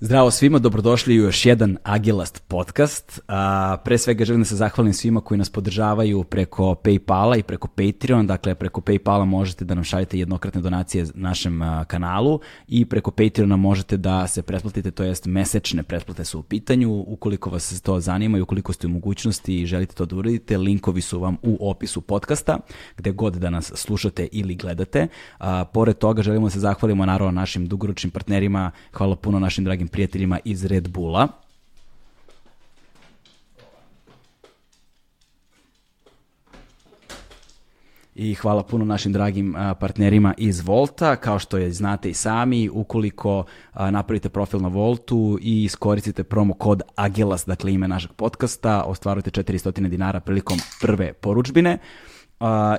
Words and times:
Zdravo 0.00 0.30
svima, 0.30 0.58
dobrodošli 0.58 1.20
u 1.20 1.22
još 1.22 1.46
jedan 1.46 1.76
Agilast 1.84 2.42
podcast. 2.48 3.20
A, 3.28 3.76
pre 3.84 3.98
svega 3.98 4.24
želim 4.24 4.40
da 4.40 4.44
se 4.44 4.56
zahvalim 4.56 4.92
svima 4.92 5.20
koji 5.20 5.38
nas 5.38 5.50
podržavaju 5.50 6.24
preko 6.24 6.74
Paypala 6.84 7.38
i 7.38 7.42
preko 7.42 7.68
Patreon. 7.68 8.26
Dakle, 8.26 8.54
preko 8.54 8.80
Paypala 8.80 9.24
možete 9.24 9.64
da 9.64 9.74
nam 9.74 9.84
šaljete 9.84 10.18
jednokratne 10.18 10.60
donacije 10.60 11.06
našem 11.14 11.60
kanalu 11.86 12.40
i 12.68 12.84
preko 12.84 13.10
Patreona 13.10 13.56
možete 13.56 13.96
da 13.96 14.26
se 14.26 14.42
pretplatite, 14.42 14.90
to 14.90 15.04
jest 15.04 15.26
mesečne 15.26 15.82
pretplate 15.82 16.24
su 16.24 16.38
u 16.38 16.42
pitanju. 16.42 17.04
Ukoliko 17.06 17.50
vas 17.50 17.80
to 17.82 18.00
zanima 18.00 18.38
i 18.38 18.40
ukoliko 18.40 18.72
ste 18.72 18.86
u 18.86 18.90
mogućnosti 18.90 19.60
i 19.60 19.66
želite 19.66 19.94
to 19.94 20.06
da 20.06 20.16
uradite, 20.16 20.58
linkovi 20.58 21.00
su 21.00 21.20
vam 21.20 21.36
u 21.42 21.70
opisu 21.70 22.00
podcasta, 22.00 22.58
gde 22.96 23.12
god 23.12 23.34
da 23.34 23.50
nas 23.50 23.72
slušate 23.74 24.28
ili 24.32 24.54
gledate. 24.54 25.08
A, 25.38 25.64
pored 25.64 25.98
toga 25.98 26.22
želimo 26.22 26.46
da 26.46 26.50
se 26.50 26.60
zahvalimo 26.60 27.06
naravno 27.06 27.32
našim 27.32 27.66
dugoročnim 27.66 28.10
partnerima. 28.10 28.70
Hvala 28.92 29.16
puno 29.16 29.38
našim 29.38 29.64
dragim 29.64 29.85
prijateljima 29.88 30.38
iz 30.44 30.64
Red 30.64 30.88
Bulla. 30.88 31.28
I 38.18 38.34
hvala 38.34 38.62
puno 38.62 38.84
našim 38.84 39.12
dragim 39.12 39.54
partnerima 39.80 40.34
iz 40.38 40.60
Volta, 40.60 41.16
kao 41.16 41.38
što 41.38 41.56
je 41.56 41.72
znate 41.72 42.10
i 42.10 42.14
sami, 42.14 42.68
ukoliko 42.68 43.44
napravite 43.74 44.28
profil 44.28 44.60
na 44.60 44.68
Voltu 44.68 45.38
i 45.42 45.64
iskoristite 45.64 46.24
promo 46.24 46.54
kod 46.54 46.82
AGELAS, 46.94 47.46
dakle 47.46 47.72
ime 47.72 47.88
našeg 47.88 48.12
podcasta, 48.12 48.82
ostvarujete 48.82 49.42
400 49.42 49.88
dinara 49.88 50.20
prilikom 50.20 50.58
prve 50.80 51.12
poručbine 51.12 51.78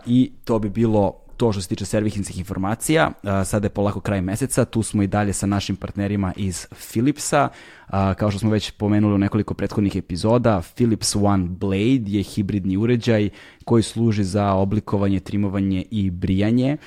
i 0.06 0.32
to 0.46 0.60
bi 0.60 0.70
bilo 0.70 1.27
to 1.38 1.52
što 1.52 1.62
se 1.62 1.68
tiče 1.68 1.86
servisnih 1.86 2.40
informacija. 2.40 3.12
Sada 3.46 3.66
je 3.66 3.70
polako 3.70 4.00
kraj 4.00 4.22
meseca, 4.22 4.66
tu 4.66 4.84
smo 4.84 5.04
i 5.04 5.08
dalje 5.08 5.34
sa 5.34 5.46
našim 5.46 5.76
partnerima 5.76 6.34
iz 6.36 6.68
Philipsa. 6.92 7.50
Kao 7.90 8.32
što 8.32 8.40
smo 8.40 8.50
već 8.50 8.72
pomenuli 8.72 9.16
u 9.16 9.18
nekoliko 9.18 9.54
prethodnih 9.54 9.96
epizoda, 9.96 10.62
Philips 10.76 11.16
One 11.16 11.48
Blade 11.50 12.04
je 12.06 12.24
hibridni 12.24 12.78
uređaj 12.78 13.30
koji 13.66 13.84
služi 13.84 14.24
za 14.24 14.54
oblikovanje, 14.54 15.20
trimovanje 15.20 15.86
i 15.92 16.10
brijanje. 16.10 16.78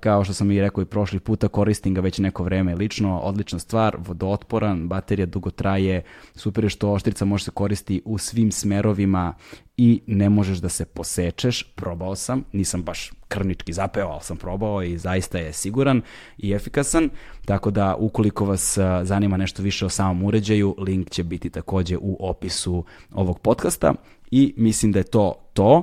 Kao 0.00 0.24
što 0.24 0.32
sam 0.32 0.50
i 0.50 0.60
rekao 0.60 0.82
i 0.82 0.86
prošli 0.86 1.20
puta, 1.20 1.48
koristim 1.48 1.94
ga 1.94 2.00
već 2.00 2.18
neko 2.18 2.44
vreme 2.44 2.74
lično, 2.74 3.18
odlična 3.18 3.58
stvar, 3.58 3.96
vodootporan, 3.98 4.88
baterija 4.88 5.26
dugo 5.26 5.50
traje, 5.50 6.02
super 6.34 6.64
je 6.64 6.70
što 6.70 6.92
oštrica 6.92 7.24
može 7.24 7.44
se 7.44 7.50
koristiti 7.50 8.02
u 8.04 8.18
svim 8.18 8.52
smerovima 8.52 9.34
i 9.76 10.00
ne 10.06 10.28
možeš 10.28 10.58
da 10.58 10.68
se 10.68 10.84
posečeš, 10.84 11.62
probao 11.62 12.14
sam, 12.14 12.44
nisam 12.52 12.82
baš 12.82 13.10
krvnički 13.28 13.72
zapeo, 13.72 14.08
ali 14.08 14.20
sam 14.22 14.36
probao 14.36 14.82
i 14.82 14.98
zaista 14.98 15.38
je 15.38 15.52
siguran 15.52 16.02
i 16.38 16.52
efikasan, 16.52 17.10
tako 17.44 17.70
da 17.70 17.94
ukoliko 17.98 18.44
vas 18.44 18.78
zanima 19.02 19.36
nešto 19.36 19.62
više 19.62 19.86
o 19.86 19.88
samom 19.88 20.24
uređaju, 20.24 20.74
link 20.78 21.10
će 21.10 21.24
biti 21.24 21.50
takođe 21.50 21.96
u 22.00 22.16
opisu 22.20 22.84
ovog 23.12 23.38
podcasta 23.38 23.94
i 24.30 24.54
mislim 24.56 24.92
da 24.92 24.98
je 24.98 25.04
to 25.04 25.34
to. 25.52 25.82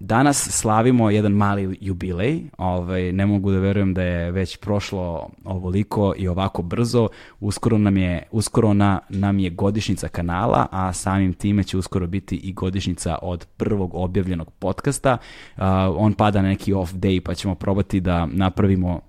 Danas 0.00 0.48
slavimo 0.50 1.10
jedan 1.10 1.32
mali 1.32 1.78
jubilej, 1.80 2.42
ovaj, 2.58 3.12
ne 3.12 3.26
mogu 3.26 3.50
da 3.50 3.58
verujem 3.58 3.94
da 3.94 4.02
je 4.02 4.30
već 4.30 4.56
prošlo 4.56 5.28
ovoliko 5.44 6.14
i 6.16 6.28
ovako 6.28 6.62
brzo, 6.62 7.08
uskoro 7.40 7.78
nam 7.78 7.96
je, 7.96 8.22
uskoro 8.30 8.74
na, 8.74 9.00
nam 9.08 9.38
je 9.38 9.50
godišnjica 9.50 10.08
kanala, 10.08 10.66
a 10.70 10.92
samim 10.92 11.34
time 11.34 11.64
će 11.64 11.78
uskoro 11.78 12.06
biti 12.06 12.36
i 12.36 12.52
godišnjica 12.52 13.18
od 13.22 13.46
prvog 13.56 13.94
objavljenog 13.94 14.50
podcasta. 14.50 15.18
On 15.96 16.12
pada 16.12 16.42
na 16.42 16.48
neki 16.48 16.72
off 16.72 16.92
day 16.92 17.20
pa 17.20 17.34
ćemo 17.34 17.54
probati 17.54 18.00
da 18.00 18.26
napravimo 18.26 19.00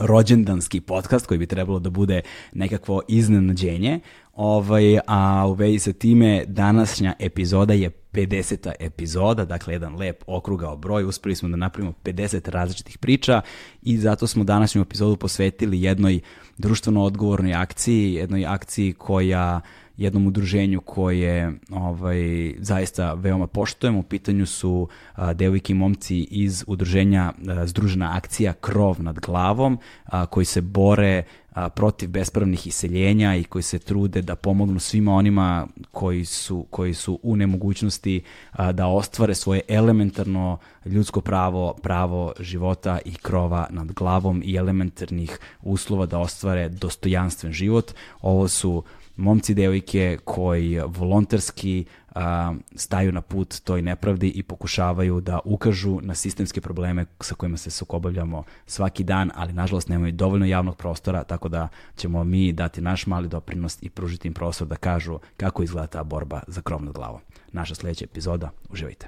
rođendanski 0.00 0.80
podcast 0.80 1.26
koji 1.26 1.38
bi 1.38 1.46
trebalo 1.46 1.78
da 1.78 1.90
bude 1.90 2.20
nekakvo 2.52 3.02
iznenađenje. 3.08 4.00
Ovaj, 4.34 4.98
a 5.06 5.46
u 5.48 5.52
vezi 5.52 5.78
sa 5.78 5.92
time 5.92 6.44
današnja 6.46 7.14
epizoda 7.18 7.74
je 7.74 7.90
50. 8.12 8.72
epizoda, 8.80 9.44
dakle 9.44 9.74
jedan 9.74 9.96
lep 9.96 10.24
okrugao 10.26 10.76
broj, 10.76 11.04
uspeli 11.04 11.36
smo 11.36 11.48
da 11.48 11.56
napravimo 11.56 11.94
50 12.04 12.50
različitih 12.50 12.98
priča 12.98 13.40
i 13.82 13.98
zato 13.98 14.26
smo 14.26 14.44
današnju 14.44 14.82
epizodu 14.82 15.16
posvetili 15.16 15.82
jednoj 15.82 16.20
društveno 16.58 17.02
odgovornoj 17.02 17.54
akciji, 17.54 18.14
jednoj 18.14 18.46
akciji 18.46 18.92
koja 18.92 19.60
jednom 20.00 20.26
udruženju 20.26 20.80
koje 20.80 21.52
ovaj, 21.70 22.54
zaista 22.58 23.14
veoma 23.14 23.46
poštujemo. 23.46 23.98
U 23.98 24.02
pitanju 24.02 24.46
su 24.46 24.88
a, 25.14 25.32
devojke 25.32 25.72
i 25.72 25.76
momci 25.76 26.18
iz 26.18 26.64
udruženja 26.66 27.32
a, 27.48 27.66
Združena 27.66 28.16
akcija 28.16 28.52
Krov 28.52 29.02
nad 29.02 29.18
glavom, 29.18 29.78
a, 30.04 30.26
koji 30.26 30.44
se 30.44 30.60
bore 30.60 31.22
a, 31.52 31.68
protiv 31.68 32.10
bespravnih 32.10 32.66
iseljenja 32.66 33.36
i 33.36 33.44
koji 33.44 33.62
se 33.62 33.78
trude 33.78 34.22
da 34.22 34.36
pomognu 34.36 34.80
svima 34.80 35.14
onima 35.14 35.66
koji 35.92 36.24
su, 36.24 36.66
koji 36.70 36.94
su 36.94 37.20
u 37.22 37.36
nemogućnosti 37.36 38.22
a, 38.52 38.72
da 38.72 38.86
ostvare 38.86 39.34
svoje 39.34 39.60
elementarno 39.68 40.58
ljudsko 40.84 41.20
pravo, 41.20 41.74
pravo 41.82 42.32
života 42.40 42.98
i 43.04 43.14
krova 43.14 43.66
nad 43.70 43.92
glavom 43.92 44.42
i 44.44 44.56
elementarnih 44.56 45.38
uslova 45.62 46.06
da 46.06 46.18
ostvare 46.18 46.68
dostojanstven 46.68 47.52
život. 47.52 47.92
Ovo 48.20 48.48
su 48.48 48.84
momci 49.20 49.52
i 49.52 49.54
devojke 49.54 50.18
koji 50.24 50.80
volonterski 50.86 51.84
a, 52.14 52.54
staju 52.74 53.12
na 53.12 53.20
put 53.20 53.60
toj 53.64 53.82
nepravdi 53.82 54.28
i 54.28 54.42
pokušavaju 54.42 55.20
da 55.20 55.38
ukažu 55.44 56.00
na 56.02 56.14
sistemske 56.14 56.60
probleme 56.60 57.06
sa 57.20 57.34
kojima 57.34 57.56
se 57.56 57.70
sukobavljamo 57.70 58.44
svaki 58.66 59.04
dan, 59.04 59.30
ali 59.34 59.52
nažalost 59.52 59.88
nemaju 59.88 60.12
dovoljno 60.12 60.46
javnog 60.46 60.76
prostora, 60.76 61.24
tako 61.24 61.48
da 61.48 61.68
ćemo 61.96 62.24
mi 62.24 62.52
dati 62.52 62.80
naš 62.80 63.06
mali 63.06 63.28
doprinos 63.28 63.78
i 63.82 63.90
pružiti 63.90 64.28
im 64.28 64.34
prostor 64.34 64.66
da 64.66 64.76
kažu 64.76 65.18
kako 65.36 65.62
izgleda 65.62 65.86
ta 65.86 66.04
borba 66.04 66.40
za 66.46 66.62
krov 66.62 66.84
nad 66.84 66.94
glavom. 66.94 67.20
Naša 67.52 67.74
sledeća 67.74 68.04
epizoda, 68.04 68.50
uživajte. 68.70 69.06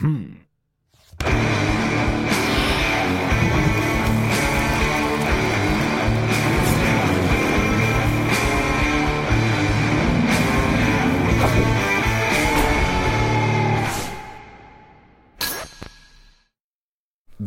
Hmm. 0.00 0.36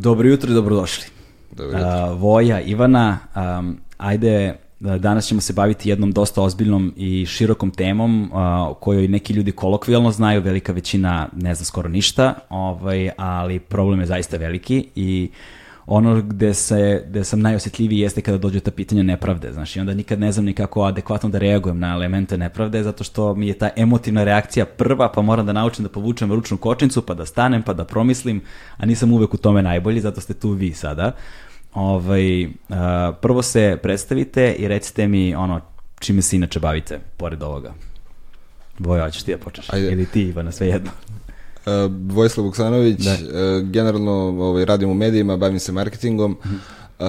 Dobro 0.06 0.28
jutro 0.28 0.50
i 0.50 0.54
dobrodošli. 0.54 1.04
Dobro 1.52 1.78
jutro. 1.78 2.12
Uh, 2.12 2.20
Voja, 2.20 2.60
Ivana, 2.60 3.18
um, 3.36 3.76
ajde, 3.98 4.54
danas 4.80 5.26
ćemo 5.26 5.40
se 5.40 5.52
baviti 5.52 5.88
jednom 5.88 6.12
dosta 6.12 6.42
ozbiljnom 6.42 6.94
i 6.96 7.26
širokom 7.26 7.70
temom 7.70 8.22
uh, 8.22 8.38
o 8.70 8.74
kojoj 8.74 9.08
neki 9.08 9.32
ljudi 9.32 9.52
kolokvijalno 9.52 10.10
znaju, 10.10 10.42
velika 10.42 10.72
većina 10.72 11.28
ne 11.36 11.54
zna 11.54 11.64
skoro 11.64 11.88
ništa, 11.88 12.34
ovaj, 12.48 13.10
ali 13.16 13.58
problem 13.58 14.00
je 14.00 14.06
zaista 14.06 14.36
veliki 14.36 14.88
i 14.94 15.30
uh, 15.30 15.65
ono 15.86 16.22
gde, 16.22 16.54
se, 16.54 17.04
gde 17.08 17.24
sam 17.24 17.40
najosjetljiviji 17.40 17.98
jeste 17.98 18.20
kada 18.20 18.38
dođu 18.38 18.60
ta 18.60 18.70
pitanja 18.70 19.02
nepravde, 19.02 19.52
znaš, 19.52 19.76
i 19.76 19.80
onda 19.80 19.94
nikad 19.94 20.20
ne 20.20 20.32
znam 20.32 20.44
ni 20.44 20.52
kako 20.52 20.82
adekvatno 20.82 21.28
da 21.28 21.38
reagujem 21.38 21.78
na 21.78 21.94
elemente 21.94 22.38
nepravde, 22.38 22.82
zato 22.82 23.04
što 23.04 23.34
mi 23.34 23.48
je 23.48 23.58
ta 23.58 23.70
emotivna 23.76 24.24
reakcija 24.24 24.66
prva, 24.66 25.12
pa 25.12 25.22
moram 25.22 25.46
da 25.46 25.52
naučim 25.52 25.82
da 25.82 25.88
povučem 25.88 26.32
ručnu 26.32 26.56
kočnicu, 26.56 27.02
pa 27.02 27.14
da 27.14 27.26
stanem, 27.26 27.62
pa 27.62 27.72
da 27.72 27.84
promislim, 27.84 28.40
a 28.76 28.86
nisam 28.86 29.12
uvek 29.12 29.34
u 29.34 29.36
tome 29.36 29.62
najbolji, 29.62 30.00
zato 30.00 30.20
ste 30.20 30.34
tu 30.34 30.50
vi 30.50 30.72
sada. 30.72 31.12
Ovaj, 31.74 32.48
prvo 33.20 33.42
se 33.42 33.78
predstavite 33.82 34.52
i 34.52 34.68
recite 34.68 35.08
mi 35.08 35.34
ono 35.34 35.60
čime 35.98 36.22
se 36.22 36.36
inače 36.36 36.60
bavite, 36.60 37.00
pored 37.16 37.42
ovoga. 37.42 37.74
Boja, 38.78 39.04
hoćeš 39.04 39.22
ti 39.22 39.32
da 39.32 39.38
počneš? 39.38 39.72
Ajde. 39.72 39.92
Ili 39.92 40.06
ti, 40.06 40.22
Ivana, 40.22 40.52
sve 40.52 40.66
jedno. 40.66 40.90
Uh, 41.66 41.72
Vojislav 42.14 42.44
Vuksanović, 42.46 43.00
Da. 43.04 43.12
uh, 43.12 43.68
generalno 43.70 44.12
ovaj, 44.12 44.64
radim 44.64 44.90
u 44.90 44.94
medijima, 44.94 45.36
bavim 45.36 45.58
se 45.58 45.72
marketingom. 45.72 46.36
Uh, 46.98 47.06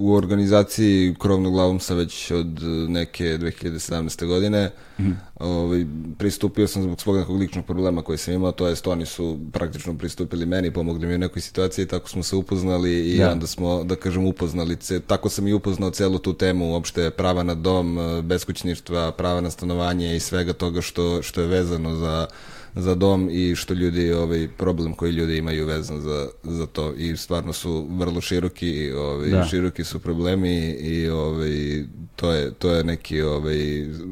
u 0.00 0.14
organizaciji 0.14 1.14
Krovnom 1.18 1.52
glavom 1.52 1.80
sam 1.80 1.96
već 1.96 2.30
od 2.30 2.62
neke 2.88 3.24
2017. 3.24 4.26
godine. 4.26 4.70
Mhm. 5.00 5.10
Ovaj, 5.40 5.86
pristupio 6.18 6.66
sam 6.66 6.82
zbog 6.82 7.00
svog 7.00 7.16
nekog 7.16 7.36
ličnog 7.36 7.64
problema 7.64 8.02
koji 8.02 8.18
sam 8.18 8.34
imao, 8.34 8.52
to 8.52 8.68
jest 8.68 8.86
oni 8.86 9.06
su 9.06 9.38
praktično 9.52 9.98
pristupili 9.98 10.46
meni, 10.46 10.70
pomogli 10.70 11.06
mi 11.06 11.14
u 11.14 11.18
nekoj 11.18 11.42
situaciji, 11.42 11.86
tako 11.86 12.08
smo 12.08 12.22
se 12.22 12.36
upoznali 12.36 13.10
i 13.10 13.18
Da. 13.18 13.32
onda 13.32 13.46
smo, 13.46 13.84
da 13.84 13.96
kažem, 13.96 14.26
upoznali. 14.26 14.76
Ce, 14.76 15.00
tako 15.00 15.28
sam 15.28 15.46
i 15.48 15.52
upoznao 15.52 15.90
celu 15.90 16.18
tu 16.18 16.32
temu, 16.32 16.72
uopšte 16.72 17.10
prava 17.10 17.42
na 17.42 17.54
dom, 17.54 17.98
beskućništva, 18.22 19.12
prava 19.12 19.40
na 19.40 19.50
stanovanje 19.50 20.16
i 20.16 20.20
svega 20.20 20.52
toga 20.52 20.80
što, 20.80 21.22
što 21.22 21.40
je 21.40 21.46
vezano 21.46 21.94
za 21.94 22.26
za 22.76 22.94
dom 22.94 23.28
i 23.32 23.54
što 23.54 23.74
ljudi, 23.74 24.12
ovaj 24.12 24.48
problem 24.48 24.94
koji 24.94 25.12
ljudi 25.12 25.36
imaju 25.36 25.66
vezan 25.66 26.00
za, 26.00 26.28
za 26.42 26.66
to 26.66 26.94
i 26.94 27.16
stvarno 27.16 27.52
su 27.52 27.86
vrlo 27.90 28.20
široki, 28.20 28.92
ovaj, 28.92 29.28
Da. 29.30 29.44
široki 29.44 29.84
su 29.84 29.98
problemi 29.98 30.56
i 30.70 31.08
ovaj, 31.08 31.84
to, 32.16 32.32
je, 32.32 32.50
to 32.50 32.70
je 32.70 32.84
neki, 32.84 33.22
ovaj, 33.22 33.56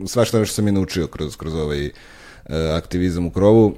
svašta 0.06 0.38
nešto 0.38 0.54
sam 0.54 0.68
i 0.68 0.72
naučio 0.72 1.06
kroz, 1.06 1.36
kroz 1.36 1.54
ovaj 1.54 1.86
eh, 1.86 1.90
aktivizam 2.72 3.26
u 3.26 3.30
krovu. 3.30 3.74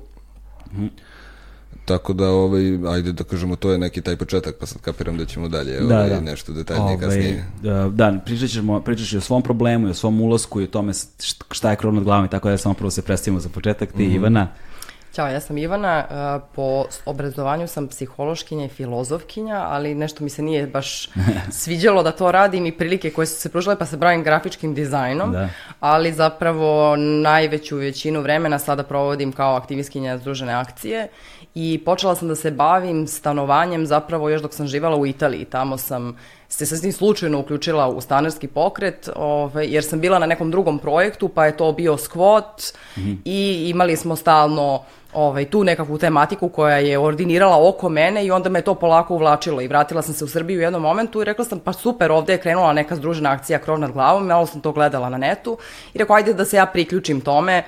tako 1.84 2.12
da, 2.12 2.28
ovaj, 2.28 2.62
ajde 2.88 3.12
da 3.12 3.24
kažemo, 3.24 3.56
to 3.56 3.70
je 3.70 3.78
neki 3.78 4.00
taj 4.00 4.16
početak, 4.16 4.56
pa 4.56 4.66
sad 4.66 4.80
kapiram 4.80 5.16
da 5.16 5.24
ćemo 5.24 5.48
dalje 5.48 5.80
Da, 5.80 5.96
ovaj, 5.96 6.08
da. 6.10 6.20
nešto 6.20 6.52
detaljnije 6.52 6.84
Ovaj, 6.86 6.98
kasnije. 6.98 7.44
da, 7.62 7.90
da, 7.90 8.18
pričat 8.24 8.50
ćemo, 8.50 8.80
pričat 8.80 9.06
ćemo 9.06 9.18
o 9.18 9.22
svom 9.22 9.42
problemu 9.42 9.88
i 9.88 9.90
o 9.90 9.94
svom 9.94 10.20
ulasku 10.20 10.60
i 10.60 10.64
o 10.64 10.68
tome 10.68 10.92
št- 10.92 11.42
šta 11.50 11.70
je 11.70 11.76
krov 11.76 11.94
nad 11.94 12.04
glavom 12.04 12.24
i 12.24 12.30
tako 12.30 12.50
da 12.50 12.58
samo 12.58 12.74
prvo 12.74 12.90
se 12.90 13.02
predstavimo 13.02 13.40
za 13.40 13.48
početak. 13.48 13.92
Ti, 13.92 14.04
Ivana, 14.04 14.48
Ćao, 15.16 15.28
ja 15.28 15.40
sam 15.40 15.58
Ivana, 15.58 16.04
uh, 16.10 16.48
po 16.54 16.84
obrazovanju 17.06 17.66
sam 17.66 17.88
psihološkinja 17.88 18.64
i 18.64 18.68
filozofkinja, 18.68 19.56
ali 19.56 19.94
nešto 19.94 20.24
mi 20.24 20.30
se 20.30 20.42
nije 20.42 20.66
baš 20.66 21.08
sviđalo 21.60 22.02
da 22.02 22.12
to 22.12 22.32
radim 22.32 22.66
i 22.66 22.72
prilike 22.72 23.10
koje 23.10 23.26
su 23.26 23.40
se 23.40 23.48
pružile, 23.48 23.78
pa 23.78 23.86
se 23.86 23.96
bavim 23.96 24.22
grafičkim 24.22 24.74
dizajnom, 24.74 25.32
Da. 25.32 25.48
ali 25.80 26.12
zapravo 26.12 26.96
najveću 26.96 27.76
većinu 27.76 28.20
vremena 28.20 28.58
sada 28.58 28.82
provodim 28.82 29.32
kao 29.32 29.54
aktivistkinja 29.54 30.18
Združene 30.18 30.52
akcije 30.52 31.08
i 31.54 31.82
počela 31.84 32.14
sam 32.14 32.28
da 32.28 32.34
se 32.34 32.50
bavim 32.50 33.06
stanovanjem 33.06 33.86
zapravo 33.86 34.28
još 34.28 34.42
dok 34.42 34.54
sam 34.54 34.66
živala 34.66 34.96
u 34.96 35.06
Italiji. 35.06 35.44
Tamo 35.44 35.78
sam 35.78 36.16
se 36.48 36.66
sasvim 36.66 36.92
slučajno 36.92 37.40
uključila 37.40 37.88
u 37.88 38.00
stanarski 38.00 38.48
pokret, 38.48 39.08
ovaj, 39.16 39.66
jer 39.66 39.84
sam 39.84 40.00
bila 40.00 40.18
na 40.18 40.26
nekom 40.26 40.50
drugom 40.50 40.78
projektu, 40.78 41.28
pa 41.28 41.46
je 41.46 41.56
to 41.56 41.72
bio 41.72 41.96
skvot 41.96 42.62
i 43.24 43.66
imali 43.68 43.96
smo 43.96 44.16
stalno 44.16 44.82
ovaj, 45.16 45.44
tu 45.44 45.64
nekakvu 45.64 45.98
tematiku 45.98 46.48
koja 46.48 46.76
je 46.76 46.98
ordinirala 46.98 47.68
oko 47.68 47.88
mene 47.88 48.26
i 48.26 48.30
onda 48.30 48.48
me 48.48 48.60
to 48.62 48.74
polako 48.74 49.14
uvlačilo 49.14 49.60
i 49.60 49.68
vratila 49.68 50.02
sam 50.02 50.14
se 50.14 50.24
u 50.24 50.28
Srbiju 50.28 50.58
u 50.58 50.62
jednom 50.62 50.82
momentu 50.82 51.22
i 51.22 51.24
rekla 51.24 51.44
sam 51.44 51.58
pa 51.60 51.72
super, 51.72 52.12
ovde 52.12 52.32
je 52.32 52.38
krenula 52.38 52.72
neka 52.72 52.96
združena 52.96 53.30
akcija 53.30 53.58
krov 53.58 53.78
nad 53.78 53.92
glavom, 53.92 54.26
malo 54.26 54.46
sam 54.46 54.60
to 54.60 54.72
gledala 54.72 55.08
na 55.08 55.18
netu 55.18 55.58
i 55.94 55.98
rekao 55.98 56.16
ajde 56.16 56.34
da 56.34 56.44
se 56.44 56.56
ja 56.56 56.66
priključim 56.66 57.20
tome 57.20 57.62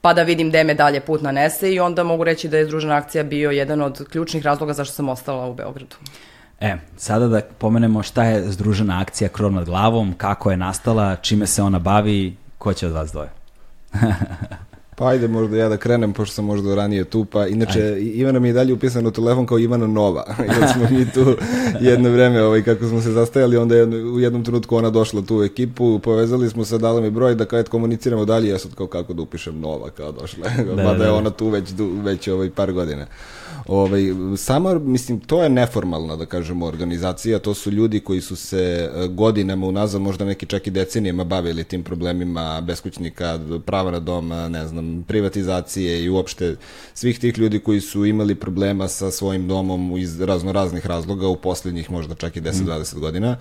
pa 0.00 0.12
da 0.12 0.22
vidim 0.22 0.48
gde 0.48 0.64
me 0.64 0.74
dalje 0.74 1.00
put 1.00 1.22
nanese 1.22 1.72
i 1.72 1.80
onda 1.80 2.04
mogu 2.04 2.24
reći 2.24 2.48
da 2.48 2.58
je 2.58 2.64
združena 2.64 2.96
akcija 2.96 3.24
bio 3.24 3.50
jedan 3.50 3.82
od 3.82 4.08
ključnih 4.10 4.44
razloga 4.44 4.72
zašto 4.72 4.94
sam 4.94 5.08
ostala 5.08 5.46
u 5.46 5.54
Beogradu. 5.54 5.96
E, 6.60 6.76
sada 6.96 7.28
da 7.28 7.40
pomenemo 7.58 8.02
šta 8.02 8.24
je 8.24 8.52
združena 8.52 9.00
akcija 9.00 9.28
Krov 9.28 9.52
nad 9.52 9.64
glavom, 9.64 10.14
kako 10.16 10.50
je 10.50 10.56
nastala, 10.56 11.16
čime 11.16 11.46
se 11.46 11.62
ona 11.62 11.78
bavi, 11.78 12.36
ko 12.58 12.72
će 12.72 12.86
od 12.86 12.92
vas 12.92 13.12
dvoje? 13.12 13.28
Pa 15.02 15.08
ajde 15.08 15.28
možda 15.28 15.56
ja 15.56 15.68
da 15.68 15.76
krenem, 15.76 16.12
pošto 16.12 16.34
sam 16.34 16.44
možda 16.44 16.74
ranije 16.74 17.04
tu, 17.04 17.24
pa 17.24 17.46
inače 17.46 17.96
Ivana 18.00 18.38
mi 18.38 18.48
je 18.48 18.52
dalje 18.52 18.72
upisana 18.72 19.08
u 19.08 19.10
telefon 19.10 19.46
kao 19.46 19.58
Ivana 19.58 19.86
Nova, 19.86 20.24
jer 20.58 20.68
smo 20.72 20.98
mi 20.98 21.10
tu 21.10 21.36
jedno 21.80 22.10
vreme, 22.10 22.42
ovaj, 22.42 22.62
kako 22.62 22.88
smo 22.88 23.00
se 23.00 23.12
zastajali, 23.12 23.56
onda 23.56 23.76
jedno, 23.76 23.96
u 23.96 24.20
jednom 24.20 24.44
trenutku 24.44 24.76
ona 24.76 24.90
došla 24.90 25.22
tu 25.22 25.38
u 25.38 25.42
ekipu, 25.42 25.98
povezali 25.98 26.50
smo 26.50 26.64
se, 26.64 26.78
dala 26.78 27.00
mi 27.00 27.10
broj 27.10 27.34
da 27.34 27.46
eto 27.52 27.70
komuniciramo 27.70 28.24
dalje, 28.24 28.48
ja 28.48 28.58
sad 28.58 28.74
kao 28.74 28.86
kako 28.86 29.12
da 29.12 29.22
upišem 29.22 29.60
Nova, 29.60 29.90
kao 29.90 30.12
došla, 30.12 30.48
da, 30.66 30.74
da, 30.74 30.90
je 30.90 30.98
da. 30.98 31.14
ona 31.14 31.30
tu 31.30 31.48
već, 31.48 31.72
već 32.04 32.28
ovaj, 32.28 32.50
par 32.50 32.72
godina. 32.72 33.06
Ovaj, 33.66 34.02
sama, 34.36 34.78
mislim, 34.78 35.20
to 35.20 35.42
je 35.42 35.48
neformalna, 35.48 36.16
da 36.16 36.26
kažemo, 36.26 36.66
organizacija, 36.66 37.38
to 37.38 37.54
su 37.54 37.70
ljudi 37.70 38.00
koji 38.00 38.20
su 38.20 38.36
se 38.36 38.90
e, 38.94 39.08
godinama 39.08 39.66
unazad, 39.66 40.00
možda 40.00 40.24
neki 40.24 40.46
čak 40.46 40.66
i 40.66 40.70
decenijama 40.70 41.24
bavili 41.24 41.64
tim 41.64 41.82
problemima 41.82 42.60
beskućnika, 42.60 43.38
prava 43.66 43.90
na 43.90 44.00
dom, 44.00 44.28
ne 44.28 44.66
znam, 44.66 45.04
privatizacije 45.08 46.04
i 46.04 46.08
uopšte 46.08 46.56
svih 46.94 47.18
tih 47.18 47.38
ljudi 47.38 47.58
koji 47.58 47.80
su 47.80 48.04
imali 48.04 48.34
problema 48.34 48.88
sa 48.88 49.10
svojim 49.10 49.48
domom 49.48 49.96
iz 49.96 50.20
razno 50.20 50.52
raznih 50.52 50.86
razloga 50.86 51.28
u 51.28 51.36
poslednjih 51.36 51.90
možda 51.90 52.14
čak 52.14 52.36
i 52.36 52.40
10-20 52.40 52.98
godina. 52.98 53.36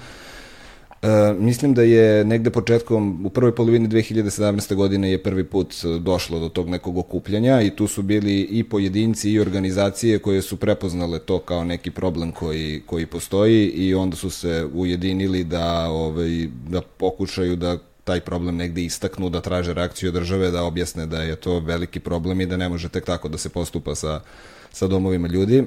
E, 1.01 1.33
mislim 1.39 1.74
da 1.74 1.81
je 1.81 2.25
negde 2.25 2.50
početkom, 2.50 3.25
u 3.25 3.30
prvoj 3.30 3.56
polovini 3.56 3.88
2017. 3.88 4.75
godine 4.75 5.12
je 5.12 5.24
prvi 5.24 5.44
put 5.44 5.74
e, 5.74 6.00
došlo 6.00 6.39
do 6.39 6.50
tog 6.50 6.69
nekog 6.69 6.98
okupljanja 6.98 7.62
i 7.62 7.75
tu 7.75 7.88
su 7.88 8.01
bili 8.01 8.42
i 8.42 8.63
pojedinci 8.63 9.31
i 9.31 9.39
organizacije 9.39 10.19
koje 10.19 10.42
su 10.42 10.57
prepoznale 10.57 11.19
to 11.19 11.39
kao 11.39 11.63
neki 11.63 11.92
problem 11.92 12.31
koji, 12.31 12.81
koji 12.86 13.06
postoji 13.06 13.68
i 13.68 13.94
onda 13.94 14.15
su 14.15 14.30
se 14.30 14.68
ujedinili 14.74 15.44
da, 15.44 15.89
ovaj, 15.89 16.48
da 16.69 16.81
pokušaju 16.81 17.56
da 17.56 17.77
taj 18.04 18.19
problem 18.19 18.56
negde 18.56 18.83
istaknu, 18.83 19.30
da 19.30 19.42
traže 19.42 19.74
reakciju 19.74 20.12
države, 20.12 20.51
da 20.51 20.63
objasne 20.63 21.06
da 21.06 21.21
je 21.21 21.36
to 21.36 21.59
veliki 21.59 22.00
problem 22.00 22.42
i 22.42 22.45
da 22.45 22.57
ne 22.57 22.69
može 22.69 22.89
tek 22.89 23.06
tako 23.06 23.30
da 23.30 23.38
se 23.38 23.50
postupa 23.50 23.95
sa, 23.95 24.21
sa 24.71 24.88
domovima 24.88 25.27
ljudi. 25.27 25.63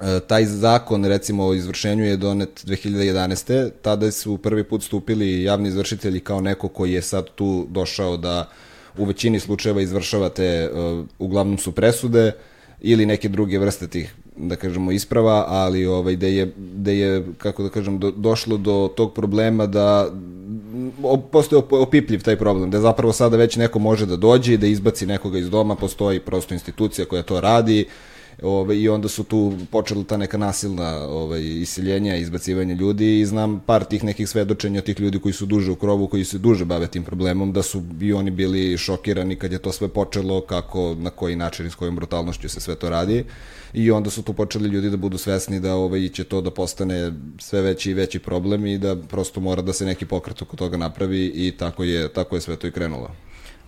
E, 0.00 0.20
taj 0.20 0.44
zakon 0.44 1.04
recimo 1.04 1.46
o 1.46 1.54
izvršenju 1.54 2.04
je 2.04 2.16
donet 2.16 2.64
2011. 2.66 3.70
Tada 3.82 4.10
su 4.10 4.38
prvi 4.38 4.64
put 4.64 4.82
stupili 4.82 5.42
javni 5.42 5.68
izvršitelji 5.68 6.20
kao 6.20 6.40
neko 6.40 6.68
koji 6.68 6.92
je 6.92 7.02
sad 7.02 7.30
tu 7.34 7.66
došao 7.70 8.16
da 8.16 8.48
u 8.98 9.04
većini 9.04 9.40
slučajeva 9.40 9.80
izvršavate, 9.80 10.44
e, 10.44 10.68
uglavnom 11.18 11.58
su 11.58 11.72
presude 11.72 12.32
ili 12.80 13.06
neke 13.06 13.28
druge 13.28 13.58
vrste 13.58 13.88
tih 13.88 14.14
da 14.36 14.56
kažemo 14.56 14.92
isprava, 14.92 15.44
ali 15.48 15.86
ovaj 15.86 16.16
da 16.16 16.26
je 16.26 16.52
da 16.56 16.90
je 16.90 17.26
kako 17.38 17.62
da 17.62 17.68
kažem 17.68 17.98
do, 17.98 18.10
došlo 18.10 18.56
do 18.56 18.92
tog 18.96 19.14
problema 19.14 19.66
da 19.66 20.10
o, 21.02 21.16
postoji 21.16 21.62
op- 21.62 21.82
opipljiv 21.82 22.22
taj 22.22 22.36
problem, 22.36 22.70
da 22.70 22.80
zapravo 22.80 23.12
sada 23.12 23.36
već 23.36 23.56
neko 23.56 23.78
može 23.78 24.06
da 24.06 24.16
dođe 24.16 24.54
i 24.54 24.56
da 24.56 24.66
izbaci 24.66 25.06
nekoga 25.06 25.38
iz 25.38 25.50
doma, 25.50 25.74
postoji 25.74 26.20
prosto 26.20 26.54
institucija 26.54 27.04
koja 27.04 27.22
to 27.22 27.40
radi, 27.40 27.86
Ove, 28.42 28.80
I 28.80 28.88
onda 28.88 29.08
su 29.08 29.24
tu 29.24 29.52
počela 29.70 30.04
ta 30.04 30.16
neka 30.16 30.38
nasilna 30.38 31.06
ovaj, 31.08 31.42
iseljenja, 31.42 32.16
izbacivanje 32.16 32.74
ljudi 32.74 33.20
i 33.20 33.26
znam 33.26 33.60
par 33.66 33.84
tih 33.84 34.04
nekih 34.04 34.28
svedočenja 34.28 34.80
tih 34.80 35.00
ljudi 35.00 35.18
koji 35.18 35.32
su 35.32 35.46
duže 35.46 35.70
u 35.72 35.76
krovu, 35.76 36.06
koji 36.06 36.24
se 36.24 36.38
duže 36.38 36.64
bave 36.64 36.86
tim 36.86 37.04
problemom, 37.04 37.52
da 37.52 37.62
su 37.62 37.82
i 38.00 38.12
oni 38.12 38.30
bili 38.30 38.78
šokirani 38.78 39.36
kad 39.36 39.52
je 39.52 39.58
to 39.58 39.72
sve 39.72 39.88
počelo, 39.88 40.40
kako, 40.40 40.96
na 40.98 41.10
koji 41.10 41.36
način 41.36 41.66
i 41.66 41.70
s 41.70 41.74
kojom 41.74 41.96
brutalnošću 41.96 42.48
se 42.48 42.60
sve 42.60 42.74
to 42.74 42.90
radi. 42.90 43.24
I 43.72 43.90
onda 43.90 44.10
su 44.10 44.22
tu 44.22 44.32
počeli 44.32 44.68
ljudi 44.68 44.90
da 44.90 44.96
budu 44.96 45.18
svesni 45.18 45.60
da 45.60 45.74
ovaj, 45.74 46.08
će 46.08 46.24
to 46.24 46.40
da 46.40 46.50
postane 46.50 47.12
sve 47.38 47.62
veći 47.62 47.90
i 47.90 47.94
veći 47.94 48.18
problem 48.18 48.66
i 48.66 48.78
da 48.78 48.96
prosto 48.96 49.40
mora 49.40 49.62
da 49.62 49.72
se 49.72 49.84
neki 49.86 50.06
pokret 50.06 50.42
oko 50.42 50.56
toga 50.56 50.76
napravi 50.76 51.26
i 51.34 51.52
tako 51.58 51.84
je, 51.84 52.08
tako 52.08 52.34
je 52.36 52.40
sve 52.40 52.56
to 52.56 52.66
i 52.66 52.72
krenulo. 52.72 53.10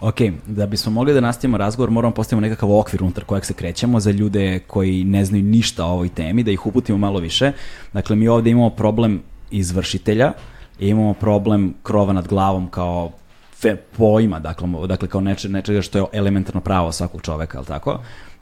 Ok, 0.00 0.16
da 0.46 0.66
bismo 0.66 0.92
mogli 0.92 1.14
da 1.14 1.20
nastavimo 1.20 1.56
razgovor, 1.56 1.90
moramo 1.90 2.14
postavimo 2.14 2.40
nekakav 2.40 2.72
okvir 2.78 3.02
unutar 3.02 3.24
kojeg 3.24 3.44
se 3.44 3.54
krećemo 3.54 4.00
za 4.00 4.10
ljude 4.10 4.58
koji 4.58 5.04
ne 5.04 5.24
znaju 5.24 5.44
ništa 5.44 5.84
o 5.84 5.92
ovoj 5.92 6.08
temi, 6.08 6.42
da 6.42 6.50
ih 6.50 6.66
uputimo 6.66 6.98
malo 6.98 7.18
više. 7.18 7.52
Dakle, 7.92 8.16
mi 8.16 8.28
ovde 8.28 8.50
imamo 8.50 8.70
problem 8.70 9.22
izvršitelja, 9.50 10.32
imamo 10.78 11.14
problem 11.14 11.74
krova 11.82 12.12
nad 12.12 12.28
glavom 12.28 12.68
kao 12.68 13.10
fe, 13.54 13.76
pojma, 13.76 14.38
dakle, 14.40 14.68
dakle 14.86 15.08
kao 15.08 15.20
neče, 15.20 15.48
nečega 15.48 15.82
što 15.82 15.98
je 15.98 16.04
elementarno 16.12 16.60
pravo 16.60 16.92
svakog 16.92 17.22
čoveka, 17.22 17.58
ali 17.58 17.66
tako? 17.66 18.00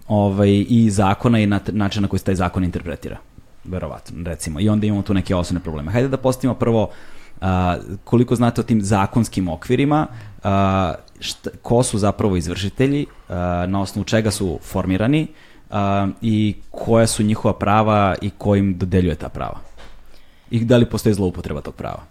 Ovaj, 0.08 0.64
I 0.68 0.90
zakona 0.90 1.40
i 1.40 1.46
način 1.66 2.02
na 2.02 2.08
koji 2.08 2.18
se 2.18 2.24
taj 2.24 2.34
zakon 2.34 2.64
interpretira. 2.64 3.16
Verovatno, 3.64 4.22
recimo. 4.24 4.60
I 4.60 4.68
onda 4.68 4.86
imamo 4.86 5.02
tu 5.02 5.14
neke 5.14 5.34
osnovne 5.34 5.60
probleme. 5.60 5.92
Hajde 5.92 6.08
da 6.08 6.16
postavimo 6.16 6.54
prvo 6.54 6.90
a, 7.40 7.76
koliko 8.04 8.36
znate 8.36 8.60
o 8.60 8.64
tim 8.64 8.82
zakonskim 8.82 9.48
okvirima, 9.48 10.06
a, 10.42 10.94
šta, 11.24 11.50
ko 11.62 11.82
su 11.82 11.98
zapravo 11.98 12.36
izvršitelji, 12.36 13.06
a, 13.28 13.66
na 13.68 13.80
osnovu 13.80 14.04
čega 14.04 14.30
su 14.30 14.58
formirani 14.62 15.26
a, 15.70 16.08
i 16.22 16.56
koja 16.70 17.06
su 17.06 17.22
njihova 17.22 17.54
prava 17.54 18.14
i 18.22 18.30
ko 18.38 18.56
im 18.56 18.78
dodeljuje 18.78 19.14
ta 19.14 19.28
prava. 19.28 19.60
I 20.50 20.64
da 20.64 20.76
li 20.76 20.90
postoji 20.90 21.14
zloupotreba 21.14 21.60
tog 21.60 21.74
prava. 21.74 22.02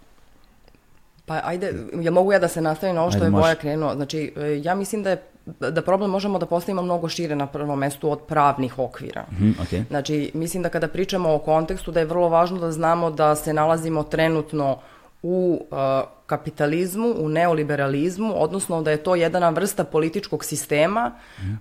Pa 1.25 1.41
ajde, 1.43 1.74
ja 2.01 2.12
mogu 2.12 2.32
ja 2.32 2.39
da 2.39 2.48
se 2.48 2.62
nastavim 2.62 2.96
na 2.96 3.01
ovo 3.01 3.12
što 3.12 3.24
Ajde, 3.24 3.27
je. 3.27 3.41
Boja 3.41 3.55
krenuo. 3.55 3.96
Znači, 3.96 4.34
e, 4.38 4.62
ja 4.63 4.75
mislim 4.75 5.03
da 5.03 5.10
je 5.10 5.22
da 5.46 5.82
problem 5.82 6.12
možemo 6.12 6.39
da 6.39 6.46
postavimo 6.46 6.82
mnogo 6.82 7.10
šire 7.10 7.36
na 7.36 7.48
prvom 7.48 7.79
mestu 7.79 8.12
od 8.12 8.20
pravnih 8.27 8.79
okvira. 8.79 9.25
Mhm, 9.32 9.50
okay. 9.50 9.84
Znači, 9.88 10.32
mislim 10.34 10.63
da 10.63 10.70
kada 10.70 10.88
pričamo 10.88 11.34
o 11.34 11.39
kontekstu 11.39 11.91
da 11.91 12.00
je 12.00 12.05
vrlo 12.05 12.29
važno 12.29 12.60
da 12.60 12.72
znamo 12.72 13.12
da 13.12 13.36
se 13.36 13.53
nalazimo 13.53 14.03
trenutno 14.03 14.77
u 15.24 15.62
uh, 15.72 15.77
kapitalizmu, 16.25 17.13
u 17.18 17.30
neoliberalizmu, 17.30 18.34
odnosno 18.44 18.82
da 18.82 18.92
je 18.92 19.03
to 19.03 19.15
jedna 19.15 19.50
vrsta 19.50 19.84
političkog 19.84 20.46
sistema 20.46 21.12
uh, 21.39 21.53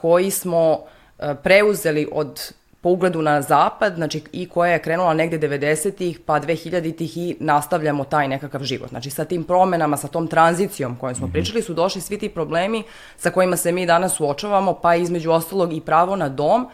koji 0.00 0.30
smo 0.30 0.72
uh, 0.72 0.78
preuzeli 1.42 2.08
od 2.12 2.52
po 2.84 2.90
ugledu 2.90 3.22
na 3.22 3.42
zapad, 3.42 3.94
znači 3.94 4.22
i 4.32 4.48
koja 4.48 4.72
je 4.72 4.82
krenula 4.82 5.14
negde 5.14 5.48
90-ih 5.48 6.20
pa 6.20 6.40
2000-ih 6.40 7.16
i 7.18 7.36
nastavljamo 7.40 8.04
taj 8.04 8.28
nekakav 8.28 8.62
život. 8.62 8.88
Znači 8.88 9.10
sa 9.10 9.24
tim 9.24 9.44
promenama, 9.44 9.96
sa 9.96 10.08
tom 10.08 10.26
tranzicijom 10.28 10.96
kojom 10.96 11.14
smo 11.14 11.28
pričali 11.32 11.62
su 11.62 11.74
došli 11.74 12.00
svi 12.00 12.18
ti 12.18 12.28
problemi 12.28 12.82
sa 13.16 13.30
kojima 13.30 13.56
se 13.56 13.72
mi 13.72 13.86
danas 13.86 14.16
suočavamo, 14.16 14.74
pa 14.74 14.94
između 14.94 15.30
ostalog 15.30 15.72
i 15.72 15.80
pravo 15.80 16.16
na 16.16 16.28
dom, 16.28 16.68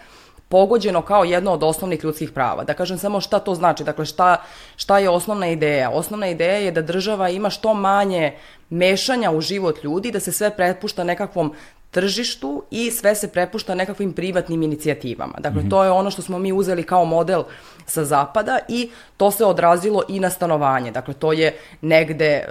pogođeno 0.51 1.03
kao 1.03 1.25
jedno 1.25 1.53
od 1.53 1.63
osnovnih 1.63 2.05
ljudskih 2.05 2.33
prava. 2.33 2.65
Da 2.65 2.75
kažem 2.75 2.99
samo 2.99 3.21
šta 3.21 3.39
to 3.39 3.55
znači, 3.55 3.85
dakle 3.85 4.05
šta, 4.07 4.37
šta 4.77 4.99
je 4.99 5.09
osnovna 5.09 5.49
ideja? 5.49 5.91
Osnovna 5.91 6.29
ideja 6.29 6.59
je 6.59 6.73
da 6.73 6.83
država 6.83 7.29
ima 7.29 7.51
što 7.51 7.75
manje 7.75 8.35
mešanja 8.71 9.31
u 9.31 9.41
život 9.41 9.85
ljudi, 9.85 10.11
da 10.11 10.21
se 10.21 10.33
sve 10.33 10.51
prepušta 10.57 11.05
nekakvom 11.05 11.55
tržištu 11.91 12.63
i 12.71 12.91
sve 12.91 13.15
se 13.15 13.29
prepušta 13.29 13.75
nekakvim 13.75 14.13
privatnim 14.13 14.63
inicijativama. 14.63 15.35
Dakle, 15.39 15.63
mm 15.63 15.65
-hmm. 15.65 15.71
to 15.71 15.85
je 15.85 15.91
ono 15.91 16.11
što 16.11 16.23
smo 16.23 16.39
mi 16.39 16.53
uzeli 16.53 16.83
kao 16.83 17.05
model 17.05 17.43
sa 17.87 18.05
zapada 18.05 18.59
i 18.69 18.91
to 19.17 19.31
se 19.31 19.45
odrazilo 19.45 20.03
i 20.09 20.21
na 20.21 20.31
stanovanje. 20.31 20.91
Dakle, 20.91 21.15
to 21.15 21.33
je 21.33 21.57
negde 21.81 22.45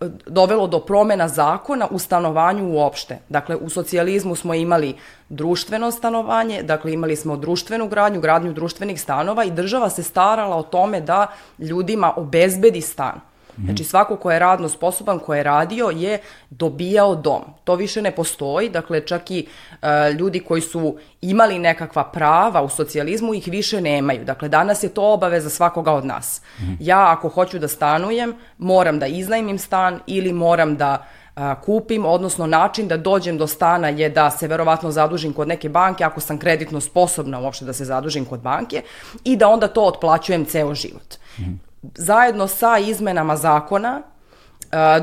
uh, 0.00 0.08
dovelo 0.26 0.66
do 0.66 0.80
promena 0.80 1.28
zakona 1.28 1.88
u 1.90 1.98
stanovanju 1.98 2.72
uopšte. 2.72 3.18
Dakle, 3.28 3.56
u 3.56 3.68
socijalizmu 3.68 4.34
smo 4.34 4.54
imali 4.54 4.94
društveno 5.28 5.90
stanovanje, 5.90 6.62
dakle 6.62 6.92
imali 6.92 7.16
smo 7.16 7.36
društvenu 7.36 7.88
gradnju, 7.88 8.20
gradnju 8.20 8.52
društvenih 8.52 9.00
stanova 9.00 9.44
i 9.44 9.50
država 9.50 9.90
se 9.90 10.02
starala 10.02 10.56
o 10.56 10.62
tome 10.62 11.00
da 11.00 11.26
ljudima 11.58 12.12
obezbedi 12.16 12.80
stan. 12.80 13.31
Znači 13.56 13.84
svako 13.84 14.16
ko 14.16 14.30
je 14.30 14.38
radno 14.38 14.68
sposoban, 14.68 15.18
ko 15.18 15.34
je 15.34 15.42
radio 15.42 15.90
je 15.94 16.18
dobijao 16.50 17.14
dom. 17.14 17.42
To 17.64 17.74
više 17.74 18.02
ne 18.02 18.10
postoji, 18.10 18.68
dakle 18.68 19.06
čak 19.06 19.30
i 19.30 19.46
e, 19.82 20.12
ljudi 20.12 20.40
koji 20.40 20.60
su 20.60 20.96
imali 21.20 21.58
nekakva 21.58 22.04
prava 22.04 22.62
u 22.62 22.68
socijalizmu 22.68 23.34
ih 23.34 23.48
više 23.48 23.80
nemaju. 23.80 24.24
Dakle 24.24 24.48
danas 24.48 24.82
je 24.82 24.88
to 24.88 25.12
obaveza 25.12 25.50
svakoga 25.50 25.92
od 25.92 26.04
nas. 26.04 26.42
Mm. 26.60 26.72
Ja 26.80 27.12
ako 27.12 27.28
hoću 27.28 27.58
da 27.58 27.68
stanujem, 27.68 28.34
moram 28.58 28.98
da 28.98 29.06
iznajmim 29.06 29.58
stan 29.58 30.00
ili 30.06 30.32
moram 30.32 30.76
da 30.76 31.06
a, 31.34 31.60
kupim, 31.60 32.04
odnosno 32.04 32.46
način 32.46 32.88
da 32.88 32.96
dođem 32.96 33.38
do 33.38 33.46
stana 33.46 33.88
je 33.88 34.08
da 34.08 34.30
se 34.30 34.48
verovatno 34.48 34.90
zadužim 34.90 35.32
kod 35.32 35.48
neke 35.48 35.68
banke, 35.68 36.04
ako 36.04 36.20
sam 36.20 36.38
kreditno 36.38 36.80
sposobna 36.80 37.40
uopšte 37.40 37.64
da 37.64 37.72
se 37.72 37.84
zadužim 37.84 38.24
kod 38.24 38.40
banke 38.40 38.82
i 39.24 39.36
da 39.36 39.48
onda 39.48 39.68
to 39.68 39.84
otplaćujem 39.84 40.44
ceo 40.44 40.74
život. 40.74 41.14
Mm 41.38 41.71
zajedno 41.82 42.46
sa 42.46 42.78
izmenama 42.78 43.36
zakona 43.36 44.02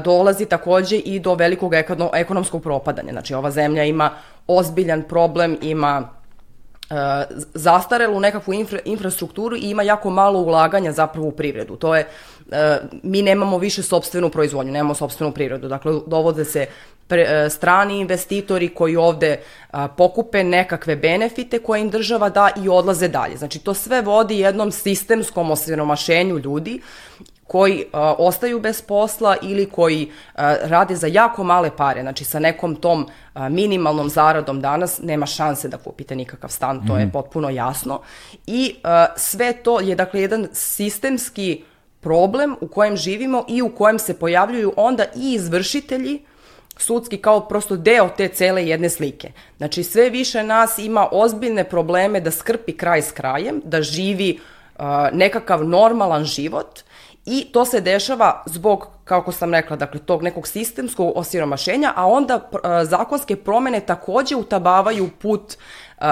dolazi 0.03 0.45
takođe 0.45 0.97
i 0.97 1.19
do 1.19 1.35
velikog 1.35 1.73
ekonomskog 2.13 2.63
propadanja. 2.63 3.11
Znači, 3.11 3.33
ova 3.33 3.51
zemlja 3.51 3.83
ima 3.83 4.11
ozbiljan 4.47 5.03
problem, 5.03 5.57
ima 5.61 6.09
zastarelu 7.53 8.19
nekakvu 8.19 8.53
infra, 8.53 8.79
infrastrukturu 8.85 9.55
i 9.55 9.69
ima 9.69 9.83
jako 9.83 10.09
malo 10.09 10.39
ulaganja 10.39 10.91
zapravo 10.91 11.27
u 11.27 11.31
privredu. 11.31 11.75
To 11.75 11.95
je, 11.95 12.07
mi 13.03 13.21
nemamo 13.21 13.57
više 13.57 13.83
sobstvenu 13.83 14.29
proizvodnju, 14.29 14.71
nemamo 14.71 14.95
sobstvenu 14.95 15.31
privredu. 15.31 15.67
Dakle, 15.67 15.93
dovode 16.07 16.45
se 16.45 16.67
pre, 17.09 17.49
strani 17.49 17.99
investitori 17.99 18.69
koji 18.69 18.95
ovde 18.95 19.39
a, 19.71 19.87
pokupe 19.87 20.43
nekakve 20.43 20.95
benefite 20.95 21.59
koje 21.59 21.81
im 21.81 21.89
država 21.89 22.29
da 22.29 22.49
i 22.63 22.69
odlaze 22.69 23.07
dalje. 23.07 23.37
Znači, 23.37 23.59
to 23.59 23.73
sve 23.73 24.01
vodi 24.01 24.39
jednom 24.39 24.71
sistemskom 24.71 25.51
osiromašenju 25.51 26.37
ljudi 26.37 26.81
koji 27.47 27.85
a, 27.93 28.13
ostaju 28.17 28.59
bez 28.59 28.81
posla 28.81 29.35
ili 29.41 29.65
koji 29.65 30.11
a, 30.35 30.55
rade 30.63 30.95
za 30.95 31.07
jako 31.07 31.43
male 31.43 31.71
pare, 31.77 32.01
znači 32.01 32.25
sa 32.25 32.39
nekom 32.39 32.75
tom 32.75 33.07
a, 33.33 33.49
minimalnom 33.49 34.09
zaradom 34.09 34.61
danas 34.61 34.99
nema 35.01 35.25
šanse 35.25 35.67
da 35.67 35.77
kupite 35.77 36.15
nikakav 36.15 36.49
stan, 36.49 36.87
to 36.87 36.93
mm. 36.93 36.99
je 36.99 37.05
mhm. 37.05 37.11
potpuno 37.11 37.49
jasno. 37.49 38.01
I 38.47 38.75
a, 38.83 39.05
sve 39.17 39.53
to 39.53 39.79
je 39.79 39.95
dakle 39.95 40.21
jedan 40.21 40.47
sistemski 40.53 41.63
problem 41.99 42.55
u 42.61 42.67
kojem 42.67 42.97
živimo 42.97 43.45
i 43.47 43.61
u 43.61 43.69
kojem 43.69 43.99
se 43.99 44.19
pojavljuju 44.19 44.73
onda 44.77 45.05
i 45.15 45.33
izvršitelji 45.33 46.19
sudski 46.77 47.17
kao 47.17 47.47
prosto 47.47 47.75
deo 47.75 48.09
te 48.17 48.27
cele 48.27 48.67
jedne 48.67 48.89
slike. 48.89 49.31
Znači 49.57 49.83
sve 49.83 50.09
više 50.09 50.43
nas 50.43 50.77
ima 50.77 51.07
ozbiljne 51.11 51.63
probleme 51.63 52.21
da 52.21 52.31
skrpi 52.31 52.77
kraj 52.77 53.01
s 53.01 53.11
krajem, 53.11 53.61
da 53.65 53.81
živi 53.81 54.39
uh, 54.39 54.83
nekakav 55.13 55.63
normalan 55.63 56.23
život 56.23 56.79
i 57.25 57.47
to 57.51 57.65
se 57.65 57.81
dešava 57.81 58.43
zbog, 58.45 58.87
kako 59.03 59.31
sam 59.31 59.53
rekla, 59.53 59.75
dakle, 59.75 59.99
tog 59.99 60.23
nekog 60.23 60.47
sistemskog 60.47 61.11
osiromašenja, 61.15 61.93
a 61.95 62.07
onda 62.07 62.35
uh, 62.35 62.59
zakonske 62.83 63.35
promene 63.35 63.79
takođe 63.79 64.35
utabavaju 64.35 65.09
put 65.21 65.57
uh, 65.97 66.05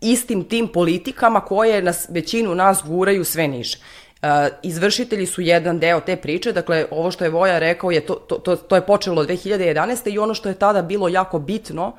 istim 0.00 0.44
tim 0.44 0.68
politikama 0.68 1.40
koje 1.40 1.82
nas, 1.82 2.06
većinu 2.10 2.54
nas 2.54 2.82
guraju 2.86 3.24
sve 3.24 3.48
niže. 3.48 3.78
Uh, 4.26 4.48
izvršitelji 4.62 5.26
su 5.26 5.40
jedan 5.40 5.78
deo 5.78 6.00
te 6.00 6.16
priče, 6.16 6.52
dakle 6.52 6.86
ovo 6.90 7.10
što 7.10 7.24
je 7.24 7.30
Voja 7.30 7.58
rekao 7.58 7.90
je 7.90 8.00
to, 8.00 8.14
to, 8.14 8.36
to, 8.36 8.56
to 8.56 8.74
je 8.74 8.86
počelo 8.86 9.20
od 9.20 9.28
2011. 9.28 10.12
i 10.12 10.18
ono 10.18 10.34
što 10.34 10.48
je 10.48 10.54
tada 10.54 10.82
bilo 10.82 11.08
jako 11.08 11.38
bitno 11.38 11.92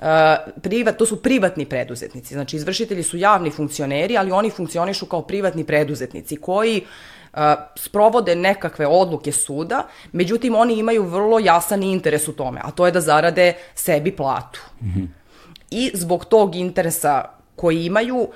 Uh, 0.00 0.06
privat, 0.62 0.96
to 0.96 1.06
su 1.06 1.22
privatni 1.22 1.66
preduzetnici. 1.66 2.34
Znači, 2.34 2.56
izvršitelji 2.56 3.02
su 3.02 3.16
javni 3.16 3.50
funkcioneri, 3.50 4.16
ali 4.16 4.30
oni 4.30 4.50
funkcionišu 4.50 5.06
kao 5.06 5.22
privatni 5.22 5.64
preduzetnici 5.64 6.36
koji 6.36 6.84
uh, 7.32 7.40
sprovode 7.76 8.34
nekakve 8.34 8.86
odluke 8.86 9.32
suda, 9.32 9.86
međutim, 10.12 10.54
oni 10.54 10.74
imaju 10.74 11.02
vrlo 11.02 11.38
jasan 11.38 11.82
interes 11.82 12.28
u 12.28 12.32
tome, 12.32 12.60
a 12.64 12.70
to 12.70 12.86
je 12.86 12.92
da 12.92 13.00
zarade 13.00 13.52
sebi 13.74 14.16
platu. 14.16 14.60
Mm 14.82 14.86
-hmm. 14.86 15.06
I 15.70 15.90
zbog 15.94 16.24
tog 16.24 16.56
interesa 16.56 17.24
koji 17.56 17.84
imaju, 17.84 18.28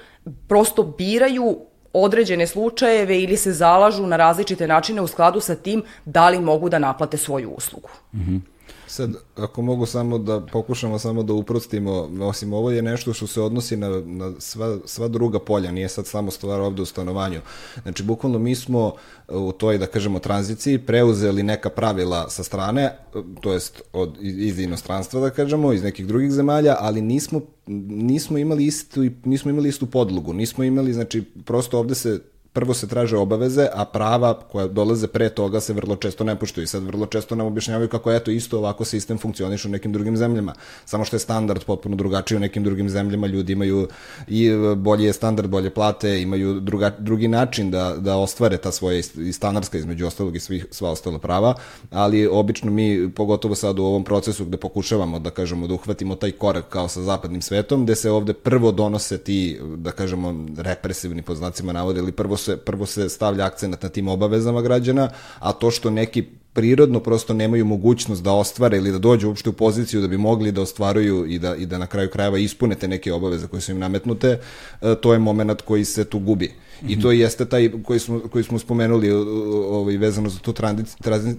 prosto 0.48 0.82
biraju 0.82 1.58
određene 1.94 2.46
slučajeve 2.46 3.20
ili 3.20 3.36
se 3.36 3.52
zalažu 3.52 4.06
na 4.06 4.16
različite 4.16 4.66
načine 4.66 5.00
u 5.00 5.06
skladu 5.06 5.40
sa 5.40 5.54
tim 5.54 5.82
da 6.04 6.28
li 6.28 6.40
mogu 6.40 6.68
da 6.68 6.78
naplate 6.78 7.16
svoju 7.16 7.50
uslugu. 7.50 7.88
Mm 8.12 8.18
-hmm. 8.20 8.53
Sad, 8.86 9.14
ako 9.36 9.62
mogu 9.62 9.86
samo 9.86 10.18
da 10.18 10.40
pokušamo 10.40 10.98
samo 10.98 11.22
da 11.22 11.32
uprostimo, 11.32 12.10
osim 12.20 12.52
ovo 12.52 12.70
je 12.70 12.82
nešto 12.82 13.12
što 13.12 13.26
se 13.26 13.40
odnosi 13.40 13.76
na, 13.76 13.88
na 14.04 14.32
sva, 14.38 14.78
sva 14.84 15.08
druga 15.08 15.38
polja, 15.38 15.70
nije 15.70 15.88
sad 15.88 16.06
samo 16.06 16.30
stvar 16.30 16.60
ovde 16.60 16.82
u 16.82 16.86
stanovanju. 16.86 17.40
Znači, 17.82 18.02
bukvalno 18.02 18.38
mi 18.38 18.54
smo 18.54 18.92
u 19.28 19.52
toj, 19.52 19.78
da 19.78 19.86
kažemo, 19.86 20.18
tranziciji 20.18 20.78
preuzeli 20.78 21.42
neka 21.42 21.70
pravila 21.70 22.30
sa 22.30 22.44
strane, 22.44 22.96
to 23.40 23.52
jest 23.52 23.82
od, 23.92 24.16
iz 24.20 24.58
inostranstva, 24.58 25.20
da 25.20 25.30
kažemo, 25.30 25.72
iz 25.72 25.82
nekih 25.82 26.06
drugih 26.06 26.32
zemalja, 26.32 26.76
ali 26.80 27.00
nismo, 27.00 27.40
nismo 27.66 28.38
imali 28.38 28.66
istu, 28.66 29.04
nismo 29.24 29.50
imali 29.50 29.68
istu 29.68 29.86
podlogu, 29.86 30.32
nismo 30.32 30.64
imali, 30.64 30.92
znači, 30.92 31.22
prosto 31.44 31.78
ovde 31.78 31.94
se 31.94 32.20
prvo 32.54 32.74
se 32.74 32.88
traže 32.88 33.16
obaveze, 33.16 33.66
a 33.74 33.84
prava 33.84 34.34
koja 34.52 34.66
dolaze 34.66 35.06
pre 35.06 35.28
toga 35.28 35.60
se 35.60 35.72
vrlo 35.72 35.96
često 35.96 36.24
ne 36.24 36.36
poštuju. 36.36 36.66
Sad 36.66 36.82
vrlo 36.82 37.06
često 37.06 37.34
nam 37.34 37.46
objašnjavaju 37.46 37.88
kako 37.88 38.12
eto 38.12 38.30
isto 38.30 38.58
ovako 38.58 38.84
sistem 38.84 39.18
funkcioniše 39.18 39.68
u 39.68 39.70
nekim 39.70 39.92
drugim 39.92 40.16
zemljama. 40.16 40.54
Samo 40.84 41.04
što 41.04 41.16
je 41.16 41.20
standard 41.20 41.64
potpuno 41.64 41.96
drugačiji 41.96 42.36
u 42.36 42.40
nekim 42.40 42.64
drugim 42.64 42.88
zemljama, 42.88 43.26
ljudi 43.26 43.52
imaju 43.52 43.88
i 44.28 44.50
bolji 44.76 45.04
je 45.04 45.12
standard, 45.12 45.50
bolje 45.50 45.70
plate, 45.70 46.22
imaju 46.22 46.60
druga, 46.60 46.92
drugi 46.98 47.28
način 47.28 47.70
da, 47.70 47.96
da 47.98 48.16
ostvare 48.16 48.56
ta 48.56 48.72
svoje 48.72 49.02
i 49.16 49.32
standardska 49.32 49.78
između 49.78 50.06
ostalog 50.06 50.36
i 50.36 50.40
svih, 50.40 50.66
sva 50.70 50.90
ostala 50.90 51.18
prava, 51.18 51.54
ali 51.90 52.26
obično 52.26 52.70
mi, 52.70 53.10
pogotovo 53.10 53.54
sad 53.54 53.78
u 53.78 53.84
ovom 53.84 54.04
procesu 54.04 54.44
gde 54.44 54.56
pokušavamo 54.56 55.18
da 55.18 55.30
kažemo 55.30 55.66
da 55.66 55.74
uhvatimo 55.74 56.14
taj 56.14 56.30
korak 56.30 56.68
kao 56.68 56.88
sa 56.88 57.02
zapadnim 57.02 57.42
svetom, 57.42 57.84
gde 57.84 57.94
se 57.94 58.10
ovde 58.10 58.32
prvo 58.32 58.72
donose 58.72 59.18
ti, 59.18 59.60
da 59.76 59.90
kažemo, 59.90 60.46
represivni 60.56 61.22
poznacima 61.22 61.72
navode, 61.72 62.00
ili 62.00 62.12
prvo 62.12 62.36
se, 62.44 62.56
prvo 62.56 62.86
se 62.86 63.08
stavlja 63.08 63.46
akcenat 63.46 63.82
na 63.82 63.88
tim 63.88 64.08
obavezama 64.08 64.62
građana, 64.62 65.10
a 65.38 65.52
to 65.52 65.70
što 65.70 65.90
neki 65.90 66.24
prirodno 66.54 67.00
prosto 67.00 67.34
nemaju 67.34 67.64
mogućnost 67.64 68.22
da 68.22 68.32
ostvare 68.32 68.76
ili 68.76 68.92
da 68.92 68.98
dođu 68.98 69.28
uopšte 69.28 69.50
u 69.50 69.52
poziciju 69.52 70.00
da 70.00 70.08
bi 70.08 70.18
mogli 70.18 70.52
da 70.52 70.62
ostvaruju 70.62 71.26
i 71.26 71.38
da, 71.38 71.56
i 71.56 71.66
da 71.66 71.78
na 71.78 71.86
kraju 71.86 72.10
krajeva 72.10 72.38
ispune 72.38 72.74
te 72.74 72.88
neke 72.88 73.12
obaveze 73.12 73.46
koje 73.46 73.60
su 73.60 73.72
im 73.72 73.78
nametnute, 73.78 74.38
e, 74.82 74.94
to 75.02 75.12
je 75.12 75.18
moment 75.18 75.62
koji 75.62 75.84
se 75.84 76.04
tu 76.04 76.18
gubi. 76.18 76.46
Mm 76.46 76.86
-hmm. 76.86 76.92
I 76.92 77.00
to 77.00 77.12
jeste 77.12 77.44
taj 77.44 77.70
koji 77.84 78.00
smo, 78.00 78.20
koji 78.20 78.44
smo 78.44 78.58
spomenuli 78.58 79.10
ovaj, 79.10 79.96
vezano 79.96 80.28
za 80.28 80.38
tu 80.38 80.52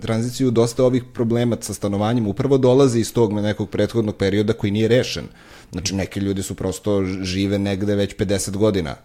tranziciju, 0.01 0.51
dosta 0.51 0.85
ovih 0.85 1.03
problema 1.13 1.57
sa 1.61 1.73
stanovanjem 1.73 2.27
upravo 2.27 2.57
dolazi 2.57 2.99
iz 2.99 3.13
tog 3.13 3.33
nekog 3.33 3.69
prethodnog 3.69 4.15
perioda 4.15 4.53
koji 4.53 4.71
nije 4.71 4.87
rešen. 4.87 5.23
Znači, 5.71 5.95
neki 5.95 6.19
ljudi 6.19 6.43
su 6.43 6.55
prosto 6.55 7.03
žive 7.05 7.59
negde 7.59 7.95
već 7.95 8.15
50 8.15 8.57
godina 8.57 8.95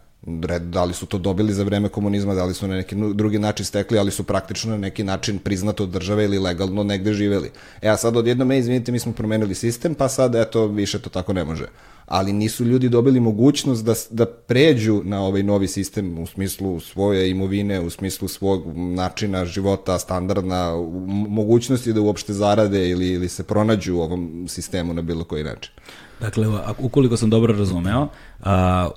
da 0.60 0.84
li 0.84 0.94
su 0.94 1.06
to 1.06 1.18
dobili 1.18 1.52
za 1.52 1.64
vreme 1.64 1.88
komunizma, 1.88 2.34
da 2.34 2.44
li 2.44 2.54
su 2.54 2.68
na 2.68 2.76
neki 2.76 2.96
drugi 3.14 3.38
način 3.38 3.66
stekli, 3.66 3.98
ali 3.98 4.10
su 4.10 4.24
praktično 4.24 4.70
na 4.70 4.76
neki 4.76 5.04
način 5.04 5.38
priznato 5.38 5.82
od 5.82 5.88
države 5.88 6.24
ili 6.24 6.38
legalno 6.38 6.84
negde 6.84 7.12
živeli. 7.12 7.50
E 7.82 7.88
a 7.88 7.96
sad 7.96 8.16
odjedno 8.16 8.44
me, 8.44 8.58
izvinite, 8.58 8.92
mi 8.92 8.98
smo 8.98 9.12
promenili 9.12 9.54
sistem, 9.54 9.94
pa 9.94 10.08
sad 10.08 10.34
eto 10.34 10.66
više 10.66 10.98
to 10.98 11.10
tako 11.10 11.32
ne 11.32 11.44
može. 11.44 11.66
Ali 12.06 12.32
nisu 12.32 12.64
ljudi 12.64 12.88
dobili 12.88 13.20
mogućnost 13.20 13.84
da, 13.84 13.94
da 14.10 14.26
pređu 14.26 15.02
na 15.04 15.22
ovaj 15.22 15.42
novi 15.42 15.68
sistem 15.68 16.18
u 16.18 16.26
smislu 16.26 16.80
svoje 16.80 17.30
imovine, 17.30 17.80
u 17.80 17.90
smislu 17.90 18.28
svog 18.28 18.76
načina 18.76 19.44
života, 19.44 19.98
standardna, 19.98 20.74
mogućnosti 21.28 21.92
da 21.92 22.00
uopšte 22.00 22.32
zarade 22.32 22.88
ili, 22.88 23.08
ili 23.08 23.28
se 23.28 23.42
pronađu 23.42 23.96
u 23.96 24.00
ovom 24.00 24.46
sistemu 24.48 24.94
na 24.94 25.02
bilo 25.02 25.24
koji 25.24 25.44
način. 25.44 25.72
Dakle, 26.20 26.46
ukoliko 26.78 27.16
sam 27.16 27.30
dobro 27.30 27.56
razumeo, 27.56 28.08
uh, 28.40 28.46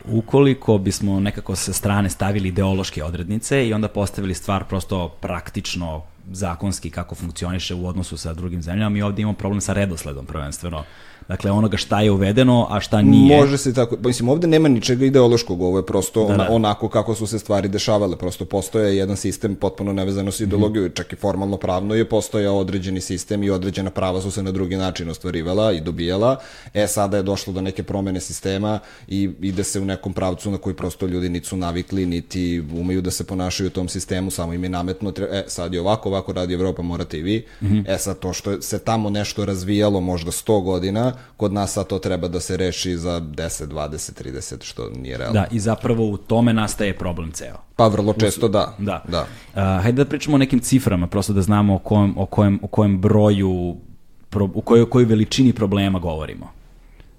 ukoliko 0.05 0.77
bismo 0.77 1.19
nekako 1.19 1.55
sa 1.55 1.73
strane 1.73 2.09
stavili 2.09 2.50
ideološke 2.50 3.03
odrednice 3.03 3.67
i 3.67 3.73
onda 3.73 3.88
postavili 3.88 4.33
stvar 4.33 4.63
prosto 4.63 5.09
praktično 5.09 6.01
zakonski 6.31 6.89
kako 6.89 7.15
funkcioniše 7.15 7.75
u 7.75 7.88
odnosu 7.88 8.17
sa 8.17 8.33
drugim 8.33 8.62
zemljama, 8.62 8.89
mi 8.89 9.01
ovde 9.01 9.21
imamo 9.21 9.38
problem 9.38 9.62
sa 9.62 9.73
redosledom 9.73 10.25
prvenstveno 10.25 10.83
Dakle, 11.27 11.51
onoga 11.51 11.77
šta 11.77 12.01
je 12.01 12.12
uvedeno, 12.12 12.68
a 12.70 12.80
šta 12.80 13.01
nije. 13.01 13.38
Može 13.38 13.58
se 13.58 13.74
tako, 13.74 13.98
mislim, 14.06 14.30
ovde 14.30 14.48
nema 14.48 14.68
ničega 14.68 15.06
ideološkog, 15.06 15.62
ovo 15.62 15.77
je 15.77 15.86
prosto 15.86 16.20
Da, 16.27 16.34
ona, 16.34 16.44
da. 16.44 16.50
onako 16.51 16.89
kako 16.89 17.15
su 17.15 17.27
se 17.27 17.39
stvari 17.39 17.68
dešavale, 17.68 18.18
prosto 18.18 18.46
postoje 18.46 18.98
jedan 18.98 19.18
sistem 19.18 19.56
potpuno 19.56 19.94
nevezano 19.94 20.32
s 20.32 20.39
ideologijom, 20.39 20.92
čak 20.94 21.13
i 21.13 21.15
formalno 21.15 21.58
pravno 21.58 21.96
je 21.96 22.10
postojao 22.10 22.58
određeni 22.58 23.01
sistem 23.01 23.44
i 23.44 23.50
određena 23.50 23.89
prava 23.89 24.22
su 24.22 24.32
se 24.32 24.44
na 24.44 24.51
drugi 24.51 24.75
način 24.75 25.10
ostvarivala 25.10 25.72
i 25.72 25.82
dobijala, 25.82 26.38
e 26.74 26.88
sada 26.88 27.18
je 27.18 27.24
došlo 27.24 27.53
do 27.53 27.62
neke 27.62 27.84
promene 27.84 28.20
sistema 28.20 28.80
i 29.08 29.30
ide 29.42 29.63
se 29.63 29.80
u 29.80 29.86
nekom 29.86 30.13
pravcu 30.13 30.51
na 30.51 30.58
koji 30.58 30.75
prosto 30.75 31.06
ljudi 31.08 31.30
niti 31.30 31.48
su 31.48 31.58
navikli, 31.58 32.06
niti 32.06 32.63
umeju 32.74 33.01
da 33.01 33.12
se 33.12 33.24
ponašaju 33.24 33.68
u 33.68 33.72
tom 33.72 33.89
sistemu, 33.89 34.32
samo 34.32 34.53
im 34.53 34.63
je 34.63 34.70
nametno, 34.70 35.13
e 35.32 35.44
sad 35.48 35.74
je 35.74 35.82
ovako, 35.82 36.10
ovako 36.10 36.34
radi 36.34 36.53
Evropa, 36.53 36.82
morate 36.82 37.20
i 37.20 37.22
vi, 37.22 37.46
Mhm. 37.62 37.80
e 37.88 37.98
sad 37.98 38.20
to 38.20 38.34
što 38.34 38.62
se 38.62 38.80
tamo 38.80 39.10
nešto 39.10 39.46
razvijalo 39.46 40.00
možda 40.01 40.32
100 40.32 40.62
godina, 40.62 41.12
kod 41.38 41.53
nas 41.53 41.74
sad 41.74 41.88
to 41.88 42.00
treba 42.00 42.27
da 42.27 42.39
se 42.39 42.58
reši 42.58 42.98
za 42.98 43.22
10, 43.22 43.67
20, 43.67 44.24
30, 44.24 44.63
što 44.63 44.89
nije 44.89 45.17
realno. 45.17 45.34
Da, 45.34 45.48
i 45.51 45.60
zapravo 45.60 46.10
u 46.10 46.17
tome 46.17 46.53
nastaje 46.53 46.98
problem 46.98 47.32
ceo. 47.32 47.58
Pa 47.75 47.88
vrlo 47.88 48.13
često 48.13 48.48
da. 48.48 48.75
Da. 48.77 49.03
da. 49.08 49.22
Uh, 49.22 49.84
hajde 49.84 50.03
da 50.03 50.10
pričamo 50.10 50.36
o 50.36 50.38
nekim 50.38 50.60
ciframa, 50.60 51.08
prosto 51.08 51.34
da 51.34 51.41
znamo 51.41 51.75
o 51.75 51.79
kojem, 51.79 52.13
o 52.17 52.25
kojem, 52.25 52.60
o 52.62 52.67
kojem 52.67 53.01
broju, 53.01 53.75
pro, 54.29 54.50
u 54.53 54.62
kojoj, 54.62 54.82
o 54.82 54.86
kojoj 54.86 55.05
veličini 55.05 55.53
problema 55.53 56.00
govorimo. 56.00 56.50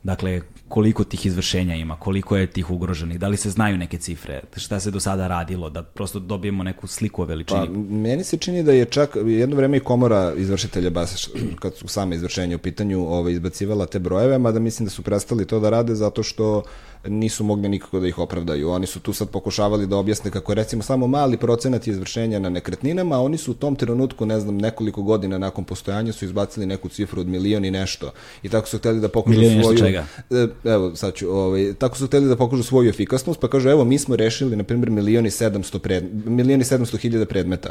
Dakle, 0.03 0.41
koliko 0.75 1.04
tih 1.04 1.26
izvršenja 1.26 1.75
ima, 1.75 1.97
koliko 1.97 2.37
je 2.37 2.47
tih 2.47 2.71
ugroženih, 2.71 3.19
da 3.21 3.28
li 3.28 3.37
se 3.37 3.50
znaju 3.50 3.78
neke 3.78 3.99
cifre, 3.99 4.40
šta 4.57 4.81
se 4.81 4.90
do 4.90 5.00
sada 5.00 5.28
radilo, 5.28 5.71
da 5.71 5.83
prosto 5.83 6.19
dobijemo 6.19 6.62
neku 6.62 6.87
sliku 6.87 7.23
o 7.23 7.25
veličini. 7.25 7.66
Pa, 7.66 7.73
meni 7.95 8.25
se 8.25 8.37
čini 8.37 8.62
da 8.62 8.73
je 8.73 8.85
čak 8.85 9.16
jedno 9.26 9.57
vreme 9.57 9.76
i 9.76 9.81
komora 9.81 10.33
izvršitelja 10.37 10.90
baš 10.90 11.28
kad 11.62 11.76
su 11.76 11.88
same 11.88 12.16
izvršenje 12.16 12.57
u 12.57 12.59
pitanju 12.59 13.07
ovaj, 13.07 13.33
izbacivala 13.33 13.87
te 13.87 13.99
brojeve, 13.99 14.38
mada 14.38 14.59
mislim 14.59 14.87
da 14.87 14.90
su 14.90 15.02
prestali 15.02 15.47
to 15.47 15.61
da 15.61 15.71
rade 15.71 15.95
zato 15.95 16.23
što 16.23 16.62
nisu 17.07 17.45
mogli 17.45 17.69
nikako 17.69 18.01
da 18.01 18.09
ih 18.09 18.19
opravdaju. 18.19 18.71
Oni 18.71 18.87
su 18.87 19.01
tu 19.01 19.13
sad 19.13 19.29
pokušavali 19.29 19.87
da 19.87 19.97
objasne 19.97 20.31
kako 20.31 20.53
je 20.53 20.57
recimo 20.57 20.83
samo 20.83 21.07
mali 21.07 21.37
procenat 21.37 21.87
izvršenja 21.87 22.39
na 22.39 22.49
nekretninama, 22.49 23.17
a 23.17 23.21
oni 23.21 23.39
su 23.39 23.51
u 23.51 23.55
tom 23.55 23.77
trenutku, 23.77 24.27
ne 24.27 24.41
znam, 24.41 24.57
nekoliko 24.59 25.03
godina 25.03 25.39
nakon 25.39 25.65
postojanja 25.65 26.13
su 26.13 26.25
izbacili 26.25 26.67
neku 26.67 26.89
cifru 26.89 27.21
od 27.21 27.27
milion 27.27 27.65
i 27.65 27.71
nešto. 27.71 28.13
I 28.43 28.49
tako 28.49 28.69
su 28.69 28.79
hteli 28.79 29.01
da 29.01 29.09
pokažu 29.09 29.41
Milion 29.41 29.63
svoju... 29.63 29.79
čega? 29.79 30.07
E, 30.31 30.47
evo, 30.65 30.97
sad 30.97 31.15
ću, 31.15 31.31
ovaj, 31.31 31.75
tako 31.79 31.97
su 31.97 32.07
hteli 32.07 32.29
da 32.29 32.37
pokažu 32.37 32.63
svoju 32.63 32.89
efikasnost, 32.89 33.41
pa 33.41 33.49
kažu, 33.49 33.69
evo, 33.69 33.85
mi 33.85 33.99
smo 33.99 34.17
rešili, 34.17 34.57
na 34.57 34.65
primjer, 34.65 34.91
milion 34.91 35.27
i 35.27 35.31
sedamsto 35.31 35.79
pred, 35.79 36.05
milion 36.27 36.61
i 36.61 36.65
sedamsto 36.65 36.97
hiljada 36.97 37.27
predmeta. 37.27 37.71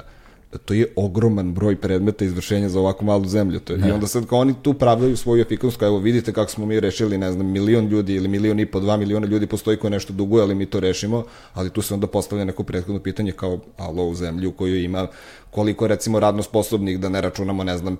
To 0.65 0.73
je 0.73 0.87
ogroman 0.95 1.53
broj 1.53 1.75
predmeta 1.75 2.25
izvršenja 2.25 2.69
za 2.69 2.79
ovako 2.79 3.05
malu 3.05 3.25
zemlju. 3.25 3.59
To 3.59 3.73
je, 3.73 3.79
I 3.87 3.91
onda 3.91 4.07
sad 4.07 4.25
kao 4.25 4.39
oni 4.39 4.53
tu 4.61 4.73
pravdaju 4.73 5.17
svoju 5.17 5.41
efikasnost, 5.41 5.77
kao 5.77 5.87
evo 5.87 5.97
vidite 5.97 6.33
kako 6.33 6.51
smo 6.51 6.65
mi 6.65 6.79
rešili, 6.79 7.17
ne 7.17 7.31
znam, 7.31 7.51
milion 7.51 7.87
ljudi 7.87 8.13
ili 8.13 8.27
milion 8.27 8.59
i 8.59 8.65
po, 8.65 8.79
dva 8.79 8.97
miliona 8.97 9.27
ljudi 9.27 9.47
postoji 9.47 9.77
koji 9.77 9.91
nešto 9.91 10.13
duguje, 10.13 10.43
ali 10.43 10.55
mi 10.55 10.65
to 10.65 10.79
rešimo, 10.79 11.23
ali 11.53 11.69
tu 11.69 11.81
se 11.81 11.93
onda 11.93 12.07
postavlja 12.07 12.45
neko 12.45 12.63
prethodno 12.63 12.99
pitanje 12.99 13.31
kao, 13.31 13.59
alo, 13.77 14.07
u 14.07 14.15
zemlju 14.15 14.51
koju 14.51 14.83
ima 14.83 15.07
koliko 15.51 15.87
recimo 15.87 16.19
radno 16.19 16.43
sposobnih, 16.43 16.99
da 16.99 17.09
ne 17.09 17.21
računamo, 17.21 17.63
ne 17.63 17.77
znam, 17.77 17.97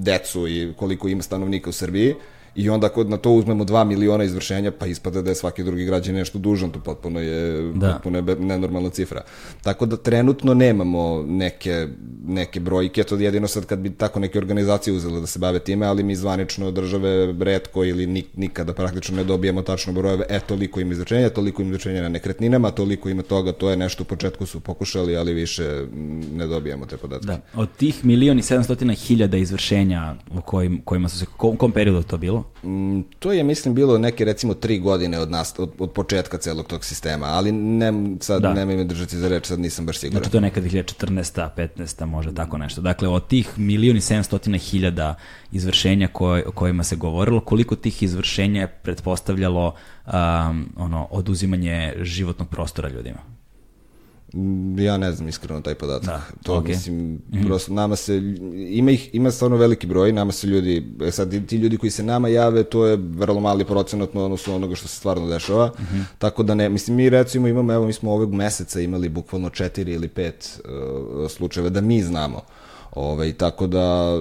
decu 0.00 0.48
i 0.48 0.72
koliko 0.76 1.08
ima 1.08 1.22
stanovnika 1.22 1.70
u 1.70 1.72
Srbiji, 1.72 2.14
I 2.56 2.70
onda 2.70 2.88
kod 2.88 3.10
na 3.10 3.16
to 3.16 3.30
uzmemo 3.30 3.64
2 3.64 3.84
miliona 3.84 4.24
izvršenja, 4.24 4.70
pa 4.70 4.86
ispada 4.86 5.22
da 5.22 5.30
je 5.30 5.34
svaki 5.34 5.62
drugi 5.64 5.84
građan 5.84 6.14
nešto 6.14 6.38
dužan, 6.38 6.70
to 6.70 6.80
potpuno 6.80 7.20
je, 7.20 7.72
Da. 7.72 7.92
potpuno 7.92 8.18
je 8.18 8.36
nenormalna 8.36 8.90
cifra. 8.90 9.22
Tako 9.62 9.86
da 9.86 9.96
trenutno 9.96 10.54
nemamo 10.54 11.24
neke, 11.28 11.88
neke 12.26 12.60
brojke, 12.60 13.04
to 13.04 13.16
jedino 13.16 13.48
sad 13.48 13.66
kad 13.66 13.78
bi 13.78 13.90
tako 13.90 14.20
neke 14.20 14.38
organizacije 14.38 14.94
uzele 14.94 15.20
da 15.20 15.26
se 15.26 15.38
bave 15.38 15.58
time, 15.58 15.86
ali 15.86 16.02
mi 16.02 16.16
zvanično 16.16 16.66
od 16.66 16.74
države 16.74 17.34
redko 17.40 17.84
ili 17.84 18.06
nik, 18.06 18.26
nikada 18.36 18.72
praktično 18.72 19.16
ne 19.16 19.24
dobijemo 19.24 19.62
tačno 19.62 19.92
brojeve, 19.92 20.24
e 20.28 20.40
toliko 20.40 20.80
ima 20.80 20.92
izvršenja, 20.92 21.30
toliko 21.30 21.62
ima 21.62 21.68
izvršenja 21.68 22.02
na 22.02 22.08
nekretninama, 22.08 22.70
toliko 22.70 23.08
ima 23.08 23.22
toga, 23.22 23.52
to 23.52 23.70
je 23.70 23.76
nešto 23.76 24.02
u 24.02 24.06
početku 24.06 24.46
su 24.46 24.60
pokušali, 24.60 25.16
ali 25.16 25.34
više 25.34 25.86
mm, 25.92 26.36
ne 26.36 26.46
dobijamo 26.46 26.86
te 26.86 26.96
podatke. 26.96 27.26
Da, 27.26 27.40
od 27.54 27.68
tih 27.76 28.04
milion 28.04 28.38
i 28.38 28.42
sedamstotina 28.42 28.92
hiljada 28.92 29.36
izvršenja 29.36 30.14
u 30.30 30.40
kojim, 30.40 30.82
kojima 30.84 31.08
su 31.08 31.18
se, 31.18 31.26
u 31.42 31.56
kom 31.56 31.72
periodu 31.72 31.98
je 31.98 32.02
to 32.06 32.18
bilo? 32.18 32.45
Mm, 32.64 33.00
to 33.18 33.32
je, 33.32 33.44
mislim, 33.44 33.74
bilo 33.74 33.98
neke, 33.98 34.24
recimo, 34.24 34.54
tri 34.54 34.78
godine 34.78 35.18
od, 35.18 35.30
nas, 35.30 35.54
od, 35.58 35.70
od 35.78 35.92
početka 35.92 36.38
celog 36.38 36.66
tog 36.66 36.84
sistema, 36.84 37.26
ali 37.26 37.52
ne, 37.52 37.92
sad 38.20 38.42
Da. 38.42 38.54
nemoj 38.54 38.76
me 38.76 38.84
držati 38.84 39.16
za 39.16 39.28
reč, 39.28 39.46
sad 39.46 39.60
nisam 39.60 39.86
baš 39.86 39.98
siguran. 39.98 40.22
Znači 40.22 40.30
to 40.30 40.36
je 40.36 40.40
neka 40.40 40.60
2014. 40.60 41.48
15. 41.56 42.04
može 42.06 42.34
tako 42.34 42.58
nešto. 42.58 42.80
Dakle, 42.80 43.08
od 43.08 43.26
tih 43.26 43.58
milion 43.58 43.96
i 43.96 44.00
sedamstotina 44.00 44.58
hiljada 44.58 45.14
izvršenja 45.52 46.08
koj, 46.08 46.42
o 46.46 46.52
kojima 46.52 46.84
se 46.84 46.96
govorilo, 46.96 47.40
koliko 47.40 47.76
tih 47.76 48.02
izvršenja 48.02 48.60
je 48.60 48.66
pretpostavljalo 48.82 49.74
um, 50.06 50.12
ono, 50.76 51.08
oduzimanje 51.10 51.92
životnog 52.00 52.48
prostora 52.48 52.88
ljudima? 52.88 53.35
Mm, 54.34 54.78
Ja 54.78 54.96
ne 54.96 55.12
znam 55.12 55.28
iskreno 55.28 55.60
taj 55.60 55.74
podatak. 55.74 56.06
Da, 56.06 56.22
to 56.42 56.56
okej. 56.56 56.74
mislim, 56.74 57.20
prosto 57.46 57.72
nama 57.72 57.96
se, 57.96 58.16
ima 58.70 58.90
ih, 58.90 59.10
ima 59.12 59.30
stvarno 59.30 59.56
veliki 59.56 59.86
broj, 59.86 60.12
nama 60.12 60.32
se 60.32 60.46
ljudi, 60.46 60.86
e 61.04 61.10
sad 61.10 61.46
ti 61.46 61.56
ljudi 61.56 61.76
koji 61.78 61.90
se 61.90 62.02
nama 62.02 62.28
jave, 62.28 62.62
to 62.64 62.86
je 62.86 62.96
vrlo 62.96 63.40
mali 63.40 63.64
procenat 63.64 64.14
na 64.14 64.24
odnosu 64.24 64.54
onoga 64.54 64.74
što 64.74 64.88
se 64.88 64.96
stvarno 64.96 65.26
dešava, 65.28 65.70
tako 66.18 66.42
da 66.42 66.54
ne, 66.54 66.68
mislim, 66.68 66.96
mi 66.96 67.10
recimo 67.10 67.48
imamo, 67.48 67.72
evo, 67.72 67.86
mi 67.86 67.92
smo 67.92 68.12
ovog 68.12 68.34
meseca 68.34 68.80
imali 68.80 69.08
bukvalno 69.08 69.50
četiri 69.50 69.92
ili 69.92 70.08
pet 70.08 70.60
uh, 70.64 71.30
slučajeva 71.30 71.70
da 71.70 71.80
mi 71.80 72.02
znamo. 72.02 72.42
Ovaj, 72.94 73.32
tako 73.32 73.66
da 73.66 74.16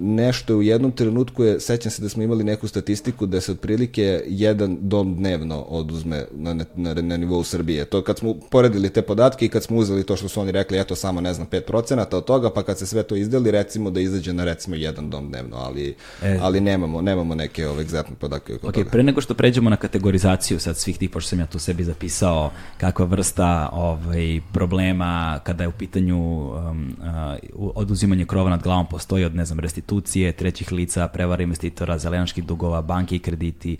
nešto 0.00 0.56
u 0.56 0.62
jednom 0.62 0.92
trenutku 0.92 1.44
je, 1.44 1.60
sećam 1.60 1.90
se 1.90 2.02
da 2.02 2.08
smo 2.08 2.22
imali 2.22 2.44
neku 2.44 2.68
statistiku 2.68 3.26
da 3.26 3.40
se 3.40 3.52
otprilike 3.52 4.22
jedan 4.26 4.76
dom 4.80 5.14
dnevno 5.16 5.60
oduzme 5.60 6.24
na, 6.32 6.54
na, 6.54 6.64
na, 6.74 6.94
na 6.94 7.16
nivou 7.16 7.44
Srbije. 7.44 7.84
To 7.84 8.02
kad 8.02 8.18
smo 8.18 8.34
poredili 8.50 8.90
te 8.90 9.02
podatke 9.02 9.46
i 9.46 9.48
kad 9.48 9.62
smo 9.62 9.76
uzeli 9.76 10.04
to 10.04 10.16
što 10.16 10.28
su 10.28 10.40
oni 10.40 10.52
rekli, 10.52 10.78
eto 10.80 10.94
samo 10.94 11.20
ne 11.20 11.34
znam 11.34 11.46
5% 11.46 12.16
od 12.16 12.24
toga, 12.24 12.50
pa 12.50 12.62
kad 12.62 12.78
se 12.78 12.86
sve 12.86 13.02
to 13.02 13.16
izdeli, 13.16 13.50
recimo 13.50 13.90
da 13.90 14.00
izađe 14.00 14.32
na 14.32 14.44
recimo 14.44 14.76
jedan 14.76 15.10
dom 15.10 15.28
dnevno, 15.28 15.56
ali, 15.56 15.94
E. 16.22 16.38
ali 16.42 16.60
nemamo, 16.60 17.00
nemamo 17.02 17.34
neke 17.34 17.68
ove 17.68 17.82
egzaktne 17.82 18.16
podatke 18.16 18.54
Ok, 18.54 18.60
toga. 18.74 18.90
pre 18.90 19.02
nego 19.02 19.20
što 19.20 19.34
pređemo 19.34 19.70
na 19.70 19.76
kategorizaciju 19.76 20.60
sad 20.60 20.76
svih 20.76 20.98
tih, 20.98 21.10
pošto 21.10 21.28
sam 21.28 21.40
ja 21.40 21.46
tu 21.46 21.58
sebi 21.58 21.84
zapisao 21.84 22.50
kakva 22.78 23.04
vrsta 23.06 23.68
ovaj, 23.72 24.40
problema 24.52 25.40
kada 25.44 25.64
je 25.64 25.68
u 25.68 25.72
pitanju 25.72 26.18
um, 26.18 26.96
uh, 27.54 27.74
oduzimanje 28.00 28.24
krova 28.24 28.50
nad 28.50 28.62
glavom 28.62 28.86
postoji 28.86 29.24
od, 29.24 29.34
ne 29.34 29.44
znam, 29.44 29.60
restitucije, 29.60 30.32
trećih 30.32 30.72
lica, 30.72 31.08
prevara 31.08 31.42
investitora, 31.42 31.98
zelenačkih 31.98 32.44
dugova, 32.44 32.82
banke 32.82 33.16
i 33.16 33.18
krediti, 33.18 33.76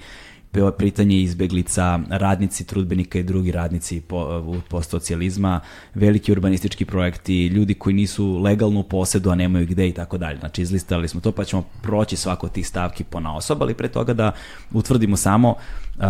pitanje 0.78 1.16
izbeglica, 1.16 2.00
radnici, 2.10 2.66
trudbenika 2.66 3.18
i 3.18 3.22
drugi 3.22 3.52
radnici 3.52 4.00
po, 4.00 4.42
u 4.44 4.60
postsocijalizma, 4.68 5.60
veliki 5.94 6.32
urbanistički 6.32 6.84
projekti, 6.84 7.46
ljudi 7.46 7.74
koji 7.74 7.94
nisu 7.94 8.38
legalno 8.38 8.80
u 8.80 8.82
posedu, 8.82 9.30
a 9.30 9.34
nemaju 9.34 9.66
gde 9.66 9.88
i 9.88 9.92
tako 9.92 10.18
dalje. 10.18 10.38
Znači, 10.38 10.62
izlistali 10.62 11.08
smo 11.08 11.20
to, 11.20 11.32
pa 11.32 11.44
ćemo 11.44 11.62
proći 11.82 12.16
svako 12.16 12.46
od 12.46 12.52
tih 12.52 12.66
stavki 12.66 13.04
po 13.04 13.20
naosob, 13.20 13.62
ali 13.62 13.74
pre 13.74 13.88
toga 13.88 14.12
da 14.12 14.32
utvrdimo 14.72 15.16
samo 15.16 15.48
uh, 15.48 16.04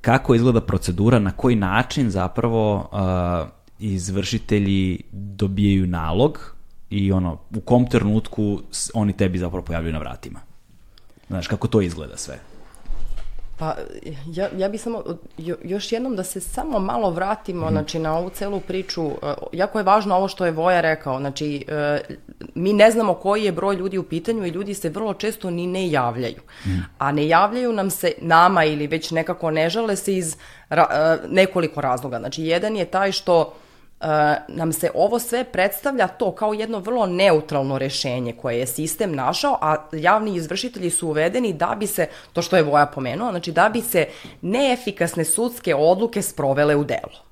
kako 0.00 0.34
izgleda 0.34 0.60
procedura, 0.60 1.18
na 1.18 1.30
koji 1.30 1.56
način 1.56 2.10
zapravo 2.10 2.90
uh, 2.92 3.48
izvršitelji 3.78 5.02
dobijaju 5.12 5.86
nalog 5.86 6.59
i 6.90 7.12
ono, 7.12 7.38
u 7.56 7.60
kom 7.60 7.86
trenutku 7.86 8.60
oni 8.94 9.16
tebi 9.16 9.38
zapravo 9.38 9.64
pojavljaju 9.64 9.92
na 9.92 9.98
vratima. 9.98 10.40
Znaš, 11.28 11.48
kako 11.48 11.68
to 11.68 11.80
izgleda 11.80 12.16
sve. 12.16 12.38
Pa, 13.58 13.76
ja, 14.26 14.48
ja 14.56 14.68
bi 14.68 14.78
samo, 14.78 15.02
jo, 15.38 15.56
još 15.64 15.92
jednom 15.92 16.16
da 16.16 16.24
se 16.24 16.40
samo 16.40 16.78
malo 16.78 17.10
vratimo, 17.10 17.66
Mhm. 17.66 17.74
znači, 17.74 17.98
na 17.98 18.16
ovu 18.16 18.30
celu 18.30 18.60
priču. 18.60 19.04
Uh, 19.06 19.14
jako 19.52 19.78
je 19.78 19.82
važno 19.84 20.16
ovo 20.16 20.28
što 20.28 20.44
je 20.46 20.50
Voja 20.52 20.80
rekao, 20.80 21.18
znači, 21.18 21.64
uh, 21.68 22.16
mi 22.54 22.72
ne 22.72 22.90
znamo 22.90 23.14
koji 23.14 23.44
je 23.44 23.52
broj 23.52 23.76
ljudi 23.76 23.98
u 23.98 24.02
pitanju 24.02 24.46
i 24.46 24.50
ljudi 24.50 24.74
se 24.74 24.88
vrlo 24.88 25.14
često 25.14 25.50
ni 25.50 25.66
ne 25.66 25.90
javljaju. 25.90 26.40
Mhm. 26.66 26.78
A 26.98 27.12
ne 27.12 27.28
javljaju 27.28 27.72
nam 27.72 27.90
se 27.90 28.12
nama 28.20 28.64
ili 28.64 28.86
već 28.86 29.10
nekako 29.10 29.50
ne 29.50 29.70
žale 29.70 29.96
se 29.96 30.16
iz 30.16 30.36
ra, 30.68 30.86
uh, 31.24 31.30
nekoliko 31.30 31.80
razloga. 31.80 32.18
Znači, 32.18 32.42
jedan 32.42 32.76
je 32.76 32.84
taj 32.84 33.12
što 33.12 33.54
nam 34.48 34.72
se 34.72 34.90
ovo 34.94 35.18
sve 35.18 35.44
predstavlja 35.44 36.08
to 36.08 36.32
kao 36.32 36.52
jedno 36.52 36.78
vrlo 36.78 37.06
neutralno 37.06 37.78
rešenje 37.78 38.32
koje 38.32 38.58
je 38.58 38.66
sistem 38.66 39.14
našao, 39.14 39.58
a 39.60 39.76
javni 39.92 40.36
izvršitelji 40.36 40.90
su 40.90 41.08
uvedeni 41.08 41.52
da 41.52 41.76
bi 41.80 41.86
se, 41.86 42.06
to 42.32 42.42
što 42.42 42.56
je 42.56 42.62
Voja 42.62 42.86
pomenuo, 42.86 43.30
znači 43.30 43.52
da 43.52 43.68
bi 43.68 43.80
se 43.80 44.06
neefikasne 44.42 45.24
sudske 45.24 45.74
odluke 45.74 46.22
sprovele 46.22 46.76
u 46.76 46.84
delo. 46.84 47.30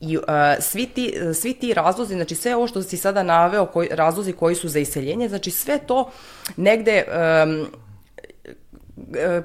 I 0.00 0.16
uh, 0.16 0.24
svi, 0.60 0.86
ti, 0.86 1.14
svi 1.34 1.54
ti 1.54 1.74
razlozi, 1.74 2.14
znači 2.14 2.34
sve 2.34 2.56
ovo 2.56 2.66
što 2.66 2.82
si 2.82 2.96
sada 2.96 3.22
naveo, 3.22 3.66
koji, 3.66 3.88
razlozi 3.92 4.32
koji 4.32 4.54
su 4.54 4.68
za 4.68 4.78
iseljenje, 4.78 5.28
znači 5.28 5.50
sve 5.50 5.78
to 5.78 6.10
negde 6.56 7.04
um, 7.08 7.66
e, 9.14 9.42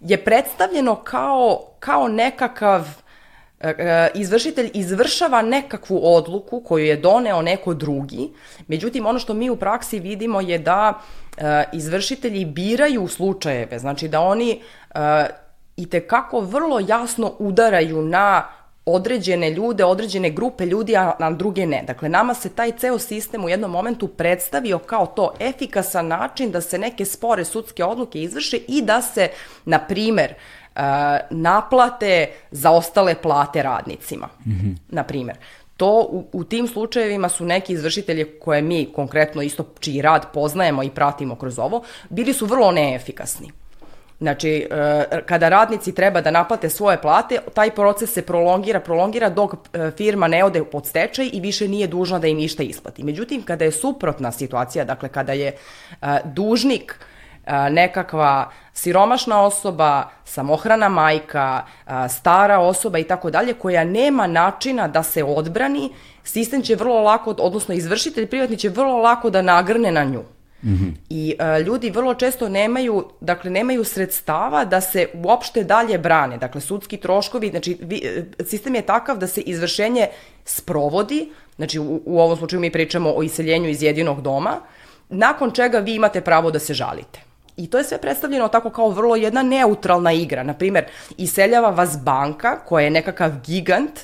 je 0.00 0.24
predstavljeno 0.24 0.94
kao, 0.94 1.60
kao 1.80 2.08
nekakav 2.08 2.80
e, 2.80 3.05
izvršitelj 4.14 4.70
izvršava 4.74 5.42
nekakvu 5.42 6.00
odluku 6.02 6.60
koju 6.60 6.84
je 6.84 6.96
doneo 6.96 7.42
neko 7.42 7.74
drugi, 7.74 8.30
međutim 8.68 9.06
ono 9.06 9.18
što 9.18 9.34
mi 9.34 9.50
u 9.50 9.56
praksi 9.56 9.98
vidimo 9.98 10.40
je 10.40 10.58
da 10.58 11.00
e, 11.36 11.64
izvršitelji 11.72 12.44
biraju 12.44 13.08
slučajeve, 13.08 13.78
znači 13.78 14.08
da 14.08 14.20
oni 14.20 14.60
i 15.76 15.90
te 15.90 16.00
kako 16.00 16.40
vrlo 16.40 16.80
jasno 16.88 17.32
udaraju 17.38 18.02
na 18.02 18.46
određene 18.86 19.50
ljude, 19.50 19.84
određene 19.84 20.30
grupe 20.30 20.66
ljudi, 20.66 20.96
a 20.96 21.16
na 21.18 21.30
druge 21.30 21.66
ne. 21.66 21.82
Dakle, 21.86 22.08
nama 22.08 22.34
se 22.34 22.48
taj 22.48 22.72
ceo 22.72 22.98
sistem 22.98 23.44
u 23.44 23.48
jednom 23.48 23.70
momentu 23.70 24.08
predstavio 24.08 24.78
kao 24.78 25.06
to 25.06 25.32
efikasan 25.40 26.06
način 26.06 26.50
da 26.50 26.60
se 26.60 26.78
neke 26.78 27.04
spore 27.04 27.44
sudske 27.44 27.84
odluke 27.84 28.22
izvrše 28.22 28.56
i 28.68 28.82
da 28.82 29.02
se, 29.02 29.28
na 29.64 29.78
primer, 29.78 30.30
uh, 30.30 30.65
naplate 31.30 32.28
zaostale 32.50 33.14
plate 33.14 33.62
radnicima, 33.62 34.28
mm 34.46 34.50
-hmm. 34.50 34.76
na 34.88 35.02
primer. 35.02 35.36
To 35.76 36.08
u, 36.10 36.28
u 36.32 36.44
tim 36.44 36.68
slučajevima 36.68 37.28
su 37.28 37.44
neki 37.44 37.72
izvršitelji 37.72 38.24
koje 38.40 38.62
mi 38.62 38.92
konkretno 38.94 39.42
isto 39.42 39.66
čiji 39.80 40.02
rad 40.02 40.26
poznajemo 40.32 40.82
i 40.82 40.90
pratimo 40.90 41.34
kroz 41.34 41.58
ovo, 41.58 41.82
bili 42.08 42.32
su 42.32 42.46
vrlo 42.46 42.72
neefikasni. 42.72 43.50
Znači, 44.20 44.66
e, 44.70 45.22
kada 45.26 45.48
radnici 45.48 45.94
treba 45.94 46.20
da 46.20 46.30
naplate 46.30 46.68
svoje 46.68 47.00
plate, 47.02 47.38
taj 47.54 47.70
proces 47.70 48.12
se 48.12 48.22
prolongira, 48.22 48.80
prolongira 48.80 49.28
dok 49.28 49.54
e, 49.54 49.90
firma 49.96 50.28
ne 50.28 50.44
ode 50.44 50.64
pod 50.64 50.86
stečaj 50.86 51.30
i 51.32 51.40
više 51.40 51.68
nije 51.68 51.86
dužna 51.86 52.18
da 52.18 52.26
im 52.26 52.36
ništa 52.36 52.62
isplati. 52.62 53.04
Međutim, 53.04 53.42
kada 53.42 53.64
je 53.64 53.72
suprotna 53.72 54.32
situacija, 54.32 54.84
dakle 54.84 55.08
kada 55.08 55.32
je 55.32 55.52
e, 56.02 56.06
dužnik 56.24 56.98
nekakva 57.70 58.50
siromašna 58.72 59.42
osoba, 59.42 60.10
samohrana 60.24 60.88
majka, 60.88 61.62
stara 62.08 62.58
osoba 62.58 62.98
i 62.98 63.04
tako 63.04 63.30
dalje, 63.30 63.54
koja 63.54 63.84
nema 63.84 64.26
načina 64.26 64.88
da 64.88 65.02
se 65.02 65.24
odbrani, 65.24 65.90
sistem 66.24 66.62
će 66.62 66.74
vrlo 66.74 67.02
lako, 67.02 67.34
odnosno 67.38 67.74
izvršitelj 67.74 68.26
privatni 68.26 68.56
će 68.56 68.68
vrlo 68.68 68.96
lako 68.96 69.30
da 69.30 69.42
nagrne 69.42 69.92
na 69.92 70.04
nju. 70.04 70.22
-hmm. 70.66 70.92
I 71.08 71.34
uh, 71.40 71.66
ljudi 71.66 71.90
vrlo 71.90 72.14
često 72.14 72.48
nemaju, 72.48 73.04
dakle, 73.20 73.50
nemaju 73.50 73.84
sredstava 73.84 74.64
da 74.64 74.80
se 74.80 75.08
uopšte 75.14 75.64
dalje 75.64 75.98
brane. 75.98 76.38
Dakle, 76.38 76.60
sudski 76.60 76.96
troškovi, 76.96 77.50
znači, 77.50 77.78
vi, 77.80 78.02
e, 78.04 78.44
sistem 78.44 78.74
je 78.74 78.82
takav 78.82 79.18
da 79.18 79.26
se 79.26 79.40
izvršenje 79.40 80.06
sprovodi, 80.44 81.28
znači, 81.56 81.78
u, 81.78 82.02
u 82.04 82.20
ovom 82.20 82.36
slučaju 82.36 82.60
mi 82.60 82.72
pričamo 82.72 83.12
o 83.16 83.22
iseljenju 83.22 83.68
iz 83.68 83.82
jedinog 83.82 84.22
doma, 84.22 84.60
nakon 85.08 85.50
čega 85.50 85.78
vi 85.78 85.94
imate 85.94 86.20
pravo 86.20 86.50
da 86.50 86.58
se 86.58 86.74
žalite. 86.74 87.25
I 87.56 87.66
to 87.70 87.78
je 87.78 87.84
sve 87.84 88.00
predstavljeno 88.00 88.48
tako 88.48 88.70
kao 88.70 88.90
vrlo 88.90 89.16
jedna 89.16 89.42
neutralna 89.42 90.12
igra. 90.12 90.42
Naprimer, 90.42 90.84
iseljava 91.16 91.70
vas 91.70 91.98
banka 92.02 92.58
koja 92.64 92.84
je 92.84 92.90
nekakav 92.90 93.30
gigant, 93.46 94.00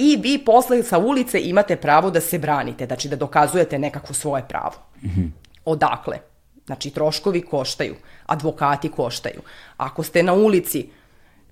i 0.00 0.16
vi 0.22 0.38
posle 0.44 0.82
sa 0.82 0.98
ulice 0.98 1.40
imate 1.40 1.76
pravo 1.76 2.10
da 2.10 2.20
se 2.20 2.38
branite, 2.38 2.86
znači 2.86 3.08
da 3.08 3.16
dokazujete 3.16 3.78
nekakvo 3.78 4.14
svoje 4.14 4.44
pravo. 4.48 4.74
Mm 5.02 5.08
-hmm. 5.08 5.30
Odakle? 5.64 6.18
Znači, 6.66 6.90
troškovi 6.90 7.42
koštaju, 7.42 7.94
advokati 8.26 8.88
koštaju. 8.88 9.40
Ako 9.76 10.02
ste 10.02 10.22
na 10.22 10.32
ulici, 10.32 10.88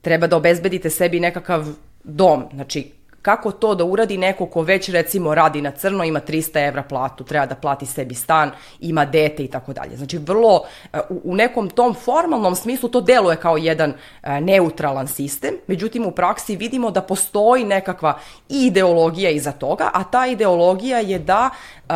treba 0.00 0.26
da 0.26 0.36
obezbedite 0.36 0.90
sebi 0.90 1.20
nekakav 1.20 1.66
dom, 2.04 2.44
znači 2.54 2.92
kako 3.26 3.52
to 3.52 3.74
da 3.74 3.84
uradi 3.84 4.16
neko 4.18 4.46
ko 4.46 4.62
već 4.62 4.88
recimo 4.88 5.34
radi 5.34 5.62
na 5.62 5.70
crno, 5.70 6.04
ima 6.04 6.20
300 6.20 6.68
evra 6.68 6.82
platu, 6.82 7.24
treba 7.24 7.46
da 7.46 7.54
plati 7.54 7.86
sebi 7.86 8.14
stan, 8.14 8.50
ima 8.80 9.04
dete 9.04 9.44
i 9.44 9.48
tako 9.48 9.72
dalje. 9.72 9.96
Znači 9.96 10.18
vrlo 10.18 10.62
e, 10.92 10.98
u, 11.24 11.34
nekom 11.34 11.70
tom 11.70 11.94
formalnom 11.94 12.54
smislu 12.54 12.88
to 12.88 13.00
deluje 13.00 13.36
kao 13.36 13.56
jedan 13.56 13.92
e, 14.22 14.40
neutralan 14.40 15.08
sistem, 15.08 15.54
međutim 15.66 16.06
u 16.06 16.10
praksi 16.10 16.56
vidimo 16.56 16.90
da 16.90 17.02
postoji 17.02 17.64
nekakva 17.64 18.18
ideologija 18.48 19.30
iza 19.30 19.52
toga, 19.52 19.90
a 19.94 20.04
ta 20.04 20.26
ideologija 20.26 20.98
je 20.98 21.18
da 21.18 21.50
e, 21.50 21.92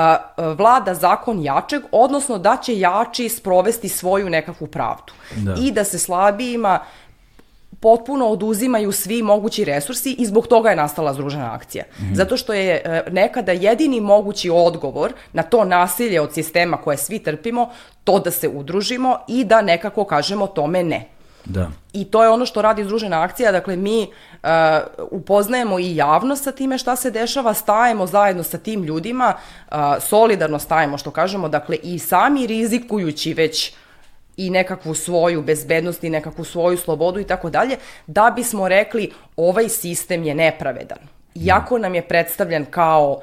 vlada 0.59 0.95
zakon 0.95 1.43
jačeg, 1.43 1.83
odnosno 1.93 2.39
da 2.39 2.57
će 2.63 2.79
jači 2.79 3.29
sprovesti 3.29 3.89
svoju 3.89 4.31
nekakvu 4.31 4.67
pravdu. 4.67 5.13
Da. 5.37 5.55
I 5.59 5.73
da 5.73 5.85
se 5.85 5.99
slabijima 5.99 6.81
potpuno 7.81 8.29
oduzimaju 8.29 8.93
svi 8.93 9.23
mogući 9.23 9.65
resursi 9.65 10.13
i 10.19 10.27
zbog 10.27 10.47
toga 10.47 10.71
je 10.71 10.77
nastala 10.77 11.15
združena 11.15 11.55
akcija. 11.55 11.85
Mm 11.99 12.03
-hmm. 12.03 12.15
Zato 12.15 12.37
što 12.37 12.53
je 12.53 12.83
e, 12.85 13.03
nekada 13.11 13.53
jedini 13.53 14.01
mogući 14.01 14.51
odgovor 14.51 15.13
na 15.33 15.43
to 15.43 15.65
nasilje 15.65 16.21
od 16.21 16.33
sistema 16.33 16.77
koje 16.77 16.97
svi 16.97 17.19
trpimo, 17.19 17.71
to 18.05 18.19
da 18.19 18.31
se 18.31 18.49
udružimo 18.49 19.19
i 19.29 19.45
da 19.45 19.63
nekako 19.63 20.05
kažemo 20.05 20.47
tome 20.47 20.83
ne. 20.83 21.05
Da. 21.45 21.71
I 21.93 22.05
to 22.05 22.23
je 22.23 22.29
ono 22.29 22.47
što 22.47 22.63
radi 22.63 22.85
Združena 22.85 23.23
akcija, 23.23 23.53
dakle 23.53 23.77
mi 23.77 24.03
uh, 24.03 24.49
upoznajemo 25.11 25.79
i 25.79 25.97
javnost 25.97 26.45
sa 26.45 26.53
time 26.53 26.79
šta 26.79 26.97
se 26.97 27.11
dešava, 27.11 27.55
stajemo 27.55 28.07
zajedno 28.07 28.43
sa 28.43 28.59
tim 28.59 28.85
ljudima, 28.85 29.35
uh, 29.35 29.77
solidarno 30.01 30.59
stajemo 30.59 30.99
što 30.99 31.11
kažemo, 31.11 31.49
dakle 31.49 31.77
i 31.83 31.99
sami 31.99 32.47
rizikujući 32.47 33.35
već 33.35 33.73
i 34.41 34.51
nekakvu 34.51 34.95
svoju 34.95 35.43
bezbednost 35.43 36.05
i 36.05 36.11
nekakvu 36.11 36.45
svoju 36.45 36.77
slobodu 36.77 37.21
i 37.21 37.25
tako 37.25 37.51
dalje, 37.51 37.77
da 38.07 38.33
bismo 38.37 38.69
rekli 38.69 39.11
ovaj 39.37 39.69
sistem 39.69 40.25
je 40.25 40.35
nepravedan. 40.35 40.99
Iako 41.35 41.79
nam 41.79 41.95
je 41.95 42.03
predstavljen 42.03 42.65
kao 42.71 43.21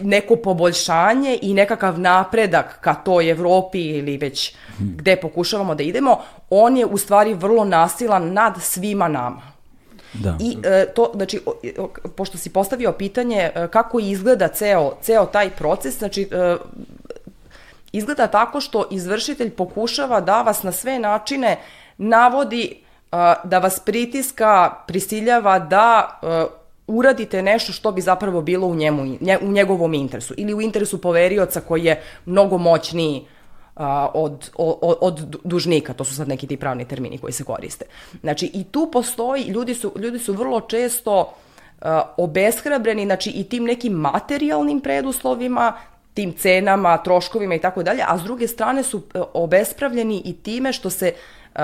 neko 0.00 0.36
poboljšanje 0.36 1.38
i 1.42 1.54
nekakav 1.54 2.00
napredak 2.00 2.78
ka 2.80 2.94
toj 2.94 3.30
Evropi 3.30 3.80
ili 3.80 4.16
već 4.16 4.54
gde 4.78 5.16
pokušavamo 5.16 5.74
da 5.74 5.82
idemo, 5.82 6.18
on 6.50 6.76
je 6.76 6.86
u 6.86 6.98
stvari 6.98 7.34
vrlo 7.34 7.64
nasilan 7.64 8.32
nad 8.32 8.54
svima 8.60 9.08
nama. 9.08 9.42
Da. 10.12 10.36
I 10.40 10.56
e, 10.64 10.86
to, 10.94 11.10
znači, 11.14 11.40
pošto 12.16 12.38
si 12.38 12.50
postavio 12.50 12.92
pitanje 12.92 13.50
e, 13.54 13.68
kako 13.70 14.00
izgleda 14.00 14.48
ceo, 14.48 14.94
ceo 15.02 15.26
taj 15.26 15.50
proces, 15.50 15.98
znači, 15.98 16.28
e, 16.32 16.56
izgleda 17.92 18.26
tako 18.26 18.60
što 18.60 18.88
izvršitelj 18.90 19.50
pokušava 19.50 20.20
da 20.20 20.42
vas 20.42 20.62
na 20.62 20.72
sve 20.72 20.98
načine 20.98 21.56
navodi 21.98 22.82
da 23.44 23.58
vas 23.58 23.80
pritiska, 23.80 24.74
prisiljava 24.86 25.58
da 25.58 26.20
uradite 26.86 27.42
nešto 27.42 27.72
što 27.72 27.92
bi 27.92 28.00
zapravo 28.00 28.42
bilo 28.42 28.66
u, 28.66 28.74
njemu, 28.74 29.02
u 29.42 29.52
njegovom 29.52 29.94
interesu 29.94 30.34
ili 30.36 30.54
u 30.54 30.60
interesu 30.60 31.00
poverioca 31.00 31.60
koji 31.60 31.84
je 31.84 32.02
mnogo 32.26 32.58
moćniji 32.58 33.26
od, 34.14 34.50
od, 34.56 34.98
od 35.00 35.36
dužnika, 35.44 35.92
to 35.92 36.04
su 36.04 36.14
sad 36.14 36.28
neki 36.28 36.46
ti 36.46 36.56
pravni 36.56 36.84
termini 36.84 37.18
koji 37.18 37.32
se 37.32 37.44
koriste. 37.44 37.84
Znači 38.20 38.50
i 38.54 38.64
tu 38.64 38.88
postoji, 38.92 39.42
ljudi 39.42 39.74
su, 39.74 39.92
ljudi 39.98 40.18
su 40.18 40.32
vrlo 40.32 40.60
često 40.60 41.20
uh, 41.20 41.88
obeshrabreni, 42.16 43.04
znači 43.04 43.30
i 43.30 43.44
tim 43.44 43.64
nekim 43.64 43.92
materijalnim 43.92 44.80
preduslovima, 44.80 45.72
tim 46.16 46.32
cenama, 46.32 46.96
troškovima 46.98 47.54
i 47.54 47.60
tako 47.60 47.82
dalje, 47.82 48.02
a 48.06 48.18
s 48.18 48.22
druge 48.22 48.48
strane 48.48 48.82
su 48.82 49.02
e, 49.14 49.20
obespravljeni 49.34 50.22
i 50.24 50.32
time 50.32 50.72
što 50.72 50.90
se 50.90 51.12
uh, 51.54 51.60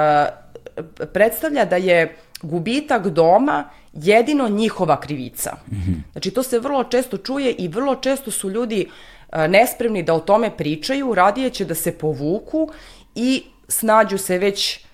predstavlja 1.13 1.65
da 1.65 1.77
je 1.77 2.17
gubitak 2.43 3.07
doma 3.07 3.65
jedino 3.93 4.49
njihova 4.49 5.01
krivica. 5.01 5.57
Mm 5.71 5.75
-hmm. 5.75 6.13
Znači 6.13 6.31
to 6.31 6.43
se 6.43 6.59
vrlo 6.59 6.85
često 6.85 7.17
čuje 7.17 7.53
i 7.53 7.69
vrlo 7.69 7.95
često 7.95 8.31
su 8.31 8.51
ljudi 8.51 8.87
uh, 8.87 9.39
nespremni 9.49 10.03
da 10.03 10.15
o 10.15 10.21
tome 10.21 10.57
pričaju, 10.57 11.15
radije 11.15 11.51
će 11.51 11.65
da 11.65 11.75
se 11.75 11.99
povuku 11.99 12.69
i 13.15 13.43
snađu 13.69 14.19
se 14.19 14.39
već 14.39 14.85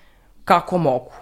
kako 0.45 0.79
mogu. 0.79 1.13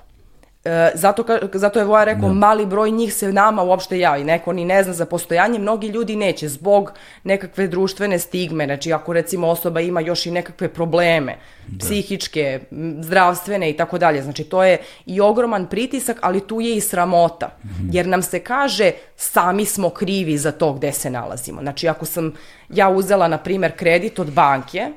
E, 0.67 0.91
zato, 0.95 1.23
ka, 1.23 1.39
zato 1.53 1.79
je 1.79 1.85
Voja 1.85 2.05
rekao, 2.05 2.29
da. 2.29 2.35
mali 2.35 2.67
broj 2.67 2.91
njih 2.91 3.15
se 3.15 3.33
nama 3.33 3.63
uopšte 3.63 3.99
javi, 3.99 4.25
neko 4.25 4.53
ni 4.53 4.65
ne 4.65 4.83
zna 4.83 4.93
za 4.93 5.07
postojanje, 5.07 5.59
mnogi 5.59 5.87
ljudi 5.87 6.17
neće 6.17 6.49
zbog 6.49 6.93
nekakve 7.25 7.69
društvene 7.69 8.19
stigme, 8.19 8.65
znači 8.65 8.93
ako 8.93 9.13
recimo 9.13 9.49
osoba 9.49 9.81
ima 9.81 10.01
još 10.01 10.27
i 10.27 10.31
nekakve 10.31 10.69
probleme, 10.69 11.37
da. 11.67 11.87
psihičke, 11.87 12.61
zdravstvene 13.01 13.71
i 13.71 13.77
tako 13.77 13.99
dalje, 13.99 14.23
znači 14.23 14.45
to 14.45 14.65
je 14.65 14.79
i 15.07 15.21
ogroman 15.21 15.67
pritisak, 15.67 16.19
ali 16.23 16.47
tu 16.47 16.61
je 16.61 16.77
i 16.77 16.81
sramota, 16.81 17.57
-hmm. 17.65 17.89
jer 17.93 18.07
nam 18.07 18.23
se 18.23 18.39
kaže 18.39 18.91
sami 19.17 19.65
smo 19.65 19.91
krivi 19.91 20.39
za 20.39 20.53
to 20.53 20.73
gde 20.73 20.93
se 20.93 21.11
nalazimo. 21.11 21.63
Znači 21.63 21.89
ako 21.89 22.05
sam 22.05 22.33
ja 22.69 22.89
uzela, 22.89 23.29
na 23.29 23.39
primer, 23.39 23.77
kredit 23.77 24.19
od 24.19 24.33
banke, 24.33 24.91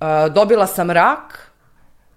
uh, 0.00 0.34
dobila 0.34 0.66
sam 0.66 0.90
rak, 0.90 1.51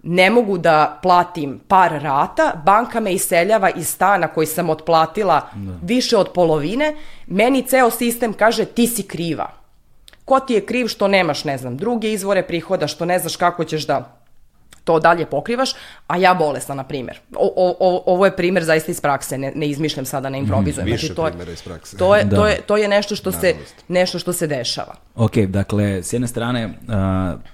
ne 0.08 0.30
mogu 0.30 0.58
da 0.58 1.00
platim 1.02 1.60
par 1.68 1.92
rata, 2.02 2.62
banka 2.66 3.00
me 3.00 3.14
iseljava 3.14 3.70
iz 3.70 3.90
stana 3.90 4.28
koji 4.28 4.48
sam 4.48 4.70
otplatila 4.70 5.42
da. 5.56 5.74
više 5.82 6.18
od 6.18 6.30
polovine, 6.34 6.96
meni 7.28 7.64
ceo 7.68 7.90
sistem 7.92 8.34
kaže 8.34 8.66
ti 8.66 8.88
si 8.88 9.04
kriva. 9.04 9.50
Ko 10.26 10.40
ti 10.40 10.54
je 10.54 10.66
kriv 10.66 10.88
što 10.88 11.08
nemaš, 11.08 11.44
ne 11.44 11.58
znam, 11.58 11.78
druge 11.78 12.12
izvore 12.12 12.48
prihoda, 12.48 12.88
što 12.88 13.06
ne 13.06 13.20
znaš 13.20 13.36
kako 13.36 13.64
ćeš 13.64 13.88
da 13.88 14.25
to 14.86 15.00
dalje 15.00 15.26
pokrivaš, 15.26 15.74
a 16.08 16.18
ja 16.18 16.34
bolesna, 16.34 16.76
na 16.76 16.84
primjer. 16.84 17.20
O, 17.36 17.76
o, 17.80 18.04
ovo 18.06 18.26
je 18.26 18.36
primjer 18.36 18.64
zaista 18.64 18.92
iz 18.92 19.02
prakse, 19.02 19.38
ne, 19.38 19.52
ne 19.56 19.68
izmišljam 19.68 20.06
sada, 20.06 20.30
ne 20.30 20.40
improvizujem. 20.40 20.88
Mm, 20.88 20.92
više 20.92 21.06
znači, 21.06 21.16
to 21.16 21.26
primjera 21.26 21.52
iz 21.52 21.62
prakse. 21.62 21.98
To 21.98 22.16
je, 22.16 22.24
da. 22.24 22.36
to 22.36 22.48
je, 22.48 22.62
to 22.62 22.78
je 22.78 22.88
nešto, 22.88 23.16
što 23.16 23.32
se, 23.32 23.56
nešto 23.88 24.20
što 24.20 24.34
se 24.34 24.48
dešava. 24.48 24.96
Ok, 25.16 25.38
dakle, 25.38 26.04
s 26.04 26.14
jedne 26.14 26.28
strane, 26.28 26.74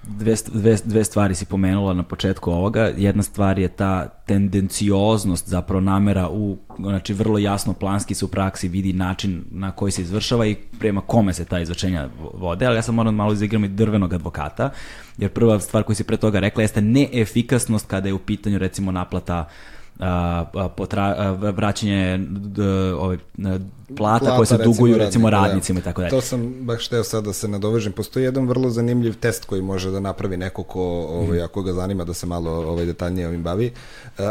dve, 0.03 0.35
dve, 0.47 0.77
dve 0.83 1.03
stvari 1.03 1.35
si 1.35 1.45
pomenula 1.45 1.93
na 1.93 2.03
početku 2.03 2.51
ovoga. 2.51 2.91
Jedna 2.97 3.23
stvar 3.23 3.59
je 3.59 3.67
ta 3.67 4.07
tendencioznost, 4.27 5.47
zapravo 5.47 5.81
namera 5.81 6.29
u, 6.29 6.57
znači 6.79 7.13
vrlo 7.13 7.37
jasno 7.37 7.73
planski 7.73 8.15
se 8.15 8.25
u 8.25 8.27
praksi 8.27 8.67
vidi 8.67 8.93
način 8.93 9.43
na 9.51 9.71
koji 9.71 9.91
se 9.91 10.01
izvršava 10.01 10.45
i 10.45 10.55
prema 10.79 11.01
kome 11.01 11.33
se 11.33 11.45
ta 11.45 11.59
izvršenja 11.59 12.09
vode, 12.33 12.65
ali 12.65 12.75
ja 12.75 12.81
sam 12.81 12.95
moram 12.95 13.15
malo 13.15 13.33
izigram 13.33 13.63
i 13.63 13.67
drvenog 13.67 14.13
advokata, 14.13 14.69
jer 15.17 15.29
prva 15.29 15.59
stvar 15.59 15.83
koju 15.83 15.95
si 15.95 16.03
pre 16.03 16.17
toga 16.17 16.39
rekla 16.39 16.63
jeste 16.63 16.81
neefikasnost 16.81 17.87
kada 17.87 18.07
je 18.07 18.13
u 18.13 18.19
pitanju 18.19 18.57
recimo 18.57 18.91
naplata 18.91 19.49
potra, 20.77 21.31
vraćanje 21.31 22.19
ove, 22.99 23.17
plata, 23.97 24.25
plata 24.25 24.35
koje 24.35 24.45
se 24.45 24.57
duguju 24.57 24.97
recimo, 24.97 25.29
da. 25.29 25.37
radnicima 25.37 25.79
i 25.79 25.83
tako 25.83 26.01
dalje. 26.01 26.09
To 26.09 26.21
sam 26.21 26.53
baš 26.59 26.87
hteo 26.87 27.03
sad 27.03 27.23
da 27.23 27.33
se 27.33 27.47
nadovežem. 27.47 27.93
Postoji 27.93 28.23
jedan 28.23 28.47
vrlo 28.47 28.69
zanimljiv 28.69 29.15
test 29.15 29.45
koji 29.45 29.61
može 29.61 29.91
da 29.91 29.99
napravi 29.99 30.37
neko 30.37 30.63
ko, 30.63 30.81
ovaj, 31.09 31.39
mm. 31.39 31.43
ako 31.43 31.61
ga 31.61 31.73
zanima 31.73 32.03
da 32.03 32.13
se 32.13 32.25
malo 32.25 32.51
ovaj, 32.51 32.85
detaljnije 32.85 33.27
ovim 33.27 33.43
bavi. 33.43 33.65
E, 33.65 33.71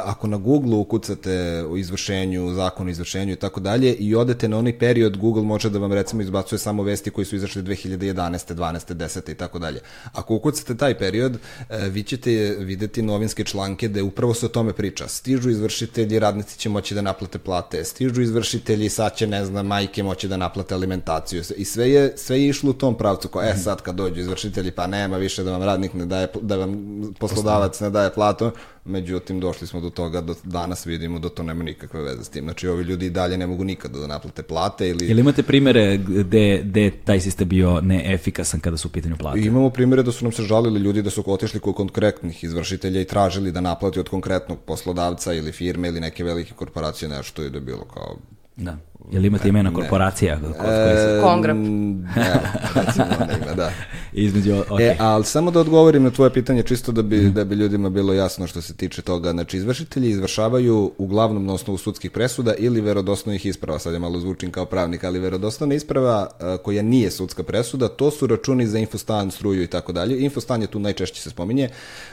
ako 0.05 0.27
na 0.27 0.37
Google 0.37 0.77
ukucate 0.77 1.65
u 1.69 1.77
izvršenju, 1.77 2.55
zakon 2.55 2.87
o 2.87 2.91
izvršenju 2.91 3.33
i 3.33 3.37
tako 3.37 3.61
dalje 3.61 3.95
i 3.95 4.15
odete 4.15 4.49
na 4.49 4.59
onaj 4.59 4.79
period, 4.79 5.17
Google 5.17 5.43
može 5.43 5.71
da 5.71 5.79
vam 5.79 5.93
recimo 5.93 6.23
izbacuje 6.23 6.59
samo 6.59 6.83
vesti 6.83 7.11
koji 7.11 7.25
su 7.25 7.37
izašli 7.37 7.63
2011. 7.63 8.55
12. 8.55 8.95
10. 8.95 9.31
i 9.31 9.35
tako 9.35 9.59
dalje. 9.59 9.81
Ako 10.13 10.35
ukucate 10.35 10.77
taj 10.77 10.99
period, 10.99 11.39
e, 11.69 11.89
vi 11.89 12.03
ćete 12.03 12.57
videti 12.59 13.03
novinske 13.03 13.45
članke 13.45 13.89
da 13.89 14.05
upravo 14.05 14.35
se 14.35 14.47
o 14.47 14.49
tome 14.49 14.73
priča. 14.73 15.09
Stižu 15.09 15.51
izvršitelji, 15.51 16.19
radnici 16.19 16.59
će 16.59 16.69
moći 16.69 16.95
da 16.95 17.03
naplate 17.03 17.39
plate, 17.39 17.85
stižu 17.85 18.23
izvršitelji, 18.23 18.89
sad 18.89 19.17
će, 19.17 19.27
ne 19.27 19.45
znam, 19.51 19.67
majke 19.67 20.03
moći 20.03 20.29
da 20.29 20.37
naplate 20.37 20.75
alimentaciju 20.75 21.43
i 21.57 21.65
sve 21.65 21.91
je, 21.91 22.13
sve 22.17 22.41
je 22.41 22.49
išlo 22.49 22.71
u 22.71 22.73
tom 22.73 22.95
pravcu, 22.95 23.29
ko, 23.29 23.43
e 23.43 23.55
sad 23.57 23.83
kad 23.83 23.95
dođu 23.95 24.21
izvršitelji, 24.21 24.71
pa 24.71 24.87
nema 24.87 25.17
više 25.17 25.43
da 25.45 25.53
vam 25.53 25.63
radnik 25.63 25.95
ne 25.95 26.07
daje, 26.07 26.29
da 26.43 26.57
vam 26.57 27.03
poslodavac 27.19 27.81
ne 27.81 27.91
daje 27.91 28.11
platu, 28.15 28.51
međutim 28.85 29.41
došli 29.41 29.67
smo 29.67 29.81
do 29.81 29.91
toga 29.91 30.21
da 30.21 30.35
danas 30.45 30.87
vidimo 30.87 31.19
da 31.19 31.29
to 31.29 31.43
nema 31.43 31.65
nikakve 31.65 32.03
veze 32.03 32.25
s 32.25 32.29
tim. 32.29 32.45
Znači 32.45 32.69
ovi 32.69 32.85
ljudi 32.85 33.07
i 33.07 33.11
dalje 33.11 33.39
ne 33.39 33.47
mogu 33.47 33.65
nikada 33.65 33.99
da 33.99 34.07
naplate 34.07 34.43
plate 34.43 34.89
ili... 34.89 35.07
Ili 35.07 35.21
imate 35.21 35.43
primere 35.43 35.97
gde, 35.97 36.63
gde 36.65 36.91
taj 37.05 37.21
sistem 37.21 37.49
bio 37.49 37.81
neefikasan 37.81 38.61
kada 38.61 38.77
su 38.77 38.89
u 38.89 38.91
pitanju 38.91 39.17
plate? 39.17 39.41
Imamo 39.41 39.71
primere 39.71 40.03
da 40.03 40.13
su 40.13 40.25
nam 40.25 40.33
se 40.33 40.43
žalili 40.43 40.81
ljudi 40.81 41.03
da 41.03 41.11
su 41.11 41.25
otišli 41.27 41.61
kod 41.61 41.75
konkretnih 41.75 42.45
izvršitelja 42.45 43.01
i 43.01 43.05
tražili 43.05 43.53
da 43.53 43.61
naplati 43.61 44.01
od 44.01 44.09
konkretnog 44.09 44.59
poslodavca 44.67 45.33
ili 45.33 45.53
firme 45.53 45.89
ili 45.89 46.01
neke 46.01 46.25
velike 46.25 46.55
korporacije 46.55 47.09
nešto 47.09 47.45
i 47.45 47.51
da 47.51 47.57
je 47.57 47.61
bilo 47.61 47.85
kao 47.85 48.17
Da. 48.57 48.77
Jel 49.13 49.25
imate 49.25 49.49
imena 49.49 49.75
korporacija? 49.75 50.39
E, 50.65 51.21
Kongrab. 51.23 51.57
Ne, 51.57 52.41
recimo 52.75 53.07
onda 53.21 53.35
ima, 53.43 53.55
da. 53.55 53.71
Između, 54.13 54.51
okay. 54.53 54.91
E, 54.91 54.97
ali 54.99 55.25
samo 55.25 55.51
da 55.51 55.61
odgovorim 55.61 56.03
na 56.03 56.11
tvoje 56.11 56.33
pitanje, 56.33 56.63
čisto 56.63 56.93
da 56.93 57.03
bi, 57.03 57.17
mm. 57.17 57.33
da 57.33 57.45
bi 57.45 57.55
ljudima 57.55 57.91
bilo 57.91 58.13
jasno 58.13 58.47
što 58.47 58.63
se 58.63 58.75
tiče 58.75 59.03
toga. 59.03 59.31
Znači, 59.31 59.57
izvršitelji 59.57 60.11
izvršavaju 60.11 60.93
uglavnom 60.99 61.47
na 61.47 61.53
osnovu 61.53 61.79
sudskih 61.79 62.11
presuda 62.11 62.55
ili 62.59 62.81
verodostojnih 62.81 63.47
isprava. 63.47 63.79
Sad 63.79 63.93
je 63.93 63.99
malo 63.99 64.21
zvučim 64.21 64.51
kao 64.51 64.65
pravnik, 64.65 65.05
ali 65.05 65.19
verodostojna 65.19 65.75
isprava 65.75 66.31
koja 66.63 66.83
nije 66.83 67.11
sudska 67.11 67.43
presuda, 67.43 67.89
to 67.89 68.11
su 68.11 68.27
računi 68.27 68.67
za 68.67 68.79
infostan, 68.79 69.31
struju 69.31 69.63
i 69.63 69.67
tako 69.67 69.93
dalje. 69.93 70.21
Infostan 70.21 70.63
je 70.63 70.67
tu 70.67 70.79
najčešće 70.79 71.23
se 71.23 71.31
spominje. 71.31 71.69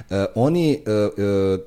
E, 0.10 0.26
oni, 0.36 0.74
e, 0.74 0.78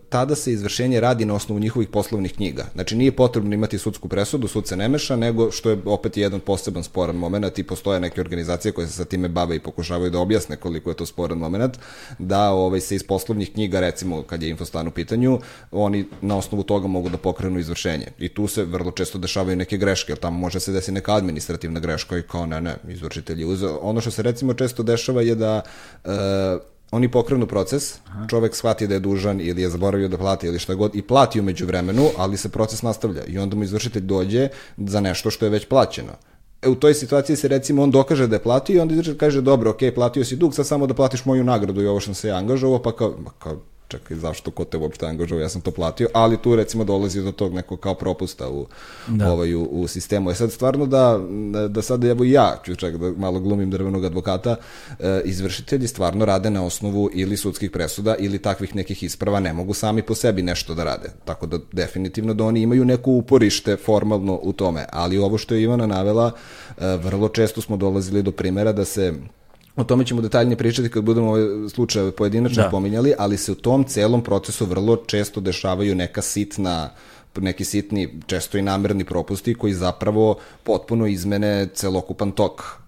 tada 0.09 0.35
se 0.35 0.53
izvršenje 0.53 1.01
radi 1.01 1.25
na 1.25 1.35
osnovu 1.35 1.61
njihovih 1.61 1.89
poslovnih 1.89 2.35
knjiga. 2.35 2.67
Znači, 2.75 2.97
nije 2.97 3.13
potrebno 3.13 3.55
imati 3.55 3.79
sudsku 3.79 4.09
presudu, 4.09 4.49
sud 4.49 4.67
se 4.67 4.77
ne 4.77 4.89
meša, 4.89 5.17
nego 5.21 5.51
što 5.51 5.71
je 5.71 5.79
opet 5.85 6.17
jedan 6.17 6.41
poseban 6.41 6.83
sporan 6.83 7.17
moment 7.17 7.59
i 7.59 7.63
postoje 7.63 8.01
neke 8.01 8.21
organizacije 8.21 8.73
koje 8.73 8.87
se 8.87 8.93
sa 8.93 9.05
time 9.05 9.29
bave 9.29 9.57
i 9.57 9.61
pokušavaju 9.61 10.11
da 10.11 10.19
objasne 10.19 10.57
koliko 10.57 10.91
je 10.91 10.97
to 10.97 11.07
sporan 11.07 11.39
moment, 11.39 11.79
da 12.19 12.51
ovaj, 12.51 12.81
se 12.81 12.97
iz 12.97 13.03
poslovnih 13.07 13.53
knjiga, 13.53 13.81
recimo 13.81 14.23
kad 14.23 14.43
je 14.43 14.51
infostan 14.51 14.89
u 14.89 14.91
pitanju, 14.91 15.39
oni 15.71 16.05
na 16.21 16.37
osnovu 16.37 16.63
toga 16.63 16.89
mogu 16.89 17.09
da 17.09 17.19
pokrenu 17.19 17.59
izvršenje. 17.59 18.07
I 18.19 18.29
tu 18.29 18.47
se 18.47 18.65
vrlo 18.65 18.91
često 18.91 19.19
dešavaju 19.19 19.57
neke 19.57 19.77
greške, 19.77 20.13
jer 20.13 20.19
tamo 20.19 20.39
može 20.39 20.61
se 20.61 20.73
desiti 20.73 20.93
neka 20.93 21.15
administrativna 21.15 21.81
greška 21.81 22.19
i 22.19 22.23
kao 22.23 22.47
ne, 22.47 22.61
ne, 22.61 22.77
izvršitelj 22.89 23.41
je 23.41 23.47
uzeo. 23.47 23.79
Ono 23.83 24.01
što 24.01 24.11
se 24.11 24.23
recimo 24.23 24.55
često 24.55 24.83
dešava 24.83 25.23
je 25.23 25.35
da 25.35 25.63
e, 26.05 26.11
oni 26.91 27.11
pokrenu 27.11 27.47
proces, 27.47 27.99
Aha. 28.07 28.27
čovek 28.27 28.55
shvati 28.55 28.87
da 28.87 28.95
je 28.95 29.01
dužan 29.01 29.41
ili 29.41 29.63
je 29.63 29.71
zaboravio 29.71 30.09
da 30.09 30.19
plati 30.19 30.47
ili 30.47 30.59
šta 30.59 30.75
god 30.75 30.95
i 30.95 31.03
plati 31.03 31.41
umeđu 31.41 31.67
vremenu, 31.67 32.09
ali 32.19 32.37
se 32.37 32.49
proces 32.49 32.83
nastavlja 32.83 33.25
i 33.25 33.39
onda 33.39 33.57
mu 33.57 33.65
izvršitelj 33.65 34.03
dođe 34.03 34.49
za 34.77 35.01
nešto 35.01 35.31
što 35.31 35.47
je 35.47 35.51
već 35.51 35.69
plaćeno. 35.69 36.13
E, 36.63 36.69
u 36.69 36.75
toj 36.75 36.95
situaciji 36.95 37.37
se 37.37 37.49
recimo 37.49 37.83
on 37.83 37.91
dokaže 37.91 38.27
da 38.27 38.37
je 38.37 38.43
platio 38.43 38.77
i 38.77 38.81
onda 38.81 38.95
izvršitelj 38.95 39.19
kaže 39.19 39.41
dobro, 39.41 39.71
ok, 39.71 39.81
platio 39.95 40.25
si 40.25 40.37
dug, 40.37 40.55
sad 40.55 40.67
samo 40.67 40.87
da 40.87 40.95
platiš 40.95 41.25
moju 41.25 41.45
nagradu 41.45 41.83
i 41.83 41.87
ovo 41.87 42.01
što 42.01 42.07
sam 42.07 42.15
se 42.15 42.31
angažovao, 42.31 42.83
pa 42.83 42.97
kao, 42.97 43.15
kao 43.39 43.61
čekaj, 43.91 44.17
zašto, 44.17 44.51
ko 44.51 44.65
te 44.65 44.79
uopšte 44.79 45.07
angažovao, 45.07 45.43
ja 45.43 45.49
sam 45.49 45.61
to 45.61 45.71
platio, 45.71 46.09
ali 46.15 46.37
tu 46.37 46.57
recimo 46.57 46.85
dolazi 46.85 47.23
do 47.23 47.33
tog 47.33 47.55
nekog 47.55 47.81
kao 47.81 47.95
propusta 47.95 48.49
u, 48.49 48.67
da. 49.09 49.33
ovaj, 49.33 49.55
u, 49.55 49.63
u 49.63 49.89
sistemu. 49.89 50.31
E 50.31 50.35
sad 50.35 50.53
stvarno 50.53 50.87
da, 50.87 51.19
da 51.69 51.83
sad 51.83 52.05
evo 52.05 52.25
ja 52.25 52.61
ću 52.65 52.77
čak 52.77 52.97
da 52.97 53.13
malo 53.17 53.41
glumim 53.41 53.71
drvenog 53.71 54.05
advokata, 54.05 54.57
e, 54.99 55.23
izvršitelji 55.25 55.89
stvarno 55.89 56.25
rade 56.25 56.51
na 56.51 56.65
osnovu 56.65 57.11
ili 57.13 57.37
sudskih 57.37 57.71
presuda 57.71 58.15
ili 58.19 58.39
takvih 58.39 58.77
nekih 58.77 59.03
isprava, 59.03 59.41
ne 59.41 59.53
mogu 59.53 59.75
sami 59.75 60.03
po 60.03 60.15
sebi 60.15 60.43
nešto 60.43 60.75
da 60.75 60.85
rade. 60.85 61.11
Tako 61.25 61.47
da 61.47 61.59
definitivno 61.73 62.35
da 62.35 62.45
oni 62.45 62.63
imaju 62.63 62.85
neko 62.85 63.11
uporište 63.11 63.77
formalno 63.77 64.39
u 64.43 64.53
tome, 64.53 64.87
ali 64.93 65.19
ovo 65.19 65.39
što 65.39 65.55
je 65.55 65.63
Ivana 65.63 65.87
navela, 65.87 66.33
e, 66.79 66.97
vrlo 66.97 67.29
često 67.29 67.61
smo 67.61 67.77
dolazili 67.77 68.23
do 68.23 68.33
primera 68.33 68.73
da 68.73 68.85
se 68.85 69.13
O 69.81 69.85
tome 69.85 70.05
ćemo 70.05 70.23
detaljnije 70.23 70.57
pričati 70.57 70.91
kad 70.91 71.05
budemo 71.05 71.31
ove 71.31 71.69
slučajeve 71.69 72.13
pojedinačno 72.13 72.63
da. 72.63 72.71
pominjali, 72.71 73.15
ali 73.19 73.37
se 73.37 73.53
u 73.53 73.55
tom 73.55 73.85
celom 73.85 74.23
procesu 74.23 74.67
vrlo 74.67 74.97
često 74.97 75.41
dešavaju 75.41 75.95
neka 75.95 76.23
sitna 76.23 76.91
neki 77.37 77.65
sitni, 77.65 78.21
često 78.27 78.59
i 78.59 78.63
namerni 78.63 79.05
propusti 79.05 79.55
koji 79.55 79.75
zapravo 79.75 80.39
potpuno 80.63 81.07
izmene 81.07 81.69
celokupan 81.75 82.33
tok 82.33 82.81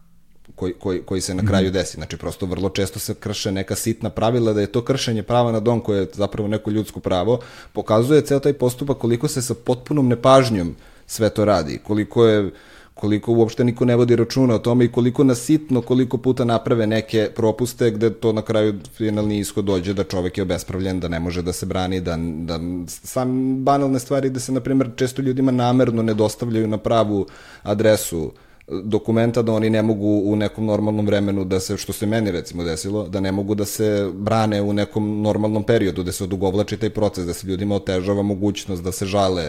koji, 0.54 0.72
koji, 0.72 1.02
koji 1.02 1.20
se 1.20 1.34
na 1.34 1.46
kraju 1.46 1.66
mhm. 1.66 1.74
desi. 1.74 1.96
Znači, 1.96 2.16
prosto 2.16 2.46
vrlo 2.46 2.68
često 2.68 2.98
se 2.98 3.14
krše 3.14 3.52
neka 3.52 3.74
sitna 3.74 4.10
pravila 4.10 4.52
da 4.52 4.60
je 4.60 4.66
to 4.66 4.84
kršenje 4.84 5.22
prava 5.22 5.52
na 5.52 5.60
dom 5.60 5.80
koje 5.80 6.00
je 6.00 6.08
zapravo 6.12 6.48
neko 6.48 6.70
ljudsko 6.70 7.00
pravo, 7.00 7.40
pokazuje 7.72 8.22
ceo 8.22 8.40
taj 8.40 8.52
postupak 8.52 8.98
koliko 8.98 9.28
se 9.28 9.42
sa 9.42 9.54
potpunom 9.54 10.08
nepažnjom 10.08 10.76
sve 11.06 11.30
to 11.30 11.44
radi, 11.44 11.78
koliko 11.84 12.26
je 12.26 12.50
koliko 12.94 13.32
uopšte 13.32 13.64
niko 13.64 13.84
ne 13.84 13.96
vodi 13.96 14.16
računa 14.16 14.54
o 14.54 14.58
tome 14.58 14.84
i 14.84 14.92
koliko 14.92 15.24
nasitno, 15.24 15.80
koliko 15.80 16.18
puta 16.18 16.44
naprave 16.44 16.86
neke 16.86 17.30
propuste 17.36 17.90
gde 17.90 18.10
to 18.10 18.32
na 18.32 18.42
kraju 18.42 18.74
finalni 18.96 19.38
ishod 19.38 19.64
dođe 19.64 19.94
da 19.94 20.04
čovek 20.04 20.38
je 20.38 20.42
obespravljen, 20.42 21.00
da 21.00 21.08
ne 21.08 21.20
može 21.20 21.42
da 21.42 21.52
se 21.52 21.66
brani, 21.66 22.00
da, 22.00 22.16
da 22.16 22.60
sam 22.86 23.56
banalne 23.64 23.98
stvari 23.98 24.30
da 24.30 24.40
se, 24.40 24.52
na 24.52 24.60
primjer, 24.60 24.90
često 24.96 25.22
ljudima 25.22 25.52
namerno 25.52 26.02
ne 26.02 26.14
dostavljaju 26.14 26.68
na 26.68 26.78
pravu 26.78 27.26
adresu 27.62 28.32
dokumenta 28.68 29.42
da 29.42 29.52
oni 29.52 29.70
ne 29.70 29.82
mogu 29.82 30.22
u 30.24 30.36
nekom 30.36 30.66
normalnom 30.66 31.06
vremenu 31.06 31.44
da 31.44 31.60
se, 31.60 31.76
što 31.76 31.92
se 31.92 32.06
meni 32.06 32.30
recimo 32.30 32.64
desilo, 32.64 33.08
da 33.08 33.20
ne 33.20 33.32
mogu 33.32 33.54
da 33.54 33.64
se 33.64 34.10
brane 34.14 34.62
u 34.62 34.72
nekom 34.72 35.22
normalnom 35.22 35.62
periodu, 35.62 36.02
da 36.02 36.12
se 36.12 36.24
odugovlači 36.24 36.76
taj 36.76 36.90
proces, 36.90 37.26
da 37.26 37.32
se 37.32 37.46
ljudima 37.46 37.74
otežava 37.74 38.22
mogućnost 38.22 38.82
da 38.82 38.92
se 38.92 39.06
žale. 39.06 39.44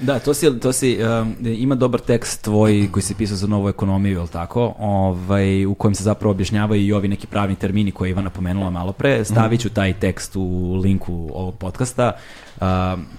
Da, 0.00 0.18
to 0.18 0.34
si, 0.34 0.60
to 0.60 0.72
si 0.72 0.98
um, 1.02 1.34
ima 1.46 1.74
dobar 1.74 2.00
tekst 2.00 2.42
tvoj 2.42 2.88
koji 2.92 3.02
si 3.02 3.14
pisao 3.14 3.36
za 3.36 3.46
novu 3.46 3.68
ekonomiju, 3.68 4.18
ili 4.18 4.28
tako, 4.28 4.74
ovaj, 4.78 5.66
u 5.66 5.74
kojem 5.74 5.94
se 5.94 6.02
zapravo 6.02 6.30
objašnjavaju 6.30 6.82
i 6.82 6.92
ovi 6.92 7.08
neki 7.08 7.26
pravni 7.26 7.56
termini 7.56 7.90
koje 7.90 8.08
je 8.08 8.10
Ivana 8.10 8.30
pomenula 8.30 8.70
malo 8.70 8.92
pre. 8.92 9.24
Stavit 9.24 9.60
ću 9.60 9.70
taj 9.70 9.92
tekst 9.92 10.36
u 10.36 10.74
linku 10.74 11.30
ovog 11.34 11.54
podcasta 11.54 12.12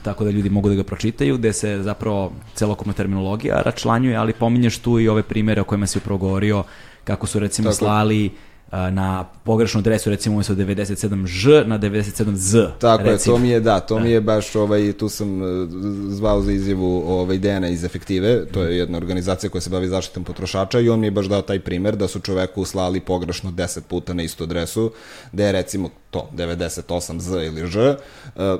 tako 0.03 0.23
da 0.23 0.31
ljudi 0.31 0.49
mogu 0.49 0.69
da 0.69 0.75
ga 0.75 0.83
pročitaju, 0.83 1.37
gde 1.37 1.53
se 1.53 1.79
zapravo 1.81 2.31
celokupna 2.55 2.93
terminologija 2.93 3.61
račlanjuje, 3.61 4.15
ali 4.15 4.33
pominješ 4.33 4.77
tu 4.77 4.99
i 4.99 5.07
ove 5.07 5.23
primere 5.23 5.61
o 5.61 5.63
kojima 5.63 5.87
si 5.87 5.97
upravo 5.97 6.17
govorio, 6.17 6.63
kako 7.03 7.27
su 7.27 7.39
recimo 7.39 7.69
tako. 7.69 7.77
slali 7.77 8.31
na 8.71 9.25
pogrešnu 9.43 9.79
adresu 9.79 10.09
recimo 10.09 10.35
umesto 10.35 10.55
97Ž 10.55 11.65
na 11.65 11.79
97Z. 11.79 12.69
Tako 12.79 13.03
recimo. 13.03 13.35
je, 13.35 13.37
to 13.37 13.41
mi 13.41 13.49
je, 13.49 13.59
da, 13.59 13.79
to 13.79 13.95
da. 13.95 14.01
mi 14.01 14.11
je 14.11 14.21
baš, 14.21 14.55
ovaj, 14.55 14.93
tu 14.93 15.09
sam 15.09 15.43
e, 15.43 15.67
zvao 16.09 16.41
za 16.41 16.51
izjavu 16.51 17.03
ovaj, 17.07 17.37
Dejana 17.37 17.67
iz 17.67 17.83
Efektive, 17.83 18.45
to 18.45 18.63
je 18.63 18.77
jedna 18.77 18.97
organizacija 18.97 19.49
koja 19.49 19.61
se 19.61 19.69
bavi 19.69 19.87
zaštitom 19.87 20.23
potrošača 20.23 20.79
i 20.79 20.89
on 20.89 20.99
mi 20.99 21.07
je 21.07 21.11
baš 21.11 21.25
dao 21.25 21.41
taj 21.41 21.59
primer 21.59 21.95
da 21.95 22.07
su 22.07 22.19
čoveku 22.19 22.65
slali 22.65 22.99
pogrešno 22.99 23.51
10 23.51 23.81
puta 23.81 24.13
na 24.13 24.23
istu 24.23 24.43
adresu, 24.43 24.91
da 25.31 25.45
je 25.45 25.51
recimo 25.51 25.89
to 26.11 26.29
98Z 26.33 27.45
ili 27.45 27.67
Ž, 27.67 27.89
uh, 27.89 27.95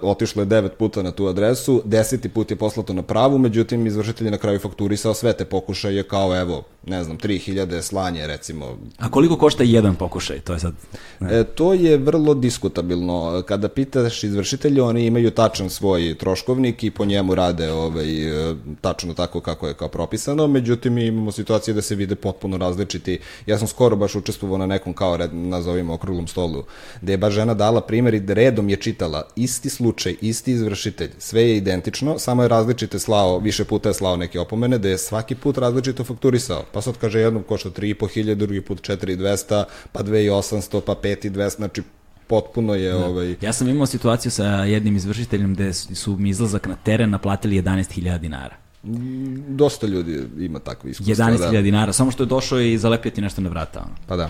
otišlo 0.01 0.41
je 0.41 0.45
devet 0.45 0.77
puta 0.77 1.03
na 1.03 1.11
tu 1.11 1.27
adresu, 1.27 1.81
deseti 1.85 2.29
put 2.29 2.51
je 2.51 2.57
poslato 2.57 2.93
na 2.93 3.01
pravu, 3.01 3.37
međutim 3.37 3.87
izvršitelj 3.87 4.27
je 4.27 4.31
na 4.31 4.37
kraju 4.37 4.59
fakturisao 4.59 5.13
sve 5.13 5.33
te 5.33 5.45
pokušaje 5.45 6.03
kao 6.03 6.41
evo, 6.41 6.63
ne 6.85 7.03
znam, 7.03 7.17
3000 7.17 7.81
slanje 7.81 8.27
recimo. 8.27 8.77
A 8.97 9.11
koliko 9.11 9.37
košta 9.37 9.63
jedan 9.63 9.95
pokušaj? 9.95 10.39
To 10.39 10.53
je 10.53 10.59
sad... 10.59 10.73
E, 11.21 11.43
to 11.43 11.73
je 11.73 11.97
vrlo 11.97 12.33
diskutabilno. 12.33 13.43
Kada 13.47 13.69
pitaš 13.69 14.23
izvršitelja, 14.23 14.85
oni 14.85 15.05
imaju 15.05 15.31
tačan 15.31 15.69
svoj 15.69 16.15
troškovnik 16.17 16.83
i 16.83 16.91
po 16.91 17.05
njemu 17.05 17.35
rade 17.35 17.71
ovaj, 17.71 18.49
e, 18.51 18.55
tačno 18.81 19.13
tako 19.13 19.41
kako 19.41 19.67
je 19.67 19.73
kao 19.73 19.87
propisano, 19.87 20.47
međutim 20.47 20.97
imamo 20.97 21.31
situacije 21.31 21.73
da 21.73 21.81
se 21.81 21.95
vide 21.95 22.15
potpuno 22.15 22.57
različiti. 22.57 23.19
Ja 23.45 23.57
sam 23.57 23.67
skoro 23.67 23.95
baš 23.95 24.15
učestvovao 24.15 24.57
na 24.57 24.65
nekom 24.65 24.93
kao, 24.93 25.17
nazovimo, 25.31 25.93
okruglom 25.93 26.27
stolu, 26.27 26.63
gde 27.01 27.13
je 27.13 27.17
baš 27.17 27.38
žena 27.39 27.53
dala 27.53 27.81
primjer 27.81 28.13
i 28.13 28.23
redom 28.27 28.69
je 28.69 28.75
čitala 28.75 29.27
isti 29.35 29.69
slučaj, 29.69 30.15
isti 30.21 30.51
izvršitelj, 30.51 31.11
sve 31.17 31.41
je 31.41 31.57
identično, 31.57 32.19
samo 32.19 32.43
je 32.43 32.47
različite 32.47 32.99
slao, 32.99 33.39
više 33.39 33.63
puta 33.63 33.89
je 33.89 33.93
slao 33.93 34.17
neke 34.17 34.39
opomene, 34.39 34.77
da 34.77 34.89
je 34.89 34.97
svaki 34.97 35.35
put 35.35 35.57
različito 35.57 36.03
fakturisao. 36.03 36.63
Pa 36.73 36.81
sad 36.81 36.97
kaže 36.97 37.19
jednom 37.19 37.43
košta 37.43 37.69
3.500, 37.69 38.35
drugi 38.35 38.61
put 38.61 38.81
4.200, 38.81 39.63
pa 39.91 40.03
2.800, 40.03 40.81
pa 40.81 40.95
5.200, 40.95 41.55
znači 41.55 41.83
potpuno 42.27 42.75
je 42.75 42.91
da. 42.91 43.05
ovaj 43.05 43.35
Ja 43.41 43.53
sam 43.53 43.69
imao 43.69 43.85
situaciju 43.85 44.31
sa 44.31 44.45
jednim 44.45 44.95
izvršiteljem 44.95 45.53
gde 45.53 45.73
su 45.73 46.17
mi 46.17 46.29
izlazak 46.29 46.67
na 46.67 46.75
teren 46.75 47.09
naplatili 47.09 47.61
11.000 47.61 48.17
dinara. 48.19 48.55
Mm, 48.83 49.55
dosta 49.55 49.87
ljudi 49.87 50.23
ima 50.39 50.59
takve 50.59 50.91
iskustva. 50.91 51.25
11.000 51.25 51.51
da. 51.51 51.61
dinara, 51.61 51.93
samo 51.93 52.11
što 52.11 52.23
je 52.23 52.27
došao 52.27 52.59
i 52.59 52.77
zalepio 52.77 53.11
našto 53.17 53.41
na 53.41 53.49
vrata. 53.49 53.85
Pa 54.07 54.15
da. 54.15 54.29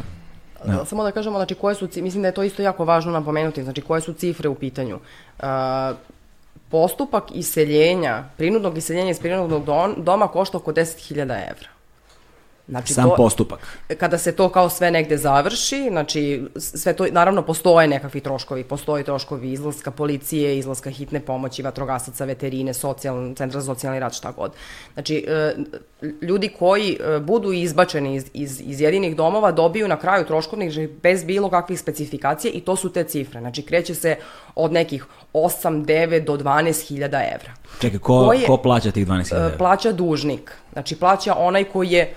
Da. 0.65 0.86
Samo 0.86 1.04
da 1.04 1.12
kažemo, 1.12 1.38
znači, 1.38 1.56
koje 1.56 1.76
su, 1.76 1.88
mislim 1.95 2.22
da 2.22 2.28
je 2.28 2.34
to 2.34 2.43
isto 2.43 2.62
jako 2.62 2.86
važno 2.86 3.12
napomenuti, 3.12 3.63
znači, 3.63 3.82
koje 3.82 4.02
su 4.02 4.13
cifre 4.13 4.50
u 4.50 4.56
pitanju. 4.56 5.00
Uh, 5.39 5.45
postupak 6.69 7.24
iseljenja, 7.32 8.24
prinudnog 8.38 8.78
iseljenja 8.78 9.12
iz 9.12 9.19
prinudnog 9.19 9.65
doma 9.98 10.28
košta 10.28 10.58
oko 10.58 10.72
10.000 10.72 11.22
evra. 11.22 11.79
Znači, 12.69 12.93
Sam 12.93 13.10
to, 13.10 13.15
postupak. 13.15 13.77
Kada 13.97 14.17
se 14.17 14.32
to 14.32 14.49
kao 14.49 14.69
sve 14.69 14.91
negde 14.91 15.17
završi, 15.17 15.88
znači 15.89 16.43
sve 16.55 16.93
to, 16.93 17.05
naravno 17.12 17.41
postoje 17.41 17.88
nekakvi 17.88 18.19
troškovi, 18.19 18.63
postoje 18.63 19.03
troškovi 19.03 19.51
izlaska 19.51 19.91
policije, 19.91 20.58
izlaska 20.58 20.89
hitne 20.89 21.19
pomoći, 21.19 21.63
vatrogasaca, 21.63 22.25
veterine, 22.25 22.73
socijalni, 22.73 23.36
centra 23.36 23.62
za 23.62 23.65
socijalni 23.65 23.99
rad, 23.99 24.13
šta 24.13 24.32
god. 24.32 24.51
Znači, 24.93 25.25
e, 25.27 25.55
ljudi 26.21 26.49
koji 26.60 26.97
e, 26.99 27.19
budu 27.19 27.51
izbačeni 27.51 28.15
iz, 28.15 28.25
iz, 28.34 28.62
iz 28.65 28.82
jedinih 28.82 29.15
domova 29.15 29.51
dobiju 29.51 29.88
na 29.88 29.97
kraju 29.97 30.25
troškovnih 30.25 30.89
bez 31.03 31.23
bilo 31.23 31.49
kakvih 31.49 31.79
specifikacije 31.79 32.51
i 32.51 32.62
to 32.62 32.75
su 32.75 32.93
te 32.93 33.03
cifre. 33.03 33.39
Znači, 33.39 33.62
kreće 33.62 33.95
se 33.95 34.15
od 34.55 34.71
nekih 34.71 35.05
8, 35.34 35.86
9 35.86 36.25
do 36.25 36.38
12 36.38 36.88
hiljada 36.88 37.21
evra. 37.34 37.53
Čekaj, 37.82 37.99
ko, 37.99 38.25
ko, 38.25 38.34
je, 38.34 38.45
ko 38.45 38.58
plaća 38.58 38.91
tih 38.91 39.08
12 39.08 39.29
hiljada 39.29 39.45
evra? 39.45 39.58
Plaća 39.58 39.91
dužnik. 39.91 40.51
Znači, 40.73 40.95
plaća 40.95 41.36
onaj 41.36 41.63
koji 41.63 41.91
je 41.91 42.13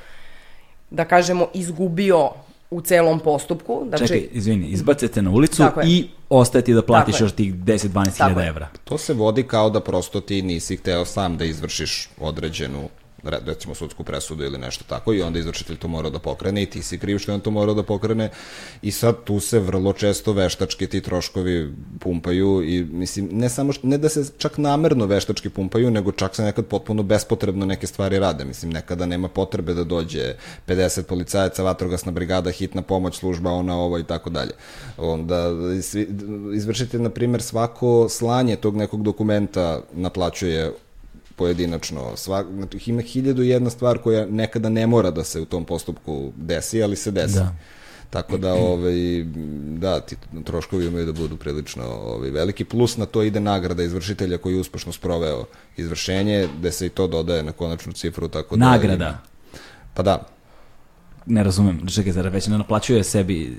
da 0.93 1.05
kažemo, 1.05 1.47
izgubio 1.55 2.31
u 2.71 2.81
celom 2.81 3.21
postupku. 3.21 3.85
Znači, 3.89 4.07
Čekaj, 4.07 4.29
izvini, 4.33 4.67
izbacete 4.67 5.23
na 5.23 5.31
ulicu 5.31 5.63
i 5.87 6.09
ostaje 6.29 6.65
ti 6.65 6.75
da 6.75 6.83
platiš 6.83 7.21
još 7.21 7.33
tih 7.33 7.55
10-12 7.55 8.17
hiljada 8.17 8.45
evra. 8.45 8.69
To 8.85 8.99
se 8.99 9.15
vodi 9.15 9.43
kao 9.43 9.71
da 9.71 9.81
prosto 9.81 10.21
ti 10.21 10.43
nisi 10.43 10.77
hteo 10.77 11.05
sam 11.05 11.37
da 11.37 11.45
izvršiš 11.45 12.09
određenu 12.21 12.89
recimo 13.25 13.75
sudsku 13.75 14.05
presudu 14.05 14.45
ili 14.45 14.59
nešto 14.59 14.85
tako 14.89 15.13
i 15.13 15.23
onda 15.23 15.39
izvršitelj 15.39 15.77
to 15.77 15.89
mora 15.89 16.11
da 16.11 16.19
pokrene 16.19 16.63
i 16.63 16.67
ti 16.67 16.83
si 16.83 16.99
kriv 16.99 17.19
što 17.19 17.35
on 17.35 17.41
to 17.41 17.51
mora 17.51 17.75
da 17.75 17.83
pokrene 17.83 18.31
i 18.83 18.91
sad 18.91 19.25
tu 19.25 19.41
se 19.41 19.59
vrlo 19.59 19.93
često 19.93 20.33
veštački 20.33 20.87
ti 20.87 21.01
troškovi 21.01 21.75
pumpaju 22.01 22.63
i 22.65 22.85
mislim 22.85 23.29
ne 23.33 23.49
samo 23.49 23.73
što, 23.73 23.87
ne 23.87 23.99
da 23.99 24.09
se 24.09 24.25
čak 24.39 24.59
namerno 24.59 25.07
veštački 25.07 25.49
pumpaju 25.49 25.91
nego 25.91 26.13
čak 26.13 26.37
se 26.37 26.43
nekad 26.43 26.67
potpuno 26.67 27.03
bespotrebno 27.03 27.67
neke 27.67 27.87
stvari 27.87 28.19
rade 28.19 28.45
mislim 28.45 28.73
nekada 28.73 29.07
nema 29.07 29.29
potrebe 29.29 29.75
da 29.75 29.85
dođe 29.85 30.35
50 30.67 31.03
policajaca, 31.03 31.63
vatrogasna 31.63 32.13
brigada, 32.13 32.51
hitna 32.51 32.83
pomoć, 32.83 33.19
služba, 33.19 33.51
ona 33.51 33.77
ovo 33.77 33.99
i 33.99 34.05
tako 34.05 34.31
dalje. 34.31 34.53
Onda 34.97 35.51
izvršitelj 36.55 37.01
na 37.01 37.11
primer 37.11 37.43
svako 37.43 38.09
slanje 38.09 38.57
tog 38.57 38.77
nekog 38.77 39.03
dokumenta 39.03 39.81
naplaćuje 39.93 40.73
pojedinačno. 41.43 42.17
Svak, 42.17 42.47
znači, 42.55 42.91
ima 42.91 43.03
hiljadu 43.03 43.43
jedna 43.43 43.71
stvar 43.71 43.99
koja 43.99 44.27
nekada 44.27 44.69
ne 44.69 44.87
mora 44.87 45.11
da 45.11 45.25
se 45.25 45.41
u 45.41 45.45
tom 45.45 45.65
postupku 45.65 46.33
desi, 46.37 46.83
ali 46.83 46.97
se 46.97 47.11
desi. 47.11 47.35
Da. 47.35 47.55
Tako 48.11 48.37
da, 48.37 48.55
ovaj, 48.55 49.25
da, 49.81 50.01
ti 50.01 50.17
troškovi 50.45 50.87
imaju 50.87 51.07
da 51.07 51.13
budu 51.13 51.37
prilično 51.37 51.85
ovaj, 51.85 52.31
veliki. 52.31 52.65
Plus 52.65 52.97
na 52.97 53.07
to 53.07 53.23
ide 53.23 53.41
nagrada 53.41 53.83
izvršitelja 53.83 54.39
koji 54.39 54.55
je 54.55 54.61
uspešno 54.61 54.93
sproveo 54.93 55.47
izvršenje, 55.77 56.49
gde 56.59 56.73
se 56.73 56.87
i 56.87 56.89
to 56.89 57.07
dodaje 57.07 57.43
na 57.43 57.53
konačnu 57.53 57.93
cifru. 57.93 58.29
Tako 58.29 58.57
da, 58.57 58.71
nagrada? 58.71 59.19
Pa 59.95 60.03
da. 60.03 60.27
Ne 61.27 61.43
razumem, 61.43 61.87
čekaj, 61.89 62.13
zara 62.13 62.31
već 62.31 62.47
ne 62.47 62.59
naplaćuje 62.59 63.05
sebi 63.05 63.57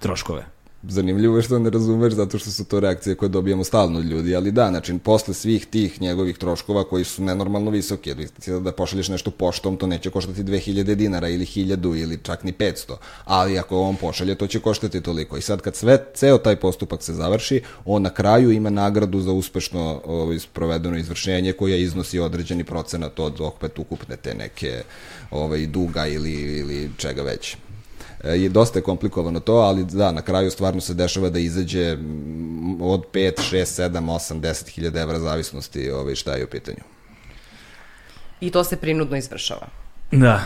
troškove? 0.00 0.46
Zanimljivo 0.82 1.36
je 1.36 1.42
što 1.42 1.58
ne 1.58 1.70
razumeš 1.70 2.12
zato 2.12 2.38
što 2.38 2.50
su 2.50 2.64
to 2.64 2.80
reakcije 2.80 3.14
koje 3.14 3.28
dobijamo 3.28 3.64
stalno 3.64 3.98
od 3.98 4.04
ljudi, 4.04 4.36
ali 4.36 4.52
da, 4.52 4.68
znači 4.68 4.98
posle 4.98 5.34
svih 5.34 5.66
tih 5.66 6.00
njegovih 6.00 6.38
troškova 6.38 6.84
koji 6.84 7.04
su 7.04 7.22
nenormalno 7.22 7.70
visoki, 7.70 8.10
jer 8.10 8.60
da 8.60 8.72
pošalješ 8.72 9.08
nešto 9.08 9.30
poštom, 9.30 9.76
to 9.76 9.86
neće 9.86 10.10
koštati 10.10 10.44
2000 10.44 10.94
dinara 10.94 11.28
ili 11.28 11.44
1000 11.44 12.02
ili 12.02 12.18
čak 12.22 12.44
ni 12.44 12.52
500, 12.52 12.94
ali 13.24 13.58
ako 13.58 13.80
on 13.80 13.96
pošalje, 13.96 14.34
to 14.34 14.46
će 14.46 14.60
koštati 14.60 15.00
toliko. 15.00 15.36
I 15.36 15.40
sad 15.40 15.60
kad 15.60 15.76
sve, 15.76 16.04
ceo 16.14 16.38
taj 16.38 16.56
postupak 16.56 17.02
se 17.02 17.14
završi, 17.14 17.62
on 17.84 18.02
na 18.02 18.10
kraju 18.10 18.50
ima 18.50 18.70
nagradu 18.70 19.20
za 19.20 19.32
uspešno 19.32 20.00
ovaj, 20.06 20.38
provedeno 20.52 20.98
izvršenje 20.98 21.52
koja 21.52 21.76
iznosi 21.76 22.18
određeni 22.18 22.64
procenat 22.64 23.20
od 23.20 23.40
opet 23.40 23.78
ukupne 23.78 24.16
te 24.16 24.34
neke 24.34 24.82
ovaj, 25.30 25.66
duga 25.66 26.06
ili, 26.06 26.32
ili 26.32 26.90
čega 26.96 27.22
već 27.22 27.56
je 28.24 28.48
dosta 28.48 28.80
komplikovano 28.80 29.40
to, 29.40 29.54
ali 29.54 29.84
da, 29.84 30.12
na 30.12 30.22
kraju 30.22 30.50
stvarno 30.50 30.80
se 30.80 30.94
dešava 30.94 31.30
da 31.30 31.38
izađe 31.38 31.92
od 32.80 33.04
5, 33.12 33.32
6, 33.52 33.82
7, 33.82 33.90
8, 33.90 34.40
10 34.40 34.68
hiljada 34.68 35.00
evra 35.00 35.18
zavisnosti 35.18 35.90
ovaj, 35.90 36.14
šta 36.14 36.34
je 36.34 36.44
u 36.44 36.48
pitanju. 36.48 36.82
I 38.40 38.50
to 38.50 38.64
se 38.64 38.76
prinudno 38.76 39.16
izvršava. 39.16 39.79
Da. 40.10 40.40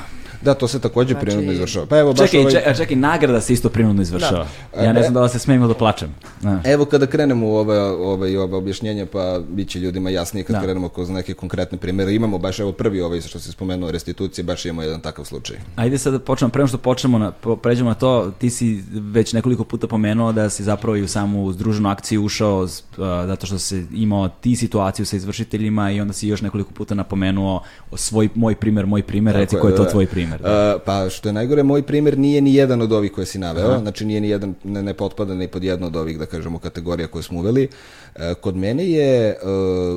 Da, 0.45 0.55
to 0.55 0.69
se 0.69 0.79
takođe 0.79 1.13
znači... 1.13 1.27
prinudno 1.27 1.53
izvršava. 1.53 1.87
Pa 1.87 1.99
evo 1.99 2.13
baš 2.13 2.31
čekaj, 2.31 2.41
ovaj... 2.41 2.53
čekaj, 2.53 2.75
čekaj, 2.75 2.97
nagrada 2.97 3.41
se 3.41 3.53
isto 3.53 3.69
prinudno 3.69 4.03
izvršava. 4.03 4.47
Da. 4.75 4.83
Ja 4.83 4.93
ne 4.93 5.03
znam 5.03 5.15
da 5.15 5.23
li 5.23 5.29
se 5.29 5.39
smijem 5.39 5.69
da 5.69 5.75
plačem. 5.75 6.15
Da. 6.43 6.61
Evo 6.65 6.85
kada 6.85 7.07
krenemo 7.07 7.47
u 7.47 7.57
ove, 7.57 7.81
ove, 7.81 8.39
ove 8.39 8.57
objašnjenja, 8.57 9.07
pa 9.07 9.41
bit 9.49 9.69
će 9.69 9.79
ljudima 9.79 10.11
jasnije 10.11 10.45
kad 10.45 10.57
da. 10.57 10.63
krenemo 10.63 10.89
kroz 10.89 11.11
neke 11.11 11.35
konkretne 11.35 11.79
primere. 11.79 12.15
Imamo 12.15 12.39
baš 12.39 12.61
evo 12.61 12.73
prvi 12.73 13.01
ovaj 13.01 13.21
što 13.21 13.39
se 13.39 13.53
spomenuo 13.53 13.91
restitucije, 13.91 14.45
baš 14.45 14.65
imamo 14.65 14.83
jedan 14.83 15.01
takav 15.01 15.25
slučaj. 15.25 15.57
Ajde 15.77 15.99
sad 15.99 16.13
da 16.13 16.19
počnemo, 16.19 16.53
prema 16.53 16.67
što 16.67 16.79
počnemo, 16.79 17.19
na, 17.19 17.33
pređemo 17.63 17.91
na 17.91 17.95
to, 17.95 18.33
ti 18.39 18.51
si 18.51 18.85
već 18.93 19.33
nekoliko 19.33 19.65
puta 19.65 19.87
pomenuo 19.87 20.33
da 20.33 20.51
si 20.51 20.65
zapravo 20.65 20.97
i 20.97 21.03
u 21.03 21.09
samu 21.09 21.53
združenu 21.53 21.89
akciju 21.89 22.25
ušao 22.25 22.61
uh, 22.63 22.69
zato 23.27 23.47
što 23.47 23.59
se 23.59 23.85
imao 23.93 24.29
ti 24.29 24.57
situaciju 24.57 25.07
sa 25.07 25.17
izvršiteljima 25.17 25.91
i 25.91 26.01
onda 26.01 26.13
si 26.13 26.29
još 26.29 26.43
nekoliko 26.43 26.71
puta 26.71 26.95
napomenuo 26.95 27.63
svoj, 27.95 28.29
moj 28.35 28.55
primer, 28.55 28.87
moj 28.87 29.03
primer, 29.03 29.47
reci 29.55 29.61
koji 29.61 29.73
je 29.73 29.77
to 29.77 29.85
da, 29.85 29.91
tvoj 29.91 30.07
primer. 30.07 30.43
Da. 30.43 30.75
Uh, 30.77 30.83
pa 30.85 31.09
što 31.11 31.29
je 31.29 31.33
najgore, 31.33 31.63
moj 31.63 31.83
primer 31.83 32.19
nije 32.19 32.41
ni 32.41 32.55
jedan 32.55 32.83
od 32.83 32.93
ovih 32.93 33.13
koje 33.13 33.27
si 33.27 33.39
naveo, 33.39 33.71
Aha. 33.71 33.79
znači 33.79 34.05
nije 34.05 34.21
ni 34.21 34.29
jedan, 34.29 34.55
ne, 34.65 34.83
ne 34.83 34.95
potpada 34.95 35.35
ni 35.35 35.49
pod 35.49 35.65
jedno 35.65 35.87
od 35.87 35.97
ovih, 35.97 36.19
da 36.19 36.27
kažemo, 36.27 36.59
kategorija 36.59 37.09
koje 37.09 37.23
smo 37.23 37.39
uveli. 37.39 37.69
Uh, 38.15 38.23
kod 38.41 38.57
mene 38.57 38.91
je 38.91 39.37
uh, 39.43 39.49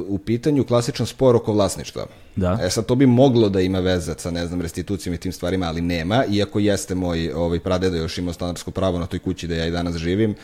u 0.08 0.18
pitanju 0.18 0.64
klasičan 0.64 1.06
spor 1.06 1.36
oko 1.36 1.54
vlasništva. 1.54 2.06
Da. 2.38 2.60
E 2.62 2.70
sad, 2.70 2.86
to 2.86 2.96
bi 2.96 3.06
moglo 3.06 3.50
da 3.50 3.62
ima 3.62 3.80
veze 3.80 4.14
sa, 4.18 4.32
ne 4.32 4.48
znam, 4.48 4.62
restitucijom 4.62 5.16
i 5.16 5.18
tim 5.18 5.32
stvarima, 5.32 5.66
ali 5.66 5.82
nema, 5.82 6.26
iako 6.26 6.60
jeste 6.60 6.96
moj 6.96 7.32
ovaj, 7.32 7.60
pradeda 7.60 7.98
još 7.98 8.18
imao 8.18 8.34
stanarsko 8.34 8.72
pravo 8.72 9.00
na 9.00 9.06
toj 9.06 9.20
kući 9.20 9.48
da 9.48 9.56
ja 9.56 9.66
i 9.66 9.72
danas 9.72 9.96
živim. 9.96 10.36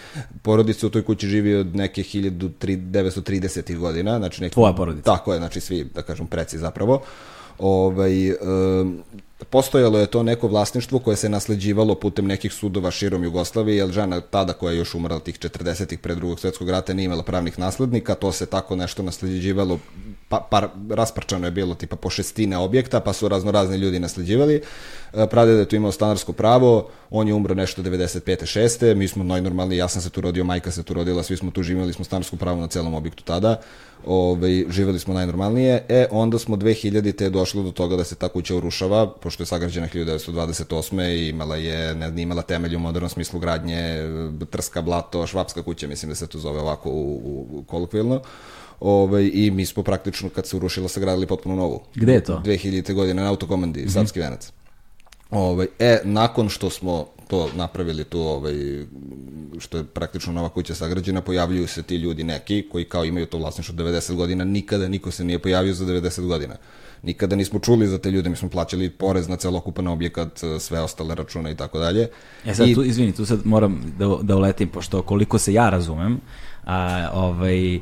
Porodica 0.42 0.88
u 0.88 0.90
toj 0.90 1.04
kući 1.04 1.28
živi 1.28 1.56
od 1.56 1.76
neke 1.76 2.04
1930. 2.04 3.78
godina. 3.78 4.18
Znači 4.18 4.42
neki, 4.42 4.54
Tvoja 4.54 4.74
porodica? 4.74 5.16
Tako 5.16 5.34
je, 5.34 5.40
znači 5.40 5.60
svi, 5.60 5.84
da 5.84 6.02
kažem, 6.02 6.28
preci 6.28 6.58
zapravo 6.58 7.02
ovaj, 7.60 8.14
postojalo 9.50 10.00
je 10.00 10.08
to 10.08 10.24
neko 10.24 10.48
vlasništvo 10.48 11.00
koje 11.00 11.18
se 11.18 11.30
nasleđivalo 11.30 11.96
putem 11.96 12.26
nekih 12.26 12.54
sudova 12.54 12.92
širom 12.92 13.24
Jugoslavije, 13.24 13.78
jer 13.78 13.92
žena 13.92 14.22
tada 14.22 14.54
koja 14.54 14.72
je 14.72 14.78
još 14.78 14.96
umrla 14.96 15.20
tih 15.20 15.40
40-ih 15.40 16.00
pre 16.00 16.16
drugog 16.16 16.40
svetskog 16.40 16.70
rata 16.70 16.94
nije 16.94 17.06
imala 17.06 17.24
pravnih 17.24 17.60
naslednika, 17.60 18.16
to 18.16 18.32
se 18.32 18.46
tako 18.46 18.76
nešto 18.76 19.04
nasleđivalo 19.04 19.80
pa, 20.30 20.48
par, 20.52 20.68
rasprčano 20.90 21.48
je 21.48 21.52
bilo 21.52 21.76
tipa 21.76 21.96
po 21.96 22.10
šestine 22.10 22.58
objekta, 22.58 23.00
pa 23.00 23.14
su 23.14 23.28
razno 23.28 23.52
razni 23.52 23.78
ljudi 23.78 24.00
nasleđivali. 24.00 24.62
E, 25.14 25.28
Pradeda 25.28 25.60
je 25.60 25.66
tu 25.66 25.76
imao 25.76 25.92
stanarsko 25.92 26.34
pravo, 26.34 26.90
on 27.10 27.28
je 27.28 27.34
umro 27.34 27.56
nešto 27.56 27.82
95. 27.82 28.60
6. 28.60 28.96
Mi 28.96 29.08
smo 29.08 29.24
najnormalniji, 29.24 29.78
ja 29.78 29.88
sam 29.88 30.02
se 30.02 30.10
tu 30.10 30.22
rodio, 30.22 30.44
majka 30.44 30.72
se 30.72 30.84
tu 30.84 30.94
rodila, 30.94 31.24
svi 31.24 31.38
smo 31.38 31.52
tu 31.52 31.64
živjeli, 31.64 31.94
smo 31.94 32.06
stanarsko 32.06 32.36
pravo 32.36 32.62
na 32.62 32.68
celom 32.68 32.94
objektu 32.94 33.24
tada. 33.24 33.62
Ove, 34.06 34.64
živjeli 34.70 35.00
smo 35.00 35.14
najnormalnije. 35.14 35.86
E, 35.90 36.06
onda 36.12 36.40
smo 36.40 36.56
2000. 36.56 37.16
te 37.16 37.30
došlo 37.30 37.64
do 37.64 37.72
toga 37.72 37.96
da 37.96 38.04
se 38.04 38.16
ta 38.16 38.28
kuća 38.28 38.56
urušava, 38.56 39.08
pošto 39.08 39.44
je 39.44 39.48
sagrađena 39.48 39.88
1928. 39.88 41.16
i 41.16 41.30
imala 41.30 41.56
je, 41.56 41.96
ne, 41.96 42.22
imala 42.22 42.42
temelj 42.42 42.76
u 42.76 42.80
modernom 42.80 43.10
smislu 43.10 43.40
gradnje, 43.40 44.02
trska, 44.50 44.82
blato, 44.82 45.28
švapska 45.28 45.64
kuća, 45.64 45.88
mislim 45.88 46.10
da 46.10 46.16
se 46.16 46.28
to 46.28 46.40
zove 46.40 46.60
ovako 46.60 46.90
u, 46.90 47.48
u, 47.52 47.64
kolokvilno. 47.68 48.22
Ove, 48.80 49.28
I 49.28 49.52
mi 49.52 49.66
smo 49.66 49.84
praktično, 49.84 50.30
kad 50.30 50.48
se 50.48 50.56
urušila, 50.56 50.88
sagradili 50.88 51.28
potpuno 51.28 51.56
novu. 51.56 51.82
Gde 51.96 52.14
je 52.14 52.24
to? 52.24 52.42
2000. 52.46 52.94
godine 52.94 53.22
na 53.22 53.30
autokomandi, 53.30 53.82
mm 53.82 53.86
-hmm. 53.86 53.94
Savski 53.94 54.20
venac. 54.20 54.52
Ovaj, 55.32 55.68
e, 55.80 56.00
nakon 56.04 56.50
što 56.50 56.70
smo 56.70 57.08
to 57.28 57.50
napravili 57.56 58.04
tu, 58.04 58.20
ovaj, 58.20 58.54
što 59.60 59.78
je 59.78 59.84
praktično 59.84 60.34
nova 60.34 60.50
kuća 60.50 60.76
sagrađena, 60.76 61.22
pojavljuju 61.22 61.68
se 61.68 61.84
ti 61.84 61.96
ljudi 61.96 62.24
neki 62.24 62.66
koji 62.72 62.86
kao 62.86 63.06
imaju 63.06 63.26
to 63.26 63.38
vlasništvo 63.38 63.76
90 63.76 64.16
godina, 64.16 64.44
nikada 64.44 64.88
niko 64.88 65.12
se 65.12 65.24
nije 65.24 65.40
pojavio 65.40 65.74
za 65.74 65.86
90 65.86 66.28
godina. 66.28 66.56
Nikada 67.04 67.36
nismo 67.36 67.60
čuli 67.60 67.88
za 67.88 67.98
te 67.98 68.12
ljude, 68.12 68.30
mi 68.30 68.36
smo 68.36 68.50
plaćali 68.50 68.90
porez 68.90 69.28
na 69.28 69.36
celokupan 69.36 69.88
objekat, 69.88 70.42
sve 70.60 70.82
ostale 70.82 71.16
račune 71.16 71.52
i 71.52 71.56
tako 71.56 71.80
dalje. 71.80 72.08
E 72.46 72.56
sad, 72.56 72.68
I... 72.68 72.76
tu, 72.76 72.84
izvini, 72.84 73.12
tu 73.12 73.26
sad 73.26 73.40
moram 73.46 73.94
da, 73.98 74.18
da 74.22 74.36
uletim, 74.36 74.70
pošto 74.70 75.02
koliko 75.02 75.38
se 75.38 75.54
ja 75.54 75.70
razumem, 75.70 76.20
a, 76.66 77.10
ovaj, 77.14 77.80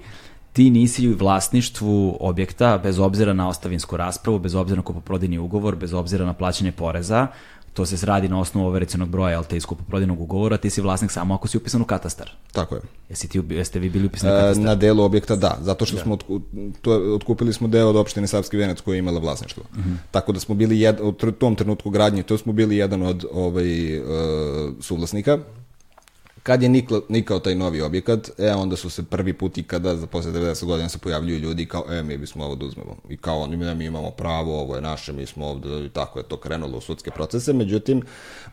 ti 0.54 0.70
nisi 0.70 1.10
u 1.10 1.16
vlasništvu 1.18 2.18
objekta 2.20 2.78
bez 2.78 3.00
obzira 3.00 3.34
na 3.34 3.48
ostavinsku 3.48 3.98
raspravu, 3.98 4.40
bez 4.40 4.56
obzira 4.56 4.78
na 4.78 4.84
kupoprodajni 4.84 5.38
ugovor, 5.38 5.76
bez 5.76 5.94
obzira 5.94 6.26
na 6.26 6.34
plaćanje 6.34 6.72
poreza, 6.72 7.28
to 7.74 7.86
se 7.86 8.06
radi 8.06 8.28
na 8.28 8.40
osnovu 8.40 8.68
overecionog 8.68 9.10
broja, 9.10 9.38
ali 9.38 9.46
te 9.46 9.58
iz 9.58 9.66
kupoprodajnog 9.66 10.22
ugovora, 10.22 10.58
ti 10.58 10.70
si 10.70 10.82
vlasnik 10.82 11.12
samo 11.12 11.34
ako 11.34 11.48
si 11.48 11.58
upisan 11.58 11.82
u 11.82 11.86
katastar. 11.86 12.32
Tako 12.52 12.76
je. 12.76 12.82
Jesi 13.10 13.28
ti, 13.28 13.42
jeste 13.50 13.80
vi 13.80 13.90
bili 13.90 14.06
upisani 14.06 14.34
u 14.34 14.36
e, 14.36 14.40
katastar? 14.40 14.66
Na 14.66 14.76
delu 14.76 15.04
objekta 15.04 15.36
da, 15.36 15.58
zato 15.62 15.86
što 15.86 15.96
da. 15.98 16.04
smo 16.04 16.14
otku, 16.14 16.42
to, 16.82 17.16
otkupili 17.16 17.54
smo 17.54 17.68
deo 17.68 17.90
od 17.90 17.96
opštine 17.96 18.28
Savski 18.28 18.58
Venac 18.58 18.82
koja 18.82 18.96
je 18.96 19.00
imala 19.00 19.20
vlasništvo. 19.20 19.64
Uh 19.72 19.78
mhm. 19.78 19.90
-huh. 19.90 19.98
Tako 20.12 20.32
da 20.32 20.40
smo 20.40 20.56
bili 20.56 20.80
jed, 20.80 21.00
u 21.02 21.12
tom 21.32 21.56
trenutku 21.56 21.90
gradnje, 21.90 22.24
to 22.24 22.38
smo 22.38 22.54
bili 22.54 22.78
jedan 22.78 23.04
od 23.04 23.26
ovaj, 23.34 24.00
uh, 24.00 24.06
suvlasnika, 24.80 25.38
Kad 26.44 26.64
je 26.64 26.70
nikla, 26.70 27.02
nikao 27.10 27.40
taj 27.40 27.56
novi 27.56 27.82
objekat, 27.82 28.30
e, 28.38 28.54
onda 28.54 28.76
su 28.76 28.90
se 28.90 29.04
prvi 29.04 29.34
put 29.34 29.58
i 29.58 29.64
kada 29.64 29.96
za 29.96 30.08
posle 30.08 30.32
90 30.32 30.66
godina 30.66 30.90
se 30.90 30.98
pojavljuju 30.98 31.40
ljudi 31.40 31.66
kao, 31.66 31.86
e, 31.90 32.04
mi 32.04 32.18
bismo 32.18 32.46
ovo 32.46 32.56
da 32.56 32.66
uzmemo. 32.66 32.96
I 33.10 33.18
kao 33.18 33.40
oni, 33.40 33.58
ne, 33.58 33.76
mi 33.76 33.86
imamo 33.86 34.12
pravo, 34.12 34.62
ovo 34.62 34.76
je 34.76 34.82
naše, 34.82 35.14
mi 35.14 35.26
smo 35.26 35.48
ovde, 35.48 35.86
i 35.86 35.90
tako 35.90 36.20
je 36.20 36.24
to 36.24 36.38
krenulo 36.38 36.78
u 36.78 36.82
sudske 36.82 37.12
procese. 37.12 37.54
Međutim, 37.54 38.02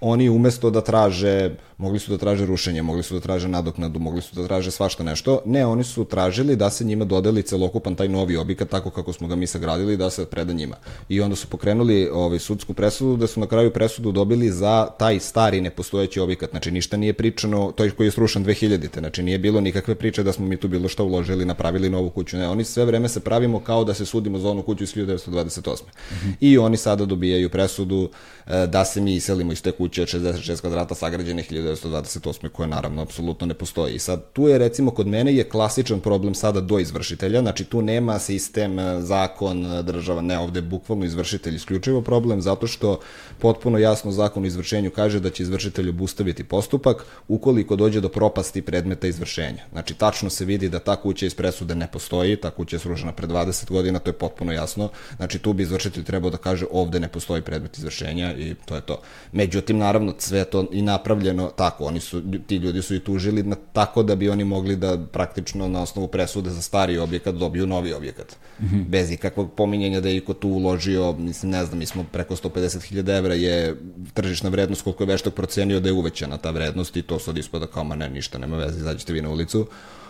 oni 0.01 0.29
umesto 0.29 0.71
da 0.71 0.81
traže, 0.81 1.51
mogli 1.79 1.99
su 1.99 2.11
da 2.11 2.19
traže 2.19 2.47
rušenje, 2.47 2.83
mogli 2.83 3.03
su 3.03 3.15
da 3.15 3.21
traže 3.21 3.49
nadoknadu, 3.49 3.99
mogli 3.99 4.23
su 4.23 4.37
da 4.37 4.47
traže 4.47 4.71
svašta 4.71 5.05
nešto. 5.05 5.41
Ne, 5.45 5.67
oni 5.67 5.85
su 5.85 6.05
tražili 6.05 6.57
da 6.57 6.71
se 6.71 6.85
njima 6.85 7.05
dodeli 7.05 7.43
celokupan 7.43 7.95
taj 7.95 8.09
novi 8.09 8.37
objekat, 8.37 8.69
tako 8.69 8.91
kako 8.91 9.13
smo 9.13 9.29
ga 9.29 9.37
mi 9.37 9.47
sagradili, 9.47 9.97
da 9.97 10.11
se 10.11 10.27
preda 10.27 10.53
njima. 10.53 10.77
I 11.09 11.21
onda 11.21 11.37
su 11.37 11.47
pokrenuli 11.47 12.09
ovaj, 12.13 12.39
sudsku 12.39 12.75
presudu, 12.75 13.17
da 13.17 13.27
su 13.27 13.41
na 13.41 13.47
kraju 13.47 13.73
presudu 13.73 14.13
dobili 14.13 14.51
za 14.51 14.87
taj 14.99 15.21
stari 15.21 15.61
nepostojeći 15.61 16.21
objekat. 16.21 16.51
Znači, 16.51 16.71
ništa 16.71 16.97
nije 16.97 17.13
pričano, 17.13 17.73
to 17.79 17.85
je 17.85 17.91
koji 17.91 18.07
je 18.07 18.11
srušen 18.11 18.45
2000-te, 18.45 19.01
znači 19.01 19.23
nije 19.23 19.39
bilo 19.39 19.61
nikakve 19.61 19.95
priče 19.95 20.23
da 20.23 20.33
smo 20.33 20.47
mi 20.47 20.57
tu 20.57 20.69
bilo 20.69 20.89
šta 20.89 21.03
uložili, 21.03 21.45
napravili 21.45 21.91
novu 21.91 22.11
kuću, 22.11 22.37
ne, 22.37 22.49
oni 22.49 22.65
sve 22.65 22.85
vreme 22.85 23.09
se 23.09 23.21
pravimo 23.21 23.61
kao 23.61 23.85
da 23.85 23.95
se 23.95 24.07
sudimo 24.07 24.39
za 24.39 24.51
onu 24.51 24.63
kuću 24.63 24.85
iz 24.85 24.95
1928. 24.95 25.83
Mm 25.83 26.15
-hmm. 26.15 26.33
I 26.41 26.59
oni 26.59 26.77
sada 26.77 27.05
dobijaju 27.05 27.51
presudu 27.51 28.11
e, 28.47 28.67
da 28.67 28.85
se 28.85 29.01
mi 29.01 29.15
iselimo 29.15 29.53
iz 29.53 29.63
te 29.63 29.73
kuće 29.73 30.03
od 30.03 30.09
66 30.09 30.61
kvadrata 30.61 30.95
sagrađene 30.95 31.43
1928. 31.51 32.49
koje 32.49 32.69
naravno 32.69 33.03
apsolutno 33.03 33.47
ne 33.47 33.55
postoji. 33.55 33.95
I 33.95 33.99
sad 33.99 34.33
tu 34.33 34.49
je 34.49 34.59
recimo 34.59 34.91
kod 34.91 35.07
mene 35.07 35.35
je 35.35 35.45
klasičan 35.45 36.01
problem 36.01 36.35
sada 36.35 36.61
do 36.61 36.79
izvršitelja, 36.79 37.41
znači 37.41 37.65
tu 37.65 37.83
nema 37.83 38.19
sistem, 38.19 38.79
e, 38.79 39.01
zakon, 39.01 39.67
e, 39.67 39.83
država, 39.83 40.23
ne 40.23 40.39
ovde 40.39 40.63
bukvalno 40.63 41.05
izvršitelj 41.05 41.55
isključivo 41.55 42.03
problem 42.03 42.43
zato 42.43 42.67
što 42.67 43.01
potpuno 43.39 43.79
jasno 43.79 44.13
zakon 44.13 44.43
o 44.43 44.47
izvršenju 44.47 44.91
kaže 44.91 45.21
da 45.21 45.31
će 45.31 45.43
izvršitelj 45.43 45.89
obustaviti 45.89 46.45
postupak 46.45 47.05
ukoliko 47.29 47.68
dođe 47.77 48.01
do 48.01 48.09
propasti 48.09 48.63
predmeta 48.63 49.07
izvršenja. 49.07 49.63
Znači, 49.73 49.95
tačno 49.95 50.31
se 50.31 50.45
vidi 50.45 50.69
da 50.69 50.79
ta 50.79 50.97
kuća 50.97 51.27
iz 51.27 51.35
presude 51.35 51.75
ne 51.75 51.87
postoji, 51.93 52.37
ta 52.37 52.51
kuća 52.51 52.77
je 52.77 52.81
sružena 52.81 53.13
pre 53.13 53.27
20 53.27 53.71
godina, 53.71 53.99
to 53.99 54.11
je 54.11 54.15
potpuno 54.15 54.53
jasno. 54.53 54.89
Znači, 55.17 55.39
tu 55.39 55.53
bi 55.53 55.63
izvršitelj 55.63 56.05
trebao 56.05 56.31
da 56.31 56.37
kaže 56.37 56.67
ovde 56.71 57.01
ne 57.01 57.09
postoji 57.09 57.43
predmet 57.43 57.79
izvršenja 57.79 58.35
i 58.35 58.55
to 58.65 58.75
je 58.75 58.81
to. 58.81 59.01
Međutim, 59.33 59.79
naravno, 59.79 60.15
sve 60.19 60.45
to 60.45 60.67
i 60.73 60.83
napravljeno 60.83 61.51
tako. 61.57 61.85
Oni 61.85 62.01
su, 62.01 62.23
ti 62.47 62.57
ljudi 62.57 62.83
su 62.83 62.95
i 62.95 63.01
tužili 63.01 63.43
na, 63.43 63.57
tako 63.73 64.03
da 64.03 64.15
bi 64.15 64.31
oni 64.31 64.45
mogli 64.45 64.77
da 64.77 64.99
praktično 65.13 65.69
na 65.69 65.83
osnovu 65.83 66.09
presude 66.09 66.51
za 66.51 66.63
stari 66.63 66.99
objekat 66.99 67.35
dobiju 67.35 67.67
novi 67.67 67.93
objekat. 67.93 68.37
Mm 68.61 68.67
-hmm. 68.67 68.85
Bez 68.89 69.11
ikakvog 69.11 69.53
pominjenja 69.53 70.01
da 70.01 70.09
je 70.09 70.17
iko 70.17 70.35
tu 70.35 70.49
uložio, 70.49 71.13
mislim, 71.13 71.53
ne 71.53 71.65
znam, 71.65 71.79
mi 71.79 71.87
smo 71.87 72.05
preko 72.13 72.37
150.000 72.37 73.19
evra 73.19 73.35
je 73.35 73.77
tržišna 74.15 74.51
vrednost 74.51 74.83
koliko 74.83 75.03
je 75.03 75.07
veštak 75.07 75.35
procenio 75.35 75.81
da 75.81 75.89
je 75.89 75.93
uvećana 75.93 76.37
ta 76.37 76.51
vrednost 76.51 76.97
i 76.97 77.03
to 77.03 77.19
sad 77.19 77.39
ispada 77.39 77.58
kao, 77.67 77.85
ma 77.85 77.95
ne, 77.95 78.09
ništa, 78.09 78.39
nema 78.39 78.57
veze, 78.57 78.79
izađete 78.79 79.13
vi 79.13 79.23
na 79.23 79.31
ulicu. 79.31 79.67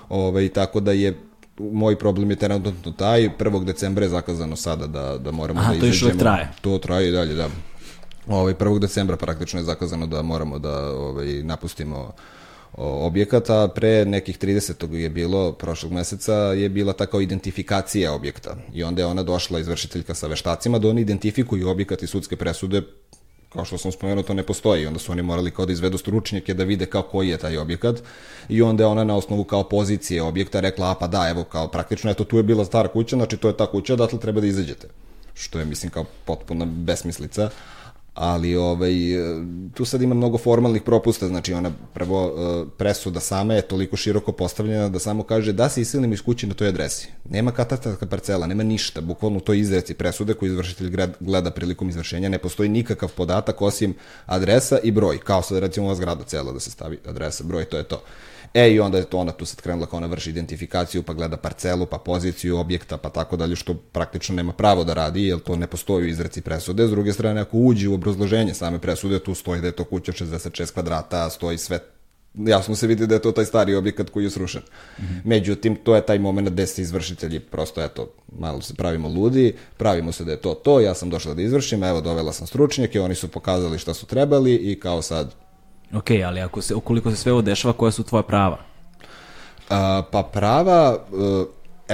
Ove, 0.09 0.25
ovaj, 0.25 0.49
tako 0.49 0.81
da 0.81 0.93
je 0.93 1.19
moj 1.59 1.99
problem 1.99 2.31
je 2.31 2.37
trenutno 2.37 2.93
taj, 2.93 3.29
1. 3.39 3.65
decembra 3.65 4.05
je 4.05 4.09
zakazano 4.09 4.57
sada 4.57 4.87
da, 4.87 5.19
da 5.19 5.31
moramo 5.31 5.61
Aha, 5.61 5.71
da 5.71 5.77
izađemo. 5.77 6.11
to 6.11 6.15
još 6.15 6.19
traje. 6.19 6.49
To 6.61 6.79
traje 6.79 7.09
i 7.09 7.13
dalje, 7.13 7.35
da. 7.35 7.49
Ovaj 8.27 8.55
1. 8.55 8.79
decembra 8.79 9.17
praktično 9.17 9.61
je 9.61 9.65
zakazano 9.65 10.07
da 10.07 10.23
moramo 10.23 10.59
da 10.59 10.91
ovaj 10.91 11.43
napustimo 11.43 12.13
objekata, 12.79 13.69
pre 13.69 14.05
nekih 14.05 14.39
30. 14.39 14.93
je 14.93 15.09
bilo, 15.11 15.53
prošlog 15.53 15.93
meseca, 15.93 16.35
je 16.35 16.69
bila 16.69 16.93
tako 16.93 17.21
identifikacija 17.21 18.13
objekta 18.13 18.57
i 18.75 18.83
onda 18.83 19.03
je 19.03 19.07
ona 19.07 19.23
došla 19.23 19.61
izvršiteljka 19.61 20.15
sa 20.15 20.27
veštacima 20.27 20.79
da 20.79 20.89
oni 20.89 21.01
identifikuju 21.01 21.69
objekat 21.69 22.03
i 22.03 22.07
sudske 22.07 22.37
presude 22.37 22.83
kao 23.53 23.65
što 23.65 23.79
sam 23.79 23.93
spomenuo, 23.93 24.23
to 24.23 24.35
ne 24.35 24.43
postoji. 24.43 24.87
Onda 24.87 24.99
su 24.99 25.13
oni 25.13 25.23
morali 25.23 25.51
kao 25.51 25.67
da 25.67 25.73
izvedu 25.73 25.99
stručnjake 25.99 26.55
da 26.55 26.65
vide 26.65 26.87
kao 26.87 27.03
koji 27.03 27.29
je 27.29 27.39
taj 27.39 27.59
objekat 27.59 28.03
i 28.49 28.63
onda 28.63 28.83
je 28.83 28.87
ona 28.87 29.05
na 29.05 29.17
osnovu 29.17 29.45
kao 29.45 29.63
pozicije 29.69 30.23
objekta 30.23 30.61
rekla, 30.61 30.91
a 30.91 30.95
pa 30.95 31.07
da, 31.07 31.29
evo, 31.29 31.45
kao 31.45 31.69
praktično, 31.69 32.11
eto, 32.11 32.25
tu 32.25 32.37
je 32.37 32.43
bila 32.43 32.65
stara 32.65 32.89
kuća, 32.89 33.17
znači 33.17 33.37
to 33.37 33.49
je 33.49 33.57
ta 33.57 33.67
kuća, 33.67 33.95
odatle 33.95 34.21
treba 34.21 34.41
da 34.41 34.47
izađete. 34.47 34.89
Što 35.35 35.59
je, 35.59 35.65
mislim, 35.65 35.91
kao 35.91 36.05
potpuna 36.25 36.65
besmislica 36.65 37.51
ali 38.15 38.57
ovaj, 38.57 38.93
tu 39.75 39.85
sad 39.85 40.03
ima 40.03 40.15
mnogo 40.15 40.39
formalnih 40.39 40.83
propusta, 40.83 41.29
znači 41.29 41.53
ona 41.53 41.71
prvo 41.95 42.27
e, 42.27 42.65
presuda 42.79 43.21
sama 43.21 43.55
je 43.55 43.63
toliko 43.63 43.97
široko 43.97 44.33
postavljena 44.33 44.89
da 44.89 44.99
samo 44.99 45.23
kaže 45.23 45.53
da 45.53 45.69
se 45.69 45.81
iselimo 45.81 46.15
iz 46.15 46.23
kuće 46.23 46.47
na 46.47 46.55
toj 46.55 46.69
adresi. 46.69 47.09
Nema 47.31 47.53
katastarska 47.53 48.07
parcela, 48.07 48.47
nema 48.47 48.63
ništa, 48.63 49.01
bukvalno 49.01 49.41
to 49.41 49.55
izreci 49.55 49.95
presude 49.95 50.35
koju 50.35 50.53
izvršitelj 50.53 50.97
gleda 51.21 51.51
prilikom 51.51 51.89
izvršenja, 51.89 52.29
ne 52.29 52.39
postoji 52.39 52.69
nikakav 52.69 53.13
podatak 53.17 53.63
osim 53.63 53.95
adresa 54.27 54.79
i 54.83 54.91
broj, 54.91 55.19
kao 55.19 55.43
sad 55.43 55.59
recimo 55.59 55.87
ova 55.87 55.95
zgrada 55.95 56.25
cela 56.25 56.53
da 56.53 56.61
se 56.61 56.71
stavi 56.71 56.99
adresa, 57.07 57.45
broj, 57.45 57.65
to 57.65 57.77
je 57.77 57.85
to. 57.85 58.03
E, 58.55 58.71
i 58.71 58.81
onda 58.81 58.99
je 58.99 59.05
to 59.05 59.19
ona 59.19 59.33
tu 59.33 59.45
sad 59.45 59.61
krenula 59.61 59.87
kao 59.87 59.97
ona 59.97 60.07
vrši 60.07 60.31
identifikaciju, 60.31 61.03
pa 61.03 61.13
gleda 61.13 61.37
parcelu, 61.37 61.87
pa 61.87 61.99
poziciju 61.99 62.59
objekta, 62.59 62.97
pa 62.97 63.11
tako 63.11 63.37
dalje, 63.37 63.57
što 63.57 63.75
praktično 63.75 64.35
nema 64.35 64.53
pravo 64.53 64.85
da 64.85 64.95
radi, 64.95 65.27
jer 65.27 65.39
to 65.39 65.57
ne 65.57 65.67
postoji 65.67 66.05
u 66.05 66.09
izreci 66.09 66.41
presude. 66.41 66.87
S 66.87 66.91
druge 66.91 67.13
strane, 67.13 67.41
ako 67.41 67.57
uđe 67.57 67.89
u 67.89 67.95
obrazloženje 67.95 68.55
same 68.55 68.79
presude, 68.79 69.19
tu 69.19 69.35
stoji 69.35 69.61
da 69.61 69.67
je 69.67 69.73
to 69.73 69.85
kuća 69.85 70.13
66 70.13 70.73
kvadrata, 70.73 71.31
stoji 71.31 71.59
sve 71.59 71.79
jasno 72.35 72.75
se 72.75 72.87
vidi 72.87 73.07
da 73.07 73.15
je 73.15 73.23
to 73.23 73.33
taj 73.33 73.45
stari 73.45 73.75
objekat 73.75 74.11
koji 74.11 74.25
je 74.25 74.31
srušen. 74.31 74.63
Mm 74.63 75.03
-hmm. 75.03 75.21
Međutim, 75.25 75.77
to 75.77 75.95
je 75.95 76.07
taj 76.07 76.19
moment 76.19 76.51
gde 76.51 76.67
se 76.67 76.83
izvršitelji 76.83 77.41
prosto, 77.41 77.83
eto, 77.83 78.11
malo 78.39 78.61
se 78.61 78.75
pravimo 78.75 79.09
ludi, 79.09 79.55
pravimo 79.77 80.13
se 80.13 80.25
da 80.25 80.31
je 80.31 80.41
to 80.41 80.55
to, 80.55 80.81
ja 80.81 80.95
sam 80.95 81.11
došla 81.11 81.35
da 81.35 81.43
izvršim, 81.43 81.83
evo 81.83 82.01
dovela 82.01 82.33
sam 82.33 82.47
stručnjake, 82.47 83.01
oni 83.01 83.15
su 83.15 83.29
pokazali 83.29 83.79
šta 83.79 83.95
su 83.95 84.07
trebali 84.07 84.55
i 84.55 84.81
kao 84.81 85.03
sad 85.03 85.35
Ok, 85.95 86.11
ali 86.27 86.41
ako 86.41 86.63
se, 86.63 86.75
ukoliko 86.75 87.11
se 87.11 87.17
sve 87.17 87.33
ovo 87.33 87.43
dešava, 87.43 87.73
koja 87.73 87.91
su 87.91 88.03
tvoja 88.03 88.23
prava? 88.23 88.59
A, 89.71 90.03
pa 90.13 90.23
prava, 90.23 90.97
e, 90.97 91.45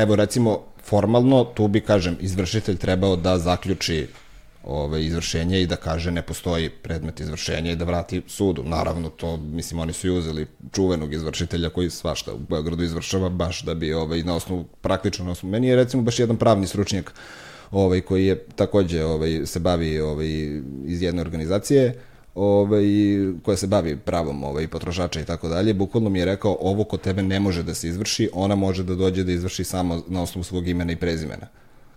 evo 0.03 0.17
recimo, 0.17 0.61
formalno, 0.85 1.45
tu 1.45 1.69
bi, 1.69 1.81
kažem, 1.81 2.17
izvršitelj 2.21 2.77
trebao 2.77 3.17
da 3.17 3.39
zaključi 3.39 4.07
ove, 4.65 5.05
izvršenje 5.05 5.63
i 5.63 5.67
da 5.67 5.77
kaže 5.77 6.11
ne 6.11 6.23
postoji 6.23 6.69
predmet 6.71 7.21
izvršenja 7.21 7.73
i 7.73 7.77
da 7.77 7.85
vrati 7.85 8.23
sudu. 8.27 8.63
Naravno, 8.63 9.09
to, 9.09 9.37
mislim, 9.37 9.81
oni 9.81 9.93
su 9.93 10.07
i 10.07 10.11
uzeli 10.11 10.47
čuvenog 10.73 11.13
izvršitelja 11.13 11.71
koji 11.71 11.91
svašta 11.91 12.35
u 12.35 12.39
Beogradu 12.39 12.83
izvršava 12.83 13.29
baš 13.29 13.63
da 13.63 13.75
bi 13.75 13.93
ovaj, 13.93 14.23
na 14.23 14.35
osnovu, 14.35 14.65
praktično 14.81 15.25
na 15.25 15.31
osnovu, 15.31 15.53
meni 15.53 15.69
je 15.69 15.77
recimo 15.77 16.03
baš 16.03 16.19
jedan 16.19 16.37
pravni 16.37 16.67
stručnjak 16.67 17.15
ovaj, 17.71 18.01
koji 18.01 18.27
je 18.27 18.45
takođe 18.57 19.05
ovaj, 19.05 19.47
se 19.47 19.61
bavi 19.61 20.01
ovaj, 20.01 20.29
iz 20.85 21.03
jedne 21.03 21.21
organizacije, 21.21 21.95
ovaj, 22.35 22.85
koja 23.43 23.57
se 23.57 23.67
bavi 23.67 23.97
pravom 23.97 24.45
ovaj, 24.45 24.69
potrošača 24.69 25.21
i 25.21 25.25
tako 25.25 25.49
dalje, 25.49 25.75
bukvalno 25.75 26.11
mi 26.11 26.19
je 26.19 26.25
rekao 26.25 26.57
ovo 26.61 26.85
kod 26.85 27.01
tebe 27.01 27.23
ne 27.23 27.41
može 27.41 27.63
da 27.63 27.75
se 27.75 27.89
izvrši, 27.89 28.31
ona 28.33 28.55
može 28.55 28.85
da 28.85 28.95
dođe 28.95 29.25
da 29.25 29.33
izvrši 29.33 29.65
samo 29.65 30.03
na 30.09 30.23
osnovu 30.23 30.45
svog 30.45 30.69
imena 30.69 30.93
i 30.93 30.97
prezimena. 30.97 31.47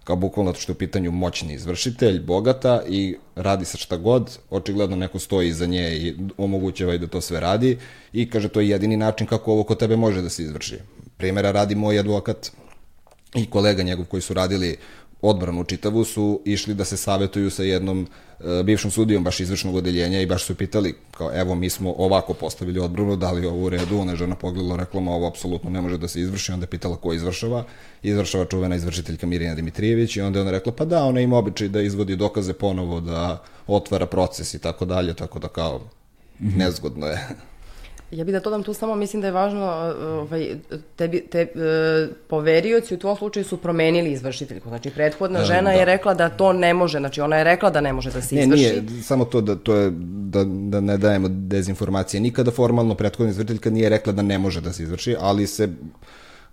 kao 0.08 0.16
bukvalno 0.16 0.54
što 0.54 0.72
je 0.72 0.76
u 0.76 0.78
pitanju 0.78 1.12
moćni 1.12 1.54
izvršitelj, 1.54 2.20
bogata 2.20 2.82
i 2.90 3.16
radi 3.36 3.66
sa 3.66 3.78
šta 3.78 3.98
god, 3.98 4.38
očigledno 4.50 4.96
neko 4.96 5.20
stoji 5.20 5.50
iza 5.50 5.66
nje 5.66 5.98
i 5.98 6.14
omogućava 6.38 6.94
i 6.94 7.00
da 7.00 7.08
to 7.08 7.22
sve 7.22 7.40
radi 7.40 7.78
i 8.14 8.30
kaže 8.30 8.50
to 8.50 8.62
je 8.62 8.70
jedini 8.70 8.98
način 8.98 9.28
kako 9.28 9.52
ovo 9.52 9.64
kod 9.64 9.80
tebe 9.80 9.96
može 9.96 10.22
da 10.22 10.30
se 10.30 10.44
izvrši. 10.44 10.78
Primjera 11.18 11.52
radi 11.52 11.76
moj 11.76 12.00
advokat 12.00 12.52
i 13.36 13.46
kolega 13.50 13.84
njegov 13.84 14.06
koji 14.06 14.22
su 14.22 14.34
radili 14.34 14.78
odbranu 15.22 15.64
čitavu 15.64 16.04
su 16.04 16.42
išli 16.46 16.74
da 16.74 16.86
se 16.86 16.98
savetuju 16.98 17.50
sa 17.50 17.64
jednom 17.64 18.08
e, 18.08 18.08
bivšom 18.64 18.92
sudijom 18.92 19.24
baš 19.24 19.40
izvršnog 19.40 19.76
odeljenja 19.76 20.22
i 20.22 20.26
baš 20.26 20.44
su 20.44 20.56
pitali 20.56 20.96
kao 21.12 21.32
evo 21.34 21.56
mi 21.56 21.70
smo 21.70 21.94
ovako 21.98 22.34
postavili 22.34 22.80
odbranu, 22.80 23.16
da 23.16 23.32
li 23.32 23.42
je 23.42 23.48
ovo 23.48 23.66
u 23.66 23.70
redu, 23.70 24.00
ona 24.00 24.12
je 24.12 24.18
žena 24.18 24.36
pogledala, 24.36 24.76
rekla 24.76 25.02
ma 25.02 25.12
ovo 25.12 25.28
apsolutno 25.28 25.70
ne 25.70 25.82
može 25.82 25.98
da 25.98 26.08
se 26.08 26.22
izvrši, 26.22 26.52
onda 26.52 26.64
je 26.64 26.70
pitala 26.70 26.96
ko 26.96 27.14
izvršava, 27.14 27.64
izvršava 28.04 28.46
čuvena 28.46 28.76
izvršiteljka 28.76 29.28
Mirjana 29.28 29.56
Dimitrijević 29.56 30.16
i 30.16 30.22
onda 30.22 30.40
je 30.40 30.42
ona 30.42 30.52
rekla 30.52 30.72
pa 30.72 30.86
da, 30.86 31.04
ona 31.04 31.22
ima 31.22 31.38
običaj 31.38 31.68
da 31.68 31.82
izvodi 31.82 32.16
dokaze 32.16 32.54
ponovo, 32.54 33.00
da 33.00 33.44
otvara 33.68 34.06
proces 34.06 34.54
i 34.54 34.60
tako 34.60 34.86
dalje, 34.86 35.14
tako 35.14 35.40
da 35.40 35.48
kao 35.48 35.82
nezgodno 36.40 37.08
je. 37.08 37.28
Ja 38.12 38.24
bih 38.24 38.34
da 38.34 38.40
dodam 38.40 38.64
tu 38.64 38.74
samo, 38.74 38.96
mislim 38.96 39.22
da 39.22 39.28
je 39.28 39.32
važno, 39.32 39.66
ovaj, 40.00 40.56
tebi, 40.96 41.22
te, 41.32 41.42
e, 41.42 41.48
poverioci 42.28 42.96
u 42.96 43.00
tvojom 43.00 43.18
slučaju 43.18 43.44
su 43.44 43.58
promenili 43.58 44.12
izvršiteljku. 44.12 44.70
Znači, 44.70 44.90
prethodna 44.90 45.40
da, 45.40 45.46
žena 45.46 45.72
da. 45.72 45.72
je 45.72 45.86
rekla 45.86 46.14
da 46.14 46.30
to 46.30 46.54
ne 46.54 46.74
može, 46.74 47.00
znači 47.00 47.22
ona 47.22 47.38
je 47.38 47.44
rekla 47.44 47.70
da 47.70 47.82
ne 47.82 47.94
može 47.94 48.12
da 48.12 48.22
se 48.22 48.36
ne, 48.36 48.42
izvrši. 48.42 48.64
Ne, 48.64 48.82
nije, 48.82 49.04
samo 49.04 49.26
to 49.26 49.42
da, 49.42 49.56
to 49.56 49.76
je, 49.76 49.92
da, 50.30 50.44
da 50.44 50.82
ne 50.82 50.98
dajemo 50.98 51.28
dezinformacije. 51.30 52.22
Nikada 52.22 52.52
formalno 52.52 52.96
prethodna 52.96 53.30
izvršiteljka 53.30 53.70
nije 53.70 53.90
rekla 53.90 54.14
da 54.14 54.22
ne 54.22 54.40
može 54.40 54.62
da 54.62 54.74
se 54.74 54.84
izvrši, 54.84 55.16
ali 55.20 55.48
se 55.48 55.70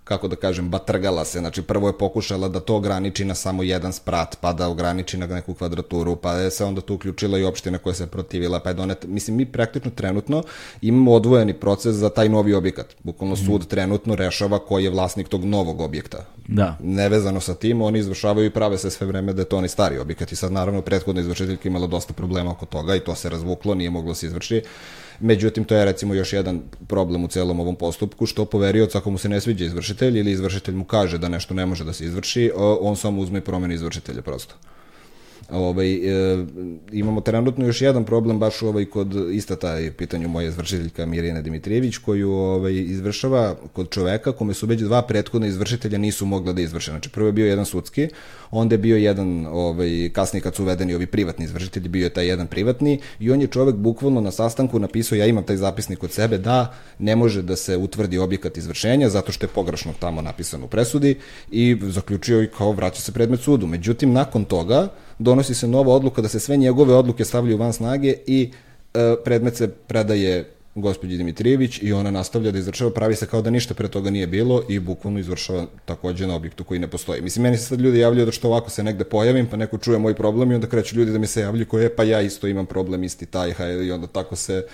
kako 0.05 0.27
da 0.27 0.35
kažem, 0.35 0.69
batrgala 0.69 1.25
se. 1.25 1.39
Znači, 1.39 1.61
prvo 1.61 1.87
je 1.87 1.97
pokušala 1.97 2.47
da 2.47 2.59
to 2.59 2.75
ograniči 2.75 3.25
na 3.25 3.35
samo 3.35 3.63
jedan 3.63 3.93
sprat, 3.93 4.37
pa 4.41 4.53
da 4.53 4.67
ograniči 4.67 5.17
na 5.17 5.27
neku 5.27 5.53
kvadraturu, 5.53 6.15
pa 6.15 6.33
je 6.33 6.51
se 6.51 6.65
onda 6.65 6.81
tu 6.81 6.95
uključila 6.95 7.39
i 7.39 7.43
opština 7.43 7.77
koja 7.77 7.93
se 7.93 8.07
protivila, 8.07 8.59
pa 8.59 8.69
je 8.69 8.73
donet... 8.73 9.05
Mislim, 9.07 9.37
mi 9.37 9.45
praktično 9.45 9.91
trenutno 9.91 10.43
imamo 10.81 11.13
odvojeni 11.13 11.53
proces 11.53 11.95
za 11.95 12.09
taj 12.09 12.29
novi 12.29 12.53
objekat. 12.53 12.95
Bukvalno 13.03 13.35
sud 13.35 13.61
mm. 13.61 13.65
trenutno 13.65 14.15
rešava 14.15 14.59
ko 14.59 14.79
je 14.79 14.89
vlasnik 14.89 15.27
tog 15.27 15.45
novog 15.45 15.81
objekta. 15.81 16.25
Da. 16.47 16.77
Nevezano 16.83 17.39
sa 17.39 17.55
tim, 17.55 17.81
oni 17.81 17.99
izvršavaju 17.99 18.45
i 18.45 18.53
prave 18.53 18.77
se 18.77 18.89
sve 18.91 19.07
vreme 19.07 19.33
da 19.33 19.41
je 19.41 19.45
to 19.45 19.57
onaj 19.57 19.69
stari 19.69 19.97
objekat. 19.97 20.31
I 20.31 20.35
sad, 20.35 20.51
naravno, 20.51 20.81
prethodna 20.81 21.21
izvršiteljka 21.21 21.69
imala 21.69 21.87
dosta 21.87 22.13
problema 22.13 22.51
oko 22.51 22.65
toga 22.65 22.95
i 22.95 22.99
to 22.99 23.15
se 23.15 23.29
razvuklo, 23.29 23.75
nije 23.75 23.89
moglo 23.89 24.11
da 24.11 24.15
se 24.15 24.25
izvrši. 24.25 24.61
Međutim, 25.19 25.63
to 25.63 25.75
je 25.75 25.85
recimo 25.85 26.13
još 26.13 26.33
jedan 26.33 26.61
problem 26.87 27.23
u 27.23 27.27
celom 27.27 27.59
ovom 27.59 27.75
postupku, 27.75 28.25
što 28.25 28.45
poverioc 28.45 28.95
ako 28.95 29.11
mu 29.11 29.17
se 29.17 29.29
ne 29.29 29.41
sviđa 29.41 29.65
izvršitelj 29.65 30.19
ili 30.19 30.31
izvršitelj 30.31 30.75
mu 30.75 30.85
kaže 30.85 31.17
da 31.17 31.29
nešto 31.29 31.53
ne 31.53 31.65
može 31.65 31.83
da 31.83 31.93
se 31.93 32.05
izvrši, 32.05 32.51
on 32.55 32.95
samo 32.95 33.21
uzme 33.21 33.41
promene 33.41 33.73
izvršitelja 33.73 34.21
prosto. 34.21 34.55
Ovaj, 35.49 35.93
e, 35.93 36.45
imamo 36.91 37.21
trenutno 37.21 37.65
još 37.65 37.81
jedan 37.81 38.05
problem 38.05 38.39
baš 38.39 38.61
ovaj 38.61 38.85
kod 38.85 39.13
ista 39.31 39.55
taj 39.55 39.91
pitanju 39.91 40.27
moje 40.27 40.47
izvršiteljka 40.47 41.05
Mirjana 41.05 41.41
Dimitrijević 41.41 41.97
koju 41.97 42.31
ovaj, 42.31 42.73
izvršava 42.73 43.55
kod 43.73 43.89
čoveka 43.89 44.31
kome 44.31 44.53
su 44.53 44.65
već 44.65 44.81
dva 44.81 45.01
prethodna 45.01 45.47
izvršitelja 45.47 45.97
nisu 45.97 46.25
mogla 46.25 46.53
da 46.53 46.61
izvrše. 46.61 46.91
Znači 46.91 47.09
prvo 47.09 47.27
je 47.27 47.31
bio 47.31 47.45
jedan 47.45 47.65
sudski, 47.65 48.07
onda 48.51 48.73
je 48.73 48.79
bio 48.79 48.97
jedan 48.97 49.45
ovaj, 49.45 50.09
kasnije 50.13 50.41
kad 50.41 50.55
su 50.55 50.63
uvedeni 50.63 50.95
ovi 50.95 51.05
privatni 51.05 51.45
izvršitelji, 51.45 51.89
bio 51.89 52.03
je 52.03 52.09
taj 52.09 52.27
jedan 52.27 52.47
privatni 52.47 52.99
i 53.19 53.31
on 53.31 53.41
je 53.41 53.47
čovek 53.47 53.75
bukvalno 53.75 54.21
na 54.21 54.31
sastanku 54.31 54.79
napisao, 54.79 55.15
ja 55.15 55.25
imam 55.25 55.43
taj 55.43 55.57
zapisnik 55.57 55.99
kod 55.99 56.11
sebe, 56.11 56.37
da 56.37 56.73
ne 56.99 57.15
može 57.15 57.41
da 57.41 57.55
se 57.55 57.77
utvrdi 57.77 58.17
objekat 58.17 58.57
izvršenja 58.57 59.09
zato 59.09 59.31
što 59.31 59.45
je 59.45 59.49
pogrešno 59.55 59.93
tamo 59.99 60.21
napisano 60.21 60.65
u 60.65 60.67
presudi 60.67 61.15
i 61.51 61.77
zaključio 61.81 62.43
i 62.43 62.47
kao 62.57 62.71
vraća 62.71 63.01
se 63.01 63.11
predmet 63.11 63.39
sudu. 63.39 63.67
Međutim, 63.67 64.13
nakon 64.13 64.45
toga 64.45 64.89
donosi 65.19 65.55
se 65.55 65.67
nova 65.67 65.93
odluka 65.93 66.21
da 66.21 66.27
se 66.27 66.39
sve 66.39 66.57
njegove 66.57 66.93
odluke 66.93 67.25
stavljaju 67.25 67.57
van 67.57 67.73
snage 67.73 68.13
i 68.27 68.51
e, 68.93 69.15
predmet 69.23 69.55
se 69.55 69.67
predaje 69.67 70.51
gospođi 70.75 71.17
Dimitrijević 71.17 71.79
i 71.81 71.93
ona 71.93 72.11
nastavlja 72.11 72.51
da 72.51 72.59
izvršava, 72.59 72.91
pravi 72.91 73.15
se 73.15 73.25
kao 73.25 73.41
da 73.41 73.49
ništa 73.49 73.73
pre 73.73 73.87
toga 73.87 74.09
nije 74.09 74.27
bilo 74.27 74.63
i 74.69 74.79
bukvalno 74.79 75.19
izvršava 75.19 75.65
takođe 75.85 76.27
na 76.27 76.35
objektu 76.35 76.63
koji 76.63 76.79
ne 76.79 76.87
postoji. 76.87 77.21
Mislim, 77.21 77.43
meni 77.43 77.57
se 77.57 77.63
sad 77.65 77.81
ljudi 77.81 77.99
javljaju 77.99 78.25
da 78.25 78.31
što 78.31 78.47
ovako 78.47 78.69
se 78.69 78.83
negde 78.83 79.03
pojavim, 79.03 79.47
pa 79.47 79.57
neko 79.57 79.77
čuje 79.77 79.99
moj 79.99 80.15
problem 80.15 80.51
i 80.51 80.55
onda 80.55 80.67
kreću 80.67 80.95
ljudi 80.95 81.11
da 81.11 81.17
mi 81.19 81.27
se 81.27 81.41
javljaju 81.41 81.65
koje, 81.65 81.95
pa 81.95 82.03
ja 82.03 82.21
isto 82.21 82.47
imam 82.47 82.65
problem, 82.65 83.03
isti 83.03 83.25
taj, 83.25 83.53
hajde, 83.53 83.85
i 83.85 83.91
onda 83.91 84.07
tako 84.07 84.35
se, 84.35 84.65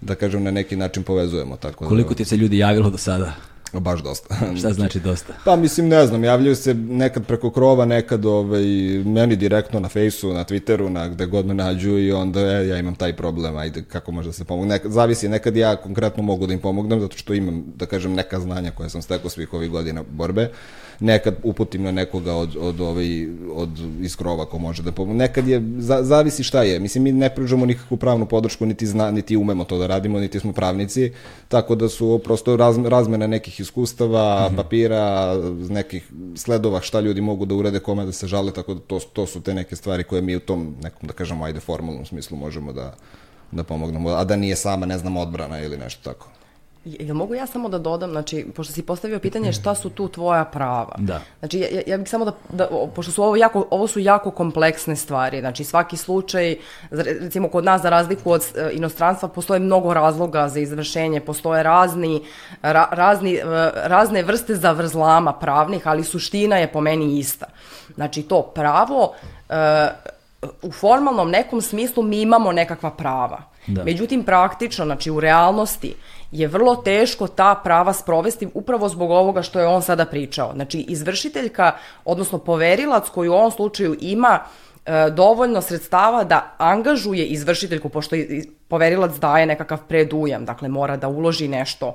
da 0.00 0.14
kažem, 0.14 0.42
na 0.42 0.50
neki 0.50 0.76
način 0.76 1.02
povezujemo. 1.02 1.56
Tako 1.56 1.84
da- 1.84 1.88
Koliko 1.88 2.08
da... 2.08 2.14
ti 2.14 2.24
se 2.24 2.36
ljudi 2.36 2.58
javilo 2.58 2.90
do 2.90 2.98
sada? 2.98 3.32
Baš 3.80 4.02
dosta. 4.02 4.36
Šta 4.58 4.72
znači 4.72 5.00
dosta? 5.00 5.32
Pa 5.44 5.56
mislim, 5.56 5.88
ne 5.88 6.06
znam, 6.06 6.24
javljaju 6.24 6.56
se 6.56 6.74
nekad 6.74 7.26
preko 7.26 7.50
krova, 7.50 7.84
nekad 7.84 8.26
ovaj, 8.26 8.64
meni 9.04 9.36
direktno 9.36 9.80
na 9.80 9.88
fejsu, 9.88 10.32
na 10.32 10.44
Twitteru, 10.44 10.88
na 10.88 11.08
gde 11.08 11.26
god 11.26 11.46
me 11.46 11.54
nađu 11.54 11.98
i 11.98 12.12
onda 12.12 12.40
e, 12.40 12.68
ja 12.68 12.78
imam 12.78 12.94
taj 12.94 13.16
problem, 13.16 13.56
ajde, 13.56 13.84
kako 13.88 14.12
može 14.12 14.28
da 14.28 14.32
se 14.32 14.44
pomogne. 14.44 14.74
Nekad, 14.74 14.92
zavisi, 14.92 15.28
nekad 15.28 15.56
ja 15.56 15.76
konkretno 15.76 16.22
mogu 16.22 16.46
da 16.46 16.52
im 16.52 16.60
pomognem, 16.60 17.00
zato 17.00 17.16
što 17.16 17.34
imam, 17.34 17.64
da 17.76 17.86
kažem, 17.86 18.12
neka 18.12 18.40
znanja 18.40 18.70
koje 18.70 18.90
sam 18.90 19.02
stekao 19.02 19.30
svih 19.30 19.54
ovih 19.54 19.70
godina 19.70 20.04
borbe 20.10 20.50
nekad 21.00 21.34
uputim 21.42 21.82
na 21.82 21.92
nekoga 21.92 22.34
od, 22.34 22.56
od, 22.60 22.80
ovaj, 22.80 23.26
od 23.54 23.70
iz 24.00 24.16
krova 24.16 24.46
ko 24.46 24.58
može 24.58 24.82
da 24.82 24.92
pomogne. 24.92 25.18
Nekad 25.18 25.48
je, 25.48 25.62
za, 25.78 26.02
zavisi 26.02 26.42
šta 26.42 26.62
je. 26.62 26.80
Mislim, 26.80 27.04
mi 27.04 27.12
ne 27.12 27.34
pružamo 27.34 27.66
nikakvu 27.66 27.96
pravnu 27.96 28.26
podršku, 28.26 28.66
niti, 28.66 28.86
zna, 28.86 29.10
niti 29.10 29.36
umemo 29.36 29.64
to 29.64 29.78
da 29.78 29.86
radimo, 29.86 30.20
niti 30.20 30.40
smo 30.40 30.52
pravnici, 30.52 31.12
tako 31.48 31.74
da 31.74 31.88
su 31.88 32.20
prosto 32.24 32.56
raz, 32.56 32.78
razmena 32.78 33.26
nekih 33.26 33.60
iskustava, 33.60 34.48
mm 34.48 34.52
-hmm. 34.52 34.56
papira, 34.56 35.34
nekih 35.68 36.10
sledova 36.36 36.80
šta 36.80 37.00
ljudi 37.00 37.20
mogu 37.20 37.44
da 37.44 37.54
urade, 37.54 37.78
kome 37.78 38.04
da 38.04 38.12
se 38.12 38.26
žale, 38.26 38.52
tako 38.52 38.74
da 38.74 38.80
to, 38.80 38.98
to 39.12 39.26
su 39.26 39.40
te 39.40 39.54
neke 39.54 39.76
stvari 39.76 40.04
koje 40.04 40.22
mi 40.22 40.36
u 40.36 40.40
tom 40.40 40.76
nekom, 40.82 41.06
da 41.06 41.12
kažemo, 41.12 41.44
ajde, 41.44 41.60
formalnom 41.60 42.06
smislu 42.06 42.36
možemo 42.36 42.72
da, 42.72 42.94
da 43.52 43.62
pomognemo, 43.62 44.08
a 44.08 44.24
da 44.24 44.36
nije 44.36 44.56
sama, 44.56 44.86
ne 44.86 44.98
znam, 44.98 45.16
odbrana 45.16 45.60
ili 45.60 45.76
nešto 45.76 46.10
tako. 46.10 46.35
Jel 46.86 47.14
mogu 47.14 47.34
ja 47.34 47.46
samo 47.46 47.68
da 47.68 47.78
dodam, 47.78 48.10
znači, 48.10 48.46
pošto 48.54 48.72
si 48.72 48.82
postavio 48.82 49.18
pitanje 49.18 49.52
šta 49.52 49.74
su 49.74 49.90
tu 49.90 50.08
tvoja 50.08 50.44
prava. 50.44 50.94
Da. 50.98 51.20
Znači, 51.38 51.58
ja, 51.58 51.82
ja 51.86 51.98
bih 51.98 52.08
samo 52.08 52.24
da, 52.24 52.32
da, 52.52 52.68
pošto 52.94 53.12
su 53.12 53.22
ovo 53.22 53.36
jako, 53.36 53.66
ovo 53.70 53.86
su 53.86 54.00
jako 54.00 54.30
kompleksne 54.30 54.96
stvari, 54.96 55.40
znači 55.40 55.64
svaki 55.64 55.96
slučaj, 55.96 56.56
recimo 56.90 57.48
kod 57.48 57.64
nas 57.64 57.82
za 57.82 57.90
razliku 57.90 58.32
od 58.32 58.44
e, 58.54 58.70
inostranstva, 58.72 59.28
postoje 59.28 59.60
mnogo 59.60 59.94
razloga 59.94 60.48
za 60.48 60.60
izvršenje, 60.60 61.20
postoje 61.20 61.62
razni, 61.62 62.22
ra, 62.62 62.88
razni, 62.90 63.34
e, 63.34 63.42
razne 63.74 64.22
vrste 64.22 64.54
zavrzlama 64.54 65.32
pravnih, 65.32 65.88
ali 65.88 66.04
suština 66.04 66.56
je 66.56 66.72
po 66.72 66.80
meni 66.80 67.18
ista. 67.18 67.46
Znači, 67.94 68.22
to 68.22 68.42
pravo, 68.42 69.12
e, 69.48 69.88
u 70.62 70.72
formalnom 70.72 71.30
nekom 71.30 71.60
smislu 71.60 72.02
mi 72.02 72.20
imamo 72.20 72.52
nekakva 72.52 72.90
prava. 72.90 73.42
Da. 73.66 73.84
Međutim, 73.84 74.24
praktično, 74.24 74.84
znači 74.84 75.10
u 75.10 75.20
realnosti, 75.20 75.94
je 76.32 76.48
vrlo 76.48 76.76
teško 76.76 77.26
ta 77.26 77.60
prava 77.64 77.92
sprovesti 77.92 78.48
upravo 78.54 78.88
zbog 78.88 79.10
ovoga 79.10 79.42
što 79.42 79.60
je 79.60 79.66
on 79.66 79.82
sada 79.82 80.04
pričao. 80.04 80.52
Znači, 80.54 80.80
izvršiteljka, 80.80 81.72
odnosno 82.04 82.38
poverilac 82.38 83.08
koji 83.08 83.28
u 83.28 83.34
ovom 83.34 83.50
slučaju 83.50 83.96
ima 84.00 84.40
e, 84.86 85.10
dovoljno 85.10 85.60
sredstava 85.60 86.24
da 86.24 86.54
angažuje 86.58 87.26
izvršiteljku, 87.26 87.88
pošto 87.88 88.16
poverilac 88.68 89.16
daje 89.16 89.46
nekakav 89.46 89.78
predujam, 89.88 90.44
dakle 90.44 90.68
mora 90.68 90.96
da 90.96 91.08
uloži 91.08 91.48
nešto 91.48 91.94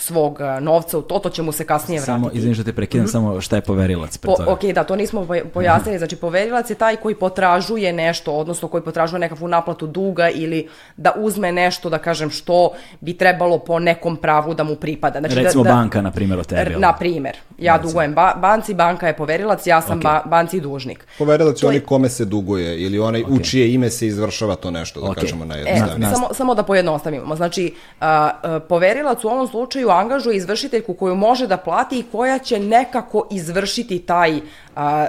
svog 0.00 0.40
uh, 0.40 0.62
novca 0.62 0.98
u 0.98 1.02
to, 1.02 1.18
to 1.18 1.30
će 1.30 1.42
mu 1.42 1.52
se 1.52 1.66
kasnije 1.66 2.00
samo, 2.00 2.18
vratiti. 2.18 2.38
Izvim 2.38 2.54
što 2.54 2.64
te 2.64 2.72
prekidam, 2.72 3.04
mm 3.04 3.08
-hmm. 3.08 3.12
samo 3.12 3.40
šta 3.40 3.56
je 3.56 3.62
poverilac 3.62 4.18
pre 4.18 4.30
po, 4.36 4.52
Ok, 4.52 4.64
da, 4.64 4.84
to 4.84 4.96
nismo 4.96 5.26
pojasnili. 5.54 5.98
Znači, 5.98 6.16
poverilac 6.16 6.70
je 6.70 6.74
taj 6.74 6.96
koji 6.96 7.14
potražuje 7.14 7.92
nešto, 7.92 8.32
odnosno 8.32 8.68
koji 8.68 8.82
potražuje 8.82 9.20
nekakvu 9.20 9.48
naplatu 9.48 9.86
duga 9.86 10.28
ili 10.30 10.68
da 10.96 11.12
uzme 11.16 11.52
nešto, 11.52 11.90
da 11.90 11.98
kažem, 11.98 12.30
što 12.30 12.72
bi 13.00 13.16
trebalo 13.16 13.58
po 13.58 13.78
nekom 13.78 14.16
pravu 14.16 14.54
da 14.54 14.64
mu 14.64 14.74
pripada. 14.74 15.18
Znači, 15.18 15.34
da- 15.34 15.40
Recimo 15.40 15.64
da, 15.64 15.70
banka, 15.70 16.02
na 16.02 16.10
primjer, 16.10 16.38
o 16.38 16.44
tebi. 16.44 16.76
Na 16.78 16.92
primjer, 16.92 17.36
ja 17.58 17.74
Recimo. 17.74 17.90
dugujem 17.90 18.14
ba 18.14 18.34
banci, 18.36 18.74
banka 18.74 19.06
je 19.06 19.16
poverilac, 19.16 19.66
ja 19.66 19.80
sam 19.80 20.00
okay. 20.00 20.02
ba 20.02 20.22
banci 20.26 20.60
dužnik. 20.60 21.06
Poverilac 21.18 21.62
je 21.62 21.68
onaj 21.68 21.80
kome 21.80 22.08
se 22.08 22.24
duguje 22.24 22.80
ili 22.80 22.98
onaj 22.98 23.22
okay. 23.22 23.40
u 23.40 23.44
čije 23.44 23.74
ime 23.74 23.90
se 23.90 24.06
izvršava 24.06 24.54
to 24.54 24.70
nešto, 24.70 25.00
da 25.00 25.06
okay. 25.06 25.20
kažemo 25.20 25.44
na 25.44 25.54
jednostavno. 25.56 26.06
E, 26.06 26.10
samo, 26.10 26.28
samo 26.32 26.54
da 26.54 26.62
pojednostavimo. 26.62 27.36
Znači, 27.36 27.74
a, 28.00 28.30
a, 28.42 28.60
poverilac 28.68 29.24
u 29.24 29.28
ovom 29.28 29.48
slučaju 29.48 29.89
angažuje 29.90 30.36
izvršiteljku 30.36 30.94
koju 30.94 31.14
može 31.14 31.46
da 31.46 31.56
plati 31.56 31.98
i 31.98 32.04
koja 32.12 32.38
će 32.38 32.58
nekako 32.58 33.26
izvršiti 33.30 33.98
taj 33.98 34.36
a, 34.36 34.40
a, 34.76 35.06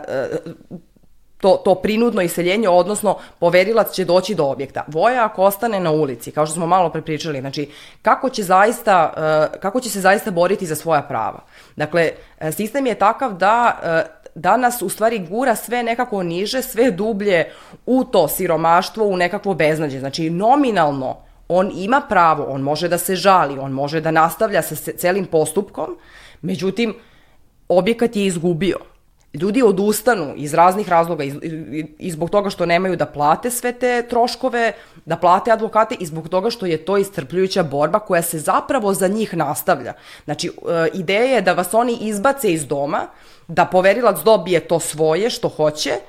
to, 1.41 1.61
to 1.65 1.75
prinudno 1.75 2.21
iseljenje, 2.21 2.69
odnosno 2.69 3.17
poverilac 3.39 3.91
će 3.91 4.05
doći 4.05 4.35
do 4.35 4.45
objekta. 4.45 4.83
Voja 4.87 5.25
ako 5.25 5.43
ostane 5.43 5.79
na 5.79 5.91
ulici, 5.91 6.31
kao 6.31 6.45
što 6.45 6.55
smo 6.55 6.67
malo 6.67 6.89
prepričali, 6.89 7.39
znači 7.39 7.69
kako 8.01 8.29
će, 8.29 8.43
zaista, 8.43 9.13
kako 9.59 9.79
će 9.79 9.89
se 9.89 10.01
zaista 10.01 10.31
boriti 10.31 10.65
za 10.65 10.75
svoja 10.75 11.01
prava. 11.01 11.39
Dakle, 11.75 12.11
sistem 12.51 12.87
je 12.87 12.95
takav 12.95 13.33
da 13.33 13.79
danas 14.35 14.81
u 14.81 14.89
stvari 14.89 15.19
gura 15.29 15.55
sve 15.55 15.83
nekako 15.83 16.23
niže, 16.23 16.61
sve 16.61 16.91
dublje 16.91 17.51
u 17.85 18.03
to 18.03 18.27
siromaštvo, 18.27 19.05
u 19.05 19.17
nekakvo 19.17 19.53
beznađe. 19.53 19.99
Znači, 19.99 20.29
nominalno 20.29 21.17
on 21.53 21.71
ima 21.75 22.01
pravo, 22.09 22.43
on 22.43 22.61
može 22.61 22.87
da 22.87 22.97
se 22.97 23.15
žali, 23.15 23.59
on 23.59 23.71
može 23.71 24.01
da 24.01 24.11
nastavlja 24.11 24.61
sa 24.61 24.75
celim 24.75 25.25
postupkom, 25.25 25.97
međutim, 26.41 26.95
objekat 27.67 28.15
je 28.15 28.25
izgubio. 28.25 28.77
ljudi 29.33 29.61
odustanu 29.63 30.33
iz 30.35 30.53
raznih 30.53 30.89
razloga 30.89 31.23
i, 31.23 31.27
i, 31.27 31.85
i 31.99 32.11
zbog 32.11 32.29
toga 32.29 32.49
što 32.49 32.65
nemaju 32.65 32.95
da 32.95 33.05
plate 33.05 33.51
sve 33.51 33.71
te 33.73 34.07
troškove, 34.09 34.73
da 35.05 35.15
plate 35.15 35.51
advokate 35.51 35.95
i 35.99 36.05
zbog 36.05 36.29
toga 36.29 36.49
što 36.49 36.65
je 36.65 36.77
to 36.77 36.97
istrpljujuća 36.97 37.63
borba 37.63 37.99
koja 37.99 38.21
se 38.21 38.39
zapravo 38.39 38.93
za 38.93 39.07
njih 39.07 39.35
nastavlja. 39.37 39.93
Znači, 40.25 40.47
e, 40.47 40.87
ideja 40.93 41.35
je 41.35 41.41
da 41.41 41.53
vas 41.53 41.73
oni 41.73 41.97
izbace 42.01 42.53
iz 42.53 42.67
doma, 42.67 43.05
da 43.47 43.65
poverilac 43.65 44.23
dobije 44.23 44.59
to 44.59 44.79
svoje 44.79 45.29
što 45.29 45.49
hoće, 45.49 45.99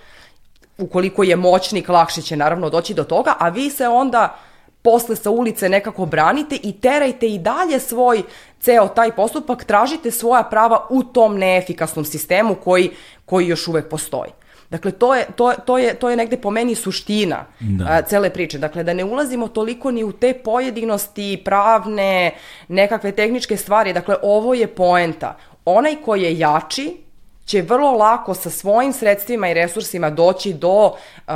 ukoliko 0.78 1.22
je 1.22 1.36
moćnik, 1.36 1.88
lakše 1.88 2.22
će 2.22 2.36
naravno 2.36 2.70
doći 2.70 2.94
do 2.94 3.04
toga, 3.04 3.34
a 3.38 3.48
vi 3.48 3.70
se 3.70 3.88
onda 3.88 4.36
posle 4.82 5.16
sa 5.16 5.30
ulice 5.30 5.68
nekako 5.68 6.06
branite 6.06 6.58
i 6.62 6.72
terajte 6.72 7.28
i 7.28 7.38
dalje 7.38 7.80
svoj 7.80 8.22
ceo 8.60 8.88
taj 8.88 9.12
postupak, 9.12 9.64
tražite 9.64 10.10
svoja 10.10 10.42
prava 10.42 10.86
u 10.90 11.02
tom 11.02 11.38
neefikasnom 11.38 12.04
sistemu 12.04 12.54
koji, 12.54 12.90
koji 13.24 13.48
još 13.48 13.68
uvek 13.68 13.88
postoji. 13.88 14.30
Dakle, 14.70 14.92
to 14.92 15.14
je, 15.14 15.26
to, 15.36 15.52
to, 15.66 15.78
je, 15.78 15.94
to 15.94 16.10
je 16.10 16.16
negde 16.16 16.36
po 16.36 16.50
meni 16.50 16.74
suština 16.74 17.44
da. 17.60 17.84
a, 17.88 18.02
cele 18.02 18.30
priče. 18.30 18.58
Dakle, 18.58 18.84
da 18.84 18.94
ne 18.94 19.04
ulazimo 19.04 19.48
toliko 19.48 19.90
ni 19.90 20.04
u 20.04 20.12
te 20.12 20.34
pojedinosti, 20.34 21.42
pravne, 21.44 22.30
nekakve 22.68 23.12
tehničke 23.12 23.56
stvari. 23.56 23.92
Dakle, 23.92 24.16
ovo 24.22 24.54
je 24.54 24.66
poenta. 24.66 25.36
Onaj 25.64 25.96
ko 26.04 26.14
je 26.14 26.38
jači, 26.38 26.96
će 27.44 27.62
vrlo 27.62 27.92
lako 27.92 28.34
sa 28.34 28.50
svojim 28.50 28.92
sredstvima 28.92 29.48
i 29.48 29.54
resursima 29.54 30.10
doći 30.10 30.52
do 30.52 30.86
uh, 30.86 31.34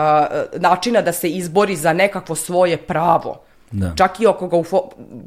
načina 0.57 1.03
da 1.03 1.13
se 1.13 1.29
izbori 1.29 1.77
za 1.77 1.93
nekakvo 1.93 2.35
svoje 2.35 2.77
pravo. 2.77 3.41
Da. 3.71 3.93
Čak 3.97 4.21
i 4.21 4.27
oko 4.27 4.49
ga, 4.49 4.57
u 4.57 4.65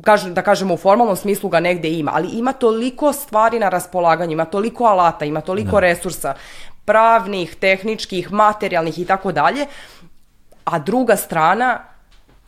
kažem, 0.03 0.33
da 0.33 0.41
kažemo 0.41 0.73
u 0.73 0.77
formalnom 0.77 1.15
smislu 1.15 1.49
ga 1.49 1.59
negde 1.59 1.89
ima, 1.91 2.11
ali 2.15 2.27
ima 2.27 2.53
toliko 2.53 3.13
stvari 3.13 3.59
na 3.59 3.69
raspolaganju, 3.69 4.31
ima 4.31 4.45
toliko 4.45 4.83
alata, 4.83 5.25
ima 5.25 5.41
toliko 5.41 5.71
da. 5.71 5.79
resursa, 5.79 6.33
pravnih, 6.85 7.55
tehničkih, 7.55 8.31
materijalnih 8.31 8.99
i 8.99 9.05
tako 9.05 9.31
dalje, 9.31 9.65
a 10.63 10.79
druga 10.79 11.15
strana 11.15 11.79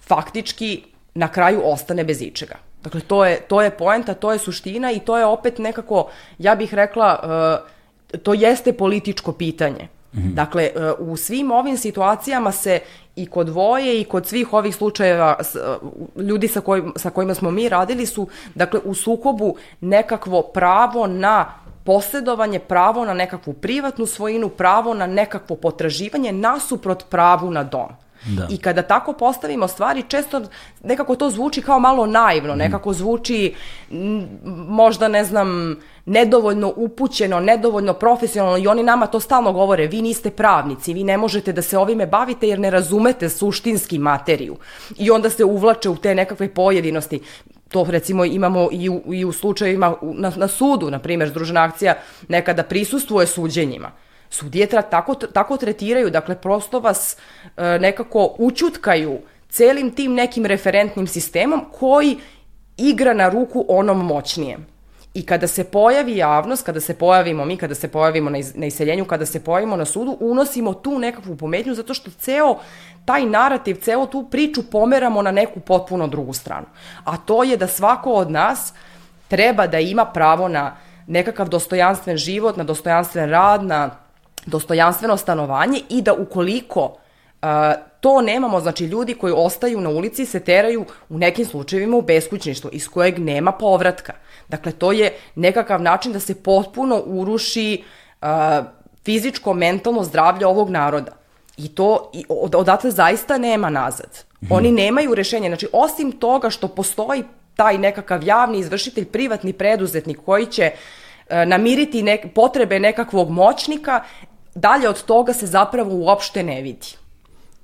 faktički 0.07 0.83
na 1.13 1.27
kraju 1.27 1.61
ostane 1.65 2.03
bez 2.03 2.21
ičega. 2.21 2.55
Dakle, 2.83 3.01
to 3.01 3.25
je, 3.25 3.41
to 3.41 3.61
je 3.61 3.69
poenta, 3.69 4.13
to 4.13 4.31
je 4.31 4.39
suština 4.39 4.91
i 4.91 4.99
to 4.99 5.17
je 5.17 5.25
opet 5.25 5.59
nekako, 5.59 6.07
ja 6.37 6.55
bih 6.55 6.73
rekla, 6.73 7.19
uh, 7.23 7.80
to 8.23 8.33
jeste 8.33 8.73
političko 8.73 9.31
pitanje. 9.31 9.87
Mm. 10.13 10.33
Dakle, 10.33 10.63
e, 10.63 10.91
u 10.99 11.17
svim 11.17 11.51
ovim 11.51 11.77
situacijama 11.77 12.51
se 12.51 12.79
i 13.15 13.25
kod 13.25 13.49
voje 13.49 14.01
i 14.01 14.03
kod 14.03 14.27
svih 14.27 14.53
ovih 14.53 14.75
slučajeva 14.75 15.37
e, 15.39 16.21
ljudi 16.21 16.47
sa, 16.47 16.61
kojim, 16.61 16.93
sa 16.95 17.09
kojima 17.09 17.33
smo 17.33 17.51
mi 17.51 17.69
radili 17.69 18.05
su 18.05 18.27
dakle 18.55 18.79
u 18.85 18.93
sukobu 18.93 19.55
nekakvo 19.81 20.41
pravo 20.41 21.07
na 21.07 21.53
posjedovanje, 21.83 22.59
pravo 22.59 23.05
na 23.05 23.13
nekakvu 23.13 23.53
privatnu 23.53 24.05
svojinu, 24.05 24.49
pravo 24.49 24.93
na 24.93 25.07
nekakvo 25.07 25.55
potraživanje 25.55 26.31
nasuprot 26.31 27.05
pravu 27.09 27.51
na 27.51 27.63
dom. 27.63 27.89
Da. 28.25 28.47
I 28.49 28.57
kada 28.57 28.81
tako 28.81 29.13
postavimo 29.13 29.67
stvari, 29.67 30.03
često 30.07 30.41
nekako 30.83 31.15
to 31.15 31.29
zvuči 31.29 31.61
kao 31.61 31.79
malo 31.79 32.05
naivno, 32.05 32.49
mhm. 32.49 32.59
nekako 32.59 32.93
zvuči 32.93 33.53
možda, 34.67 35.07
ne 35.07 35.23
znam, 35.23 35.77
nedovoljno 36.05 36.73
upućeno, 36.75 37.39
nedovoljno 37.39 37.93
profesionalno 37.93 38.57
i 38.57 38.67
oni 38.67 38.83
nama 38.83 39.07
to 39.07 39.19
stalno 39.19 39.53
govore, 39.53 39.87
vi 39.87 40.01
niste 40.01 40.29
pravnici, 40.29 40.93
vi 40.93 41.03
ne 41.03 41.17
možete 41.17 41.53
da 41.53 41.61
se 41.61 41.77
ovime 41.77 42.07
bavite 42.07 42.47
jer 42.47 42.59
ne 42.59 42.69
razumete 42.69 43.29
suštinski 43.29 43.99
materiju. 43.99 44.57
I 44.97 45.11
onda 45.11 45.29
se 45.29 45.45
uvlače 45.45 45.89
u 45.89 45.95
te 45.95 46.15
nekakve 46.15 46.53
pojedinosti. 46.53 47.21
To 47.69 47.85
recimo 47.89 48.25
imamo 48.25 48.69
i 48.71 48.89
u, 48.89 49.01
i 49.13 49.25
u 49.25 49.31
slučajevima 49.31 49.95
na, 50.01 50.31
na 50.35 50.47
sudu, 50.47 50.91
na 50.91 50.99
primjer, 50.99 51.29
Združena 51.29 51.63
akcija 51.63 51.95
nekada 52.27 52.63
prisustuje 52.63 53.27
suđenjima. 53.27 53.91
Sudije 54.31 54.67
tako, 54.67 55.15
tako 55.15 55.57
tretiraju, 55.57 56.09
dakle 56.09 56.35
prosto 56.35 56.79
vas 56.79 57.17
e, 57.57 57.79
nekako 57.79 58.35
učutkaju 58.37 59.19
celim 59.49 59.91
tim 59.91 60.13
nekim 60.13 60.45
referentnim 60.45 61.07
sistemom 61.07 61.65
koji 61.79 62.17
igra 62.77 63.13
na 63.13 63.29
ruku 63.29 63.65
onom 63.67 64.05
moćnijem. 64.05 64.65
I 65.13 65.25
kada 65.25 65.47
se 65.47 65.63
pojavi 65.63 66.17
javnost, 66.17 66.65
kada 66.65 66.79
se 66.79 66.93
pojavimo 66.93 67.45
mi, 67.45 67.57
kada 67.57 67.75
se 67.75 67.87
pojavimo 67.87 68.29
na, 68.29 68.37
iz, 68.37 68.55
na 68.55 68.65
iseljenju, 68.65 69.05
kada 69.05 69.25
se 69.25 69.43
pojavimo 69.43 69.75
na 69.75 69.85
sudu, 69.85 70.17
unosimo 70.19 70.73
tu 70.73 70.99
nekakvu 70.99 71.35
pometnju 71.35 71.73
zato 71.73 71.93
što 71.93 72.11
ceo 72.11 72.57
taj 73.05 73.25
narativ, 73.25 73.75
ceo 73.81 74.05
tu 74.05 74.27
priču 74.31 74.63
pomeramo 74.71 75.21
na 75.21 75.31
neku 75.31 75.59
potpuno 75.59 76.07
drugu 76.07 76.33
stranu. 76.33 76.65
A 77.03 77.17
to 77.17 77.43
je 77.43 77.57
da 77.57 77.67
svako 77.67 78.11
od 78.11 78.31
nas 78.31 78.73
treba 79.27 79.67
da 79.67 79.79
ima 79.79 80.05
pravo 80.05 80.47
na 80.47 80.75
nekakav 81.07 81.49
dostojanstven 81.49 82.17
život, 82.17 82.57
na 82.57 82.63
dostojanstven 82.63 83.29
rad, 83.29 83.63
na 83.63 83.89
dostojanstveno 84.45 85.17
stanovanje 85.17 85.81
i 85.89 86.01
da 86.01 86.13
ukoliko 86.13 86.83
uh, 86.85 87.47
to 87.99 88.21
nemamo, 88.21 88.59
znači 88.59 88.85
ljudi 88.85 89.13
koji 89.13 89.33
ostaju 89.37 89.81
na 89.81 89.89
ulici 89.89 90.25
se 90.25 90.39
teraju 90.39 90.85
u 91.09 91.17
nekim 91.17 91.45
slučajevima 91.45 91.97
u 91.97 92.01
beskućništvo 92.01 92.69
iz 92.73 92.87
kojeg 92.87 93.19
nema 93.19 93.51
povratka. 93.51 94.13
Dakle, 94.47 94.71
to 94.71 94.91
je 94.91 95.13
nekakav 95.35 95.81
način 95.81 96.13
da 96.13 96.19
se 96.19 96.43
potpuno 96.43 97.01
uruši 97.05 97.83
uh, 98.21 98.27
fizičko, 99.05 99.53
mentalno 99.53 100.03
zdravlje 100.03 100.47
ovog 100.47 100.69
naroda. 100.69 101.11
I 101.57 101.67
to 101.67 102.11
i 102.13 102.25
od, 102.29 102.55
odatle 102.55 102.91
zaista 102.91 103.37
nema 103.37 103.69
nazad. 103.69 104.23
Mhm. 104.43 104.53
Oni 104.53 104.71
nemaju 104.71 105.15
rešenje. 105.15 105.49
Znači, 105.49 105.67
osim 105.73 106.11
toga 106.11 106.49
što 106.49 106.67
postoji 106.67 107.23
taj 107.55 107.77
nekakav 107.77 108.23
javni 108.23 108.59
izvršitelj, 108.59 109.05
privatni 109.05 109.53
preduzetnik 109.53 110.19
koji 110.25 110.45
će 110.45 110.71
uh, 110.73 110.79
namiriti 111.47 112.03
nek, 112.03 112.33
potrebe 112.35 112.79
nekakvog 112.79 113.29
moćnika, 113.29 114.03
dalje 114.55 114.89
od 114.89 115.03
toga 115.03 115.33
se 115.33 115.47
zapravo 115.47 115.95
uopšte 115.95 116.43
ne 116.43 116.61
vidi. 116.61 117.00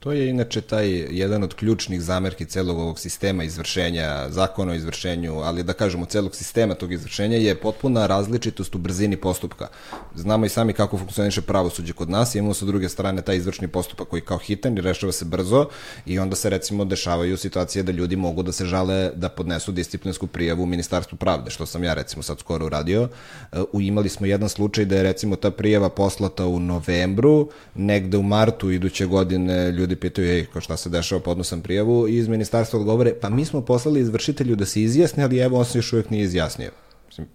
To 0.08 0.12
je 0.12 0.30
inače 0.30 0.62
taj 0.62 0.89
jedan 1.12 1.43
od 1.43 1.53
ključnih 1.53 2.01
zamerki 2.01 2.45
celog 2.45 2.78
ovog 2.80 2.99
sistema 2.99 3.43
izvršenja, 3.43 4.30
zakona 4.30 4.72
o 4.72 4.76
izvršenju, 4.76 5.34
ali 5.34 5.64
da 5.64 5.74
kažemo 5.74 6.05
celog 6.05 6.36
sistema 6.36 6.74
tog 6.74 6.93
izvršenja 6.93 7.38
je 7.38 7.55
potpuna 7.55 8.05
različitost 8.08 8.76
u 8.76 8.78
brzini 8.78 9.18
postupka. 9.18 9.68
Znamo 10.16 10.45
i 10.45 10.49
sami 10.49 10.74
kako 10.74 10.97
funkcioniše 10.97 11.41
pravosuđe 11.41 11.93
kod 11.93 12.10
nas, 12.10 12.36
imamo 12.36 12.53
sa 12.53 12.66
druge 12.66 12.89
strane 12.89 13.22
taj 13.22 13.36
izvršni 13.36 13.68
postupak 13.68 14.08
koji 14.08 14.22
kao 14.22 14.38
hitan 14.38 14.78
i 14.78 14.82
rešava 14.82 15.12
se 15.12 15.26
brzo 15.26 15.66
i 16.05 16.20
onda 16.20 16.36
se 16.36 16.49
recimo 16.49 16.86
dešavaju 16.86 17.38
situacije 17.38 17.84
da 17.84 17.91
ljudi 17.91 18.16
mogu 18.16 18.43
da 18.43 18.51
se 18.51 18.66
žale 18.66 19.12
da 19.16 19.30
podnesu 19.30 19.72
disciplinsku 19.72 20.28
prijavu 20.28 20.64
u 20.64 20.66
Ministarstvu 20.66 21.18
pravde, 21.18 21.51
što 21.51 21.66
sam 21.66 21.84
ja 21.84 21.93
recimo 21.93 22.24
sad 22.24 22.39
skoro 22.39 22.66
uradio. 22.66 23.10
E, 23.51 23.60
u, 23.72 23.82
imali 23.82 24.10
smo 24.10 24.26
jedan 24.26 24.49
slučaj 24.49 24.86
da 24.86 24.95
je 24.95 25.03
recimo 25.03 25.36
ta 25.36 25.51
prijava 25.51 25.89
poslata 25.89 26.45
u 26.45 26.60
novembru, 26.60 27.49
negde 27.76 28.18
u 28.18 28.24
martu 28.24 28.72
iduće 28.72 29.05
godine 29.05 29.72
ljudi 29.72 29.96
pitaju, 29.97 30.27
ej, 30.27 30.45
ko 30.45 30.61
šta 30.61 30.77
se 30.77 30.89
dešava, 30.89 31.21
podnosam 31.21 31.61
prijavu 31.61 32.07
i 32.07 32.17
iz 32.17 32.27
ministarstva 32.27 32.79
odgovore, 32.79 33.13
pa 33.21 33.29
mi 33.29 33.45
smo 33.45 33.61
poslali 33.61 33.99
izvršitelju 33.99 34.55
da 34.55 34.65
se 34.65 34.81
izjasni, 34.81 35.23
ali 35.23 35.37
evo 35.37 35.59
on 35.59 35.65
se 35.65 35.77
još 35.77 35.93
uvijek 35.93 36.09
nije 36.09 36.23
izjasnio. 36.23 36.71
Mislim, 37.07 37.27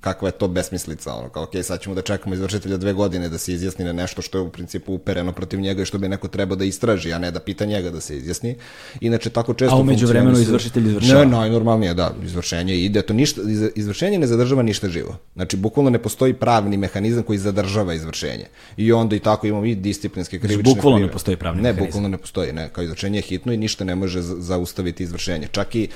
kakva 0.00 0.28
je 0.28 0.32
to 0.32 0.48
besmislica, 0.48 1.14
ono, 1.14 1.28
kao, 1.28 1.42
ok, 1.42 1.50
sad 1.62 1.80
ćemo 1.80 1.94
da 1.94 2.02
čekamo 2.02 2.34
izvršitelja 2.34 2.76
dve 2.76 2.92
godine 2.92 3.28
da 3.28 3.38
se 3.38 3.52
izjasni 3.52 3.84
na 3.84 3.92
nešto 3.92 4.22
što 4.22 4.38
je 4.38 4.42
u 4.42 4.50
principu 4.50 4.94
upereno 4.94 5.32
protiv 5.32 5.60
njega 5.60 5.82
i 5.82 5.84
što 5.84 5.98
bi 5.98 6.08
neko 6.08 6.28
trebao 6.28 6.56
da 6.56 6.64
istraži, 6.64 7.12
a 7.12 7.18
ne 7.18 7.30
da 7.30 7.40
pita 7.40 7.64
njega 7.64 7.90
da 7.90 8.00
se 8.00 8.16
izjasni. 8.16 8.56
Inače, 9.00 9.30
tako 9.30 9.54
često... 9.54 9.76
A 9.76 9.78
umeđu 9.78 10.06
vremenu 10.06 10.38
izvršitelj 10.38 10.88
izvršava. 10.88 11.24
Ne, 11.24 11.30
najnormalnije, 11.30 11.94
da, 11.94 12.14
izvršenje 12.24 12.76
ide, 12.76 13.02
to 13.02 13.12
ništa, 13.12 13.40
izvršenje 13.74 14.18
ne 14.18 14.26
zadržava 14.26 14.62
ništa 14.62 14.88
živo. 14.88 15.16
Znači, 15.34 15.56
bukvalno 15.56 15.90
ne 15.90 15.98
postoji 15.98 16.34
pravni 16.34 16.76
mehanizam 16.76 17.22
koji 17.22 17.38
zadržava 17.38 17.94
izvršenje. 17.94 18.46
I 18.76 18.92
onda 18.92 19.16
i 19.16 19.20
tako 19.20 19.46
imamo 19.46 19.64
i 19.64 19.74
disciplinske 19.74 20.38
znači, 20.38 20.48
krivične... 20.48 20.62
Znači, 20.62 20.76
bukvalno 20.76 20.98
ne 20.98 21.12
postoji 21.12 21.36
pravni 21.36 21.62
ne, 21.62 21.68
mehanizam. 21.68 21.84
Ne, 21.84 21.88
bukvalno 21.88 22.08
ne 22.08 22.18
postoji, 22.18 22.52
ne, 22.52 22.68
kao 22.72 22.84
izvršenje 22.84 23.18
je 23.18 23.22
hitno 23.22 23.52
i 23.52 23.56
ništa 23.56 23.84
ne 23.84 23.94
može 23.94 24.22
zaustaviti 24.22 25.02
izvršenje. 25.02 25.48
Čak 25.52 25.74
i 25.74 25.88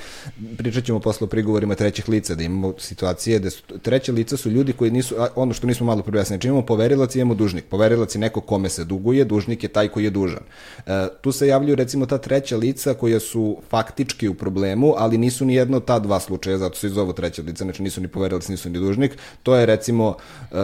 pričat 0.57 0.83
ćemo 0.83 0.99
posle 0.99 1.25
o 1.25 1.27
prigovorima 1.27 1.75
trećih 1.75 2.09
lica, 2.09 2.35
da 2.35 2.43
imamo 2.43 2.73
situacije 2.77 3.39
da 3.39 3.49
su, 3.49 3.63
treće 3.95 4.11
lica 4.11 4.37
su 4.37 4.49
ljudi 4.49 4.73
koji 4.73 4.91
nisu, 4.91 5.15
ono 5.35 5.53
što 5.53 5.67
nismo 5.67 5.85
malo 5.85 6.03
prijasnili, 6.03 6.27
znači 6.27 6.47
imamo 6.47 6.65
poverilac 6.65 7.15
i 7.15 7.19
imamo 7.19 7.35
dužnik. 7.35 7.65
Poverilac 7.65 8.15
je 8.15 8.19
neko 8.19 8.41
kome 8.41 8.69
se 8.69 8.83
duguje, 8.83 9.23
dužnik 9.23 9.63
je 9.63 9.69
taj 9.69 9.87
koji 9.87 10.03
je 10.03 10.09
dužan. 10.09 10.43
E, 10.85 11.07
tu 11.21 11.31
se 11.31 11.47
javljaju 11.47 11.75
recimo 11.75 12.05
ta 12.05 12.17
treća 12.17 12.57
lica 12.57 12.93
koja 12.93 13.19
su 13.19 13.57
faktički 13.69 14.27
u 14.27 14.33
problemu, 14.33 14.93
ali 14.97 15.17
nisu 15.17 15.45
ni 15.45 15.55
jedno 15.55 15.79
ta 15.79 15.99
dva 15.99 16.19
slučaja, 16.19 16.57
zato 16.57 16.75
se 16.75 16.87
iz 16.87 16.97
ovo 16.97 17.13
treća 17.13 17.41
lica, 17.41 17.63
znači 17.63 17.83
nisu 17.83 18.01
ni 18.01 18.07
poverilac, 18.07 18.47
nisu 18.47 18.69
ni 18.69 18.79
dužnik. 18.79 19.17
To 19.43 19.55
je 19.55 19.65
recimo 19.65 20.15
e, 20.15 20.55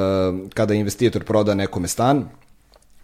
kada 0.53 0.73
investitor 0.73 1.23
proda 1.23 1.55
nekome 1.55 1.87
stan, 1.87 2.25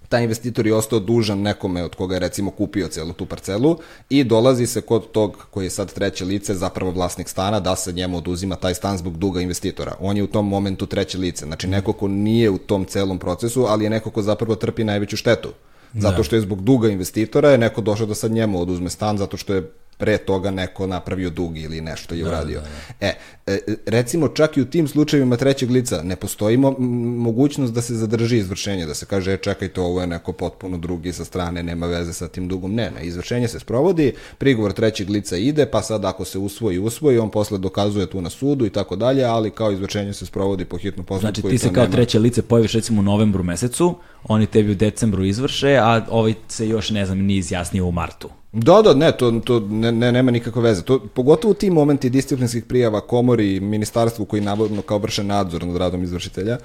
taj 0.10 0.24
investitor 0.24 0.68
je 0.68 0.76
ostao 0.76 1.00
dužan 1.00 1.42
nekome 1.42 1.84
od 1.84 1.96
koga 1.96 2.16
je 2.16 2.20
recimo 2.20 2.52
kupio 2.52 2.88
celu 2.88 3.14
tu 3.14 3.26
parcelu 3.26 3.78
i 4.10 4.24
dolazi 4.24 4.68
se 4.68 4.82
kod 4.82 5.12
tog 5.12 5.48
koji 5.52 5.66
je 5.66 5.70
sad 5.70 5.94
treće 5.94 6.26
lice, 6.26 6.56
zapravo 6.56 6.92
vlasnik 6.92 7.30
stana, 7.30 7.60
da 7.60 7.76
se 7.76 7.94
njemu 7.94 8.18
oduzima 8.18 8.56
taj 8.56 8.74
stan 8.74 8.98
zbog 8.98 9.18
duga 9.18 9.42
investitora. 9.42 9.96
On 10.00 10.18
je 10.18 10.24
u 10.24 10.28
tom 10.28 10.48
momentu 10.48 10.86
treće 10.86 11.18
lice, 11.18 11.46
znači 11.46 11.68
neko 11.68 11.94
ko 11.94 12.08
nije 12.08 12.50
u 12.50 12.58
tom 12.58 12.86
celom 12.86 13.20
procesu, 13.20 13.66
ali 13.70 13.84
je 13.84 13.90
neko 13.90 14.10
ko 14.10 14.22
zapravo 14.22 14.56
trpi 14.56 14.84
najveću 14.84 15.18
štetu. 15.18 15.50
Zato 15.94 16.18
da. 16.18 16.24
što 16.24 16.36
je 16.36 16.42
zbog 16.42 16.62
duga 16.62 16.90
investitora 16.90 17.50
je 17.50 17.58
neko 17.58 17.82
došao 17.82 18.08
da 18.08 18.16
sad 18.16 18.32
njemu 18.32 18.62
oduzme 18.62 18.90
stan 18.90 19.18
zato 19.18 19.38
što 19.38 19.54
je 19.54 19.72
pre 19.98 20.18
toga 20.18 20.52
neko 20.52 20.88
napravio 20.88 21.30
dug 21.30 21.58
ili 21.58 21.82
nešto 21.82 22.16
je 22.16 22.26
uradio. 22.26 22.60
Da, 22.60 22.66
da, 22.66 22.72
da. 23.00 23.08
E, 23.08 23.18
e, 23.48 23.76
recimo 23.86 24.28
čak 24.28 24.58
i 24.58 24.62
u 24.62 24.66
tim 24.66 24.88
slučajevima 24.88 25.38
trećeg 25.38 25.72
lica 25.72 26.04
ne 26.04 26.16
postoji 26.16 26.58
mo 26.58 26.76
mogućnost 27.18 27.74
da 27.74 27.82
se 27.82 27.96
zadrži 27.96 28.38
izvršenje, 28.38 28.86
da 28.86 28.94
se 28.94 29.06
kaže, 29.06 29.34
e, 29.34 29.38
čekajte, 29.38 29.82
ovo 29.82 30.02
je 30.02 30.08
neko 30.08 30.34
potpuno 30.34 30.78
drugi 30.78 31.14
sa 31.14 31.26
strane, 31.26 31.64
nema 31.64 31.88
veze 31.88 32.14
sa 32.14 32.28
tim 32.28 32.48
dugom. 32.48 32.74
Ne, 32.74 32.92
ne, 32.92 33.06
izvršenje 33.06 33.48
se 33.48 33.60
sprovodi, 33.60 34.14
prigovor 34.38 34.74
trećeg 34.74 35.10
lica 35.10 35.38
ide, 35.38 35.66
pa 35.66 35.82
sad 35.82 36.06
ako 36.06 36.26
se 36.26 36.38
usvoji, 36.38 36.80
usvoji, 36.80 37.18
on 37.18 37.32
posle 37.32 37.58
dokazuje 37.58 38.08
tu 38.08 38.22
na 38.22 38.30
sudu 38.30 38.66
i 38.66 38.70
tako 38.70 38.96
dalje, 38.96 39.24
ali 39.24 39.52
kao 39.52 39.72
izvršenje 39.72 40.14
se 40.14 40.26
sprovodi 40.26 40.66
po 40.66 40.78
hitnom 40.78 41.06
postupku. 41.06 41.42
Znači 41.42 41.42
ti 41.50 41.58
se 41.58 41.74
kao 41.74 41.84
nema... 41.84 41.96
treće 41.96 42.20
lice 42.20 42.42
pojaviš 42.42 42.74
recimo 42.74 43.00
u 43.00 43.04
novembru 43.04 43.44
mesecu, 43.44 43.96
oni 44.24 44.46
tebi 44.46 44.72
u 44.72 44.76
decembru 44.76 45.24
izvrše, 45.24 45.76
a 45.76 46.06
ovaj 46.10 46.34
se 46.48 46.68
još, 46.68 46.90
ne 46.90 47.06
znam, 47.06 47.20
ni 47.20 47.36
izjasnio 47.36 47.86
u 47.86 47.92
martu. 47.92 48.30
Da, 48.58 48.82
da, 48.82 48.94
ne, 48.94 49.12
to, 49.12 49.32
to 49.46 49.60
ne, 49.60 49.92
ne, 49.92 50.12
nema 50.12 50.32
nikakve 50.32 50.62
veze. 50.62 50.82
To, 50.82 51.00
pogotovo 51.00 51.52
u 51.52 51.54
tim 51.54 51.74
momenti 51.74 52.10
disciplinskih 52.10 52.64
prijava 52.66 53.02
komori, 53.02 53.60
ministarstvu 53.60 54.26
koji 54.26 54.42
navodno 54.42 54.82
kao 54.82 54.98
vrše 54.98 55.24
nadzor 55.24 55.66
nad 55.66 55.78
radom 55.78 56.04
izvršitelja, 56.04 56.58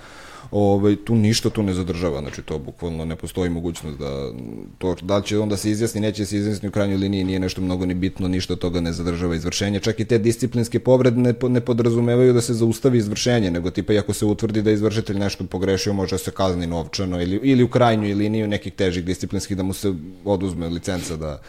ovaj, 0.50 0.96
tu 1.04 1.14
ništa 1.14 1.50
tu 1.50 1.62
ne 1.62 1.74
zadržava, 1.74 2.20
znači 2.20 2.42
to 2.42 2.58
bukvalno 2.58 3.04
ne 3.04 3.16
postoji 3.16 3.50
mogućnost 3.50 3.98
da 3.98 4.32
to, 4.78 4.94
da 5.02 5.20
će 5.20 5.38
onda 5.38 5.56
se 5.56 5.70
izjasni, 5.70 6.00
neće 6.00 6.26
se 6.26 6.36
izjasni 6.36 6.68
u 6.68 6.72
krajnjoj 6.72 6.96
liniji, 6.96 7.24
nije 7.24 7.40
nešto 7.40 7.60
mnogo 7.60 7.86
ni 7.86 7.94
bitno, 7.94 8.28
ništa 8.28 8.56
toga 8.56 8.80
ne 8.80 8.92
zadržava 8.92 9.34
izvršenje, 9.34 9.80
čak 9.80 10.00
i 10.00 10.04
te 10.04 10.18
disciplinske 10.18 10.78
povrede 10.78 11.20
ne, 11.20 11.34
ne 11.48 11.60
podrazumevaju 11.60 12.32
da 12.32 12.40
se 12.40 12.54
zaustavi 12.54 12.98
izvršenje, 12.98 13.50
nego 13.50 13.70
tipa 13.70 13.92
i 13.92 13.98
ako 13.98 14.12
se 14.12 14.26
utvrdi 14.26 14.62
da 14.62 14.70
izvršitelj 14.70 15.18
nešto 15.18 15.44
pogrešio, 15.44 15.92
može 15.92 16.14
da 16.14 16.18
se 16.18 16.30
kazni 16.30 16.66
novčano 16.66 17.22
ili, 17.22 17.40
ili 17.42 17.62
u 17.62 17.68
krajnjoj 17.68 18.14
liniji 18.14 18.46
nekih 18.46 18.72
težih 18.72 19.04
disciplinskih 19.04 19.56
da 19.56 19.62
mu 19.62 19.72
se 19.72 19.92
oduzme 20.24 20.68
licenca 20.68 21.16
da 21.16 21.40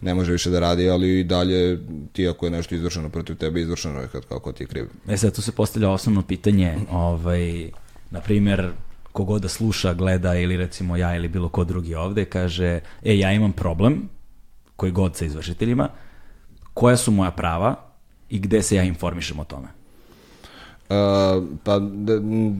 ne 0.00 0.14
može 0.14 0.32
više 0.32 0.50
da 0.50 0.60
radi, 0.60 0.90
ali 0.90 1.20
i 1.20 1.24
dalje 1.24 1.78
ti 2.12 2.28
ako 2.28 2.46
je 2.46 2.50
nešto 2.50 2.74
izvršeno 2.74 3.08
protiv 3.08 3.36
tebe, 3.36 3.60
izvršeno 3.60 4.00
je 4.00 4.08
kad 4.08 4.24
kako 4.24 4.52
ti 4.52 4.62
je 4.62 4.66
kriv. 4.66 4.86
E 5.08 5.16
sad 5.16 5.34
tu 5.34 5.42
se 5.42 5.52
postavlja 5.52 5.90
osnovno 5.90 6.22
pitanje, 6.22 6.76
ovaj, 6.90 7.70
na 8.10 8.20
primjer, 8.20 8.70
kogod 9.12 9.42
da 9.42 9.48
sluša, 9.48 9.94
gleda 9.94 10.34
ili 10.34 10.56
recimo 10.56 10.96
ja 10.96 11.16
ili 11.16 11.28
bilo 11.28 11.48
ko 11.48 11.64
drugi 11.64 11.94
ovde, 11.94 12.24
kaže, 12.24 12.80
e, 13.02 13.18
ja 13.18 13.32
imam 13.32 13.52
problem, 13.52 14.08
koji 14.76 14.92
god 14.92 15.16
sa 15.16 15.24
izvršiteljima, 15.24 15.88
koja 16.74 16.96
su 16.96 17.10
moja 17.10 17.30
prava 17.30 17.74
i 18.28 18.38
gde 18.38 18.62
se 18.62 18.76
ja 18.76 18.82
informišem 18.82 19.38
o 19.38 19.44
tome? 19.44 19.68
Uh, 20.88 21.44
pa 21.64 21.78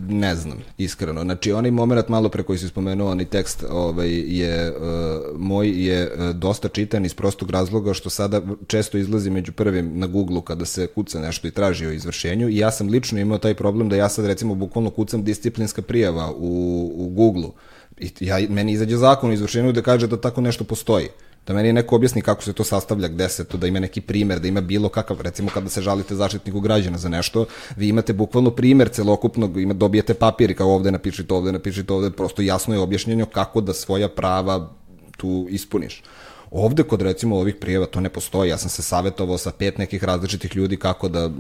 ne 0.09 0.35
znam, 0.35 0.59
iskreno. 0.79 1.23
Znači, 1.23 1.53
onaj 1.53 1.71
moment 1.71 2.09
malo 2.09 2.29
pre 2.29 2.43
koji 2.43 2.59
si 2.59 2.69
spomenuo, 2.69 3.11
onaj 3.11 3.25
tekst 3.25 3.65
ovaj, 3.71 4.11
je, 4.11 4.71
uh, 4.71 5.41
moj 5.41 5.87
je 5.87 6.13
uh, 6.13 6.31
dosta 6.37 6.69
čitan 6.69 7.05
iz 7.05 7.15
prostog 7.15 7.51
razloga 7.51 7.95
što 7.95 8.11
sada 8.11 8.43
često 8.67 8.99
izlazi 8.99 9.31
među 9.31 9.53
prvim 9.53 9.99
na 9.99 10.07
Google-u 10.07 10.43
kada 10.43 10.65
se 10.65 10.87
kuca 10.87 11.21
nešto 11.21 11.49
i 11.49 11.51
traži 11.51 11.87
o 11.87 11.93
izvršenju. 11.93 12.49
I 12.49 12.57
ja 12.57 12.71
sam 12.71 12.89
lično 12.89 13.21
imao 13.21 13.39
taj 13.39 13.55
problem 13.55 13.89
da 13.89 13.97
ja 13.97 14.09
sad 14.09 14.27
recimo 14.27 14.55
bukvalno 14.55 14.91
kucam 14.91 15.25
disciplinska 15.25 15.83
prijava 15.83 16.33
u, 16.37 16.93
u 16.97 17.09
Google-u. 17.09 17.53
I 17.99 18.11
ja, 18.21 18.37
meni 18.49 18.73
izađe 18.73 18.97
zakon 18.97 19.31
o 19.31 19.33
izvršenju 19.33 19.73
da 19.73 19.83
kaže 19.83 20.07
da 20.07 20.21
tako 20.21 20.41
nešto 20.41 20.65
postoji 20.65 21.09
da 21.47 21.55
meni 21.55 21.73
neko 21.73 21.97
objasni 21.97 22.23
kako 22.23 22.43
se 22.43 22.53
to 22.53 22.65
sastavlja, 22.65 23.09
gde 23.09 23.29
se 23.29 23.45
to, 23.45 23.57
da 23.57 23.67
ima 23.67 23.81
neki 23.81 24.01
primer, 24.01 24.41
da 24.41 24.49
ima 24.49 24.61
bilo 24.61 24.89
kakav, 24.89 25.21
recimo 25.21 25.51
kada 25.55 25.69
se 25.69 25.83
žalite 25.83 26.15
zaštitniku 26.15 26.61
građana 26.61 26.99
za 26.99 27.09
nešto, 27.09 27.47
vi 27.77 27.89
imate 27.89 28.13
bukvalno 28.13 28.51
primer 28.51 28.89
celokupnog, 28.89 29.61
ima, 29.61 29.75
dobijete 29.75 30.15
papir 30.15 30.51
i 30.51 30.55
kao 30.55 30.75
ovde 30.75 30.91
napišite, 30.91 31.35
ovde 31.35 31.53
napišite, 31.53 31.93
ovde, 31.93 32.11
prosto 32.11 32.43
jasno 32.43 32.75
je 32.75 32.81
objašnjenje 32.81 33.27
kako 33.33 33.61
da 33.61 33.75
svoja 33.75 34.09
prava 34.09 34.71
tu 35.17 35.47
ispuniš. 35.51 36.03
Ovde 36.51 36.83
kod 36.83 37.03
recimo 37.03 37.37
ovih 37.37 37.55
prijeva 37.61 37.87
to 37.87 38.01
ne 38.01 38.09
postoji. 38.09 38.51
Ja 38.51 38.59
sam 38.59 38.71
se 38.71 38.83
savetovao 38.83 39.39
sa 39.39 39.51
pet 39.51 39.79
nekih 39.79 40.05
različitih 40.05 40.57
ljudi 40.57 40.77
kako 40.77 41.09
da, 41.09 41.31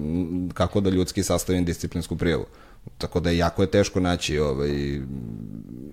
kako 0.55 0.81
da 0.81 0.91
ljudski 0.91 1.23
sastavim 1.23 1.65
disciplinsku 1.65 2.17
prijavu. 2.17 2.47
Tako 2.99 3.21
da 3.21 3.31
jako 3.31 3.63
je 3.63 3.71
teško 3.71 4.01
naći 4.01 4.39
ovaj, 4.39 5.01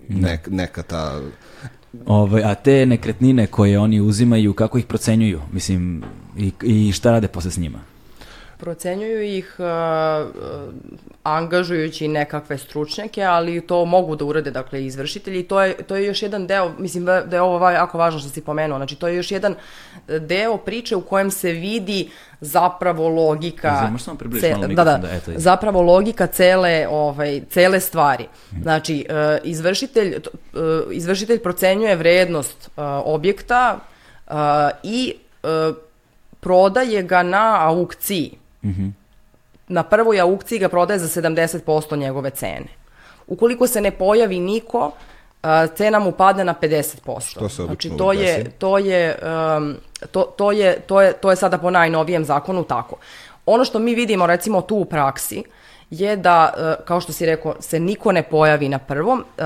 nek, 0.08 0.48
neka 0.50 0.82
ta 0.82 1.20
Ovaj, 2.06 2.42
a 2.44 2.54
te 2.54 2.86
nekretnine 2.86 3.46
koje 3.46 3.78
oni 3.78 4.00
uzimaju, 4.00 4.52
kako 4.52 4.78
ih 4.78 4.86
procenjuju? 4.86 5.40
Mislim, 5.52 6.02
i, 6.38 6.52
i 6.62 6.92
šta 6.92 7.10
rade 7.10 7.28
posle 7.28 7.50
s 7.50 7.58
njima? 7.58 7.78
Procenjuju 8.64 9.22
ih 9.22 9.56
uh, 9.58 9.64
angažujući 11.22 12.08
nekakve 12.08 12.58
stručnjake, 12.58 13.22
ali 13.22 13.60
to 13.60 13.84
mogu 13.84 14.16
da 14.16 14.24
urade 14.24 14.50
dakle 14.50 14.84
izvršitelji 14.86 15.40
i 15.40 15.42
to 15.42 15.62
je 15.62 15.74
to 15.74 15.96
je 15.96 16.06
još 16.06 16.22
jedan 16.22 16.46
deo, 16.46 16.72
mislim 16.78 17.04
da 17.04 17.36
je 17.36 17.42
ovo 17.42 17.70
jako 17.70 17.98
važno 17.98 18.20
što 18.20 18.28
si 18.28 18.40
pomenuo. 18.40 18.78
Znači 18.78 18.96
to 18.96 19.08
je 19.08 19.16
još 19.16 19.30
jedan 19.30 19.54
deo 20.06 20.56
priče 20.56 20.96
u 20.96 21.00
kojem 21.00 21.30
se 21.30 21.52
vidi 21.52 22.10
zapravo 22.40 23.08
logika 23.08 23.88
Možeš 23.90 24.40
ce, 24.40 24.54
malo 24.54 24.66
da, 24.66 24.84
da, 24.84 24.98
da 24.98 25.08
eto, 25.12 25.32
zapravo 25.36 25.82
logika 25.82 26.26
cele 26.26 26.86
ovaj 26.90 27.40
cele 27.50 27.80
stvari. 27.80 28.26
Znači 28.62 29.06
uh, 29.08 29.48
izvršitelj 29.48 30.16
uh, 30.16 30.60
izvršitelj 30.90 31.38
procenjuje 31.38 31.96
vrednost 31.96 32.70
uh, 32.76 32.84
objekta 33.04 33.78
uh, 34.26 34.34
i 34.82 35.14
uh, 35.42 35.76
prodaje 36.40 37.02
ga 37.02 37.22
na 37.22 37.68
aukciji 37.68 38.43
Mm 38.64 38.70
-hmm. 38.70 38.92
Na 39.68 39.82
prvoj 39.82 40.20
aukciji 40.20 40.58
ga 40.58 40.68
prodaje 40.68 40.98
za 40.98 41.22
70% 41.22 41.96
njegove 41.96 42.30
cene. 42.30 42.66
Ukoliko 43.26 43.66
se 43.66 43.80
ne 43.80 43.90
pojavi 43.90 44.40
niko, 44.40 44.92
cena 45.76 45.98
mu 45.98 46.12
padne 46.12 46.44
na 46.44 46.54
50%. 46.62 47.30
Što 47.30 47.48
se 47.48 47.62
znači, 47.62 47.90
to 47.98 48.12
je, 48.12 48.50
to, 48.58 48.78
je, 48.78 49.18
um, 49.56 49.76
to, 50.10 50.22
to, 50.22 50.52
je, 50.52 50.80
to, 50.80 51.00
je, 51.00 51.12
to 51.12 51.30
je 51.30 51.36
sada 51.36 51.58
po 51.58 51.70
najnovijem 51.70 52.24
zakonu 52.24 52.64
tako. 52.64 52.96
Ono 53.46 53.64
što 53.64 53.78
mi 53.78 53.94
vidimo 53.94 54.26
recimo 54.26 54.60
tu 54.60 54.76
u 54.76 54.84
praksi 54.84 55.42
je 55.90 56.16
da, 56.16 56.54
uh, 56.56 56.84
kao 56.86 57.00
što 57.00 57.12
si 57.12 57.26
rekao, 57.26 57.54
se 57.60 57.80
niko 57.80 58.12
ne 58.12 58.22
pojavi 58.22 58.68
na 58.68 58.78
prvom, 58.78 59.18
uh, 59.38 59.44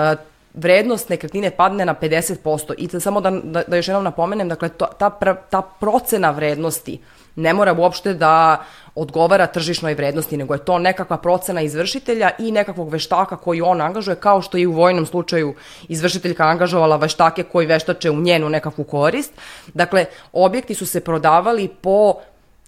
vrednost 0.55 1.09
nekretnine 1.09 1.51
padne 1.51 1.85
na 1.85 1.95
50% 1.95 2.75
i 2.79 3.01
samo 3.01 3.21
da, 3.21 3.31
da, 3.31 3.63
da 3.67 3.77
još 3.77 3.89
jednom 3.89 4.05
napomenem, 4.05 4.49
dakle, 4.49 4.69
to, 4.69 4.87
ta, 4.99 5.11
ta 5.51 5.63
procena 5.81 6.31
vrednosti 6.31 7.01
ne 7.39 7.55
mora 7.55 7.73
uopšte 7.73 8.15
da 8.15 8.65
odgovara 8.95 9.47
tržišnoj 9.47 9.95
vrednosti, 9.95 10.37
nego 10.37 10.55
je 10.55 10.65
to 10.65 10.79
nekakva 10.79 11.17
procena 11.17 11.63
izvršitelja 11.63 12.31
i 12.39 12.53
nekakvog 12.53 12.91
veštaka 12.91 13.37
koji 13.37 13.61
on 13.61 13.81
angažuje, 13.81 14.17
kao 14.17 14.43
što 14.43 14.57
je 14.57 14.63
i 14.63 14.67
u 14.67 14.73
vojnom 14.73 15.07
slučaju 15.07 15.55
izvršiteljka 15.89 16.45
angažovala 16.45 16.97
veštake 16.97 17.43
koji 17.43 17.67
veštače 17.67 18.11
u 18.11 18.21
njenu 18.21 18.49
nekakvu 18.49 18.85
korist. 18.85 19.33
Dakle, 19.75 20.05
objekti 20.33 20.75
su 20.75 20.87
se 20.87 21.01
prodavali 21.01 21.69
po 21.69 22.15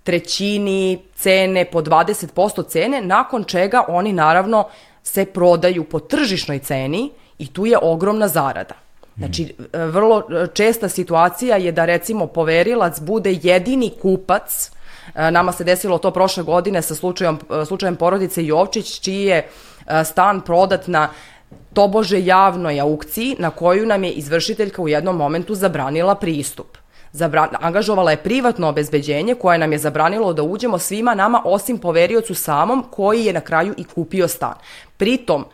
trećini 0.03 1.03
cene, 1.15 1.65
po 1.65 1.83
20% 1.83 2.69
cene, 2.69 3.03
nakon 3.03 3.45
čega 3.45 3.85
oni 3.89 4.13
naravno 4.13 4.69
se 5.03 5.25
prodaju 5.25 5.85
po 5.85 6.01
tržišnoj 6.01 6.59
ceni 6.59 7.11
i 7.39 7.53
tu 7.53 7.67
je 7.67 7.79
ogromna 7.83 8.29
zarada. 8.29 8.90
Znači, 9.21 9.55
vrlo 9.73 10.23
česta 10.53 10.89
situacija 10.89 11.57
je 11.57 11.73
da 11.73 11.85
recimo 11.85 12.27
poverilac 12.27 13.01
bude 13.01 13.39
jedini 13.43 13.93
kupac 14.03 14.71
E, 15.15 15.31
nama 15.31 15.53
se 15.53 15.65
desilo 15.65 15.99
to 15.99 16.11
prošle 16.11 16.43
godine 16.43 16.83
sa 16.83 16.95
slučajem, 16.95 17.39
e, 17.63 17.65
slučajem 17.65 17.97
porodice 17.97 18.45
Jovčić, 18.45 19.01
čiji 19.01 19.23
je 19.23 19.37
e, 19.39 20.05
stan 20.05 20.41
prodat 20.41 20.87
na 20.87 21.09
tobože 21.73 22.25
javnoj 22.25 22.81
aukciji 22.81 23.37
na 23.39 23.51
koju 23.51 23.87
nam 23.87 24.05
je 24.05 24.11
izvršiteljka 24.11 24.83
u 24.83 24.89
jednom 24.89 25.17
momentu 25.17 25.55
zabranila 25.55 26.15
pristup. 26.15 26.77
Zabran, 27.13 27.49
angažovala 27.61 28.11
je 28.11 28.17
privatno 28.17 28.69
obezbeđenje 28.69 29.35
koje 29.35 29.59
nam 29.59 29.73
je 29.73 29.79
zabranilo 29.79 30.33
da 30.33 30.43
uđemo 30.43 30.79
svima 30.79 31.15
nama 31.15 31.43
osim 31.45 31.79
poveriocu 31.79 32.35
samom 32.35 32.85
koji 32.91 33.25
je 33.25 33.33
na 33.33 33.41
kraju 33.41 33.75
i 33.77 33.85
kupio 33.85 34.29
stan. 34.29 34.55
Pritom, 34.97 35.45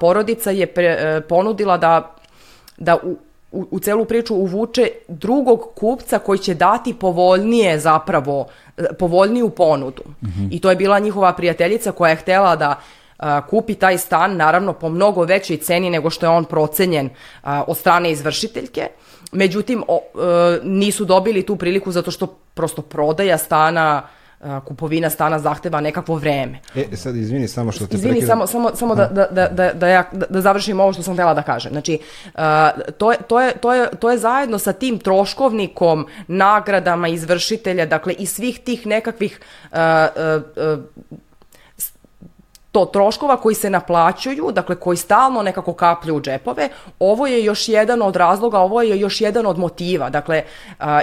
porodica 0.00 0.50
je 0.50 0.66
pre, 0.66 1.22
ponudila 1.28 1.76
da, 1.76 2.14
da 2.80 2.96
u, 2.96 3.16
u, 3.52 3.66
u 3.70 3.78
celu 3.78 4.04
priču 4.04 4.34
uvuče 4.34 4.88
drugog 5.08 5.68
kupca 5.74 6.18
koji 6.18 6.38
će 6.38 6.54
dati 6.54 6.94
povoljnije 6.94 7.78
zapravo 7.78 8.46
povoljniju 8.98 9.50
ponudu. 9.50 10.02
Mm 10.22 10.26
-hmm. 10.26 10.48
I 10.50 10.60
to 10.60 10.70
je 10.70 10.76
bila 10.76 10.98
njihova 10.98 11.32
prijateljica 11.32 11.92
koja 11.92 12.10
je 12.10 12.16
htela 12.16 12.56
da 12.56 12.80
a, 13.18 13.46
kupi 13.46 13.74
taj 13.74 13.98
stan, 13.98 14.36
naravno 14.36 14.72
po 14.72 14.88
mnogo 14.88 15.24
većoj 15.24 15.56
ceni 15.56 15.90
nego 15.90 16.10
što 16.10 16.26
je 16.26 16.30
on 16.30 16.44
procenjen 16.44 17.10
a, 17.42 17.64
od 17.66 17.76
strane 17.76 18.10
izvršiteljke. 18.10 18.88
Međutim, 19.32 19.84
o, 19.88 20.00
e, 20.00 20.60
nisu 20.62 21.04
dobili 21.04 21.46
tu 21.46 21.56
priliku 21.56 21.92
zato 21.92 22.10
što 22.10 22.26
prosto 22.54 22.82
prodaja 22.82 23.38
stana 23.38 24.02
kupovina 24.64 25.10
stana 25.10 25.38
zahteva 25.38 25.80
nekakvo 25.80 26.14
vreme. 26.14 26.58
E, 26.74 26.96
sad 26.96 27.16
izvini 27.16 27.48
samo 27.48 27.72
što 27.72 27.86
te 27.86 27.96
Izvini, 27.96 28.12
prekidam. 28.12 28.28
samo, 28.28 28.46
samo, 28.46 28.76
samo 28.76 28.94
da, 28.94 29.06
da, 29.06 29.26
da, 29.30 29.48
da, 29.48 29.72
da, 29.72 29.88
ja, 29.88 30.04
da 30.30 30.40
završim 30.40 30.80
ovo 30.80 30.92
što 30.92 31.02
sam 31.02 31.14
htela 31.14 31.34
da 31.34 31.42
kažem. 31.42 31.72
Znači, 31.72 31.98
uh, 32.34 32.40
to, 32.98 33.12
je, 33.12 33.18
to, 33.28 33.40
je, 33.40 33.52
to, 33.52 33.74
je, 33.74 33.88
to 34.00 34.10
je 34.10 34.18
zajedno 34.18 34.58
sa 34.58 34.72
tim 34.72 34.98
troškovnikom, 34.98 36.06
nagradama 36.26 37.08
izvršitelja, 37.08 37.86
dakle 37.86 38.12
i 38.12 38.26
svih 38.26 38.60
tih 38.60 38.86
nekakvih 38.86 39.40
uh, 39.72 39.78
uh, 40.56 41.20
to 42.72 42.84
troškova 42.84 43.36
koji 43.36 43.54
se 43.54 43.70
naplaćuju, 43.70 44.52
dakle 44.52 44.76
koji 44.76 44.96
stalno 44.96 45.42
nekako 45.42 45.72
kaplju 45.72 46.16
u 46.16 46.20
džepove, 46.20 46.68
ovo 46.98 47.26
je 47.26 47.44
još 47.44 47.68
jedan 47.68 48.02
od 48.02 48.16
razloga, 48.16 48.58
ovo 48.58 48.82
je 48.82 49.00
još 49.00 49.20
jedan 49.20 49.46
od 49.46 49.58
motiva. 49.58 50.10
Dakle, 50.10 50.42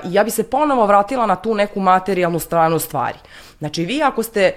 ja 0.03 0.24
bi 0.24 0.32
se 0.32 0.43
ponovo 0.43 0.86
vratila 0.86 1.26
na 1.26 1.36
tu 1.36 1.55
neku 1.55 1.80
materijalnu 1.80 2.39
stranu 2.39 2.80
stvari. 2.80 3.18
Znači, 3.59 3.86
vi 3.86 4.03
ako 4.03 4.24
ste 4.24 4.51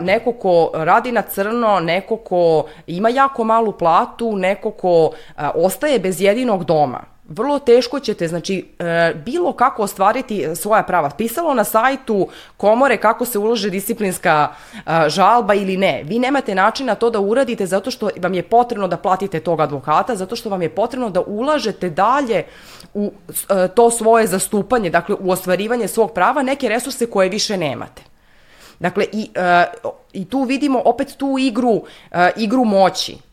neko 0.00 0.32
ko 0.32 0.70
radi 0.74 1.12
na 1.12 1.22
crno, 1.22 1.80
neko 1.80 2.16
ko 2.16 2.64
ima 2.86 3.08
jako 3.08 3.44
malu 3.44 3.72
platu, 3.72 4.36
neko 4.36 4.70
ko 4.70 5.10
ostaje 5.54 5.98
bez 5.98 6.20
jedinog 6.20 6.64
doma, 6.64 7.00
vrlo 7.30 7.58
teško 7.58 8.00
ćete, 8.00 8.28
znači, 8.28 8.66
e, 8.78 9.14
bilo 9.24 9.52
kako 9.52 9.82
ostvariti 9.82 10.56
svoja 10.56 10.82
prava. 10.82 11.10
Pisalo 11.10 11.54
na 11.54 11.64
sajtu 11.64 12.28
komore 12.56 12.96
kako 12.96 13.24
se 13.24 13.38
ulože 13.38 13.70
disciplinska 13.70 14.48
e, 14.74 15.08
žalba 15.08 15.54
ili 15.54 15.76
ne. 15.76 16.02
Vi 16.04 16.18
nemate 16.18 16.54
načina 16.54 16.94
to 16.94 17.10
da 17.10 17.20
uradite 17.20 17.66
zato 17.66 17.90
što 17.90 18.10
vam 18.20 18.34
je 18.34 18.42
potrebno 18.42 18.88
da 18.88 18.96
platite 18.96 19.40
tog 19.40 19.60
advokata, 19.60 20.16
zato 20.16 20.36
što 20.36 20.50
vam 20.50 20.62
je 20.62 20.68
potrebno 20.68 21.10
da 21.10 21.20
ulažete 21.20 21.90
dalje 21.90 22.44
u 22.94 23.12
e, 23.48 23.68
to 23.68 23.90
svoje 23.90 24.26
zastupanje, 24.26 24.90
dakle 24.90 25.16
u 25.20 25.30
ostvarivanje 25.30 25.88
svog 25.88 26.12
prava, 26.12 26.42
neke 26.42 26.68
resurse 26.68 27.06
koje 27.06 27.28
više 27.28 27.56
nemate. 27.56 28.02
Dakle, 28.80 29.06
i, 29.12 29.30
i 30.12 30.24
tu 30.24 30.42
vidimo 30.42 30.82
opet 30.84 31.16
tu 31.16 31.36
igru, 31.38 31.82
igru 32.36 32.64
moći 32.64 33.29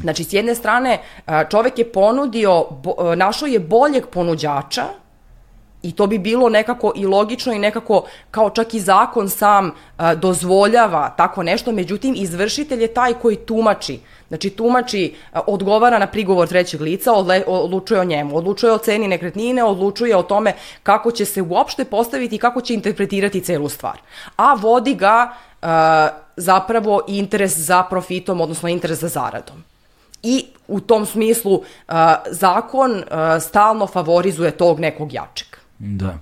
Znači, 0.00 0.24
s 0.24 0.32
jedne 0.32 0.54
strane, 0.54 0.98
čovek 1.50 1.78
je 1.78 1.92
ponudio, 1.92 2.66
našao 3.16 3.46
je 3.46 3.60
boljeg 3.60 4.06
ponuđača, 4.06 4.84
I 5.82 5.92
to 5.92 6.06
bi 6.06 6.18
bilo 6.18 6.48
nekako 6.48 6.92
i 6.96 7.06
logično 7.06 7.52
i 7.52 7.58
nekako 7.58 8.04
kao 8.30 8.50
čak 8.50 8.74
i 8.74 8.80
zakon 8.80 9.28
sam 9.28 9.72
dozvoljava 10.16 11.14
tako 11.16 11.42
nešto, 11.42 11.72
međutim 11.72 12.14
izvršitelj 12.16 12.82
je 12.82 12.94
taj 12.94 13.14
koji 13.14 13.36
tumači. 13.36 14.00
Znači 14.28 14.50
tumači, 14.50 15.14
odgovara 15.46 15.98
na 15.98 16.06
prigovor 16.06 16.48
trećeg 16.48 16.80
lica, 16.80 17.12
odlučuje 17.46 18.00
o 18.00 18.04
njemu, 18.04 18.36
odlučuje 18.36 18.72
o 18.72 18.78
ceni 18.78 19.08
nekretnine, 19.08 19.64
odlučuje 19.64 20.16
o 20.16 20.22
tome 20.22 20.54
kako 20.82 21.10
će 21.10 21.24
se 21.24 21.42
uopšte 21.42 21.84
postaviti 21.84 22.36
i 22.36 22.38
kako 22.38 22.60
će 22.60 22.74
interpretirati 22.74 23.40
celu 23.40 23.68
stvar. 23.68 23.98
A 24.36 24.54
vodi 24.54 24.94
ga 24.94 25.34
zapravo 26.36 27.00
interes 27.08 27.58
za 27.58 27.82
profitom, 27.82 28.40
odnosno 28.40 28.68
interes 28.68 28.98
za 28.98 29.08
zaradom 29.08 29.64
i 30.22 30.46
u 30.68 30.80
tom 30.80 31.06
smislu 31.06 31.62
zakon 32.30 33.02
stalno 33.40 33.86
favorizuje 33.86 34.50
tog 34.50 34.80
nekog 34.80 35.12
jačeg. 35.12 35.48
Da. 35.78 36.18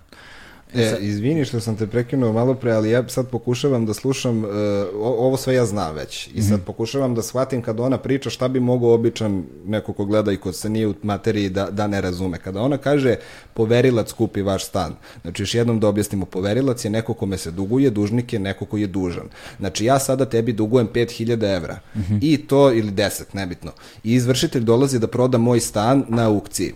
E, 0.75 0.97
izvini 1.01 1.45
što 1.45 1.61
sam 1.61 1.77
te 1.77 1.87
prekinuo 1.87 2.33
malo 2.33 2.55
pre, 2.55 2.73
ali 2.73 2.91
ja 2.91 3.09
sad 3.09 3.29
pokušavam 3.29 3.87
da 3.87 3.95
slušam, 3.95 4.45
uh, 4.45 4.51
ovo 4.95 5.37
sve 5.37 5.55
ja 5.55 5.67
znam 5.67 5.95
već, 5.95 6.29
i 6.35 6.43
sad 6.43 6.61
-hmm. 6.61 6.65
pokušavam 6.65 7.15
da 7.15 7.23
shvatim 7.23 7.63
kada 7.63 7.83
ona 7.83 7.99
priča 7.99 8.31
šta 8.31 8.49
bi 8.49 8.61
mogao 8.61 8.95
običan 8.95 9.45
neko 9.67 9.93
ko 9.93 10.05
gleda 10.05 10.33
i 10.33 10.37
ko 10.37 10.53
se 10.53 10.69
nije 10.69 10.89
u 10.89 10.95
materiji 11.03 11.49
da, 11.49 11.71
da 11.71 11.87
ne 11.87 12.01
razume. 12.01 12.39
Kada 12.39 12.61
ona 12.61 12.77
kaže 12.79 13.17
poverilac 13.55 14.13
kupi 14.13 14.43
vaš 14.43 14.65
stan, 14.65 14.95
znači 15.23 15.43
još 15.43 15.55
jednom 15.55 15.81
da 15.81 15.89
objasnimo, 15.89 16.27
poverilac 16.27 16.85
je 16.85 16.91
neko 16.91 17.15
kome 17.15 17.39
se 17.39 17.51
duguje, 17.51 17.91
dužnik 17.91 18.33
je 18.33 18.39
neko 18.39 18.65
koji 18.65 18.81
je 18.81 18.87
dužan. 18.87 19.29
Znači 19.59 19.85
ja 19.85 19.99
sada 19.99 20.25
tebi 20.25 20.53
dugujem 20.53 20.89
5000 20.95 21.57
evra 21.57 21.81
mm 21.95 22.01
-hmm. 22.01 22.19
i 22.23 22.37
to, 22.37 22.73
ili 22.73 22.93
10, 22.93 23.23
nebitno, 23.33 23.73
i 24.05 24.15
izvršitelj 24.15 24.63
dolazi 24.63 24.99
da 24.99 25.07
proda 25.07 25.39
moj 25.39 25.61
stan 25.61 26.05
na 26.09 26.27
aukciji 26.27 26.75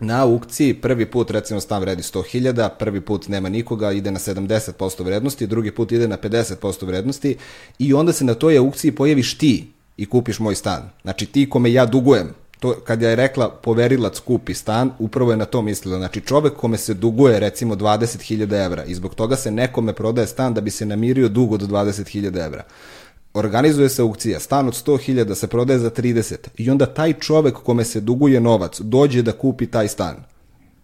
Na 0.00 0.22
aukciji 0.22 0.74
prvi 0.74 1.06
put 1.06 1.30
recimo 1.30 1.60
stan 1.60 1.80
vredi 1.80 2.02
100.000, 2.02 2.68
prvi 2.78 3.00
put 3.00 3.28
nema 3.28 3.48
nikoga, 3.48 3.92
ide 3.92 4.10
na 4.10 4.18
70% 4.18 5.04
vrednosti, 5.04 5.46
drugi 5.46 5.70
put 5.70 5.92
ide 5.92 6.08
na 6.08 6.16
50% 6.16 6.86
vrednosti 6.86 7.36
i 7.78 7.94
onda 7.94 8.12
se 8.12 8.24
na 8.24 8.34
toj 8.34 8.58
aukciji 8.58 8.92
pojaviš 8.92 9.38
ti 9.38 9.72
i 9.96 10.06
kupiš 10.06 10.38
moj 10.38 10.54
stan. 10.54 10.90
Znači 11.02 11.26
ti 11.26 11.50
kome 11.50 11.72
ja 11.72 11.86
dugujem, 11.86 12.34
to 12.60 12.74
kad 12.84 13.02
je 13.02 13.16
rekla 13.16 13.50
poverilac 13.50 14.18
kupi 14.18 14.54
stan, 14.54 14.90
upravo 14.98 15.30
je 15.30 15.36
na 15.36 15.44
to 15.44 15.62
mislila. 15.62 15.98
Znači 15.98 16.20
čovek 16.20 16.56
kome 16.56 16.76
se 16.76 16.94
duguje 16.94 17.40
recimo 17.40 17.74
20.000 17.74 18.64
evra 18.64 18.84
i 18.84 18.94
zbog 18.94 19.14
toga 19.14 19.36
se 19.36 19.50
nekome 19.50 19.92
prodaje 19.92 20.26
stan 20.26 20.54
da 20.54 20.60
bi 20.60 20.70
se 20.70 20.86
namirio 20.86 21.28
dug 21.28 21.52
od 21.52 21.70
20.000 21.70 22.44
evra 22.44 22.64
organizuje 23.36 23.88
se 23.88 24.02
aukcija, 24.02 24.40
stan 24.40 24.68
od 24.68 24.74
100.000 24.74 25.34
se 25.34 25.46
prodaje 25.46 25.78
za 25.78 25.90
30 25.90 26.34
i 26.56 26.70
onda 26.70 26.86
taj 26.86 27.12
čovek 27.12 27.54
kome 27.54 27.84
se 27.84 28.00
duguje 28.00 28.40
novac 28.40 28.80
dođe 28.80 29.22
da 29.22 29.32
kupi 29.32 29.66
taj 29.66 29.88
stan. 29.88 30.16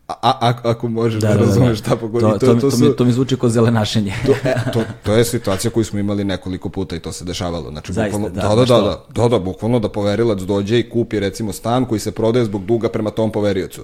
A, 0.08 0.14
a, 0.40 0.52
ako 0.62 0.88
možeš 0.88 1.20
da, 1.20 1.28
da, 1.28 1.34
da, 1.34 1.40
da. 1.40 1.46
razumeš 1.46 1.78
šta 1.78 1.96
pogodi. 1.96 2.24
To, 2.24 2.38
to, 2.38 2.54
to, 2.54 2.60
to, 2.60 2.70
su, 2.70 2.84
mi, 2.84 2.96
to 2.96 3.04
mi 3.04 3.12
zvuči 3.12 3.36
kao 3.36 3.48
zelenašenje. 3.48 4.14
to, 4.26 4.32
e, 4.44 4.54
to, 4.72 4.82
to 5.04 5.14
je 5.14 5.24
situacija 5.24 5.70
koju 5.70 5.84
smo 5.84 5.98
imali 5.98 6.24
nekoliko 6.24 6.68
puta 6.68 6.96
i 6.96 7.00
to 7.00 7.12
se 7.12 7.24
dešavalo. 7.24 7.70
Znači, 7.70 7.92
Zaista, 7.92 8.18
bukvalno, 8.18 8.34
da, 8.34 8.48
da, 8.48 8.64
da, 8.64 8.80
da, 8.80 9.04
da, 9.22 9.28
da, 9.28 9.38
bukvalno 9.38 9.78
da 9.78 9.88
poverilac 9.88 10.40
dođe 10.40 10.78
i 10.78 10.90
kupi 10.90 11.20
recimo 11.20 11.52
stan 11.52 11.84
koji 11.84 12.00
se 12.00 12.10
prodaje 12.12 12.44
zbog 12.44 12.64
duga 12.64 12.88
prema 12.88 13.10
tom 13.10 13.32
poveriocu. 13.32 13.82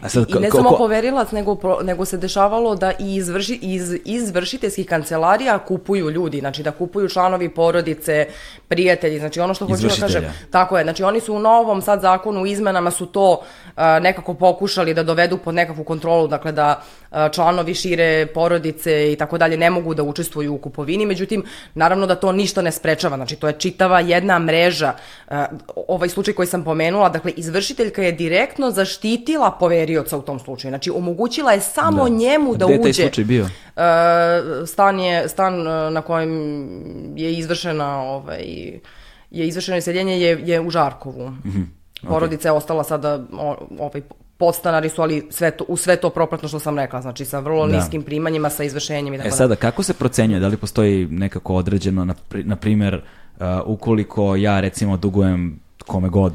A 0.00 0.08
sad, 0.08 0.30
I 0.30 0.34
ne 0.40 0.50
samo 0.50 0.76
poverilac, 0.78 1.32
nego, 1.32 1.58
nego 1.82 2.04
se 2.04 2.16
dešavalo 2.16 2.74
da 2.74 2.92
i 2.98 3.14
izvrši, 3.16 3.58
iz 3.62 3.94
izvršiteljskih 4.04 4.86
kancelarija 4.86 5.58
kupuju 5.58 6.10
ljudi, 6.10 6.40
znači 6.40 6.62
da 6.62 6.70
kupuju 6.70 7.08
članovi 7.08 7.48
porodice, 7.48 8.26
prijatelji, 8.68 9.18
znači 9.18 9.40
ono 9.40 9.54
što 9.54 9.66
hoću 9.66 9.86
da 9.86 9.94
kažem, 10.00 10.24
tako 10.50 10.78
je, 10.78 10.84
znači 10.84 11.02
oni 11.02 11.20
su 11.20 11.34
u 11.34 11.38
novom 11.38 11.82
sad 11.82 12.00
zakonu, 12.00 12.42
u 12.42 12.46
izmenama 12.46 12.90
su 12.90 13.06
to 13.06 13.30
uh, 13.30 13.82
nekako 14.00 14.34
pokušali 14.34 14.94
da 14.94 15.02
dovedu 15.02 15.38
pod 15.38 15.54
nekakvu 15.54 15.84
kontrolu, 15.84 16.28
dakle 16.28 16.52
da 16.52 16.82
uh, 17.10 17.16
članovi 17.32 17.74
šire 17.74 18.26
porodice 18.26 19.12
i 19.12 19.16
tako 19.16 19.38
dalje 19.38 19.56
ne 19.56 19.70
mogu 19.70 19.94
da 19.94 20.02
učestvuju 20.02 20.54
u 20.54 20.58
kupovini, 20.58 21.06
međutim, 21.06 21.44
naravno 21.74 22.06
da 22.06 22.14
to 22.14 22.32
ništa 22.32 22.62
ne 22.62 22.72
sprečava, 22.72 23.16
znači 23.16 23.36
to 23.36 23.46
je 23.46 23.58
čitava 23.58 24.00
jedna 24.00 24.38
mreža, 24.38 24.92
uh, 25.28 25.36
ovaj 25.88 26.08
slučaj 26.08 26.34
koji 26.34 26.46
sam 26.46 26.64
pomenula, 26.64 27.08
dakle 27.08 27.32
izvršiteljka 27.36 28.02
je 28.02 28.12
direktno 28.12 28.70
zaštitila 28.70 29.50
poverioca 29.86 30.16
u 30.16 30.22
tom 30.22 30.38
slučaju, 30.38 30.70
znači 30.70 30.90
omogućila 30.90 31.52
je 31.52 31.60
samo 31.60 32.08
da. 32.08 32.14
njemu 32.14 32.56
da 32.56 32.66
Gde 32.66 32.74
uđe. 32.74 32.78
Gde 32.78 32.88
je 32.88 32.92
taj 32.92 33.06
slučaj 33.06 33.24
bio? 33.24 33.42
Uh, 33.44 33.82
stan 34.66 35.00
je 35.00 35.28
stan 35.28 35.62
na 35.92 36.02
kojem 36.02 36.30
je 37.16 37.32
izvršena 37.32 38.00
ovaj 38.02 38.44
je 39.30 39.48
izvršeno 39.48 39.78
iseljenje 39.78 40.20
je, 40.20 40.40
je 40.44 40.60
u 40.60 40.70
Žarkovu. 40.70 41.30
Mm 41.30 41.42
-hmm. 41.44 41.64
okay. 42.02 42.08
Porodica 42.08 42.48
je 42.48 42.52
ostala 42.52 42.84
sada, 42.84 43.24
ovaj, 43.78 44.02
podstanari 44.36 44.88
su, 44.88 45.02
ali 45.02 45.26
sve 45.30 45.50
to, 45.50 45.64
u 45.68 45.76
sve 45.76 45.96
to 45.96 46.10
propratno 46.10 46.48
što 46.48 46.58
sam 46.58 46.78
rekla, 46.78 47.02
znači 47.02 47.24
sa 47.24 47.38
vrlo 47.38 47.66
da. 47.66 47.76
niskim 47.76 48.02
primanjima, 48.02 48.50
sa 48.50 48.64
izvršenjem 48.64 49.14
i 49.14 49.16
tako 49.16 49.28
E 49.28 49.30
sada, 49.30 49.56
kako 49.56 49.82
se 49.82 49.94
procenjuje? 49.94 50.40
Da 50.40 50.48
li 50.48 50.56
postoji 50.56 51.06
nekako 51.06 51.54
određeno, 51.54 52.04
na, 52.04 52.14
na 52.30 52.56
primjer, 52.56 52.94
uh, 52.94 53.46
ukoliko 53.66 54.36
ja 54.36 54.60
recimo 54.60 54.96
dugujem 54.96 55.60
kome 55.86 56.08
god 56.08 56.32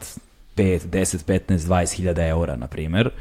5, 0.58 0.80
10, 0.88 1.26
15, 1.26 1.58
20 1.58 1.96
hiljada 1.96 2.28
eura, 2.28 2.56
na 2.56 2.68
primjer, 2.68 3.08
uh, 3.08 3.14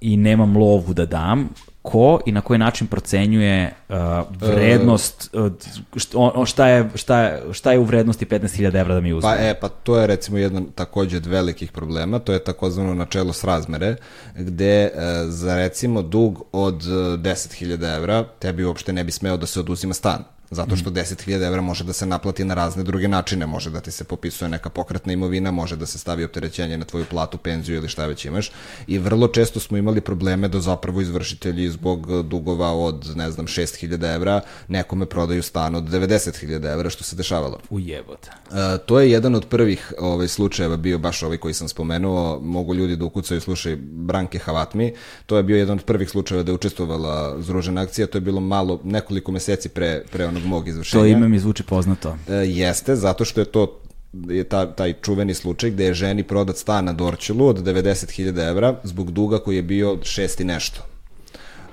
i 0.00 0.16
nemam 0.16 0.56
lovu 0.56 0.94
da 0.94 1.06
dam, 1.06 1.48
ko 1.82 2.20
i 2.26 2.32
na 2.32 2.40
koji 2.40 2.58
način 2.58 2.86
procenjuje 2.86 3.72
uh, 3.88 3.96
vrednost, 4.40 5.34
uh, 5.34 6.46
šta, 6.46 6.68
je, 6.68 6.88
šta, 6.94 7.20
je, 7.20 7.42
šta 7.52 7.72
je 7.72 7.78
u 7.78 7.84
vrednosti 7.84 8.26
15.000 8.26 8.80
evra 8.80 8.94
da 8.94 9.00
mi 9.00 9.12
uzme? 9.12 9.30
Pa, 9.30 9.36
e, 9.36 9.54
pa 9.60 9.68
to 9.68 9.98
je 9.98 10.06
recimo 10.06 10.38
jedan 10.38 10.66
takođe 10.74 11.16
od 11.16 11.26
velikih 11.26 11.72
problema, 11.72 12.18
to 12.18 12.32
je 12.32 12.44
takozvano 12.44 12.94
načelo 12.94 13.32
srazmere, 13.32 13.96
gde 14.36 14.90
uh, 14.94 15.00
za 15.28 15.56
recimo 15.56 16.02
dug 16.02 16.44
od 16.52 16.82
10.000 16.82 17.96
evra 17.96 18.24
tebi 18.38 18.64
uopšte 18.64 18.92
ne 18.92 19.04
bi 19.04 19.12
smeo 19.12 19.36
da 19.36 19.46
se 19.46 19.60
oduzima 19.60 19.94
stan 19.94 20.37
Zato 20.50 20.76
što 20.76 20.90
10.000 20.90 21.46
evra 21.46 21.60
može 21.60 21.84
da 21.84 21.92
se 21.92 22.06
naplati 22.06 22.44
na 22.44 22.54
razne 22.54 22.82
druge 22.82 23.08
načine, 23.08 23.46
može 23.46 23.70
da 23.70 23.80
ti 23.80 23.90
se 23.90 24.04
popisuje 24.04 24.48
neka 24.48 24.68
pokretna 24.68 25.12
imovina, 25.12 25.50
može 25.50 25.76
da 25.76 25.86
se 25.86 25.98
stavi 25.98 26.24
opterećenje 26.24 26.78
na 26.78 26.84
tvoju 26.84 27.04
platu, 27.10 27.38
penziju 27.38 27.76
ili 27.76 27.88
šta 27.88 28.06
već 28.06 28.24
imaš. 28.24 28.50
I 28.86 28.98
vrlo 28.98 29.28
često 29.28 29.60
smo 29.60 29.76
imali 29.78 30.00
probleme 30.00 30.48
da 30.48 30.60
zapravo 30.60 31.00
izvršitelji 31.00 31.68
zbog 31.70 32.22
dugova 32.22 32.72
od, 32.72 33.16
ne 33.16 33.30
znam, 33.30 33.46
6.000 33.46 34.14
evra 34.14 34.40
nekome 34.68 35.06
prodaju 35.06 35.42
stan 35.42 35.74
od 35.74 35.84
90.000 35.84 36.72
evra, 36.72 36.90
što 36.90 37.04
se 37.04 37.16
dešavalo. 37.16 37.60
Ujebote. 37.70 38.30
Uh, 38.50 38.56
to 38.86 39.00
je 39.00 39.10
jedan 39.10 39.34
od 39.34 39.46
prvih 39.46 39.92
ovaj, 39.98 40.28
slučajeva 40.28 40.76
bio 40.76 40.98
baš 40.98 41.22
ovaj 41.22 41.38
koji 41.38 41.54
sam 41.54 41.68
spomenuo, 41.68 42.40
mogu 42.40 42.74
ljudi 42.74 42.96
da 42.96 43.04
ukucaju, 43.04 43.40
slušaj, 43.40 43.76
Branke 43.80 44.38
Havatmi, 44.38 44.94
to 45.26 45.36
je 45.36 45.42
bio 45.42 45.56
jedan 45.56 45.78
od 45.78 45.84
prvih 45.84 46.10
slučajeva 46.10 46.42
da 46.42 46.52
je 46.52 46.54
učestvovala 46.54 47.42
Združena 47.42 47.80
akcija, 47.82 48.06
to 48.06 48.18
je 48.18 48.22
bilo 48.22 48.40
malo, 48.40 48.80
nekoliko 48.84 49.32
meseci 49.32 49.68
pre, 49.68 50.02
pre 50.12 50.26
ono 50.26 50.37
onog 50.38 50.48
mog 50.48 50.68
izvršenja. 50.68 51.02
To 51.02 51.06
ime 51.06 51.28
mi 51.28 51.38
zvuči 51.38 51.62
poznato. 51.62 52.16
E, 52.28 52.32
jeste, 52.34 52.96
zato 52.96 53.24
što 53.24 53.40
je 53.40 53.44
to 53.44 53.80
je 54.28 54.44
ta, 54.44 54.66
taj 54.74 54.92
čuveni 54.92 55.34
slučaj 55.34 55.70
gde 55.70 55.84
je 55.84 55.94
ženi 55.94 56.22
prodat 56.22 56.56
stan 56.56 56.84
na 56.84 56.92
Dorčelu 56.92 57.46
od 57.46 57.58
90.000 57.62 58.48
evra 58.48 58.80
zbog 58.82 59.10
duga 59.10 59.38
koji 59.38 59.56
je 59.56 59.62
bio 59.62 59.98
šesti 60.02 60.44
nešto. 60.44 60.82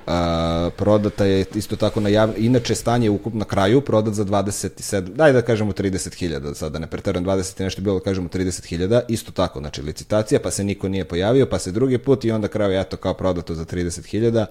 A, 0.07 0.69
prodata 0.77 1.25
je 1.25 1.45
isto 1.55 1.75
tako 1.75 1.99
na 1.99 2.09
javno, 2.09 2.35
inače 2.37 2.75
stanje 2.75 3.09
ukup 3.09 3.33
na 3.33 3.45
kraju 3.45 3.81
prodat 3.81 4.13
za 4.13 4.25
27, 4.25 5.01
daj 5.01 5.33
da 5.33 5.41
kažemo 5.41 5.71
30.000, 5.71 6.53
sad 6.53 6.71
da 6.71 6.79
ne 6.79 6.87
preterujem 6.87 7.25
20 7.25 7.61
i 7.61 7.63
nešto 7.63 7.81
bilo, 7.81 7.99
da 7.99 8.03
kažemo 8.03 8.29
30.000, 8.29 9.01
isto 9.07 9.31
tako, 9.31 9.59
znači 9.59 9.81
licitacija, 9.81 10.39
pa 10.39 10.51
se 10.51 10.63
niko 10.63 10.87
nije 10.87 11.05
pojavio, 11.05 11.45
pa 11.45 11.59
se 11.59 11.71
drugi 11.71 11.97
put 11.97 12.25
i 12.25 12.31
onda 12.31 12.47
kraju 12.47 12.79
eto 12.79 12.97
kao 12.97 13.13
prodato 13.13 13.55
za 13.55 13.65
30.000, 13.65 14.45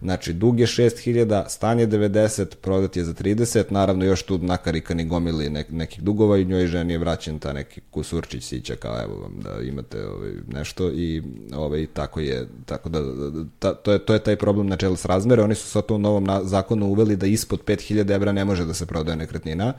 znači 0.00 0.32
dug 0.32 0.60
je 0.60 0.66
6.000, 0.66 1.48
stanje 1.48 1.86
90, 1.86 2.44
prodat 2.60 2.96
je 2.96 3.04
za 3.04 3.12
30, 3.12 3.64
naravno 3.70 4.04
još 4.04 4.22
tu 4.22 4.38
nakarikani 4.38 5.04
gomili 5.04 5.50
nek, 5.50 5.66
nekih 5.70 6.02
dugova 6.02 6.38
i 6.38 6.44
njoj 6.44 6.66
ženi 6.66 6.92
je 6.92 6.98
vraćen 6.98 7.38
ta 7.38 7.52
neki 7.52 7.80
kusurčić 7.90 8.44
sića 8.44 8.76
kao 8.76 9.02
evo 9.02 9.20
vam 9.20 9.40
da 9.42 9.62
imate 9.62 10.06
ovaj, 10.06 10.30
nešto 10.48 10.90
i 10.90 11.22
ovaj, 11.54 11.86
tako 11.92 12.20
je, 12.20 12.46
tako 12.66 12.88
da, 12.88 13.00
ta, 13.58 13.74
to, 13.74 13.92
je, 13.92 13.98
to 13.98 14.12
je 14.12 14.18
taj 14.18 14.36
problem 14.36 14.66
na 14.66 14.76
čelu 14.76 14.96
s 15.00 15.04
razmere, 15.04 15.42
oni 15.42 15.54
su 15.54 15.66
sa 15.66 15.82
to 15.82 15.94
u 15.94 15.98
novom 15.98 16.26
zakonu 16.42 16.86
uveli 16.86 17.16
da 17.16 17.26
ispod 17.26 17.64
5000 17.64 18.14
evra 18.14 18.32
ne 18.32 18.44
može 18.44 18.64
da 18.64 18.74
se 18.74 18.86
prodaje 18.86 19.16
nekretnina, 19.16 19.72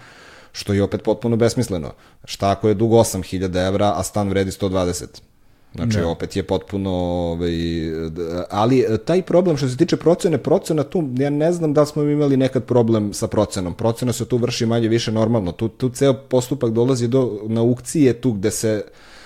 što 0.52 0.74
je 0.74 0.84
opet 0.84 1.04
potpuno 1.04 1.36
besmisleno. 1.36 1.94
Šta 2.26 2.52
ako 2.52 2.68
je 2.68 2.74
dug 2.74 2.92
8000 2.92 3.68
evra, 3.68 3.94
a 3.96 4.04
stan 4.04 4.30
vredi 4.30 4.52
120? 4.52 5.06
Znači, 5.76 5.98
ne. 5.98 6.06
opet 6.06 6.36
je 6.36 6.44
potpuno, 6.44 6.92
ovaj, 6.92 7.54
ali 8.50 8.86
taj 9.06 9.22
problem 9.22 9.58
što 9.58 9.68
se 9.68 9.78
tiče 9.78 9.98
procene, 9.98 10.38
procena 10.38 10.84
tu, 10.84 11.10
ja 11.18 11.30
ne 11.30 11.52
znam 11.52 11.74
da 11.74 11.86
smo 11.86 12.04
imali 12.04 12.38
nekad 12.38 12.64
problem 12.64 13.14
sa 13.14 13.28
procenom. 13.28 13.74
Procena 13.74 14.14
se 14.14 14.26
tu 14.26 14.38
vrši 14.38 14.66
manje 14.66 14.88
više 14.88 15.12
normalno. 15.12 15.52
Tu, 15.52 15.68
tu 15.68 15.90
ceo 15.90 16.14
postupak 16.14 16.72
dolazi 16.72 17.08
do 17.08 17.40
na 17.48 17.62
aukcije 17.62 18.14
tu 18.14 18.32
gde 18.32 18.52
se 18.52 18.84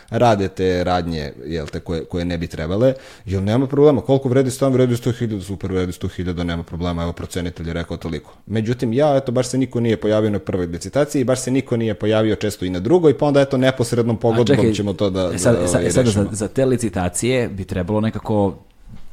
rade 0.09 0.47
te 0.47 0.83
radnje 0.83 1.33
jel 1.45 1.67
te, 1.67 1.79
koje, 1.79 2.05
koje 2.05 2.25
ne 2.25 2.37
bi 2.37 2.47
trebale, 2.47 2.93
jel 3.25 3.43
nema 3.43 3.67
problema, 3.67 4.01
koliko 4.01 4.29
vredi 4.29 4.51
stan, 4.51 4.73
vredi 4.73 4.95
100.000, 4.95 5.41
super, 5.41 5.71
vredi 5.71 5.91
100.000, 5.91 6.43
nema 6.43 6.63
problema, 6.63 7.03
evo 7.03 7.13
procenitelj 7.13 7.67
je 7.67 7.73
rekao 7.73 7.97
toliko. 7.97 8.33
Međutim, 8.45 8.93
ja, 8.93 9.15
eto, 9.15 9.31
baš 9.31 9.47
se 9.47 9.57
niko 9.57 9.79
nije 9.79 9.97
pojavio 9.97 10.29
na 10.29 10.39
prvoj 10.39 10.65
licitaciji, 10.65 11.23
baš 11.23 11.39
se 11.39 11.51
niko 11.51 11.77
nije 11.77 11.93
pojavio 11.93 12.35
često 12.35 12.65
i 12.65 12.69
na 12.69 12.79
drugoj, 12.79 13.17
pa 13.17 13.25
onda, 13.25 13.41
eto, 13.41 13.57
neposrednom 13.57 14.17
pogodbom 14.17 14.73
ćemo 14.73 14.93
to 14.93 15.09
da, 15.09 15.31
e 15.33 15.37
sad, 15.37 15.55
da 15.55 15.67
sad, 15.67 15.79
ovaj, 15.79 15.91
sad, 15.91 16.05
rešimo. 16.05 16.23
za, 16.23 16.29
za 16.31 16.47
te 16.47 16.65
licitacije 16.65 17.49
bi 17.49 17.65
trebalo 17.65 18.01
nekako 18.01 18.55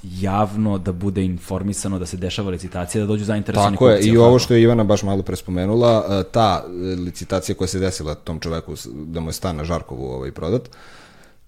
javno 0.03 0.79
da 0.79 0.93
bude 0.93 1.25
informisano 1.25 1.99
da 1.99 2.07
se 2.07 2.17
dešava 2.17 2.51
licitacija, 2.51 3.01
da 3.01 3.07
dođu 3.07 3.25
zainteresovani 3.25 3.77
Tako 3.77 3.89
je, 3.89 4.01
i 4.01 4.17
ovo 4.17 4.39
što 4.39 4.55
je 4.55 4.63
Ivana 4.63 4.85
baš 4.85 5.03
malo 5.03 5.23
prespomenula, 5.23 6.05
e, 6.09 6.23
ta 6.33 6.65
e, 6.67 6.71
licitacija 6.97 7.55
koja 7.55 7.69
se 7.69 7.79
desila 7.79 8.15
tom 8.15 8.41
čoveku 8.41 8.75
da 8.95 9.21
mu 9.21 9.29
je 9.29 9.33
stan 9.33 9.57
na 9.57 9.65
Žarkovu 9.65 10.05
ovaj 10.05 10.33
prodat, 10.33 10.69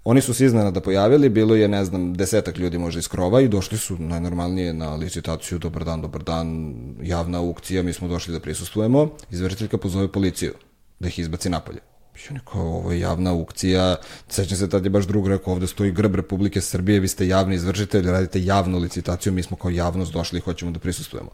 Oni 0.05 0.21
su 0.21 0.35
se 0.35 0.45
iznenada 0.45 0.81
pojavili, 0.81 1.29
bilo 1.29 1.55
je, 1.55 1.69
ne 1.69 1.85
znam, 1.85 2.15
desetak 2.15 2.59
ljudi 2.59 2.79
možda 2.79 2.99
iz 2.99 3.09
krova 3.09 3.41
i 3.41 3.49
došli 3.49 3.79
su 3.79 3.97
najnormalnije 3.99 4.73
na 4.73 4.95
licitaciju, 4.95 5.59
dobar 5.59 5.85
dan, 5.85 6.03
dobar 6.03 6.23
dan, 6.23 6.75
javna 7.03 7.39
aukcija, 7.39 7.83
mi 7.83 7.93
smo 7.93 8.09
došli 8.09 8.33
da 8.33 8.41
prisustujemo, 8.41 9.09
izvršiteljka 9.31 9.79
pozove 9.79 10.09
policiju 10.13 10.53
da 11.01 11.09
ih 11.09 11.19
izbaci 11.19 11.49
napolje. 11.49 11.94
Oni 12.31 12.41
kao, 12.45 12.63
ovo 12.63 12.93
je 12.93 13.01
javna 13.01 13.31
aukcija, 13.31 13.97
sećam 14.29 14.59
se 14.59 14.69
tad 14.69 14.85
je 14.85 14.91
baš 14.91 15.07
drug 15.07 15.29
rekao, 15.29 15.53
ovde 15.53 15.67
stoji 15.67 15.93
grb 15.93 16.15
Republike 16.15 16.61
Srbije, 16.61 17.01
vi 17.01 17.09
ste 17.09 17.29
javni 17.29 17.55
izvršitelj, 17.55 18.11
radite 18.11 18.45
javnu 18.45 18.79
licitaciju, 18.79 19.33
mi 19.33 19.43
smo 19.43 19.57
kao 19.57 19.71
javnost 19.71 20.13
došli 20.13 20.39
i 20.39 20.43
hoćemo 20.43 20.71
da 20.71 20.79
prisustujemo. 20.79 21.31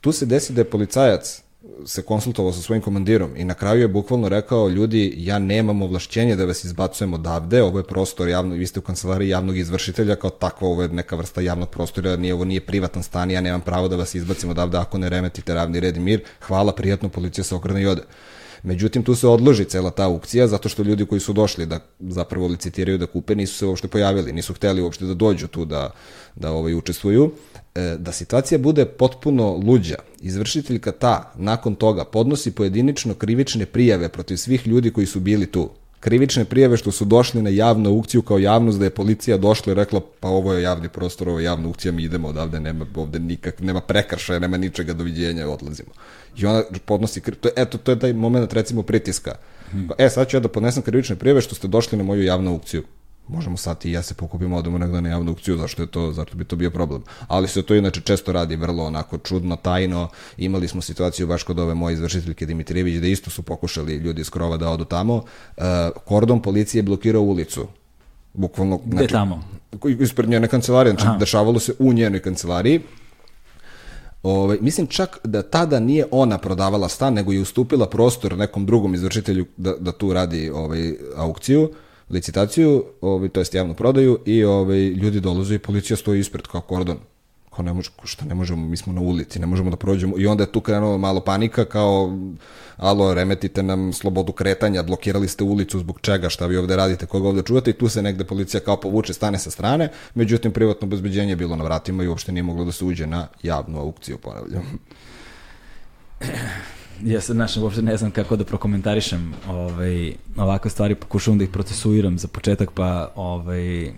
Tu 0.00 0.12
se 0.12 0.26
desi 0.26 0.52
da 0.52 0.60
je 0.60 0.70
policajac 0.70 1.42
se 1.86 2.02
konsultovao 2.02 2.52
sa 2.52 2.62
svojim 2.62 2.82
komandirom 2.82 3.36
i 3.36 3.44
na 3.44 3.54
kraju 3.54 3.80
je 3.80 3.88
bukvalno 3.88 4.28
rekao, 4.28 4.68
ljudi, 4.68 5.14
ja 5.16 5.38
nemam 5.38 5.82
ovlašćenje 5.82 6.36
da 6.36 6.44
vas 6.44 6.64
izbacujem 6.64 7.14
odavde, 7.14 7.62
ovo 7.62 7.78
je 7.78 7.84
prostor 7.84 8.28
javno, 8.28 8.54
vi 8.54 8.66
ste 8.66 8.80
u 8.80 8.82
kancelariji 8.82 9.28
javnog 9.28 9.58
izvršitelja, 9.58 10.16
kao 10.16 10.30
takva, 10.30 10.68
ovo 10.68 10.82
je 10.82 10.88
neka 10.88 11.16
vrsta 11.16 11.40
javnog 11.40 11.68
prostora, 11.68 12.16
nije, 12.16 12.34
ovo 12.34 12.44
nije 12.44 12.60
privatan 12.60 13.02
stan, 13.02 13.30
ja 13.30 13.40
nemam 13.40 13.60
pravo 13.60 13.88
da 13.88 13.96
vas 13.96 14.14
izbacim 14.14 14.50
odavde 14.50 14.78
ako 14.78 14.98
ne 14.98 15.08
remetite 15.08 15.54
ravni 15.54 15.80
red 15.80 15.96
i 15.96 16.00
mir, 16.00 16.22
hvala, 16.40 16.72
prijatno, 16.72 17.08
policija 17.08 17.44
se 17.44 17.54
okrene 17.54 17.82
i 17.82 17.86
ode. 17.86 18.02
Međutim, 18.62 19.02
tu 19.02 19.14
se 19.14 19.28
odloži 19.28 19.64
cela 19.64 19.90
ta 19.90 20.04
aukcija, 20.04 20.46
zato 20.46 20.68
što 20.68 20.82
ljudi 20.82 21.06
koji 21.06 21.20
su 21.20 21.32
došli 21.32 21.66
da 21.66 21.80
zapravo 22.00 22.46
licitiraju 22.46 22.98
da 22.98 23.06
kupe, 23.06 23.34
nisu 23.34 23.54
se 23.54 23.66
uopšte 23.66 23.88
pojavili, 23.88 24.32
nisu 24.32 24.54
hteli 24.54 24.82
uopšte 24.82 25.04
da 25.04 25.14
dođu 25.14 25.46
tu 25.46 25.64
da, 25.64 25.90
da 26.36 26.52
ovaj, 26.52 26.74
učestvuju. 26.74 27.32
E, 27.74 27.96
da 27.98 28.12
situacija 28.12 28.58
bude 28.58 28.84
potpuno 28.84 29.52
luđa, 29.64 29.96
izvršiteljka 30.20 30.92
ta, 30.92 31.32
nakon 31.36 31.74
toga, 31.74 32.04
podnosi 32.04 32.50
pojedinično 32.50 33.14
krivične 33.14 33.66
prijave 33.66 34.08
protiv 34.08 34.36
svih 34.36 34.66
ljudi 34.66 34.90
koji 34.90 35.06
su 35.06 35.20
bili 35.20 35.46
tu. 35.46 35.70
Krivične 36.00 36.44
prijave 36.44 36.76
što 36.76 36.90
su 36.90 37.04
došli 37.04 37.42
na 37.42 37.50
javnu 37.50 37.90
aukciju 37.90 38.22
kao 38.22 38.38
javnost 38.38 38.78
da 38.78 38.84
je 38.84 38.90
policija 38.90 39.36
došla 39.36 39.72
i 39.72 39.76
rekla 39.76 40.00
pa 40.20 40.28
ovo 40.28 40.52
je 40.54 40.62
javni 40.62 40.88
prostor, 40.88 41.28
ovo 41.28 41.38
je 41.38 41.44
javna 41.44 41.66
aukcija, 41.68 41.92
mi 41.92 42.02
idemo 42.02 42.28
odavde, 42.28 42.60
nema 42.60 42.86
ovde 42.94 43.18
nikak, 43.18 43.60
nema 43.60 43.80
prekršaja, 43.80 44.38
nema 44.38 44.56
ničega, 44.56 44.92
doviđenja, 44.92 45.48
odlazimo. 45.48 45.90
I 46.36 46.46
ona 46.46 46.62
podnosi, 46.84 47.20
to, 47.20 47.48
je- 47.48 47.52
eto, 47.56 47.78
to 47.78 47.90
je 47.90 47.98
taj 47.98 48.12
moment 48.12 48.52
recimo 48.52 48.82
pritiska. 48.82 49.34
E, 49.98 50.08
sad 50.08 50.28
ću 50.28 50.36
ja 50.36 50.40
da 50.40 50.48
podnesem 50.48 50.82
krivične 50.82 51.16
prijave 51.16 51.40
što 51.40 51.54
ste 51.54 51.68
došli 51.68 51.98
na 51.98 52.04
moju 52.04 52.22
javnu 52.22 52.50
aukciju 52.50 52.82
možemo 53.30 53.56
sad 53.56 53.78
ti 53.78 53.90
i 53.90 53.92
ja 53.92 54.02
se 54.02 54.14
pokupimo, 54.14 54.56
odemo 54.56 54.78
negde 54.78 55.00
na 55.00 55.08
javnu 55.08 55.30
aukciju, 55.30 55.56
zašto 55.56 55.82
je 55.82 55.86
to, 55.86 56.12
zašto 56.12 56.36
bi 56.36 56.44
to 56.44 56.56
bio 56.56 56.70
problem. 56.70 57.02
Ali 57.28 57.48
se 57.48 57.62
to 57.62 57.74
inače 57.74 58.00
često 58.00 58.32
radi 58.32 58.56
vrlo 58.56 58.84
onako 58.84 59.18
čudno, 59.18 59.56
tajno. 59.56 60.08
Imali 60.36 60.68
smo 60.68 60.82
situaciju 60.82 61.26
baš 61.26 61.42
kod 61.42 61.58
ove 61.58 61.74
moje 61.74 61.94
izvršiteljke 61.94 62.46
Dimitrijević, 62.46 63.00
da 63.00 63.06
isto 63.06 63.30
su 63.30 63.42
pokušali 63.42 63.96
ljudi 63.96 64.20
iz 64.20 64.30
krova 64.30 64.56
da 64.56 64.70
odu 64.70 64.84
tamo. 64.84 65.22
E, 65.56 65.62
kordon 66.04 66.42
policije 66.42 66.78
je 66.78 66.82
blokirao 66.82 67.22
ulicu. 67.22 67.66
Bukvalno, 68.34 68.80
Gde 68.84 69.06
tamo? 69.06 69.44
ispred 70.00 70.28
njene 70.28 70.48
kancelarije, 70.48 70.94
znači 70.98 71.18
dešavalo 71.18 71.58
se 71.58 71.72
u 71.78 71.92
njenoj 71.92 72.20
kancelariji. 72.20 72.80
Ove, 74.22 74.58
mislim 74.60 74.86
čak 74.86 75.18
da 75.24 75.42
tada 75.42 75.80
nije 75.80 76.06
ona 76.10 76.38
prodavala 76.38 76.88
stan, 76.88 77.14
nego 77.14 77.32
je 77.32 77.40
ustupila 77.40 77.86
prostor 77.88 78.36
nekom 78.36 78.66
drugom 78.66 78.94
izvršitelju 78.94 79.46
da, 79.56 79.74
da 79.80 79.92
tu 79.92 80.12
radi 80.12 80.50
ovaj, 80.50 80.94
aukciju, 81.16 81.70
licitaciju, 82.10 82.84
ovaj, 83.00 83.28
to 83.28 83.40
jest 83.40 83.54
javnu 83.54 83.74
prodaju 83.74 84.18
i 84.26 84.44
ovaj, 84.44 84.78
ljudi 84.78 85.20
dolaze 85.20 85.54
i 85.54 85.58
policija 85.58 85.96
stoji 85.96 86.20
ispred 86.20 86.46
kao 86.46 86.60
kordon. 86.60 86.98
Kao 87.56 87.64
ne 87.64 87.72
može, 87.72 87.90
šta 88.04 88.24
ne 88.24 88.34
možemo, 88.34 88.66
mi 88.66 88.76
smo 88.76 88.92
na 88.92 89.00
ulici, 89.00 89.38
ne 89.38 89.46
možemo 89.46 89.70
da 89.70 89.76
prođemo. 89.76 90.18
I 90.18 90.26
onda 90.26 90.42
je 90.42 90.52
tu 90.52 90.60
krenula 90.60 90.98
malo 90.98 91.20
panika 91.20 91.64
kao, 91.64 92.18
alo, 92.76 93.14
remetite 93.14 93.62
nam 93.62 93.92
slobodu 93.92 94.32
kretanja, 94.32 94.82
blokirali 94.82 95.28
ste 95.28 95.44
ulicu, 95.44 95.78
zbog 95.78 96.00
čega, 96.00 96.28
šta 96.28 96.46
vi 96.46 96.56
ovde 96.56 96.76
radite, 96.76 97.06
koga 97.06 97.28
ovde 97.28 97.42
čuvate 97.42 97.70
i 97.70 97.78
tu 97.78 97.88
se 97.88 98.02
negde 98.02 98.24
policija 98.24 98.60
kao 98.60 98.76
povuče, 98.80 99.12
stane 99.12 99.38
sa 99.38 99.50
strane, 99.50 99.88
međutim 100.14 100.52
privatno 100.52 100.86
obezbeđenje 100.86 101.32
je 101.32 101.36
bilo 101.36 101.56
na 101.56 101.64
vratima 101.64 102.04
i 102.04 102.08
uopšte 102.08 102.32
nije 102.32 102.42
moglo 102.42 102.64
da 102.64 102.72
se 102.72 102.84
uđe 102.84 103.06
na 103.06 103.26
javnu 103.42 103.80
aukciju, 103.80 104.18
ponavljam. 104.18 104.78
Ja 107.04 107.20
se 107.20 107.32
znaš, 107.32 107.56
uopšte 107.56 107.82
ne 107.82 107.96
znam 107.96 108.10
kako 108.10 108.36
da 108.36 108.44
prokomentarišem 108.44 109.32
ovaj, 109.48 110.12
ovakve 110.36 110.70
stvari, 110.70 110.94
pokušavam 110.94 111.38
da 111.38 111.44
ih 111.44 111.50
procesuiram 111.50 112.18
za 112.18 112.28
početak, 112.28 112.70
pa, 112.70 113.12
ovaj, 113.14 113.92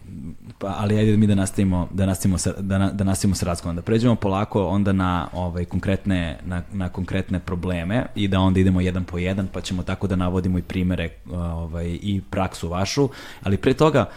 pa 0.58 0.74
ali 0.78 0.98
ajde 0.98 1.16
mi 1.16 1.26
da 1.26 1.34
nastavimo, 1.34 1.88
da 1.90 2.06
nastavimo, 2.06 2.38
sa, 2.38 2.52
da, 2.58 2.78
na, 2.78 2.90
da 2.90 3.04
nastavimo 3.04 3.34
sa 3.34 3.46
razgovorom. 3.46 3.76
Da 3.76 3.82
pređemo 3.82 4.14
polako 4.14 4.66
onda 4.66 4.92
na, 4.92 5.28
ovaj, 5.32 5.64
konkretne, 5.64 6.38
na, 6.44 6.62
na 6.72 6.88
konkretne 6.88 7.40
probleme 7.40 8.06
i 8.14 8.28
da 8.28 8.40
onda 8.40 8.60
idemo 8.60 8.80
jedan 8.80 9.04
po 9.04 9.18
jedan, 9.18 9.48
pa 9.52 9.60
ćemo 9.60 9.82
tako 9.82 10.06
da 10.06 10.16
navodimo 10.16 10.58
i 10.58 10.62
primere 10.62 11.08
ovaj, 11.30 11.98
i 12.02 12.20
praksu 12.30 12.68
vašu. 12.68 13.08
Ali 13.42 13.56
pre 13.56 13.74
toga, 13.74 14.10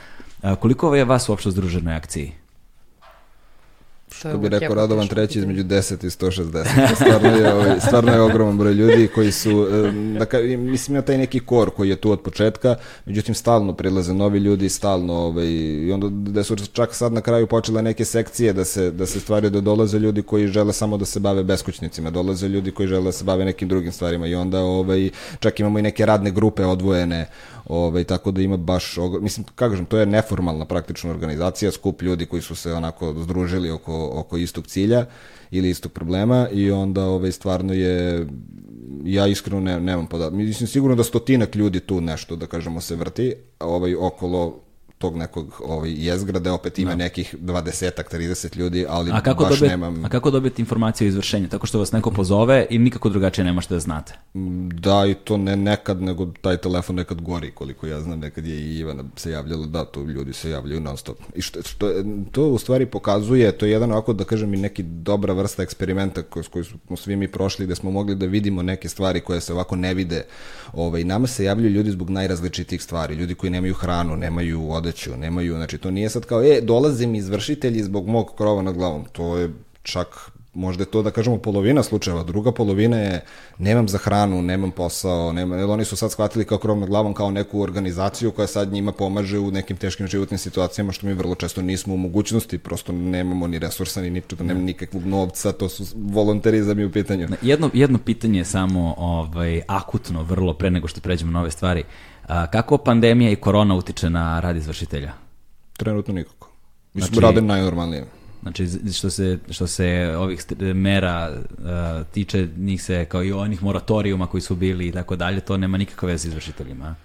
koliko 0.59 0.95
je 0.95 1.05
vas 1.05 1.29
uopšte 1.29 1.49
u 1.49 1.51
združenoj 1.51 1.95
akciji? 1.95 2.44
Što 4.12 4.38
bi 4.38 4.49
rekao 4.49 4.76
Radovan 4.76 5.08
treći 5.08 5.39
između 5.39 5.64
10 5.64 6.06
i 6.06 6.10
160. 6.10 6.95
Stvarno 6.95 7.30
je, 7.30 7.53
ovaj, 7.53 7.80
stvarno 7.80 8.12
je 8.12 8.22
ogroman 8.22 8.58
broj 8.58 8.74
ljudi 8.74 9.08
koji 9.16 9.32
su, 9.32 9.68
da 10.20 10.26
ka, 10.26 10.38
mislim 10.58 10.95
ima 10.95 11.01
taj 11.01 11.18
neki 11.18 11.39
kor 11.39 11.70
koji 11.70 11.89
je 11.89 11.95
tu 11.95 12.12
od 12.12 12.22
početka, 12.22 12.76
međutim 13.06 13.36
stalno 13.36 13.74
prilaze 13.74 14.14
novi 14.14 14.39
ljudi, 14.39 14.70
stalno 14.70 15.14
ovaj, 15.14 15.47
i 15.47 15.91
onda 15.91 16.08
da 16.32 16.43
su 16.43 16.56
čak 16.74 16.95
sad 16.95 17.14
na 17.14 17.22
kraju 17.22 17.47
počele 17.47 17.82
neke 17.82 18.06
sekcije 18.06 18.53
da 18.53 18.66
se, 18.66 18.91
da 18.91 19.06
se 19.06 19.20
stvari 19.20 19.49
da 19.49 19.62
dolaze 19.62 19.99
ljudi 19.99 20.22
koji 20.22 20.47
žele 20.47 20.74
samo 20.74 20.97
da 20.97 21.06
se 21.06 21.20
bave 21.20 21.43
beskućnicima, 21.43 22.10
dolaze 22.10 22.47
ljudi 22.47 22.72
koji 22.72 22.88
žele 22.88 23.03
da 23.03 23.12
se 23.12 23.24
bave 23.24 23.45
nekim 23.45 23.68
drugim 23.68 23.91
stvarima 23.91 24.28
i 24.28 24.36
onda 24.36 24.60
ovaj, 24.60 25.10
čak 25.39 25.60
imamo 25.60 25.80
i 25.80 25.82
neke 25.82 26.06
radne 26.06 26.32
grupe 26.32 26.66
odvojene 26.66 27.28
Ovaj, 27.66 28.03
tako 28.03 28.32
da 28.32 28.41
ima 28.41 28.57
baš, 28.57 28.97
mislim, 29.22 29.45
kako 29.55 29.72
kažem, 29.72 29.86
to 29.86 29.97
je 29.97 30.05
neformalna 30.05 30.66
praktično 30.66 31.11
organizacija, 31.11 31.72
skup 31.72 32.01
ljudi 32.01 32.26
koji 32.26 32.41
su 32.41 32.55
se 32.55 32.74
onako 32.74 33.13
združili 33.18 33.72
oko, 33.72 34.11
oko 34.13 34.38
istog 34.38 34.68
cilja 34.68 35.05
ili 35.51 35.70
istog 35.70 35.91
problema 35.91 36.47
i 36.51 36.72
onda 36.72 37.05
ovaj, 37.05 37.32
stvarno 37.32 37.74
je, 37.74 38.28
ja 39.03 39.28
iskreno 39.28 39.59
ne, 39.61 39.80
nemam 39.80 40.07
podatak, 40.07 40.34
mislim 40.34 40.68
sigurno 40.68 40.95
da 40.95 41.03
stotinak 41.03 41.55
ljudi 41.55 41.80
tu 41.80 42.01
nešto, 42.01 42.36
da 42.36 42.47
kažemo, 42.47 42.82
se 42.82 42.95
vrti, 42.95 43.34
ovaj, 43.59 43.95
okolo 43.95 44.64
tog 44.97 45.17
nekog 45.17 45.61
ovaj, 45.65 45.93
jezgra, 45.97 46.39
da 46.39 46.53
opet 46.53 46.79
ima 46.79 46.95
nekih 46.95 47.35
20-ak, 47.41 48.15
30 48.15 48.57
ljudi, 48.57 48.85
ali 48.89 49.11
A 49.11 49.21
kako, 49.21 49.43
baš 49.43 49.53
dobijete, 49.53 49.77
nemam... 49.77 50.05
a 50.05 50.09
kako 50.09 50.31
dobijete 50.31 50.61
informaciju 50.61 51.07
o 51.07 51.09
izvršenju? 51.09 51.49
Tako 51.49 51.67
što 51.67 51.79
vas 51.79 51.91
neko 51.91 52.11
pozove 52.11 52.67
i 52.69 52.79
nikako 52.79 53.09
drugačije 53.09 53.45
ne 53.45 53.53
možete 53.53 53.73
da 53.73 53.79
znate. 53.79 54.13
Da, 54.73 55.05
i 55.05 55.13
to 55.13 55.37
ne 55.37 55.55
nekad, 55.55 56.01
nego 56.01 56.25
taj 56.41 56.57
telefon 56.57 56.95
nekad 56.95 57.21
gori, 57.21 57.51
koliko 57.51 57.87
ja 57.87 58.01
znam, 58.01 58.19
nekad 58.19 58.45
je 58.45 58.55
i 58.55 58.77
Ivana 58.77 59.03
se 59.15 59.31
javljala, 59.31 59.65
da, 59.65 59.85
to 59.85 60.01
ljudi 60.01 60.33
se 60.33 60.49
javljaju 60.49 60.81
non 60.81 60.97
stop. 60.97 61.17
I 61.35 61.41
što, 61.41 61.63
što, 61.63 61.91
to 62.31 62.47
u 62.47 62.57
stvari 62.57 62.85
pokazuje, 62.85 63.51
to 63.51 63.65
je 63.65 63.71
jedan 63.71 63.91
ovako, 63.91 64.13
da 64.13 64.23
kažem, 64.23 64.53
i 64.53 64.57
neki 64.57 64.83
dobra 64.83 65.33
vrsta 65.33 65.63
eksperimenta 65.63 66.21
koji, 66.21 66.43
koji 66.43 66.65
smo 66.87 66.97
svi 66.97 67.15
mi 67.15 67.27
prošli, 67.27 67.65
gde 67.65 67.75
smo 67.75 67.91
mogli 67.91 68.15
da 68.15 68.25
vidimo 68.25 68.61
neke 68.61 68.89
stvari 68.89 69.21
koje 69.21 69.41
se 69.41 69.53
ovako 69.53 69.75
ne 69.75 69.93
vide. 69.93 70.25
Ovaj, 70.73 71.03
nama 71.03 71.27
se 71.27 71.43
javljaju 71.43 71.71
ljudi 71.71 71.91
zbog 71.91 72.09
najrazličitijih 72.09 72.83
stvari, 72.83 73.15
ljudi 73.15 73.35
koji 73.35 73.49
nemaju 73.49 73.73
hranu, 73.73 74.15
nemaju 74.15 74.71
odeću, 74.86 75.17
nemaju, 75.17 75.55
znači 75.55 75.77
to 75.77 75.91
nije 75.91 76.09
sad 76.09 76.25
kao, 76.25 76.43
e, 76.43 76.61
dolazim 76.61 77.15
izvršitelji 77.15 77.83
zbog 77.83 78.07
mog 78.07 78.36
krova 78.38 78.61
nad 78.61 78.75
glavom, 78.75 79.05
to 79.11 79.38
je 79.38 79.49
čak 79.83 80.31
možda 80.56 80.82
je 80.82 80.86
to 80.86 81.01
da 81.01 81.12
kažemo 81.12 81.38
polovina 81.38 81.84
slučajeva, 81.84 82.24
druga 82.24 82.51
polovina 82.51 82.97
je 82.97 83.22
nemam 83.58 83.88
za 83.88 83.97
hranu, 83.97 84.41
nemam 84.41 84.72
posao, 84.72 85.34
nema, 85.34 85.56
jer 85.56 85.70
oni 85.70 85.86
su 85.86 85.95
sad 85.95 86.12
shvatili 86.12 86.45
kao 86.45 86.58
krov 86.58 86.78
nad 86.78 86.89
glavom 86.89 87.14
kao 87.14 87.32
neku 87.32 87.62
organizaciju 87.62 88.32
koja 88.32 88.47
sad 88.47 88.72
njima 88.72 88.91
pomaže 88.91 89.39
u 89.39 89.51
nekim 89.51 89.78
teškim 89.78 90.08
životnim 90.08 90.38
situacijama 90.38 90.91
što 90.91 91.08
mi 91.08 91.14
vrlo 91.14 91.36
često 91.36 91.62
nismo 91.62 91.93
u 91.93 91.97
mogućnosti, 91.97 92.58
prosto 92.58 92.91
nemamo 92.91 93.47
ni 93.47 93.60
resursa 93.60 94.01
ni 94.01 94.10
ničega, 94.10 94.43
nema 94.43 94.60
nikakvog 94.60 95.06
novca, 95.06 95.51
to 95.51 95.70
su 95.70 95.86
volonterizam 95.95 96.80
i 96.80 96.86
u 96.86 96.91
pitanju. 96.91 97.28
Jedno, 97.41 97.70
jedno 97.74 97.97
pitanje 97.97 98.39
je 98.39 98.45
samo 98.45 98.95
ovaj, 98.97 99.62
akutno 99.68 100.24
vrlo 100.24 100.53
pre 100.53 100.72
nego 100.72 100.88
što 100.88 101.01
pređemo 101.01 101.32
na 101.32 101.41
ove 101.41 101.51
stvari. 101.51 101.84
A, 102.28 102.47
kako 102.47 102.78
pandemija 102.78 103.32
i 103.32 103.36
korona 103.36 103.76
utiče 103.76 104.10
na 104.10 104.39
rad 104.39 104.58
izvršitelja? 104.58 105.14
Trenutno 105.78 106.14
nikako. 106.14 106.49
Mislim, 106.93 107.14
znači, 107.14 107.26
rade 107.26 107.41
najnormalnije. 107.41 108.06
Znači, 108.45 108.67
što 108.93 109.09
se, 109.09 109.37
što 109.49 109.67
se 109.67 110.15
ovih 110.17 110.45
mera 110.59 111.31
uh, 111.31 112.07
tiče, 112.11 112.47
njih 112.57 112.83
se, 112.83 113.05
kao 113.05 113.23
i 113.23 113.31
onih 113.31 113.63
moratorijuma 113.63 114.27
koji 114.27 114.41
su 114.41 114.55
bili 114.55 114.87
i 114.87 114.91
tako 114.91 115.15
dalje, 115.15 115.39
to 115.39 115.57
nema 115.57 115.77
nikakve 115.77 116.07
veze 116.07 116.21
s 116.21 116.25
izvršiteljima. 116.25 116.95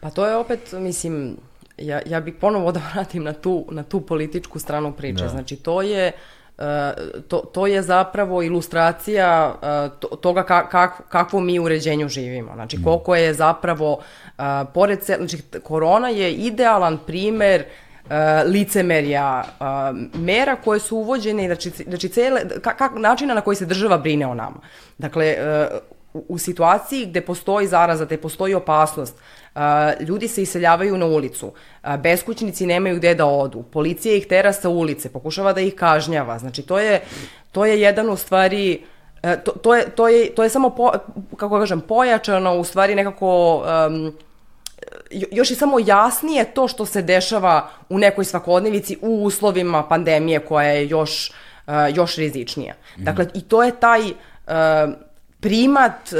Pa 0.00 0.10
to 0.10 0.26
je 0.26 0.36
opet, 0.36 0.72
mislim, 0.72 1.36
ja, 1.76 2.00
ja 2.06 2.20
bih 2.20 2.34
ponovo 2.40 2.72
da 2.76 2.80
vratim 2.94 3.22
na 3.22 3.32
tu, 3.32 3.66
na 3.70 3.82
tu 3.82 4.00
političku 4.00 4.58
stranu 4.58 4.92
priče. 4.92 5.22
Da. 5.22 5.28
Znači, 5.28 5.56
to 5.56 5.82
je, 5.82 6.12
uh, 6.58 6.64
to, 7.28 7.38
to 7.38 7.66
je 7.66 7.82
zapravo 7.82 8.42
ilustracija 8.42 9.54
uh, 10.10 10.18
toga 10.20 10.42
ka, 10.42 10.68
kak, 10.68 11.02
kakvo 11.08 11.40
mi 11.40 11.58
uređenju 11.58 12.08
živimo. 12.08 12.54
Znači, 12.54 12.78
mm. 12.78 12.84
koliko 12.84 13.14
je 13.14 13.34
zapravo, 13.34 13.92
uh, 13.92 14.44
pored, 14.74 14.98
znači, 15.04 15.38
korona 15.62 16.08
je 16.08 16.34
idealan 16.34 16.98
primer 17.06 17.60
uh, 17.60 17.87
licemerja, 18.46 19.44
uh, 19.60 19.66
mera 20.20 20.56
koje 20.56 20.80
su 20.80 20.96
uvođene, 20.96 21.46
znači, 21.46 21.70
znači 21.70 22.08
cele, 22.08 22.40
kak, 22.62 22.92
načina 22.96 23.34
na 23.34 23.40
koji 23.40 23.56
se 23.56 23.66
država 23.66 23.98
brine 23.98 24.26
o 24.26 24.34
nama. 24.34 24.60
Dakle, 24.98 25.36
uh, 25.72 25.78
u, 26.28 26.38
situaciji 26.38 27.06
gde 27.06 27.20
postoji 27.20 27.66
zaraza, 27.66 28.04
gde 28.04 28.16
postoji 28.16 28.54
opasnost, 28.54 29.16
ljudi 30.00 30.28
se 30.28 30.42
iseljavaju 30.42 30.98
na 30.98 31.06
ulicu, 31.06 31.52
beskućnici 31.98 32.66
nemaju 32.66 32.96
gde 32.96 33.14
da 33.14 33.26
odu, 33.26 33.62
policija 33.62 34.16
ih 34.16 34.26
tera 34.26 34.52
sa 34.52 34.68
ulice, 34.68 35.12
pokušava 35.12 35.52
da 35.52 35.60
ih 35.60 35.74
kažnjava. 35.74 36.38
Znači, 36.38 36.62
to 36.62 36.78
je, 36.78 37.00
to 37.52 37.66
je 37.66 37.80
jedan 37.80 38.10
u 38.10 38.16
stvari... 38.16 38.82
To, 39.44 39.52
to, 39.52 39.74
je, 39.74 39.90
to, 39.90 40.08
je, 40.08 40.34
to 40.34 40.42
je 40.42 40.48
samo, 40.48 40.70
po, 40.70 40.92
kako 41.36 41.58
kažem, 41.58 41.80
pojačano 41.80 42.54
u 42.54 42.64
stvari 42.64 42.94
nekako 42.94 43.56
um, 43.56 44.12
još 45.10 45.50
je 45.50 45.56
samo 45.56 45.78
jasnije 45.78 46.44
to 46.44 46.68
što 46.68 46.86
se 46.86 47.02
dešava 47.02 47.70
u 47.88 47.98
nekoj 47.98 48.24
svakodnevici 48.24 48.96
u 49.02 49.24
uslovima 49.24 49.82
pandemije 49.82 50.38
koja 50.38 50.68
je 50.68 50.88
još, 50.88 51.32
uh, 51.66 51.72
još 51.94 52.16
rizičnija. 52.16 52.74
Mm. 52.98 53.04
Dakle, 53.04 53.26
i 53.34 53.40
to 53.40 53.62
je 53.62 53.80
taj 53.80 54.00
uh, 54.00 54.12
primat 55.40 56.12
uh, 56.12 56.18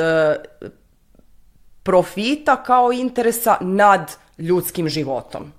profita 1.83 2.63
kao 2.63 2.93
interesa 2.93 3.57
nad 3.61 4.17
ljudskim 4.39 4.89
životom. 4.89 5.53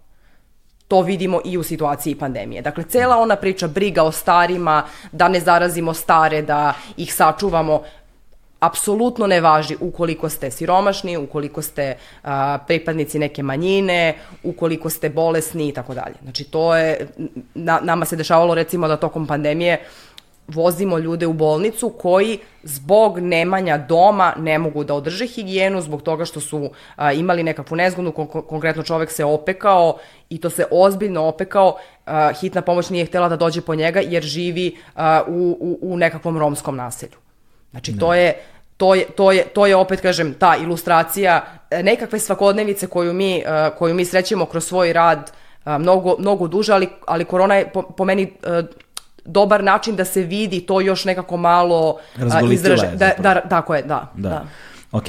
To 0.88 1.02
vidimo 1.02 1.42
i 1.46 1.58
u 1.58 1.64
situaciji 1.64 2.16
pandemije. 2.16 2.62
Dakle, 2.62 2.84
cela 2.84 3.18
ona 3.18 3.36
priča 3.36 3.68
briga 3.68 4.04
o 4.04 4.12
starima, 4.12 4.84
da 5.12 5.28
ne 5.28 5.40
zarazimo 5.40 5.94
stare, 5.94 6.42
da 6.42 6.74
ih 6.98 7.14
sačuvamo, 7.14 7.84
apsolutno 8.60 9.28
ne 9.28 9.42
važi 9.42 9.76
ukoliko 9.80 10.30
ste 10.30 10.52
siromašni, 10.52 11.18
ukoliko 11.18 11.62
ste 11.62 11.96
a, 12.24 12.58
pripadnici 12.68 13.20
neke 13.20 13.44
manjine, 13.44 14.16
ukoliko 14.44 14.90
ste 14.90 15.10
bolesni 15.10 15.70
i 15.70 15.74
tako 15.74 15.94
dalje. 15.94 16.16
Znači 16.24 16.44
to 16.44 16.76
je, 16.76 17.08
na, 17.54 17.80
nama 17.84 18.06
se 18.06 18.16
dešavalo 18.16 18.56
recimo 18.56 18.88
da 18.88 18.98
tokom 18.98 19.28
pandemije 19.28 19.80
vozimo 20.48 20.98
ljude 20.98 21.28
u 21.28 21.34
bolnicu 21.34 21.90
koji 21.90 22.40
zbog 22.64 23.20
nemanja 23.20 23.78
doma 23.78 24.34
ne 24.38 24.58
mogu 24.58 24.84
da 24.84 24.94
održe 24.94 25.28
higijenu 25.28 25.82
zbog 25.82 26.02
toga 26.02 26.26
što 26.26 26.40
su 26.40 26.70
a, 26.96 27.14
imali 27.14 27.44
nekakvu 27.44 27.78
nezgodnu, 27.78 28.12
kon 28.12 28.28
konkretno 28.28 28.84
čovek 28.84 29.12
se 29.12 29.26
opekao 29.26 29.98
i 30.30 30.38
to 30.38 30.50
se 30.50 30.66
ozbiljno 30.72 31.24
opekao, 31.24 31.78
a, 32.06 32.32
hitna 32.34 32.62
pomoć 32.62 32.90
nije 32.90 33.06
htela 33.06 33.30
da 33.30 33.36
dođe 33.36 33.62
po 33.62 33.76
njega 33.76 34.00
jer 34.00 34.24
živi 34.24 34.78
a, 34.96 35.24
u, 35.28 35.58
u, 35.60 35.94
u 35.94 35.98
nekakvom 35.98 36.38
romskom 36.38 36.76
naselju. 36.76 37.29
Znači, 37.72 37.92
ne. 37.92 38.00
to 38.00 38.14
je, 38.14 38.34
to 38.78 38.96
je, 38.96 39.06
to, 39.06 39.32
je, 39.32 39.44
to 39.44 39.66
je 39.66 39.76
opet, 39.76 40.02
kažem, 40.02 40.34
ta 40.34 40.56
ilustracija 40.56 41.46
e, 41.72 41.84
nekakve 41.84 42.20
svakodnevice 42.20 42.88
koju 42.88 43.14
mi, 43.14 43.38
e, 43.38 43.44
koju 43.78 43.96
mi 43.96 44.06
srećemo 44.06 44.46
kroz 44.46 44.66
svoj 44.66 44.94
rad 44.94 45.32
e, 45.66 45.78
mnogo, 45.78 46.16
mnogo 46.20 46.48
duže, 46.48 46.74
ali, 46.74 46.90
ali 47.08 47.26
korona 47.26 47.56
je 47.56 47.70
po, 47.70 47.82
po 47.82 48.06
meni 48.06 48.34
dobar 49.26 49.64
način 49.64 49.96
da 49.96 50.06
se 50.06 50.22
vidi 50.22 50.62
to 50.62 50.82
još 50.82 51.06
nekako 51.06 51.38
malo 51.38 51.98
izraže. 52.52 52.92
Da, 52.96 53.12
da, 53.20 53.42
tako 53.42 53.76
je, 53.76 53.82
da. 53.82 54.12
da. 54.16 54.30
da. 54.30 54.46
Ok, 54.92 55.04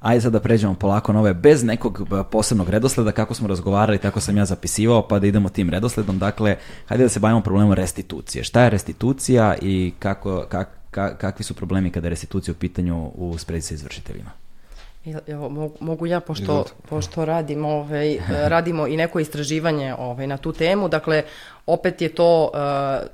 ajde 0.00 0.20
sad 0.20 0.32
da 0.32 0.40
pređemo 0.40 0.74
polako 0.74 1.12
na 1.12 1.20
ove, 1.20 1.34
bez 1.34 1.64
nekog 1.64 2.08
posebnog 2.30 2.68
redosleda, 2.68 3.12
kako 3.12 3.34
smo 3.34 3.48
razgovarali, 3.48 3.98
tako 3.98 4.20
sam 4.20 4.36
ja 4.36 4.44
zapisivao, 4.44 5.08
pa 5.08 5.18
da 5.18 5.26
idemo 5.26 5.48
tim 5.48 5.70
redosledom. 5.70 6.18
Dakle, 6.18 6.56
hajde 6.86 7.04
da 7.04 7.08
se 7.08 7.20
bavimo 7.20 7.40
problemom 7.40 7.72
restitucije. 7.72 8.44
Šta 8.44 8.62
je 8.62 8.70
restitucija 8.70 9.54
i 9.62 9.92
kako, 9.98 10.46
kak, 10.48 10.68
ka, 10.96 11.16
kakvi 11.16 11.44
su 11.44 11.54
problemi 11.54 11.90
kada 11.90 12.06
je 12.06 12.10
restitucija 12.10 12.52
u 12.52 12.60
pitanju 12.60 13.10
u 13.14 13.38
sprezi 13.38 13.66
sa 13.66 13.74
izvršiteljima? 13.74 14.30
Evo, 15.26 15.70
mogu, 15.80 16.06
ja, 16.06 16.20
pošto, 16.20 16.64
pošto 16.88 17.24
radimo, 17.24 17.68
ovaj, 17.68 18.18
radimo 18.54 18.86
i 18.86 18.96
neko 18.96 19.20
istraživanje 19.20 19.94
ovaj, 19.98 20.26
na 20.26 20.36
tu 20.36 20.52
temu, 20.52 20.88
dakle, 20.88 21.22
opet 21.66 22.02
je 22.02 22.08
to, 22.08 22.50
uh, 22.54 23.06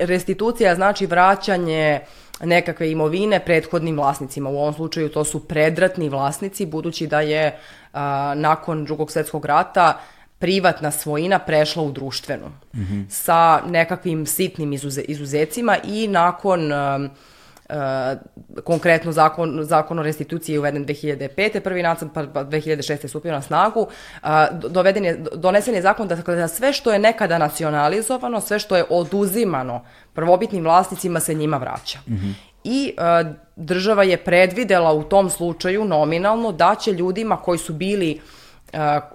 restitucija 0.00 0.74
znači 0.74 1.06
vraćanje 1.06 2.00
nekakve 2.42 2.90
imovine 2.90 3.40
prethodnim 3.40 3.96
vlasnicima. 3.96 4.50
U 4.50 4.58
ovom 4.58 4.74
slučaju 4.74 5.08
to 5.08 5.24
su 5.24 5.40
predratni 5.48 6.08
vlasnici, 6.08 6.66
budući 6.66 7.06
da 7.06 7.20
je 7.20 7.46
uh, 7.46 8.00
nakon 8.34 8.84
drugog 8.84 9.10
svetskog 9.10 9.44
rata 9.44 9.94
uh, 9.96 10.11
privatna 10.42 10.90
svojina 10.90 11.38
prešla 11.38 11.82
u 11.82 11.92
društvenu 11.92 12.46
mm 12.74 12.80
-hmm. 12.80 13.04
sa 13.08 13.60
nekakvim 13.66 14.26
sitnim 14.26 14.72
izuze, 14.72 15.00
izuzecima 15.00 15.76
i 15.84 16.08
nakon 16.08 16.72
uh, 16.72 17.10
Uh, 17.68 17.76
konkretno 18.64 19.12
zakon, 19.12 19.64
zakon 19.64 19.98
o 19.98 20.02
restituciji 20.02 20.54
je 20.54 20.58
uveden 20.58 20.86
2005. 20.86 21.60
prvi 21.60 21.82
nacrt 21.82 22.08
pa 22.14 22.44
2006. 22.44 22.96
Pa 22.96 23.04
je 23.04 23.08
stupio 23.08 23.32
na 23.32 23.42
snagu 23.42 23.80
uh, 23.80 24.28
doveden 24.70 25.04
je, 25.04 25.24
donesen 25.34 25.74
je 25.74 25.82
zakon 25.82 26.08
da, 26.08 26.16
da 26.16 26.48
sve 26.48 26.72
što 26.72 26.92
je 26.92 26.98
nekada 26.98 27.38
nacionalizovano 27.38 28.40
sve 28.40 28.58
što 28.58 28.76
je 28.76 28.84
oduzimano 28.90 29.84
prvobitnim 30.12 30.64
vlasnicima 30.64 31.20
se 31.20 31.34
njima 31.34 31.56
vraća 31.56 31.98
mm 32.08 32.12
-hmm. 32.12 32.32
i 32.64 32.94
uh, 32.98 33.34
država 33.56 34.02
je 34.02 34.16
predvidela 34.16 34.92
u 34.92 35.02
tom 35.02 35.30
slučaju 35.30 35.84
nominalno 35.84 36.52
da 36.52 36.74
će 36.74 36.92
ljudima 36.92 37.36
koji 37.36 37.58
su 37.58 37.72
bili 37.72 38.14
uh, 38.14 38.41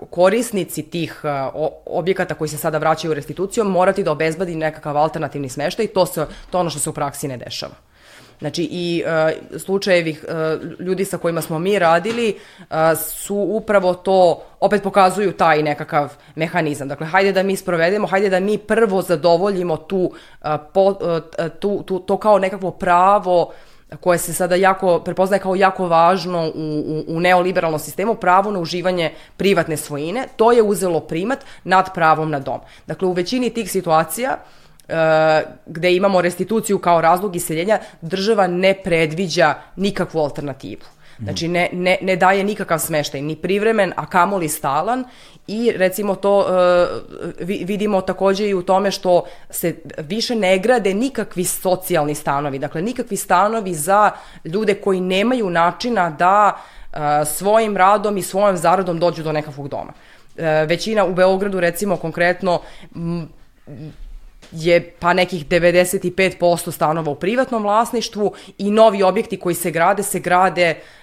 korisnici 0.09 0.83
tih 0.83 1.21
objekata 1.85 2.33
koji 2.33 2.47
se 2.47 2.57
sada 2.57 2.77
vraćaju 2.77 3.13
restitucijom 3.13 3.71
morati 3.71 4.03
da 4.03 4.11
obezbadi 4.11 4.55
nekakav 4.55 4.97
alternativni 4.97 5.49
smeštaj 5.49 5.87
to, 5.87 6.05
se, 6.05 6.25
to 6.49 6.59
ono 6.59 6.69
što 6.69 6.79
se 6.79 6.89
u 6.89 6.93
praksi 6.93 7.27
ne 7.27 7.37
dešava. 7.37 7.75
Znači 8.39 8.67
i 8.71 9.03
uh, 9.05 9.59
slučajevi 9.59 10.11
uh, 10.11 10.79
ljudi 10.79 11.05
sa 11.05 11.17
kojima 11.17 11.41
smo 11.41 11.59
mi 11.59 11.79
radili 11.79 12.37
uh, 12.59 12.67
su 12.97 13.35
upravo 13.35 13.93
to, 13.93 14.43
opet 14.59 14.83
pokazuju 14.83 15.31
taj 15.31 15.63
nekakav 15.63 16.13
mehanizam. 16.35 16.87
Dakle, 16.87 17.07
hajde 17.07 17.31
da 17.31 17.43
mi 17.43 17.55
sprovedemo, 17.55 18.07
hajde 18.07 18.29
da 18.29 18.39
mi 18.39 18.57
prvo 18.57 19.01
zadovoljimo 19.01 19.77
tu, 19.77 20.11
po, 20.73 20.93
tu, 21.59 21.83
tu, 21.83 21.99
to 21.99 22.17
kao 22.17 22.39
nekakvo 22.39 22.71
pravo 22.71 23.51
koje 23.99 24.17
se 24.17 24.33
sada 24.33 24.55
jako, 24.55 24.99
prepoznaje 24.99 25.41
kao 25.41 25.55
jako 25.55 25.87
važno 25.87 26.51
u, 26.55 26.83
u, 26.87 27.03
u 27.07 27.19
neoliberalnom 27.19 27.79
sistemu, 27.79 28.15
pravo 28.15 28.51
na 28.51 28.59
uživanje 28.59 29.11
privatne 29.37 29.77
svojine, 29.77 30.27
to 30.35 30.51
je 30.51 30.61
uzelo 30.61 30.99
primat 30.99 31.45
nad 31.63 31.93
pravom 31.93 32.31
na 32.31 32.39
dom. 32.39 32.59
Dakle, 32.87 33.07
u 33.07 33.11
većini 33.11 33.49
tih 33.49 33.71
situacija 33.71 34.37
gde 35.65 35.95
imamo 35.95 36.21
restituciju 36.21 36.79
kao 36.79 37.01
razlog 37.01 37.35
iseljenja, 37.35 37.79
država 38.01 38.47
ne 38.47 38.73
predviđa 38.83 39.53
nikakvu 39.75 40.19
alternativu. 40.19 40.96
Znači 41.23 41.47
ne, 41.47 41.69
ne, 41.73 41.97
ne 42.01 42.15
daje 42.15 42.43
nikakav 42.43 42.79
smeštaj, 42.79 43.21
ni 43.21 43.35
privremen, 43.35 43.93
a 43.95 44.05
kamoli 44.05 44.49
stalan 44.49 45.03
i 45.47 45.71
recimo 45.75 46.15
to 46.15 46.39
uh, 46.39 46.45
vidimo 47.65 48.01
takođe 48.01 48.49
i 48.49 48.53
u 48.53 48.61
tome 48.61 48.91
što 48.91 49.23
se 49.49 49.75
više 49.97 50.35
ne 50.35 50.57
grade 50.57 50.93
nikakvi 50.93 51.43
socijalni 51.43 52.15
stanovi, 52.15 52.59
dakle 52.59 52.81
nikakvi 52.81 53.17
stanovi 53.17 53.73
za 53.73 54.11
ljude 54.45 54.73
koji 54.73 55.01
nemaju 55.01 55.49
načina 55.49 56.09
da 56.09 56.57
uh, 56.57 56.99
svojim 57.25 57.77
radom 57.77 58.17
i 58.17 58.21
svojom 58.21 58.57
zaradom 58.57 58.99
dođu 58.99 59.23
do 59.23 59.31
nekakvog 59.31 59.67
doma. 59.67 59.93
Uh, 59.93 60.43
većina 60.67 61.05
u 61.05 61.13
Beogradu 61.13 61.59
recimo 61.59 61.95
konkretno 61.95 62.61
m, 62.95 63.29
je 64.51 64.91
pa 64.99 65.13
nekih 65.13 65.47
95% 65.47 66.71
stanova 66.71 67.11
u 67.11 67.15
privatnom 67.15 67.63
vlasništvu 67.63 68.33
i 68.57 68.71
novi 68.71 69.03
objekti 69.03 69.39
koji 69.39 69.55
se 69.55 69.71
grade 69.71 70.03
se 70.03 70.19
grade 70.19 70.69
a, 70.69 70.96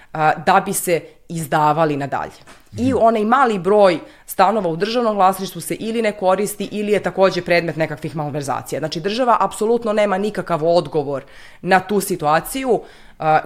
da 0.45 0.61
bi 0.65 0.73
se 0.73 1.01
izdavali 1.29 1.97
nadalje. 1.97 2.31
I 2.77 2.93
onaj 2.93 3.25
mali 3.25 3.59
broj 3.59 3.99
stanova 4.25 4.69
u 4.69 4.75
državnom 4.75 5.15
vlasništvu 5.15 5.61
se 5.61 5.75
ili 5.75 6.01
ne 6.01 6.11
koristi 6.11 6.69
ili 6.71 6.91
je 6.91 7.03
takođe 7.03 7.41
predmet 7.41 7.75
nekakvih 7.75 8.15
malverzacija. 8.15 8.79
Znači 8.79 8.99
država 8.99 9.37
apsolutno 9.39 9.93
nema 9.93 10.17
nikakav 10.17 10.65
odgovor 10.65 11.23
na 11.61 11.79
tu 11.79 12.01
situaciju 12.01 12.81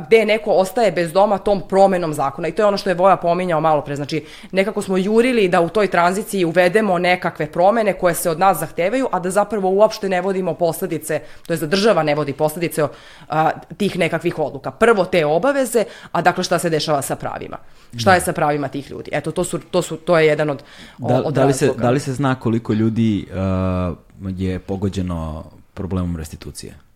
gde 0.07 0.26
neko 0.26 0.51
ostaje 0.51 0.91
bez 0.91 1.13
doma 1.13 1.38
tom 1.38 1.61
promenom 1.70 2.13
zakona. 2.13 2.47
I 2.47 2.51
to 2.51 2.61
je 2.61 2.65
ono 2.65 2.78
što 2.78 2.89
je 2.89 2.95
Voja 2.95 3.15
pominjao 3.15 3.61
malo 3.61 3.82
pre. 3.82 3.95
Znači, 3.95 4.26
nekako 4.51 4.82
smo 4.82 4.97
jurili 4.97 5.47
da 5.47 5.61
u 5.61 5.70
toj 5.70 5.88
tranziciji 5.88 6.45
uvedemo 6.45 6.97
nekakve 6.99 7.51
promene 7.51 7.93
koje 7.93 8.13
se 8.13 8.30
od 8.30 8.39
nas 8.39 8.59
zahtevaju, 8.59 9.07
a 9.11 9.20
da 9.20 9.30
zapravo 9.30 9.70
uopšte 9.70 10.09
ne 10.09 10.22
vodimo 10.22 10.53
posledice, 10.53 11.22
to 11.47 11.53
je 11.53 11.57
da 11.57 11.67
država 11.67 12.03
ne 12.03 12.15
vodi 12.15 12.34
posledice 12.34 12.88
a, 13.30 13.51
tih 13.78 13.99
nekakvih 13.99 14.39
odluka. 14.39 14.72
Prvo 14.72 15.05
te 15.05 15.26
obaveze, 15.26 15.84
a 16.11 16.22
dakle 16.22 16.43
šta 16.43 16.59
se 16.59 16.70
dešava 16.70 17.01
sa 17.01 17.15
pravima. 17.15 17.57
Šta 17.97 18.15
je 18.15 18.22
sa 18.22 18.34
pravima 18.34 18.67
tih 18.67 18.91
ljudi? 18.91 19.11
Eto, 19.13 19.32
to, 19.32 19.43
su, 19.43 19.59
to, 19.59 19.82
su, 19.82 19.97
to 19.97 20.17
je 20.17 20.28
jedan 20.28 20.49
od, 20.49 20.63
da, 20.97 21.22
od 21.26 21.34
da 21.34 21.45
li, 21.45 21.53
se, 21.53 21.72
da 21.78 21.89
li 21.89 21.99
se 21.99 22.13
zna 22.13 22.36
koliko 22.36 22.74
ljudi 22.74 23.28
uh, 23.32 24.38
je 24.38 24.59
pogođeno 24.59 25.45
problemom 25.74 26.17
restitucije? 26.17 26.88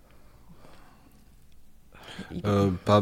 E, 2.36 2.72
pa 2.86 3.02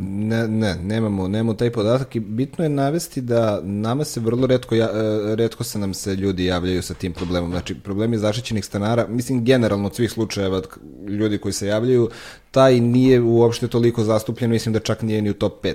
ne, 0.00 0.48
ne, 0.48 0.74
nemamo, 0.82 1.28
nemamo 1.28 1.54
taj 1.54 1.70
podatak 1.70 2.16
i 2.16 2.20
bitno 2.20 2.64
je 2.64 2.68
navesti 2.68 3.20
da 3.20 3.60
nama 3.62 4.04
se 4.04 4.20
vrlo 4.20 4.46
redko, 4.46 4.74
ja, 4.74 4.84
e, 4.84 5.36
redko 5.36 5.64
se 5.64 5.78
nam 5.78 5.94
se 5.94 6.16
ljudi 6.16 6.44
javljaju 6.44 6.82
sa 6.82 6.94
tim 6.94 7.12
problemom. 7.12 7.50
Znači, 7.50 7.74
problemi 7.74 8.18
zaštićenih 8.18 8.64
stanara, 8.64 9.06
mislim 9.08 9.44
generalno 9.44 9.86
od 9.86 9.94
svih 9.94 10.10
slučajeva 10.10 10.62
ljudi 11.08 11.38
koji 11.38 11.52
se 11.52 11.66
javljaju, 11.66 12.10
taj 12.50 12.80
nije 12.80 13.20
uopšte 13.20 13.68
toliko 13.68 14.04
zastupljen, 14.04 14.50
mislim 14.50 14.72
da 14.72 14.80
čak 14.80 15.02
nije 15.02 15.22
ni 15.22 15.30
u 15.30 15.34
top 15.34 15.64
5. 15.64 15.74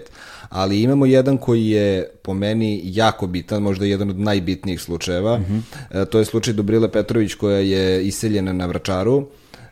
Ali 0.50 0.82
imamo 0.82 1.06
jedan 1.06 1.38
koji 1.38 1.68
je 1.68 2.10
po 2.22 2.34
meni 2.34 2.82
jako 2.84 3.28
bitan, 3.28 3.64
možda 3.64 3.86
jedan 3.86 4.10
od 4.10 4.20
najbitnijih 4.20 4.82
slučajeva. 4.82 5.38
Mm 5.38 5.64
-hmm. 5.92 6.06
to 6.06 6.20
je 6.20 6.26
slučaj 6.26 6.54
Dobrile 6.54 6.92
Petrović 6.92 7.34
koja 7.34 7.58
je 7.58 8.08
iseljena 8.08 8.54
na 8.54 8.66
Vračaru 8.66 9.28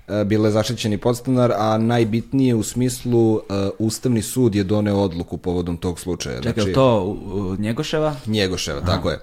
E, 0.07 0.23
bila 0.25 0.47
je 0.47 0.51
zaštićeni 0.51 0.97
podstanar, 0.97 1.51
a 1.55 1.77
najbitnije 1.77 2.55
u 2.55 2.63
smislu 2.63 3.33
uh, 3.33 3.41
Ustavni 3.79 4.21
sud 4.21 4.55
je 4.55 4.63
doneo 4.63 4.97
odluku 4.97 5.37
povodom 5.37 5.77
tog 5.77 5.99
slučaja. 5.99 6.41
Čekaj, 6.41 6.63
znači, 6.63 6.73
to 6.73 7.03
uh, 7.03 7.59
Njegoševa? 7.59 8.15
Njegoševa, 8.25 8.79
Aha. 8.79 8.91
tako 8.91 9.09
je. 9.09 9.19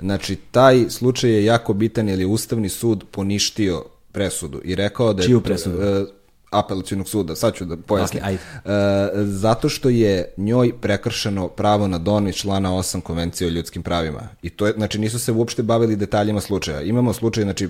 Znači, 0.00 0.36
taj 0.36 0.90
slučaj 0.90 1.30
je 1.30 1.44
jako 1.44 1.72
bitan 1.72 2.08
jer 2.08 2.20
je 2.20 2.26
Ustavni 2.26 2.68
sud 2.68 3.04
poništio 3.10 3.84
presudu 4.12 4.60
i 4.64 4.74
rekao 4.74 5.12
da 5.12 5.22
je... 5.22 5.26
Čiju 5.26 5.40
presudu? 5.40 5.76
Uh, 5.76 6.08
apelacijonog 6.50 7.08
suda, 7.08 7.36
sad 7.36 7.54
ću 7.54 7.64
da 7.64 7.76
pojasnim. 7.76 8.22
Okay, 8.22 8.36
e, 8.64 9.24
zato 9.24 9.68
što 9.68 9.88
je 9.88 10.34
njoj 10.36 10.72
prekršeno 10.80 11.48
pravo 11.48 11.88
na 11.88 11.98
don 11.98 12.28
iz 12.28 12.34
člana 12.34 12.70
8 12.70 13.00
konvencije 13.00 13.48
o 13.48 13.50
ljudskim 13.50 13.82
pravima. 13.82 14.28
I 14.42 14.50
to 14.50 14.66
je, 14.66 14.72
znači 14.76 14.98
nisu 14.98 15.18
se 15.18 15.32
uopšte 15.32 15.62
bavili 15.62 15.96
detaljima 15.96 16.40
slučaja. 16.40 16.80
Imamo 16.80 17.12
slučaj, 17.12 17.44
znači 17.44 17.64
e, 17.64 17.68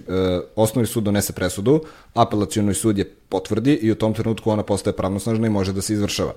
osnovni 0.56 0.86
sud 0.86 1.04
donese 1.04 1.32
presudu, 1.32 1.80
apelacijonoj 2.14 2.74
sud 2.74 2.98
je 2.98 3.14
potvrdi 3.28 3.72
i 3.72 3.90
u 3.90 3.94
tom 3.94 4.14
trenutku 4.14 4.50
ona 4.50 4.62
postaje 4.62 4.96
pravnosnažna 4.96 5.46
i 5.46 5.50
može 5.50 5.72
da 5.72 5.82
se 5.82 5.92
izvršava. 5.92 6.32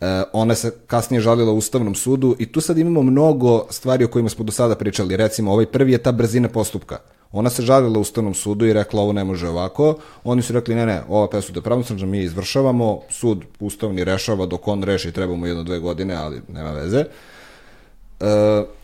E, 0.00 0.22
ona 0.32 0.54
se 0.54 0.72
kasnije 0.86 1.20
žalila 1.20 1.52
u 1.52 1.56
Ustavnom 1.56 1.94
sudu 1.94 2.36
i 2.38 2.52
tu 2.52 2.60
sad 2.60 2.78
imamo 2.78 3.02
mnogo 3.02 3.66
stvari 3.70 4.04
o 4.04 4.08
kojima 4.08 4.28
smo 4.28 4.44
do 4.44 4.52
sada 4.52 4.74
pričali. 4.74 5.16
Recimo, 5.16 5.52
ovaj 5.52 5.66
prvi 5.66 5.92
je 5.92 5.98
ta 5.98 6.12
brzina 6.12 6.48
postupka. 6.48 6.98
Ona 7.34 7.50
se 7.50 7.62
žalila 7.62 7.98
Ustavnom 7.98 8.34
sudu 8.34 8.66
i 8.66 8.72
rekla 8.72 9.02
ovo 9.02 9.12
ne 9.12 9.24
može 9.24 9.48
ovako. 9.48 9.96
Oni 10.24 10.42
su 10.42 10.52
rekli 10.52 10.74
ne, 10.74 10.86
ne, 10.86 11.02
ova 11.08 11.28
presuda 11.28 11.58
je 11.58 11.62
pravnosnažna, 11.62 12.06
mi 12.06 12.22
izvršavamo, 12.22 13.00
sud 13.10 13.42
Ustavni 13.60 14.04
rešava 14.04 14.46
dok 14.46 14.68
on 14.68 14.82
reši, 14.82 15.12
trebamo 15.12 15.46
jedno 15.46 15.62
dve 15.62 15.78
godine, 15.78 16.14
ali 16.14 16.42
nema 16.48 16.70
veze. 16.70 16.98
E, 16.98 17.06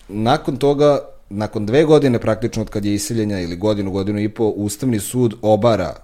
nakon 0.09 0.57
toga, 0.57 0.99
nakon 1.31 1.67
dve 1.67 1.85
godine 1.85 2.19
praktično 2.19 2.63
od 2.63 2.71
kad 2.71 2.85
je 2.85 2.95
iseljenja 2.95 3.41
ili 3.41 3.57
godinu, 3.57 3.91
godinu 3.91 4.21
i 4.21 4.29
po, 4.29 4.45
Ustavni 4.45 5.01
sud 5.01 5.35
obara 5.43 5.95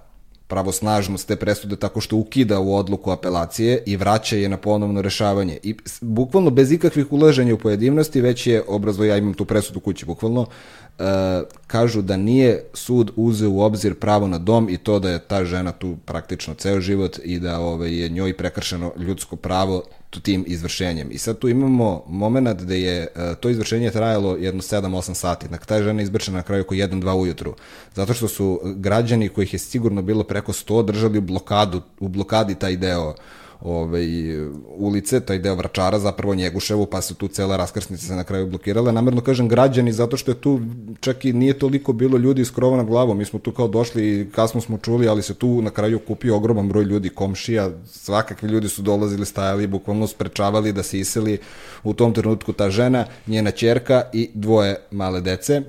pravosnažnost 0.47 1.27
te 1.27 1.35
presude 1.35 1.75
tako 1.75 2.01
što 2.01 2.15
ukida 2.15 2.59
u 2.59 2.75
odluku 2.75 3.11
apelacije 3.11 3.83
i 3.85 3.97
vraća 3.97 4.35
je 4.35 4.49
na 4.49 4.57
ponovno 4.57 5.01
rešavanje. 5.01 5.59
I 5.63 5.75
bukvalno 6.01 6.49
bez 6.49 6.71
ikakvih 6.71 7.11
ulaženja 7.11 7.53
u 7.53 7.57
pojedinosti, 7.57 8.21
već 8.21 8.47
je 8.47 8.63
obrazvo, 8.67 9.05
ja 9.05 9.17
imam 9.17 9.33
tu 9.33 9.45
presudu 9.45 9.79
kući 9.79 10.05
bukvalno, 10.05 10.45
kažu 11.67 12.01
da 12.01 12.17
nije 12.17 12.63
sud 12.73 13.11
uzeo 13.15 13.49
u 13.49 13.61
obzir 13.61 13.95
pravo 13.95 14.27
na 14.27 14.37
dom 14.37 14.69
i 14.69 14.77
to 14.77 14.99
da 14.99 15.09
je 15.09 15.19
ta 15.19 15.45
žena 15.45 15.71
tu 15.71 15.97
praktično 16.05 16.53
ceo 16.53 16.81
život 16.81 17.19
i 17.23 17.39
da 17.39 17.59
ovaj, 17.59 17.99
je 17.99 18.09
njoj 18.09 18.37
prekršeno 18.37 18.91
ljudsko 18.97 19.35
pravo 19.35 19.83
tim 20.23 20.43
izvršenjem. 20.47 21.07
I 21.11 21.17
sad 21.17 21.39
tu 21.39 21.49
imamo 21.49 22.03
moment 22.07 22.61
da 22.61 22.73
je 22.73 23.07
uh, 23.15 23.37
to 23.39 23.49
izvršenje 23.49 23.91
trajalo 23.91 24.35
jedno 24.35 24.61
7-8 24.61 25.13
sati. 25.13 25.47
Dakle, 25.47 25.65
ta 25.65 25.83
žena 25.83 26.01
izbrčena 26.01 26.37
na 26.37 26.43
kraju 26.43 26.61
oko 26.61 26.75
1-2 26.75 27.13
ujutru. 27.13 27.55
Zato 27.95 28.13
što 28.13 28.27
su 28.27 28.61
građani 28.63 29.29
kojih 29.29 29.53
je 29.53 29.59
sigurno 29.59 30.01
bilo 30.01 30.23
preko 30.23 30.53
100 30.53 30.85
držali 30.85 31.17
u 31.17 31.21
blokadu, 31.21 31.81
u 31.99 32.07
blokadi 32.07 32.55
taj 32.55 32.77
deo 32.77 33.15
ovaj, 33.61 34.07
ulice, 34.77 35.19
taj 35.19 35.39
deo 35.39 35.55
Vračara, 35.55 35.99
zapravo 35.99 36.35
Njeguševu, 36.35 36.85
pa 36.85 37.01
su 37.01 37.15
tu 37.15 37.27
cela 37.27 37.57
raskrsnica 37.57 38.05
se 38.05 38.15
na 38.15 38.23
kraju 38.23 38.47
blokirala. 38.47 38.91
Namerno 38.91 39.21
kažem 39.21 39.47
građani, 39.47 39.93
zato 39.93 40.17
što 40.17 40.31
je 40.31 40.35
tu 40.35 40.59
čak 40.99 41.25
i 41.25 41.33
nije 41.33 41.59
toliko 41.59 41.93
bilo 41.93 42.17
ljudi 42.17 42.41
iz 42.41 42.51
krova 42.51 42.77
na 42.77 42.83
glavu. 42.83 43.13
Mi 43.13 43.25
smo 43.25 43.39
tu 43.39 43.51
kao 43.51 43.67
došli 43.67 44.21
i 44.21 44.31
kasno 44.31 44.61
smo 44.61 44.77
čuli, 44.77 45.07
ali 45.07 45.21
se 45.21 45.33
tu 45.33 45.61
na 45.61 45.69
kraju 45.69 45.99
kupio 45.99 46.35
ogroman 46.35 46.69
broj 46.69 46.83
ljudi, 46.83 47.09
komšija, 47.09 47.69
svakakvi 47.85 48.49
ljudi 48.49 48.69
su 48.69 48.81
dolazili, 48.81 49.25
stajali, 49.25 49.67
bukvalno 49.67 50.07
sprečavali 50.07 50.73
da 50.73 50.83
se 50.83 50.99
iseli 50.99 51.37
u 51.83 51.93
tom 51.93 52.13
trenutku 52.13 52.53
ta 52.53 52.69
žena, 52.69 53.05
njena 53.27 53.51
ćerka 53.51 54.03
i 54.13 54.29
dvoje 54.33 54.75
male 54.91 55.21
dece 55.21 55.61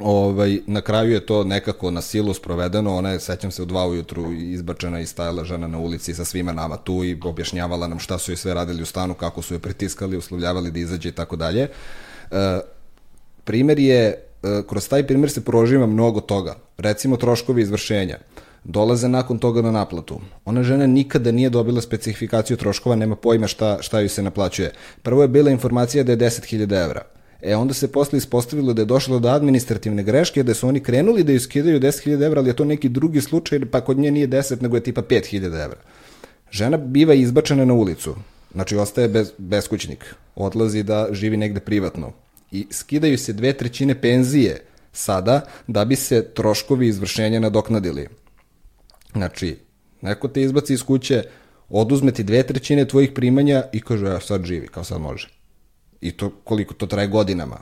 ovaj, 0.00 0.60
na 0.66 0.80
kraju 0.80 1.12
je 1.12 1.26
to 1.26 1.44
nekako 1.44 1.90
na 1.90 2.00
silu 2.00 2.34
sprovedeno, 2.34 2.96
ona 2.96 3.10
je, 3.10 3.20
sećam 3.20 3.50
se, 3.50 3.62
u 3.62 3.66
dva 3.66 3.86
ujutru 3.86 4.32
izbačena 4.32 5.00
i 5.00 5.06
stajala 5.06 5.44
žena 5.44 5.66
na 5.66 5.78
ulici 5.78 6.14
sa 6.14 6.24
svima 6.24 6.52
nama 6.52 6.76
tu 6.76 7.04
i 7.04 7.18
objašnjavala 7.24 7.88
nam 7.88 7.98
šta 7.98 8.18
su 8.18 8.30
joj 8.30 8.36
sve 8.36 8.54
radili 8.54 8.82
u 8.82 8.86
stanu, 8.86 9.14
kako 9.14 9.42
su 9.42 9.54
je 9.54 9.58
pritiskali, 9.58 10.16
uslovljavali 10.16 10.70
da 10.70 10.78
izađe 10.78 11.08
i 11.08 11.12
tako 11.12 11.36
dalje. 11.36 11.68
E, 12.30 12.60
primer 13.44 13.78
je, 13.78 14.04
e, 14.04 14.62
kroz 14.68 14.88
taj 14.88 15.06
primer 15.06 15.30
se 15.30 15.44
proživa 15.44 15.86
mnogo 15.86 16.20
toga. 16.20 16.56
Recimo 16.78 17.16
troškovi 17.16 17.62
izvršenja 17.62 18.18
dolaze 18.64 19.08
nakon 19.08 19.38
toga 19.38 19.62
na 19.62 19.70
naplatu. 19.70 20.20
Ona 20.44 20.62
žena 20.62 20.86
nikada 20.86 21.32
nije 21.32 21.50
dobila 21.50 21.80
specifikaciju 21.80 22.56
troškova, 22.56 22.96
nema 22.96 23.16
pojma 23.16 23.46
šta, 23.46 23.78
šta 23.80 24.00
joj 24.00 24.08
se 24.08 24.22
naplaćuje. 24.22 24.72
Prvo 25.02 25.22
je 25.22 25.28
bila 25.28 25.50
informacija 25.50 26.04
da 26.04 26.12
je 26.12 26.18
10.000 26.18 26.84
evra. 26.84 27.17
E 27.42 27.56
onda 27.56 27.74
se 27.74 27.92
posle 27.92 28.18
ispostavilo 28.18 28.72
da 28.72 28.82
je 28.82 28.86
došlo 28.86 29.18
do 29.18 29.28
administrativne 29.28 30.02
greške, 30.02 30.42
da 30.42 30.54
su 30.54 30.68
oni 30.68 30.80
krenuli 30.80 31.24
da 31.24 31.32
iskidaju 31.32 31.80
10.000 31.80 32.24
evra, 32.26 32.40
ali 32.40 32.50
je 32.50 32.56
to 32.56 32.64
neki 32.64 32.88
drugi 32.88 33.20
slučaj, 33.20 33.60
pa 33.70 33.80
kod 33.80 33.98
nje 33.98 34.10
nije 34.10 34.28
10, 34.28 34.62
nego 34.62 34.76
je 34.76 34.82
tipa 34.82 35.02
5.000 35.02 35.64
evra. 35.64 35.80
Žena 36.50 36.76
biva 36.76 37.14
izbačena 37.14 37.64
na 37.64 37.74
ulicu, 37.74 38.14
znači 38.54 38.76
ostaje 38.76 39.08
bez, 39.08 39.32
beskućnik, 39.38 40.14
odlazi 40.34 40.82
da 40.82 41.08
živi 41.12 41.36
negde 41.36 41.60
privatno 41.60 42.12
i 42.50 42.66
skidaju 42.70 43.18
se 43.18 43.32
dve 43.32 43.52
trećine 43.52 44.00
penzije 44.00 44.60
sada 44.92 45.40
da 45.66 45.84
bi 45.84 45.96
se 45.96 46.30
troškovi 46.34 46.88
izvršenja 46.88 47.40
nadoknadili. 47.40 48.08
Znači, 49.12 49.56
neko 50.00 50.28
te 50.28 50.42
izbaci 50.42 50.74
iz 50.74 50.82
kuće, 50.82 51.22
oduzme 51.68 52.12
ti 52.12 52.22
dve 52.22 52.42
trećine 52.42 52.88
tvojih 52.88 53.10
primanja 53.14 53.64
i 53.72 53.80
kaže, 53.80 54.06
ja 54.06 54.20
sad 54.20 54.44
živi, 54.44 54.68
kao 54.68 54.84
sad 54.84 55.00
može. 55.00 55.37
I 56.00 56.12
to 56.12 56.30
koliko 56.44 56.74
to 56.74 56.86
traje 56.86 57.08
godinama. 57.08 57.58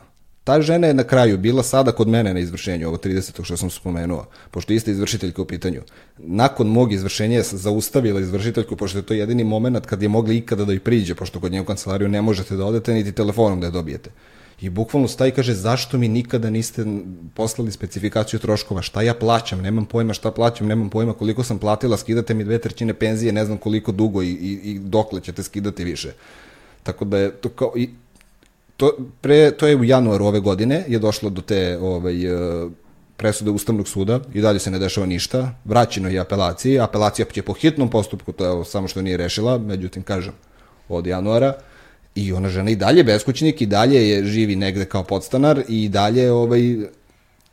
Ta 0.47 0.61
žena 0.63 0.87
je 0.87 0.95
na 0.95 1.05
kraju 1.05 1.39
bila 1.39 1.63
sada 1.63 1.93
kod 1.93 2.09
mene 2.09 2.35
na 2.35 2.41
izvršenju, 2.41 2.89
ovo 2.89 2.97
30. 2.97 3.45
što 3.45 3.57
sam 3.57 3.71
spomenuo, 3.71 4.27
pošto 4.51 4.73
je 4.73 4.77
ista 4.77 4.91
izvršiteljka 4.91 5.43
u 5.43 5.45
pitanju. 5.45 5.81
Nakon 6.19 6.69
mog 6.69 6.93
izvršenja 6.93 7.37
je 7.37 7.43
zaustavila 7.43 8.21
izvršiteljku, 8.21 8.77
pošto 8.77 8.99
je 8.99 9.03
to 9.03 9.15
jedini 9.15 9.45
moment 9.45 9.87
kad 9.87 10.03
je 10.03 10.09
mogla 10.09 10.33
ikada 10.33 10.65
da 10.65 10.73
ih 10.73 10.81
priđe, 10.81 11.15
pošto 11.15 11.41
kod 11.41 11.53
nje 11.53 11.61
u 11.61 11.65
kancelariju 11.65 12.09
ne 12.09 12.23
možete 12.23 12.57
da 12.57 12.65
odete, 12.65 12.95
niti 12.95 13.13
telefonom 13.13 13.61
da 13.61 13.67
je 13.67 13.71
dobijete. 13.71 14.11
I 14.61 14.71
bukvalno 14.71 15.09
staje 15.09 15.29
i 15.29 15.35
kaže, 15.35 15.55
zašto 15.55 15.99
mi 15.99 16.09
nikada 16.09 16.51
niste 16.51 16.87
poslali 17.35 17.73
specifikaciju 17.73 18.41
troškova, 18.41 18.83
šta 18.83 19.03
ja 19.03 19.15
plaćam, 19.15 19.61
nemam 19.61 19.85
pojma 19.85 20.15
šta 20.15 20.31
plaćam, 20.31 20.67
nemam 20.67 20.91
pojma 20.91 21.13
koliko 21.13 21.45
sam 21.45 21.59
platila, 21.59 21.97
skidate 21.97 22.35
mi 22.35 22.45
dve 22.45 22.59
trećine 22.59 22.95
penzije, 22.95 23.33
ne 23.33 23.45
znam 23.45 23.59
koliko 23.59 23.93
dugo 23.93 24.23
i, 24.23 24.31
i, 24.31 24.61
i 24.65 24.79
dokle 24.79 25.21
ćete 25.21 25.43
skidati 25.43 25.85
više. 25.85 26.13
Tako 26.83 27.05
da 27.05 27.19
je 27.19 27.31
to 27.31 27.49
kao, 27.49 27.73
i, 27.77 27.91
to, 28.77 28.97
pre, 29.21 29.51
to 29.51 29.67
je 29.67 29.77
u 29.77 29.85
januaru 29.85 30.25
ove 30.25 30.41
godine, 30.41 30.85
je 30.89 30.99
došlo 30.99 31.31
do 31.31 31.43
te 31.43 31.79
ovaj, 31.81 32.25
e, 32.25 32.69
presude 33.17 33.51
Ustavnog 33.51 33.89
suda 33.89 34.21
i 34.35 34.41
dalje 34.41 34.59
se 34.59 34.71
ne 34.71 34.79
dešava 34.79 35.07
ništa, 35.07 35.55
vraćeno 35.65 36.09
je 36.09 36.21
apelaciji, 36.21 36.81
apelacija 36.81 37.27
će 37.33 37.43
po 37.43 37.53
hitnom 37.53 37.91
postupku, 37.91 38.33
to 38.33 38.45
je 38.47 38.65
samo 38.65 38.89
što 38.89 39.03
nije 39.03 39.17
rešila, 39.17 39.59
međutim, 39.59 40.03
kažem, 40.03 40.33
od 40.89 41.07
januara, 41.07 41.55
i 42.17 42.33
ona 42.33 42.49
žena 42.49 42.71
i 42.71 42.77
dalje 42.77 43.05
beskućnik 43.05 43.63
i 43.63 43.67
dalje 43.67 44.09
je 44.09 44.25
živi 44.25 44.57
negde 44.57 44.85
kao 44.85 45.03
podstanar 45.03 45.63
i 45.69 45.89
dalje 45.89 46.33
ovaj, 46.33 46.77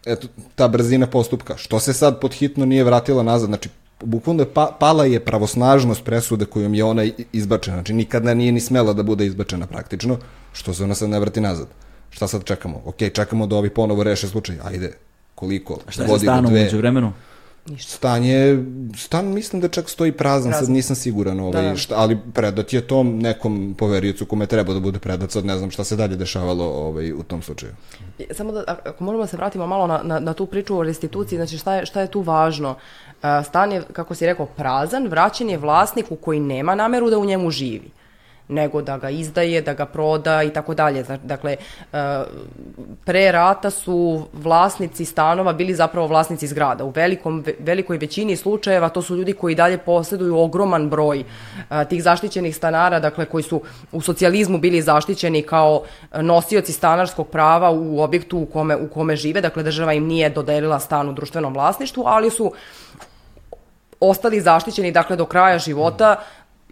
eto, 0.06 0.28
ta 0.56 0.68
brzina 0.68 1.08
postupka. 1.08 1.58
Što 1.58 1.80
se 1.80 1.94
sad 1.94 2.20
pod 2.20 2.34
hitno 2.34 2.66
nije 2.66 2.84
vratila 2.84 3.24
nazad? 3.24 3.48
Znači, 3.48 3.70
bukvalno 4.04 4.41
je 4.44 4.54
pa, 4.54 4.78
pala 4.80 5.06
je 5.06 5.20
pravosnažnost 5.20 6.04
presude 6.04 6.45
kojom 6.45 6.74
je 6.74 6.84
ona 6.84 7.04
izbačena. 7.34 7.78
Znači, 7.78 7.94
nikada 7.94 8.34
nije 8.34 8.52
ni 8.52 8.60
smela 8.60 8.94
da 8.94 9.04
bude 9.04 9.26
izbačena 9.26 9.68
praktično. 9.68 10.18
Što 10.54 10.74
se 10.74 10.84
ona 10.84 10.96
sad 10.96 11.10
ne 11.10 11.20
vrati 11.20 11.42
nazad? 11.42 11.68
Šta 12.10 12.28
sad 12.28 12.44
čekamo? 12.44 12.82
Ok, 12.86 12.98
čekamo 13.14 13.48
da 13.48 13.56
ovi 13.56 13.70
ponovo 13.70 14.04
reše 14.04 14.28
slučaj. 14.28 14.56
Ajde, 14.66 14.94
koliko? 15.36 15.80
A 15.88 15.92
šta 15.92 16.04
je 16.04 16.10
sa 16.10 16.20
stanom 16.20 16.52
umeđu 16.52 16.78
vremenu? 16.78 17.14
Ništa. 17.66 17.92
Stanje, 17.92 18.64
stan 18.98 19.26
mislim 19.34 19.62
da 19.62 19.68
čak 19.68 19.90
stoji 19.90 20.12
prazan, 20.12 20.52
Prazan. 20.52 20.66
sad 20.66 20.74
nisam 20.74 20.96
siguran, 20.96 21.40
ovaj, 21.40 21.64
Da, 21.64 21.70
da. 21.70 21.76
Šta, 21.76 21.96
ali 21.98 22.18
predat 22.34 22.74
je 22.74 22.82
tom 22.88 23.20
nekom 23.20 23.76
poveriocu 23.78 24.26
kome 24.26 24.46
treba 24.46 24.74
da 24.74 24.80
bude 24.80 25.00
predat, 25.00 25.32
sad 25.32 25.46
ne 25.46 25.58
znam 25.58 25.72
šta 25.72 25.84
se 25.84 25.96
dalje 25.96 26.16
dešavalo 26.16 26.66
ovaj, 26.66 27.14
u 27.14 27.24
tom 27.24 27.42
slučaju. 27.42 27.72
Samo 28.32 28.52
da, 28.52 28.64
ako 28.68 29.04
moramo 29.04 29.24
da 29.24 29.28
se 29.28 29.38
vratimo 29.38 29.68
malo 29.68 29.88
na, 29.88 30.02
na, 30.04 30.20
na 30.20 30.34
tu 30.34 30.46
priču 30.46 30.78
o 30.78 30.84
restituciji, 30.84 31.38
znači 31.38 31.58
šta 31.58 31.76
je, 31.76 31.86
šta 31.86 32.02
je 32.02 32.12
tu 32.12 32.22
važno? 32.22 32.76
Stan 33.46 33.72
je, 33.72 33.82
kako 33.94 34.16
si 34.16 34.26
rekao, 34.26 34.46
prazan, 34.46 35.08
vraćen 35.08 35.50
je 35.50 35.58
vlasniku 35.58 36.16
koji 36.16 36.40
nema 36.40 36.76
nameru 36.76 37.10
da 37.10 37.18
u 37.18 37.26
njemu 37.26 37.52
živi 37.52 37.92
nego 38.48 38.82
da 38.82 38.98
ga 38.98 39.10
izdaje, 39.10 39.61
da 39.61 39.74
ga 39.74 39.86
proda 39.86 40.44
i 40.44 40.49
tako 40.49 40.74
dalje. 40.74 41.06
Dakle, 41.24 41.56
e, 41.94 42.24
pre 43.06 43.32
rata 43.32 43.70
su 43.70 44.28
vlasnici 44.34 45.06
stanova 45.06 45.53
bili 45.53 45.76
zapravo 45.76 46.07
vlasnici 46.07 46.48
zgrada. 46.48 46.84
U 46.84 46.90
velikom, 46.90 47.44
ve- 47.45 47.56
velikoj 47.60 47.98
većini 47.98 48.36
slučajeva 48.36 48.90
to 48.90 49.02
su 49.02 49.15
ljudi 49.15 49.34
koji 49.34 49.56
dalje 49.56 49.78
posjeduju 49.78 50.40
ogroman 50.40 50.90
broj 50.90 51.20
e, 51.20 51.86
tih 51.86 52.03
zaštićenih 52.03 52.56
stanara, 52.56 52.99
dakle 52.99 53.26
koji 53.26 53.44
su 53.44 53.61
u 53.91 54.02
socijalizmu 54.02 54.57
bili 54.57 54.82
zaštićeni 54.82 55.41
kao 55.41 55.84
nosioci 56.22 56.74
stanarskog 56.74 57.28
prava 57.28 57.72
u 57.72 58.02
objektu 58.02 58.38
u 58.38 58.45
kome, 58.45 58.76
u 58.76 58.90
kome 58.90 59.15
žive, 59.15 59.41
dakle 59.41 59.64
država 59.64 59.94
im 59.94 60.06
nije 60.07 60.30
dodelila 60.30 60.80
stan 60.80 61.10
u 61.10 61.14
društvenom 61.14 61.53
vlasništvu, 61.53 62.03
ali 62.07 62.30
su 62.30 62.52
ostali 63.99 64.41
zaštićeni 64.41 64.91
dakle 64.91 65.15
do 65.15 65.26
kraja 65.26 65.60
života 65.60 66.15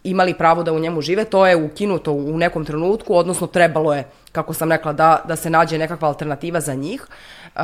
imali 0.04 0.34
pravo 0.34 0.64
da 0.64 0.74
u 0.74 0.80
njemu 0.80 1.02
žive, 1.02 1.26
to 1.26 1.48
je 1.48 1.56
ukinuto 1.56 2.12
u 2.12 2.38
nekom 2.38 2.66
trenutku, 2.66 3.16
odnosno 3.16 3.48
trebalo 3.48 3.94
je, 3.94 4.04
kako 4.32 4.54
sam 4.54 4.72
rekla, 4.72 4.94
da, 4.94 5.22
da 5.28 5.36
se 5.36 5.50
nađe 5.50 5.78
nekakva 5.78 6.08
alternativa 6.08 6.60
za 6.60 6.74
njih. 6.74 7.08
Uh, 7.56 7.62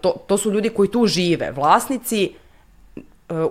to, 0.00 0.14
to 0.26 0.38
su 0.38 0.50
ljudi 0.50 0.68
koji 0.68 0.90
tu 0.90 1.06
žive. 1.06 1.50
Vlasnici 1.50 2.32
uh, 2.96 3.02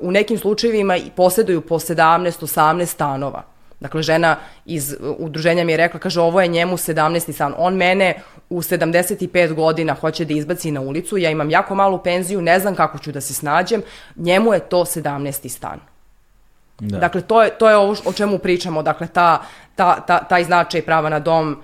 u 0.01 0.11
nekim 0.11 0.37
slučajevima 0.37 0.97
i 0.97 1.11
posjeduju 1.15 1.61
po 1.61 1.79
17-18 1.79 2.85
stanova. 2.85 3.43
Dakle, 3.79 4.01
žena 4.01 4.37
iz 4.65 4.95
udruženja 5.17 5.63
mi 5.63 5.71
je 5.73 5.77
rekla, 5.77 5.99
kaže, 5.99 6.21
ovo 6.21 6.41
je 6.41 6.47
njemu 6.47 6.77
17. 6.77 7.31
stan. 7.31 7.53
On 7.57 7.75
mene 7.75 8.21
u 8.49 8.61
75 8.61 9.53
godina 9.53 9.93
hoće 9.93 10.25
da 10.25 10.33
izbaci 10.33 10.71
na 10.71 10.81
ulicu, 10.81 11.17
ja 11.17 11.29
imam 11.29 11.49
jako 11.49 11.75
malu 11.75 11.97
penziju, 12.03 12.41
ne 12.41 12.59
znam 12.59 12.75
kako 12.75 12.97
ću 12.97 13.11
da 13.11 13.21
se 13.21 13.33
snađem, 13.33 13.81
njemu 14.15 14.53
je 14.53 14.59
to 14.59 14.85
17. 14.85 15.49
stan. 15.49 15.90
Da. 16.81 16.97
Dakle, 16.97 17.21
to 17.21 17.43
je, 17.43 17.49
to 17.49 17.69
je 17.69 17.75
ovo 17.75 17.95
o 18.05 18.13
čemu 18.13 18.37
pričamo, 18.37 18.81
dakle, 18.83 19.07
ta, 19.07 19.41
ta, 19.75 19.99
ta, 19.99 20.23
taj 20.23 20.43
značaj 20.43 20.81
prava 20.81 21.09
na 21.09 21.19
dom 21.19 21.61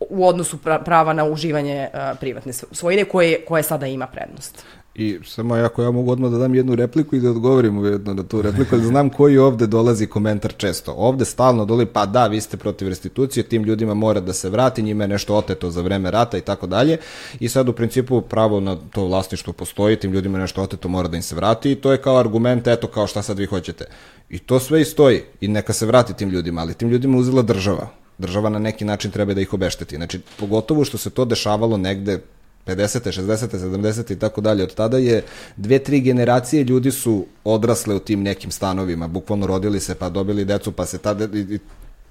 u 0.00 0.26
odnosu 0.26 0.56
pra- 0.56 0.84
prava 0.84 1.12
na 1.12 1.24
uživanje 1.24 1.88
uh, 1.94 2.18
privatne 2.20 2.52
svo- 2.52 2.68
svojine 2.72 3.04
koje, 3.04 3.44
koje 3.44 3.62
sada 3.62 3.86
ima 3.86 4.06
prednost. 4.06 4.64
I 4.94 5.18
samo 5.24 5.54
ako 5.54 5.82
ja 5.82 5.90
mogu 5.90 6.12
odmah 6.12 6.30
da 6.30 6.38
dam 6.38 6.54
jednu 6.54 6.74
repliku 6.74 7.16
i 7.16 7.20
da 7.20 7.30
odgovorim 7.30 7.78
ujedno 7.78 8.14
na 8.14 8.22
tu 8.22 8.42
repliku, 8.42 8.76
da 8.76 8.82
znam 8.82 9.10
koji 9.10 9.38
ovde 9.38 9.66
dolazi 9.66 10.06
komentar 10.06 10.52
često. 10.56 10.92
Ovde 10.92 11.24
stalno 11.24 11.64
doli, 11.64 11.86
pa 11.86 12.06
da, 12.06 12.26
vi 12.26 12.40
ste 12.40 12.56
protiv 12.56 12.88
restitucije, 12.88 13.42
tim 13.42 13.62
ljudima 13.62 13.94
mora 13.94 14.20
da 14.20 14.32
se 14.32 14.50
vrati, 14.50 14.82
njima 14.82 15.04
je 15.04 15.08
nešto 15.08 15.34
oteto 15.34 15.70
za 15.70 15.82
vreme 15.82 16.10
rata 16.10 16.38
i 16.38 16.40
tako 16.40 16.66
dalje. 16.66 16.98
I 17.40 17.48
sad 17.48 17.68
u 17.68 17.72
principu 17.72 18.20
pravo 18.20 18.60
na 18.60 18.76
to 18.90 19.06
vlasništvo 19.06 19.52
postoji, 19.52 19.96
tim 19.96 20.12
ljudima 20.12 20.38
nešto 20.38 20.62
oteto 20.62 20.88
mora 20.88 21.08
da 21.08 21.16
im 21.16 21.22
se 21.22 21.34
vrati 21.34 21.72
i 21.72 21.74
to 21.74 21.92
je 21.92 22.02
kao 22.02 22.18
argument, 22.18 22.66
eto 22.66 22.86
kao 22.86 23.06
šta 23.06 23.22
sad 23.22 23.38
vi 23.38 23.46
hoćete. 23.46 23.84
I 24.30 24.38
to 24.38 24.60
sve 24.60 24.80
i 24.80 24.84
stoji 24.84 25.22
i 25.40 25.48
neka 25.48 25.72
se 25.72 25.86
vrati 25.86 26.14
tim 26.14 26.30
ljudima, 26.30 26.60
ali 26.60 26.74
tim 26.74 26.88
ljudima 26.88 27.18
uzela 27.18 27.42
država. 27.42 27.88
Država 28.18 28.48
na 28.48 28.58
neki 28.58 28.84
način 28.84 29.10
treba 29.10 29.34
da 29.34 29.40
ih 29.40 29.54
obešteti. 29.54 29.96
Znači, 29.96 30.20
pogotovo 30.38 30.84
što 30.84 30.98
se 30.98 31.10
to 31.10 31.24
dešavalo 31.24 31.76
negde 31.76 32.20
50. 32.66 33.12
60. 33.12 33.58
70. 33.58 34.12
i 34.12 34.18
tako 34.18 34.40
dalje. 34.40 34.62
Od 34.62 34.74
tada 34.74 34.98
je 34.98 35.24
dve, 35.56 35.78
tri 35.78 36.00
generacije 36.00 36.64
ljudi 36.64 36.90
su 36.90 37.26
odrasle 37.44 37.94
u 37.94 38.00
tim 38.00 38.22
nekim 38.22 38.50
stanovima, 38.50 39.08
bukvalno 39.08 39.46
rodili 39.46 39.80
se 39.80 39.94
pa 39.94 40.08
dobili 40.08 40.44
decu 40.44 40.72
pa 40.72 40.86
se 40.86 40.98
tada 40.98 41.24
i, 41.24 41.58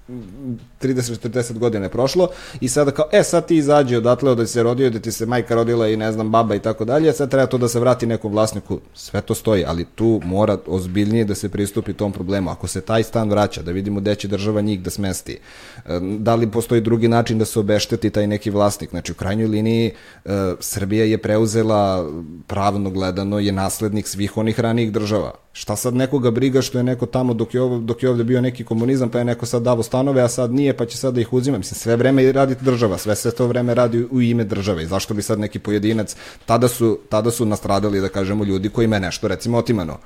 30-40 0.08 1.58
godina 1.58 1.84
je 1.84 1.90
prošlo 1.90 2.28
i 2.60 2.68
sada 2.68 2.90
kao, 2.90 3.08
e 3.12 3.22
sad 3.22 3.46
ti 3.46 3.56
izađi 3.56 3.96
odatle 3.96 4.34
da 4.34 4.46
se 4.46 4.62
rodio, 4.62 4.90
da 4.90 4.98
ti 4.98 5.12
se 5.12 5.26
majka 5.26 5.54
rodila 5.54 5.88
i 5.88 5.96
ne 5.96 6.12
znam 6.12 6.30
baba 6.30 6.54
i 6.54 6.60
tako 6.60 6.84
dalje, 6.84 7.12
sad 7.12 7.30
treba 7.30 7.46
to 7.46 7.58
da 7.58 7.68
se 7.68 7.80
vrati 7.80 8.06
nekom 8.06 8.32
vlasniku, 8.32 8.80
sve 8.94 9.20
to 9.20 9.34
stoji, 9.34 9.64
ali 9.64 9.84
tu 9.94 10.20
mora 10.24 10.58
ozbiljnije 10.66 11.24
da 11.24 11.34
se 11.34 11.48
pristupi 11.48 11.92
tom 11.92 12.12
problemu. 12.12 12.50
Ako 12.50 12.66
se 12.66 12.80
taj 12.80 13.02
stan 13.02 13.30
vraća, 13.30 13.62
da 13.62 13.72
vidimo 13.72 14.00
gde 14.00 14.14
će 14.14 14.28
država 14.28 14.60
njih 14.60 14.82
da 14.82 14.90
smesti, 14.90 15.38
e, 15.86 16.00
da 16.18 16.34
li 16.34 16.50
postoji 16.50 16.80
drugi 16.80 17.08
način 17.08 17.38
da 17.38 17.44
se 17.44 17.60
obešteti 17.60 18.10
taj 18.10 18.26
neki 18.26 18.50
vlasnik, 18.50 18.90
znači 18.90 19.12
u 19.12 19.14
krajnjoj 19.14 19.48
liniji 19.48 19.92
e, 20.24 20.54
Srbija 20.60 21.04
je 21.04 21.18
preuzela 21.18 22.10
pravno 22.46 22.90
gledano 22.90 23.38
je 23.38 23.52
naslednik 23.52 24.08
svih 24.08 24.36
onih 24.36 24.60
ranijih 24.60 24.92
država. 24.92 25.43
Šta 25.56 25.76
sad 25.76 25.94
nekoga 25.94 26.30
briga 26.30 26.62
što 26.62 26.78
je 26.78 26.84
neko 26.84 27.06
tamo 27.06 27.34
dok 27.34 27.54
je, 27.54 27.60
ovo, 27.62 27.78
dok 27.78 28.02
je 28.02 28.10
ovde 28.10 28.24
bio 28.24 28.40
neki 28.40 28.64
komunizam 28.64 29.08
pa 29.08 29.18
je 29.18 29.24
neko 29.24 29.46
sad 29.46 29.62
davo 29.62 29.82
stanove, 29.82 30.22
a 30.22 30.28
sad 30.28 30.52
nije 30.52 30.76
pa 30.76 30.86
će 30.86 30.96
sad 30.96 31.14
da 31.14 31.20
ih 31.20 31.32
uzima. 31.32 31.58
Mislim, 31.58 31.78
sve 31.78 31.96
vreme 31.96 32.32
radi 32.32 32.56
država, 32.60 32.98
sve 32.98 33.16
se 33.16 33.30
to 33.30 33.46
vreme 33.46 33.74
radi 33.74 34.06
u 34.10 34.22
ime 34.22 34.44
države 34.44 34.82
i 34.82 34.86
zašto 34.86 35.14
bi 35.14 35.22
sad 35.22 35.38
neki 35.38 35.58
pojedinac, 35.58 36.16
tada 36.46 36.68
su, 36.68 36.98
tada 37.08 37.30
su 37.30 37.46
nastradali, 37.46 38.00
da 38.00 38.08
kažemo, 38.08 38.44
ljudi 38.44 38.68
kojima 38.68 38.96
je 38.96 39.00
nešto 39.00 39.28
recimo 39.28 39.58
otimano. 39.58 39.98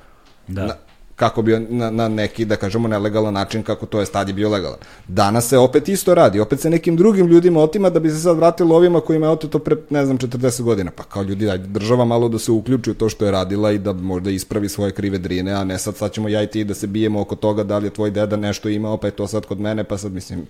Da. 0.47 0.65
Na, 0.65 0.75
kako 1.19 1.41
bi 1.41 1.59
na, 1.59 1.89
na 1.89 2.07
neki, 2.07 2.45
da 2.45 2.55
kažemo, 2.55 2.87
nelegalan 2.87 3.33
način 3.33 3.63
kako 3.63 3.85
to 3.85 3.99
je 3.99 4.05
stadi 4.05 4.33
bio 4.33 4.49
legalan. 4.49 4.77
Danas 5.07 5.47
se 5.47 5.57
opet 5.57 5.89
isto 5.89 6.15
radi, 6.15 6.39
opet 6.39 6.59
se 6.59 6.69
nekim 6.69 6.95
drugim 6.95 7.27
ljudima 7.27 7.59
otima 7.59 7.89
da 7.89 7.99
bi 7.99 8.09
se 8.09 8.19
sad 8.19 8.37
vratilo 8.37 8.75
ovima 8.75 9.01
kojima 9.01 9.25
je 9.25 9.31
oteto 9.31 9.59
pre, 9.59 9.75
ne 9.89 10.05
znam, 10.05 10.17
40 10.17 10.61
godina. 10.61 10.91
Pa 10.91 11.03
kao 11.03 11.23
ljudi, 11.23 11.49
ajde, 11.49 11.67
država 11.67 12.05
malo 12.05 12.29
da 12.29 12.39
se 12.39 12.51
uključi 12.51 12.91
u 12.91 12.93
to 12.93 13.09
što 13.09 13.25
je 13.25 13.31
radila 13.31 13.71
i 13.71 13.77
da 13.77 13.93
možda 13.93 14.29
ispravi 14.29 14.69
svoje 14.69 14.91
krive 14.91 15.17
drine, 15.17 15.51
a 15.51 15.63
ne 15.63 15.79
sad, 15.79 15.95
sad 15.95 16.11
ćemo 16.11 16.29
ja 16.29 16.43
i 16.43 16.47
ti 16.47 16.63
da 16.63 16.73
se 16.73 16.87
bijemo 16.87 17.21
oko 17.21 17.35
toga 17.35 17.63
da 17.63 17.77
li 17.77 17.87
je 17.87 17.93
tvoj 17.93 18.11
deda 18.11 18.37
nešto 18.37 18.69
imao, 18.69 18.97
pa 18.97 19.07
je 19.07 19.11
to 19.11 19.27
sad 19.27 19.45
kod 19.45 19.59
mene, 19.59 19.83
pa 19.83 19.97
sad 19.97 20.11
mislim... 20.11 20.47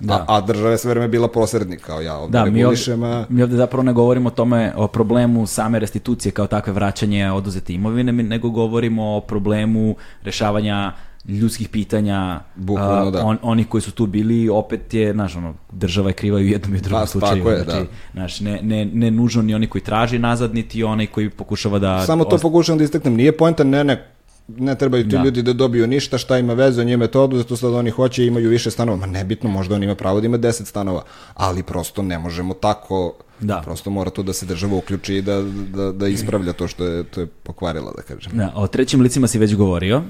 Da. 0.00 0.14
A, 0.14 0.36
a 0.36 0.40
država 0.40 0.70
je 0.70 0.78
sve 0.78 0.90
vreme 0.90 1.08
bila 1.08 1.28
posrednik, 1.28 1.80
kao 1.80 2.00
ja 2.00 2.16
ovde 2.16 2.32
Da, 2.32 2.44
mi 2.44 2.48
ovde, 2.48 2.60
regulišem, 2.60 3.00
mi 3.28 3.42
ovde 3.42 3.56
zapravo 3.56 3.82
ne 3.82 3.92
govorimo 3.92 4.28
o 4.28 4.32
tome, 4.32 4.72
o 4.76 4.86
problemu 4.86 5.46
same 5.46 5.78
restitucije 5.78 6.32
kao 6.32 6.46
takve 6.46 6.72
vraćanje 6.72 7.30
oduzete 7.30 7.72
imovine, 7.72 8.12
nego 8.12 8.50
govorimo 8.50 9.16
o 9.16 9.20
problemu 9.20 9.96
rešavanja 10.22 10.92
ljudskih 11.28 11.68
pitanja 11.68 12.40
Bukvalno, 12.54 13.08
a, 13.08 13.10
da. 13.10 13.24
on, 13.24 13.38
onih 13.42 13.68
koji 13.68 13.80
su 13.80 13.92
tu 13.92 14.06
bili, 14.06 14.48
opet 14.48 14.94
je, 14.94 15.12
znaš, 15.12 15.36
ono, 15.36 15.54
država 15.72 16.08
je 16.08 16.12
kriva 16.12 16.40
i 16.40 16.44
u 16.44 16.46
jednom 16.48 16.74
i 16.74 16.78
u 16.78 16.80
drugom 16.80 17.00
Pa, 17.02 17.06
slučaju. 17.06 17.36
tako 17.36 17.50
je, 17.50 17.64
znači, 17.64 17.78
da. 17.80 17.86
znaš, 18.12 18.40
ne, 18.40 18.58
ne, 18.62 18.84
ne 18.84 19.10
nužno 19.10 19.42
ni 19.42 19.54
oni 19.54 19.66
koji 19.66 19.82
traži 19.82 20.18
nazad, 20.18 20.54
niti 20.54 20.84
onaj 20.84 21.06
koji 21.06 21.30
pokušava 21.30 21.78
da... 21.78 22.06
Samo 22.06 22.24
to 22.24 22.36
ost- 22.36 22.42
pokušam 22.42 22.78
da 22.78 22.84
istaknem. 22.84 23.14
Nije 23.14 23.36
poenta, 23.36 23.64
ne, 23.64 23.84
ne, 23.84 24.13
ne 24.48 24.74
trebaju 24.74 25.02
ti 25.02 25.08
Da. 25.08 25.22
ljudi 25.24 25.42
da 25.42 25.52
dobiju 25.52 25.86
ništa, 25.86 26.18
šta 26.18 26.38
ima 26.38 26.54
veze, 26.54 26.84
njima 26.84 27.04
je 27.04 27.10
to 27.10 27.22
oduzeto, 27.24 27.56
sad 27.56 27.74
oni 27.74 27.90
hoće 27.90 28.24
i 28.24 28.26
imaju 28.26 28.50
više 28.50 28.70
stanova. 28.70 28.98
Ma 28.98 29.06
nebitno, 29.06 29.50
možda 29.50 29.74
on 29.74 29.82
ima 29.82 29.94
pravo 29.94 30.20
da 30.20 30.26
ima 30.26 30.38
10 30.38 30.64
stanova, 30.64 31.02
ali 31.34 31.62
prosto 31.62 32.02
ne 32.02 32.18
možemo 32.18 32.54
tako, 32.54 33.14
Da. 33.40 33.60
prosto 33.64 33.90
mora 33.90 34.10
to 34.10 34.22
da 34.22 34.32
se 34.32 34.46
država 34.46 34.76
uključi 34.76 35.14
i 35.14 35.22
da, 35.22 35.42
da, 35.74 35.92
da 35.92 36.08
ispravlja 36.08 36.52
to 36.52 36.68
što 36.68 36.84
je, 36.84 37.04
to 37.04 37.20
je 37.20 37.26
pokvarila, 37.26 37.92
da 37.96 38.02
kažem. 38.02 38.32
Da, 38.36 38.52
o 38.54 38.66
trećim 38.66 39.00
licima 39.00 39.26
si 39.26 39.38
već 39.38 39.54
govorio. 39.54 40.02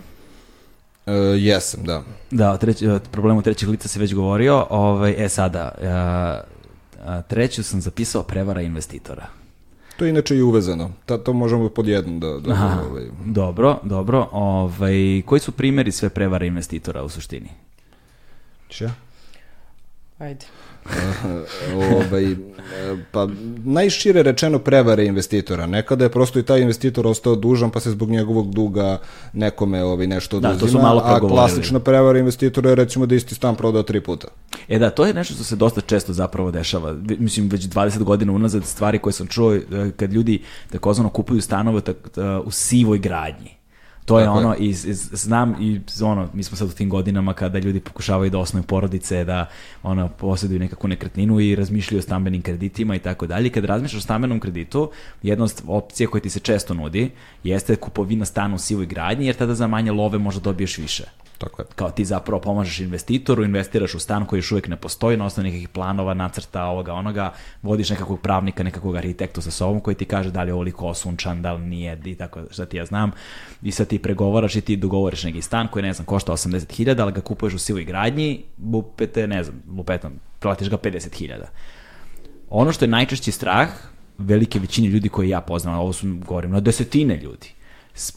E, 1.07 1.13
jesam, 1.39 1.81
da. 1.85 2.03
Da, 2.31 2.53
o, 2.53 2.57
treć, 2.57 2.83
o 2.83 2.99
problemu 3.11 3.43
trećih 3.43 3.69
lica 3.69 3.89
si 3.89 3.99
već 3.99 4.15
govorio. 4.15 4.67
Ovaj, 4.71 5.15
e 5.19 5.29
sada, 5.29 5.73
a, 5.83 6.41
a, 7.05 7.23
treću 7.23 7.63
sam 7.63 7.81
zapisao 7.81 8.23
prevara 8.23 8.63
investitora. 8.63 9.27
To 9.97 10.05
je 10.05 10.11
inače 10.11 10.37
i 10.37 10.43
uvezano. 10.43 10.91
Ta, 11.07 11.19
to 11.19 11.33
možemo 11.33 11.69
pod 11.69 11.89
jednom 11.89 12.21
da... 12.21 12.39
da 12.39 12.53
Aha, 12.53 12.81
ovaj, 12.91 13.05
dobro, 13.25 13.79
dobro. 13.83 14.29
Ovaj, 14.33 15.23
koji 15.27 15.41
su 15.41 15.53
primjeri 15.53 15.93
sve 15.93 16.09
prevare 16.09 16.47
investitora 16.47 17.03
u 17.03 17.09
suštini? 17.09 17.49
Če? 18.69 18.91
Ajde. 20.19 20.47
ovaj, 21.97 22.37
pa 23.11 23.29
najšire 23.65 24.23
rečeno 24.23 24.59
prevare 24.59 25.07
investitora. 25.07 25.67
Nekada 25.67 26.05
je 26.05 26.11
prosto 26.11 26.39
i 26.39 26.43
taj 26.43 26.61
investitor 26.61 27.07
ostao 27.07 27.37
dužan 27.37 27.71
pa 27.71 27.81
se 27.81 27.91
zbog 27.91 28.11
njegovog 28.11 28.55
duga 28.55 28.99
nekome 29.33 29.85
ovaj, 29.85 30.07
nešto 30.07 30.37
oduzima, 30.37 30.55
da, 30.55 30.61
to 30.61 30.69
su 30.69 30.79
malo 30.79 31.03
a 31.05 31.21
klasična 31.21 31.81
prevara 31.81 32.19
investitora 32.19 32.71
je 32.71 32.77
recimo 32.77 33.07
da 33.07 33.15
isti 33.15 33.35
stan 33.35 33.55
prodao 33.55 33.83
tri 33.83 34.01
puta. 34.01 34.29
E 34.69 34.79
da, 34.79 34.91
to 34.91 35.07
je 35.07 35.15
nešto 35.15 35.35
što 35.35 35.45
se 35.45 35.57
dosta 35.57 35.81
često 35.81 36.13
zapravo 36.13 36.51
dešava. 36.51 36.95
Mislim, 37.19 37.49
već 37.49 37.63
20 37.65 38.03
godina 38.03 38.33
unazad 38.33 38.65
stvari 38.65 38.99
koje 38.99 39.13
sam 39.13 39.27
čuo 39.27 39.55
e, 39.55 39.63
kad 39.97 40.13
ljudi 40.13 40.43
takozvano 40.71 41.11
kupuju 41.11 41.41
stanove 41.41 41.81
e, 41.87 42.21
u 42.45 42.51
sivoj 42.51 42.99
gradnji 42.99 43.64
To 44.05 44.21
je 44.21 44.29
ono, 44.29 44.55
iz, 44.59 44.87
iz, 44.87 45.09
znam 45.13 45.57
i 45.61 45.81
ono, 46.03 46.29
mi 46.35 46.43
smo 46.43 46.57
sad 46.57 46.69
u 46.69 46.73
tim 46.73 46.91
godinama 46.91 47.35
kada 47.35 47.59
ljudi 47.59 47.81
pokušavaju 47.81 48.31
da 48.31 48.39
osnoju 48.39 48.63
porodice, 48.63 49.25
da 49.25 49.49
ono, 49.83 50.09
posjeduju 50.09 50.61
nekakvu 50.61 50.89
nekretninu 50.89 51.41
i 51.41 51.55
razmišljaju 51.55 51.99
o 51.99 52.03
stambenim 52.03 52.43
kreditima 52.43 52.97
i 52.97 52.99
tako 52.99 53.27
dalje. 53.27 53.51
Kad 53.51 53.65
razmišljaš 53.65 53.99
o 53.99 54.05
stambenom 54.05 54.41
kreditu, 54.41 54.91
jedna 55.23 55.45
od 55.45 55.63
opcija 55.67 56.09
koja 56.09 56.21
ti 56.21 56.31
se 56.31 56.41
često 56.41 56.75
nudi 56.75 57.11
jeste 57.45 57.77
kupovina 57.77 58.25
stana 58.25 58.55
u 58.55 58.59
sivoj 58.59 58.87
gradnji, 58.87 59.27
jer 59.27 59.37
tada 59.37 59.55
za 59.55 59.67
manje 59.67 59.93
love 59.93 60.19
možda 60.19 60.41
dobiješ 60.41 60.79
više. 60.79 61.05
Tako 61.39 61.63
je. 61.63 61.67
Kao 61.75 61.91
ti 61.91 62.05
zapravo 62.05 62.41
pomažeš 62.41 62.81
investitoru, 62.81 63.45
investiraš 63.45 63.95
u 63.95 63.99
stan 63.99 64.27
koji 64.27 64.39
još 64.39 64.53
uvijek 64.53 64.69
ne 64.69 64.77
postoji 64.77 65.17
na 65.17 65.25
osnovu 65.25 65.45
nekih 65.45 65.69
planova, 65.69 66.15
nacrta, 66.15 66.65
ovoga, 66.65 66.93
onoga, 66.93 67.33
vodiš 67.63 67.91
nekakvog 67.91 68.21
pravnika, 68.21 68.63
nekakvog 68.63 68.97
arhitektu 68.97 69.43
sa 69.43 69.51
sobom 69.51 69.81
koji 69.81 69.95
ti 69.95 70.05
kaže 70.05 70.31
da 70.31 70.43
li 70.43 70.51
je 70.51 70.55
ovoliko 70.55 70.87
osunčan, 70.87 71.43
da 71.43 71.53
li 71.53 71.67
nije, 71.67 72.01
i 72.05 72.15
tako, 72.15 72.41
šta 72.51 72.67
ti 72.67 72.77
ja 72.77 72.85
znam. 72.85 73.11
I 73.63 73.71
sad 73.71 73.87
ti 73.87 73.99
pregovaraš 73.99 74.57
i 74.57 74.61
ti 74.61 74.77
dogovoriš 74.77 75.25
neki 75.25 75.43
stan 75.43 75.69
koji, 75.69 75.83
ne 75.83 75.93
znam, 75.93 76.07
košta 76.07 76.33
80.000, 76.33 77.03
ali 77.03 77.13
ga 77.13 77.21
kupuješ 77.21 77.55
u 77.55 77.59
sivoj 77.59 77.85
gradnji, 77.85 78.45
bupete, 78.57 79.27
ne 79.27 79.45
znam, 79.45 79.63
lupetom, 79.77 80.13
platiš 80.41 80.71
ga 80.71 80.77
50.000. 80.77 81.45
Ono 82.51 82.73
što 82.73 82.85
je 82.85 82.89
najčešći 82.89 83.33
strah, 83.33 83.69
velike 84.19 84.59
većine 84.59 84.89
ljudi 84.89 85.09
koje 85.09 85.29
ja 85.29 85.41
poznam, 85.41 85.75
ovo 85.75 85.93
su, 85.93 86.17
govorim, 86.27 86.51
na 86.51 86.61
desetine 86.61 87.17
ljudi, 87.17 87.53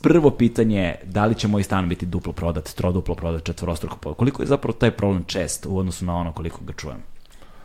prvo 0.02 0.32
pitanje 0.32 0.80
je 0.80 1.00
da 1.04 1.26
li 1.26 1.36
će 1.36 1.48
moj 1.48 1.64
stan 1.64 1.90
biti 1.90 2.06
duplo 2.06 2.34
prodat, 2.34 2.74
troduplo 2.74 3.16
prodat, 3.16 3.44
četvorostruko 3.44 3.98
prodat. 3.98 4.18
Koliko 4.18 4.42
je 4.42 4.48
zapravo 4.48 4.74
taj 4.74 4.92
problem 4.92 5.24
čest 5.24 5.66
u 5.66 5.78
odnosu 5.78 6.06
na 6.06 6.16
ono 6.16 6.34
koliko 6.34 6.60
ga 6.66 6.74
čujem? 6.74 7.04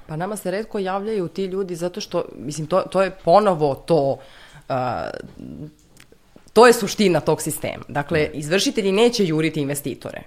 Pa 0.07 0.17
nama 0.17 0.37
se 0.37 0.51
redko 0.51 0.79
javljaju 0.79 1.29
ti 1.29 1.45
ljudi 1.45 1.75
zato 1.75 2.01
što, 2.01 2.25
mislim, 2.39 2.67
to, 2.67 2.81
to 2.81 3.03
je 3.03 3.11
ponovo 3.11 3.75
to, 3.75 4.19
uh, 4.69 4.77
to 6.53 6.67
je 6.67 6.73
suština 6.73 7.21
tog 7.21 7.43
sistema. 7.43 7.85
Dakle, 7.89 8.31
izvršitelji 8.35 8.93
neće 8.93 9.27
juriti 9.27 9.61
investitore. 9.61 10.23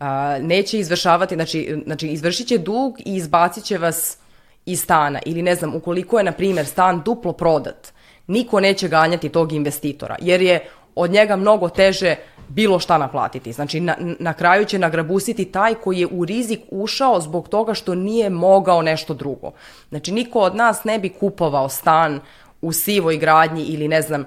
Uh, 0.00 0.06
neće 0.40 0.78
izvršavati, 0.78 1.34
znači, 1.34 1.82
znači 1.84 2.08
izvršit 2.08 2.46
će 2.46 2.58
dug 2.58 3.00
i 3.00 3.14
izbacit 3.14 3.64
će 3.64 3.78
vas 3.78 4.18
iz 4.66 4.80
stana. 4.82 5.20
Ili 5.26 5.42
ne 5.42 5.54
znam, 5.54 5.74
ukoliko 5.74 6.18
je, 6.18 6.24
na 6.24 6.32
primjer, 6.32 6.66
stan 6.66 7.02
duplo 7.04 7.32
prodat, 7.32 7.92
niko 8.26 8.60
neće 8.60 8.88
ganjati 8.88 9.28
tog 9.28 9.52
investitora, 9.52 10.16
jer 10.20 10.42
je 10.42 10.68
od 11.00 11.10
njega 11.10 11.36
mnogo 11.36 11.68
teže 11.68 12.16
bilo 12.48 12.78
šta 12.78 12.98
naplatiti. 12.98 13.52
Znači, 13.52 13.80
na, 13.80 13.96
na 14.18 14.32
kraju 14.32 14.64
će 14.64 14.78
nagrabusiti 14.78 15.44
taj 15.44 15.74
koji 15.74 15.98
je 15.98 16.06
u 16.10 16.24
rizik 16.24 16.60
ušao 16.70 17.20
zbog 17.20 17.48
toga 17.48 17.74
što 17.74 17.94
nije 17.94 18.30
mogao 18.30 18.82
nešto 18.82 19.14
drugo. 19.14 19.52
Znači, 19.88 20.12
niko 20.12 20.38
od 20.38 20.56
nas 20.56 20.84
ne 20.84 20.98
bi 20.98 21.08
kupovao 21.08 21.68
stan 21.68 22.20
u 22.62 22.72
sivoj 22.72 23.16
gradnji 23.16 23.62
ili 23.62 23.88
ne 23.88 24.02
znam, 24.02 24.24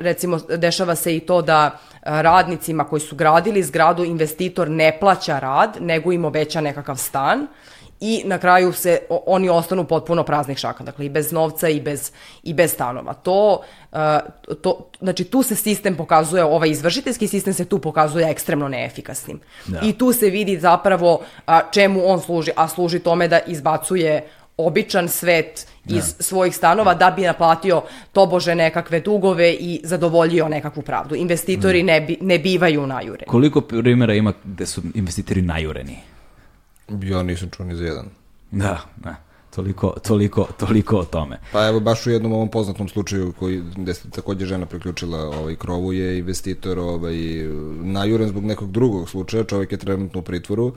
recimo 0.00 0.38
dešava 0.38 0.94
se 0.94 1.16
i 1.16 1.20
to 1.20 1.42
da 1.42 1.78
radnicima 2.02 2.84
koji 2.84 3.00
su 3.00 3.16
gradili 3.16 3.62
zgradu 3.62 4.04
investitor 4.04 4.70
ne 4.70 4.98
plaća 5.00 5.38
rad, 5.38 5.76
nego 5.80 6.12
im 6.12 6.24
obeća 6.24 6.60
nekakav 6.60 6.96
stan 6.96 7.46
i 8.00 8.22
na 8.24 8.38
kraju 8.38 8.72
se 8.72 8.98
oni 9.26 9.48
ostanu 9.48 9.84
potpuno 9.84 10.22
praznih 10.22 10.58
šaka, 10.58 10.84
dakle 10.84 11.06
i 11.06 11.08
bez 11.08 11.32
novca 11.32 11.68
i 11.68 11.80
bez, 11.80 12.12
i 12.42 12.54
bez 12.54 12.72
stanova. 12.72 13.14
To, 13.14 13.60
uh, 13.92 13.98
to, 14.62 14.90
znači 15.00 15.24
tu 15.24 15.42
se 15.42 15.56
sistem 15.56 15.96
pokazuje, 15.96 16.44
ovaj 16.44 16.70
izvršiteljski 16.70 17.28
sistem 17.28 17.54
se 17.54 17.64
tu 17.64 17.78
pokazuje 17.78 18.30
ekstremno 18.30 18.68
neefikasnim. 18.68 19.40
Da. 19.66 19.80
I 19.82 19.92
tu 19.92 20.12
se 20.12 20.30
vidi 20.30 20.58
zapravo 20.60 21.20
čemu 21.70 22.02
on 22.06 22.20
služi, 22.20 22.50
a 22.56 22.68
služi 22.68 22.98
tome 22.98 23.28
da 23.28 23.38
izbacuje 23.46 24.28
običan 24.56 25.08
svet 25.08 25.66
iz 25.88 26.16
da. 26.16 26.22
svojih 26.22 26.56
stanova 26.56 26.94
da 26.94 27.10
bi 27.10 27.22
naplatio 27.22 27.82
tobože 28.12 28.54
nekakve 28.54 29.00
dugove 29.00 29.52
i 29.52 29.80
zadovoljio 29.84 30.48
nekakvu 30.48 30.82
pravdu. 30.82 31.14
Investitori 31.14 31.82
da. 31.82 31.86
ne, 31.86 32.00
bi, 32.00 32.18
ne 32.20 32.38
bivaju 32.38 32.86
najureni. 32.86 33.26
Koliko 33.26 33.60
primjera 33.60 34.14
ima 34.14 34.32
gde 34.44 34.66
su 34.66 34.82
investitori 34.94 35.42
najureni? 35.42 35.98
Ja 37.02 37.22
nisam 37.22 37.50
čuo 37.50 37.66
ni 37.66 37.76
za 37.76 37.84
jedan. 37.84 38.06
Da, 38.50 38.80
da. 38.96 39.14
Toliko, 39.54 39.94
toliko, 40.02 40.48
toliko 40.58 40.96
o 40.96 41.04
tome. 41.04 41.38
Pa 41.52 41.66
evo, 41.66 41.80
baš 41.80 42.06
u 42.06 42.10
jednom 42.10 42.32
ovom 42.32 42.50
poznatom 42.50 42.88
slučaju 42.88 43.32
koji, 43.38 43.62
gde 43.76 43.94
se 43.94 44.10
takođe 44.10 44.46
žena 44.46 44.66
priključila 44.66 45.18
ovaj, 45.18 45.56
krovu 45.56 45.92
je 45.92 46.18
investitor 46.18 46.78
ovaj, 46.78 47.16
najuren 47.82 48.28
zbog 48.28 48.44
nekog 48.44 48.70
drugog 48.70 49.08
slučaja, 49.08 49.44
čovjek 49.44 49.72
je 49.72 49.78
trenutno 49.78 50.20
u 50.20 50.22
pritvoru, 50.22 50.72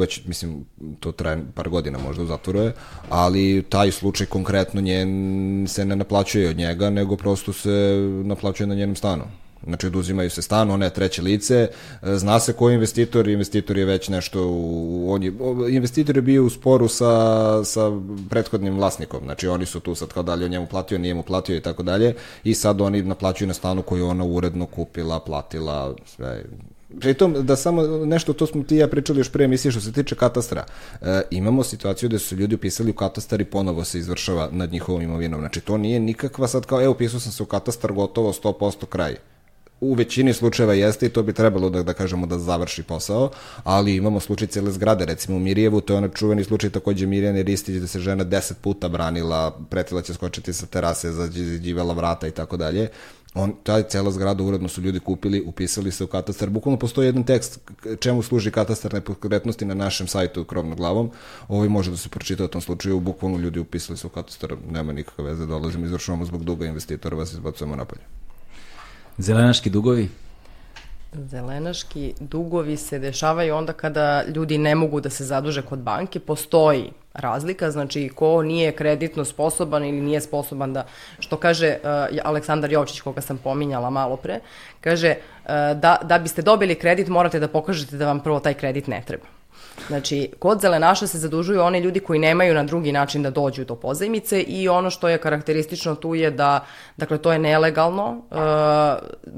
već, 0.00 0.24
mislim, 0.26 0.64
to 1.00 1.12
traje 1.12 1.44
par 1.54 1.68
godina 1.68 1.98
možda 1.98 2.22
u 2.22 2.26
zatvoru 2.26 2.58
je, 2.58 2.72
ali 3.08 3.64
taj 3.68 3.90
slučaj 3.90 4.26
konkretno 4.26 4.80
njen 4.80 5.66
se 5.68 5.84
ne 5.84 5.96
naplaćuje 5.96 6.50
od 6.50 6.56
njega, 6.56 6.90
nego 6.90 7.16
prosto 7.16 7.52
se 7.52 7.96
naplaćuje 8.24 8.66
na 8.66 8.74
njenom 8.74 8.96
stanu. 8.96 9.24
Znači, 9.66 9.86
oduzimaju 9.86 10.30
se 10.30 10.42
stan, 10.42 10.70
ona 10.70 10.84
je 10.84 10.94
treće 10.94 11.22
lice, 11.22 11.68
e, 12.02 12.16
zna 12.16 12.40
se 12.40 12.52
ko 12.52 12.68
je 12.68 12.74
investitor, 12.74 13.28
investitor 13.28 13.78
je 13.78 13.84
već 13.84 14.08
nešto, 14.08 14.46
u, 14.48 15.06
on 15.12 15.22
je, 15.22 15.32
investitor 15.70 16.16
je 16.16 16.22
bio 16.22 16.44
u 16.44 16.50
sporu 16.50 16.88
sa, 16.88 17.64
sa 17.64 17.80
prethodnim 18.30 18.76
vlasnikom, 18.76 19.20
znači 19.24 19.48
oni 19.48 19.66
su 19.66 19.80
tu 19.80 19.94
sad 19.94 20.08
kao 20.12 20.22
dalje 20.22 20.44
o 20.44 20.48
njemu 20.48 20.66
platio, 20.66 20.98
nije 20.98 21.14
mu 21.14 21.22
platio 21.22 21.56
i 21.56 21.60
tako 21.60 21.82
dalje, 21.82 22.14
i 22.44 22.54
sad 22.54 22.80
oni 22.80 23.02
naplaćuju 23.02 23.48
na 23.48 23.54
stanu 23.54 23.82
koju 23.82 24.06
ona 24.06 24.24
uredno 24.24 24.66
kupila, 24.66 25.20
platila, 25.20 25.94
sve, 26.06 26.44
Pritom, 27.00 27.34
da 27.46 27.56
samo 27.56 27.82
nešto, 27.82 28.32
to 28.32 28.46
smo 28.46 28.62
ti 28.62 28.76
ja 28.76 28.88
pričali 28.88 29.20
još 29.20 29.32
pre 29.32 29.44
emisije 29.44 29.72
što 29.72 29.80
se 29.80 29.92
tiče 29.92 30.14
katastra. 30.14 30.64
E, 31.02 31.22
imamo 31.30 31.64
situaciju 31.64 32.08
da 32.08 32.18
su 32.18 32.36
ljudi 32.36 32.54
upisali 32.54 32.90
u 32.90 32.94
katastar 32.94 33.40
i 33.40 33.44
ponovo 33.44 33.84
se 33.84 33.98
izvršava 33.98 34.48
nad 34.52 34.72
njihovom 34.72 35.02
imovinom. 35.02 35.40
Znači, 35.40 35.60
to 35.60 35.76
nije 35.78 36.00
nikakva 36.00 36.48
sad 36.48 36.66
kao, 36.66 36.82
evo, 36.82 36.92
upisao 36.92 37.20
sam 37.20 37.32
se 37.32 37.42
u 37.42 37.46
katastar, 37.46 37.92
gotovo 37.92 38.32
100% 38.32 38.86
kraj 38.86 39.16
u 39.80 39.94
većini 39.94 40.32
slučajeva 40.32 40.74
jeste 40.74 41.06
i 41.06 41.08
to 41.08 41.22
bi 41.22 41.32
trebalo 41.32 41.70
da, 41.70 41.82
da 41.82 41.92
kažemo 41.92 42.26
da 42.26 42.38
završi 42.38 42.82
posao, 42.82 43.30
ali 43.64 43.96
imamo 43.96 44.20
slučaj 44.20 44.48
cijele 44.48 44.72
zgrade, 44.72 45.04
recimo 45.04 45.36
u 45.36 45.40
Mirjevu, 45.40 45.80
to 45.80 45.92
je 45.92 45.96
onaj 45.96 46.10
čuveni 46.10 46.44
slučaj 46.44 46.70
takođe 46.70 47.06
Mirjane 47.06 47.42
Ristić 47.42 47.76
da 47.76 47.86
se 47.86 48.00
žena 48.00 48.24
deset 48.24 48.58
puta 48.58 48.88
branila, 48.88 49.58
pretila 49.70 50.02
će 50.02 50.14
skočiti 50.14 50.52
sa 50.52 50.66
terase, 50.66 51.12
zađivala 51.12 51.94
vrata 51.94 52.26
i 52.26 52.30
tako 52.30 52.56
dalje. 52.56 52.88
On, 53.34 53.52
taj 53.62 53.82
cela 53.82 54.10
zgrada 54.10 54.42
uredno 54.42 54.68
su 54.68 54.80
ljudi 54.80 55.00
kupili, 55.00 55.42
upisali 55.46 55.92
se 55.92 56.04
u 56.04 56.06
katastar. 56.06 56.50
Bukvalno 56.50 56.78
postoji 56.78 57.06
jedan 57.06 57.24
tekst 57.24 57.60
čemu 58.00 58.22
služi 58.22 58.50
katastar 58.50 58.94
nepokretnosti 58.94 59.64
na 59.64 59.74
našem 59.74 60.06
sajtu 60.06 60.44
krovno 60.44 60.74
glavom. 60.74 61.10
Ovo 61.48 61.68
može 61.68 61.90
da 61.90 61.96
se 61.96 62.08
pročita 62.08 62.44
u 62.44 62.48
tom 62.48 62.60
slučaju. 62.60 63.00
Bukvalno 63.00 63.38
ljudi 63.38 63.58
upisali 63.58 63.98
se 63.98 64.06
u 64.06 64.10
katastar, 64.10 64.56
nema 64.70 64.92
nikakve 64.92 65.24
veze, 65.24 65.46
dolazimo, 65.46 65.86
izvršavamo 65.86 66.24
zbog 66.24 66.44
duga 66.44 66.66
investitora, 66.66 67.16
vas 67.16 67.32
izbacujemo 67.32 67.76
napolje. 67.76 68.25
Zelenaški 69.18 69.70
dugovi? 69.70 70.08
Zelenaški 71.12 72.14
dugovi 72.20 72.76
se 72.76 72.98
dešavaju 72.98 73.54
onda 73.54 73.72
kada 73.72 74.24
ljudi 74.34 74.58
ne 74.58 74.74
mogu 74.74 75.00
da 75.00 75.10
se 75.10 75.24
zaduže 75.24 75.62
kod 75.62 75.78
banke. 75.78 76.20
Postoji 76.20 76.90
razlika, 77.14 77.70
znači 77.70 78.10
ko 78.14 78.42
nije 78.42 78.72
kreditno 78.72 79.24
sposoban 79.24 79.84
ili 79.84 80.00
nije 80.00 80.20
sposoban 80.20 80.72
da, 80.72 80.86
što 81.18 81.36
kaže 81.36 81.76
uh, 81.82 82.18
Aleksandar 82.24 82.72
Jovčić, 82.72 83.00
koga 83.00 83.20
sam 83.20 83.38
pominjala 83.38 83.90
malo 83.90 84.16
pre, 84.16 84.40
kaže 84.80 85.14
uh, 85.16 85.50
da, 85.80 85.98
da 86.02 86.18
biste 86.18 86.42
dobili 86.42 86.74
kredit 86.74 87.08
morate 87.08 87.40
da 87.40 87.48
pokažete 87.48 87.96
da 87.96 88.06
vam 88.06 88.20
prvo 88.20 88.40
taj 88.40 88.54
kredit 88.54 88.86
ne 88.86 89.02
treba. 89.06 89.35
Znači, 89.88 90.30
kod 90.38 90.60
zelenaša 90.60 91.06
se 91.06 91.18
zadužuju 91.18 91.62
oni 91.62 91.78
ljudi 91.78 92.00
koji 92.00 92.18
nemaju 92.18 92.54
na 92.54 92.64
drugi 92.64 92.92
način 92.92 93.22
da 93.22 93.30
dođu 93.30 93.64
do 93.64 93.74
pozajmice 93.76 94.40
i 94.40 94.68
ono 94.68 94.90
što 94.90 95.08
je 95.08 95.18
karakteristično 95.18 95.94
tu 95.94 96.14
je 96.14 96.30
da, 96.30 96.64
dakle, 96.96 97.18
to 97.18 97.32
je 97.32 97.38
nelegalno. 97.38 98.22
E, 98.30 98.36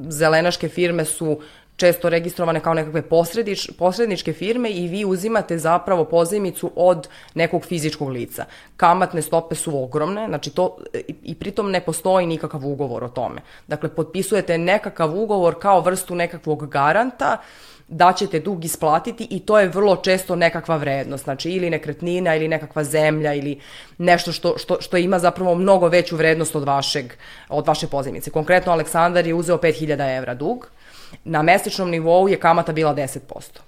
zelenaške 0.09 0.69
firme 0.69 1.05
su 1.05 1.41
često 1.79 2.09
registrovane 2.09 2.61
kao 2.61 2.75
nekakve 2.75 3.03
posredič, 3.03 3.71
posredničke 3.79 4.33
firme 4.33 4.71
i 4.71 4.89
vi 4.89 5.05
uzimate 5.05 5.59
zapravo 5.59 6.05
pozajmicu 6.05 6.73
od 6.77 7.09
nekog 7.35 7.65
fizičkog 7.65 8.09
lica. 8.09 8.45
Kamatne 8.77 9.23
stope 9.23 9.55
su 9.55 9.83
ogromne, 9.83 10.27
znači 10.29 10.51
to 10.51 10.77
i, 11.09 11.15
i 11.23 11.35
pritom 11.35 11.71
ne 11.71 11.81
postoji 11.81 12.27
nikakav 12.27 12.67
ugovor 12.67 13.05
o 13.05 13.09
tome. 13.09 13.41
Dakle, 13.67 13.89
potpisujete 13.89 14.59
nekakav 14.59 15.19
ugovor 15.19 15.55
kao 15.61 15.81
vrstu 15.81 16.15
nekakvog 16.15 16.69
garanta 16.69 17.37
da 17.89 18.13
ćete 18.13 18.41
dug 18.41 18.65
isplatiti 18.65 19.27
i 19.31 19.41
to 19.41 19.59
je 19.59 19.69
vrlo 19.69 19.97
često 19.97 20.37
nekakva 20.37 20.77
vrednost, 20.77 21.25
znači 21.25 21.51
ili 21.51 21.71
nekretnina 21.71 22.37
ili 22.37 22.49
nekakva 22.49 22.85
zemlja 22.85 23.35
ili 23.35 23.61
nešto 23.99 24.33
što, 24.33 24.59
što, 24.59 24.81
što 24.81 24.97
ima 24.97 25.19
zapravo 25.19 25.55
mnogo 25.55 25.89
veću 25.89 26.17
vrednost 26.17 26.57
od, 26.57 26.65
vašeg, 26.65 27.13
od 27.49 27.67
vaše 27.67 27.87
pozemice. 27.87 28.31
Konkretno 28.31 28.73
Aleksandar 28.73 29.27
je 29.27 29.35
uzeo 29.35 29.57
5000 29.57 30.17
evra 30.17 30.35
dug, 30.35 30.69
na 31.25 31.43
mesečnom 31.43 31.91
nivou 31.91 32.29
je 32.29 32.41
kamata 32.41 32.73
bila 32.73 32.95
10%. 32.95 33.68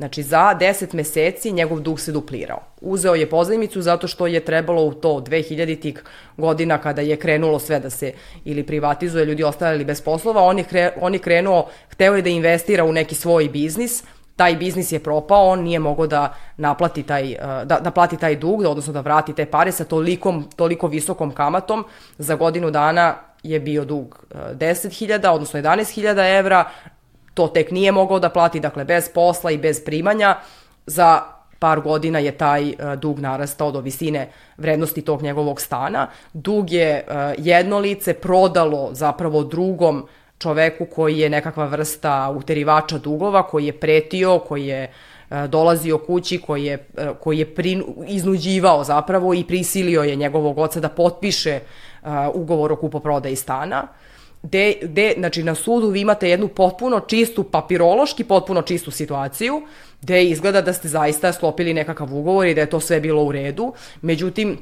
Znači, 0.00 0.22
za 0.22 0.56
10 0.60 0.94
meseci 0.94 1.52
njegov 1.52 1.80
dug 1.80 2.00
se 2.00 2.12
duplirao. 2.12 2.62
Uzeo 2.80 3.14
je 3.14 3.30
pozajmicu 3.30 3.82
zato 3.82 4.06
što 4.08 4.26
je 4.26 4.40
trebalo 4.40 4.84
u 4.84 4.94
to 4.94 5.08
2000-ih 5.08 6.02
godina 6.36 6.78
kada 6.78 7.02
je 7.02 7.16
krenulo 7.16 7.58
sve 7.58 7.80
da 7.80 7.90
se 7.90 8.12
ili 8.44 8.66
privatizuje, 8.66 9.24
ljudi 9.24 9.44
ostajali 9.44 9.84
bez 9.84 10.00
poslova, 10.00 10.42
on 10.42 10.58
je, 10.58 10.64
kre, 10.64 10.92
on 11.00 11.14
je 11.14 11.18
krenuo, 11.18 11.68
hteo 11.88 12.14
je 12.16 12.22
da 12.22 12.30
investira 12.30 12.84
u 12.84 12.92
neki 12.92 13.14
svoj 13.14 13.48
biznis, 13.48 14.02
taj 14.36 14.56
biznis 14.56 14.92
je 14.92 14.98
propao, 14.98 15.48
on 15.48 15.62
nije 15.62 15.78
mogao 15.78 16.06
da 16.06 16.34
naplati 16.56 17.02
taj, 17.02 17.36
da, 17.64 17.80
da 17.80 17.90
plati 17.90 18.16
taj 18.16 18.36
dug, 18.36 18.60
odnosno 18.60 18.92
da 18.92 19.00
vrati 19.00 19.34
te 19.34 19.46
pare 19.46 19.72
sa 19.72 19.84
tolikom, 19.84 20.48
toliko 20.56 20.88
visokom 20.88 21.34
kamatom. 21.34 21.84
Za 22.18 22.36
godinu 22.36 22.70
dana 22.70 23.14
je 23.42 23.60
bio 23.60 23.84
dug 23.84 24.24
10.000, 24.34 25.28
odnosno 25.28 25.60
11.000 25.60 26.38
evra, 26.38 26.64
to 27.34 27.48
tek 27.48 27.70
nije 27.70 27.92
mogao 27.92 28.18
da 28.18 28.28
plati, 28.28 28.60
dakle 28.60 28.84
bez 28.84 29.08
posla 29.14 29.50
i 29.50 29.58
bez 29.58 29.84
primanja, 29.84 30.36
za 30.86 31.22
par 31.60 31.80
godina 31.80 32.18
je 32.18 32.32
taj 32.32 32.68
uh, 32.68 32.94
dug 32.96 33.18
narastao 33.18 33.70
do 33.72 33.80
visine 33.80 34.28
vrednosti 34.56 35.02
tog 35.02 35.22
njegovog 35.22 35.60
stana. 35.60 36.08
Dug 36.32 36.72
je 36.72 37.04
uh, 37.06 37.14
jedno 37.38 37.78
lice 37.78 38.14
prodalo 38.14 38.88
zapravo 38.92 39.44
drugom 39.44 40.06
čoveku 40.38 40.86
koji 40.86 41.18
je 41.18 41.30
nekakva 41.30 41.64
vrsta 41.64 42.34
uterivača 42.36 42.98
dugova, 42.98 43.42
koji 43.42 43.66
je 43.66 43.80
pretio, 43.80 44.38
koji 44.38 44.66
je 44.66 44.90
uh, 45.30 45.44
dolazio 45.48 45.98
kući, 45.98 46.40
koji 46.40 46.64
je, 46.64 46.86
koji 47.20 47.38
je 47.38 47.54
prin, 47.54 47.84
iznuđivao 48.06 48.84
zapravo 48.84 49.34
i 49.34 49.44
prisilio 49.44 50.02
je 50.02 50.16
njegovog 50.16 50.58
oca 50.58 50.80
da 50.80 50.88
potpiše 50.88 51.60
ugovor 52.34 52.72
o 52.72 52.76
kupoprodaji 52.76 53.36
stana. 53.36 53.86
Gde, 54.42 54.74
gde, 54.82 55.14
znači 55.18 55.42
na 55.42 55.54
sudu 55.54 55.88
vi 55.88 56.00
imate 56.00 56.30
jednu 56.30 56.48
potpuno 56.48 57.00
čistu, 57.00 57.44
papirološki 57.44 58.24
potpuno 58.24 58.62
čistu 58.62 58.90
situaciju, 58.90 59.62
gde 60.02 60.24
izgleda 60.24 60.62
da 60.62 60.72
ste 60.72 60.88
zaista 60.88 61.32
sklopili 61.32 61.74
nekakav 61.74 62.14
ugovor 62.14 62.46
i 62.46 62.54
da 62.54 62.60
je 62.60 62.70
to 62.70 62.80
sve 62.80 63.00
bilo 63.00 63.24
u 63.24 63.32
redu. 63.32 63.72
Međutim, 64.02 64.58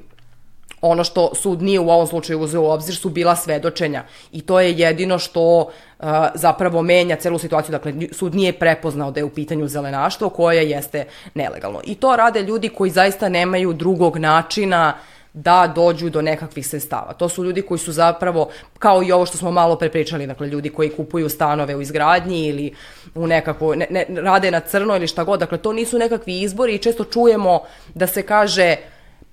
ono 0.81 1.05
što 1.05 1.35
sud 1.35 1.63
nije 1.63 1.81
u 1.81 1.91
ovom 1.91 2.07
slučaju 2.07 2.41
uzeo 2.41 2.63
u 2.63 2.71
obzir 2.71 2.97
su 2.97 3.09
bila 3.09 3.37
svedočenja 3.37 4.05
i 4.33 4.41
to 4.41 4.61
je 4.61 4.73
jedino 4.73 5.19
što 5.19 5.59
uh, 5.59 6.07
zapravo 6.35 6.83
menja 6.83 7.17
celu 7.17 7.39
situaciju. 7.39 7.73
Dakle, 7.73 7.93
sud 8.13 8.35
nije 8.35 8.53
prepoznao 8.53 9.11
da 9.11 9.21
je 9.21 9.25
u 9.25 9.31
pitanju 9.31 9.69
zelenaštvo 9.69 10.29
koje 10.29 10.71
jeste 10.71 11.05
nelegalno. 11.35 11.81
I 11.85 11.95
to 11.95 12.17
rade 12.17 12.43
ljudi 12.43 12.69
koji 12.69 12.91
zaista 12.91 13.29
nemaju 13.29 13.73
drugog 13.73 14.17
načina 14.17 14.95
uh, 14.97 15.18
da 15.33 15.73
dođu 15.75 16.11
do 16.11 16.23
nekakvih 16.23 16.67
sredstava. 16.67 17.13
To 17.13 17.29
su 17.29 17.45
ljudi 17.45 17.63
koji 17.63 17.79
su 17.79 17.93
zapravo, 17.93 18.49
kao 18.79 19.03
i 19.03 19.13
ovo 19.13 19.27
što 19.27 19.39
smo 19.39 19.51
malo 19.51 19.77
prepričali, 19.77 20.27
dakle 20.27 20.47
ljudi 20.49 20.71
koji 20.71 20.91
kupuju 20.91 21.29
stanove 21.29 21.77
u 21.77 21.81
izgradnji 21.81 22.47
ili 22.47 22.75
u 23.15 23.27
nekako, 23.27 23.75
ne, 23.75 23.87
ne, 23.91 24.07
rade 24.09 24.51
na 24.51 24.61
crno 24.61 24.97
ili 24.97 25.07
šta 25.07 25.25
god, 25.25 25.41
dakle 25.41 25.59
to 25.59 25.73
nisu 25.73 25.99
nekakvi 25.99 26.41
izbori 26.41 26.75
i 26.75 26.79
često 26.79 27.05
čujemo 27.05 27.61
da 27.95 28.07
se 28.07 28.23
kaže 28.23 28.77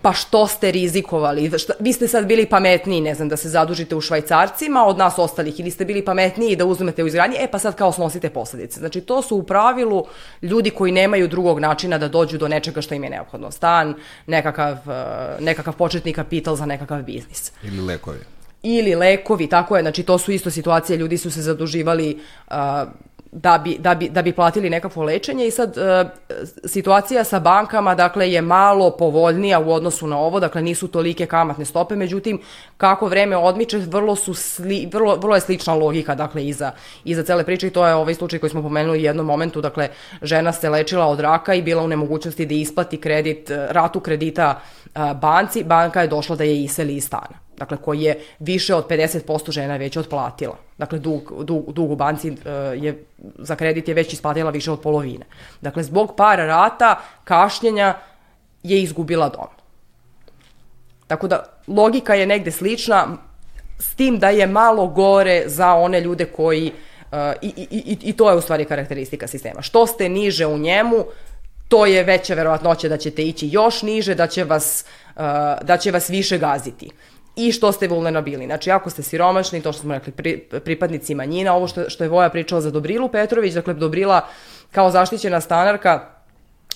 pa 0.05 0.13
što 0.13 0.47
ste 0.47 0.71
rizikovali, 0.71 1.59
šta, 1.59 1.73
vi 1.79 1.93
ste 1.93 2.07
sad 2.07 2.25
bili 2.25 2.45
pametniji, 2.45 3.01
ne 3.01 3.15
znam, 3.15 3.29
da 3.29 3.37
se 3.37 3.49
zadužite 3.49 3.95
u 3.95 4.01
švajcarcima 4.01 4.83
od 4.85 4.97
nas 4.97 5.17
ostalih 5.17 5.59
ili 5.59 5.71
ste 5.71 5.85
bili 5.85 6.05
pametniji 6.05 6.55
da 6.55 6.65
uzmete 6.65 7.03
u 7.03 7.07
izgradnje, 7.07 7.37
e 7.39 7.47
pa 7.51 7.59
sad 7.59 7.75
kao 7.75 7.91
snosite 7.91 8.29
posledice. 8.29 8.79
Znači 8.79 9.01
to 9.01 9.21
su 9.21 9.35
u 9.35 9.43
pravilu 9.43 10.05
ljudi 10.41 10.69
koji 10.69 10.91
nemaju 10.91 11.27
drugog 11.27 11.59
načina 11.59 11.97
da 11.97 12.07
dođu 12.07 12.37
do 12.37 12.47
nečega 12.47 12.81
što 12.81 12.95
im 12.95 13.03
je 13.03 13.09
neophodno. 13.09 13.51
Stan, 13.51 13.95
nekakav, 14.27 14.73
eh, 14.73 15.37
nekakav 15.39 15.73
početni 15.75 16.13
kapital 16.13 16.55
za 16.55 16.65
nekakav 16.65 17.01
biznis. 17.03 17.51
Ili 17.63 17.81
lekovi 17.81 18.19
ili 18.63 18.95
lekovi, 18.95 19.47
tako 19.47 19.77
je, 19.77 19.83
znači 19.83 20.03
to 20.03 20.17
su 20.17 20.31
isto 20.31 20.51
situacije, 20.51 20.97
ljudi 20.97 21.17
su 21.17 21.31
se 21.31 21.41
zaduživali 21.41 22.19
uh, 22.47 22.55
da 23.35 23.57
bi, 23.57 23.77
da 23.79 23.95
bi, 23.95 24.09
da 24.09 24.21
bi 24.21 24.31
platili 24.31 24.69
nekakvo 24.69 25.03
lečenje 25.03 25.47
i 25.47 25.51
sad 25.51 25.77
e, 25.77 26.05
situacija 26.65 27.23
sa 27.23 27.39
bankama 27.39 27.95
dakle 27.95 28.31
je 28.31 28.41
malo 28.41 28.91
povoljnija 28.91 29.59
u 29.59 29.71
odnosu 29.71 30.07
na 30.07 30.17
ovo, 30.17 30.39
dakle 30.39 30.61
nisu 30.61 30.87
tolike 30.87 31.25
kamatne 31.25 31.65
stope, 31.65 31.95
međutim 31.95 32.39
kako 32.77 33.07
vreme 33.07 33.37
odmiče 33.37 33.77
vrlo 33.77 34.15
su 34.15 34.33
sli, 34.33 34.89
vrlo, 34.93 35.15
vrlo 35.15 35.35
je 35.35 35.41
slična 35.41 35.73
logika 35.73 36.15
dakle 36.15 36.47
iza, 36.47 36.71
iza 37.03 37.23
cele 37.23 37.43
priče 37.43 37.67
i 37.67 37.69
to 37.69 37.87
je 37.87 37.95
ovaj 37.95 38.13
slučaj 38.13 38.39
koji 38.39 38.49
smo 38.49 38.61
pomenuli 38.61 38.97
u 38.97 39.01
jednom 39.01 39.25
momentu, 39.25 39.61
dakle 39.61 39.89
žena 40.21 40.51
se 40.51 40.69
lečila 40.69 41.05
od 41.05 41.19
raka 41.19 41.53
i 41.53 41.61
bila 41.61 41.83
u 41.83 41.87
nemogućnosti 41.87 42.45
da 42.45 42.53
isplati 42.53 42.97
kredit, 42.97 43.51
ratu 43.69 43.99
kredita 43.99 44.61
banci, 45.21 45.63
banka 45.63 46.01
je 46.01 46.07
došla 46.07 46.35
da 46.35 46.43
je 46.43 46.63
iseli 46.63 46.95
iz 46.95 47.05
stana 47.05 47.44
dakle 47.57 47.77
koji 47.77 48.01
je 48.01 48.19
više 48.39 48.75
od 48.75 48.87
50% 48.87 49.51
žena 49.51 49.77
već 49.77 49.97
otplatila. 49.97 50.57
Dakle, 50.77 50.99
dug, 50.99 51.33
dug, 51.43 51.73
dug 51.73 51.91
u 51.91 51.95
banci 51.95 52.29
uh, 52.29 52.37
je, 52.83 53.03
za 53.39 53.55
kredit 53.55 53.87
je 53.87 53.93
već 53.93 54.13
isplatila 54.13 54.51
više 54.51 54.71
od 54.71 54.81
polovine. 54.81 55.25
Dakle, 55.61 55.83
zbog 55.83 56.13
par 56.17 56.39
rata, 56.39 56.99
kašnjenja 57.23 57.95
je 58.63 58.81
izgubila 58.81 59.29
dom. 59.29 59.47
Tako 61.07 61.27
da, 61.27 61.43
logika 61.67 62.15
je 62.15 62.25
negde 62.25 62.51
slična, 62.51 63.07
s 63.79 63.95
tim 63.95 64.19
da 64.19 64.29
je 64.29 64.47
malo 64.47 64.87
gore 64.87 65.43
za 65.45 65.73
one 65.73 66.01
ljude 66.01 66.25
koji, 66.25 66.71
uh, 67.11 67.17
i, 67.41 67.47
i, 67.47 67.67
i, 67.71 67.97
i 68.01 68.13
to 68.13 68.29
je 68.29 68.35
u 68.35 68.41
stvari 68.41 68.65
karakteristika 68.65 69.27
sistema. 69.27 69.61
Što 69.61 69.87
ste 69.87 70.09
niže 70.09 70.45
u 70.45 70.57
njemu, 70.57 71.05
to 71.67 71.85
je 71.85 72.03
veća 72.03 72.33
verovatnoća 72.33 72.89
da 72.89 72.97
ćete 72.97 73.23
ići 73.23 73.49
još 73.51 73.81
niže, 73.81 74.15
da 74.15 74.27
će 74.27 74.43
vas, 74.43 74.85
uh, 75.15 75.21
da 75.61 75.77
će 75.77 75.91
vas 75.91 76.09
više 76.09 76.37
gaziti 76.37 76.89
i 77.35 77.51
što 77.51 77.71
ste 77.71 77.87
vulnerabilni. 77.87 78.45
Znači, 78.45 78.71
ako 78.71 78.89
ste 78.89 79.03
siromašni, 79.03 79.61
to 79.61 79.73
što 79.73 79.81
smo 79.81 79.93
rekli, 79.93 80.13
pri, 80.13 80.37
pripadnici 80.65 81.15
manjina, 81.15 81.53
ovo 81.53 81.67
što, 81.67 81.89
što 81.89 82.03
je 82.03 82.09
Voja 82.09 82.29
pričala 82.29 82.61
za 82.61 82.71
Dobrilu 82.71 83.09
Petrović, 83.09 83.53
dakle, 83.53 83.73
Dobrila 83.73 84.27
kao 84.71 84.91
zaštićena 84.91 85.41
stanarka 85.41 86.09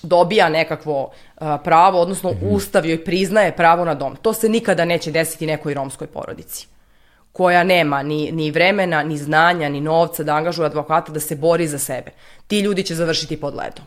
dobija 0.04 0.50
nekakvo 0.50 1.04
uh, 1.04 1.48
pravo, 1.64 2.02
odnosno 2.02 2.32
mm 2.32 2.34
-hmm. 2.34 2.56
Ustav 2.56 2.86
joj 2.86 3.04
priznaje 3.04 3.56
pravo 3.56 3.86
na 3.86 3.94
dom. 3.94 4.16
To 4.16 4.34
se 4.34 4.50
nikada 4.50 4.86
neće 4.86 5.12
desiti 5.12 5.46
nekoj 5.46 5.74
romskoj 5.74 6.08
porodici 6.08 6.68
koja 7.32 7.64
nema 7.64 8.04
ni, 8.04 8.32
ni 8.32 8.52
vremena, 8.52 9.04
ni 9.04 9.18
znanja, 9.18 9.70
ni 9.70 9.82
novca 9.82 10.24
da 10.24 10.36
angažuje 10.36 10.66
advokata 10.66 11.12
da 11.12 11.20
se 11.20 11.36
bori 11.36 11.68
za 11.68 11.78
sebe. 11.78 12.12
Ti 12.48 12.60
ljudi 12.60 12.84
će 12.84 12.96
završiti 12.96 13.40
pod 13.40 13.56
ledom 13.56 13.86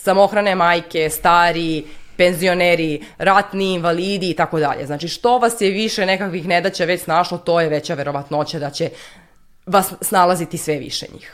samohrane 0.00 0.54
majke, 0.54 1.10
stari, 1.10 1.84
penzioneri, 2.20 3.00
ratni 3.18 3.72
invalidi 3.74 4.30
i 4.30 4.34
tako 4.34 4.60
dalje. 4.60 4.86
Znači 4.86 5.08
što 5.08 5.38
vas 5.38 5.60
je 5.60 5.70
više 5.70 6.06
nekakvih 6.06 6.48
nedaća 6.48 6.84
već 6.84 7.02
snašlo, 7.02 7.38
to 7.38 7.60
je 7.60 7.68
veća 7.68 7.94
verovatnoća 7.94 8.58
da 8.58 8.70
će 8.70 8.90
vas 9.66 9.92
snalaziti 10.00 10.58
sve 10.58 10.78
više 10.78 11.06
njih. 11.12 11.32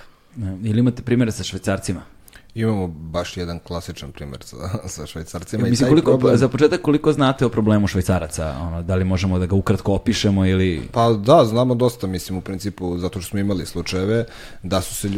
Ili 0.65 0.79
imate 0.79 1.03
primjere 1.03 1.33
sa 1.33 1.45
švajcarcima? 1.45 2.16
Imamo 2.57 2.87
baš 2.87 3.37
jedan 3.37 3.59
klasičan 3.59 4.13
primjer 4.13 4.43
sa, 4.43 4.57
sa 4.95 5.07
švajcarcima. 5.07 5.67
Ja, 5.67 5.71
mislim, 5.71 5.89
koliko, 5.89 6.11
problem... 6.11 6.37
Za 6.37 6.49
početak, 6.49 6.83
koliko 6.83 7.13
znate 7.13 7.47
o 7.47 7.49
problemu 7.49 7.87
švajcaraca? 7.87 8.55
Ono, 8.61 8.83
da 8.83 8.95
li 8.95 9.05
možemo 9.05 9.39
da 9.39 9.47
ga 9.47 9.55
ukratko 9.55 9.95
opišemo 9.95 10.47
ili... 10.47 10.83
Pa 10.93 11.13
da, 11.13 11.45
znamo 11.45 11.75
dosta, 11.75 12.07
mislim, 12.07 12.39
u 12.39 12.41
principu, 12.41 12.99
zato 12.99 13.21
što 13.21 13.31
smo 13.31 13.39
imali 13.39 13.67
slučajeve, 13.67 14.25
da 14.63 14.81
su 14.81 14.95
se, 14.95 15.09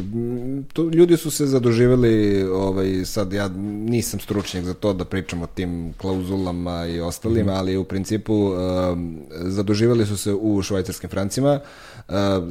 to, 0.73 0.83
ljudi 0.83 1.17
su 1.17 1.31
se 1.31 1.47
zaduživali, 1.47 2.43
ovaj, 2.43 3.05
sad 3.05 3.33
ja 3.33 3.49
nisam 3.89 4.21
stručnjak 4.21 4.65
za 4.65 4.75
to 4.75 4.93
da 4.93 5.05
pričam 5.05 5.43
o 5.43 5.47
tim 5.47 5.93
klauzulama 5.97 6.87
i 6.87 7.01
ostalim, 7.01 7.47
mm. 7.47 7.51
ali 7.51 7.77
u 7.77 7.85
principu 7.85 8.35
um, 8.35 9.19
zaduživali 9.31 10.07
su 10.07 10.17
se 10.17 10.35
u 10.35 10.63
švajcarskim 10.63 11.11
francima, 11.11 11.61
uh, 11.63 11.98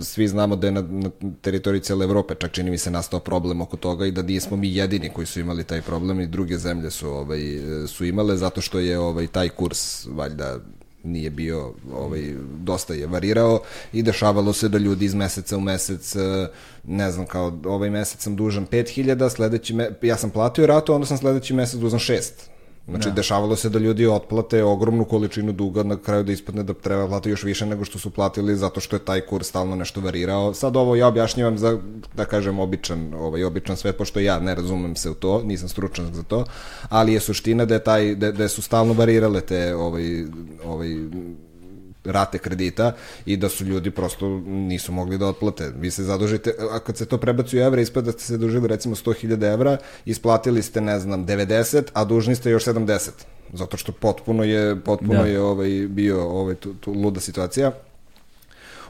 svi 0.02 0.28
znamo 0.28 0.56
da 0.56 0.68
je 0.68 0.72
na, 0.72 0.82
na 0.82 1.10
teritoriji 1.42 1.82
cele 1.82 2.06
Evrope, 2.06 2.36
čak 2.36 2.52
čini 2.52 2.72
mi 2.72 2.78
se 2.78 2.92
nastao 2.92 3.20
problem 3.20 3.62
oko 3.62 3.78
toga 3.78 4.06
i 4.06 4.12
da 4.12 4.22
nismo 4.22 4.58
mi 4.58 4.76
jedini 4.76 5.10
koji 5.10 5.28
su 5.28 5.40
imali 5.40 5.64
taj 5.64 5.82
problem 5.82 6.22
i 6.22 6.28
druge 6.28 6.58
zemlje 6.58 6.92
su 6.92 7.10
ovaj 7.10 7.40
su 7.88 8.06
imale 8.06 8.38
zato 8.38 8.62
što 8.62 8.80
je 8.80 9.00
ovaj 9.00 9.28
taj 9.28 9.50
kurs 9.50 10.06
valjda 10.06 10.60
nije 11.04 11.30
bio 11.30 11.74
ovaj 11.94 12.34
dosta 12.60 12.94
je 12.94 13.08
varirao 13.08 13.62
i 13.94 14.04
dešavalo 14.04 14.54
se 14.54 14.70
da 14.70 14.78
ljudi 14.78 15.06
iz 15.06 15.14
meseca 15.14 15.58
u 15.58 15.62
mesec 15.62 16.16
ne 16.84 17.12
znam 17.12 17.26
kao 17.26 17.60
ovaj 17.66 17.90
mesec 17.90 18.22
sam 18.22 18.36
dužan 18.36 18.68
5000 18.68 19.30
sledeći 19.30 19.74
me, 19.74 19.90
ja 20.02 20.18
sam 20.18 20.30
platio 20.30 20.66
ratu 20.66 20.94
onda 20.94 21.08
sam 21.08 21.18
sledeći 21.18 21.54
mesec 21.54 21.80
dužan 21.80 22.00
6 22.00 22.22
Znači, 22.88 23.10
da. 23.10 23.16
dešavalo 23.16 23.56
se 23.56 23.70
da 23.70 23.80
ljudi 23.80 24.08
otplate 24.08 24.64
ogromnu 24.64 25.06
količinu 25.06 25.52
duga, 25.52 25.84
na 25.84 25.98
kraju 25.98 26.24
da 26.24 26.32
ispadne 26.32 26.64
da 26.64 26.74
treba 26.74 27.08
platiti 27.08 27.30
još 27.30 27.44
više 27.44 27.66
nego 27.66 27.86
što 27.86 28.00
su 28.00 28.10
platili, 28.10 28.56
zato 28.56 28.80
što 28.80 28.96
je 28.96 29.06
taj 29.06 29.22
kurs 29.22 29.48
stalno 29.48 29.76
nešto 29.76 30.02
varirao. 30.02 30.54
Sad 30.54 30.76
ovo 30.76 30.96
ja 30.96 31.08
objašnjavam 31.08 31.58
za, 31.58 31.78
da 32.16 32.26
kažem, 32.26 32.60
običan, 32.60 33.14
ovaj, 33.14 33.44
običan 33.44 33.78
svet, 33.78 33.98
pošto 33.98 34.20
ja 34.20 34.40
ne 34.40 34.56
razumem 34.56 34.96
se 34.96 35.10
u 35.10 35.14
to, 35.14 35.42
nisam 35.44 35.70
stručan 35.70 36.14
za 36.14 36.24
to, 36.24 36.46
ali 36.90 37.14
je 37.14 37.20
suština 37.20 37.66
da, 37.66 37.74
je 37.74 37.84
taj, 37.84 38.16
da, 38.16 38.32
da 38.32 38.48
su 38.48 38.62
stalno 38.62 38.94
varirale 38.94 39.42
te 39.42 39.76
ovaj, 39.76 40.26
ovaj, 40.66 40.96
rate 42.12 42.38
kredita 42.38 42.94
i 43.26 43.38
da 43.38 43.50
su 43.50 43.66
ljudi 43.66 43.92
prosto 43.92 44.28
nisu 44.46 44.92
mogli 44.92 45.18
da 45.18 45.28
otplate. 45.28 45.72
Vi 45.80 45.92
se 45.92 46.04
zadužite, 46.04 46.54
a 46.72 46.80
kad 46.80 46.98
se 46.98 47.06
to 47.06 47.18
prebaci 47.18 47.58
u 47.58 47.62
evra, 47.62 47.82
ispada 47.82 48.06
da 48.06 48.12
ste 48.12 48.24
se 48.24 48.38
dužili 48.38 48.68
recimo 48.68 48.96
100.000 48.96 49.54
evra, 49.54 49.78
isplatili 50.06 50.62
ste, 50.62 50.82
ne 50.82 51.00
znam, 51.00 51.26
90, 51.26 51.84
a 51.94 52.06
dužni 52.06 52.36
ste 52.36 52.50
još 52.50 52.66
70. 52.66 53.10
Zato 53.54 53.78
što 53.78 53.92
potpuno 53.92 54.44
je, 54.44 54.80
potpuno 54.80 55.22
da. 55.22 55.28
je 55.28 55.42
ovaj, 55.42 55.88
bio 55.90 56.30
ovaj, 56.30 56.56
tu, 56.56 56.74
tu 56.74 56.92
luda 56.92 57.20
situacija. 57.20 57.72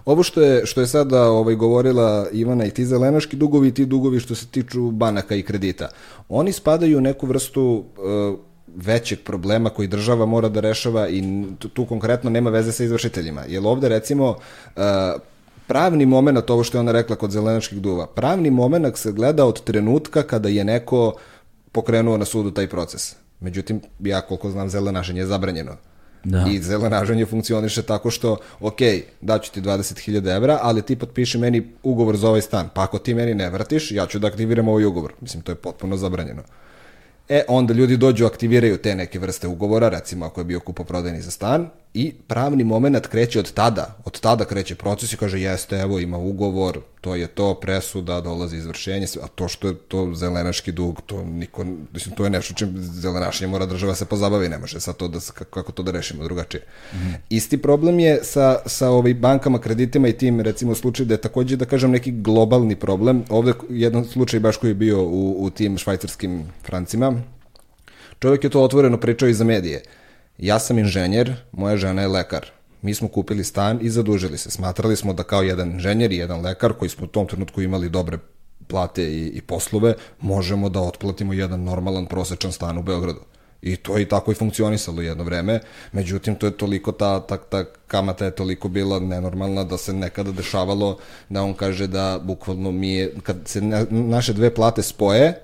ovo 0.06 0.24
što 0.24 0.42
je, 0.42 0.66
što 0.66 0.82
je 0.82 0.88
sada 0.88 1.24
ovaj, 1.30 1.56
govorila 1.56 2.28
Ivana 2.32 2.66
i 2.66 2.72
ti 2.72 2.86
zelenaški 2.86 3.36
dugovi 3.36 3.68
i 3.68 3.74
ti 3.74 3.86
dugovi 3.86 4.20
što 4.20 4.36
se 4.36 4.48
tiču 4.48 4.92
banaka 4.92 5.36
i 5.36 5.44
kredita, 5.44 5.90
oni 6.30 6.52
spadaju 6.52 6.98
u 6.98 7.02
neku 7.02 7.28
vrstu 7.28 7.84
uh, 7.98 8.40
većeg 8.76 9.20
problema 9.24 9.70
koji 9.70 9.88
država 9.88 10.26
mora 10.26 10.50
da 10.50 10.60
rešava 10.60 11.10
i 11.10 11.24
tu, 11.60 11.70
tu 11.70 11.86
konkretno 11.86 12.30
nema 12.30 12.50
veze 12.50 12.72
sa 12.72 12.84
izvršiteljima. 12.84 13.44
Jer 13.48 13.62
ovde 13.66 13.90
recimo 13.90 14.30
uh, 14.30 14.84
pravni 15.68 16.06
moment, 16.06 16.50
ovo 16.50 16.64
što 16.64 16.78
je 16.78 16.80
ona 16.80 16.92
rekla 16.92 17.16
kod 17.16 17.32
zelenačkih 17.32 17.82
duva, 17.82 18.08
pravni 18.08 18.52
moment 18.52 18.98
se 18.98 19.12
gleda 19.12 19.46
od 19.46 19.64
trenutka 19.64 20.24
kada 20.24 20.50
je 20.50 20.64
neko 20.64 21.14
pokrenuo 21.72 22.18
na 22.18 22.26
sudu 22.26 22.52
taj 22.52 22.68
proces. 22.68 23.16
Međutim, 23.40 23.82
ja 24.00 24.22
koliko 24.22 24.50
znam, 24.50 24.70
zelenaženje 24.70 25.22
je 25.22 25.26
zabranjeno. 25.26 25.76
Da. 26.24 26.46
I 26.52 26.60
zelenaženje 26.62 27.26
funkcioniše 27.26 27.82
tako 27.82 28.12
što, 28.12 28.38
ok, 28.60 28.80
daću 29.22 29.52
ti 29.52 29.62
20.000 29.62 30.36
evra, 30.36 30.60
ali 30.62 30.82
ti 30.82 30.96
potpiši 30.96 31.38
meni 31.38 31.74
ugovor 31.84 32.18
za 32.18 32.30
ovaj 32.30 32.42
stan. 32.42 32.70
Pa 32.74 32.84
ako 32.84 33.00
ti 33.00 33.14
meni 33.14 33.34
ne 33.34 33.50
vratiš, 33.50 33.92
ja 33.92 34.06
ću 34.08 34.20
da 34.20 34.28
aktiviram 34.28 34.68
ovaj 34.68 34.86
ugovor. 34.86 35.14
Mislim, 35.22 35.44
to 35.44 35.52
je 35.52 35.56
potpuno 35.56 35.98
zabranjeno. 35.98 36.44
E, 37.30 37.44
onda 37.48 37.74
ljudi 37.74 37.98
dođu, 37.98 38.26
aktiviraju 38.26 38.78
te 38.78 38.96
neke 38.96 39.20
vrste 39.20 39.48
ugovora, 39.48 39.90
recimo 39.90 40.26
ako 40.26 40.42
je 40.42 40.46
bio 40.46 40.60
kupoprodajni 40.60 41.22
za 41.22 41.32
stan, 41.32 41.70
i 41.94 42.14
pravni 42.28 42.64
moment 42.64 43.08
kreće 43.08 43.40
od 43.40 43.52
tada. 43.52 43.98
Od 44.06 44.20
tada 44.20 44.46
kreće 44.46 44.76
proces 44.76 45.14
i 45.14 45.18
kaže, 45.18 45.42
jeste, 45.42 45.76
evo, 45.76 46.00
ima 46.00 46.18
ugovor, 46.18 46.80
to 47.02 47.16
je 47.16 47.28
to, 47.28 47.54
presuda, 47.54 48.22
dolazi 48.22 48.58
izvršenje, 48.58 49.08
a 49.24 49.28
to 49.28 49.48
što 49.48 49.68
je 49.68 49.76
to 49.76 50.14
zelenaški 50.14 50.72
dug, 50.72 51.02
to 51.06 51.24
niko, 51.24 51.66
mislim, 51.94 52.16
to 52.16 52.24
je 52.24 52.30
nešto 52.30 52.54
čim 52.54 52.74
zelenašnje 52.78 53.48
mora 53.48 53.66
država 53.66 53.96
se 53.96 54.06
pozabavi, 54.06 54.50
ne 54.50 54.58
može 54.58 54.80
sad 54.80 54.98
to 54.98 55.08
da, 55.08 55.20
kako 55.50 55.72
to 55.72 55.84
da 55.84 55.92
rešimo 55.92 56.24
drugačije. 56.24 56.64
Mm 56.94 56.98
-hmm. 56.98 57.16
Isti 57.30 57.58
problem 57.58 58.00
je 58.00 58.20
sa, 58.24 58.60
sa 58.66 58.90
ovaj 58.90 59.14
bankama, 59.14 59.60
kreditima 59.60 60.08
i 60.08 60.18
tim, 60.18 60.42
recimo, 60.42 60.76
slučaj 60.76 61.06
da 61.06 61.14
je 61.14 61.22
takođe, 61.22 61.56
da 61.56 61.66
kažem, 61.66 61.92
neki 61.92 62.12
globalni 62.12 62.76
problem. 62.76 63.24
Ovde 63.30 63.54
jedan 63.70 64.06
slučaj 64.06 64.40
baš 64.40 64.58
koji 64.58 64.72
je 64.72 64.76
bio 64.76 65.04
u, 65.04 65.36
u 65.40 65.50
tim 65.50 65.78
švajcarskim 65.78 66.44
francima, 66.66 67.22
čovjek 68.20 68.44
je 68.44 68.50
to 68.50 68.62
otvoreno 68.62 68.98
pričao 68.98 69.30
i 69.30 69.34
za 69.34 69.44
medije. 69.44 69.84
Ja 70.38 70.60
sam 70.60 70.80
inženjer, 70.80 71.34
moja 71.52 71.78
žena 71.78 72.02
je 72.02 72.08
lekar 72.08 72.58
mi 72.82 72.94
smo 72.94 73.08
kupili 73.08 73.44
stan 73.44 73.80
i 73.82 73.90
zadužili 73.90 74.38
se. 74.38 74.52
Smatrali 74.52 74.96
smo 74.96 75.14
da 75.14 75.24
kao 75.24 75.42
jedan 75.42 75.72
inženjer 75.72 76.12
i 76.12 76.18
jedan 76.18 76.42
lekar 76.42 76.74
koji 76.74 76.90
smo 76.90 77.06
u 77.06 77.08
tom 77.08 77.28
trenutku 77.28 77.62
imali 77.62 77.90
dobre 77.90 78.18
plate 78.68 79.04
i, 79.04 79.28
i 79.28 79.42
poslove, 79.42 79.94
možemo 80.22 80.70
da 80.70 80.82
otplatimo 80.82 81.34
jedan 81.34 81.64
normalan 81.64 82.06
prosečan 82.06 82.52
stan 82.52 82.78
u 82.78 82.84
Beogradu. 82.84 83.20
I 83.62 83.76
to 83.76 83.98
je 83.98 84.04
i 84.04 84.06
tako 84.06 84.32
i 84.32 84.36
funkcionisalo 84.36 85.02
jedno 85.02 85.24
vreme, 85.24 85.60
međutim 85.92 86.36
to 86.36 86.46
je 86.46 86.58
toliko, 86.58 86.92
ta, 86.92 87.20
ta, 87.20 87.38
ta 87.38 87.64
kamata 87.88 88.26
je 88.26 88.36
toliko 88.36 88.70
bila 88.70 89.00
nenormalna 89.00 89.64
da 89.64 89.78
se 89.78 89.94
nekada 89.94 90.32
dešavalo 90.32 90.98
da 91.30 91.44
on 91.44 91.54
kaže 91.54 91.88
da 91.88 92.20
bukvalno 92.24 92.72
mi 92.72 92.94
je, 92.94 93.14
kad 93.24 93.38
se 93.46 93.62
na, 93.62 93.86
naše 93.90 94.34
dve 94.34 94.54
plate 94.54 94.84
spoje, 94.84 95.42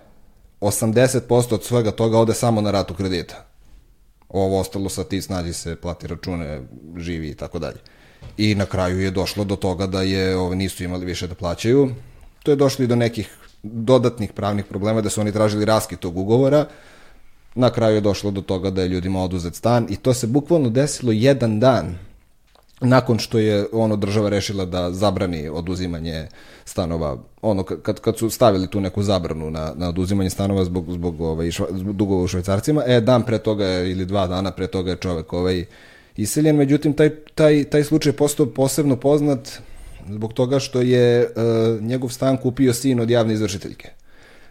80% 0.61 1.53
od 1.53 1.63
svega 1.63 1.91
toga 1.91 2.19
ode 2.19 2.33
samo 2.33 2.61
na 2.61 2.71
ratu 2.71 2.93
kredita 2.93 3.52
ovo 4.33 4.59
ostalo 4.59 4.89
sa 4.89 5.03
ti 5.03 5.21
snađi 5.21 5.53
se, 5.53 5.75
plati 5.75 6.07
račune, 6.07 6.61
živi 6.97 7.29
i 7.29 7.35
tako 7.35 7.59
dalje. 7.59 7.77
I 8.37 8.55
na 8.55 8.65
kraju 8.65 8.99
je 8.99 9.11
došlo 9.11 9.43
do 9.43 9.55
toga 9.55 9.87
da 9.87 10.01
je 10.01 10.37
ove, 10.37 10.55
nisu 10.55 10.83
imali 10.83 11.05
više 11.05 11.27
da 11.27 11.35
plaćaju. 11.35 11.89
To 12.43 12.51
je 12.51 12.55
došlo 12.55 12.85
i 12.85 12.87
do 12.87 12.95
nekih 12.95 13.37
dodatnih 13.63 14.33
pravnih 14.33 14.65
problema 14.65 15.01
da 15.01 15.09
su 15.09 15.21
oni 15.21 15.31
tražili 15.31 15.65
raskid 15.65 15.99
tog 15.99 16.17
ugovora. 16.17 16.65
Na 17.55 17.69
kraju 17.69 17.95
je 17.95 18.01
došlo 18.01 18.31
do 18.31 18.41
toga 18.41 18.69
da 18.69 18.81
je 18.81 18.87
ljudima 18.87 19.23
oduzet 19.23 19.55
stan 19.55 19.87
i 19.89 19.95
to 19.95 20.13
se 20.13 20.27
bukvalno 20.27 20.69
desilo 20.69 21.11
jedan 21.11 21.59
dan 21.59 21.97
nakon 22.83 23.19
što 23.19 23.39
je 23.39 23.65
ono 23.71 23.95
država 23.95 24.29
rešila 24.29 24.65
da 24.65 24.91
zabrani 24.91 25.49
oduzimanje 25.49 26.27
stanova, 26.65 27.17
ono 27.41 27.63
kad, 27.63 27.99
kad 27.99 28.17
su 28.17 28.29
stavili 28.29 28.67
tu 28.67 28.81
neku 28.81 29.03
zabranu 29.03 29.51
na, 29.51 29.73
na 29.75 29.89
oduzimanje 29.89 30.29
stanova 30.29 30.65
zbog, 30.65 30.91
zbog, 30.91 31.21
ovaj, 31.21 31.51
zbog 31.51 31.95
dugova 31.95 32.23
u 32.23 32.27
švajcarcima, 32.27 32.83
e, 32.85 33.01
dan 33.01 33.23
pre 33.23 33.37
toga 33.37 33.67
ili 33.79 34.05
dva 34.05 34.27
dana 34.27 34.51
pre 34.51 34.67
toga 34.67 34.91
je 34.91 34.97
čovek 34.97 35.33
ovaj, 35.33 35.65
iseljen, 36.17 36.55
međutim 36.55 36.93
taj, 36.93 37.09
taj, 37.35 37.63
taj 37.63 37.83
slučaj 37.83 38.09
je 38.09 38.17
postao 38.17 38.45
posebno 38.45 38.95
poznat 38.95 39.49
zbog 40.09 40.33
toga 40.33 40.59
što 40.59 40.81
je 40.81 41.21
uh, 41.25 41.81
njegov 41.81 42.09
stan 42.09 42.37
kupio 42.37 42.73
sin 42.73 42.99
od 42.99 43.09
javne 43.09 43.33
izvršiteljke. 43.33 43.89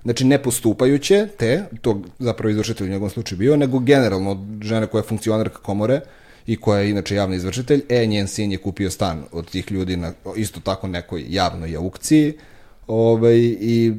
Znači, 0.02 0.24
ne 0.24 0.42
postupajuće 0.42 1.28
te, 1.38 1.62
to 1.80 2.02
zapravo 2.18 2.50
izvršitelj 2.50 2.86
u 2.86 2.90
njegovom 2.90 3.10
slučaju 3.10 3.38
bio, 3.38 3.56
nego 3.56 3.78
generalno 3.78 4.46
žene 4.62 4.86
koja 4.86 5.00
je 5.00 5.08
funkcionarka 5.08 5.58
komore, 5.58 6.00
i 6.46 6.56
koja 6.56 6.80
je 6.80 6.90
inače 6.90 7.14
javni 7.14 7.36
izvršitelj, 7.36 7.82
e, 7.88 8.06
njen 8.06 8.28
sin 8.28 8.52
je 8.52 8.58
kupio 8.58 8.90
stan 8.90 9.24
od 9.32 9.50
tih 9.50 9.72
ljudi 9.72 9.96
na 9.96 10.12
isto 10.36 10.60
tako 10.60 10.88
nekoj 10.88 11.24
javnoj 11.28 11.76
aukciji, 11.76 12.34
Ovaj, 12.86 13.38
I 13.60 13.92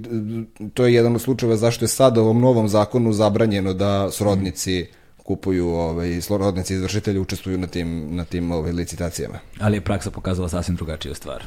to 0.74 0.86
je 0.86 0.94
jedan 0.94 1.16
od 1.16 1.22
slučajeva 1.22 1.56
zašto 1.58 1.86
je 1.86 1.90
sad 1.90 2.18
ovom 2.18 2.42
novom 2.42 2.68
zakonu 2.68 3.14
zabranjeno 3.14 3.74
da 3.74 4.12
srodnici 4.12 4.88
kupuju, 5.24 5.68
ovaj, 5.68 6.22
srodnici 6.22 6.74
izvršitelji 6.74 7.20
učestvuju 7.20 7.58
na 7.58 7.68
tim, 7.68 8.16
na 8.16 8.26
tim 8.26 8.52
ovaj, 8.52 8.72
licitacijama. 8.72 9.40
Ali 9.60 9.78
je 9.78 9.82
praksa 9.82 10.12
pokazala 10.12 10.50
sasvim 10.50 10.76
drugačiju 10.76 11.16
stvar. 11.16 11.44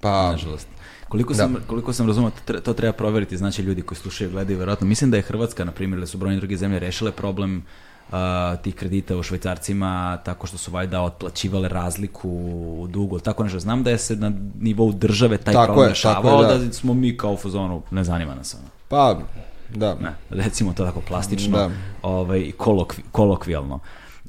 Pa, 0.00 0.30
nažalost. 0.30 0.66
Koliko 1.08 1.34
sam, 1.34 1.52
da. 1.52 1.60
koliko 1.66 1.92
sam 1.92 2.06
razumio, 2.06 2.30
to 2.64 2.72
treba 2.72 2.92
proveriti, 2.92 3.36
znači 3.36 3.62
ljudi 3.62 3.82
koji 3.82 3.98
slušaju 3.98 4.30
i 4.30 4.32
gledaju, 4.32 4.58
verovatno. 4.58 4.86
Mislim 4.86 5.10
da 5.10 5.16
je 5.16 5.22
Hrvatska, 5.22 5.64
na 5.64 5.72
primjer, 5.72 6.00
da 6.00 6.06
su 6.06 6.18
brojne 6.18 6.36
druge 6.36 6.56
zemlje 6.56 6.78
rešile 6.78 7.12
problem 7.12 7.56
uh, 7.56 7.64
uh, 8.12 8.60
tih 8.62 8.74
kredita 8.74 9.16
u 9.16 9.22
švajcarcima 9.22 10.18
tako 10.24 10.46
što 10.46 10.58
su 10.58 10.70
valjda 10.70 11.02
otplaćivale 11.02 11.68
razliku 11.68 12.28
u 12.28 12.86
dugu, 12.90 13.18
tako 13.18 13.44
nešto. 13.44 13.58
Znam 13.58 13.82
da 13.82 13.90
je 13.90 13.98
se 13.98 14.16
na 14.16 14.32
nivou 14.60 14.92
države 14.92 15.38
taj 15.38 15.54
tako 15.54 15.66
problem 15.66 15.88
rešavao, 15.88 16.42
da. 16.42 16.58
da 16.58 16.72
smo 16.72 16.94
mi 16.94 17.16
kao 17.16 17.32
u 17.32 17.36
fazonu, 17.36 17.82
ne 17.90 18.04
zanima 18.04 18.34
nas 18.34 18.54
ono. 18.54 18.68
Pa, 18.88 19.18
da. 19.74 19.94
Ne, 19.94 20.14
recimo 20.30 20.72
to 20.72 20.84
tako 20.84 21.00
plastično 21.00 21.58
da. 21.58 21.70
ovaj, 22.02 22.52
kolokvi, 22.56 23.02
kolokvijalno. 23.12 23.78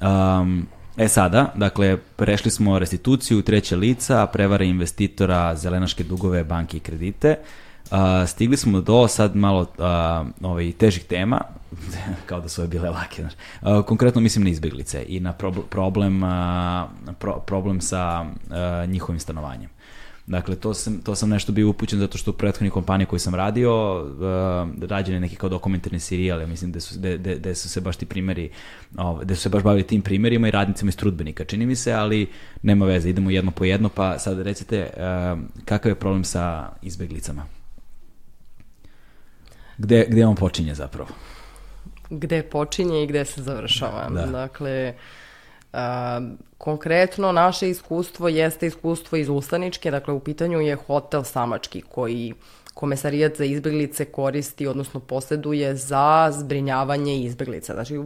Um, 0.02 0.68
E 0.98 1.08
sada, 1.08 1.54
dakle, 1.56 1.98
prešli 1.98 2.52
smo 2.52 2.80
restituciju 2.80 3.42
treće 3.42 3.76
lica, 3.76 4.28
prevare 4.28 4.68
investitora, 4.68 5.56
zelenaške 5.56 6.04
dugove, 6.04 6.44
banke 6.44 6.78
i 6.78 6.80
kredite. 6.80 7.38
Uh, 7.94 8.00
stigli 8.28 8.58
smo 8.58 8.82
do 8.82 9.08
sad 9.08 9.36
malo 9.36 9.62
uh, 9.62 10.48
ovaj, 10.50 10.72
težih 10.72 11.04
tema, 11.04 11.42
kao 12.28 12.42
da 12.42 12.50
su 12.50 12.62
ove 12.62 12.68
bile 12.68 12.90
lake. 12.90 13.22
Znaš. 13.22 13.34
Uh, 13.62 13.86
konkretno 13.86 14.22
mislim 14.22 14.44
na 14.44 14.50
izbeglice 14.50 15.06
i 15.08 15.20
na 15.20 15.34
problem, 15.70 16.24
uh, 16.24 16.30
pro, 17.20 17.40
problem 17.40 17.82
sa 17.82 18.22
uh, 18.22 18.90
njihovim 18.90 19.20
stanovanjem. 19.20 19.70
Dakle, 20.28 20.56
to 20.56 20.74
sam, 20.74 21.02
to 21.02 21.16
sam 21.16 21.30
nešto 21.30 21.52
bio 21.52 21.70
upućen 21.70 22.00
zato 22.00 22.18
što 22.18 22.32
u 22.32 22.34
prethodnoj 22.34 22.70
kompaniji 22.70 23.06
koji 23.06 23.20
sam 23.20 23.36
radio, 23.36 24.02
uh, 24.02 24.90
rađene 24.90 25.20
neki 25.20 25.36
kao 25.36 25.50
dokumentarni 25.50 26.00
serijal, 26.00 26.48
mislim 26.48 26.72
da 26.72 26.80
su, 26.80 27.00
de, 27.00 27.18
de, 27.18 27.36
de 27.36 27.56
su 27.56 27.70
se 27.70 27.82
baš 27.82 27.96
ti 27.96 28.06
primeri, 28.06 28.50
uh, 28.98 29.24
da 29.24 29.36
su 29.36 29.42
se 29.42 29.50
baš 29.50 29.64
bavili 29.64 29.88
tim 29.88 30.02
primerima 30.02 30.48
i 30.48 30.52
radnicima 30.52 30.90
iz 30.90 30.98
trudbenika, 30.98 31.46
čini 31.46 31.66
mi 31.66 31.76
se, 31.76 31.94
ali 31.94 32.28
nema 32.62 32.86
veze, 32.86 33.10
idemo 33.10 33.30
jedno 33.30 33.52
po 33.52 33.66
jedno, 33.66 33.90
pa 33.90 34.20
sad 34.20 34.40
recite 34.42 34.90
uh, 34.94 35.40
kakav 35.66 35.92
je 35.92 35.96
problem 35.96 36.24
sa 36.24 36.70
izbeglicama? 36.82 37.46
Gde, 39.78 40.06
gde 40.10 40.26
on 40.26 40.36
počinje 40.36 40.76
zapravo? 40.76 41.10
Gde 42.10 42.44
počinje 42.44 43.04
i 43.04 43.08
gde 43.08 43.26
se 43.26 43.42
završava. 43.42 44.10
Da. 44.10 44.26
Dakle, 44.26 44.94
a, 45.74 46.22
konkretno 46.58 47.32
naše 47.32 47.70
iskustvo 47.70 48.28
jeste 48.28 48.68
iskustvo 48.68 49.18
iz 49.18 49.30
Ustaničke, 49.30 49.92
dakle 49.92 50.14
u 50.14 50.20
pitanju 50.20 50.60
je 50.60 50.76
hotel 50.76 51.24
Samački 51.24 51.82
koji 51.82 52.34
komesarijat 52.74 53.38
za 53.38 53.46
izbeglice 53.46 54.06
koristi, 54.06 54.68
odnosno 54.68 55.00
posjeduje 55.00 55.76
za 55.76 56.32
zbrinjavanje 56.32 57.18
izbeglica. 57.18 57.74
Znači, 57.74 58.02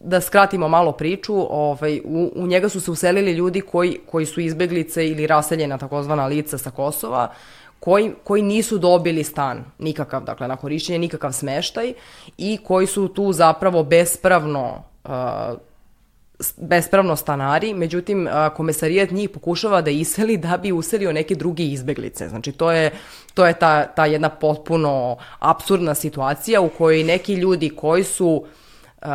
da 0.00 0.20
skratimo 0.20 0.68
malo 0.68 0.92
priču, 0.92 1.34
ovaj, 1.50 2.00
u, 2.04 2.32
u 2.34 2.46
njega 2.46 2.68
su 2.68 2.80
se 2.80 2.90
uselili 2.90 3.32
ljudi 3.32 3.60
koji, 3.60 3.98
koji 4.10 4.26
su 4.26 4.40
izbeglice 4.40 5.08
ili 5.08 5.26
raseljena 5.26 5.78
takozvana 5.78 6.26
lica 6.26 6.58
sa 6.58 6.70
Kosova, 6.70 7.32
koji, 7.84 8.12
koji 8.24 8.42
nisu 8.42 8.78
dobili 8.78 9.24
stan 9.24 9.64
nikakav, 9.78 10.24
dakle 10.24 10.48
na 10.48 10.56
korišćenje 10.56 10.98
nikakav 10.98 11.32
smeštaj 11.32 11.94
i 12.38 12.58
koji 12.64 12.86
su 12.86 13.08
tu 13.08 13.32
zapravo 13.32 13.82
bespravno 13.82 14.84
uh, 15.04 15.10
bespravno 16.56 17.16
stanari, 17.16 17.74
međutim 17.74 18.26
uh, 18.26 18.32
komesarijat 18.56 19.10
njih 19.10 19.30
pokušava 19.30 19.80
da 19.82 19.90
iseli 19.90 20.36
da 20.36 20.56
bi 20.56 20.72
uselio 20.72 21.12
neke 21.12 21.34
drugi 21.34 21.72
izbeglice. 21.72 22.28
Znači 22.28 22.52
to 22.52 22.72
je, 22.72 22.90
to 23.34 23.46
je 23.46 23.54
ta, 23.54 23.86
ta 23.86 24.06
jedna 24.06 24.28
potpuno 24.28 25.16
absurdna 25.38 25.94
situacija 25.94 26.60
u 26.60 26.68
kojoj 26.68 27.04
neki 27.04 27.34
ljudi 27.34 27.70
koji 27.70 28.04
su 28.04 28.46
uh, 29.02 29.08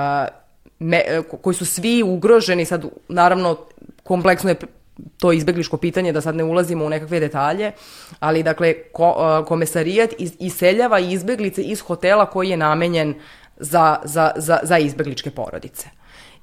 me, 0.79 1.01
koji 1.41 1.53
su 1.53 1.65
svi 1.65 2.03
ugroženi, 2.03 2.65
sad 2.65 2.85
naravno 3.07 3.57
kompleksno 4.03 4.49
je 4.49 4.55
to 5.19 5.31
izbegliško 5.31 5.77
pitanje, 5.77 6.13
da 6.13 6.21
sad 6.21 6.35
ne 6.35 6.43
ulazimo 6.43 6.85
u 6.85 6.89
nekakve 6.89 7.19
detalje, 7.19 7.71
ali 8.19 8.43
dakle 8.43 8.73
ko, 8.91 9.43
komesarijat 9.47 10.09
iz, 10.17 10.33
iseljava 10.39 10.99
izbeglice 10.99 11.61
iz 11.61 11.81
hotela 11.81 12.25
koji 12.25 12.49
je 12.49 12.57
namenjen 12.57 13.13
za, 13.57 13.99
za, 14.03 14.31
za, 14.35 14.59
za 14.63 14.77
izbegličke 14.77 15.31
porodice. 15.31 15.89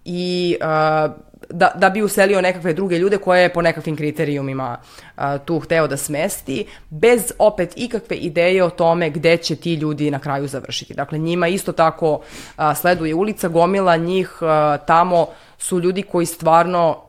I 0.05 0.57
uh, 0.61 1.13
da, 1.51 1.73
da 1.75 1.91
bi 1.91 2.03
uselio 2.03 2.41
nekakve 2.41 2.73
druge 2.73 2.99
ljude 2.99 3.19
koje 3.19 3.43
je 3.43 3.53
po 3.53 3.63
nekakvim 3.63 3.97
kriterijumima 3.97 4.77
a, 5.17 5.39
tu 5.39 5.59
hteo 5.61 5.87
da 5.87 5.97
smesti, 5.97 6.67
bez 6.91 7.33
opet 7.39 7.73
ikakve 7.77 8.17
ideje 8.17 8.65
o 8.65 8.71
tome 8.71 9.11
gde 9.11 9.37
će 9.37 9.57
ti 9.57 9.75
ljudi 9.75 10.11
na 10.11 10.19
kraju 10.19 10.49
završiti. 10.49 10.95
Dakle, 10.95 11.19
njima 11.19 11.49
isto 11.49 11.73
tako 11.73 12.21
a, 12.57 12.75
sleduje 12.75 13.15
ulica, 13.15 13.49
gomila 13.49 13.97
njih 13.97 14.39
a, 14.41 14.77
tamo 14.87 15.27
su 15.59 15.81
ljudi 15.81 16.03
koji 16.03 16.27
stvarno 16.27 17.04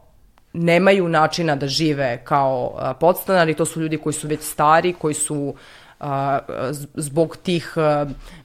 nemaju 0.56 1.08
načina 1.10 1.56
da 1.56 1.68
žive 1.68 2.22
kao 2.24 2.78
podstanari, 3.00 3.54
to 3.54 3.66
su 3.66 3.82
ljudi 3.82 3.98
koji 3.98 4.14
su 4.14 4.28
već 4.28 4.42
stari, 4.42 4.94
koji 4.94 5.14
su 5.14 5.54
a, 6.00 6.40
zbog 6.94 7.38
tih 7.38 7.74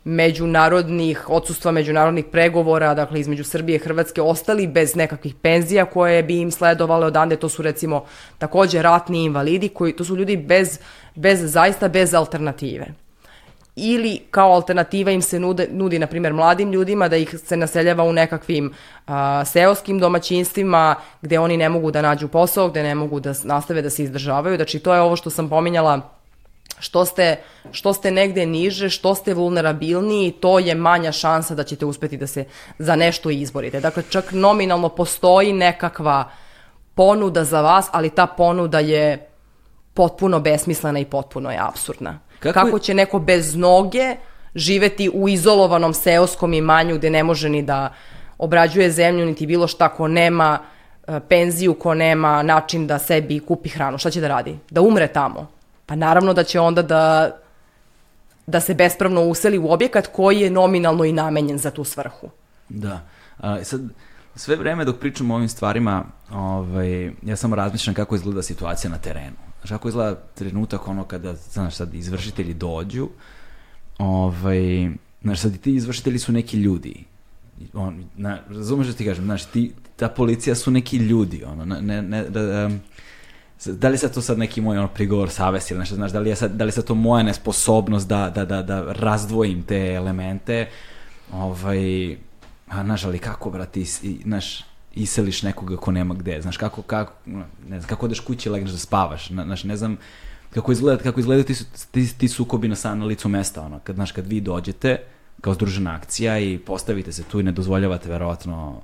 međunarodnih, 0.04 1.30
odsustva 1.30 1.72
međunarodnih 1.72 2.24
pregovora, 2.32 2.94
dakle 2.94 3.20
između 3.20 3.44
Srbije 3.44 3.76
i 3.76 3.78
Hrvatske, 3.78 4.22
ostali 4.22 4.66
bez 4.66 4.96
nekakvih 4.96 5.34
penzija 5.34 5.84
koje 5.84 6.22
bi 6.22 6.40
im 6.40 6.50
sledovale 6.50 7.06
odande, 7.06 7.36
to 7.36 7.48
su 7.48 7.62
recimo 7.62 8.04
takođe 8.38 8.82
ratni 8.82 9.24
invalidi, 9.24 9.68
koji, 9.68 9.96
to 9.96 10.04
su 10.04 10.16
ljudi 10.16 10.36
bez, 10.36 10.78
bez 11.14 11.52
zaista 11.52 11.88
bez 11.88 12.14
alternative 12.14 12.86
ili 13.80 14.20
kao 14.30 14.52
alternativa 14.52 15.10
im 15.10 15.22
se 15.22 15.40
nude, 15.40 15.68
nudi, 15.70 15.98
na 15.98 16.06
primjer, 16.06 16.32
mladim 16.32 16.72
ljudima 16.72 17.08
da 17.08 17.16
ih 17.16 17.34
se 17.44 17.56
naseljava 17.56 18.04
u 18.04 18.12
nekakvim 18.12 18.72
a, 19.06 19.44
seoskim 19.44 19.98
domaćinstvima 19.98 20.94
gde 21.22 21.38
oni 21.38 21.56
ne 21.56 21.68
mogu 21.68 21.90
da 21.90 22.02
nađu 22.02 22.28
posao, 22.28 22.68
gde 22.68 22.82
ne 22.82 22.94
mogu 22.94 23.20
da 23.20 23.34
nastave 23.44 23.82
da 23.82 23.90
se 23.90 24.02
izdržavaju. 24.02 24.56
Znači, 24.56 24.78
to 24.78 24.94
je 24.94 25.00
ovo 25.00 25.16
što 25.16 25.30
sam 25.30 25.48
pominjala 25.48 26.00
što 26.80 27.04
ste, 27.04 27.36
što 27.72 27.92
ste 27.92 28.10
negde 28.10 28.46
niže, 28.46 28.88
što 28.90 29.14
ste 29.14 29.34
vulnerabilniji, 29.34 30.32
to 30.32 30.58
je 30.58 30.74
manja 30.74 31.12
šansa 31.12 31.54
da 31.54 31.64
ćete 31.64 31.84
uspeti 31.86 32.16
da 32.16 32.26
se 32.26 32.44
za 32.78 32.96
nešto 32.96 33.30
izborite. 33.30 33.80
Dakle, 33.80 34.02
čak 34.10 34.32
nominalno 34.32 34.88
postoji 34.88 35.52
nekakva 35.52 36.30
ponuda 36.94 37.44
za 37.44 37.60
vas, 37.60 37.88
ali 37.92 38.10
ta 38.10 38.26
ponuda 38.26 38.78
je 38.78 39.28
potpuno 39.94 40.40
besmislena 40.40 40.98
i 40.98 41.04
potpuno 41.04 41.50
je 41.50 41.58
absurdna. 41.60 42.18
Kako, 42.40 42.60
Kako 42.60 42.78
će 42.78 42.94
neko 42.94 43.18
bez 43.18 43.56
noge 43.56 44.16
živeti 44.54 45.10
u 45.14 45.28
izolovanom 45.28 45.94
seoskom 45.94 46.52
imanju 46.52 46.96
gde 46.96 47.10
ne 47.10 47.22
može 47.24 47.48
ni 47.48 47.62
da 47.62 47.92
obrađuje 48.38 48.90
zemlju, 48.90 49.26
niti 49.26 49.46
bilo 49.46 49.66
šta 49.66 49.88
ko 49.88 50.08
nema 50.08 50.58
e, 51.06 51.20
penziju, 51.28 51.74
ko 51.74 51.94
nema 51.94 52.42
način 52.42 52.86
da 52.86 52.98
sebi 52.98 53.40
kupi 53.40 53.68
hranu. 53.68 53.98
Šta 53.98 54.10
će 54.10 54.20
da 54.20 54.28
radi? 54.28 54.58
Da 54.70 54.80
umre 54.80 55.08
tamo 55.08 55.60
pa 55.90 55.96
naravno 55.96 56.32
da 56.32 56.44
će 56.44 56.60
onda 56.60 56.82
da, 56.82 57.36
da 58.46 58.60
se 58.60 58.74
bespravno 58.74 59.22
useli 59.22 59.58
u 59.58 59.72
objekat 59.72 60.06
koji 60.06 60.40
je 60.40 60.50
nominalno 60.50 61.04
i 61.04 61.12
namenjen 61.12 61.58
za 61.58 61.70
tu 61.70 61.84
svrhu. 61.84 62.30
Da. 62.68 63.00
A, 63.38 63.64
sad, 63.64 63.80
sve 64.34 64.56
vreme 64.56 64.84
dok 64.84 64.98
pričamo 64.98 65.34
o 65.34 65.36
ovim 65.36 65.48
stvarima, 65.48 66.04
ovaj, 66.32 67.10
ja 67.22 67.36
samo 67.36 67.56
razmišljam 67.56 67.94
kako 67.94 68.14
izgleda 68.14 68.42
situacija 68.42 68.90
na 68.90 68.98
terenu. 68.98 69.36
Znaš, 69.60 69.70
kako 69.70 69.88
izgleda 69.88 70.20
trenutak 70.34 70.88
ono 70.88 71.04
kada, 71.04 71.34
znaš, 71.34 71.74
sad 71.74 71.94
izvršitelji 71.94 72.54
dođu, 72.54 73.08
ovaj, 73.98 74.90
znaš, 75.22 75.40
sad 75.40 75.54
i 75.54 75.58
ti 75.58 75.74
izvršitelji 75.74 76.18
su 76.18 76.32
neki 76.32 76.56
ljudi. 76.56 77.04
On, 77.74 78.04
na, 78.16 78.38
razumeš 78.48 78.86
da 78.86 78.92
ti 78.92 79.04
kažem, 79.04 79.24
znaš, 79.24 79.44
ti, 79.44 79.72
ta 79.96 80.08
policija 80.08 80.54
su 80.54 80.70
neki 80.70 80.96
ljudi, 80.96 81.44
ono, 81.44 81.64
ne, 81.64 82.02
ne, 82.02 82.24
da, 82.24 82.66
um, 82.66 82.80
da 83.66 83.88
li 83.88 83.98
se 83.98 84.12
to 84.12 84.20
sad 84.22 84.38
neki 84.38 84.60
moj 84.60 84.78
ono, 84.78 84.88
prigovor 84.88 85.30
savesti 85.30 85.74
ili 85.74 85.80
nešto, 85.80 85.94
znaš, 85.94 86.12
da 86.12 86.18
li, 86.18 86.30
je 86.30 86.36
sad, 86.36 86.50
da 86.50 86.64
li 86.64 86.72
se 86.72 86.84
to 86.84 86.94
moja 86.94 87.22
nesposobnost 87.22 88.08
da, 88.08 88.30
da, 88.30 88.44
da, 88.44 88.62
da 88.62 88.92
razdvojim 88.92 89.62
te 89.62 89.92
elemente, 89.92 90.68
ovaj, 91.32 92.16
a, 92.70 92.84
znaš, 92.84 93.04
ali 93.04 93.18
kako, 93.18 93.50
brati, 93.50 93.84
znaš, 94.24 94.64
iseliš 94.94 95.42
nekoga 95.42 95.76
ko 95.76 95.92
nema 95.92 96.14
gde, 96.14 96.42
znaš, 96.42 96.56
kako, 96.56 96.82
kako, 96.82 97.12
ne 97.68 97.80
znam, 97.80 97.88
kako 97.88 98.06
odeš 98.06 98.20
kući 98.20 98.48
i 98.48 98.52
legneš 98.52 98.72
da 98.72 98.78
spavaš, 98.78 99.28
znaš, 99.28 99.64
ne 99.64 99.76
znam, 99.76 99.96
kako 100.50 100.72
izgleda, 100.72 101.02
kako 101.02 101.20
izgleda 101.20 101.42
ti, 101.42 101.54
ti, 101.90 102.18
ti 102.18 102.28
sukobi 102.28 102.68
na, 102.68 102.76
na 102.94 103.04
licu 103.04 103.28
mesta, 103.28 103.62
ono, 103.62 103.78
kad, 103.78 103.96
znaš, 103.96 104.12
kad 104.12 104.26
vi 104.26 104.40
dođete, 104.40 104.98
kao 105.40 105.54
združena 105.54 105.94
akcija 105.94 106.38
i 106.38 106.58
postavite 106.58 107.12
se 107.12 107.22
tu 107.22 107.40
i 107.40 107.42
ne 107.42 107.52
dozvoljavate 107.52 108.08
verovatno 108.08 108.80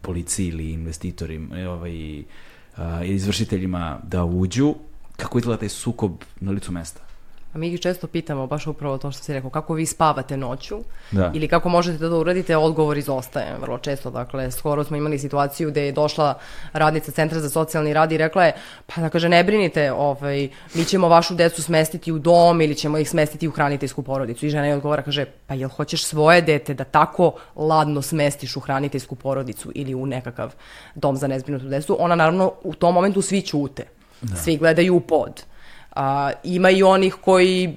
policiji 0.00 0.48
ili 0.48 0.72
investitorima, 0.72 1.56
ovaj, 1.68 2.22
izvršiteljima 3.04 4.00
da 4.02 4.24
uđu, 4.24 4.74
kako 5.16 5.38
izgleda 5.38 5.60
taj 5.60 5.68
sukob 5.68 6.12
na 6.40 6.50
licu 6.50 6.72
mesta? 6.72 7.07
A 7.54 7.58
mi 7.58 7.68
ih 7.68 7.80
često 7.80 8.06
pitamo, 8.06 8.46
baš 8.46 8.66
upravo 8.66 8.98
to 8.98 9.10
što 9.10 9.22
si 9.22 9.32
rekao, 9.32 9.50
kako 9.50 9.74
vi 9.74 9.86
spavate 9.86 10.36
noću 10.36 10.78
da. 11.10 11.32
ili 11.34 11.48
kako 11.48 11.68
možete 11.68 11.98
da 11.98 12.08
to 12.08 12.20
uradite, 12.20 12.56
odgovor 12.56 12.98
izostaje 12.98 13.56
vrlo 13.60 13.78
često. 13.78 14.10
Dakle, 14.10 14.50
skoro 14.50 14.84
smo 14.84 14.96
imali 14.96 15.18
situaciju 15.18 15.70
gde 15.70 15.86
je 15.86 15.92
došla 15.92 16.34
radnica 16.72 17.10
Centra 17.12 17.40
za 17.40 17.50
socijalni 17.50 17.92
rad 17.92 18.12
i 18.12 18.18
rekla 18.18 18.44
je, 18.44 18.52
pa 18.86 19.00
da 19.00 19.08
kaže, 19.08 19.28
ne 19.28 19.44
brinite, 19.44 19.92
ovaj, 19.92 20.48
mi 20.74 20.84
ćemo 20.84 21.08
vašu 21.08 21.34
decu 21.34 21.62
smestiti 21.62 22.12
u 22.12 22.18
dom 22.18 22.60
ili 22.60 22.74
ćemo 22.74 22.98
ih 22.98 23.10
smestiti 23.10 23.48
u 23.48 23.50
hraniteljsku 23.50 24.02
porodicu. 24.02 24.46
I 24.46 24.50
žena 24.50 24.66
je 24.66 24.74
odgovara, 24.74 25.02
kaže, 25.02 25.24
pa 25.46 25.54
jel 25.54 25.68
hoćeš 25.68 26.04
svoje 26.04 26.42
dete 26.42 26.74
da 26.74 26.84
tako 26.84 27.32
ladno 27.56 28.02
smestiš 28.02 28.56
u 28.56 28.60
hraniteljsku 28.60 29.14
porodicu 29.14 29.72
ili 29.74 29.94
u 29.94 30.06
nekakav 30.06 30.54
dom 30.94 31.16
za 31.16 31.26
nezbrinutu 31.26 31.68
decu? 31.68 31.96
Ona 32.00 32.14
naravno 32.14 32.52
u 32.62 32.74
tom 32.74 32.94
momentu 32.94 33.22
svi 33.22 33.42
ćute. 33.42 33.84
Da. 34.22 34.36
Svi 34.36 34.56
gledaju 34.56 34.96
u 34.96 35.00
pod. 35.00 35.47
A, 35.98 36.30
ima 36.44 36.70
i 36.70 36.82
onih 36.82 37.14
koji, 37.14 37.76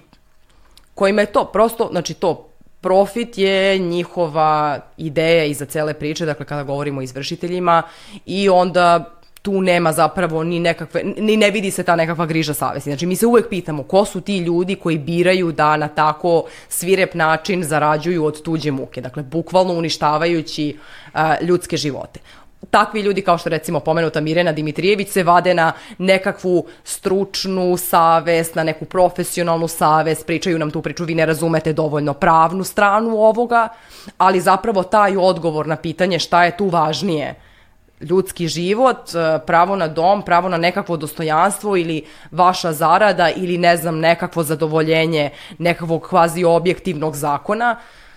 kojima 0.96 1.22
je 1.22 1.32
to 1.34 1.46
prosto, 1.46 1.88
znači 1.92 2.14
to, 2.14 2.48
profit 2.82 3.38
je 3.38 3.78
njihova 3.78 4.80
ideja 4.98 5.46
iza 5.46 5.66
cele 5.66 5.94
priče, 5.94 6.26
dakle 6.26 6.46
kada 6.46 6.64
govorimo 6.64 7.00
o 7.00 7.04
izvršiteljima 7.04 7.84
i 8.26 8.50
onda 8.50 9.18
tu 9.42 9.62
nema 9.62 9.94
zapravo 9.94 10.44
ni 10.44 10.60
nekakve, 10.60 11.04
ni 11.18 11.38
ne 11.38 11.52
vidi 11.52 11.72
se 11.72 11.84
ta 11.84 11.96
nekakva 11.96 12.26
griža 12.26 12.54
savesti. 12.54 12.90
Znači 12.90 13.06
mi 13.06 13.16
se 13.16 13.26
uvek 13.26 13.50
pitamo 13.50 13.84
ko 13.84 14.06
su 14.06 14.22
ti 14.22 14.38
ljudi 14.38 14.76
koji 14.76 14.98
biraju 14.98 15.52
da 15.52 15.78
na 15.78 15.88
tako 15.88 16.44
svirep 16.70 17.14
način 17.14 17.64
zarađuju 17.64 18.26
od 18.26 18.42
tuđe 18.42 18.72
muke, 18.72 19.02
dakle 19.02 19.24
bukvalno 19.24 19.74
uništavajući 19.74 20.78
uh, 21.14 21.20
ljudske 21.42 21.78
živote 21.78 22.20
takvi 22.72 23.02
ljudi 23.02 23.22
kao 23.22 23.38
što 23.38 23.50
recimo 23.50 23.80
pomenuta 23.80 24.22
Mirena 24.22 24.52
Dimitrijević 24.52 25.10
se 25.10 25.24
vade 25.24 25.54
na 25.54 25.72
nekakvu 25.98 26.66
stručnu 26.84 27.78
savest, 27.78 28.56
na 28.56 28.64
neku 28.64 28.86
profesionalnu 28.86 29.68
savest, 29.68 30.26
pričaju 30.26 30.60
nam 30.60 30.72
tu 30.72 30.82
priču, 30.82 31.06
vi 31.06 31.16
ne 31.16 31.26
razumete 31.26 31.74
dovoljno 31.74 32.14
pravnu 32.14 32.64
stranu 32.64 33.18
ovoga, 33.18 33.68
ali 34.18 34.42
zapravo 34.42 34.84
taj 34.84 35.18
odgovor 35.18 35.68
na 35.68 35.76
pitanje 35.76 36.20
šta 36.20 36.44
je 36.44 36.58
tu 36.58 36.70
važnije, 36.70 37.36
ljudski 38.02 38.48
život, 38.48 39.12
pravo 39.46 39.76
na 39.76 39.88
dom, 39.88 40.22
pravo 40.22 40.50
na 40.50 40.58
nekakvo 40.58 40.98
dostojanstvo 40.98 41.78
ili 41.78 42.04
vaša 42.32 42.74
zarada 42.74 43.30
ili 43.30 43.58
ne 43.58 43.78
znam 43.78 44.00
nekakvo 44.00 44.44
zadovoljenje 44.44 45.30
nekakvog 45.58 46.02
kvazi 46.02 46.44
objektivnog 46.44 47.16
zakona, 47.16 47.76
uh, 47.78 48.11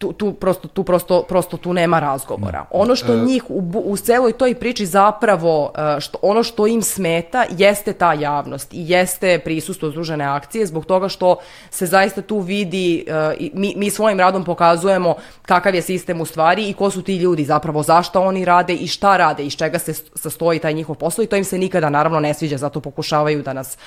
tu, 0.00 0.12
tu, 0.12 0.32
prosto, 0.32 0.68
tu 0.68 0.84
prosto, 0.84 1.22
prosto 1.28 1.56
tu 1.56 1.72
nema 1.72 2.00
razgovora. 2.00 2.58
Da. 2.58 2.66
Ono 2.70 2.96
što 2.96 3.12
e, 3.12 3.16
njih 3.16 3.44
u, 3.48 3.62
u 3.84 3.96
celoj 3.96 4.32
toj 4.32 4.54
priči 4.54 4.86
zapravo, 4.86 5.72
e, 5.76 6.00
što, 6.00 6.18
ono 6.22 6.42
što 6.42 6.66
im 6.66 6.82
smeta 6.82 7.44
jeste 7.50 7.92
ta 7.92 8.12
javnost 8.12 8.74
i 8.74 8.84
jeste 8.88 9.38
prisustvo 9.38 9.90
združene 9.90 10.24
akcije 10.24 10.66
zbog 10.66 10.86
toga 10.86 11.08
što 11.08 11.36
se 11.70 11.86
zaista 11.86 12.22
tu 12.22 12.38
vidi, 12.38 13.04
e, 13.08 13.50
mi, 13.54 13.74
mi 13.76 13.90
svojim 13.90 14.20
radom 14.20 14.44
pokazujemo 14.44 15.14
kakav 15.42 15.74
je 15.74 15.82
sistem 15.82 16.20
u 16.20 16.24
stvari 16.24 16.68
i 16.70 16.72
ko 16.72 16.90
su 16.90 17.02
ti 17.02 17.16
ljudi 17.16 17.44
zapravo, 17.44 17.82
zašto 17.82 18.20
oni 18.20 18.44
rade 18.44 18.74
i 18.74 18.86
šta 18.86 19.16
rade, 19.16 19.44
iz 19.44 19.56
čega 19.56 19.78
se 19.78 19.94
sastoji 20.14 20.58
taj 20.58 20.72
njihov 20.72 20.96
posao 20.96 21.22
i 21.22 21.26
to 21.26 21.36
im 21.36 21.44
se 21.44 21.58
nikada 21.58 21.90
naravno 21.90 22.20
ne 22.20 22.34
sviđa, 22.34 22.56
zato 22.56 22.80
pokušavaju 22.80 23.42
da 23.42 23.52
nas 23.52 23.78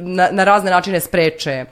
na, 0.00 0.28
na 0.30 0.44
razne 0.44 0.70
načine 0.70 1.00
spreče 1.00 1.64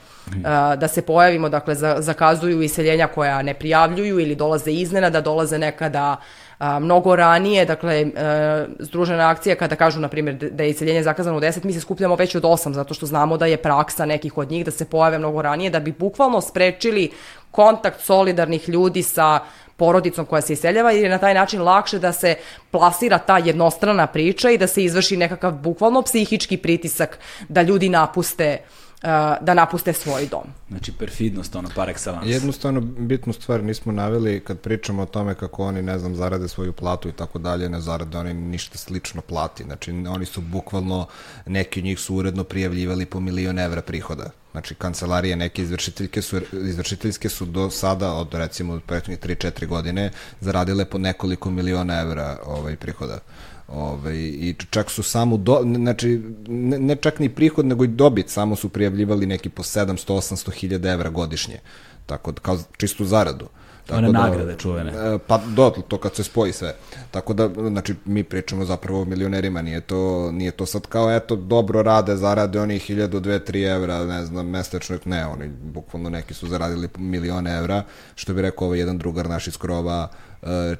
da 0.76 0.88
se 0.88 1.02
pojavimo, 1.02 1.48
dakle 1.48 1.74
zakazuju 1.98 2.62
iseljenja 2.62 3.06
koja 3.06 3.42
ne 3.42 3.54
prijavljuju 3.54 4.20
ili 4.20 4.34
dolaze 4.34 4.70
iznenada, 4.72 5.20
dolaze 5.20 5.58
nekada 5.58 6.16
a, 6.58 6.78
mnogo 6.78 7.16
ranije, 7.16 7.64
dakle, 7.64 8.00
e, 8.00 8.66
združena 8.78 9.30
akcija 9.30 9.54
kada 9.56 9.76
kažu, 9.76 10.00
na 10.00 10.08
primjer, 10.08 10.36
da 10.36 10.62
je 10.62 10.70
iseljenje 10.70 11.02
zakazano 11.02 11.36
u 11.36 11.40
10, 11.40 11.64
mi 11.64 11.72
se 11.72 11.80
skupljamo 11.80 12.14
već 12.16 12.34
od 12.34 12.42
8, 12.42 12.72
zato 12.72 12.94
što 12.94 13.06
znamo 13.06 13.36
da 13.36 13.46
je 13.46 13.56
praksa 13.56 14.06
nekih 14.06 14.38
od 14.38 14.50
njih 14.50 14.64
da 14.64 14.70
se 14.70 14.84
pojave 14.84 15.18
mnogo 15.18 15.42
ranije, 15.42 15.70
da 15.70 15.80
bi 15.80 15.92
bukvalno 15.92 16.40
sprečili 16.40 17.10
kontakt 17.50 18.00
solidarnih 18.00 18.68
ljudi 18.68 19.02
sa 19.02 19.38
porodicom 19.80 20.26
koja 20.26 20.42
se 20.44 20.52
iseljava 20.52 20.92
jer 20.92 21.04
je 21.04 21.10
na 21.10 21.18
taj 21.18 21.34
način 21.34 21.62
lakše 21.62 21.98
da 21.98 22.12
se 22.12 22.34
plasira 22.70 23.18
ta 23.18 23.38
jednostrana 23.38 24.06
priča 24.06 24.50
i 24.50 24.58
da 24.58 24.66
se 24.66 24.84
izvrši 24.84 25.16
nekakav 25.16 25.52
bukvalno 25.52 26.02
psihički 26.02 26.56
pritisak 26.56 27.18
da 27.48 27.62
ljudi 27.62 27.88
napuste 27.88 28.58
uh, 28.60 29.08
da 29.40 29.54
napuste 29.54 29.92
svoj 29.92 30.26
dom. 30.26 30.52
Znači 30.68 30.92
perfidnost 30.92 31.56
ono 31.56 31.68
par 31.74 31.88
excellence. 31.88 32.26
Jednostavno 32.26 32.80
bitnu 32.80 33.32
stvar 33.32 33.64
nismo 33.64 33.92
naveli 33.92 34.40
kad 34.44 34.60
pričamo 34.60 35.02
o 35.02 35.06
tome 35.06 35.34
kako 35.34 35.64
oni 35.64 35.82
ne 35.82 35.98
znam 35.98 36.16
zarade 36.16 36.48
svoju 36.48 36.72
platu 36.72 37.08
i 37.08 37.12
tako 37.12 37.38
dalje, 37.38 37.68
ne 37.68 37.80
zarade 37.80 38.18
oni 38.18 38.34
ništa 38.34 38.78
slično 38.78 39.22
plati. 39.22 39.64
Znači 39.64 39.90
oni 39.90 40.26
su 40.26 40.40
bukvalno 40.40 41.06
neki 41.46 41.80
od 41.80 41.84
njih 41.84 42.00
su 42.00 42.16
uredno 42.16 42.44
prijavljivali 42.44 43.06
po 43.06 43.20
milion 43.20 43.58
evra 43.58 43.82
prihoda 43.82 44.30
Znači, 44.52 44.74
kancelarije 44.74 45.36
neke 45.36 45.62
izvršiteljke 45.62 46.22
su, 46.22 46.40
izvršiteljske 46.52 47.28
su 47.28 47.44
do 47.44 47.70
sada, 47.70 48.12
od 48.12 48.34
recimo 48.34 48.72
od 48.72 48.82
prethodnih 48.82 49.18
3-4 49.18 49.66
godine, 49.66 50.10
zaradile 50.40 50.84
po 50.84 50.98
nekoliko 50.98 51.50
miliona 51.50 52.00
evra 52.00 52.38
ovaj, 52.46 52.76
prihoda. 52.76 53.18
Ove, 53.68 54.18
I 54.18 54.54
čak 54.70 54.90
su 54.90 55.02
samo, 55.02 55.36
do, 55.36 55.60
znači, 55.64 56.22
ne, 56.48 56.78
ne 56.78 56.96
čak 56.96 57.18
ni 57.18 57.28
prihod, 57.28 57.66
nego 57.66 57.84
i 57.84 57.88
dobit, 57.88 58.28
samo 58.28 58.56
su 58.56 58.68
prijavljivali 58.68 59.26
neki 59.26 59.48
po 59.48 59.62
700-800 59.62 60.52
hiljada 60.52 60.90
evra 60.90 61.10
godišnje. 61.10 61.60
Tako 62.06 62.32
kao 62.32 62.58
čistu 62.76 63.04
zaradu. 63.04 63.48
Tako 63.90 63.98
One 63.98 64.12
da, 64.12 64.18
nagrade 64.18 64.56
čuvene. 64.58 64.90
e, 64.90 65.18
Pa 65.26 65.40
do, 65.46 65.70
to 65.88 65.98
kad 65.98 66.14
se 66.14 66.24
spoji 66.24 66.52
sve. 66.52 66.74
Tako 67.10 67.32
da, 67.34 67.48
znači, 67.68 67.94
mi 68.04 68.24
pričamo 68.24 68.64
zapravo 68.64 69.02
o 69.02 69.04
milionerima, 69.04 69.62
nije 69.62 69.80
to, 69.80 70.30
nije 70.32 70.50
to 70.50 70.66
sad 70.66 70.86
kao, 70.86 71.16
eto, 71.16 71.36
dobro 71.36 71.82
rade, 71.82 72.16
zarade 72.16 72.60
oni 72.60 72.78
1000, 72.78 73.08
2, 73.08 73.50
3 73.50 73.74
evra, 73.74 74.04
ne 74.04 74.24
znam, 74.24 74.48
mesečno, 74.48 74.98
ne, 75.04 75.26
oni, 75.26 75.48
bukvalno 75.62 76.10
neki 76.10 76.34
su 76.34 76.46
zaradili 76.46 76.88
milione 76.98 77.58
evra, 77.58 77.82
što 78.14 78.34
bi 78.34 78.42
rekao 78.42 78.66
ovaj 78.66 78.78
jedan 78.78 78.98
drugar 78.98 79.28
naš 79.28 79.46
iz 79.46 79.56
Krova, 79.56 80.08
e, 80.12 80.29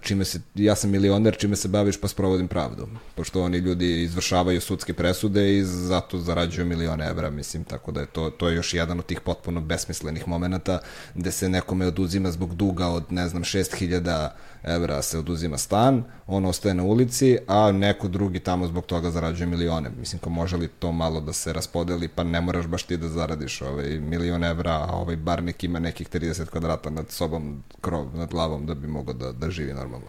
čime 0.00 0.24
se, 0.24 0.40
ja 0.54 0.74
sam 0.74 0.90
milioner, 0.90 1.36
čime 1.36 1.56
se 1.56 1.68
baviš, 1.68 2.00
pa 2.00 2.08
sprovodim 2.08 2.48
pravdu. 2.48 2.88
Pošto 3.14 3.42
oni 3.42 3.58
ljudi 3.58 4.02
izvršavaju 4.02 4.60
sudske 4.60 4.94
presude 4.94 5.58
i 5.58 5.64
zato 5.64 6.18
zarađuju 6.18 6.66
milione 6.66 7.06
evra, 7.06 7.30
mislim, 7.30 7.64
tako 7.64 7.92
da 7.92 8.00
je 8.00 8.06
to, 8.06 8.30
to 8.30 8.48
je 8.48 8.56
još 8.56 8.74
jedan 8.74 8.98
od 8.98 9.06
tih 9.06 9.20
potpuno 9.20 9.60
besmislenih 9.60 10.28
momenata 10.28 10.78
gde 11.14 11.32
se 11.32 11.48
nekome 11.48 11.86
oduzima 11.86 12.30
zbog 12.30 12.54
duga 12.54 12.88
od, 12.88 13.12
ne 13.12 13.28
znam, 13.28 13.42
6000 13.42 14.28
evra 14.64 15.02
se 15.02 15.18
oduzima 15.18 15.58
stan, 15.58 16.04
on 16.26 16.44
ostaje 16.44 16.74
na 16.74 16.82
ulici, 16.82 17.38
a 17.46 17.72
neko 17.72 18.08
drugi 18.08 18.40
tamo 18.40 18.66
zbog 18.66 18.86
toga 18.86 19.10
zarađuje 19.10 19.46
milione. 19.46 19.90
Mislim, 19.98 20.20
kao 20.20 20.32
može 20.32 20.56
li 20.56 20.68
to 20.68 20.92
malo 20.92 21.20
da 21.20 21.32
se 21.32 21.52
raspodeli, 21.52 22.08
pa 22.08 22.24
ne 22.24 22.40
moraš 22.40 22.66
baš 22.66 22.82
ti 22.82 22.96
da 22.96 23.08
zaradiš 23.08 23.62
ovaj 23.62 24.00
milion 24.00 24.44
evra, 24.44 24.72
a 24.72 24.92
ovaj 24.92 25.16
barnik 25.16 25.64
ima 25.64 25.78
nekih 25.78 26.08
30 26.08 26.46
kvadrata 26.46 26.90
nad 26.90 27.10
sobom, 27.10 27.62
krov 27.80 28.16
nad 28.16 28.30
glavom 28.30 28.66
da 28.66 28.74
bi 28.74 28.86
mogao 28.86 29.14
da, 29.14 29.32
da 29.32 29.50
živi 29.50 29.72
normalno. 29.72 30.06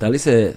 Da 0.00 0.08
li 0.08 0.18
se 0.18 0.54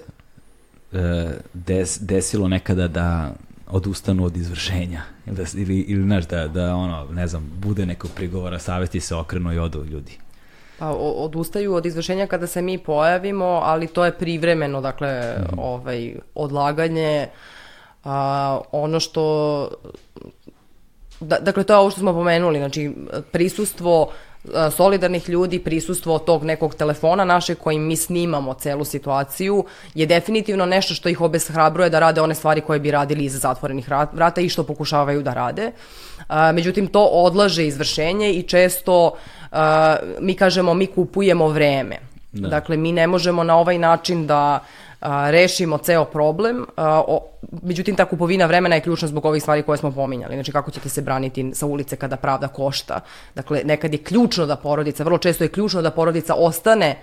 e, 0.92 1.30
des, 1.54 1.98
desilo 2.00 2.48
nekada 2.48 2.88
da 2.88 3.34
odustanu 3.66 4.24
od 4.24 4.36
izvršenja 4.36 5.02
ili, 5.26 5.36
da, 5.36 5.44
ili, 5.54 5.80
ili 5.80 6.02
znaš, 6.02 6.26
da, 6.26 6.48
da 6.48 6.74
ono, 6.74 7.04
ne 7.12 7.26
znam, 7.26 7.50
bude 7.58 7.86
nekog 7.86 8.10
prigovora, 8.16 8.58
savesti 8.58 9.00
se 9.00 9.14
okrenu 9.14 9.52
i 9.52 9.58
odu 9.58 9.84
ljudi. 9.84 10.18
Pa 10.80 10.88
odustaju 10.98 11.74
od 11.74 11.86
izvršenja 11.86 12.26
kada 12.26 12.46
se 12.46 12.62
mi 12.62 12.78
pojavimo, 12.78 13.60
ali 13.64 13.86
to 13.86 14.04
je 14.04 14.12
privremeno, 14.12 14.80
dakle, 14.80 15.34
ovaj, 15.56 16.14
odlaganje. 16.34 17.28
A, 18.04 18.60
ono 18.72 19.00
što 19.00 19.24
da, 21.20 21.38
dakle 21.38 21.64
to 21.64 21.72
je 21.72 21.78
ovo 21.78 21.90
što 21.90 22.00
smo 22.00 22.12
pomenuli, 22.12 22.58
znači 22.58 22.92
prisustvo 23.32 24.10
solidarnih 24.76 25.28
ljudi, 25.28 25.58
prisustvo 25.58 26.18
tog 26.18 26.44
nekog 26.44 26.74
telefona 26.74 27.24
našeg 27.24 27.58
kojim 27.58 27.82
mi 27.82 27.96
snimamo 27.96 28.54
celu 28.54 28.84
situaciju 28.84 29.64
je 29.94 30.06
definitivno 30.06 30.66
nešto 30.66 30.94
što 30.94 31.08
ih 31.08 31.20
obeshrabruje 31.20 31.90
da 31.90 31.98
rade 31.98 32.20
one 32.20 32.34
stvari 32.34 32.60
koje 32.60 32.80
bi 32.80 32.90
radili 32.90 33.24
iza 33.24 33.38
zatvorenih 33.38 33.88
rat- 33.88 34.14
vrata 34.14 34.40
i 34.40 34.48
što 34.48 34.64
pokušavaju 34.64 35.22
da 35.22 35.34
rade. 35.34 35.72
Međutim, 36.54 36.86
to 36.86 37.04
odlaže 37.04 37.66
izvršenje 37.66 38.32
i 38.32 38.42
često 38.42 39.12
a, 39.14 39.39
mi 40.20 40.34
kažemo 40.34 40.74
mi 40.74 40.86
kupujemo 40.86 41.48
vreme. 41.48 42.10
Da. 42.32 42.48
Dakle, 42.48 42.76
mi 42.76 42.92
ne 42.92 43.06
možemo 43.06 43.44
na 43.44 43.56
ovaj 43.56 43.78
način 43.78 44.26
da 44.26 44.60
a, 45.00 45.30
rešimo 45.30 45.78
ceo 45.78 46.04
problem. 46.04 46.66
A, 46.76 47.02
o, 47.08 47.20
međutim, 47.62 47.96
ta 47.96 48.04
kupovina 48.04 48.46
vremena 48.46 48.74
je 48.74 48.80
ključna 48.80 49.08
zbog 49.08 49.24
ovih 49.24 49.42
stvari 49.42 49.62
koje 49.62 49.78
smo 49.78 49.90
pominjali. 49.92 50.34
Znači, 50.34 50.52
kako 50.52 50.70
ćete 50.70 50.88
se 50.88 51.02
braniti 51.02 51.50
sa 51.54 51.66
ulice 51.66 51.96
kada 51.96 52.16
pravda 52.16 52.48
košta. 52.48 53.00
Dakle, 53.34 53.62
nekad 53.64 53.92
je 53.92 53.98
ključno 53.98 54.46
da 54.46 54.56
porodica, 54.56 55.04
vrlo 55.04 55.18
često 55.18 55.44
je 55.44 55.48
ključno 55.48 55.82
da 55.82 55.90
porodica 55.90 56.34
ostane 56.34 56.96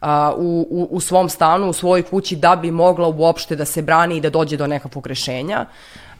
a, 0.00 0.32
u, 0.36 0.66
u, 0.70 0.88
u 0.90 1.00
svom 1.00 1.28
stanu, 1.28 1.68
u 1.68 1.72
svojoj 1.72 2.02
kući, 2.02 2.36
da 2.36 2.56
bi 2.56 2.70
mogla 2.70 3.08
uopšte 3.08 3.56
da 3.56 3.64
se 3.64 3.82
brani 3.82 4.16
i 4.16 4.20
da 4.20 4.30
dođe 4.30 4.56
do 4.56 4.66
nekakvog 4.66 5.06
rešenja. 5.06 5.66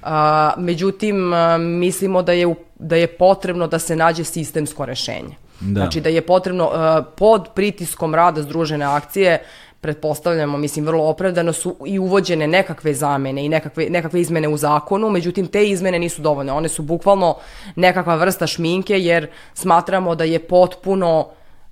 A, 0.02 0.52
međutim, 0.56 1.32
a, 1.32 1.58
mislimo 1.58 2.22
da 2.22 2.32
je, 2.32 2.54
da 2.78 2.96
je 2.96 3.06
potrebno 3.06 3.66
da 3.66 3.78
se 3.78 3.96
nađe 3.96 4.24
sistemsko 4.24 4.86
rešenje. 4.86 5.41
Da. 5.62 5.80
Znači 5.80 6.00
da 6.00 6.08
je 6.08 6.26
potrebno 6.26 6.64
uh, 6.66 7.04
pod 7.16 7.48
pritiskom 7.54 8.14
rada 8.14 8.42
združene 8.42 8.84
akcije 8.84 9.38
pretpostavljamo, 9.82 10.58
mislim, 10.58 10.86
vrlo 10.86 11.04
opravdano 11.04 11.52
su 11.52 11.76
i 11.86 11.98
uvođene 11.98 12.46
nekakve 12.46 12.94
zamene 12.94 13.44
i 13.44 13.48
nekakve, 13.48 13.86
nekakve 13.90 14.20
izmene 14.20 14.48
u 14.48 14.56
zakonu, 14.56 15.10
međutim, 15.10 15.46
te 15.46 15.68
izmene 15.68 15.98
nisu 15.98 16.22
dovoljne. 16.22 16.52
One 16.52 16.68
su 16.68 16.82
bukvalno 16.82 17.36
nekakva 17.76 18.14
vrsta 18.14 18.46
šminke, 18.46 19.00
jer 19.00 19.26
smatramo 19.54 20.14
da 20.14 20.24
je 20.24 20.38
potpuno 20.38 21.28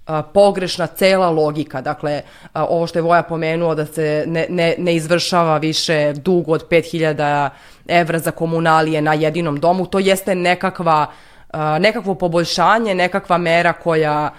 a, 0.07 0.23
pogrešna 0.23 0.87
cela 0.87 1.31
logika. 1.31 1.81
Dakle, 1.81 2.23
a, 2.53 2.65
ovo 2.65 2.87
što 2.87 2.99
je 2.99 3.03
Voja 3.03 3.23
pomenuo 3.23 3.75
da 3.75 3.87
se 3.87 4.25
ne, 4.27 4.47
ne, 4.49 4.75
ne 4.79 4.95
izvršava 4.95 5.59
više 5.59 6.13
dug 6.13 6.49
od 6.49 6.69
5000 6.69 7.49
evra 7.89 8.19
za 8.19 8.31
komunalije 8.31 9.03
na 9.03 9.15
jedinom 9.15 9.61
domu, 9.61 9.87
to 9.87 9.99
jeste 9.99 10.35
nekakva, 10.35 11.07
nekakvo 11.81 12.15
poboljšanje, 12.15 12.95
nekakva 12.95 13.39
mera 13.39 13.73
koja 13.73 14.31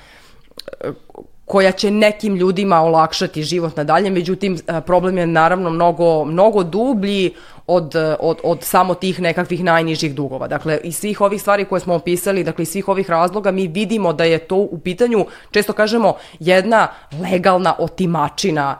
koja 1.51 1.71
će 1.71 1.91
nekim 1.91 2.35
ljudima 2.35 2.81
olakšati 2.81 3.43
život 3.43 3.77
nadalje, 3.77 4.09
međutim 4.09 4.57
problem 4.85 5.17
je 5.17 5.27
naravno 5.27 5.69
mnogo, 5.69 6.25
mnogo 6.25 6.63
dublji 6.63 7.33
od, 7.67 7.95
od, 8.19 8.37
od 8.43 8.63
samo 8.63 8.93
tih 8.93 9.19
nekakvih 9.19 9.63
najnižih 9.63 10.15
dugova. 10.15 10.47
Dakle, 10.47 10.79
iz 10.83 10.97
svih 10.97 11.21
ovih 11.21 11.41
stvari 11.41 11.65
koje 11.65 11.79
smo 11.79 11.95
opisali, 11.95 12.43
dakle, 12.43 12.63
iz 12.63 12.69
svih 12.69 12.87
ovih 12.87 13.09
razloga, 13.09 13.51
mi 13.51 13.67
vidimo 13.67 14.13
da 14.13 14.23
je 14.23 14.37
to 14.37 14.55
u 14.55 14.79
pitanju, 14.79 15.25
često 15.51 15.73
kažemo, 15.73 16.13
jedna 16.39 16.87
legalna 17.31 17.75
otimačina 17.79 18.79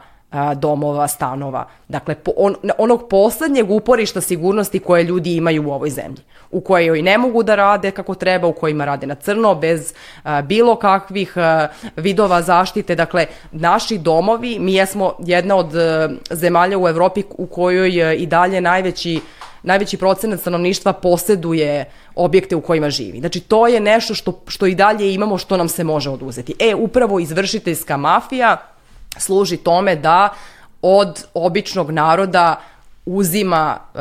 domova, 0.54 1.08
stanova. 1.08 1.66
Dakle, 1.88 2.14
po, 2.14 2.32
on, 2.36 2.54
onog 2.78 3.08
poslednjeg 3.08 3.70
uporišta 3.70 4.20
sigurnosti 4.20 4.78
koje 4.78 5.02
ljudi 5.02 5.36
imaju 5.36 5.68
u 5.68 5.72
ovoj 5.72 5.90
zemlji, 5.90 6.22
u 6.50 6.60
kojoj 6.60 7.02
ne 7.02 7.18
mogu 7.18 7.42
da 7.42 7.54
rade 7.54 7.90
kako 7.90 8.14
treba, 8.14 8.46
u 8.46 8.52
kojima 8.52 8.84
rade 8.84 9.06
na 9.06 9.14
crno, 9.14 9.54
bez 9.54 9.94
a, 10.22 10.42
bilo 10.42 10.76
kakvih 10.76 11.32
a, 11.36 11.68
vidova 11.96 12.42
zaštite. 12.42 12.94
Dakle, 12.94 13.26
naši 13.52 13.98
domovi, 13.98 14.58
mi 14.58 14.74
jesmo 14.74 15.12
jedna 15.18 15.56
od 15.56 15.76
a, 15.76 16.08
zemalja 16.30 16.78
u 16.78 16.88
Evropi 16.88 17.22
u 17.30 17.46
kojoj 17.46 18.04
a, 18.04 18.12
i 18.12 18.26
dalje 18.26 18.60
najveći 18.60 19.20
najveći 19.62 19.96
procenat 19.96 20.40
stanovništva 20.40 20.92
poseduje 20.92 21.84
objekte 22.14 22.56
u 22.56 22.60
kojima 22.60 22.90
živi. 22.90 23.20
Znači, 23.20 23.40
to 23.40 23.66
je 23.66 23.80
nešto 23.80 24.14
što, 24.14 24.42
što 24.46 24.66
i 24.66 24.74
dalje 24.74 25.14
imamo, 25.14 25.38
što 25.38 25.56
nam 25.56 25.68
se 25.68 25.84
može 25.84 26.10
oduzeti. 26.10 26.54
E, 26.58 26.74
upravo 26.74 27.20
izvršiteljska 27.20 27.96
mafija 27.96 28.71
služi 29.18 29.56
tome 29.56 29.96
da 29.96 30.28
od 30.82 31.24
običnog 31.34 31.90
naroda 31.90 32.60
uzima 33.06 33.78
uh, 33.94 34.00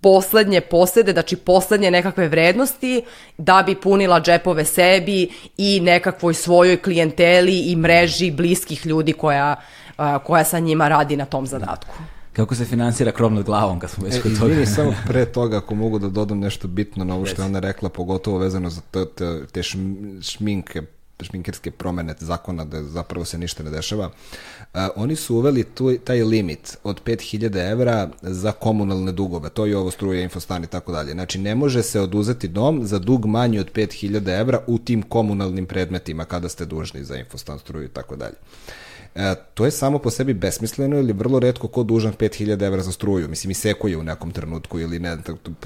poslednje 0.00 0.60
posede, 0.60 1.12
znači 1.12 1.36
poslednje 1.36 1.90
nekakve 1.90 2.28
vrednosti 2.28 3.02
da 3.38 3.62
bi 3.66 3.74
punila 3.74 4.20
džepove 4.20 4.64
sebi 4.64 5.30
i 5.56 5.80
nekakvoj 5.80 6.34
svojoj 6.34 6.82
klijenteli 6.82 7.58
i 7.58 7.76
mreži 7.76 8.30
bliskih 8.30 8.86
ljudi 8.86 9.12
koja, 9.12 9.56
uh, 9.98 10.04
koja 10.24 10.44
sa 10.44 10.58
njima 10.58 10.88
radi 10.88 11.16
na 11.16 11.24
tom 11.24 11.46
zadatku. 11.46 11.94
Kako 12.32 12.54
se 12.54 12.64
finansira 12.64 13.12
krov 13.12 13.32
nad 13.32 13.44
glavom 13.44 13.80
kad 13.80 13.90
smo 13.90 14.04
već 14.04 14.14
E, 14.14 14.20
kod 14.20 14.38
toga? 14.38 14.50
izvini, 14.52 14.66
samo 14.66 14.94
pre 15.06 15.24
toga, 15.24 15.56
ako 15.56 15.74
mogu 15.74 15.98
da 15.98 16.08
dodam 16.08 16.38
nešto 16.38 16.68
bitno 16.68 17.04
na 17.04 17.14
ovo 17.14 17.26
što 17.26 17.42
je 17.42 17.46
ona 17.46 17.58
rekla, 17.58 17.88
pogotovo 17.88 18.38
vezano 18.38 18.70
za 18.70 18.80
te, 18.90 19.06
te, 19.06 19.46
te 19.52 19.60
šm- 19.60 20.22
šminke, 20.30 20.82
šminkerske 21.24 21.70
promene 21.70 22.14
zakona 22.18 22.64
da 22.64 22.82
zapravo 22.82 23.24
se 23.24 23.38
ništa 23.38 23.62
ne 23.62 23.70
dešava. 23.70 24.06
Uh, 24.06 24.80
oni 24.96 25.16
su 25.16 25.36
uveli 25.36 25.64
tu, 25.64 25.96
taj 26.04 26.22
limit 26.22 26.76
od 26.84 27.02
5000 27.04 27.70
evra 27.70 28.08
za 28.22 28.52
komunalne 28.52 29.12
dugove, 29.12 29.50
to 29.50 29.66
je 29.66 29.76
ovo 29.76 29.90
struje, 29.90 30.22
infostan 30.22 30.64
i 30.64 30.66
tako 30.66 30.92
dalje. 30.92 31.12
Znači, 31.12 31.38
ne 31.38 31.54
može 31.54 31.82
se 31.82 32.00
oduzeti 32.00 32.48
dom 32.48 32.86
za 32.86 32.98
dug 32.98 33.26
manji 33.26 33.58
od 33.58 33.72
5000 33.72 34.40
evra 34.40 34.60
u 34.66 34.78
tim 34.78 35.02
komunalnim 35.02 35.66
predmetima 35.66 36.24
kada 36.24 36.48
ste 36.48 36.64
dužni 36.64 37.04
za 37.04 37.16
infostan, 37.16 37.58
struju 37.58 37.84
i 37.84 37.88
tako 37.88 38.16
dalje. 38.16 38.36
E, 39.14 39.34
to 39.54 39.64
je 39.64 39.70
samo 39.70 39.98
po 39.98 40.10
sebi 40.10 40.34
besmisleno 40.34 40.98
ili 40.98 41.12
vrlo 41.12 41.38
redko 41.38 41.68
ko 41.68 41.82
dužan 41.82 42.12
5000 42.12 42.62
evra 42.62 42.82
za 42.82 42.92
struju. 42.92 43.28
Mislim, 43.28 43.50
i 43.50 43.54
sekuje 43.54 43.96
u 43.96 44.02
nekom 44.02 44.30
trenutku 44.30 44.80
ili 44.80 44.98
ne, 44.98 45.16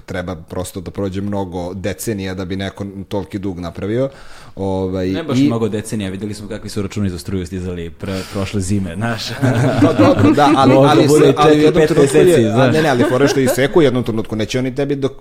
treba 0.07 0.37
prosto 0.37 0.81
da 0.81 0.91
prođe 0.91 1.21
mnogo 1.21 1.75
decenija 1.75 2.35
da 2.35 2.45
bi 2.45 2.57
neko 2.57 2.87
toliki 3.09 3.39
dug 3.39 3.61
napravio. 3.61 4.09
Ovaj, 4.57 5.09
Ne 5.09 5.23
baš 5.23 5.39
i- 5.39 5.43
mnogo 5.43 5.69
decenija, 5.69 6.11
videli 6.11 6.35
smo 6.35 6.49
kakvi 6.49 6.71
su 6.71 6.83
računi 6.83 7.11
za 7.11 7.19
struju 7.19 7.47
stizali 7.47 7.91
pre, 7.91 8.23
prošle 8.33 8.61
zime, 8.61 8.95
znaš. 8.97 9.29
Pa 9.83 9.93
dobro, 9.95 10.31
da, 10.33 10.51
ali, 10.57 10.73
ali, 10.73 10.81
ali, 10.81 10.89
ali 10.89 11.07
u 11.07 11.19
četiri, 11.33 11.63
jednom 11.63 11.87
trenutku 11.87 12.17
je, 12.17 12.53
a, 12.53 12.71
ne, 12.71 12.83
ne, 12.83 12.89
ali 12.89 13.05
fora 13.05 13.29
što 13.29 13.41
i 13.41 13.49
seku 13.49 13.79
u 13.79 13.83
jednom 13.83 14.05
trenutku, 14.05 14.37
neće 14.37 14.59
oni 14.59 14.75
tebi 14.75 14.97
dok 14.97 15.13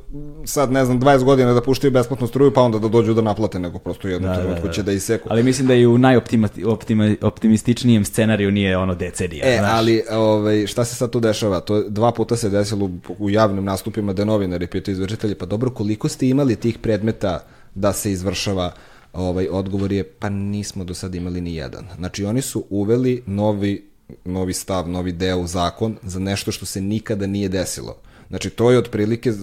sad, 0.46 0.72
ne 0.72 0.86
znam, 0.86 1.00
20 1.02 1.24
godina 1.24 1.54
da 1.54 1.62
puštaju 1.62 1.92
besplatnu 1.92 2.28
struju, 2.28 2.54
pa 2.54 2.62
onda 2.62 2.80
da 2.80 2.88
dođu 2.88 3.14
da 3.14 3.22
naplate, 3.22 3.60
nego 3.60 3.80
prosto 3.80 4.08
u 4.08 4.12
jednom 4.12 4.32
Da, 4.32 4.36
da, 4.36 4.42
trenutku 4.42 4.68
da, 4.68 4.74
će 4.74 4.82
da. 4.82 4.86
da 4.86 4.92
iseku. 4.92 5.28
Ali 5.32 5.44
mislim 5.44 5.68
da 5.68 5.76
i 5.76 5.86
u 5.86 5.98
najoptimističnijem 5.98 8.06
scenariju 8.16 8.52
nije 8.52 8.78
ono 8.78 8.96
decenija. 8.96 9.46
E, 9.46 9.58
znaš. 9.58 9.72
ali 9.74 10.04
ovaj, 10.12 10.68
šta 10.68 10.86
se 10.86 10.96
sad 10.96 11.12
tu 11.12 11.20
dešava? 11.20 11.60
To 11.60 11.82
dva 11.90 12.12
puta 12.12 12.36
se 12.36 12.50
desilo 12.50 12.86
u, 12.86 12.92
u 13.20 13.30
javnim 13.30 13.64
nastupima 13.64 14.14
da 14.14 14.26
novinari 14.26 14.68
pitaju 14.68 14.94
izvršitelji, 14.94 15.36
pa 15.36 15.46
dobro, 15.46 15.70
koliko 15.70 16.10
ste 16.10 16.28
imali 16.28 16.56
tih 16.56 16.78
predmeta 16.78 17.40
da 17.76 17.94
se 17.94 18.12
izvršava 18.12 18.72
ovaj 19.14 19.48
odgovor 19.52 19.92
je 19.92 20.04
pa 20.04 20.30
nismo 20.30 20.84
do 20.84 20.94
sada 20.94 21.18
imali 21.18 21.42
ni 21.42 21.56
jedan. 21.56 21.88
Znači 21.98 22.26
oni 22.26 22.42
su 22.42 22.66
uveli 22.70 23.24
novi 23.26 23.90
novi 24.26 24.54
stav, 24.54 24.90
novi 24.90 25.12
deo 25.12 25.38
u 25.38 25.48
zakon 25.48 25.98
za 26.04 26.20
nešto 26.20 26.52
što 26.52 26.66
se 26.66 26.82
nikada 26.82 27.28
nije 27.28 27.50
desilo. 27.50 27.96
Znači, 28.30 28.50
to 28.50 28.72
je 28.72 28.78
otprilike, 28.78 29.34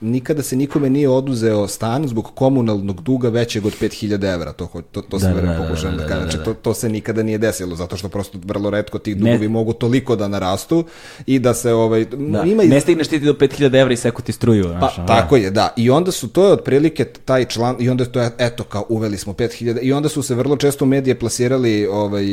nikada 0.00 0.42
se 0.42 0.56
nikome 0.56 0.90
nije 0.90 1.08
oduzeo 1.08 1.68
stan 1.68 2.08
zbog 2.08 2.30
komunalnog 2.34 3.02
duga 3.02 3.28
većeg 3.28 3.66
od 3.66 3.72
5000 3.80 4.34
evra, 4.34 4.52
to, 4.52 4.68
to, 4.92 5.02
to 5.02 5.20
sam 5.20 5.34
da, 5.34 5.40
da, 5.40 5.64
pokušavam 5.64 5.96
da, 5.96 6.02
da, 6.02 6.08
da, 6.08 6.14
da, 6.14 6.20
znači, 6.20 6.44
to, 6.44 6.54
to 6.54 6.74
se 6.74 6.88
nikada 6.88 7.22
nije 7.22 7.38
desilo, 7.38 7.76
zato 7.76 7.96
što 7.96 8.08
prosto 8.08 8.38
vrlo 8.44 8.70
redko 8.70 8.98
ti 8.98 9.14
dugovi 9.14 9.38
ne, 9.38 9.48
mogu 9.48 9.72
toliko 9.72 10.16
da 10.16 10.28
narastu 10.28 10.84
i 11.26 11.38
da 11.38 11.54
se, 11.54 11.72
ovaj, 11.72 12.04
da, 12.04 12.42
ima 12.42 12.62
iz... 12.62 12.70
ne 12.70 12.80
stigneš 12.80 13.08
ti 13.08 13.18
do 13.18 13.32
5000 13.32 13.80
evra 13.80 13.92
i 13.92 13.96
seku 13.96 14.22
ti 14.22 14.32
struju. 14.32 14.64
Znaš, 14.64 14.96
pa, 14.96 15.06
tako 15.06 15.36
je, 15.36 15.50
da, 15.50 15.72
i 15.76 15.90
onda 15.90 16.12
su, 16.12 16.28
to 16.28 16.46
je 16.46 16.52
otprilike 16.52 17.04
taj 17.04 17.44
član, 17.44 17.76
i 17.78 17.88
onda 17.88 18.04
to 18.04 18.20
je, 18.20 18.30
eto, 18.38 18.64
kao 18.64 18.86
uveli 18.88 19.16
smo 19.16 19.32
5000, 19.32 19.78
i 19.82 19.92
onda 19.92 20.08
su 20.08 20.22
se 20.22 20.34
vrlo 20.34 20.56
često 20.56 20.84
u 20.84 20.88
medije 20.88 21.18
plasirali 21.18 21.86
ovaj, 21.86 22.24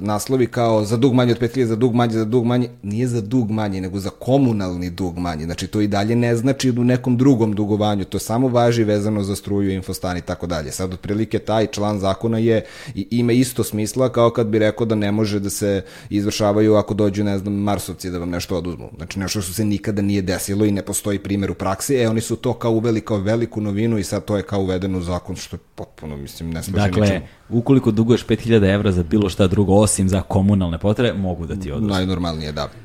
naslovi 0.00 0.46
kao 0.46 0.84
za 0.84 0.96
dug 0.96 1.14
manje 1.14 1.32
od 1.32 1.40
5000, 1.40 1.64
za 1.64 1.76
dug 1.76 1.94
manje, 1.94 2.12
za 2.12 2.24
dug 2.24 2.44
manje, 2.44 2.68
nije 2.82 3.08
za 3.08 3.20
dug 3.20 3.50
manje, 3.50 3.80
nego 3.80 3.98
za 3.98 4.10
komunalni 4.10 4.90
dug 4.90 5.18
manje 5.18 5.33
manje. 5.34 5.44
Znači, 5.44 5.66
to 5.66 5.80
i 5.80 5.86
dalje 5.86 6.16
ne 6.16 6.36
znači 6.36 6.70
u 6.70 6.84
nekom 6.84 7.16
drugom 7.16 7.52
dugovanju, 7.52 8.04
to 8.04 8.18
samo 8.18 8.48
važi 8.48 8.84
vezano 8.84 9.22
za 9.22 9.36
struju, 9.36 9.70
infostan 9.70 10.16
i 10.16 10.20
tako 10.20 10.46
dalje. 10.46 10.72
Sad, 10.72 10.92
otprilike, 10.92 11.38
taj 11.38 11.66
član 11.66 11.98
zakona 11.98 12.38
je, 12.38 12.64
i 12.94 13.08
ima 13.10 13.32
isto 13.32 13.64
smisla 13.64 14.08
kao 14.08 14.30
kad 14.30 14.46
bi 14.46 14.58
rekao 14.58 14.86
da 14.86 14.94
ne 14.94 15.12
može 15.12 15.40
da 15.40 15.50
se 15.50 15.82
izvršavaju 16.10 16.74
ako 16.74 16.94
dođu, 16.94 17.24
ne 17.24 17.38
znam, 17.38 17.54
Marsovci 17.54 18.10
da 18.10 18.18
vam 18.18 18.30
nešto 18.30 18.56
oduzmu. 18.56 18.90
Znači, 18.96 19.18
nešto 19.18 19.40
što 19.40 19.52
se 19.52 19.64
nikada 19.64 20.02
nije 20.02 20.22
desilo 20.22 20.64
i 20.64 20.72
ne 20.72 20.82
postoji 20.82 21.18
primjer 21.18 21.50
u 21.50 21.54
praksi, 21.54 21.96
e, 21.96 22.08
oni 22.08 22.20
su 22.20 22.36
to 22.36 22.52
kao 22.54 22.72
uveli 22.72 23.00
kao 23.00 23.18
veliku 23.18 23.60
novinu 23.60 23.98
i 23.98 24.04
sad 24.04 24.24
to 24.24 24.36
je 24.36 24.42
kao 24.42 24.60
uvedeno 24.60 24.98
u 24.98 25.02
zakon, 25.02 25.36
što 25.36 25.56
je 25.56 25.60
potpuno, 25.74 26.16
mislim, 26.16 26.50
ne 26.50 26.62
slaže 26.62 26.88
dakle, 26.88 27.02
ničemu. 27.02 27.26
ukoliko 27.48 27.90
duguješ 27.90 28.26
5000 28.26 28.74
evra 28.74 28.92
za 28.92 29.02
bilo 29.02 29.28
šta 29.28 29.46
drugo 29.46 29.74
osim 29.74 30.08
za 30.08 30.22
komunalne 30.22 30.78
potrebe, 30.78 31.18
mogu 31.18 31.46
da 31.46 31.56
ti 31.56 31.70
oduzmu. 31.70 31.94
Najnormalnije, 31.94 32.52
da. 32.52 32.83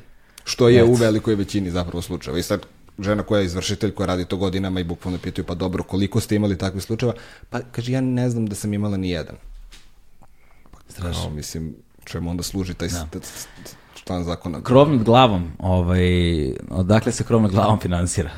Što 0.50 0.68
je 0.68 0.84
u 0.84 0.94
velikoj 0.94 1.34
većini 1.34 1.70
zapravo 1.70 2.02
slučajeva. 2.02 2.38
I 2.38 2.42
sad 2.42 2.66
žena 2.98 3.22
koja 3.22 3.40
je 3.40 3.44
izvršitelj, 3.44 3.94
koja 3.94 4.06
radi 4.06 4.24
to 4.24 4.36
godinama 4.36 4.80
i 4.80 4.84
bukvalno 4.84 5.18
pitaju, 5.18 5.46
pa 5.46 5.54
dobro, 5.54 5.82
koliko 5.82 6.20
ste 6.20 6.36
imali 6.36 6.58
takvih 6.58 6.82
slučajeva? 6.82 7.14
Pa, 7.50 7.60
kaže, 7.72 7.92
ja 7.92 8.00
ne 8.00 8.30
znam 8.30 8.46
da 8.46 8.54
sam 8.54 8.74
imala 8.74 8.96
ni 8.96 9.10
jedan. 9.10 9.36
Strašno. 10.88 11.22
Kao, 11.22 11.30
mislim, 11.30 11.74
čemu 12.04 12.30
onda 12.30 12.42
služi 12.42 12.74
taj 12.74 12.88
da. 12.88 13.20
član 13.94 14.24
zakona? 14.24 14.62
Krov 14.62 14.90
nad 14.90 15.04
glavom, 15.04 15.52
ovaj, 15.58 16.02
odakle 16.70 17.12
se 17.12 17.24
krov 17.24 17.42
nad 17.42 17.50
glavom 17.50 17.80
finansira? 17.80 18.30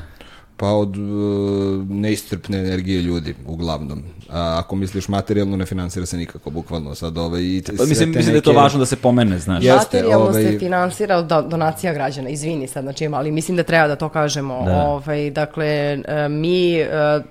Pa 0.57 0.67
od 0.67 0.97
uh, 0.97 1.89
neistrpne 1.89 2.59
energije 2.59 3.01
ljudi, 3.01 3.35
uglavnom. 3.47 4.03
A 4.29 4.55
ako 4.59 4.75
misliš 4.75 5.07
materijalno, 5.07 5.57
ne 5.57 5.65
finansira 5.65 6.05
se 6.05 6.17
nikako, 6.17 6.49
bukvalno. 6.49 6.95
Sad, 6.95 7.17
ovaj, 7.17 7.41
i 7.41 7.63
pa, 7.77 7.85
mislim, 7.85 8.09
mislim 8.09 8.31
da 8.31 8.37
je 8.37 8.41
to 8.41 8.53
važno 8.53 8.79
da 8.79 8.85
se 8.85 8.95
pomene, 8.95 9.39
znaš. 9.39 9.63
Jeste, 9.63 9.97
materijalno 9.97 10.25
ovaj... 10.25 10.43
se 10.43 10.59
finansira 10.59 11.17
od 11.17 11.25
donacija 11.25 11.93
građana, 11.93 12.29
izvini 12.29 12.67
sad, 12.67 12.83
znači, 12.83 13.09
ali 13.13 13.31
mislim 13.31 13.57
da 13.57 13.63
treba 13.63 13.87
da 13.87 13.95
to 13.95 14.09
kažemo. 14.09 14.63
Da. 14.65 14.83
Ovaj, 14.83 15.31
dakle, 15.31 15.65
e, 15.65 16.29
mi 16.29 16.81
uh, 16.81 17.23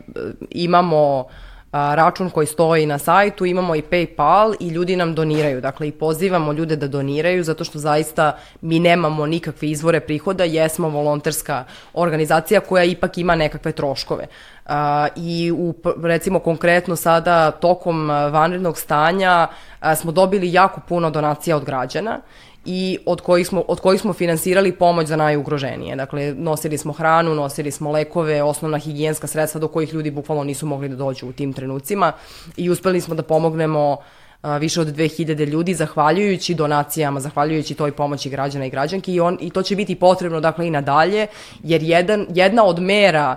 imamo 0.50 1.24
a, 1.72 1.94
račun 1.94 2.30
koji 2.30 2.46
stoji 2.46 2.86
na 2.86 2.98
sajtu, 2.98 3.44
imamo 3.44 3.74
i 3.74 3.82
PayPal 3.82 4.54
i 4.60 4.68
ljudi 4.68 4.96
nam 4.96 5.14
doniraju. 5.14 5.60
Dakle, 5.60 5.88
i 5.88 5.92
pozivamo 5.92 6.52
ljude 6.52 6.76
da 6.76 6.88
doniraju 6.88 7.44
zato 7.44 7.64
što 7.64 7.78
zaista 7.78 8.36
mi 8.60 8.78
nemamo 8.78 9.26
nikakve 9.26 9.68
izvore 9.68 10.00
prihoda, 10.00 10.44
jesmo 10.44 10.88
volonterska 10.88 11.64
organizacija 11.94 12.60
koja 12.60 12.84
ipak 12.84 13.18
ima 13.18 13.34
nekakve 13.34 13.72
troškove. 13.72 14.26
A, 14.66 15.08
I 15.16 15.52
u, 15.56 15.74
recimo 16.02 16.38
konkretno 16.38 16.96
sada 16.96 17.50
tokom 17.50 18.08
vanrednog 18.08 18.78
stanja 18.78 19.48
a, 19.80 19.94
smo 19.94 20.12
dobili 20.12 20.52
jako 20.52 20.80
puno 20.88 21.10
donacija 21.10 21.56
od 21.56 21.64
građana 21.64 22.20
i 22.64 22.98
od 23.06 23.20
kojih, 23.20 23.46
smo, 23.46 23.60
od 23.68 23.80
kojih 23.80 24.00
smo 24.00 24.12
finansirali 24.12 24.72
pomoć 24.72 25.06
za 25.06 25.16
najugroženije. 25.16 25.96
Dakle, 25.96 26.34
nosili 26.34 26.78
smo 26.78 26.92
hranu, 26.92 27.34
nosili 27.34 27.70
smo 27.70 27.90
lekove, 27.90 28.42
osnovna 28.42 28.78
higijenska 28.78 29.26
sredstva 29.26 29.60
do 29.60 29.68
kojih 29.68 29.94
ljudi 29.94 30.10
bukvalno 30.10 30.44
nisu 30.44 30.66
mogli 30.66 30.88
da 30.88 30.96
dođu 30.96 31.28
u 31.28 31.32
tim 31.32 31.52
trenucima 31.52 32.12
i 32.56 32.70
uspeli 32.70 33.00
smo 33.00 33.14
da 33.14 33.22
pomognemo 33.22 33.90
a, 33.90 34.21
više 34.42 34.80
od 34.80 34.86
2000 34.86 35.46
ljudi 35.46 35.74
zahvaljujući 35.74 36.54
donacijama, 36.54 37.20
zahvaljujući 37.20 37.74
toj 37.74 37.92
pomoći 37.92 38.30
građana 38.30 38.66
i 38.66 38.70
građanki 38.70 39.14
i, 39.14 39.20
on, 39.20 39.38
i 39.40 39.50
to 39.50 39.62
će 39.62 39.76
biti 39.76 39.94
potrebno 39.94 40.40
dakle 40.40 40.66
i 40.66 40.70
nadalje 40.70 41.26
jer 41.62 41.82
jedan, 41.82 42.26
jedna 42.34 42.64
od 42.64 42.78
mera 42.78 43.36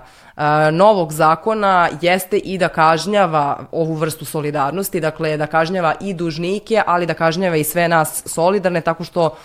novog 0.72 1.12
zakona 1.12 1.88
jeste 2.00 2.38
i 2.38 2.58
da 2.58 2.68
kažnjava 2.68 3.66
ovu 3.72 3.94
vrstu 3.94 4.24
solidarnosti, 4.24 5.00
dakle 5.00 5.36
da 5.36 5.46
kažnjava 5.46 5.94
i 6.00 6.14
dužnike, 6.14 6.82
ali 6.86 7.06
da 7.06 7.14
kažnjava 7.14 7.56
i 7.56 7.64
sve 7.64 7.88
nas 7.88 8.22
solidarne 8.26 8.80
tako 8.80 9.04
što 9.04 9.36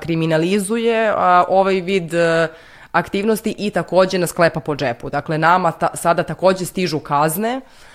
kriminalizuje 0.00 1.14
ovaj 1.48 1.74
vid 1.74 2.12
aktivnosti 2.92 3.54
i 3.58 3.70
takođe 3.70 4.18
nas 4.18 4.32
klepa 4.32 4.60
po 4.60 4.76
džepu. 4.76 5.10
Dakle, 5.10 5.38
nama 5.38 5.72
ta, 5.72 5.88
sada 5.94 6.22
takođe 6.22 6.64
stižu 6.64 6.98
kazne 6.98 7.56
a, 7.56 7.87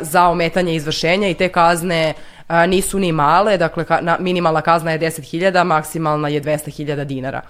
za 0.00 0.28
ometanje 0.28 0.74
izvršenja 0.74 1.28
i 1.28 1.34
te 1.34 1.48
kazne 1.48 2.14
nisu 2.68 2.98
ni 2.98 3.12
male, 3.12 3.56
dakle 3.56 3.84
minimalna 4.18 4.60
kazna 4.60 4.92
je 4.92 4.98
10.000, 4.98 5.64
maksimalna 5.64 6.28
je 6.28 6.42
200.000 6.42 7.04
dinara 7.04 7.42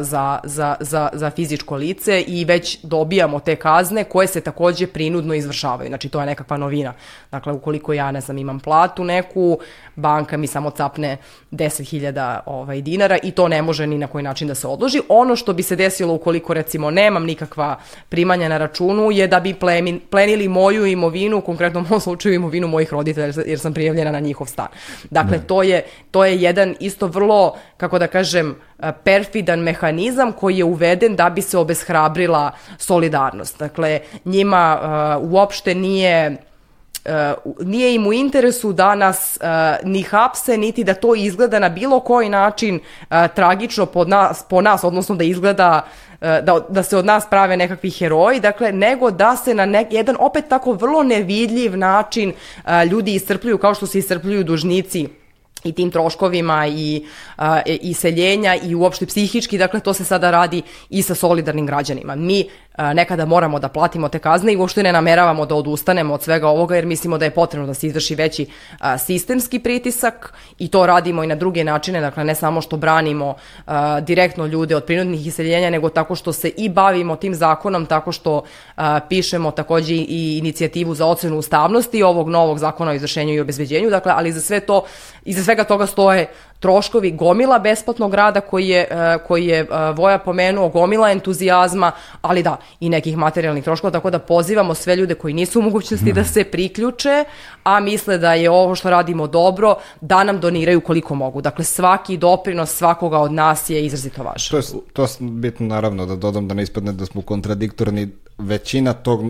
za, 0.00 0.38
za, 0.44 0.76
za, 0.80 1.08
za 1.12 1.30
fizičko 1.30 1.76
lice 1.76 2.20
i 2.20 2.44
već 2.44 2.78
dobijamo 2.82 3.40
te 3.40 3.56
kazne 3.56 4.04
koje 4.04 4.26
se 4.26 4.40
takođe 4.40 4.86
prinudno 4.86 5.34
izvršavaju. 5.34 5.88
Znači 5.88 6.08
to 6.08 6.20
je 6.20 6.26
nekakva 6.26 6.56
novina. 6.56 6.94
Dakle, 7.30 7.52
ukoliko 7.52 7.92
ja 7.92 8.10
ne 8.10 8.20
znam 8.20 8.38
imam 8.38 8.60
platu 8.60 9.04
neku, 9.04 9.58
banka 9.96 10.36
mi 10.36 10.46
samo 10.46 10.70
capne 10.70 11.16
10.000 11.50 12.38
ovaj, 12.46 12.80
dinara 12.80 13.18
i 13.22 13.30
to 13.30 13.48
ne 13.48 13.62
može 13.62 13.86
ni 13.86 13.98
na 13.98 14.06
koji 14.06 14.24
način 14.24 14.48
da 14.48 14.54
se 14.54 14.66
odloži. 14.66 15.00
Ono 15.08 15.36
što 15.36 15.52
bi 15.52 15.62
se 15.62 15.76
desilo 15.76 16.14
ukoliko 16.14 16.54
recimo 16.54 16.90
nemam 16.90 17.24
nikakva 17.24 17.76
primanja 18.08 18.48
na 18.48 18.58
računu 18.58 19.10
je 19.10 19.28
da 19.28 19.40
bi 19.40 19.54
plemin, 19.54 20.00
plenili 20.10 20.48
moju 20.48 20.86
imovinu, 20.86 21.40
konkretno 21.40 21.80
u 21.80 21.84
mom 21.90 22.00
slučaju 22.00 22.34
imovinu 22.34 22.68
mojih 22.68 22.92
roditelja 22.92 23.42
jer 23.46 23.58
sam 23.58 23.74
prijavljena 23.74 24.10
na 24.10 24.20
njihov 24.20 24.46
stan. 24.46 24.68
Dakle, 25.10 25.36
ne. 25.36 25.46
to 25.46 25.62
je, 25.62 25.82
to 26.10 26.24
je 26.24 26.36
jedan 26.36 26.74
isto 26.80 27.06
vrlo, 27.06 27.56
kako 27.76 27.98
da 27.98 28.06
kažem, 28.06 28.56
perfidan 29.04 29.60
mehanizam 29.62 30.32
koji 30.32 30.58
je 30.58 30.64
uveden 30.64 31.16
da 31.16 31.30
bi 31.30 31.42
se 31.42 31.58
obeshrabrila 31.58 32.50
solidarnost. 32.78 33.58
Dakle, 33.58 34.00
njima 34.24 34.78
uh, 35.22 35.32
uopšte 35.32 35.74
nije 35.74 36.36
Uh, 37.04 37.66
nije 37.66 37.94
im 37.94 38.06
u 38.06 38.12
interesu 38.12 38.72
da 38.72 38.94
nas 38.94 39.38
uh, 39.40 39.88
ni 39.88 40.02
hapse, 40.02 40.56
niti 40.56 40.84
da 40.84 40.94
to 40.94 41.14
izgleda 41.14 41.58
na 41.58 41.68
bilo 41.68 42.00
koji 42.00 42.28
način 42.28 42.74
uh, 42.76 43.16
tragično 43.34 43.86
pod 43.86 44.08
nas, 44.08 44.44
po 44.48 44.60
nas, 44.60 44.84
odnosno 44.84 45.16
da 45.16 45.24
izgleda 45.24 45.86
da, 46.20 46.60
da 46.68 46.82
se 46.82 46.96
od 46.96 47.06
nas 47.06 47.26
prave 47.30 47.56
nekakvi 47.56 47.90
heroji, 47.90 48.40
dakle, 48.40 48.72
nego 48.72 49.10
da 49.10 49.36
se 49.36 49.54
na 49.54 49.66
nek, 49.66 49.92
jedan 49.92 50.16
opet 50.18 50.44
tako 50.48 50.72
vrlo 50.72 51.02
nevidljiv 51.02 51.76
način 51.76 52.32
ljudi 52.90 53.14
iscrpljuju 53.14 53.58
kao 53.58 53.74
što 53.74 53.86
se 53.86 53.98
iscrpljuju 53.98 54.44
dužnici 54.44 55.08
i 55.64 55.72
tim 55.72 55.90
troškovima 55.90 56.66
i 56.66 57.04
a, 57.36 57.60
i 57.66 57.94
seljenja 57.94 58.54
i 58.54 58.74
uopšte 58.74 59.06
psihički, 59.06 59.58
dakle 59.58 59.80
to 59.80 59.94
se 59.94 60.04
sada 60.04 60.30
radi 60.30 60.62
i 60.90 61.02
sa 61.02 61.14
solidarnim 61.14 61.66
građanima. 61.66 62.14
Mi 62.16 62.48
nekada 62.78 63.24
moramo 63.24 63.58
da 63.58 63.68
platimo 63.68 64.08
te 64.08 64.18
kazne 64.18 64.52
i 64.52 64.56
uopšte 64.56 64.82
ne 64.82 64.92
nameravamo 64.92 65.46
da 65.46 65.54
odustanemo 65.54 66.14
od 66.14 66.22
svega 66.22 66.48
ovoga 66.48 66.76
jer 66.76 66.86
mislimo 66.86 67.18
da 67.18 67.24
je 67.24 67.30
potrebno 67.30 67.66
da 67.66 67.74
se 67.74 67.86
izvrši 67.86 68.14
veći 68.14 68.46
sistemski 68.98 69.58
pritisak 69.58 70.34
i 70.58 70.68
to 70.68 70.86
radimo 70.86 71.24
i 71.24 71.26
na 71.26 71.34
druge 71.34 71.64
načine, 71.64 72.00
dakle 72.00 72.24
ne 72.24 72.34
samo 72.34 72.60
što 72.60 72.76
branimo 72.76 73.34
direktno 74.00 74.46
ljude 74.46 74.76
od 74.76 74.84
prinudnih 74.84 75.26
iseljenja, 75.26 75.70
nego 75.70 75.88
tako 75.88 76.14
što 76.14 76.32
se 76.32 76.48
i 76.48 76.68
bavimo 76.68 77.16
tim 77.16 77.34
zakonom, 77.34 77.86
tako 77.86 78.12
što 78.12 78.42
pišemo 79.08 79.50
takođe 79.50 79.94
i 79.94 80.38
inicijativu 80.38 80.94
za 80.94 81.06
ocenu 81.06 81.38
ustavnosti 81.38 82.02
ovog 82.02 82.28
novog 82.28 82.58
zakona 82.58 82.90
o 82.90 82.94
izvršenju 82.94 83.34
i 83.34 83.40
obezbeđenju, 83.40 83.90
dakle, 83.90 84.12
ali 84.16 84.32
za 84.32 84.40
sve 84.40 84.60
to, 84.60 84.84
iza 85.24 85.44
svega 85.44 85.64
toga 85.64 85.86
stoje 85.86 86.26
troškovi, 86.62 87.10
gomila 87.10 87.58
besplatnog 87.58 88.14
rada 88.14 88.40
koji 88.40 88.68
je, 88.68 88.80
e, 88.90 89.18
koji 89.26 89.46
je 89.46 89.58
e, 89.60 89.66
Voja 89.96 90.18
pomenuo, 90.18 90.68
gomila 90.68 91.10
entuzijazma, 91.10 91.92
ali 92.22 92.42
da, 92.42 92.56
i 92.80 92.88
nekih 92.88 93.16
materijalnih 93.16 93.64
troškova, 93.64 93.90
tako 93.90 94.10
da 94.10 94.18
pozivamo 94.18 94.74
sve 94.74 94.96
ljude 94.96 95.14
koji 95.14 95.34
nisu 95.34 95.58
u 95.58 95.62
mogućnosti 95.62 96.12
da 96.12 96.24
se 96.24 96.44
priključe, 96.44 97.24
a 97.64 97.80
misle 97.80 98.18
da 98.18 98.34
je 98.34 98.50
ovo 98.50 98.74
što 98.74 98.90
radimo 98.90 99.26
dobro, 99.26 99.74
da 100.00 100.24
nam 100.24 100.40
doniraju 100.40 100.80
koliko 100.80 101.14
mogu. 101.14 101.40
Dakle, 101.40 101.64
svaki 101.64 102.16
doprinos 102.16 102.70
svakoga 102.70 103.18
od 103.18 103.32
nas 103.32 103.70
je 103.70 103.86
izrazito 103.86 104.22
važan. 104.22 104.50
To 104.50 104.56
je, 104.56 104.82
to 104.92 105.02
je 105.02 105.08
bitno 105.20 105.66
naravno 105.66 106.06
da 106.06 106.16
dodam 106.16 106.48
da 106.48 106.54
ne 106.54 106.62
ispadne 106.62 106.92
da 106.92 107.06
smo 107.06 107.22
kontradiktorni 107.22 108.08
većina 108.38 108.92
tog, 108.92 109.20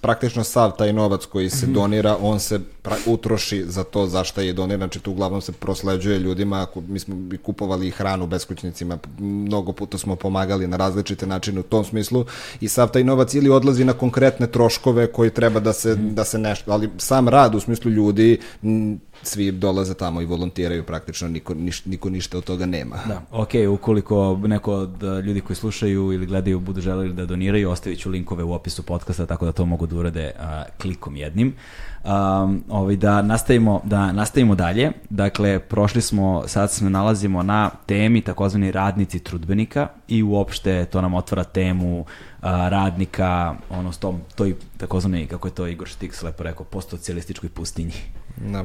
praktično 0.00 0.44
sav 0.44 0.76
taj 0.76 0.92
novac 0.92 1.26
koji 1.26 1.50
se 1.50 1.66
donira, 1.66 2.16
on 2.20 2.40
se 2.40 2.60
utroši 3.06 3.64
za 3.66 3.84
to 3.84 4.06
zašto 4.06 4.40
je 4.40 4.52
doniran, 4.52 4.78
znači 4.78 5.00
to 5.00 5.10
uglavnom 5.10 5.40
se 5.40 5.52
prosleđuje 5.52 6.18
ljudima 6.18 6.53
firmama, 6.54 6.66
mi 6.88 6.98
smo 6.98 7.16
kupovali 7.42 7.90
hranu 7.90 8.26
beskućnicima, 8.26 8.98
mnogo 9.18 9.72
puta 9.72 9.98
smo 9.98 10.16
pomagali 10.16 10.66
na 10.66 10.76
različite 10.76 11.26
načine 11.26 11.60
u 11.60 11.62
tom 11.62 11.84
smislu 11.84 12.24
i 12.60 12.68
sav 12.68 12.90
taj 12.90 13.04
novac 13.04 13.34
ili 13.34 13.50
odlazi 13.50 13.84
na 13.84 13.92
konkretne 13.92 14.46
troškove 14.46 15.12
koji 15.12 15.30
treba 15.30 15.60
da 15.60 15.72
se, 15.72 15.94
da 15.94 16.24
se 16.24 16.38
nešto, 16.38 16.72
ali 16.72 16.90
sam 16.98 17.28
rad 17.28 17.54
u 17.54 17.60
smislu 17.60 17.90
ljudi 17.90 18.40
svi 19.26 19.52
dolaze 19.52 19.94
tamo 19.94 20.20
i 20.20 20.26
volontiraju 20.26 20.84
praktično, 20.84 21.28
niko, 21.28 21.54
niš, 21.54 21.84
niko 21.84 22.10
ništa 22.10 22.38
od 22.38 22.44
toga 22.44 22.66
nema. 22.66 22.96
Da, 23.08 23.22
ok, 23.30 23.50
ukoliko 23.70 24.40
neko 24.42 24.72
od 24.72 25.02
ljudi 25.24 25.40
koji 25.40 25.56
slušaju 25.56 26.12
ili 26.12 26.26
gledaju 26.26 26.60
budu 26.60 26.80
želeli 26.80 27.12
da 27.12 27.26
doniraju, 27.26 27.70
ostavit 27.70 27.98
ću 27.98 28.10
linkove 28.10 28.44
u 28.44 28.52
opisu 28.52 28.82
podcasta, 28.82 29.26
tako 29.26 29.44
da 29.44 29.52
to 29.52 29.66
mogu 29.66 29.86
da 29.86 29.96
urade 29.96 30.32
a, 30.38 30.64
klikom 30.80 31.16
jednim. 31.16 31.54
Um, 32.04 32.64
ovaj, 32.68 32.96
da, 32.96 33.22
nastavimo, 33.22 33.80
da 33.84 34.12
nastavimo 34.12 34.54
dalje. 34.54 34.92
Dakle, 35.10 35.58
prošli 35.58 36.02
smo, 36.02 36.42
sad 36.46 36.72
se 36.72 36.90
nalazimo 36.90 37.42
na 37.42 37.70
temi 37.86 38.20
takozvani 38.20 38.72
radnici 38.72 39.18
trudbenika 39.18 39.88
i 40.08 40.22
uopšte 40.22 40.84
to 40.84 41.00
nam 41.00 41.14
otvara 41.14 41.44
temu 41.44 42.04
a, 42.40 42.68
radnika, 42.68 43.54
ono, 43.70 43.92
s 43.92 43.98
tom, 43.98 44.20
toj 44.34 44.54
takozvani, 44.76 45.26
kako 45.26 45.48
je 45.48 45.54
to 45.54 45.66
Igor 45.66 45.88
Štiks 45.88 46.22
lepo 46.22 46.42
rekao, 46.42 46.64
postocijalističkoj 46.64 47.48
pustinji. 47.48 47.92
Da. 48.36 48.64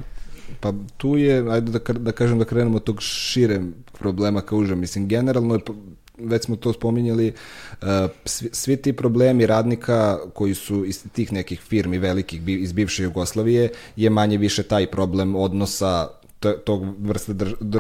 Pa 0.60 0.74
tu 0.98 1.18
je, 1.18 1.52
ajde 1.52 1.72
da, 1.72 1.94
da 1.94 2.12
kažem 2.12 2.40
da 2.40 2.46
krenemo 2.46 2.76
od 2.76 2.84
tog 2.84 3.02
šire 3.02 3.62
problema 4.00 4.42
ka 4.42 4.56
užem. 4.56 4.80
Mislim, 4.80 5.08
generalno 5.08 5.56
je 5.56 5.62
već 6.20 6.44
smo 6.44 6.56
to 6.56 6.74
spominjali, 6.74 7.34
uh, 7.82 7.88
svi, 8.26 8.50
svi 8.54 8.78
ti 8.78 8.94
problemi 8.94 9.46
radnika 9.46 10.18
koji 10.34 10.54
su 10.54 10.86
iz 10.86 11.06
tih 11.12 11.34
nekih 11.34 11.62
firmi 11.62 11.98
velikih 11.98 12.42
iz 12.48 12.74
bivše 12.74 13.04
Jugoslavije 13.04 13.70
je 13.96 14.10
manje 14.10 14.38
više 14.38 14.64
taj 14.64 14.88
problem 14.88 15.36
odnosa 15.36 16.08
tog 16.40 16.84
vrste 17.00 17.34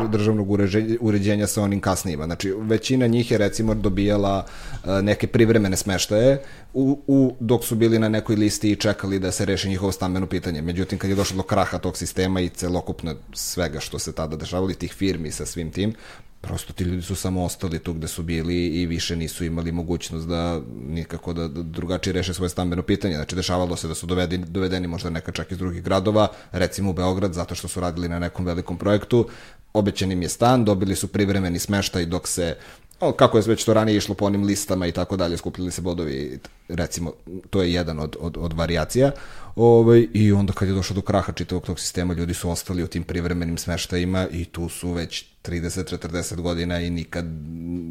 državnog 0.10 0.52
uređenja, 0.52 0.95
uređenja 1.02 1.48
sa 1.48 1.61
onim 1.61 1.80
kasnijima. 1.81 2.26
Znači, 2.26 2.53
većina 2.57 3.07
njih 3.07 3.31
je 3.31 3.38
recimo 3.38 3.73
dobijala 3.73 4.45
uh, 4.45 4.90
neke 5.02 5.27
privremene 5.27 5.77
smeštaje 5.77 6.41
u, 6.73 6.99
u, 7.07 7.36
dok 7.40 7.65
su 7.65 7.76
bili 7.76 7.99
na 7.99 8.10
nekoj 8.10 8.36
listi 8.36 8.72
i 8.72 8.76
čekali 8.76 9.19
da 9.19 9.31
se 9.31 9.45
reši 9.45 9.69
njihovo 9.69 9.91
stambeno 9.91 10.26
pitanje. 10.26 10.61
Međutim, 10.61 10.99
kad 10.99 11.10
je 11.10 11.15
došlo 11.15 11.38
do 11.38 11.44
kraha 11.44 11.77
tog 11.77 11.98
sistema 11.98 12.41
i 12.41 12.49
celokupno 12.49 13.15
svega 13.34 13.80
što 13.80 13.99
se 13.99 14.11
tada 14.11 14.36
dešavali, 14.36 14.73
tih 14.73 14.94
firmi 14.94 15.31
sa 15.31 15.45
svim 15.45 15.72
tim, 15.72 15.94
prosto 16.41 16.74
ti 16.74 16.84
ljudi 16.84 17.02
su 17.02 17.16
samo 17.16 17.44
ostali 17.44 17.80
tu 17.80 17.94
gde 17.94 18.07
su 18.07 18.24
bili 18.24 18.68
i 18.68 18.86
više 18.86 19.16
nisu 19.16 19.45
imali 19.45 19.72
mogućnost 19.72 20.28
da 20.28 20.61
nikako 20.90 21.34
da, 21.34 21.48
da 21.48 21.64
drugačije 21.64 22.14
reše 22.14 22.34
svoje 22.34 22.49
stambeno 22.49 22.82
pitanje. 22.82 23.16
Znači, 23.16 23.36
dešavalo 23.36 23.76
se 23.76 23.88
da 23.88 23.95
su 23.95 24.07
dovedeni, 24.07 24.45
dovedeni 24.45 24.88
možda 24.88 25.10
neka 25.10 25.32
čak 25.32 25.52
iz 25.52 25.57
drugih 25.57 25.84
gradova, 25.84 26.28
recimo 26.52 26.90
u 26.90 26.94
Beograd, 26.94 27.34
zato 27.34 27.56
što 27.56 27.68
su 27.68 27.80
radili 27.80 28.10
na 28.10 28.20
nekom 28.20 28.45
velikom 28.45 28.78
projektu, 28.78 29.28
obećan 29.74 30.11
im 30.11 30.22
je 30.22 30.30
stan, 30.30 30.66
dobili 30.66 30.95
su 30.95 31.07
privremeni 31.07 31.60
smeštaj 31.60 32.06
dok 32.06 32.28
se 32.28 32.56
o, 32.99 33.11
kako 33.11 33.38
je 33.38 33.44
već 33.48 33.64
to 33.64 33.74
ranije 33.74 33.98
išlo 33.98 34.16
po 34.16 34.26
onim 34.26 34.44
listama 34.44 34.88
i 34.88 34.91
tako 34.91 35.18
dalje, 35.18 35.38
skupljali 35.38 35.72
se 35.72 35.82
bodovi, 35.82 36.40
recimo, 36.68 37.14
to 37.49 37.61
je 37.61 37.74
jedan 37.74 37.99
od, 37.99 38.16
od, 38.20 38.38
od 38.40 38.53
variacija. 38.53 39.11
Ovaj, 39.56 40.07
I 40.14 40.32
onda 40.32 40.53
kad 40.53 40.68
je 40.68 40.74
došlo 40.74 40.94
do 40.94 41.02
kraha 41.02 41.32
čitavog 41.34 41.66
tog 41.66 41.80
sistema, 41.80 42.14
ljudi 42.14 42.34
su 42.34 42.49
ostali 42.49 42.84
u 42.84 42.88
tim 42.88 43.03
privremenim 43.03 43.57
smeštajima 43.57 44.28
i 44.32 44.45
tu 44.45 44.70
su 44.70 44.91
već 44.91 45.26
30-40 45.45 46.41
godina 46.41 46.80
i 46.80 46.90
nikad, 46.90 47.26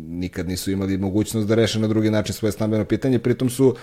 nikad 0.09 0.49
nisu 0.49 0.71
imali 0.71 0.99
mogućnost 0.99 1.49
da 1.49 1.55
reše 1.55 1.79
na 1.79 1.89
drugi 1.89 2.11
način 2.11 2.35
svoje 2.35 2.53
stambeno 2.53 2.85
pitanje. 2.85 3.19
Pritom 3.19 3.51
su, 3.51 3.77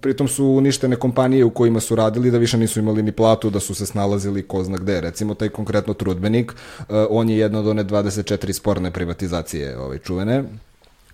pritom 0.00 0.28
su 0.28 0.44
uništene 0.44 0.96
kompanije 0.96 1.44
u 1.44 1.50
kojima 1.50 1.80
su 1.80 1.94
radili 1.94 2.30
da 2.30 2.38
više 2.38 2.58
nisu 2.58 2.80
imali 2.80 3.02
ni 3.02 3.12
platu, 3.12 3.50
da 3.50 3.60
su 3.60 3.74
se 3.74 3.86
snalazili 3.86 4.42
ko 4.42 4.64
zna 4.64 4.76
gde. 4.76 5.00
Recimo 5.00 5.34
taj 5.34 5.48
konkretno 5.48 5.94
trudbenik, 5.94 6.52
uh, 6.52 6.86
on 7.10 7.30
je 7.30 7.38
jedna 7.38 7.58
od 7.58 7.66
one 7.66 7.84
24 7.84 8.52
sporne 8.52 8.90
privatizacije 8.90 9.78
ovaj, 9.78 9.98
čuvene 9.98 10.44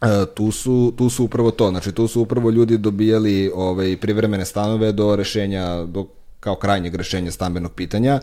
E, 0.03 0.27
tu 0.35 0.51
su, 0.51 0.95
tu 0.99 1.11
su 1.11 1.25
upravo 1.25 1.51
to, 1.51 1.71
znači 1.71 1.93
tu 1.93 2.09
su 2.09 2.21
upravo 2.21 2.51
ljudi 2.51 2.79
dobijali 2.79 3.51
ovaj, 3.55 3.97
privremene 3.97 4.45
stanove 4.45 4.93
do 4.93 5.17
rešenja, 5.17 5.85
do, 5.85 6.07
kao 6.41 6.55
krajnjeg 6.57 6.95
rešenja 6.95 7.31
stambenog 7.31 7.73
pitanja. 7.73 8.21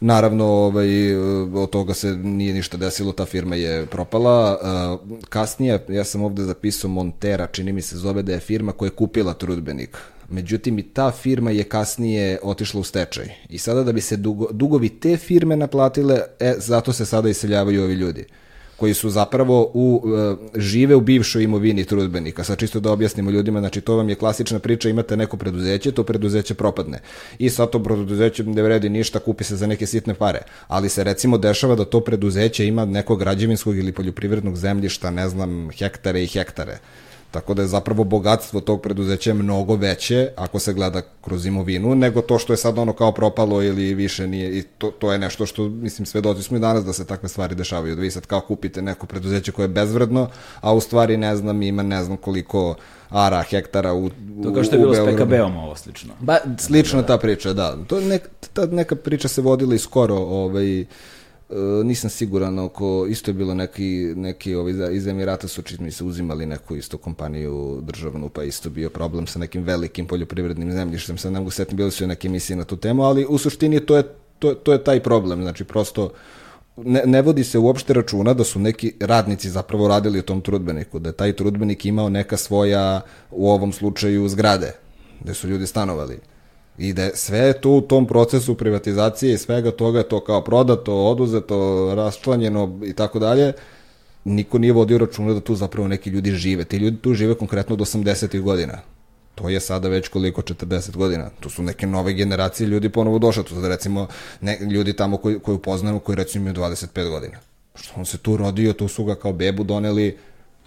Naravno, 0.00 0.44
ovaj, 0.44 1.14
od 1.54 1.70
toga 1.70 1.94
se 1.94 2.10
nije 2.16 2.54
ništa 2.54 2.76
desilo, 2.76 3.12
ta 3.12 3.24
firma 3.24 3.56
je 3.56 3.86
propala. 3.86 4.58
E, 4.62 5.18
kasnije, 5.28 5.84
ja 5.88 6.04
sam 6.04 6.22
ovde 6.22 6.42
zapisao 6.42 6.90
Montera, 6.90 7.46
čini 7.46 7.72
mi 7.72 7.82
se 7.82 7.96
zove 7.96 8.22
da 8.22 8.32
je 8.32 8.40
firma 8.40 8.72
koja 8.72 8.86
je 8.86 8.90
kupila 8.90 9.34
trudbenik. 9.34 9.98
Međutim, 10.28 10.78
i 10.78 10.82
ta 10.82 11.10
firma 11.10 11.50
je 11.50 11.64
kasnije 11.64 12.38
otišla 12.42 12.80
u 12.80 12.84
stečaj. 12.84 13.28
I 13.48 13.58
sada 13.58 13.82
da 13.82 13.92
bi 13.92 14.00
se 14.00 14.16
dugo, 14.16 14.46
dugovi 14.52 14.88
te 14.88 15.16
firme 15.16 15.56
naplatile, 15.56 16.20
e, 16.40 16.54
zato 16.58 16.92
se 16.92 17.06
sada 17.06 17.28
iseljavaju 17.28 17.82
ovi 17.82 17.94
ljudi 17.94 18.24
koji 18.80 18.94
su 18.94 19.10
zapravo 19.10 19.70
u, 19.74 20.02
uh, 20.04 20.38
žive 20.56 20.94
u 20.94 21.00
bivšoj 21.00 21.44
imovini 21.44 21.84
trudbenika. 21.84 22.44
Sad 22.44 22.58
čisto 22.58 22.80
da 22.80 22.92
objasnimo 22.92 23.30
ljudima, 23.30 23.60
znači 23.60 23.80
to 23.80 23.96
vam 23.96 24.08
je 24.08 24.14
klasična 24.14 24.58
priča, 24.58 24.88
imate 24.88 25.16
neko 25.16 25.36
preduzeće, 25.36 25.92
to 25.92 26.04
preduzeće 26.04 26.54
propadne. 26.54 27.00
I 27.38 27.50
sad 27.50 27.70
to 27.70 27.82
preduzeće 27.82 28.44
ne 28.44 28.62
vredi 28.62 28.88
ništa, 28.88 29.18
kupi 29.18 29.44
se 29.44 29.56
za 29.56 29.66
neke 29.66 29.86
sitne 29.86 30.14
pare. 30.14 30.40
Ali 30.68 30.88
se 30.88 31.04
recimo 31.04 31.38
dešava 31.38 31.74
da 31.74 31.84
to 31.84 32.00
preduzeće 32.00 32.66
ima 32.66 32.84
nekog 32.84 33.18
građevinskog 33.18 33.78
ili 33.78 33.92
poljoprivrednog 33.92 34.56
zemljišta, 34.56 35.10
ne 35.10 35.28
znam, 35.28 35.70
hektare 35.70 36.22
i 36.22 36.26
hektare 36.26 36.78
Tako 37.30 37.54
da 37.54 37.62
je 37.62 37.68
zapravo 37.68 38.04
bogatstvo 38.04 38.60
tog 38.60 38.82
preduzeća 38.82 39.34
mnogo 39.34 39.76
veće 39.76 40.28
ako 40.36 40.58
se 40.58 40.72
gleda 40.72 41.02
kroz 41.24 41.46
imovinu 41.46 41.94
nego 41.94 42.20
to 42.20 42.38
što 42.38 42.52
je 42.52 42.56
sad 42.56 42.78
ono 42.78 42.92
kao 42.92 43.12
propalo 43.12 43.62
ili 43.62 43.94
više 43.94 44.26
nije 44.26 44.58
i 44.58 44.62
to, 44.62 44.90
to 44.90 45.12
je 45.12 45.18
nešto 45.18 45.46
što 45.46 45.68
mislim 45.68 46.06
sve 46.06 46.20
dođe 46.20 46.42
smo 46.42 46.56
i 46.56 46.60
danas 46.60 46.84
da 46.84 46.92
se 46.92 47.06
takve 47.06 47.28
stvari 47.28 47.54
dešavaju 47.54 47.94
da 47.94 48.02
vi 48.02 48.10
sad 48.10 48.26
kao 48.26 48.40
kupite 48.40 48.82
neko 48.82 49.06
preduzeće 49.06 49.52
koje 49.52 49.64
je 49.64 49.68
bezvredno 49.68 50.28
a 50.60 50.74
u 50.74 50.80
stvari 50.80 51.16
ne 51.16 51.36
znam 51.36 51.62
ima 51.62 51.82
ne 51.82 52.04
znam 52.04 52.16
koliko 52.16 52.74
ara, 53.08 53.42
hektara 53.42 53.92
u, 53.92 54.04
u 54.06 54.10
To 54.42 54.54
kao 54.54 54.64
što 54.64 54.76
je 54.76 54.80
bilo 54.80 54.94
s 54.94 54.98
PKB-om 54.98 55.56
ovo 55.56 55.76
slično. 55.76 56.14
Ba, 56.20 56.38
slično 56.58 57.02
ta 57.02 57.18
priča, 57.18 57.52
da. 57.52 57.76
To 57.86 58.00
nek, 58.00 58.28
ta 58.52 58.66
neka 58.66 58.96
priča 58.96 59.28
se 59.28 59.42
vodila 59.42 59.74
i 59.74 59.78
skoro 59.78 60.16
ovaj, 60.16 60.80
Uh, 60.80 60.86
nisam 61.84 62.10
siguran 62.10 62.58
oko, 62.58 63.06
isto 63.08 63.30
je 63.30 63.34
bilo 63.34 63.54
neki, 63.54 64.12
neki 64.16 64.54
ovi 64.54 64.96
iz 64.96 65.06
Emirata 65.06 65.48
su 65.48 65.62
čit 65.62 65.80
mi 65.80 65.90
se 65.90 66.04
uzimali 66.04 66.46
neku 66.46 66.76
isto 66.76 66.98
kompaniju 66.98 67.80
državnu, 67.82 68.28
pa 68.28 68.44
isto 68.44 68.70
bio 68.70 68.90
problem 68.90 69.26
sa 69.26 69.38
nekim 69.38 69.62
velikim 69.62 70.06
poljoprivrednim 70.06 70.72
zemljištem, 70.72 71.18
sad 71.18 71.32
ne 71.32 71.38
mogu 71.38 71.50
setim, 71.50 71.76
bili 71.76 71.90
su 71.90 72.06
neke 72.06 72.28
emisije 72.28 72.56
na 72.56 72.64
tu 72.64 72.76
temu, 72.76 73.02
ali 73.02 73.26
u 73.28 73.38
suštini 73.38 73.80
to 73.80 73.96
je, 73.96 74.02
to, 74.38 74.54
to 74.54 74.72
je 74.72 74.84
taj 74.84 75.00
problem, 75.02 75.42
znači 75.42 75.64
prosto 75.64 76.12
ne, 76.76 77.02
ne 77.06 77.22
vodi 77.22 77.44
se 77.44 77.58
uopšte 77.58 77.94
računa 77.94 78.34
da 78.34 78.44
su 78.44 78.58
neki 78.58 78.92
radnici 79.00 79.50
zapravo 79.50 79.88
radili 79.88 80.18
u 80.18 80.22
tom 80.22 80.40
trudbeniku, 80.40 80.98
da 80.98 81.08
je 81.08 81.12
taj 81.12 81.32
trudbenik 81.32 81.86
imao 81.86 82.08
neka 82.08 82.36
svoja, 82.36 83.00
u 83.30 83.50
ovom 83.50 83.72
slučaju, 83.72 84.28
zgrade, 84.28 84.72
gde 85.20 85.34
su 85.34 85.48
ljudi 85.48 85.66
stanovali 85.66 86.18
I 86.80 86.92
da 86.92 87.04
je 87.04 87.10
sve 87.14 87.60
tu 87.60 87.70
u 87.70 87.80
tom 87.80 88.06
procesu 88.06 88.54
privatizacije 88.54 89.34
i 89.34 89.38
svega 89.38 89.70
toga 89.70 90.02
to 90.02 90.20
kao 90.24 90.40
prodato, 90.44 90.94
oduzeto, 90.94 91.92
raščlanjeno 91.94 92.80
i 92.84 92.92
tako 92.92 93.18
dalje, 93.18 93.52
niko 94.24 94.58
nije 94.58 94.72
vodio 94.72 94.98
računa 94.98 95.34
da 95.34 95.40
tu 95.40 95.54
zapravo 95.54 95.88
neki 95.88 96.10
ljudi 96.10 96.30
žive. 96.30 96.64
Ti 96.64 96.76
ljudi 96.76 96.96
tu 96.96 97.14
žive 97.14 97.34
konkretno 97.34 97.74
od 97.74 97.80
80. 97.80 98.40
godina. 98.40 98.78
To 99.34 99.48
je 99.48 99.60
sada 99.60 99.88
već 99.88 100.08
koliko 100.08 100.42
40 100.42 100.96
godina. 100.96 101.30
Tu 101.40 101.50
su 101.50 101.62
neke 101.62 101.86
nove 101.86 102.12
generacije 102.12 102.66
ljudi 102.66 102.88
ponovo 102.88 103.18
došle. 103.18 103.42
Tu 103.42 103.54
su 103.54 103.68
recimo 103.68 104.06
ne, 104.40 104.58
ljudi 104.60 104.92
tamo 104.92 105.16
koji, 105.16 105.38
koji 105.38 105.54
upoznamo 105.56 105.98
koji 105.98 106.16
recimo 106.16 106.48
imaju 106.48 106.72
25 106.72 107.10
godina. 107.10 107.38
Što 107.74 107.92
on 107.96 108.06
se 108.06 108.18
tu 108.18 108.36
rodio, 108.36 108.72
tu 108.72 108.88
su 108.88 109.04
ga 109.04 109.14
kao 109.14 109.32
bebu 109.32 109.64
doneli, 109.64 110.16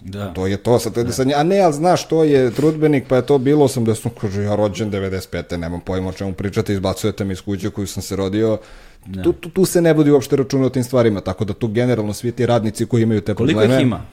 Da. 0.04 0.32
To 0.32 0.46
je 0.46 0.56
to, 0.56 0.78
sad, 0.78 0.92
da. 0.94 1.12
sad, 1.12 1.28
a 1.36 1.42
ne, 1.42 1.60
ali 1.60 1.74
znaš, 1.74 2.08
to 2.08 2.24
je 2.24 2.50
trudbenik, 2.50 3.04
pa 3.08 3.16
je 3.16 3.26
to 3.26 3.38
bilo 3.38 3.68
80, 3.68 4.08
kaže, 4.20 4.42
ja 4.42 4.54
rođen 4.54 4.90
95. 4.90 5.56
Nemam 5.56 5.80
pojma 5.80 6.08
o 6.08 6.12
čemu 6.12 6.32
pričate, 6.32 6.72
izbacujete 6.72 7.24
mi 7.24 7.32
iz 7.32 7.40
kuće 7.40 7.70
koju 7.70 7.86
sam 7.86 8.02
se 8.02 8.16
rodio, 8.16 8.58
da. 9.06 9.22
tu, 9.22 9.32
tu, 9.32 9.48
tu 9.48 9.64
se 9.64 9.80
ne 9.80 9.94
budi 9.94 10.10
uopšte 10.10 10.36
računa 10.36 10.66
o 10.66 10.70
tim 10.70 10.84
stvarima, 10.84 11.20
tako 11.20 11.44
da 11.44 11.52
tu 11.52 11.68
generalno 11.68 12.12
svi 12.12 12.32
ti 12.32 12.46
radnici 12.46 12.86
koji 12.86 13.02
imaju 13.02 13.20
te 13.20 13.34
Koliko 13.34 13.58
probleme... 13.58 13.74
Koliko 13.74 13.80
ih 13.80 13.86
ima? 13.86 14.06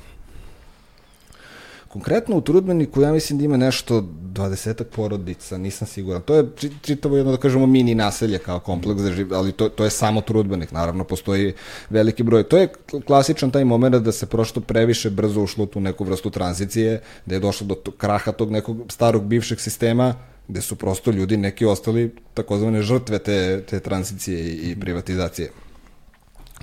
Konkretno 1.91 2.37
u 2.37 2.41
Trudbeniku 2.41 3.01
ja 3.01 3.11
mislim 3.11 3.39
da 3.39 3.45
ima 3.45 3.57
nešto 3.57 4.07
dvadesetak 4.21 4.87
porodica, 4.87 5.57
nisam 5.57 5.87
siguran. 5.87 6.21
To 6.21 6.35
je 6.35 6.45
čitavo 6.81 7.17
jedno, 7.17 7.31
da 7.31 7.37
kažemo, 7.37 7.65
mini 7.65 7.95
naselje 7.95 8.39
kao 8.39 8.59
kompleks, 8.59 9.01
ali 9.33 9.51
to, 9.51 9.69
to 9.69 9.83
je 9.83 9.89
samo 9.89 10.21
Trudbenik, 10.21 10.71
naravno 10.71 11.03
postoji 11.03 11.53
veliki 11.89 12.23
broj. 12.23 12.43
To 12.43 12.57
je 12.57 12.69
klasičan 13.05 13.51
taj 13.51 13.65
moment 13.65 13.95
da 13.95 14.11
se 14.11 14.25
prošto 14.25 14.61
previše 14.61 15.09
brzo 15.09 15.41
ušlo 15.41 15.65
tu 15.65 15.79
neku 15.79 16.03
vrstu 16.03 16.29
tranzicije, 16.29 17.01
da 17.25 17.35
je 17.35 17.39
došlo 17.39 17.67
do 17.67 17.75
kraha 17.75 18.31
tog 18.31 18.51
nekog 18.51 18.77
starog 18.89 19.23
bivšeg 19.23 19.59
sistema, 19.59 20.15
gde 20.47 20.61
su 20.61 20.75
prosto 20.75 21.11
ljudi 21.11 21.37
neki 21.37 21.65
ostali 21.65 22.15
takozvane 22.33 22.81
žrtve 22.81 23.19
te, 23.19 23.63
te 23.69 23.79
tranzicije 23.79 24.71
i 24.71 24.79
privatizacije. 24.79 25.51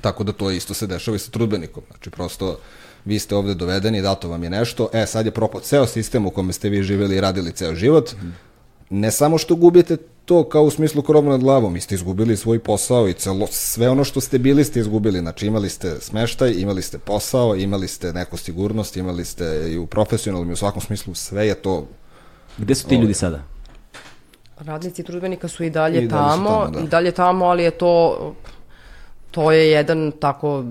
Tako 0.01 0.25
da 0.25 0.33
to 0.33 0.51
isto 0.51 0.75
se 0.75 0.87
dešava 0.87 1.17
i 1.17 1.19
sa 1.19 1.31
Trudbenikom. 1.31 1.83
Znači, 1.91 2.11
prosto 2.11 2.59
vi 3.09 3.18
ste 3.18 3.36
ovde 3.36 3.55
dovedeni, 3.55 4.02
dato 4.02 4.28
vam 4.28 4.43
je 4.43 4.51
nešto, 4.51 4.89
e 4.93 5.06
sad 5.06 5.26
je 5.26 5.32
propao 5.32 5.60
ceo 5.60 5.86
sistem 5.86 6.26
u 6.26 6.30
kome 6.30 6.52
ste 6.52 6.68
vi 6.68 6.82
živeli 6.82 7.16
i 7.16 7.20
radili 7.20 7.52
ceo 7.52 7.74
život, 7.74 8.10
ne 8.90 9.10
samo 9.10 9.39
što 9.39 9.56
gubite 9.56 9.97
to 10.24 10.44
kao 10.48 10.62
u 10.62 10.70
smislu 10.70 11.02
krovu 11.02 11.30
nad 11.30 11.40
glavom, 11.40 11.74
vi 11.74 11.80
ste 11.80 11.94
izgubili 11.94 12.36
svoj 12.36 12.59
posao 12.59 13.09
i 13.09 13.12
celo, 13.12 13.47
sve 13.51 13.89
ono 13.89 14.05
što 14.05 14.20
ste 14.20 14.39
bili 14.39 14.64
ste 14.64 14.80
izgubili, 14.80 15.18
znači 15.18 15.47
imali 15.47 15.68
ste 15.68 15.97
smeštaj, 16.01 16.55
imali 16.59 16.82
ste 16.82 16.98
posao, 16.98 17.56
imali 17.56 17.89
ste 17.89 18.12
neku 18.12 18.36
sigurnost, 18.36 18.97
imali 18.97 19.24
ste 19.24 19.72
i 19.72 19.78
u 19.78 19.86
profesionalnom 19.86 20.51
i 20.51 20.52
u 20.52 20.56
svakom 20.56 20.82
smislu, 20.82 21.14
sve 21.14 21.47
je 21.47 21.55
to 21.55 21.86
Gde 22.59 22.74
su 22.74 22.89
ti 22.89 22.97
ljudi 22.97 23.14
sada? 23.14 23.43
Radnici 24.59 25.02
trudbenika 25.02 25.48
su 25.48 25.64
i 25.64 25.70
dalje, 25.70 26.02
I 26.02 26.09
dalje 26.09 26.30
su 26.30 26.35
tamo, 26.35 26.51
tamo, 26.51 26.70
da. 26.70 26.80
i 26.80 26.89
dalje 26.89 27.12
tamo, 27.12 27.44
ali 27.44 27.62
je 27.62 27.70
to, 27.70 28.35
to 29.30 29.52
je 29.52 29.70
jedan 29.70 30.12
tako 30.20 30.64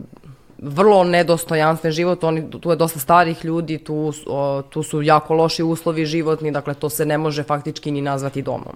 vrlo 0.59 1.03
nedostojanstven 1.03 1.91
život, 1.91 2.23
oni, 2.23 2.49
tu 2.49 2.69
je 2.69 2.75
dosta 2.75 2.99
starih 2.99 3.45
ljudi, 3.45 3.77
tu, 3.77 4.13
o, 4.27 4.61
tu 4.61 4.83
su 4.83 5.01
jako 5.01 5.33
loši 5.33 5.63
uslovi 5.63 6.05
životni, 6.05 6.51
dakle 6.51 6.73
to 6.73 6.89
se 6.89 7.05
ne 7.05 7.17
može 7.17 7.43
faktički 7.43 7.91
ni 7.91 8.01
nazvati 8.01 8.41
domom. 8.41 8.75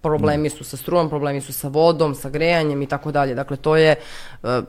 Problemi 0.00 0.50
su 0.50 0.64
sa 0.64 0.76
strujom, 0.76 1.08
problemi 1.08 1.40
su 1.40 1.52
sa 1.52 1.68
vodom, 1.68 2.14
sa 2.14 2.30
grejanjem 2.30 2.82
i 2.82 2.86
tako 2.86 3.12
dalje. 3.12 3.34
Dakle, 3.34 3.56
to 3.56 3.76
je, 3.76 3.96
e, 4.42 4.62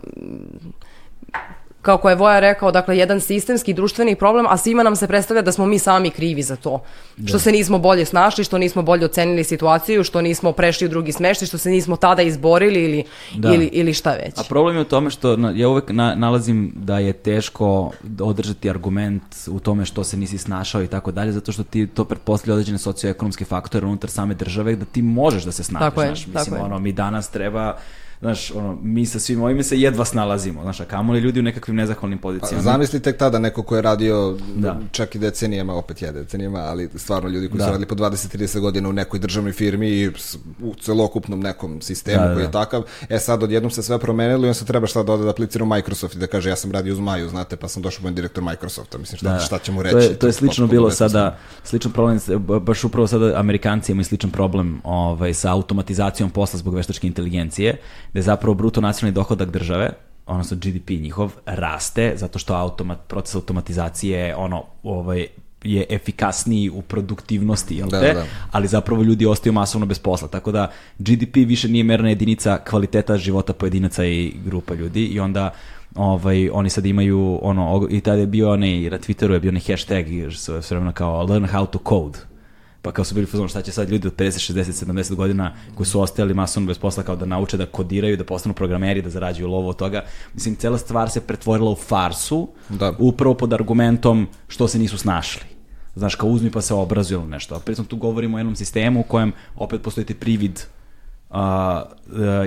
kako 1.82 2.10
je 2.10 2.16
Voja 2.16 2.40
rekao, 2.40 2.72
dakle, 2.72 2.98
jedan 2.98 3.22
sistemski 3.22 3.74
društveni 3.74 4.16
problem, 4.16 4.46
a 4.50 4.58
svima 4.58 4.84
nam 4.84 4.96
se 4.96 5.08
predstavlja 5.08 5.42
da 5.42 5.52
smo 5.52 5.66
mi 5.66 5.80
sami 5.80 6.10
krivi 6.10 6.44
za 6.44 6.56
to. 6.56 6.82
Što 7.26 7.40
se 7.40 7.52
nismo 7.52 7.80
bolje 7.80 8.06
snašli, 8.06 8.44
što 8.44 8.58
nismo 8.58 8.82
bolje 8.82 9.06
ocenili 9.06 9.44
situaciju, 9.44 10.04
što 10.04 10.22
nismo 10.22 10.52
prešli 10.52 10.88
u 10.88 10.90
drugi 10.90 11.12
smeštaj, 11.12 11.48
što 11.48 11.58
se 11.58 11.70
nismo 11.70 11.96
tada 11.96 12.22
izborili 12.22 12.84
ili, 12.84 13.04
Da. 13.36 13.54
ili, 13.54 13.66
ili 13.66 13.94
šta 13.94 14.12
već. 14.12 14.38
A 14.38 14.44
problem 14.50 14.76
je 14.76 14.82
u 14.82 14.86
tome 14.86 15.10
što 15.10 15.38
ja 15.56 15.70
uvek 15.70 15.90
na, 15.90 16.16
nalazim 16.16 16.74
da 16.76 17.00
je 17.00 17.14
teško 17.14 17.92
održati 18.20 18.70
argument 18.70 19.24
u 19.48 19.60
tome 19.60 19.86
što 19.86 20.04
se 20.04 20.18
nisi 20.18 20.38
snašao 20.38 20.84
i 20.84 20.88
tako 20.88 21.12
dalje, 21.12 21.32
zato 21.32 21.52
što 21.52 21.64
ti 21.64 21.88
to 21.88 22.06
pretpostavlja 22.06 22.54
određene 22.54 22.78
socioekonomske 22.78 23.46
faktore 23.46 23.86
unutar 23.86 24.10
same 24.10 24.34
države 24.34 24.76
da 24.76 24.86
ti 24.86 25.02
možeš 25.02 25.44
da 25.44 25.52
se 25.52 25.64
snađeš. 25.64 25.90
Tako 25.90 26.02
je, 26.02 26.08
znaš, 26.08 26.22
tako 26.22 26.40
mislim, 26.40 26.56
je. 26.56 26.64
ono, 26.64 26.80
mi 26.80 26.92
danas 26.92 27.30
treba 27.30 27.78
Znaš, 28.20 28.52
ono, 28.52 28.78
mi 28.82 29.06
sa 29.06 29.20
svim 29.20 29.42
ovime 29.42 29.64
se 29.64 29.80
jedva 29.80 30.06
snalazimo, 30.06 30.62
znaš, 30.62 30.80
a 30.80 30.86
kamoli 30.86 31.20
ljudi 31.20 31.40
u 31.40 31.44
nekakvim 31.44 31.76
nezahvalnim 31.76 32.20
pozicijama. 32.20 32.62
Zamisli 32.64 33.00
tek 33.00 33.18
tada 33.18 33.40
neko 33.40 33.64
ko 33.64 33.76
je 33.76 33.82
radio 33.82 34.38
Da. 34.56 34.80
čak 34.92 35.16
i 35.16 35.20
decenijama, 35.20 35.76
opet 35.76 36.02
je 36.02 36.12
decenijama, 36.12 36.60
ali 36.60 36.90
stvarno 36.96 37.30
ljudi 37.30 37.48
koji 37.50 37.58
Da. 37.58 37.66
su 37.66 37.72
radili 37.72 37.88
po 37.88 37.96
20-30 37.96 38.60
godina 38.60 38.90
u 38.90 38.94
nekoj 38.94 39.20
državnoj 39.20 39.52
firmi 39.54 39.90
i 39.90 40.08
u 40.62 40.74
celokupnom 40.82 41.40
nekom 41.40 41.82
sistemu 41.82 42.18
Da, 42.20 42.34
koji 42.34 42.44
je 42.44 42.48
da. 42.48 42.52
takav. 42.52 42.84
E 43.10 43.20
sad 43.20 43.44
odjednom 43.44 43.72
se 43.72 43.84
sve 43.84 44.00
promenilo 44.00 44.46
i 44.46 44.50
on 44.50 44.56
se 44.56 44.66
treba 44.66 44.88
šta 44.88 45.04
da 45.04 45.14
ode 45.14 45.24
da 45.24 45.30
aplicira 45.30 45.64
u 45.64 45.68
Microsoft 45.68 46.16
i 46.16 46.20
da 46.20 46.28
kaže 46.28 46.50
ja 46.50 46.56
sam 46.56 46.72
radio 46.72 46.94
uz 46.94 47.00
Maju, 47.00 47.30
znate, 47.30 47.56
pa 47.56 47.68
sam 47.68 47.82
došao 47.82 48.02
budem 48.02 48.16
direktor 48.16 48.44
Microsofta. 48.44 48.98
Mislim, 48.98 49.18
šta, 49.18 49.34
Da, 49.34 49.40
šta 49.40 49.60
ćemo 49.60 49.84
reći? 49.84 49.94
To 49.94 50.00
je, 50.00 50.16
to 50.16 50.28
je 50.28 50.34
slično 50.34 50.68
bilo 50.68 50.92
sada, 50.92 51.38
sličan 51.64 51.92
problem, 51.92 52.20
baš 52.62 52.84
upravo 52.84 53.08
sada 53.08 53.34
Amerikanci 53.36 53.92
imaju 53.92 54.06
sličan 54.06 54.32
problem 54.32 54.82
ovaj, 54.84 55.34
sa 55.34 55.52
automatizacijom 55.52 56.30
posla 56.30 56.60
zbog 56.60 56.76
veštačke 56.76 57.08
inteligencije, 57.08 57.78
gde 58.12 58.22
zapravo 58.22 58.54
bruto 58.54 58.82
nacionalni 58.82 59.16
dohodak 59.16 59.52
države, 59.52 59.90
odnosno 60.26 60.58
GDP 60.58 60.90
njihov, 60.90 61.34
raste 61.46 62.14
zato 62.16 62.40
što 62.40 62.54
automat, 62.54 63.00
proces 63.08 63.36
automatizacije 63.36 64.36
ono, 64.36 64.64
ovaj, 64.84 65.28
je 65.64 65.86
efikasniji 65.90 66.70
u 66.70 66.82
produktivnosti, 66.82 67.76
jel 67.76 67.90
Da, 67.90 68.00
te? 68.00 68.14
da. 68.14 68.26
ali 68.52 68.68
zapravo 68.68 69.04
ljudi 69.04 69.26
ostaju 69.26 69.54
masovno 69.54 69.86
bez 69.86 70.00
posla. 70.00 70.28
Tako 70.28 70.52
da 70.52 70.72
GDP 70.98 71.36
više 71.36 71.68
nije 71.70 71.84
merna 71.84 72.10
jedinica 72.10 72.58
kvaliteta 72.58 73.18
života 73.18 73.54
pojedinaca 73.54 74.06
i 74.06 74.34
grupa 74.46 74.74
ljudi 74.74 75.06
i 75.06 75.20
onda 75.20 75.54
ovaj, 75.96 76.50
oni 76.50 76.70
sad 76.70 76.86
imaju 76.86 77.40
ono, 77.42 77.88
i 77.90 78.02
tada 78.02 78.20
je 78.20 78.28
bio 78.28 78.52
onaj, 78.52 78.90
na 78.90 78.98
Twitteru 78.98 79.32
je 79.32 79.40
bio 79.40 79.50
onaj 79.50 79.62
hashtag 79.68 80.06
sve 80.32 80.62
vremena 80.70 80.92
kao 80.92 81.24
learn 81.24 81.46
how 81.46 81.66
to 81.66 81.80
code. 81.90 82.37
Pa 82.82 82.92
kao 82.92 83.06
su 83.06 83.16
bili 83.16 83.26
fuzon 83.26 83.48
šta 83.48 83.62
će 83.62 83.72
sad 83.72 83.90
ljudi 83.90 84.08
od 84.08 84.16
50, 84.16 84.54
60, 84.54 84.86
70 84.86 85.16
godina 85.16 85.54
koji 85.76 85.88
su 85.88 86.02
ostajali 86.02 86.34
masovno 86.34 86.68
bez 86.68 86.78
posla 86.78 87.04
kao 87.04 87.16
da 87.16 87.26
nauče 87.26 87.58
da 87.58 87.66
kodiraju, 87.66 88.18
da 88.18 88.24
postanu 88.24 88.56
programeri, 88.56 89.02
da 89.02 89.10
zarađuju 89.10 89.48
lovo 89.48 89.70
od 89.70 89.76
toga. 89.76 90.04
Mislim, 90.34 90.56
cela 90.56 90.78
stvar 90.78 91.10
se 91.10 91.22
pretvorila 91.22 91.72
u 91.72 91.76
farsu, 91.76 92.50
Da. 92.70 92.94
upravo 93.00 93.36
pod 93.36 93.54
argumentom 93.54 94.28
što 94.48 94.68
se 94.68 94.80
nisu 94.80 94.98
snašli. 94.98 95.42
Znaš, 95.96 96.16
kao 96.16 96.30
uzmi 96.30 96.52
pa 96.52 96.62
se 96.62 96.74
obrazuju 96.74 97.20
ili 97.20 97.30
nešto. 97.30 97.56
A 97.56 97.60
pritom 97.60 97.86
tu 97.86 97.98
govorimo 97.98 98.38
o 98.38 98.40
jednom 98.40 98.56
sistemu 98.56 99.00
u 99.00 99.04
kojem 99.04 99.32
opet 99.56 99.82
postoji 99.82 100.06
taj 100.06 100.16
privid 100.16 100.62
a, 101.30 101.84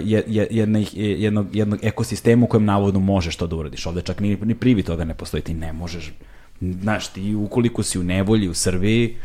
je, 0.05 0.24
je, 0.27 0.48
jednog, 0.51 0.85
jednog, 0.94 1.57
jednog 1.57 1.78
ekosistema 1.82 2.44
u 2.44 2.48
kojem 2.48 2.65
navodno 2.65 3.01
možeš 3.01 3.36
to 3.36 3.47
da 3.47 3.57
uradiš. 3.57 3.86
Ovde 3.86 4.02
čak 4.02 4.20
ni, 4.20 4.36
ni 4.36 4.55
privid 4.55 4.86
toga 4.86 5.05
ne 5.05 5.15
postoji, 5.15 5.43
ti 5.43 5.55
ne 5.55 5.73
možeš. 5.73 6.12
Znaš, 6.61 7.09
ti 7.09 7.35
ukoliko 7.35 7.82
si 7.82 7.98
u 7.98 8.02
nevolji 8.02 8.48
u 8.48 8.55
Srbiji, 8.55 9.16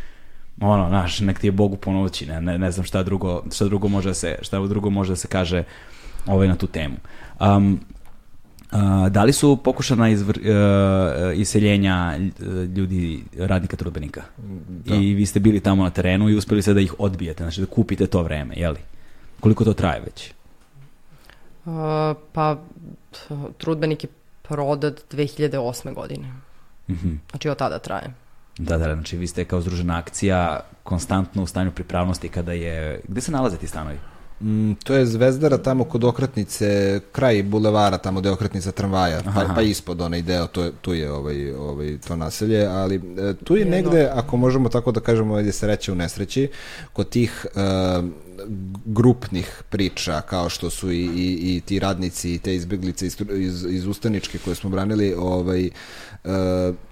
ono, 0.61 0.87
znaš, 0.89 1.19
nek 1.19 1.39
ti 1.39 1.47
je 1.47 1.51
Bogu 1.51 1.77
ponoći, 1.77 2.25
ne, 2.25 2.41
ne, 2.41 2.57
ne 2.57 2.71
znam 2.71 2.85
šta 2.85 3.03
drugo, 3.03 3.43
šta 3.53 3.65
drugo 3.65 3.87
može 3.87 4.09
da 4.09 4.13
se, 4.13 4.37
šta 4.41 4.59
drugo 4.59 4.89
može 4.89 5.11
da 5.11 5.15
se 5.15 5.27
kaže 5.27 5.63
ovaj, 6.25 6.47
na 6.47 6.55
tu 6.55 6.67
temu. 6.67 6.95
Um, 7.39 7.79
a, 8.71 9.09
da 9.09 9.23
li 9.23 9.33
su 9.33 9.57
pokušana 9.57 10.09
izvr, 10.09 10.39
uh, 10.39 11.39
iseljenja 11.39 12.17
uh, 12.19 12.47
ljudi, 12.77 13.23
radnika 13.37 13.77
trudbenika? 13.77 14.21
I 14.85 15.13
vi 15.13 15.25
ste 15.25 15.39
bili 15.39 15.59
tamo 15.59 15.83
na 15.83 15.89
terenu 15.89 16.29
i 16.29 16.35
uspeli 16.35 16.61
ste 16.61 16.73
da 16.73 16.81
ih 16.81 16.93
odbijete, 16.99 17.43
znači 17.43 17.61
da 17.61 17.67
kupite 17.67 18.07
to 18.07 18.23
vreme, 18.23 18.55
jeli? 18.57 18.79
Koliko 19.39 19.63
to 19.63 19.73
traje 19.73 20.01
već? 20.05 20.33
Uh, 21.65 21.73
pa, 22.31 22.57
trudbenik 23.57 24.03
je 24.03 24.09
prodat 24.41 25.01
2008. 25.11 25.93
godine. 25.93 26.31
Mhm. 26.89 27.13
Znači, 27.31 27.49
od 27.49 27.57
tada 27.57 27.79
traje. 27.79 28.24
Da, 28.57 28.77
da, 28.77 28.95
znači 28.95 29.17
vi 29.17 29.27
ste 29.27 29.45
kao 29.45 29.61
združena 29.61 29.97
akcija 29.97 30.59
konstantno 30.83 31.43
u 31.43 31.47
stanju 31.47 31.71
pripravnosti 31.71 32.29
kada 32.29 32.51
je... 32.51 33.01
Gde 33.07 33.21
se 33.21 33.31
nalaze 33.31 33.57
ti 33.57 33.67
stanovi? 33.67 33.97
Mm, 34.41 34.73
to 34.83 34.93
je 34.93 35.05
Zvezdara 35.05 35.57
tamo 35.57 35.83
kod 35.83 36.03
okretnice, 36.03 36.99
kraj 37.11 37.43
bulevara, 37.43 37.97
tamo 37.97 38.19
gde 38.19 38.29
je 38.29 38.33
okretnica 38.33 38.71
tramvaja, 38.71 39.21
pa, 39.35 39.53
pa 39.55 39.61
ispod 39.61 40.01
onaj 40.01 40.21
deo, 40.21 40.47
to 40.47 40.63
je, 40.63 40.71
tu 40.81 40.93
je 40.93 41.11
ovaj, 41.11 41.51
ovaj, 41.51 41.97
to 42.07 42.15
naselje, 42.15 42.65
ali 42.67 42.95
e, 42.95 43.33
tu 43.43 43.55
je 43.55 43.65
negde, 43.65 44.09
ako 44.13 44.37
možemo 44.37 44.69
tako 44.69 44.91
da 44.91 44.99
kažemo, 44.99 45.35
gde 45.35 45.51
se 45.51 45.67
reće 45.67 45.91
u 45.91 45.95
nesreći, 45.95 46.49
kod 46.93 47.09
tih 47.09 47.45
e, 47.55 47.59
grupnih 48.85 49.63
priča, 49.69 50.21
kao 50.21 50.49
što 50.49 50.69
su 50.69 50.91
i, 50.91 51.05
i, 51.15 51.55
i 51.55 51.61
ti 51.65 51.79
radnici 51.79 52.33
i 52.33 52.39
te 52.39 52.55
izbjeglice 52.55 53.05
iz, 53.05 53.17
iz, 53.29 53.65
iz 53.69 53.87
Ustaničke 53.87 54.37
koje 54.37 54.55
smo 54.55 54.69
branili, 54.69 55.13
ovaj, 55.17 55.65
e, 55.65 55.71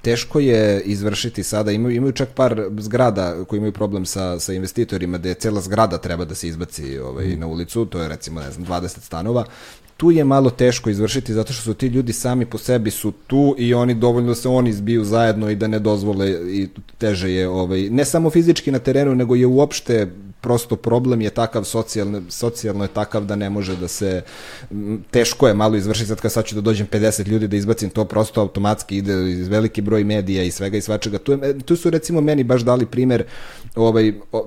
teško 0.02 0.40
je 0.40 0.82
izvršiti 0.82 1.44
sada, 1.44 1.72
imaju, 1.72 1.95
imaju 1.95 2.11
čak 2.11 2.30
par 2.30 2.68
zgrada 2.80 3.45
koji 3.45 3.57
imaju 3.57 3.72
problem 3.72 4.06
sa, 4.06 4.40
sa 4.40 4.53
investitorima, 4.53 5.18
gde 5.18 5.34
cela 5.34 5.61
zgrada 5.61 5.98
treba 5.98 6.26
da 6.26 6.36
se 6.36 6.48
izbaci 6.48 6.98
ovaj, 6.98 7.36
na 7.36 7.48
ulicu, 7.48 7.86
to 7.86 8.02
je 8.02 8.07
recimo, 8.07 8.41
ne 8.41 8.52
znam, 8.52 8.65
20 8.68 8.99
stanova, 8.99 9.45
tu 9.98 10.11
je 10.11 10.24
malo 10.24 10.49
teško 10.49 10.90
izvršiti 10.90 11.34
zato 11.34 11.53
što 11.53 11.61
su 11.61 11.74
ti 11.74 11.88
ljudi 11.88 12.14
sami 12.14 12.45
po 12.45 12.57
sebi 12.57 12.91
su 12.91 13.11
tu 13.28 13.56
i 13.57 13.74
oni 13.74 13.94
dovoljno 13.94 14.30
da 14.30 14.36
se 14.36 14.49
oni 14.49 14.70
izbiju 14.70 15.03
zajedno 15.03 15.49
i 15.49 15.56
da 15.56 15.68
ne 15.68 15.80
dozvole 15.80 16.32
i 16.32 16.68
teže 16.98 17.32
je 17.32 17.48
ovaj 17.48 17.90
ne 17.90 18.06
samo 18.06 18.30
fizički 18.30 18.72
na 18.72 18.80
terenu 18.80 19.15
nego 19.15 19.36
je 19.36 19.48
uopšte 19.48 20.07
prosto 20.44 20.76
problem 20.76 21.22
je 21.22 21.30
takav 21.30 21.64
socijalno, 21.64 22.22
socijalno 22.30 22.84
je 22.84 22.88
takav 22.88 23.26
da 23.26 23.36
ne 23.36 23.49
može 23.49 23.76
da 23.76 23.88
se 23.88 24.22
teško 25.11 25.48
je 25.48 25.53
malo 25.53 25.76
izvršiti. 25.76 26.07
Sad 26.07 26.22
kad 26.22 26.32
sad 26.32 26.45
ću 26.45 26.56
da 26.56 26.61
dođem 26.61 26.88
50 26.91 27.28
ljudi 27.28 27.48
da 27.48 27.56
izbacim 27.56 27.90
to 27.90 28.06
prosto 28.06 28.41
automatski 28.41 28.98
ide 28.98 29.32
iz 29.32 29.48
veliki 29.48 29.82
broj 29.82 30.03
medija 30.03 30.44
i 30.44 30.52
svega 30.52 30.78
i 30.78 30.82
svačega. 30.82 31.18
Tu, 31.18 31.32
je, 31.32 31.60
tu 31.60 31.76
su 31.76 31.90
recimo 31.90 32.22
meni 32.22 32.44
baš 32.44 32.61
dali 32.61 32.86
primer 32.86 33.24
ovaj 33.76 34.14
o, 34.32 34.45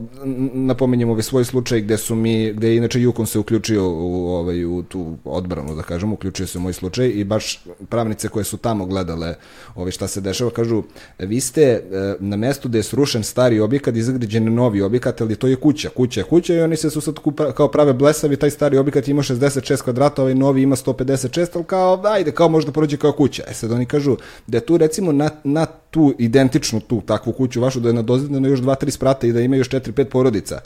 napominjem 0.53 1.11
ovaj 1.11 1.23
svoj 1.23 1.45
slučaj 1.45 1.81
gde 1.81 1.97
su 1.97 2.15
mi 2.15 2.53
gde 2.53 2.69
je 2.69 2.77
inače 2.77 3.01
Jukon 3.01 3.27
se 3.27 3.39
uključio 3.39 3.89
u 3.89 4.29
ovaj 4.31 4.65
u 4.65 4.83
tu 4.83 5.17
odbranu 5.25 5.75
da 5.75 5.83
kažem 5.83 6.13
uključio 6.13 6.47
se 6.47 6.59
u 6.59 6.61
moj 6.61 6.73
slučaj 6.73 7.09
i 7.09 7.25
baš 7.25 7.65
pravnice 7.89 8.29
koje 8.29 8.45
su 8.45 8.57
tamo 8.57 8.87
gledale 8.87 9.35
ovaj 9.75 9.93
šta 9.93 10.09
se 10.09 10.21
dešava 10.21 10.51
kažu 10.51 10.83
vi 11.19 11.41
ste 11.41 11.63
e, 11.63 11.81
na 12.21 12.37
mestu 12.37 12.69
gde 12.69 12.79
je 12.79 12.83
srušen 12.83 13.25
stari 13.25 13.61
objekat 13.61 13.97
izgrađen 13.97 14.55
novi 14.55 14.83
objekat 14.83 15.21
ali 15.21 15.37
to 15.37 15.47
je 15.47 15.57
kuća 15.57 15.86
kuća 15.91 16.21
je 16.21 16.25
kuća 16.25 16.55
i 16.55 16.61
oni 16.61 16.77
se 16.77 16.91
su 16.91 17.01
sad 17.01 17.15
kupa- 17.15 17.53
kao 17.53 17.69
prave 17.69 17.93
blesavi 17.93 18.37
taj 18.37 18.51
stari 18.51 18.79
objekat 18.79 19.09
ima 19.09 19.23
66 19.23 19.83
kvadrata 19.83 20.23
ovaj 20.23 20.35
novi 20.35 20.63
ima 20.63 20.77
156 20.77 21.49
ali 21.55 21.65
kao 21.65 22.03
ajde 22.05 22.33
kao 22.33 22.49
možda 22.49 22.73
prođe 22.73 22.97
kao 22.97 23.13
kuća. 23.13 23.43
E 23.49 23.55
sad 23.55 23.73
oni 23.73 23.87
kažu 23.87 24.17
da 24.47 24.57
je 24.57 24.67
tu 24.67 24.77
recimo 24.77 25.13
na, 25.13 25.31
na 25.45 25.67
tu 25.91 26.15
identičnu 26.19 26.81
tu 26.81 27.01
takvu 27.07 27.33
kuću 27.33 27.61
vašu 27.61 27.81
da 27.81 27.89
je 27.89 27.95
nadozidano 27.95 28.49
još 28.49 28.61
2-3 28.61 28.91
sprata 28.91 29.27
i 29.27 29.33
da 29.33 29.41
ima 29.41 29.57
još 29.57 29.71
4-5 29.71 30.05
porodica. 30.05 30.61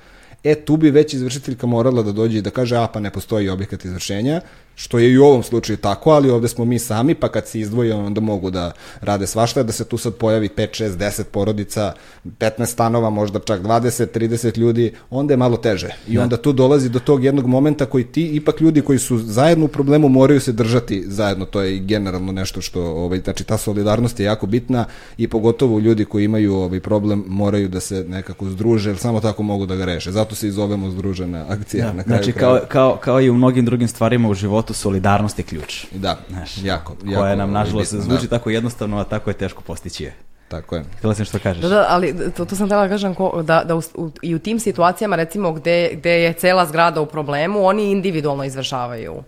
E, 0.45 0.55
tu 0.55 0.77
bi 0.77 0.91
već 0.91 1.15
izvršiteljka 1.15 1.67
morala 1.67 2.03
da 2.03 2.13
dođe 2.13 2.39
i 2.39 2.43
da 2.43 2.51
kaže, 2.51 2.77
a 2.77 2.87
pa 2.87 3.01
ne 3.01 3.11
postoji 3.11 3.49
objekat 3.49 3.85
izvršenja, 3.85 4.41
što 4.81 4.99
je 4.99 5.11
i 5.11 5.19
u 5.19 5.25
ovom 5.25 5.43
slučaju 5.43 5.77
tako, 5.77 6.11
ali 6.11 6.31
ovde 6.31 6.49
smo 6.49 6.65
mi 6.65 6.79
sami, 6.79 7.15
pa 7.15 7.29
kad 7.29 7.47
se 7.47 7.61
izdvoje 7.61 7.95
onda 7.95 8.21
mogu 8.21 8.51
da 8.51 8.73
rade 9.01 9.27
svašta, 9.27 9.63
da 9.63 9.73
se 9.73 9.85
tu 9.85 9.99
sad 9.99 10.15
pojavi 10.15 10.49
5, 10.49 10.85
6, 10.85 10.91
10 10.97 11.23
porodica, 11.25 11.93
15 12.25 12.67
stanova, 12.67 13.11
možda 13.11 13.39
čak 13.39 13.63
20, 13.63 14.07
30 14.19 14.59
ljudi, 14.59 14.93
onda 15.11 15.33
je 15.33 15.37
malo 15.37 15.57
teže. 15.57 15.89
I 16.09 16.15
da. 16.15 16.23
onda 16.23 16.37
tu 16.37 16.53
dolazi 16.53 16.89
do 16.89 16.99
tog 16.99 17.25
jednog 17.25 17.47
momenta 17.47 17.87
koji 17.87 18.05
ti, 18.05 18.27
ipak 18.27 18.61
ljudi 18.61 18.81
koji 18.81 18.99
su 18.99 19.19
zajedno 19.19 19.65
u 19.65 19.69
problemu 19.69 20.09
moraju 20.09 20.41
se 20.41 20.53
držati 20.53 21.05
zajedno, 21.07 21.45
to 21.45 21.61
je 21.61 21.79
generalno 21.79 22.33
nešto 22.33 22.61
što, 22.61 22.83
ovaj, 22.83 23.21
znači 23.21 23.45
ta 23.45 23.59
solidarnost 23.59 24.21
je 24.21 24.25
jako 24.25 24.47
bitna 24.47 24.85
i 25.19 25.29
pogotovo 25.29 25.79
ljudi 25.79 26.05
koji 26.05 26.25
imaju 26.25 26.55
ovaj 26.55 26.81
problem 26.81 27.25
moraju 27.27 27.69
da 27.69 27.81
se 27.81 28.05
nekako 28.09 28.49
združe, 28.49 28.91
jer 28.91 28.99
samo 28.99 29.21
tako 29.21 29.43
mogu 29.43 29.67
da 29.67 29.77
ga 29.77 29.85
reše. 29.85 30.13
Zato 30.13 30.35
se 30.35 30.49
i 30.49 30.51
zovemo 30.51 30.91
združena 30.91 31.45
akcija 31.49 31.87
da, 31.87 31.93
na 31.93 32.03
kraju. 32.03 32.23
Znači, 32.23 32.39
kao, 32.39 32.61
kao, 32.69 32.97
kao 32.97 33.21
i 33.21 33.31
u 33.31 33.35
mnogim 33.35 33.65
drugim 33.65 33.89
stvarima 33.89 34.29
u 34.29 34.35
životu, 34.35 34.70
solidarnost 34.75 35.39
je 35.39 35.45
ključ. 35.45 35.87
Da, 35.93 36.19
Znaš, 36.29 36.59
jako, 36.63 36.97
jako. 37.05 37.21
Koja 37.21 37.37
nam, 37.37 37.53
nažalost, 37.53 37.93
bitno, 37.93 38.05
zvuči 38.05 38.29
da. 38.29 38.39
tako 38.39 38.51
jednostavno, 38.51 38.99
a 38.99 39.05
tako 39.05 39.31
je 39.31 39.35
teško 39.35 39.63
postići 39.63 40.05
je. 40.05 40.15
Tako 40.49 40.77
je. 40.77 40.85
Htjela 40.99 41.15
sam 41.15 41.25
što 41.25 41.39
kažeš. 41.39 41.63
Da, 41.63 41.69
da, 41.69 41.87
ali 41.89 42.15
to, 42.37 42.45
to 42.45 42.57
sam 42.57 42.67
htjela 42.67 42.83
da 42.83 42.89
kažem 42.89 43.15
ko, 43.15 43.43
da, 43.43 43.65
da 43.65 43.77
u, 43.77 43.83
u, 43.95 44.11
i 44.23 44.35
u 44.35 44.39
tim 44.39 44.61
situacijama 44.61 45.17
recimo 45.17 45.53
gde, 45.53 45.91
gde 45.93 46.11
je 46.11 46.33
cela 46.33 46.67
zgrada 46.67 47.01
u 47.01 47.07
problemu, 47.07 47.65
oni 47.65 47.91
individualno 47.91 48.45
izvršavaju 48.45 49.13
uh, 49.15 49.25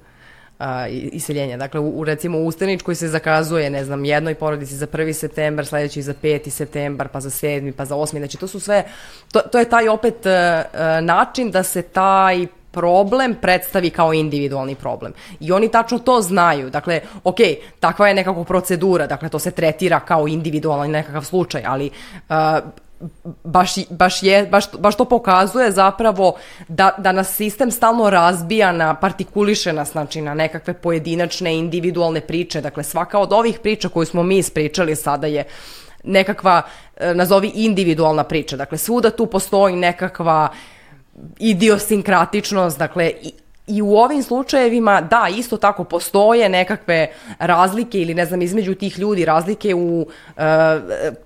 iseljenje. 0.90 1.56
Dakle, 1.56 1.80
u, 1.80 2.00
u 2.00 2.04
recimo 2.04 2.38
u 2.38 2.46
Ustaničkoj 2.46 2.94
se 2.94 3.08
zakazuje, 3.08 3.70
ne 3.70 3.84
znam, 3.84 4.04
jednoj 4.04 4.34
porodici 4.34 4.74
za 4.74 4.86
1. 4.86 5.12
septembar, 5.12 5.66
sledeći 5.66 6.02
za 6.02 6.14
5. 6.22 6.50
septembar, 6.50 7.08
pa 7.08 7.20
za 7.20 7.30
7. 7.30 7.72
pa 7.72 7.84
za 7.84 7.94
8. 7.94 8.18
Znači, 8.18 8.38
to 8.38 8.46
su 8.46 8.60
sve, 8.60 8.84
to, 9.32 9.40
to 9.40 9.58
je 9.58 9.68
taj 9.68 9.88
opet 9.88 10.26
uh, 10.26 10.32
način 11.02 11.50
da 11.50 11.62
se 11.62 11.82
taj 11.82 12.46
problem 12.72 13.34
predstavi 13.40 13.90
kao 13.90 14.12
individualni 14.12 14.74
problem. 14.74 15.12
I 15.40 15.52
oni 15.52 15.68
tačno 15.68 15.98
to 15.98 16.20
znaju. 16.20 16.70
Dakle, 16.70 17.00
ok, 17.24 17.38
takva 17.80 18.08
je 18.08 18.14
nekako 18.14 18.44
procedura, 18.44 19.06
dakle 19.06 19.28
to 19.28 19.38
se 19.38 19.50
tretira 19.50 20.00
kao 20.00 20.28
individualni 20.28 20.88
nekakav 20.88 21.22
slučaj, 21.24 21.62
ali 21.66 21.90
uh, 22.28 22.36
baš, 23.44 23.74
baš, 23.90 24.22
je, 24.22 24.46
baš, 24.46 24.64
baš 24.78 24.96
to 24.96 25.04
pokazuje 25.04 25.72
zapravo 25.72 26.34
da, 26.68 26.94
da 26.98 27.12
nas 27.12 27.34
sistem 27.34 27.70
stalno 27.70 28.10
razbija 28.10 28.72
na, 28.72 28.94
partikuliše 28.94 29.72
nas, 29.72 29.92
znači 29.92 30.20
na 30.20 30.34
nekakve 30.34 30.74
pojedinačne 30.74 31.58
individualne 31.58 32.20
priče. 32.20 32.60
Dakle, 32.60 32.84
svaka 32.84 33.18
od 33.18 33.32
ovih 33.32 33.58
priča 33.58 33.88
koju 33.88 34.06
smo 34.06 34.22
mi 34.22 34.38
ispričali 34.38 34.96
sada 34.96 35.26
je 35.26 35.44
nekakva, 36.04 36.62
uh, 36.62 37.02
nazovi 37.14 37.52
individualna 37.54 38.24
priča. 38.24 38.56
Dakle, 38.56 38.78
svuda 38.78 39.10
tu 39.10 39.26
postoji 39.26 39.76
nekakva 39.76 40.48
idiosinkratičnost, 41.38 42.78
dakle 42.78 43.10
I 43.66 43.82
u 43.82 43.96
ovim 43.96 44.22
slučajevima, 44.22 45.00
da, 45.00 45.28
isto 45.36 45.56
tako 45.56 45.84
postoje 45.84 46.48
nekakve 46.48 47.08
razlike 47.38 48.02
ili 48.02 48.14
ne 48.14 48.26
znam, 48.26 48.42
između 48.42 48.74
tih 48.74 48.98
ljudi 48.98 49.24
razlike 49.24 49.74
u 49.74 50.06
e, 50.36 50.42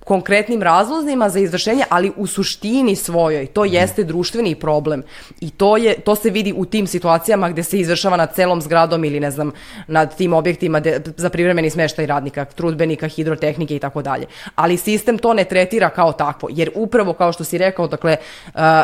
konkretnim 0.03 0.61
razlozima 0.63 1.29
za 1.29 1.39
izvršenje, 1.39 1.83
ali 1.89 2.11
u 2.15 2.27
suštini 2.27 2.95
svojoj 2.95 3.45
to 3.45 3.65
mhm. 3.65 3.73
jeste 3.73 4.03
društveni 4.03 4.55
problem 4.55 5.03
i 5.39 5.49
to, 5.49 5.77
je, 5.77 5.99
to 5.99 6.15
se 6.15 6.29
vidi 6.29 6.53
u 6.57 6.65
tim 6.65 6.87
situacijama 6.87 7.49
gde 7.49 7.63
se 7.63 7.79
izvršava 7.79 8.17
nad 8.17 8.35
celom 8.35 8.61
zgradom 8.61 9.05
ili 9.05 9.19
ne 9.19 9.31
znam, 9.31 9.51
nad 9.87 10.17
tim 10.17 10.33
objektima 10.33 10.79
de, 10.79 11.01
za 11.17 11.29
privremeni 11.29 11.69
smeštaj 11.69 12.05
radnika, 12.05 12.45
trudbenika, 12.45 13.07
hidrotehnike 13.07 13.75
i 13.75 13.79
tako 13.79 14.01
dalje. 14.01 14.25
Ali 14.55 14.77
sistem 14.77 15.17
to 15.17 15.33
ne 15.33 15.43
tretira 15.43 15.89
kao 15.89 16.13
takvo, 16.13 16.49
jer 16.51 16.71
upravo 16.75 17.13
kao 17.13 17.33
što 17.33 17.43
si 17.43 17.57
rekao, 17.57 17.87
dakle, 17.87 18.17
e, 18.55 18.83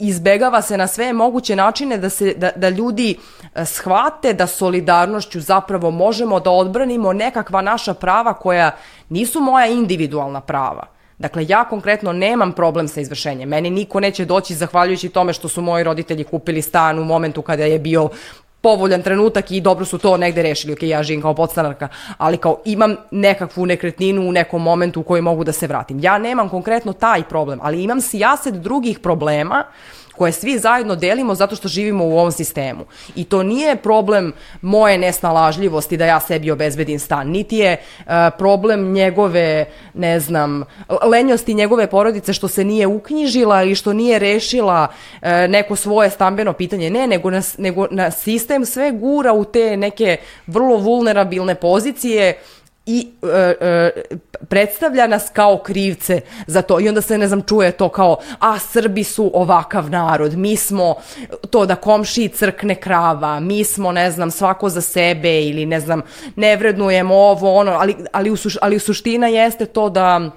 izbegava 0.00 0.62
se 0.62 0.76
na 0.76 0.86
sve 0.86 1.12
moguće 1.12 1.56
načine 1.56 1.98
da 1.98 2.10
se 2.10 2.34
da, 2.36 2.50
da 2.56 2.73
ljudi 2.74 3.16
e, 3.54 3.64
shvate 3.64 4.32
da 4.32 4.46
solidarnošću 4.46 5.40
zapravo 5.40 5.90
možemo 5.90 6.40
da 6.40 6.50
odbranimo 6.50 7.12
nekakva 7.12 7.62
naša 7.62 7.94
prava 7.94 8.34
koja 8.34 8.70
nisu 9.08 9.40
moja 9.40 9.66
individualna 9.66 10.40
prava. 10.40 10.86
Dakle, 11.18 11.46
ja 11.48 11.64
konkretno 11.64 12.12
nemam 12.12 12.52
problem 12.52 12.88
sa 12.88 13.00
izvršenjem. 13.00 13.48
Meni 13.48 13.70
niko 13.70 14.00
neće 14.00 14.24
doći 14.24 14.54
zahvaljujući 14.54 15.08
tome 15.08 15.32
što 15.32 15.48
su 15.48 15.62
moji 15.62 15.84
roditelji 15.84 16.24
kupili 16.24 16.62
stan 16.62 16.98
u 16.98 17.04
momentu 17.04 17.42
kada 17.42 17.64
je 17.64 17.78
bio 17.78 18.08
povoljan 18.60 19.02
trenutak 19.02 19.50
i 19.50 19.60
dobro 19.60 19.84
su 19.84 19.98
to 19.98 20.16
negde 20.16 20.42
rešili, 20.42 20.72
ok, 20.72 20.82
ja 20.82 21.02
živim 21.02 21.22
kao 21.22 21.34
podstanarka, 21.34 21.88
ali 22.18 22.36
kao 22.36 22.60
imam 22.64 22.96
nekakvu 23.10 23.66
nekretninu 23.66 24.28
u 24.28 24.32
nekom 24.32 24.62
momentu 24.62 25.00
u 25.00 25.02
kojoj 25.02 25.20
mogu 25.20 25.44
da 25.44 25.52
se 25.52 25.66
vratim. 25.66 26.00
Ja 26.00 26.18
nemam 26.18 26.48
konkretno 26.48 26.92
taj 26.92 27.22
problem, 27.22 27.58
ali 27.62 27.82
imam 27.82 28.00
sijaset 28.00 28.54
drugih 28.54 28.98
problema 28.98 29.64
uh, 29.68 30.03
koje 30.16 30.32
svi 30.32 30.58
zajedno 30.58 30.96
delimo 30.96 31.34
zato 31.34 31.56
što 31.56 31.68
živimo 31.68 32.04
u 32.04 32.18
ovom 32.18 32.32
sistemu. 32.32 32.84
I 33.16 33.24
to 33.24 33.42
nije 33.42 33.76
problem 33.76 34.32
moje 34.62 34.98
nesnalažljivosti 34.98 35.96
da 35.96 36.06
ja 36.06 36.20
sebi 36.20 36.50
obezbedim 36.50 36.98
stan, 36.98 37.28
niti 37.28 37.56
je 37.56 37.76
uh, 37.98 38.12
problem 38.38 38.92
njegove, 38.92 39.64
ne 39.94 40.20
znam, 40.20 40.64
lenjosti 41.02 41.54
njegove 41.54 41.86
porodice 41.86 42.32
što 42.32 42.48
se 42.48 42.64
nije 42.64 42.86
uknjižila 42.86 43.62
ili 43.62 43.74
što 43.74 43.92
nije 43.92 44.18
rešila 44.18 44.88
uh, 44.88 45.28
neko 45.48 45.76
svoje 45.76 46.10
stambeno 46.10 46.52
pitanje. 46.52 46.90
Ne, 46.90 47.06
nego 47.06 47.30
na, 47.30 47.42
nego 47.58 47.86
na 47.90 48.10
sistem 48.10 48.66
sve 48.66 48.92
gura 48.92 49.32
u 49.32 49.44
te 49.44 49.76
neke 49.76 50.16
vrlo 50.46 50.76
vulnerabilne 50.76 51.54
pozicije 51.54 52.38
i 52.86 53.08
e, 53.22 53.54
e, 53.60 53.90
predstavlja 54.48 55.06
nas 55.06 55.30
kao 55.32 55.58
krivce 55.58 56.20
za 56.46 56.62
to. 56.62 56.80
I 56.80 56.88
onda 56.88 57.00
se 57.00 57.18
ne 57.18 57.28
znam 57.28 57.42
čuje 57.42 57.72
to 57.72 57.88
kao 57.88 58.16
a 58.40 58.58
Srbi 58.58 59.04
su 59.04 59.30
ovakav 59.34 59.90
narod 59.90 60.36
mi 60.36 60.56
smo 60.56 60.94
to 61.50 61.66
da 61.66 61.74
komši 61.74 62.28
crkne 62.28 62.74
krava 62.74 63.40
mi 63.40 63.64
smo 63.64 63.92
ne 63.92 64.10
znam 64.10 64.30
svako 64.30 64.68
za 64.68 64.80
sebe 64.80 65.42
ili 65.42 65.66
ne 65.66 65.80
znam 65.80 66.02
ne 66.36 66.56
vrednujemo 66.56 67.14
ovo 67.14 67.54
ono 67.54 67.72
ali, 67.72 67.96
ali, 68.12 68.30
u, 68.30 68.36
suš, 68.36 68.56
ali 68.60 68.78
suština 68.78 69.26
jeste 69.26 69.66
to 69.66 69.88
da 69.88 70.30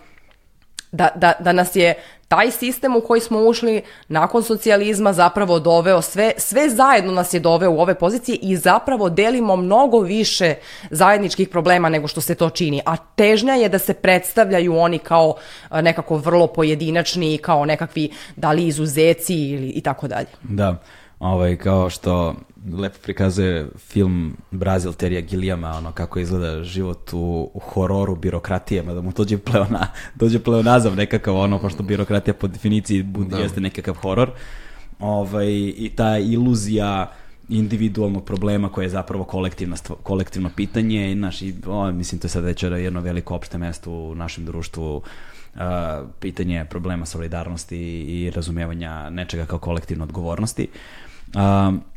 da, 0.92 1.10
da, 1.16 1.34
da 1.40 1.52
nas 1.52 1.76
je 1.76 1.94
taj 2.28 2.52
sistem 2.52 2.96
u 2.96 3.02
koji 3.02 3.22
smo 3.22 3.40
ušli 3.40 3.82
nakon 4.08 4.44
socijalizma 4.44 5.14
zapravo 5.14 5.60
doveo 5.60 6.02
sve, 6.02 6.32
sve 6.38 6.70
zajedno 6.70 7.12
nas 7.12 7.34
je 7.34 7.40
doveo 7.40 7.72
u 7.72 7.80
ove 7.80 7.96
pozicije 7.96 8.38
i 8.42 8.58
zapravo 8.58 9.10
delimo 9.10 9.56
mnogo 9.56 10.00
više 10.00 10.56
zajedničkih 10.92 11.50
problema 11.50 11.90
nego 11.90 12.08
što 12.08 12.22
se 12.22 12.36
to 12.36 12.50
čini. 12.50 12.82
A 12.86 12.98
težnja 12.98 13.54
je 13.54 13.70
da 13.70 13.80
se 13.80 13.94
predstavljaju 13.94 14.78
oni 14.78 15.00
kao 15.00 15.36
nekako 15.72 16.18
vrlo 16.18 16.48
pojedinačni 16.48 17.34
i 17.34 17.38
kao 17.38 17.66
nekakvi 17.66 18.12
da 18.36 18.52
li 18.52 18.68
izuzeci 18.68 19.36
ili 19.36 19.70
i 19.70 19.82
tako 19.82 20.08
dalje. 20.08 20.28
Da, 20.44 20.82
ovaj, 21.20 21.56
kao 21.56 21.90
što 21.90 22.36
lepo 22.74 22.98
prikazuje 23.04 23.68
film 23.78 24.38
Brazil 24.52 24.94
Terija 24.94 25.22
Gilijama, 25.22 25.70
ono 25.70 25.92
kako 25.92 26.20
izgleda 26.20 26.64
život 26.64 27.14
u, 27.14 27.52
u 27.54 27.60
hororu 27.60 28.16
birokratijama, 28.16 28.94
da 28.94 29.02
mu 29.02 29.12
dođe 29.12 29.38
pleona, 29.38 29.88
dođe 30.20 30.40
pleonazam 30.40 30.96
nekakav 30.96 31.36
ono, 31.36 31.60
pošto 31.60 31.84
birokratija 31.84 32.34
po 32.34 32.48
definiciji 32.48 33.04
budi, 33.04 33.30
da. 33.30 33.38
jeste 33.38 33.62
nekakav 33.62 33.96
horor. 33.96 34.32
Ovaj, 35.00 35.48
I 35.78 35.92
ta 35.96 36.18
iluzija 36.18 37.12
individualnog 37.50 38.26
problema 38.26 38.70
koje 38.70 38.86
je 38.86 38.90
zapravo 38.90 39.24
kolektivna, 39.24 39.76
kolektivno 40.04 40.50
pitanje 40.56 41.12
i 41.12 41.16
naš, 41.16 41.42
i, 41.42 41.56
o, 41.68 41.92
mislim 41.92 42.22
to 42.22 42.26
je 42.26 42.30
sad 42.30 42.44
već 42.44 42.64
jedno 42.64 43.02
veliko 43.02 43.36
opšte 43.36 43.58
mesto 43.58 43.92
u 43.92 44.16
našem 44.16 44.46
društvu 44.46 45.02
Uh, 45.56 45.64
pitanje 46.20 46.66
problema 46.66 47.06
solidarnosti 47.06 47.78
i 48.02 48.32
razumevanja 48.32 49.10
nečega 49.10 49.46
kao 49.46 49.60
kolektivne 49.60 50.04
odgovornosti. 50.04 50.68
Um, 51.36 51.82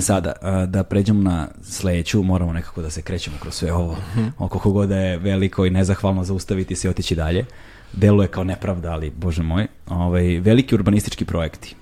sada, 0.00 0.32
da 0.66 0.84
pređemo 0.84 1.22
na 1.22 1.48
sledeću, 1.62 2.22
moramo 2.22 2.52
nekako 2.52 2.82
da 2.82 2.90
se 2.90 3.02
krećemo 3.02 3.36
kroz 3.40 3.54
sve 3.54 3.72
ovo. 3.72 3.96
-hmm. 4.16 4.30
Oko 4.38 4.70
god 4.70 4.88
da 4.88 4.96
je 4.96 5.16
veliko 5.16 5.66
i 5.66 5.70
nezahvalno 5.70 6.24
zaustaviti 6.24 6.76
se 6.76 6.88
i 6.88 6.90
otići 6.90 7.14
dalje. 7.14 7.46
Deluje 7.92 8.28
kao 8.28 8.44
nepravda, 8.44 8.92
ali, 8.92 9.10
bože 9.10 9.42
moj, 9.42 9.66
ovaj, 9.88 10.38
veliki 10.40 10.74
urbanistički 10.74 11.24
projekti. 11.24 11.74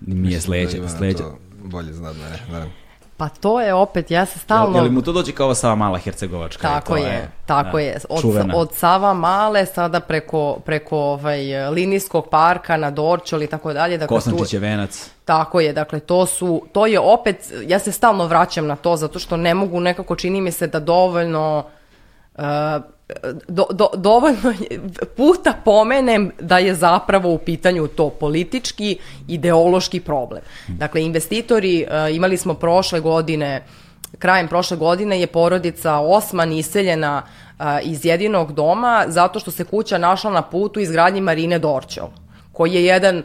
Mi 0.00 0.32
je 0.32 0.40
sledeća. 0.40 0.78
Da 0.78 0.88
sledeća. 0.88 1.24
bolje 1.64 1.92
zna 1.92 2.12
da 2.12 2.28
ne, 2.28 2.52
naravno. 2.52 2.79
Pa 3.20 3.28
to 3.28 3.60
je 3.60 3.74
opet, 3.74 4.10
ja 4.10 4.26
se 4.26 4.38
stalno... 4.38 4.78
Je 4.78 4.82
li 4.82 4.90
mu 4.90 5.02
to 5.02 5.12
dođe 5.12 5.32
kao 5.32 5.54
Sava 5.54 5.74
Mala 5.74 5.98
Hercegovačka? 5.98 6.68
Tako 6.68 6.96
je, 6.96 7.02
je, 7.02 7.30
tako 7.46 7.76
da, 7.76 7.82
je. 7.82 7.98
Od, 8.08 8.24
od 8.54 8.74
Sava 8.74 9.14
Male 9.14 9.66
sada 9.66 10.00
preko, 10.00 10.58
preko 10.64 10.96
ovaj, 10.96 11.68
linijskog 11.68 12.28
parka 12.30 12.76
na 12.76 12.90
Dorčol 12.90 13.42
i 13.42 13.46
tako 13.46 13.72
dalje. 13.72 13.98
Dakle, 13.98 14.16
Kosančić 14.16 14.52
je 14.52 14.60
venac. 14.60 15.10
Tako 15.24 15.60
je, 15.60 15.72
dakle 15.72 16.00
to 16.00 16.26
su, 16.26 16.62
to 16.72 16.86
je 16.86 17.00
opet, 17.00 17.52
ja 17.66 17.78
se 17.78 17.92
stalno 17.92 18.26
vraćam 18.26 18.66
na 18.66 18.76
to 18.76 18.96
zato 18.96 19.18
što 19.18 19.36
ne 19.36 19.54
mogu 19.54 19.80
nekako, 19.80 20.16
čini 20.16 20.40
mi 20.40 20.52
se 20.52 20.66
da 20.66 20.80
dovoljno 20.80 21.64
uh, 22.34 22.42
do, 23.48 23.66
do, 23.70 23.88
dovoljno 23.96 24.54
puta 25.16 25.52
pomenem 25.64 26.32
da 26.40 26.58
je 26.58 26.74
zapravo 26.74 27.32
u 27.32 27.38
pitanju 27.38 27.86
to 27.86 28.10
politički, 28.10 28.98
ideološki 29.28 30.00
problem. 30.00 30.42
Dakle, 30.68 31.02
investitori, 31.02 31.86
uh, 31.86 32.16
imali 32.16 32.36
smo 32.36 32.54
prošle 32.54 33.00
godine, 33.00 33.64
krajem 34.18 34.48
prošle 34.48 34.76
godine 34.76 35.20
je 35.20 35.26
porodica 35.26 35.98
Osman 35.98 36.52
iseljena 36.52 37.22
uh, 37.22 37.64
iz 37.82 38.04
jedinog 38.04 38.52
doma 38.52 39.04
zato 39.08 39.40
što 39.40 39.50
se 39.50 39.64
kuća 39.64 39.98
našla 39.98 40.30
na 40.30 40.42
putu 40.42 40.80
izgradnji 40.80 41.20
Marine 41.20 41.58
Dorćol 41.58 42.08
koji 42.52 42.74
je 42.74 42.84
jedan 42.84 43.22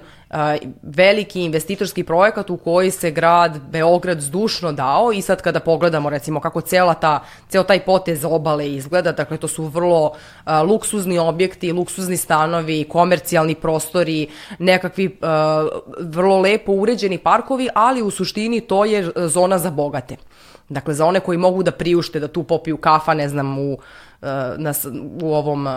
veliki 0.82 1.42
investitorski 1.42 2.04
projekat 2.04 2.50
u 2.50 2.58
koji 2.58 2.92
se 2.92 3.12
grad 3.12 3.60
Beograd 3.70 4.22
zdušno 4.22 4.72
dao 4.72 5.12
i 5.14 5.22
sad 5.22 5.42
kada 5.42 5.60
pogledamo 5.60 6.10
recimo 6.10 6.40
kako 6.40 6.62
cela 6.62 6.94
ta, 6.94 7.24
ceo 7.50 7.64
taj 7.64 7.80
potez 7.80 8.26
obale 8.26 8.72
izgleda, 8.72 9.12
dakle 9.12 9.38
to 9.38 9.48
su 9.48 9.64
vrlo 9.64 10.12
a, 10.44 10.62
luksuzni 10.62 11.20
objekti, 11.20 11.72
luksuzni 11.72 12.18
stanovi, 12.18 12.84
komercijalni 12.90 13.56
prostori, 13.56 14.28
nekakvi 14.60 15.18
a, 15.22 15.68
vrlo 16.00 16.40
lepo 16.40 16.72
uređeni 16.72 17.18
parkovi, 17.18 17.70
ali 17.76 18.02
u 18.02 18.12
suštini 18.12 18.62
to 18.62 18.86
je 18.86 19.12
zona 19.16 19.58
za 19.58 19.70
bogate. 19.70 20.16
Dakle, 20.70 20.94
za 20.94 21.06
one 21.06 21.20
koji 21.20 21.38
mogu 21.38 21.64
da 21.64 21.72
priušte 21.72 22.20
da 22.20 22.28
tu 22.28 22.44
popiju 22.44 22.78
kafa, 22.78 23.14
ne 23.14 23.30
znam, 23.30 23.60
u, 23.60 23.78
na, 24.58 24.74
u 25.22 25.34
ovom 25.36 25.68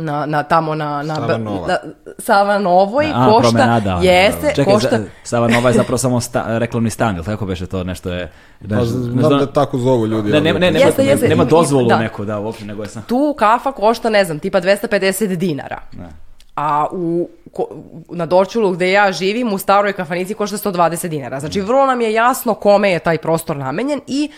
na, 0.00 0.26
na 0.26 0.42
tamo 0.42 0.74
na, 0.74 1.02
na, 1.02 1.14
Sava 1.14 1.38
Nova. 1.38 1.68
na 1.68 1.76
Sava 2.18 2.58
Novoj 2.58 3.12
A, 3.14 3.26
košta, 3.30 3.50
promenada, 3.50 3.98
jeste, 4.02 4.52
Čekaj, 4.54 4.74
košta, 4.74 4.98
za, 4.98 5.04
Sava 5.24 5.48
Nova 5.48 5.68
je 5.68 5.74
zapravo 5.74 5.98
samo 5.98 6.20
sta, 6.20 6.58
reklamni 6.58 6.90
stan, 6.90 7.16
ili 7.16 7.24
tako 7.24 7.46
beše 7.46 7.66
to 7.66 7.84
nešto 7.84 8.12
je... 8.12 8.32
Pa 8.68 8.74
Ne, 8.74 8.84
znam 8.84 9.38
da 9.38 9.46
tako 9.46 9.78
zovu 9.78 10.06
ljudi. 10.06 10.30
Ne, 10.30 10.40
nema, 10.40 10.58
ne, 10.58 10.70
nema, 10.70 10.86
Jeste, 10.86 11.04
jeste. 11.04 11.28
nema 11.28 11.44
dozvolu 11.44 11.88
da. 11.88 11.98
neku, 11.98 12.24
da, 12.24 12.38
uopšte, 12.38 12.64
nego 12.64 12.82
je 12.82 12.88
sam... 12.88 13.02
tu 13.02 13.34
kafa 13.38 13.72
košta, 13.72 14.10
ne 14.10 14.24
znam, 14.24 14.38
tipa 14.38 14.60
250 14.60 15.36
dinara. 15.36 15.80
Ne. 15.92 16.08
A 16.56 16.86
u, 16.92 17.28
ko, 17.52 17.66
na 18.10 18.26
Dorčulu 18.26 18.70
gde 18.70 18.90
ja 18.90 19.12
živim, 19.12 19.52
u 19.52 19.58
staroj 19.58 19.92
kafanici 19.92 20.34
košta 20.34 20.56
120 20.56 21.08
dinara. 21.08 21.40
Znači, 21.40 21.60
vrlo 21.60 21.86
nam 21.86 22.00
je 22.00 22.12
jasno 22.12 22.54
kome 22.54 22.90
je 22.90 22.98
taj 22.98 23.18
prostor 23.18 23.56
namenjen 23.56 24.00
i 24.06 24.30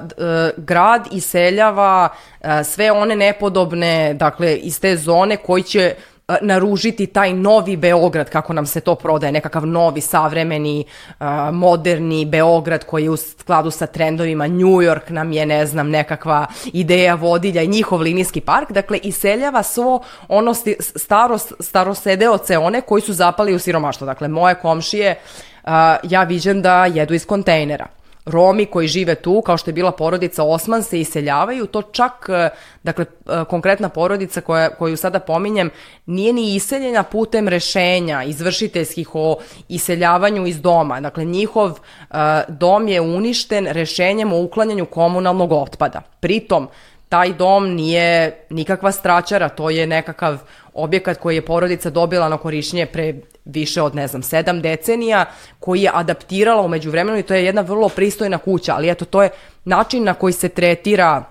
d- 0.00 0.24
e, 0.24 0.50
grad 0.56 1.08
iseljava 1.12 2.08
a, 2.40 2.64
sve 2.64 2.92
one 2.92 3.16
nepodobne, 3.16 4.14
dakle, 4.14 4.56
iz 4.56 4.80
te 4.80 4.96
zone 4.96 5.36
koji 5.36 5.62
će 5.62 5.94
naružiti 6.40 7.06
taj 7.06 7.32
novi 7.32 7.76
Beograd, 7.76 8.30
kako 8.30 8.52
nam 8.52 8.66
se 8.66 8.80
to 8.80 8.94
prodaje, 8.94 9.32
nekakav 9.32 9.66
novi, 9.66 10.00
savremeni, 10.00 10.84
a, 11.18 11.50
moderni 11.50 12.24
Beograd 12.24 12.84
koji 12.84 13.04
je 13.04 13.10
u 13.10 13.16
skladu 13.16 13.70
sa 13.70 13.86
trendovima, 13.86 14.46
New 14.46 14.82
York 14.82 15.10
nam 15.10 15.32
je, 15.32 15.46
ne 15.46 15.66
znam, 15.66 15.90
nekakva 15.90 16.46
ideja 16.72 17.14
vodilja 17.14 17.62
i 17.62 17.68
njihov 17.68 18.00
linijski 18.00 18.40
park, 18.40 18.72
dakle, 18.72 18.98
iseljava 18.98 19.62
svo 19.62 20.02
ono 20.28 20.54
staro, 20.80 21.38
starosedeoce, 21.60 22.58
one 22.58 22.80
koji 22.80 23.02
su 23.02 23.12
zapali 23.12 23.54
u 23.54 23.58
siromaštvo. 23.58 24.04
Dakle, 24.04 24.28
moje 24.28 24.54
komšije, 24.54 25.18
a, 25.64 25.96
ja 26.02 26.22
viđem 26.22 26.62
da 26.62 26.86
jedu 26.86 27.14
iz 27.14 27.26
kontejnera. 27.26 27.97
Romi 28.28 28.66
koji 28.66 28.88
žive 28.88 29.14
tu, 29.14 29.42
kao 29.42 29.56
što 29.56 29.70
je 29.70 29.74
bila 29.74 29.92
porodica 29.92 30.44
Osman, 30.44 30.82
se 30.82 31.00
iseljavaju, 31.00 31.66
to 31.66 31.82
čak, 31.82 32.28
e, 32.28 32.48
dakle, 32.82 33.04
e, 33.04 33.44
konkretna 33.48 33.88
porodica 33.88 34.40
koja, 34.40 34.70
koju 34.70 34.96
sada 34.96 35.20
pominjem, 35.20 35.70
nije 36.06 36.32
ni 36.32 36.54
iseljena 36.54 37.02
putem 37.02 37.48
rešenja 37.48 38.22
izvršiteljskih 38.22 39.14
o 39.14 39.38
iseljavanju 39.68 40.46
iz 40.46 40.60
doma. 40.60 41.00
Dakle, 41.00 41.24
njihov 41.24 41.70
e, 41.70 42.14
dom 42.48 42.88
je 42.88 43.00
uništen 43.00 43.66
rešenjem 43.66 44.32
o 44.32 44.42
uklanjanju 44.42 44.86
komunalnog 44.86 45.52
otpada. 45.52 46.00
Pritom, 46.20 46.68
taj 47.08 47.32
dom 47.32 47.74
nije 47.74 48.44
nikakva 48.50 48.92
straćara, 48.92 49.48
to 49.48 49.70
je 49.70 49.86
nekakav 49.86 50.38
objekat 50.74 51.18
koji 51.18 51.34
je 51.34 51.44
porodica 51.44 51.90
dobila 51.90 52.28
na 52.28 52.36
korišćenje 52.36 52.86
pre 52.86 53.14
više 53.44 53.82
od, 53.82 53.94
ne 53.94 54.06
znam, 54.06 54.22
sedam 54.22 54.60
decenija, 54.60 55.24
koji 55.60 55.82
je 55.82 55.90
adaptirala 55.94 56.62
umeđu 56.62 56.90
vremenu 56.90 57.18
i 57.18 57.22
to 57.22 57.34
je 57.34 57.44
jedna 57.44 57.60
vrlo 57.60 57.88
pristojna 57.88 58.38
kuća, 58.38 58.74
ali 58.74 58.90
eto, 58.90 59.04
to 59.04 59.22
je 59.22 59.30
način 59.64 60.04
na 60.04 60.14
koji 60.14 60.32
se 60.32 60.48
tretira 60.48 61.24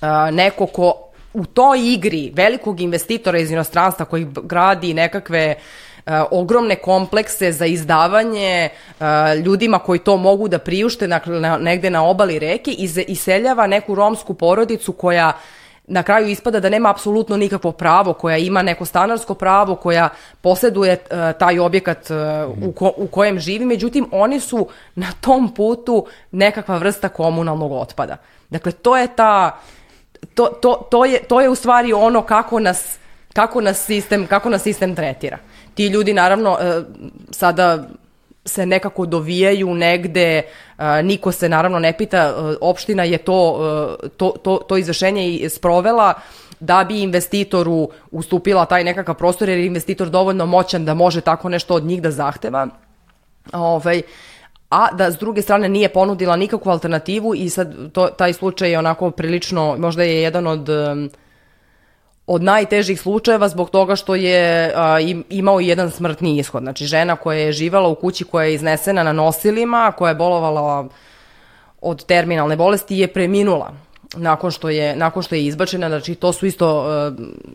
a, 0.00 0.30
neko 0.30 0.66
ko 0.66 0.94
u 1.34 1.44
toj 1.44 1.92
igri 1.92 2.32
velikog 2.34 2.80
investitora 2.80 3.38
iz 3.38 3.50
inostranstva 3.50 4.04
koji 4.04 4.26
gradi 4.42 4.94
nekakve 4.94 5.54
a, 5.54 5.60
ogromne 6.30 6.76
komplekse 6.76 7.52
za 7.52 7.66
izdavanje 7.66 8.68
a, 9.00 9.34
ljudima 9.34 9.78
koji 9.78 9.98
to 9.98 10.16
mogu 10.16 10.48
da 10.48 10.58
priušte 10.58 11.06
dakle, 11.06 11.40
na, 11.40 11.58
negde 11.58 11.90
na 11.90 12.04
obali 12.04 12.38
reke 12.38 12.70
i 12.70 12.88
iseljava 13.06 13.66
neku 13.66 13.94
romsku 13.94 14.34
porodicu 14.34 14.92
koja 14.92 15.32
na 15.86 16.02
kraju 16.02 16.28
ispada 16.28 16.60
da 16.60 16.68
nema 16.68 16.90
apsolutno 16.90 17.36
nikakvo 17.36 17.72
pravo, 17.72 18.12
koja 18.12 18.36
ima 18.36 18.62
neko 18.62 18.84
stanarsko 18.84 19.34
pravo, 19.34 19.74
koja 19.74 20.08
poseduje 20.40 20.92
e, 20.92 20.98
taj 21.38 21.58
objekat 21.58 22.10
e, 22.10 22.14
u, 22.66 22.72
ko, 22.72 22.92
u 22.96 23.06
kojem 23.06 23.38
živi, 23.38 23.64
međutim 23.64 24.08
oni 24.12 24.40
su 24.40 24.68
na 24.94 25.06
tom 25.20 25.54
putu 25.54 26.06
nekakva 26.30 26.76
vrsta 26.76 27.08
komunalnog 27.08 27.72
otpada. 27.72 28.16
Dakle, 28.50 28.72
to 28.72 28.96
je 28.96 29.06
ta 29.06 29.58
to, 30.34 30.46
to, 30.46 30.86
to, 30.90 31.04
je, 31.04 31.22
to 31.22 31.40
je 31.40 31.48
u 31.48 31.54
stvari 31.54 31.92
ono 31.92 32.22
kako 32.22 32.60
nas, 32.60 32.98
kako 33.32 33.60
nas, 33.60 33.84
sistem, 33.84 34.26
kako 34.26 34.50
nas 34.50 34.62
sistem 34.62 34.94
tretira. 34.94 35.38
Ti 35.74 35.86
ljudi 35.86 36.12
naravno 36.12 36.58
e, 36.60 36.82
sada 37.30 37.88
se 38.44 38.66
nekako 38.66 39.06
dovijaju 39.06 39.74
negde, 39.74 40.42
a, 40.76 41.02
niko 41.02 41.32
se 41.32 41.48
naravno 41.48 41.78
ne 41.78 41.92
pita, 41.98 42.18
e, 42.18 42.54
opština 42.60 43.04
je 43.04 43.18
to, 43.18 43.58
e, 44.04 44.08
to, 44.08 44.34
to, 44.42 44.56
to 44.56 44.76
izvršenje 44.76 45.28
i 45.28 45.48
sprovela 45.48 46.14
da 46.60 46.84
bi 46.88 47.02
investitoru 47.02 47.88
ustupila 48.10 48.64
taj 48.64 48.84
nekakav 48.84 49.14
prostor 49.14 49.48
jer 49.48 49.58
je 49.58 49.66
investitor 49.66 50.10
dovoljno 50.10 50.46
moćan 50.46 50.84
da 50.84 50.94
može 50.94 51.20
tako 51.20 51.48
nešto 51.48 51.74
od 51.74 51.84
njih 51.84 52.02
da 52.02 52.10
zahteva. 52.10 52.66
Ovaj, 53.52 54.02
a 54.70 54.92
da 54.92 55.10
s 55.10 55.16
druge 55.18 55.42
strane 55.42 55.68
nije 55.68 55.88
ponudila 55.88 56.36
nikakvu 56.36 56.70
alternativu 56.70 57.34
i 57.34 57.48
sad 57.48 57.92
to, 57.92 58.06
taj 58.06 58.32
slučaj 58.32 58.70
je 58.70 58.78
onako 58.78 59.10
prilično, 59.10 59.76
možda 59.78 60.02
je 60.02 60.22
jedan 60.22 60.46
od 60.46 60.68
od 62.26 62.42
najtežih 62.42 63.00
slučajeva 63.00 63.48
zbog 63.48 63.70
toga 63.70 63.96
što 63.96 64.14
je 64.14 64.72
a, 64.76 65.00
im- 65.00 65.24
imao 65.30 65.60
jedan 65.60 65.90
smrtni 65.90 66.38
ishod. 66.38 66.62
Znači 66.62 66.86
žena 66.86 67.16
koja 67.16 67.38
je 67.38 67.52
živala 67.52 67.88
u 67.88 67.94
kući 67.94 68.24
koja 68.24 68.44
je 68.44 68.54
iznesena 68.54 69.02
na 69.02 69.12
nosilima, 69.12 69.92
koja 69.96 70.08
je 70.08 70.14
bolovala 70.14 70.88
od 71.80 72.04
terminalne 72.06 72.56
bolesti 72.56 72.98
je 72.98 73.08
preminula 73.08 73.72
nakon 74.16 74.50
što 74.50 74.68
je 74.68 74.96
nakon 74.96 75.22
što 75.22 75.34
je 75.34 75.44
izbačena 75.44 75.88
znači 75.88 76.14
to 76.14 76.32
su 76.32 76.46
isto 76.46 76.86
e, 76.86 77.12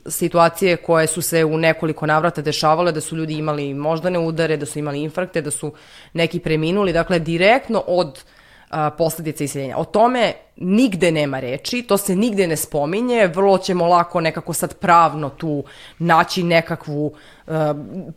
situacije 0.10 0.76
koje 0.78 1.08
su 1.08 1.22
se 1.22 1.46
u 1.46 1.58
nekoliko 1.58 2.06
navrata 2.06 2.42
dešavale 2.42 2.92
da 2.92 3.02
su 3.02 3.16
ljudi 3.16 3.34
imali 3.34 3.74
moždane 3.74 4.20
udare 4.20 4.58
da 4.58 4.66
su 4.66 4.80
imali 4.80 5.02
infarkte 5.02 5.42
da 5.42 5.52
su 5.52 5.74
neki 6.14 6.40
preminuli 6.40 6.94
dakle 6.94 7.20
direktno 7.20 7.84
od 7.88 8.24
a, 8.70 8.90
posledice 8.90 9.44
iseljenja. 9.44 9.78
O 9.78 9.86
tome 9.86 10.34
nigde 10.56 11.12
nema 11.12 11.40
reči, 11.40 11.82
to 11.82 11.98
se 11.98 12.16
nigde 12.16 12.48
ne 12.48 12.56
spominje, 12.56 13.28
vrlo 13.28 13.58
ćemo 13.58 13.88
lako 13.88 14.22
nekako 14.22 14.54
sad 14.54 14.78
pravno 14.78 15.30
tu 15.30 15.64
naći 16.00 16.44
nekakvu 16.44 17.14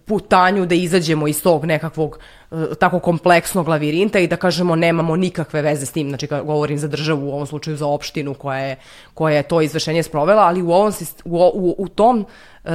putanju 0.04 0.66
da 0.66 0.74
izađemo 0.74 1.28
iz 1.28 1.42
tog 1.42 1.64
nekakvog 1.64 2.18
tako 2.78 2.98
kompleksnog 2.98 3.68
lavirinta 3.68 4.18
i 4.18 4.26
da 4.26 4.36
kažemo 4.36 4.76
nemamo 4.76 5.16
nikakve 5.16 5.62
veze 5.62 5.86
s 5.86 5.92
tim, 5.92 6.08
znači 6.08 6.26
govorim 6.26 6.78
za 6.78 6.88
državu, 6.88 7.26
u 7.26 7.32
ovom 7.32 7.46
slučaju 7.46 7.76
za 7.76 7.86
opštinu 7.86 8.34
koja 8.34 8.58
je, 8.58 8.76
koja 9.14 9.36
je 9.36 9.42
to 9.42 9.60
izvršenje 9.60 10.02
sprovela, 10.02 10.42
ali 10.42 10.62
u, 10.62 10.70
ovom, 10.72 10.92
u, 11.24 11.36
u, 11.54 11.74
u 11.78 11.88
tom 11.88 12.26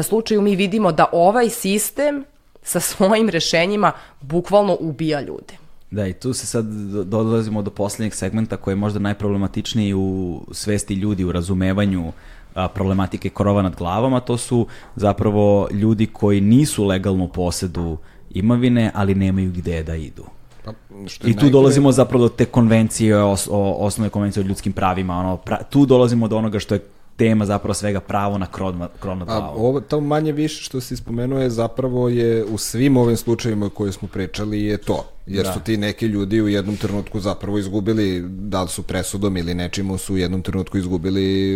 slučaju 0.04 0.42
mi 0.42 0.56
vidimo 0.56 0.92
da 0.92 1.06
ovaj 1.12 1.50
sistem 1.50 2.26
sa 2.64 2.80
svojim 2.80 3.30
rešenjima 3.30 3.92
bukvalno 4.22 4.78
ubija 4.80 5.22
ljude. 5.22 5.65
Da, 5.92 6.08
i 6.08 6.14
tu 6.14 6.34
se 6.34 6.48
sad 6.48 6.66
do- 6.66 7.04
dolazimo 7.04 7.62
do 7.62 7.72
poslednjeg 7.72 8.14
segmenta 8.14 8.58
koji 8.58 8.72
je 8.72 8.76
možda 8.76 9.00
najproblematičniji 9.00 9.94
u 9.94 10.08
svesti 10.52 10.94
ljudi, 10.94 11.24
u 11.24 11.32
razumevanju 11.32 12.12
a, 12.54 12.68
problematike 12.68 13.30
korova 13.30 13.62
nad 13.62 13.76
glavama, 13.76 14.20
to 14.20 14.38
su 14.38 14.68
zapravo 14.96 15.68
ljudi 15.72 16.06
koji 16.06 16.42
nisu 16.42 16.86
legalno 16.86 17.24
u 17.24 17.28
posedu 17.28 17.98
imovine, 18.30 18.92
ali 18.94 19.16
nemaju 19.16 19.52
gde 19.52 19.84
da 19.84 19.96
idu. 19.96 20.24
Pa, 20.66 20.72
što 21.08 21.28
I 21.28 21.34
tu 21.34 21.40
najgore- 21.40 21.52
dolazimo 21.52 21.92
zapravo 21.92 22.24
do 22.24 22.30
te 22.30 22.46
konvencije, 22.46 23.18
o, 23.18 23.36
o 23.50 23.86
osnovne 23.86 24.10
konvencije 24.10 24.44
o 24.44 24.48
ljudskim 24.48 24.74
pravima, 24.74 25.14
ono, 25.16 25.38
pra, 25.38 25.64
tu 25.64 25.86
dolazimo 25.86 26.28
do 26.28 26.38
onoga 26.38 26.60
što 26.60 26.76
je 26.76 26.82
tema 27.18 27.46
zapravo 27.46 27.74
svega 27.74 28.00
pravo 28.00 28.38
na 28.38 28.46
krov, 28.46 28.78
na- 28.78 28.90
krov 29.00 29.18
nad 29.18 29.30
A 29.30 29.50
ovo, 29.50 29.80
to 29.82 30.02
manje 30.02 30.32
više 30.32 30.64
što 30.64 30.82
si 30.82 30.98
spomenuo 30.98 31.40
je 31.40 31.50
zapravo 31.50 32.10
je 32.10 32.46
u 32.46 32.58
svim 32.58 32.98
ovim 32.98 33.18
slučajevima 33.18 33.70
koje 33.70 33.92
smo 33.92 34.08
pričali 34.08 34.64
je 34.64 34.78
to. 34.78 35.06
Jer 35.28 35.46
Da. 35.46 35.54
su 35.54 35.60
ti 35.60 35.78
neki 35.78 36.06
ljudi 36.06 36.42
u 36.42 36.48
jednom 36.48 36.78
trenutku 36.78 37.20
zapravo 37.20 37.58
izgubili, 37.58 38.22
da 38.30 38.64
li 38.64 38.70
su 38.70 38.84
presudom 38.84 39.38
ili 39.38 39.54
nečim 39.54 39.98
su 39.98 40.14
u 40.14 40.18
jednom 40.18 40.42
trenutku 40.42 40.78
izgubili 40.78 41.56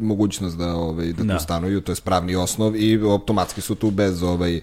mogućnost 0.00 0.56
da 0.56 0.74
ovaj 0.74 1.12
da, 1.12 1.24
Da. 1.24 1.36
tu 1.36 1.44
stanuju, 1.44 1.80
to 1.80 1.92
je 1.92 1.96
pravni 2.04 2.36
osnov 2.36 2.76
i 2.76 3.00
automatski 3.02 3.60
su 3.60 3.74
tu 3.74 3.90
bez 3.90 4.22
ovaj 4.22 4.60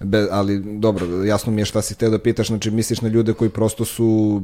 bez, 0.00 0.26
ali 0.30 0.78
dobro, 0.78 1.06
jasno 1.24 1.52
mi 1.52 1.60
je 1.60 1.64
šta 1.64 1.82
si 1.82 1.94
te 1.94 2.10
da 2.10 2.18
pitaš, 2.18 2.46
znači 2.46 2.70
misliš 2.70 3.00
na 3.00 3.08
ljude 3.08 3.32
koji 3.32 3.50
prosto 3.50 3.84
su 3.84 4.40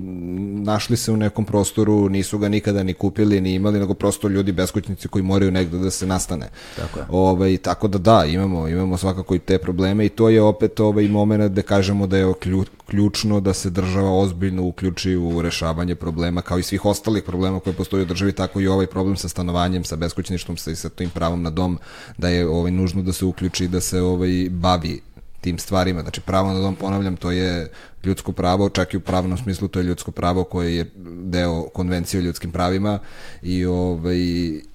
našli 0.62 0.97
se 0.97 1.12
u 1.12 1.17
nekom 1.17 1.45
prostoru, 1.45 2.09
nisu 2.09 2.39
ga 2.39 2.49
nikada 2.49 2.83
ni 2.83 2.95
kupili 2.95 3.41
ni 3.41 3.55
imali, 3.55 3.79
nego 3.79 3.95
prosto 3.95 4.29
ljudi 4.29 4.53
beskućnici 4.53 5.09
koji 5.09 5.23
moraju 5.23 5.51
negde 5.51 5.79
da 5.79 5.91
se 5.91 6.07
nastane. 6.07 6.49
Tako 6.77 6.99
je. 6.99 7.05
Ovaj, 7.11 7.57
tako 7.57 7.89
da 7.89 7.99
da, 7.99 8.25
imamo, 8.25 8.69
imamo 8.69 8.97
svakako 8.97 9.35
i 9.35 9.39
te 9.39 9.59
probleme 9.59 10.07
i 10.07 10.09
to 10.09 10.29
je 10.29 10.43
opet 10.43 10.81
ovaj 10.81 11.09
moment 11.09 11.53
da 11.53 11.62
kažemo 11.62 12.07
da 12.07 12.17
je 12.17 12.35
klju, 12.43 12.65
ključno 12.87 13.41
da 13.41 13.55
se 13.55 13.71
država 13.71 14.19
ozbiljno 14.19 14.62
uključi 14.62 15.17
u 15.17 15.43
rešavanje 15.43 15.95
problema 15.95 16.43
kao 16.43 16.59
i 16.59 16.62
svih 16.62 16.85
ostalih 16.85 17.23
problema 17.23 17.61
koje 17.61 17.75
postoje 17.75 18.03
u 18.03 18.07
državi, 18.07 18.33
tako 18.33 18.61
i 18.61 18.67
ovaj 18.67 18.87
problem 18.87 19.17
sa 19.17 19.29
stanovanjem, 19.29 19.85
sa 19.85 19.97
beskućnicima 19.97 20.30
beskućništvom 20.31 20.57
sa, 20.57 20.70
i 20.70 20.77
sa 20.77 20.89
tim 20.89 21.11
pravom 21.11 21.43
na 21.43 21.51
dom, 21.51 21.78
da 22.19 22.28
je 22.28 22.47
ovaj, 22.47 22.70
nužno 22.70 23.02
da 23.02 23.12
se 23.12 23.24
uključi 23.24 23.65
i 23.65 23.69
da 23.69 23.81
se 23.81 24.01
ovaj, 24.01 24.48
bavi 24.51 25.01
tim 25.40 25.59
stvarima. 25.59 26.02
Znači, 26.02 26.20
pravo 26.20 26.52
na 26.52 26.61
dom, 26.61 26.77
ponavljam, 26.77 27.16
to 27.16 27.31
je 27.31 27.70
ljudsko 28.05 28.32
pravo, 28.32 28.69
čak 28.69 28.94
i 28.94 28.97
u 28.97 29.01
pravnom 29.01 29.39
smislu 29.39 29.69
to 29.69 29.78
je 29.78 29.85
ljudsko 29.85 30.11
pravo 30.11 30.44
koje 30.44 30.77
je 30.77 30.90
deo 31.24 31.69
konvencije 31.69 32.20
o 32.20 32.24
ljudskim 32.24 32.52
pravima, 32.52 32.98
i, 33.43 33.65
ovaj, 33.66 34.19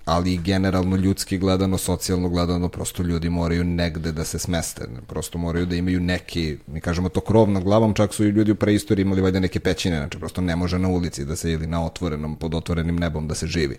ali 0.05 0.37
generalno 0.37 0.95
ljudski 0.95 1.37
gledano, 1.37 1.77
socijalno 1.77 2.29
gledano, 2.29 2.69
prosto 2.69 3.03
ljudi 3.03 3.29
moraju 3.29 3.63
negde 3.63 4.11
da 4.11 4.25
se 4.25 4.39
smeste. 4.39 4.85
Prosto 5.07 5.37
moraju 5.37 5.65
da 5.65 5.75
imaju 5.75 5.99
neki, 5.99 6.57
mi 6.67 6.81
kažemo 6.81 7.09
to 7.09 7.21
krov 7.21 7.49
na 7.49 7.59
glavom, 7.59 7.93
čak 7.93 8.13
su 8.13 8.25
i 8.25 8.29
ljudi 8.29 8.51
u 8.51 8.55
preistoriji 8.55 9.05
imali 9.05 9.21
valjda 9.21 9.39
neke 9.39 9.59
pećine, 9.59 9.97
znači 9.97 10.19
prosto 10.19 10.41
ne 10.41 10.55
može 10.55 10.79
na 10.79 10.87
ulici 10.87 11.25
da 11.25 11.35
se 11.35 11.51
ili 11.51 11.67
na 11.67 11.85
otvorenom, 11.85 12.35
pod 12.35 12.55
otvorenim 12.55 12.95
nebom 12.95 13.27
da 13.27 13.35
se 13.35 13.47
živi. 13.47 13.77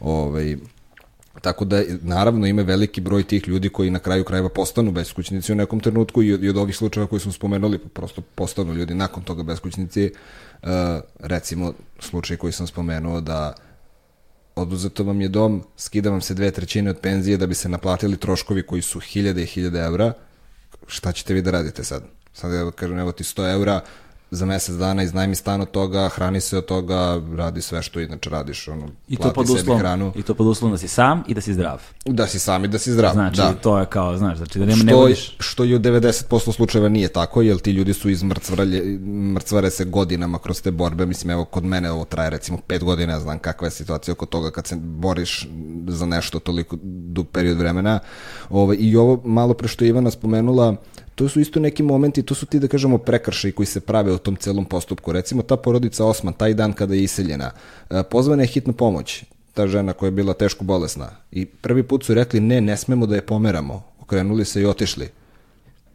Ovaj, 0.00 0.56
Tako 1.40 1.64
da, 1.64 1.82
naravno, 2.02 2.46
ima 2.46 2.62
veliki 2.62 3.00
broj 3.00 3.22
tih 3.22 3.48
ljudi 3.48 3.68
koji 3.68 3.90
na 3.90 3.98
kraju 3.98 4.24
krajeva 4.24 4.48
postanu 4.48 4.92
beskućnici 4.92 5.52
u 5.52 5.54
nekom 5.54 5.80
trenutku 5.80 6.22
i 6.22 6.32
od, 6.32 6.44
i 6.44 6.48
od 6.48 6.56
ovih 6.56 6.76
slučajeva 6.76 7.08
koji 7.08 7.20
smo 7.20 7.32
spomenuli, 7.32 7.78
prosto 7.78 8.20
postanu 8.20 8.74
ljudi 8.74 8.94
nakon 8.94 9.22
toga 9.22 9.42
beskućnici. 9.42 10.12
Uh, 10.62 10.68
recimo, 11.20 11.72
slučaj 11.98 12.36
koji 12.36 12.52
sam 12.52 12.66
spomenuo 12.66 13.20
da 13.20 13.54
oduzeto 14.54 15.04
vam 15.04 15.20
je 15.20 15.28
dom, 15.28 15.64
skida 15.76 16.10
vam 16.10 16.20
se 16.20 16.34
dve 16.34 16.50
trećine 16.50 16.90
od 16.90 16.98
penzije 16.98 17.36
da 17.36 17.46
bi 17.46 17.54
se 17.54 17.68
naplatili 17.68 18.16
troškovi 18.16 18.62
koji 18.62 18.82
su 18.82 19.00
hiljade 19.00 19.42
i 19.42 19.46
hiljade 19.46 19.80
evra, 19.80 20.12
šta 20.86 21.12
ćete 21.12 21.34
vi 21.34 21.42
da 21.42 21.50
radite 21.50 21.84
sad? 21.84 22.02
Sad 22.32 22.52
ja 22.52 22.70
kažem, 22.70 22.98
evo 22.98 23.12
ti 23.12 23.24
100 23.24 23.54
evra, 23.54 23.80
za 24.32 24.46
mesec 24.46 24.74
dana 24.74 25.02
iznajmi 25.02 25.34
stan 25.34 25.60
od 25.60 25.70
toga, 25.70 26.08
hrani 26.08 26.40
se 26.40 26.58
od 26.58 26.66
toga, 26.66 27.20
radi 27.36 27.62
sve 27.62 27.82
što 27.82 28.00
inače 28.00 28.30
radiš, 28.30 28.68
ono, 28.68 28.88
I 29.08 29.16
to 29.16 29.32
pod 29.32 29.50
uslovom, 29.50 29.80
hranu. 29.80 30.12
I 30.14 30.22
to 30.22 30.34
pod 30.34 30.46
uslovom 30.46 30.72
da 30.72 30.78
si 30.78 30.88
sam 30.88 31.22
i 31.28 31.34
da 31.34 31.40
si 31.40 31.54
zdrav. 31.54 31.82
Da 32.04 32.26
si 32.26 32.38
sam 32.38 32.64
i 32.64 32.68
da 32.68 32.78
si 32.78 32.92
zdrav, 32.92 33.12
znači, 33.12 33.36
da. 33.36 33.52
to 33.52 33.78
je 33.78 33.86
kao, 33.86 34.16
znaš, 34.16 34.36
znači 34.36 34.58
da 34.58 34.64
nema, 34.64 34.76
što, 34.76 34.86
ne 34.86 34.94
vodiš... 34.94 35.36
Što 35.38 35.64
i 35.64 35.74
u 35.74 35.78
90% 35.78 36.52
slučajeva 36.52 36.88
nije 36.88 37.08
tako, 37.08 37.42
jer 37.42 37.58
ti 37.58 37.70
ljudi 37.70 37.92
su 37.92 38.10
iz 38.10 38.22
mrcvrlje, 38.22 38.98
mrcvare 39.34 39.70
se 39.70 39.84
godinama 39.84 40.38
kroz 40.38 40.62
te 40.62 40.70
borbe, 40.70 41.06
mislim, 41.06 41.30
evo, 41.30 41.44
kod 41.44 41.64
mene 41.64 41.90
ovo 41.90 42.04
traje 42.04 42.30
recimo 42.30 42.58
pet 42.66 42.84
godina, 42.84 43.12
ja 43.12 43.20
znam 43.20 43.38
kakva 43.38 43.66
je 43.66 43.70
situacija 43.70 44.12
oko 44.12 44.26
toga 44.26 44.50
kad 44.50 44.66
se 44.66 44.76
boriš 44.76 45.48
za 45.88 46.06
nešto 46.06 46.38
toliko 46.38 46.76
dug 46.82 47.28
period 47.28 47.58
vremena. 47.58 47.98
Ove, 48.50 48.62
ovaj, 48.62 48.76
I 48.80 48.96
ovo 48.96 49.22
malo 49.24 49.54
pre 49.54 49.68
što 49.68 49.84
je 49.84 49.88
Ivana 49.88 50.10
spomenula, 50.10 50.76
to 51.14 51.28
su 51.28 51.40
isto 51.40 51.60
neki 51.60 51.82
momenti, 51.82 52.22
to 52.22 52.34
su 52.34 52.46
ti 52.46 52.58
da 52.58 52.68
kažemo 52.68 52.98
prekršaj 52.98 53.52
koji 53.52 53.66
se 53.66 53.80
prave 53.80 54.12
u 54.12 54.18
tom 54.18 54.36
celom 54.36 54.64
postupku. 54.64 55.12
Recimo 55.12 55.42
ta 55.42 55.56
porodica 55.56 56.04
Osman, 56.04 56.34
taj 56.34 56.54
dan 56.54 56.72
kada 56.72 56.94
je 56.94 57.02
iseljena, 57.02 57.50
e, 57.90 58.02
pozvana 58.02 58.42
je 58.42 58.46
hitna 58.46 58.72
pomoć, 58.72 59.24
ta 59.54 59.66
žena 59.66 59.92
koja 59.92 60.06
je 60.06 60.12
bila 60.12 60.34
teško 60.34 60.64
bolesna. 60.64 61.10
I 61.32 61.46
prvi 61.46 61.82
put 61.82 62.04
su 62.04 62.14
rekli 62.14 62.40
ne, 62.40 62.60
ne 62.60 62.76
smemo 62.76 63.06
da 63.06 63.14
je 63.14 63.26
pomeramo. 63.26 63.82
Okrenuli 64.00 64.44
se 64.44 64.62
i 64.62 64.66
otišli. 64.66 65.08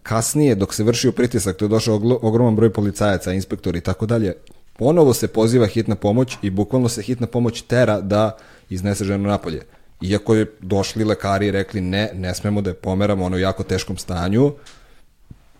Kasnije, 0.03 0.55
dok 0.55 0.73
se 0.73 0.83
vršio 0.83 1.11
pritisak, 1.11 1.57
to 1.57 1.65
je 1.65 1.69
došao 1.69 2.01
ogroman 2.21 2.55
broj 2.55 2.73
policajaca, 2.73 3.33
inspektori 3.33 3.77
i 3.77 3.81
tako 3.81 4.05
dalje, 4.05 4.33
ponovo 4.77 5.13
se 5.13 5.27
poziva 5.27 5.67
hitna 5.67 5.95
pomoć 5.95 6.37
i 6.41 6.49
bukvalno 6.49 6.89
se 6.89 7.01
hitna 7.01 7.27
pomoć 7.27 7.61
tera 7.61 8.01
da 8.01 8.37
iznese 8.69 9.03
ženu 9.03 9.27
napolje. 9.27 9.65
Iako 10.01 10.35
je 10.35 10.51
došli 10.61 11.03
lekari 11.03 11.47
i 11.47 11.51
rekli 11.51 11.81
ne, 11.81 12.09
ne 12.13 12.35
smemo 12.35 12.61
da 12.61 12.69
je 12.69 12.73
pomeramo, 12.73 13.25
ono 13.25 13.35
u 13.35 13.39
jako 13.39 13.63
teškom 13.63 13.97
stanju, 13.97 14.51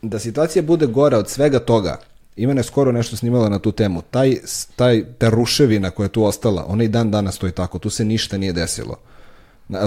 da 0.02 0.20
situacija 0.20 0.64
bude 0.64 0.86
gora 0.86 1.18
od 1.18 1.30
svega 1.30 1.60
toga, 1.60 2.00
Ivana 2.38 2.60
je 2.60 2.64
skoro 2.64 2.92
nešto 2.92 3.18
snimala 3.18 3.50
na 3.50 3.60
tu 3.60 3.72
temu. 3.72 4.02
Taj, 4.12 4.36
taj, 4.76 5.04
ta 5.18 5.30
ruševina 5.30 5.90
koja 5.90 6.06
je 6.06 6.12
tu 6.12 6.24
ostala, 6.24 6.66
ona 6.68 6.84
i 6.84 6.88
dan 6.88 7.12
danas 7.12 7.36
stoji 7.36 7.52
tako. 7.52 7.80
Tu 7.80 7.90
se 7.90 8.06
ništa 8.06 8.38
nije 8.38 8.54
desilo. 8.54 8.96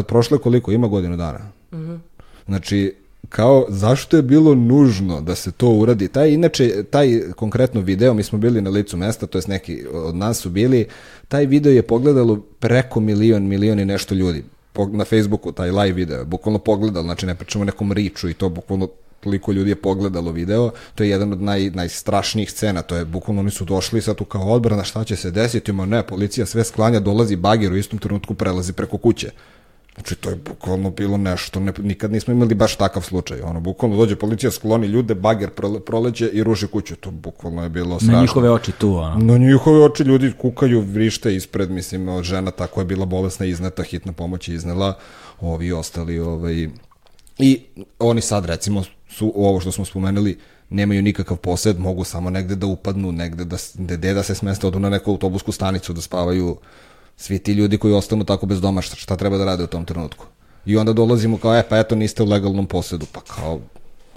Prošlo 0.07 0.35
je 0.35 0.41
koliko? 0.41 0.73
Ima 0.73 0.89
godinu 0.89 1.16
dana. 1.16 1.39
Mm 1.73 1.77
-hmm. 1.77 1.99
Znači, 2.47 2.95
kao, 3.28 3.66
zašto 3.69 4.16
je 4.16 4.23
bilo 4.23 4.55
nužno 4.55 5.20
da 5.20 5.35
se 5.35 5.53
to 5.53 5.69
uradi? 5.69 6.09
Taj, 6.09 6.31
inače, 6.31 6.85
taj 6.91 7.20
konkretno 7.37 7.81
video, 7.81 8.15
mi 8.15 8.23
smo 8.23 8.39
bili 8.39 8.61
na 8.61 8.70
licu 8.70 8.97
mesta, 8.97 9.27
to 9.27 9.39
jest 9.39 9.49
neki 9.49 9.87
od 9.93 10.16
nas 10.16 10.39
su 10.39 10.51
bili, 10.51 10.87
taj 11.28 11.47
video 11.47 11.73
je 11.73 11.82
pogledalo 11.82 12.37
preko 12.59 13.01
milion, 13.01 13.47
milion 13.47 13.81
i 13.81 13.85
nešto 13.85 14.15
ljudi. 14.15 14.45
Na 14.93 15.05
Facebooku, 15.05 15.53
taj 15.53 15.70
live 15.70 15.93
video, 15.93 16.24
bukvalno 16.24 16.59
pogledalo, 16.59 17.05
znači 17.05 17.27
ne 17.27 17.35
pričamo 17.35 17.65
nekom 17.65 17.93
riču 17.93 18.28
i 18.28 18.35
to 18.35 18.49
bukvalno 18.49 18.89
toliko 19.20 19.52
ljudi 19.52 19.70
je 19.70 19.76
pogledalo 19.76 20.32
video, 20.32 20.70
to 20.94 21.05
je 21.05 21.10
jedan 21.10 21.32
od 21.32 21.42
naj, 21.42 21.70
najstrašnijih 21.70 22.51
scena, 22.51 22.82
to 22.82 22.97
je 22.97 23.05
bukvalno 23.05 23.40
oni 23.40 23.51
su 23.51 23.64
došli 23.64 24.02
sad 24.02 24.16
tu 24.16 24.24
kao 24.24 24.42
odbrana, 24.42 24.84
šta 24.84 25.05
će 25.05 25.16
se 25.16 25.30
desiti, 25.30 25.70
ima 25.70 25.86
ne, 25.86 26.06
policija 26.06 26.47
sve 26.47 26.64
sklanja, 26.64 27.01
dolazi 27.01 27.36
bagir 27.36 27.72
u 27.72 27.76
istom 27.76 27.98
trenutku 27.98 28.34
prelazi 28.34 28.72
preko 28.72 28.98
kuće. 28.98 29.30
Znači, 29.94 30.14
to 30.14 30.30
je 30.30 30.36
bukvalno 30.36 30.90
bilo 30.90 31.16
nešto, 31.16 31.60
ne, 31.60 31.72
nikad 31.78 32.12
nismo 32.12 32.32
imali 32.32 32.55
baš 32.55 32.76
takav 32.76 33.02
slučaj. 33.02 33.40
Ono, 33.40 33.60
bukvalno 33.60 33.97
dođe 33.97 34.16
policija, 34.16 34.51
skloni 34.51 34.86
ljude, 34.86 35.14
bager 35.14 35.51
prole, 35.51 35.80
proleće 35.80 36.28
i 36.28 36.42
ruši 36.42 36.66
kuću. 36.66 36.97
To 36.97 37.10
bukvalno 37.10 37.62
je 37.62 37.68
bilo 37.68 37.97
strašno. 37.97 38.14
Na 38.14 38.20
njihove 38.20 38.51
oči 38.51 38.72
tu, 38.72 38.94
ono. 38.94 39.16
Na 39.18 39.38
njihove 39.38 39.84
oči 39.84 40.02
ljudi 40.02 40.32
kukaju, 40.38 40.80
vrište 40.80 41.34
ispred, 41.36 41.70
mislim, 41.70 42.22
žena 42.22 42.51
tako 42.51 42.80
je 42.80 42.84
bila 42.84 43.06
bolesna, 43.06 43.47
izneta, 43.47 43.82
hitna 43.82 44.12
pomoć 44.12 44.48
je 44.48 44.55
iznela, 44.55 44.94
ovi 45.40 45.72
ostali, 45.72 46.18
ovaj... 46.18 46.68
I 47.43 47.61
oni 47.99 48.21
sad, 48.21 48.45
recimo, 48.45 48.85
su 49.09 49.33
ovo 49.37 49.61
što 49.61 49.73
smo 49.73 49.85
spomenuli, 49.85 50.39
nemaju 50.71 51.03
nikakav 51.03 51.37
posed, 51.37 51.79
mogu 51.79 52.05
samo 52.05 52.31
negde 52.31 52.55
da 52.55 52.67
upadnu, 52.67 53.12
negde 53.12 53.45
da, 53.45 53.57
gde 53.75 54.15
da 54.15 54.23
se 54.23 54.35
smeste, 54.35 54.67
odu 54.67 54.79
na 54.79 54.91
neku 54.91 55.11
autobusku 55.11 55.53
stanicu 55.53 55.93
da 55.93 56.01
spavaju 56.01 56.57
svi 57.17 57.39
ti 57.39 57.53
ljudi 57.53 57.79
koji 57.79 57.95
ostanu 57.95 58.25
tako 58.25 58.47
bez 58.47 58.61
doma, 58.61 58.83
šta, 58.83 58.97
šta 58.97 59.17
treba 59.17 59.39
da 59.39 59.45
rade 59.45 59.65
u 59.65 59.67
tom 59.67 59.85
trenutku. 59.85 60.27
I 60.67 60.77
onda 60.77 60.93
dolazimo 60.93 61.39
kao, 61.39 61.57
e, 61.57 61.62
pa 61.69 61.79
eto, 61.79 61.95
niste 61.95 62.23
u 62.23 62.27
legalnom 62.27 62.67
posedu, 62.67 63.07
pa 63.12 63.21
kao, 63.21 63.61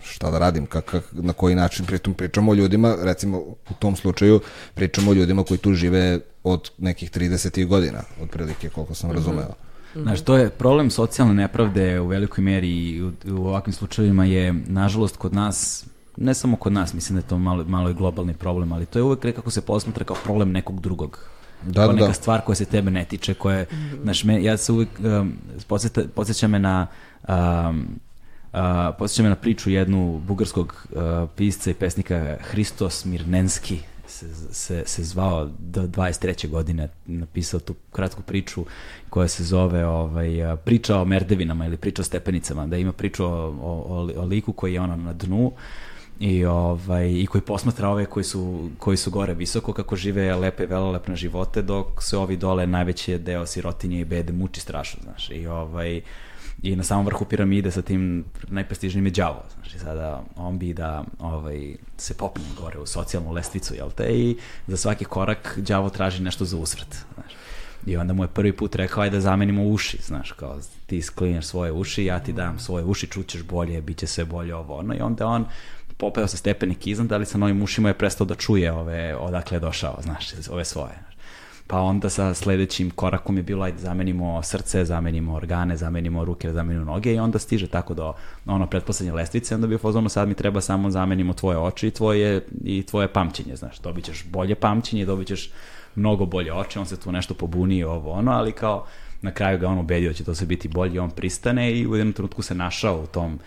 šta 0.04 0.32
da 0.32 0.40
radim, 0.40 0.66
kak, 0.66 0.86
kak, 0.86 1.04
na 1.12 1.34
koji 1.34 1.56
način, 1.56 1.86
pritom 1.86 2.14
pričamo 2.14 2.52
o 2.52 2.56
ljudima, 2.56 2.96
recimo 3.02 3.38
u 3.40 3.74
tom 3.80 3.96
slučaju, 3.96 4.40
pričamo 4.74 5.12
o 5.12 5.14
ljudima 5.14 5.44
koji 5.44 5.58
tu 5.58 5.74
žive 5.74 6.20
od 6.44 6.70
nekih 6.78 7.12
30 7.12 7.66
godina, 7.66 8.04
otprilike, 8.22 8.70
koliko 8.70 8.96
sam 8.96 9.10
mm 9.10 9.14
-hmm. 9.14 9.16
razumeo. 9.16 9.54
-hmm. 9.96 10.04
Znaš, 10.04 10.22
to 10.22 10.38
je 10.38 10.50
problem 10.50 10.90
socijalne 10.90 11.34
nepravde 11.34 12.00
u 12.00 12.08
velikoj 12.08 12.44
meri 12.44 12.70
i 12.70 13.04
u, 13.04 13.12
u 13.28 13.48
ovakvim 13.48 13.74
slučajevima 13.74 14.26
je, 14.26 14.54
nažalost, 14.54 15.18
kod 15.18 15.34
nas 15.34 15.86
ne 16.18 16.34
samo 16.34 16.58
kod 16.58 16.74
nas, 16.74 16.94
mislim 16.94 17.16
da 17.16 17.20
je 17.20 17.28
to 17.28 17.38
malo, 17.38 17.64
malo 17.64 17.90
i 17.90 17.94
globalni 17.94 18.34
problem, 18.34 18.72
ali 18.72 18.86
to 18.86 19.00
je 19.00 19.04
uvek 19.04 19.24
nekako 19.24 19.52
se 19.52 19.62
posmatra 19.62 20.06
kao 20.06 20.18
problem 20.24 20.52
nekog 20.52 20.80
drugog. 20.80 21.20
Da, 21.66 21.74
kao 21.74 21.88
da, 21.88 21.94
neka 21.94 22.08
da. 22.08 22.14
stvar 22.14 22.42
koja 22.42 22.56
se 22.56 22.66
tebe 22.66 22.92
ne 22.92 23.06
tiče, 23.06 23.34
koja 23.34 23.58
je, 23.58 23.66
mm 23.72 23.76
-hmm. 23.76 24.04
znaš, 24.04 24.24
me, 24.24 24.44
ja 24.44 24.58
se 24.58 24.72
uvek, 24.72 24.90
um, 25.00 25.34
podsjeća 26.16 26.48
me 26.48 26.60
na, 26.60 26.88
um, 27.28 27.88
uh, 28.54 28.60
podsjeća 29.00 29.24
me 29.24 29.30
na 29.30 29.36
priču 29.36 29.70
jednu 29.70 30.22
bugarskog 30.28 30.88
uh, 30.92 31.30
pisca 31.36 31.72
i 31.72 31.74
pesnika 31.74 32.38
Hristos 32.42 33.06
Mirnenski, 33.06 33.80
se, 34.14 34.54
se, 34.54 34.84
se 34.86 35.04
zvao 35.04 35.50
do 35.60 35.82
23. 35.82 36.50
godine, 36.50 36.90
napisao 37.06 37.60
tu 37.60 37.76
kratku 37.92 38.22
priču 38.22 38.66
koja 39.10 39.28
se 39.28 39.44
zove 39.44 39.86
ovaj, 39.86 40.30
priča 40.66 40.98
o 40.98 41.06
merdevinama 41.06 41.66
ili 41.66 41.78
priča 41.78 42.02
o 42.02 42.06
stepenicama, 42.06 42.68
da 42.68 42.78
ima 42.78 42.92
priču 42.92 43.26
o, 43.26 43.56
o, 43.62 44.10
o 44.18 44.26
liku 44.26 44.54
koji 44.54 44.74
je 44.74 44.82
ono 44.82 44.96
na 44.96 45.14
dnu 45.14 45.52
i 46.20 46.46
ovaj 46.46 47.12
i 47.12 47.26
koji 47.26 47.42
posmatra 47.42 47.90
ove 47.90 48.06
koji 48.06 48.24
su 48.24 48.70
koji 48.78 48.98
su 48.98 49.12
gore 49.12 49.34
visoko 49.34 49.74
kako 49.74 49.96
žive 49.96 50.36
lepe 50.36 50.66
velelepne 50.66 51.16
živote 51.16 51.62
dok 51.62 52.04
se 52.04 52.18
ovi 52.18 52.38
dole 52.38 52.68
najveći 52.68 53.18
deo 53.18 53.46
sirotinje 53.46 54.00
i 54.00 54.06
bede 54.06 54.34
muči 54.34 54.62
strašno 54.62 55.00
znaš 55.04 55.30
i 55.32 55.48
ovaj 55.48 56.02
i 56.62 56.76
na 56.76 56.84
samom 56.84 57.06
vrhu 57.06 57.26
piramide 57.26 57.72
sa 57.72 57.82
tim 57.82 58.26
najprestižnijim 58.48 59.06
je 59.06 59.12
đavo. 59.12 59.44
Znači 59.54 59.80
sada 59.80 60.24
on 60.36 60.60
bi 60.60 60.74
da 60.74 61.04
ovaj, 61.20 61.76
se 61.98 62.14
popne 62.14 62.44
gore 62.62 62.80
u 62.80 62.86
socijalnu 62.86 63.32
lestvicu, 63.32 63.76
jel 63.76 63.92
te, 63.92 64.04
i 64.04 64.38
za 64.68 64.78
svaki 64.78 65.06
korak 65.06 65.58
đavo 65.58 65.90
traži 65.90 66.24
nešto 66.24 66.46
za 66.46 66.58
usvrt. 66.58 67.06
Znaš. 67.14 67.34
I 67.86 67.98
onda 67.98 68.14
mu 68.14 68.24
je 68.24 68.28
prvi 68.28 68.54
put 68.54 68.76
rekao, 68.76 69.04
ajde 69.04 69.18
da 69.18 69.22
zamenimo 69.22 69.64
uši, 69.64 69.98
znaš, 70.02 70.32
kao 70.32 70.60
ti 70.86 71.02
sklinjaš 71.02 71.46
svoje 71.46 71.72
uši, 71.72 72.06
ja 72.06 72.20
ti 72.20 72.34
dam 72.34 72.60
svoje 72.60 72.86
uši, 72.86 73.08
čućeš 73.08 73.44
bolje, 73.44 73.82
bit 73.82 73.98
će 73.98 74.08
sve 74.08 74.26
bolje 74.26 74.56
ovo, 74.56 74.76
ono. 74.76 74.96
I 74.96 75.02
onda 75.02 75.28
on 75.28 75.46
popeo 75.98 76.28
sa 76.28 76.38
stepenik 76.38 76.88
iznad, 76.88 77.12
ali 77.12 77.26
sa 77.26 77.38
novim 77.38 77.62
ušima 77.62 77.90
je 77.90 77.98
prestao 77.98 78.28
da 78.28 78.36
čuje 78.36 78.72
ove, 78.72 79.16
odakle 79.16 79.56
je 79.56 79.60
došao, 79.60 80.00
znaš, 80.02 80.28
ove 80.50 80.66
svoje 80.66 81.13
pa 81.74 81.82
onda 81.82 82.10
sa 82.10 82.34
sledećim 82.34 82.90
korakom 82.90 83.38
je 83.38 83.44
bilo 83.44 83.64
ajde 83.64 83.78
zamenimo 83.78 84.44
srce, 84.44 84.86
zamenimo 84.86 85.34
organe, 85.36 85.78
zamenimo 85.78 86.26
ruke, 86.26 86.54
zamenimo 86.54 86.86
noge 86.86 87.14
i 87.14 87.20
onda 87.20 87.40
stiže 87.40 87.68
tako 87.68 87.94
do 87.94 88.14
ono 88.46 88.68
pretposlednje 88.68 89.14
lestvice, 89.14 89.56
onda 89.56 89.68
bi 89.68 89.78
fazonu 89.78 90.10
sad 90.10 90.28
mi 90.28 90.34
treba 90.34 90.62
samo 90.62 90.90
zamenimo 90.90 91.34
tvoje 91.34 91.58
oči 91.58 91.88
i 91.88 91.92
tvoje, 91.92 92.46
i 92.64 92.84
tvoje 92.84 93.08
pamćenje, 93.08 93.56
znaš, 93.56 93.80
dobit 93.80 94.06
ćeš 94.06 94.26
bolje 94.26 94.56
pamćenje, 94.56 95.06
dobit 95.06 95.28
ćeš 95.28 95.52
mnogo 95.96 96.26
bolje 96.26 96.54
oči, 96.54 96.80
on 96.80 96.86
se 96.86 97.00
tu 97.00 97.12
nešto 97.12 97.34
pobuni 97.34 97.84
ovo 97.84 98.12
ono, 98.12 98.32
ali 98.32 98.52
kao 98.52 98.86
na 99.22 99.32
kraju 99.32 99.60
ga 99.60 99.68
on 99.68 99.80
ubedio 99.80 100.10
da 100.10 100.14
će 100.14 100.24
to 100.24 100.36
se 100.36 100.46
biti 100.46 100.68
bolje, 100.68 101.02
on 101.02 101.12
pristane 101.12 101.72
i 101.72 101.88
u 101.88 101.96
jednom 101.96 102.14
trenutku 102.14 102.42
se 102.42 102.56
našao 102.56 103.02
u 103.02 103.08
tom 103.08 103.40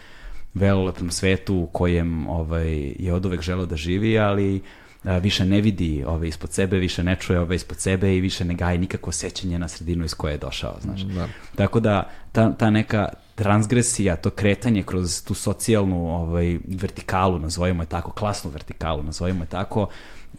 velelepnom 0.54 1.10
svetu 1.10 1.54
u 1.54 1.66
kojem 1.66 2.28
ovaj, 2.28 2.94
je 2.98 3.12
od 3.12 3.26
uvek 3.26 3.40
želeo 3.40 3.66
da 3.66 3.76
živi, 3.76 4.18
ali 4.18 4.56
a, 4.56 4.85
više 5.06 5.44
ne 5.44 5.60
vidi 5.60 6.04
ove 6.06 6.28
ispod 6.28 6.52
sebe, 6.52 6.76
više 6.76 7.02
ne 7.02 7.16
čuje 7.16 7.40
ove 7.40 7.56
ispod 7.56 7.78
sebe 7.78 8.16
i 8.16 8.20
više 8.20 8.44
ne 8.44 8.54
gaji 8.54 8.78
nikako 8.78 9.12
sećanje 9.12 9.58
na 9.58 9.68
sredinu 9.68 10.04
iz 10.04 10.14
koje 10.14 10.32
je 10.32 10.38
došao, 10.38 10.76
znaš. 10.80 11.00
Da. 11.00 11.28
Tako 11.56 11.80
da 11.80 12.10
ta, 12.32 12.52
ta 12.52 12.70
neka 12.70 13.08
transgresija, 13.34 14.16
to 14.16 14.30
kretanje 14.30 14.82
kroz 14.82 15.24
tu 15.24 15.34
socijalnu 15.34 16.14
ovaj, 16.14 16.58
vertikalu, 16.68 17.38
nazovimo 17.38 17.82
je 17.82 17.86
tako, 17.86 18.10
klasnu 18.10 18.50
vertikalu, 18.50 19.02
nazovimo 19.02 19.44
je 19.44 19.48
tako, 19.48 19.88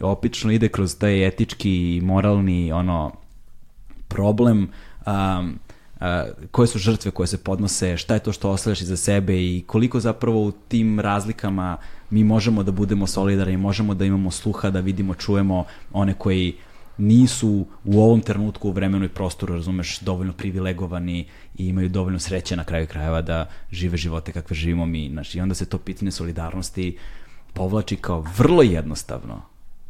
opično 0.00 0.52
ide 0.52 0.68
kroz 0.68 0.98
taj 0.98 1.26
etički 1.26 1.96
i 1.96 2.00
moralni 2.00 2.72
ono 2.72 3.12
problem 4.08 4.70
um, 5.06 5.58
koje 6.50 6.66
su 6.66 6.78
žrtve 6.78 7.10
koje 7.10 7.26
se 7.26 7.38
podnose, 7.38 7.96
šta 7.96 8.14
je 8.14 8.20
to 8.20 8.32
što 8.32 8.50
ostavljaš 8.50 8.80
iza 8.80 8.96
sebe 8.96 9.34
i 9.36 9.64
koliko 9.66 10.00
zapravo 10.00 10.42
u 10.42 10.52
tim 10.52 11.00
razlikama 11.00 11.76
mi 12.10 12.24
možemo 12.24 12.62
da 12.62 12.72
budemo 12.72 13.06
solidarni, 13.06 13.56
možemo 13.56 13.94
da 13.94 14.04
imamo 14.04 14.30
sluha, 14.30 14.70
da 14.70 14.80
vidimo, 14.80 15.14
čujemo 15.14 15.64
one 15.92 16.14
koji 16.14 16.54
nisu 16.98 17.66
u 17.84 18.00
ovom 18.00 18.20
trenutku 18.20 18.68
u 18.68 18.72
vremenu 18.72 19.04
i 19.04 19.08
prostoru, 19.08 19.54
razumeš, 19.54 20.00
dovoljno 20.00 20.32
privilegovani 20.32 21.26
i 21.58 21.66
imaju 21.66 21.88
dovoljno 21.88 22.18
sreće 22.18 22.56
na 22.56 22.64
kraju 22.64 22.86
krajeva 22.86 23.22
da 23.22 23.46
žive 23.72 23.96
živote 23.96 24.32
kakve 24.32 24.56
živimo 24.56 24.86
mi. 24.86 25.08
Znači, 25.12 25.38
I 25.38 25.40
onda 25.40 25.54
se 25.54 25.66
to 25.66 25.78
pitanje 25.78 26.10
solidarnosti 26.10 26.98
povlači 27.52 27.96
kao 27.96 28.24
vrlo 28.36 28.62
jednostavno, 28.62 29.42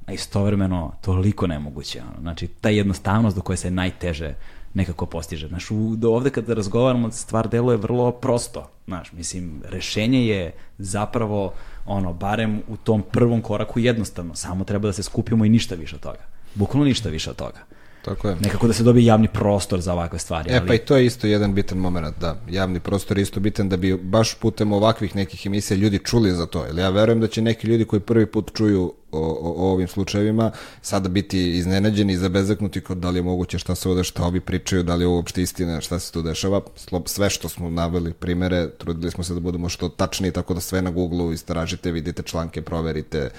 a 0.06 0.12
istovremeno 0.12 0.93
toliko 1.01 1.47
nemoguće. 1.47 2.02
Znači, 2.20 2.47
ta 2.47 2.68
jednostavnost 2.68 3.36
do 3.36 3.43
koje 3.43 3.56
se 3.56 3.70
najteže 3.70 4.35
nekako 4.78 5.06
postiže. 5.06 5.48
Znaš, 5.48 5.70
u, 5.70 5.96
do 5.96 6.10
ovde 6.10 6.30
kada 6.30 6.55
razgovaramo, 6.55 7.10
stvar 7.10 7.48
deluje 7.48 7.76
vrlo 7.76 8.12
prosto. 8.12 8.70
Znaš, 8.86 9.12
mislim, 9.12 9.62
rešenje 9.68 10.26
je 10.26 10.52
zapravo, 10.78 11.52
ono, 11.86 12.12
barem 12.12 12.62
u 12.68 12.76
tom 12.76 13.02
prvom 13.12 13.42
koraku 13.42 13.80
jednostavno. 13.80 14.34
Samo 14.34 14.64
treba 14.64 14.88
da 14.88 14.92
se 14.92 15.02
skupimo 15.02 15.44
i 15.44 15.48
ništa 15.48 15.74
više 15.74 15.96
od 15.96 16.02
toga. 16.02 16.24
Bukvalno 16.55 16.84
ništa 16.84 17.09
više 17.09 17.30
od 17.30 17.36
toga. 17.36 17.59
Tako 18.05 18.28
je. 18.28 18.36
Nekako 18.40 18.66
da 18.66 18.72
se 18.72 18.82
dobije 18.82 19.05
javni 19.05 19.28
prostor 19.28 19.80
za 19.80 19.92
ovakve 19.92 20.18
stvari. 20.18 20.50
E 20.50 20.56
ali... 20.59 20.68
pa 20.68 20.74
i 20.74 20.78
to 20.78 20.96
je 20.96 21.06
isto 21.06 21.26
jedan 21.26 21.55
bitan 21.55 21.78
moment, 21.78 22.18
da. 22.20 22.36
Javni 22.50 22.80
prostor 22.80 23.18
je 23.18 23.22
isto 23.22 23.40
bitan 23.40 23.68
da 23.68 23.76
bi 23.76 23.96
baš 23.96 24.34
putem 24.34 24.72
ovakvih 24.72 25.16
nekih 25.16 25.46
emisija 25.46 25.76
ljudi 25.76 25.98
čuli 25.98 26.32
za 26.32 26.46
to. 26.46 26.64
Jer 26.64 26.78
ja 26.78 26.90
verujem 26.90 27.20
da 27.20 27.26
će 27.26 27.42
neki 27.42 27.66
ljudi 27.66 27.84
koji 27.84 28.00
prvi 28.00 28.26
put 28.26 28.50
čuju 28.55 28.94
o, 29.12 29.18
o, 29.18 29.55
o 29.56 29.72
ovim 29.72 29.89
slučajevima 29.89 30.51
sada 30.82 31.09
biti 31.09 31.51
iznenađeni 31.51 32.12
i 32.12 32.16
zabezeknuti 32.16 32.80
kod 32.80 32.98
da 32.98 33.10
li 33.10 33.18
je 33.18 33.22
moguće 33.22 33.59
šta 33.59 33.74
se 33.74 33.89
ovde, 33.89 34.05
šta 34.05 34.24
ovi 34.24 34.40
pričaju, 34.40 34.82
da 34.82 34.94
li 34.94 35.05
je 35.05 35.09
uopšte 35.09 35.43
istina, 35.43 35.80
šta 35.80 35.98
se 35.98 36.12
tu 36.12 36.22
dešava. 36.22 36.60
Sve 37.06 37.30
što 37.30 37.48
smo 37.48 37.70
naveli 37.70 38.12
primere, 38.12 38.70
trudili 38.70 39.10
smo 39.10 39.24
se 39.24 39.35
da 39.35 39.40
budemo 39.40 39.68
što 39.68 39.89
tačniji, 39.89 40.32
tako 40.32 40.55
da 40.55 40.60
sve 40.60 40.82
na 40.82 40.90
Google-u 40.90 41.32
istražite, 41.32 41.93
vidite 41.93 42.22
članke, 42.22 42.62
proverite. 42.62 43.30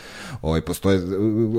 Ovaj, 0.42 0.62
postoje 0.62 1.02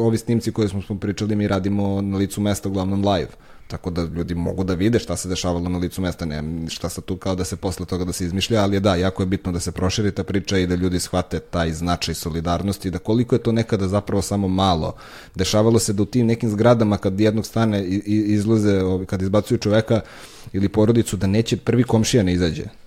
ovi 0.00 0.18
snimci 0.18 0.52
koje 0.52 0.68
smo, 0.68 0.82
smo 0.82 0.98
pričali, 0.98 1.36
mi 1.36 1.48
radimo 1.48 2.00
na 2.00 2.16
licu 2.16 2.40
mesta 2.40 2.68
uglavnom 2.68 3.08
live 3.08 3.30
tako 3.70 3.90
da 3.90 4.02
ljudi 4.02 4.34
mogu 4.34 4.64
da 4.64 4.74
vide 4.74 4.98
šta 4.98 5.16
se 5.16 5.28
dešavalo 5.28 5.68
na 5.68 5.78
licu 5.78 6.02
mesta, 6.02 6.24
ne 6.24 6.42
šta 6.68 6.88
sa 6.88 7.00
tu 7.00 7.16
kao 7.16 7.34
da 7.34 7.44
se 7.44 7.56
posle 7.56 7.86
toga 7.86 8.04
da 8.04 8.12
se 8.12 8.24
izmišlja, 8.24 8.62
ali 8.62 8.76
je 8.76 8.80
da, 8.80 8.94
jako 8.94 9.22
je 9.22 9.26
bitno 9.26 9.52
da 9.52 9.60
se 9.60 9.72
proširi 9.72 10.12
ta 10.12 10.24
priča 10.24 10.58
i 10.58 10.66
da 10.66 10.74
ljudi 10.74 11.00
shvate 11.00 11.40
taj 11.40 11.72
značaj 11.72 12.14
solidarnosti 12.14 12.88
i 12.88 12.90
da 12.90 12.98
koliko 12.98 13.34
je 13.34 13.42
to 13.42 13.52
nekada 13.52 13.88
zapravo 13.88 14.22
samo 14.22 14.48
malo. 14.48 14.94
Dešavalo 15.34 15.78
se 15.78 15.92
da 15.92 16.02
u 16.02 16.06
tim 16.06 16.26
nekim 16.26 16.50
zgradama 16.50 16.98
kad 16.98 17.20
jednog 17.20 17.46
stane 17.46 17.84
izlaze, 17.84 18.80
kad 19.06 19.22
izbacuju 19.22 19.58
čoveka 19.58 20.00
ili 20.52 20.68
porodicu, 20.68 21.16
da 21.16 21.26
neće 21.26 21.56
prvi 21.56 21.84
komšija 21.84 22.22
ne 22.22 22.32
izađe 22.32 22.79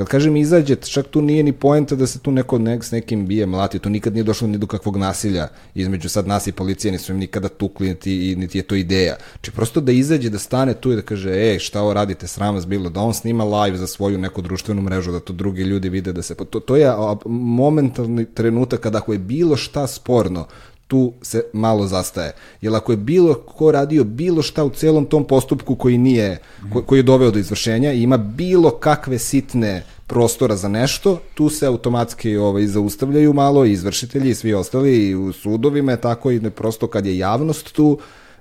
Kad 0.00 0.08
kažem 0.08 0.36
izađe, 0.36 0.76
čak 0.76 1.06
tu 1.06 1.22
nije 1.22 1.42
ni 1.42 1.52
poenta 1.52 1.96
da 1.96 2.06
se 2.06 2.18
tu 2.18 2.32
neko 2.32 2.58
nek, 2.58 2.84
s 2.84 2.90
nekim 2.90 3.26
bije, 3.26 3.46
mlati, 3.46 3.78
tu 3.78 3.90
nikad 3.90 4.14
nije 4.14 4.24
došlo 4.24 4.48
ni 4.48 4.58
do 4.58 4.66
kakvog 4.66 4.96
nasilja 4.96 5.48
između 5.74 6.08
sad 6.08 6.26
nas 6.26 6.46
i 6.46 6.52
policije, 6.52 6.92
nisu 6.92 7.12
im 7.12 7.18
nikada 7.18 7.48
tukli, 7.48 7.88
niti, 7.88 8.36
niti 8.36 8.58
je 8.58 8.62
to 8.62 8.74
ideja. 8.74 9.16
Či 9.40 9.50
prosto 9.50 9.80
da 9.80 9.92
izađe, 9.92 10.30
da 10.30 10.38
stane 10.38 10.74
tu 10.74 10.92
i 10.92 10.96
da 10.96 11.02
kaže, 11.02 11.30
ej, 11.30 11.58
šta 11.58 11.82
ovo 11.82 11.92
radite, 11.92 12.26
sram 12.26 12.54
vas 12.54 12.66
bilo, 12.66 12.90
da 12.90 13.00
on 13.00 13.14
snima 13.14 13.44
live 13.44 13.76
za 13.76 13.86
svoju 13.86 14.18
neku 14.18 14.42
društvenu 14.42 14.82
mrežu, 14.82 15.12
da 15.12 15.20
to 15.20 15.32
drugi 15.32 15.62
ljudi 15.62 15.88
vide, 15.88 16.12
da 16.12 16.22
se, 16.22 16.34
to, 16.34 16.60
to 16.60 16.76
je 16.76 16.92
momentalni 17.26 18.24
trenutak 18.24 18.80
kada 18.80 18.98
ako 18.98 19.12
je 19.12 19.18
bilo 19.18 19.56
šta 19.56 19.86
sporno, 19.86 20.46
tu 20.90 21.12
se 21.22 21.42
malo 21.52 21.86
zastaje. 21.86 22.32
Jer 22.60 22.74
ako 22.74 22.92
je 22.92 22.96
bilo 22.96 23.34
ko 23.34 23.70
radio 23.70 24.04
bilo 24.04 24.42
šta 24.42 24.64
u 24.64 24.70
celom 24.70 25.06
tom 25.06 25.24
postupku 25.24 25.74
koji 25.74 25.98
nije, 25.98 26.38
ko, 26.72 26.82
koji 26.82 26.98
je 26.98 27.02
doveo 27.02 27.30
do 27.30 27.38
izvršenja 27.38 27.92
i 27.92 28.02
ima 28.02 28.16
bilo 28.16 28.70
kakve 28.70 29.18
sitne 29.18 29.84
prostora 30.06 30.56
za 30.56 30.68
nešto, 30.68 31.20
tu 31.34 31.48
se 31.48 31.66
automatski 31.66 32.36
ovaj, 32.36 32.66
zaustavljaju 32.66 33.32
malo 33.32 33.64
i 33.64 33.72
izvršitelji 33.72 34.30
i 34.30 34.34
svi 34.34 34.54
ostali 34.54 34.96
i 35.08 35.14
u 35.14 35.32
sudovima 35.32 35.92
je 35.92 36.00
tako 36.00 36.30
i 36.30 36.50
prosto 36.50 36.86
kad 36.86 37.06
je 37.06 37.18
javnost 37.18 37.72
tu, 37.72 37.98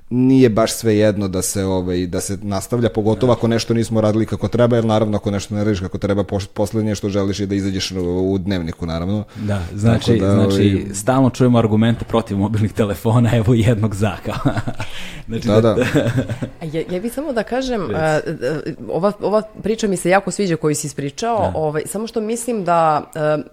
nije 0.10 0.50
baš 0.50 0.74
sve 0.74 0.98
jedno 0.98 1.28
da 1.28 1.42
se 1.42 1.66
ovaj 1.66 2.08
da 2.08 2.22
se 2.22 2.38
nastavlja 2.42 2.90
pogotovo 2.90 3.34
ako 3.34 3.48
nešto 3.48 3.74
nismo 3.74 4.02
radili 4.02 4.26
kako 4.26 4.48
treba 4.48 4.76
jer 4.76 4.86
naravno 4.86 5.18
ako 5.18 5.32
nešto 5.32 5.56
ne 5.56 5.64
radiš 5.64 5.80
kako 5.80 5.98
treba 5.98 6.24
poslednje 6.54 6.96
što 6.96 7.10
želiš 7.10 7.40
je 7.40 7.46
da 7.46 7.56
izađeš 7.56 7.92
u 8.22 8.38
dnevniku 8.38 8.86
naravno 8.86 9.24
da 9.36 9.62
znači 9.76 10.18
da, 10.18 10.34
znači 10.34 10.82
ovaj... 10.84 10.96
stalno 10.96 11.30
čujemo 11.30 11.58
argumente 11.58 12.06
protiv 12.06 12.38
mobilnih 12.38 12.74
telefona 12.74 13.36
evo 13.36 13.54
jednog 13.54 13.96
zaka 13.96 14.34
znači 15.28 15.48
da, 15.48 15.62
da. 15.62 15.74
da. 15.74 15.86
ja, 16.74 16.84
ja 16.92 17.00
bih 17.00 17.14
samo 17.14 17.34
da 17.34 17.44
kažem 17.44 17.82
uh, 17.82 17.90
ova, 18.90 19.12
ova 19.22 19.42
priča 19.64 19.88
mi 19.88 19.98
se 19.98 20.10
jako 20.10 20.32
sviđa 20.32 20.56
koju 20.56 20.76
si 20.76 20.88
ispričao 20.88 21.40
da. 21.40 21.52
ovaj 21.56 21.84
samo 21.86 22.08
što 22.08 22.22
mislim 22.22 22.64
da 22.64 23.12
uh, 23.16 23.44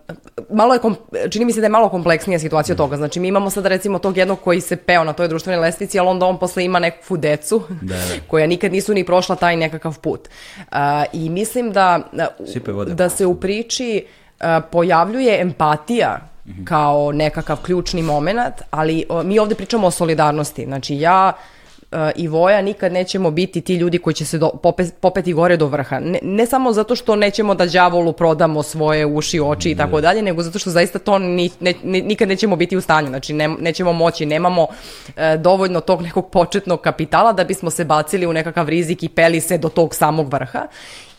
malo 0.57 0.73
je 0.73 0.81
kom, 0.81 0.97
čini 1.31 1.45
mi 1.45 1.53
se 1.53 1.61
da 1.61 1.67
je 1.67 1.71
malo 1.71 1.89
kompleksnija 1.89 2.39
situacija 2.39 2.73
od 2.73 2.79
toga 2.79 2.97
znači 2.97 3.21
mi 3.21 3.29
imamo 3.29 3.51
sad 3.51 3.67
recimo 3.67 3.99
tog 3.99 4.17
jednog 4.17 4.41
koji 4.41 4.61
se 4.61 4.77
peo 4.77 5.05
na 5.05 5.13
toj 5.13 5.29
društvenoj 5.29 5.61
lestvici 5.61 5.99
al 5.99 6.09
onda 6.09 6.27
on 6.27 6.39
posle 6.47 6.65
ima 6.65 6.79
neku 6.79 7.17
decu 7.17 7.63
da, 7.83 7.95
da. 7.95 8.03
koja 8.29 8.47
nikad 8.47 8.73
nisu 8.73 8.95
ni 8.95 9.05
prošla 9.05 9.37
taj 9.37 9.57
nekakav 9.57 9.99
put. 9.99 10.29
Uh, 10.59 10.77
I 11.13 11.31
mislim 11.31 11.73
da, 11.73 12.01
da 12.95 13.09
se 13.09 13.27
u 13.27 13.35
priči 13.35 14.05
uh, 14.41 14.47
pojavljuje 14.73 15.41
empatija 15.41 16.19
mm 16.45 16.51
-hmm. 16.51 16.65
kao 16.65 17.13
nekakav 17.13 17.63
ključni 17.63 18.03
moment, 18.03 18.55
ali 18.71 19.05
uh, 19.09 19.25
mi 19.25 19.39
ovde 19.39 19.55
pričamo 19.55 19.87
o 19.87 19.91
solidarnosti. 19.91 20.65
Znači 20.65 20.99
ja 20.99 21.33
i 22.17 22.29
Voja 22.29 22.63
nikad 22.63 22.93
nećemo 22.93 23.31
biti 23.31 23.61
ti 23.61 23.75
ljudi 23.75 23.99
koji 23.99 24.15
će 24.15 24.25
se 24.25 24.39
do, 24.39 24.51
pope, 24.63 24.85
popeti 25.01 25.33
gore 25.33 25.57
do 25.57 25.67
vrha. 25.67 26.01
Ne, 26.01 26.19
ne 26.23 26.47
samo 26.47 26.73
zato 26.73 26.97
što 26.97 27.17
nećemo 27.17 27.55
da 27.55 27.67
đavolu 27.67 28.13
prodamo 28.13 28.63
svoje 28.63 29.07
uši, 29.07 29.41
oči 29.41 29.71
i 29.71 29.77
tako 29.77 30.01
dalje, 30.01 30.23
nego 30.23 30.43
zato 30.43 30.59
što 30.59 30.71
zaista 30.71 30.99
to 30.99 31.19
ni, 31.19 31.51
ne, 31.61 31.75
ne, 31.83 32.01
nikad 32.01 32.29
nećemo 32.29 32.57
biti 32.57 32.77
u 32.77 32.81
stanju. 32.81 33.09
Znači 33.09 33.33
ne, 33.33 33.49
nećemo 33.49 33.93
moći, 33.93 34.27
nemamo 34.27 34.63
uh, 34.63 35.15
dovoljno 35.39 35.81
tog 35.81 36.03
nekog 36.03 36.31
početnog 36.31 36.81
kapitala 36.81 37.33
da 37.33 37.45
bismo 37.45 37.71
se 37.71 37.85
bacili 37.85 38.27
u 38.27 38.33
nekakav 38.33 38.69
rizik 38.69 39.03
i 39.03 39.09
peli 39.09 39.41
se 39.41 39.59
do 39.59 39.69
tog 39.69 39.95
samog 39.95 40.33
vrha 40.33 40.67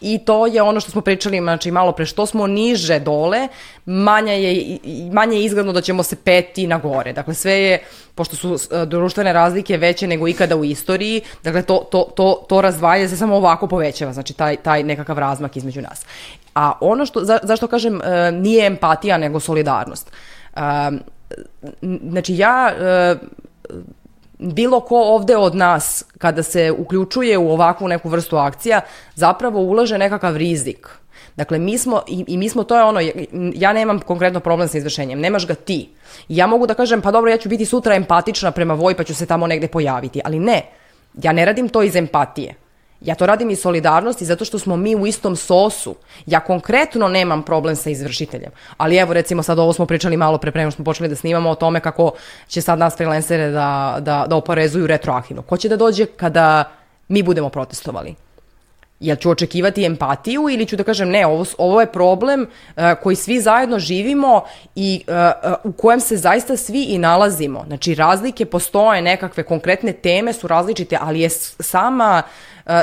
i 0.01 0.17
to 0.17 0.47
je 0.47 0.61
ono 0.61 0.79
što 0.79 0.91
smo 0.91 1.01
pričali 1.01 1.39
znači 1.39 1.71
malo 1.71 1.91
pre 1.91 2.05
što 2.05 2.25
smo 2.25 2.47
niže 2.47 2.99
dole 2.99 3.47
manje 3.85 4.43
je 4.43 4.77
manje 5.11 5.37
je 5.37 5.45
izgledno 5.45 5.73
da 5.73 5.81
ćemo 5.81 6.03
se 6.03 6.15
peti 6.15 6.67
na 6.67 6.77
gore. 6.77 7.13
Dakle 7.13 7.33
sve 7.33 7.53
je 7.53 7.83
pošto 8.15 8.35
su 8.35 8.57
e, 8.71 8.85
društvene 8.85 9.33
razlike 9.33 9.77
veće 9.77 10.07
nego 10.07 10.27
ikada 10.27 10.55
u 10.55 10.65
istoriji 10.65 11.21
dakle 11.43 11.61
to 11.61 11.87
to 11.91 12.13
to 12.15 12.45
to 12.49 12.61
razdvajanje 12.61 13.09
se 13.09 13.17
samo 13.17 13.35
ovako 13.35 13.67
povećava 13.67 14.13
znači 14.13 14.33
taj 14.33 14.55
taj 14.55 14.83
nekakav 14.83 15.17
razmak 15.17 15.57
između 15.57 15.81
nas. 15.81 16.05
A 16.55 16.71
ono 16.81 17.05
što 17.05 17.25
za, 17.25 17.39
zašto 17.43 17.67
kažem 17.67 18.01
e, 18.01 18.31
nije 18.31 18.65
empatija 18.65 19.17
nego 19.17 19.39
solidarnost. 19.39 20.11
E, 20.55 20.59
znači 22.09 22.37
ja 22.37 22.73
bilo 24.39 24.79
ko 24.79 24.95
ovde 24.95 25.37
od 25.37 25.55
nas 25.55 26.05
kada 26.17 26.43
se 26.43 26.71
uključuje 26.71 27.37
u 27.37 27.51
ovakvu 27.51 27.87
neku 27.87 28.09
vrstu 28.09 28.37
akcija 28.37 28.81
zapravo 29.15 29.59
ulaže 29.59 29.97
nekakav 29.97 30.37
rizik. 30.37 30.89
Dakle, 31.35 31.59
mi 31.59 31.77
smo, 31.77 32.01
i, 32.07 32.25
i 32.27 32.37
mi 32.37 32.49
smo, 32.49 32.63
to 32.63 32.77
je 32.77 32.83
ono, 32.83 32.99
ja 33.55 33.73
nemam 33.73 33.99
konkretno 33.99 34.39
problem 34.39 34.67
sa 34.67 34.77
izvršenjem, 34.77 35.19
nemaš 35.19 35.47
ga 35.47 35.55
ti. 35.55 35.89
Ja 36.29 36.47
mogu 36.47 36.67
da 36.67 36.73
kažem, 36.73 37.01
pa 37.01 37.11
dobro, 37.11 37.31
ja 37.31 37.37
ću 37.37 37.49
biti 37.49 37.65
sutra 37.65 37.95
empatična 37.95 38.51
prema 38.51 38.73
Voj, 38.73 38.95
pa 38.95 39.03
ću 39.03 39.15
se 39.15 39.25
tamo 39.25 39.47
negde 39.47 39.67
pojaviti, 39.67 40.21
ali 40.25 40.39
ne, 40.39 40.61
ja 41.23 41.31
ne 41.31 41.45
radim 41.45 41.69
to 41.69 41.83
iz 41.83 41.95
empatije. 41.95 42.55
Ja 43.01 43.15
to 43.15 43.25
radim 43.25 43.49
iz 43.49 43.61
solidarnosti 43.61 44.25
zato 44.25 44.45
što 44.45 44.59
smo 44.59 44.75
mi 44.75 44.95
u 44.95 45.07
istom 45.07 45.35
sosu. 45.35 45.95
Ja 46.25 46.39
konkretno 46.39 47.07
nemam 47.07 47.43
problem 47.43 47.75
sa 47.75 47.89
izvršiteljem. 47.89 48.51
Ali 48.77 48.97
evo 48.97 49.13
recimo 49.13 49.43
sad 49.43 49.59
ovo 49.59 49.73
smo 49.73 49.85
pričali 49.85 50.17
malo 50.17 50.37
pre 50.37 50.51
prema 50.51 50.71
smo 50.71 50.85
počeli 50.85 51.09
da 51.09 51.15
snimamo 51.15 51.49
o 51.49 51.55
tome 51.55 51.79
kako 51.79 52.11
će 52.47 52.61
sad 52.61 52.79
nas 52.79 52.95
freelancere 52.95 53.49
da, 53.49 53.97
da, 53.99 54.25
da 54.29 54.35
oporezuju 54.35 54.87
retroaktivno. 54.87 55.41
Ko 55.41 55.57
će 55.57 55.69
da 55.69 55.77
dođe 55.77 56.05
kada 56.05 56.63
mi 57.07 57.23
budemo 57.23 57.49
protestovali? 57.49 58.15
Jel 58.99 59.15
ću 59.15 59.29
očekivati 59.29 59.85
empatiju 59.85 60.49
ili 60.49 60.65
ću 60.65 60.75
da 60.75 60.83
kažem 60.83 61.09
ne, 61.09 61.25
ovo, 61.25 61.45
ovo 61.57 61.81
je 61.81 61.91
problem 61.91 62.41
uh, 62.41 62.83
koji 63.03 63.15
svi 63.15 63.41
zajedno 63.41 63.79
živimo 63.79 64.43
i 64.75 65.03
uh, 65.07 65.13
uh, 65.13 65.53
u 65.63 65.71
kojem 65.71 65.99
se 65.99 66.17
zaista 66.17 66.57
svi 66.57 66.83
i 66.83 66.97
nalazimo. 66.97 67.63
Znači 67.67 67.95
razlike 67.95 68.45
postoje, 68.45 69.01
nekakve 69.01 69.43
konkretne 69.43 69.93
teme 69.93 70.33
su 70.33 70.47
različite, 70.47 70.97
ali 71.01 71.19
je 71.19 71.29
sama 71.29 72.23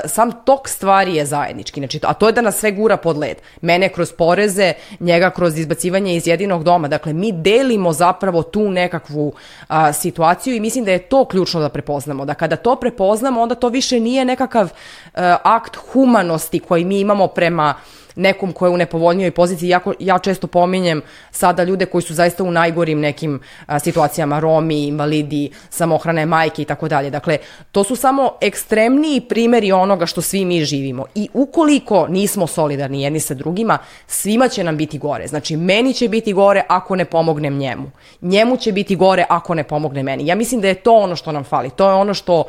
sam 0.04 0.32
tok 0.44 0.68
stvari 0.68 1.14
je 1.14 1.26
zajednički, 1.26 1.80
znači, 1.80 2.00
a 2.02 2.14
to 2.14 2.26
je 2.26 2.32
da 2.32 2.40
nas 2.40 2.56
sve 2.56 2.72
gura 2.72 2.96
pod 2.96 3.18
led. 3.18 3.36
Mene 3.60 3.88
kroz 3.88 4.12
poreze, 4.12 4.72
njega 5.00 5.30
kroz 5.30 5.58
izbacivanje 5.58 6.16
iz 6.16 6.26
jedinog 6.26 6.64
doma. 6.64 6.88
Dakle, 6.88 7.12
mi 7.12 7.32
delimo 7.32 7.92
zapravo 7.92 8.42
tu 8.42 8.70
nekakvu 8.70 9.32
a, 9.68 9.92
situaciju 9.92 10.54
i 10.54 10.60
mislim 10.60 10.84
da 10.84 10.92
je 10.92 10.98
to 10.98 11.24
ključno 11.24 11.60
da 11.60 11.68
prepoznamo. 11.68 12.24
Da 12.24 12.34
kada 12.34 12.56
to 12.56 12.76
prepoznamo, 12.76 13.42
onda 13.42 13.54
to 13.54 13.68
više 13.68 14.00
nije 14.00 14.24
nekakav 14.24 14.68
a, 15.14 15.36
akt 15.42 15.76
humanosti 15.76 16.58
koji 16.58 16.84
mi 16.84 17.00
imamo 17.00 17.26
prema 17.26 17.74
nekom 18.14 18.52
ko 18.52 18.66
je 18.66 18.70
u 18.70 18.76
nepovoljnijoj 18.76 19.30
poziciji. 19.30 19.68
Jako, 19.68 19.94
ja 19.98 20.18
često 20.18 20.46
pominjem 20.46 21.02
sada 21.30 21.64
ljude 21.64 21.86
koji 21.86 22.02
su 22.02 22.14
zaista 22.14 22.44
u 22.44 22.50
najgorim 22.50 23.00
nekim 23.00 23.40
a, 23.66 23.78
situacijama, 23.78 24.40
Romi, 24.40 24.86
invalidi, 24.86 25.50
samohrane 25.70 26.26
majke 26.26 26.62
i 26.62 26.64
tako 26.64 26.88
dalje. 26.88 27.10
Dakle, 27.10 27.38
to 27.72 27.84
su 27.84 27.96
samo 27.96 28.32
ekstremniji 28.40 29.20
primeri 29.20 29.72
onoga 29.72 30.06
što 30.06 30.22
svi 30.22 30.44
mi 30.44 30.64
živimo. 30.64 31.04
I 31.14 31.28
ukoliko 31.32 32.06
nismo 32.08 32.46
solidarni 32.46 33.02
jedni 33.02 33.20
sa 33.20 33.34
drugima, 33.34 33.78
svima 34.06 34.48
će 34.48 34.64
nam 34.64 34.76
biti 34.76 34.98
gore. 34.98 35.26
Znači, 35.26 35.56
meni 35.56 35.94
će 35.94 36.08
biti 36.08 36.32
gore 36.32 36.62
ako 36.68 36.96
ne 36.96 37.04
pomognem 37.04 37.58
njemu. 37.58 37.90
Njemu 38.20 38.56
će 38.56 38.72
biti 38.72 38.96
gore 38.96 39.24
ako 39.28 39.54
ne 39.54 39.64
pomogne 39.64 40.02
meni. 40.02 40.26
Ja 40.26 40.34
mislim 40.34 40.60
da 40.60 40.68
je 40.68 40.74
to 40.74 40.94
ono 40.94 41.16
što 41.16 41.32
nam 41.32 41.44
fali. 41.44 41.70
To 41.70 41.88
je 41.88 41.94
ono 41.94 42.14
što, 42.14 42.44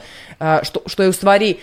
što, 0.63 0.79
što 0.85 1.03
je 1.03 1.09
u 1.09 1.13
stvari 1.13 1.55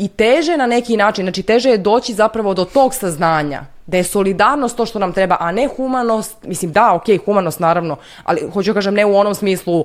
i 0.00 0.08
teže 0.08 0.56
na 0.56 0.66
neki 0.66 0.96
način, 0.96 1.24
znači 1.24 1.42
teže 1.42 1.70
je 1.70 1.78
doći 1.78 2.14
zapravo 2.14 2.54
do 2.54 2.64
tog 2.64 2.94
saznanja 2.94 3.62
da 3.86 3.96
je 3.96 4.04
solidarnost 4.04 4.76
to 4.76 4.86
što 4.86 4.98
nam 4.98 5.12
treba, 5.12 5.36
a 5.40 5.52
ne 5.52 5.68
humanost, 5.76 6.36
mislim 6.44 6.72
da, 6.72 6.94
ok, 6.94 7.24
humanost 7.24 7.60
naravno, 7.60 7.96
ali 8.24 8.50
hoću 8.52 8.70
da 8.70 8.74
kažem 8.74 8.94
ne 8.94 9.04
u 9.06 9.16
onom 9.16 9.34
smislu 9.34 9.80
uh, 9.80 9.84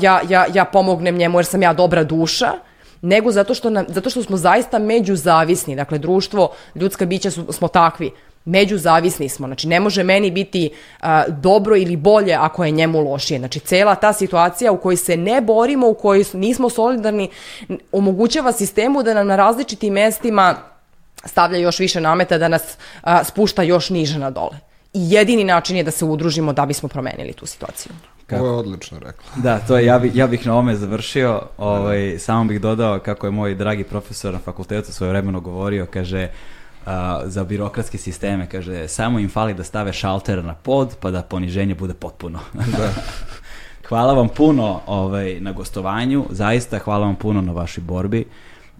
ja, 0.00 0.20
ja, 0.28 0.46
ja 0.54 0.64
pomognem 0.64 1.16
njemu 1.16 1.38
jer 1.38 1.46
sam 1.46 1.62
ja 1.62 1.72
dobra 1.72 2.04
duša, 2.04 2.52
nego 3.02 3.32
zato 3.32 3.54
što, 3.54 3.70
nam, 3.70 3.84
zato 3.88 4.10
što 4.10 4.22
smo 4.22 4.36
zaista 4.36 4.78
međuzavisni, 4.78 5.76
dakle 5.76 5.98
društvo, 5.98 6.48
ljudska 6.74 7.06
bića 7.06 7.30
su, 7.30 7.52
smo 7.52 7.68
takvi, 7.68 8.10
međuzavisni 8.44 9.28
smo. 9.28 9.46
Znači, 9.46 9.68
ne 9.68 9.80
može 9.80 10.02
meni 10.02 10.30
biti 10.30 10.70
a, 11.00 11.24
dobro 11.28 11.76
ili 11.76 11.96
bolje 11.96 12.34
ako 12.34 12.64
je 12.64 12.70
njemu 12.70 13.00
lošije. 13.00 13.38
Znači, 13.38 13.60
cela 13.60 13.94
ta 13.94 14.12
situacija 14.12 14.72
u 14.72 14.76
kojoj 14.76 14.96
se 14.96 15.16
ne 15.16 15.40
borimo, 15.40 15.88
u 15.88 15.94
kojoj 15.94 16.24
nismo 16.32 16.70
solidarni, 16.70 17.30
omogućava 17.92 18.52
sistemu 18.52 19.02
da 19.02 19.14
nam 19.14 19.26
na 19.26 19.36
različitim 19.36 19.92
mestima 19.92 20.56
stavlja 21.24 21.58
još 21.58 21.78
više 21.78 22.00
nameta, 22.00 22.38
da 22.38 22.48
nas 22.48 22.76
a, 23.02 23.24
spušta 23.24 23.62
još 23.62 23.90
niže 23.90 24.18
na 24.18 24.30
dole. 24.30 24.58
I 24.94 25.10
jedini 25.10 25.44
način 25.44 25.76
je 25.76 25.82
da 25.82 25.90
se 25.90 26.04
udružimo 26.04 26.52
da 26.52 26.66
bismo 26.66 26.88
promenili 26.88 27.32
tu 27.32 27.46
situaciju. 27.46 27.92
Kako? 28.26 28.44
Ovo 28.44 28.52
je 28.52 28.58
odlično 28.58 28.98
rekla. 28.98 29.24
Da, 29.36 29.58
to 29.58 29.76
je, 29.76 29.86
ja, 29.86 29.98
bi, 29.98 30.10
ja 30.14 30.26
bih 30.26 30.46
na 30.46 30.56
ome 30.56 30.76
završio, 30.76 31.42
ovaj, 31.58 32.18
samo 32.18 32.44
bih 32.44 32.60
dodao 32.60 32.98
kako 32.98 33.26
je 33.26 33.30
moj 33.30 33.54
dragi 33.54 33.84
profesor 33.84 34.32
na 34.32 34.38
fakultetu 34.38 34.92
svoje 34.92 35.10
vremeno 35.10 35.40
govorio, 35.40 35.86
kaže, 35.86 36.28
a, 36.86 37.22
za 37.26 37.44
birokratske 37.44 37.98
sisteme, 37.98 38.48
kaže, 38.48 38.88
samo 38.88 39.18
im 39.18 39.28
fali 39.28 39.54
da 39.54 39.64
stave 39.64 39.92
šalter 39.92 40.44
na 40.44 40.54
pod, 40.54 40.96
pa 41.00 41.10
da 41.10 41.22
poniženje 41.22 41.74
bude 41.74 41.94
potpuno. 41.94 42.38
Da. 42.76 42.92
hvala 43.88 44.12
vam 44.12 44.28
puno 44.28 44.80
ovaj, 44.86 45.40
na 45.40 45.52
gostovanju, 45.52 46.26
zaista 46.30 46.78
hvala 46.78 47.06
vam 47.06 47.16
puno 47.16 47.40
na 47.40 47.52
vašoj 47.52 47.84
borbi, 47.84 48.24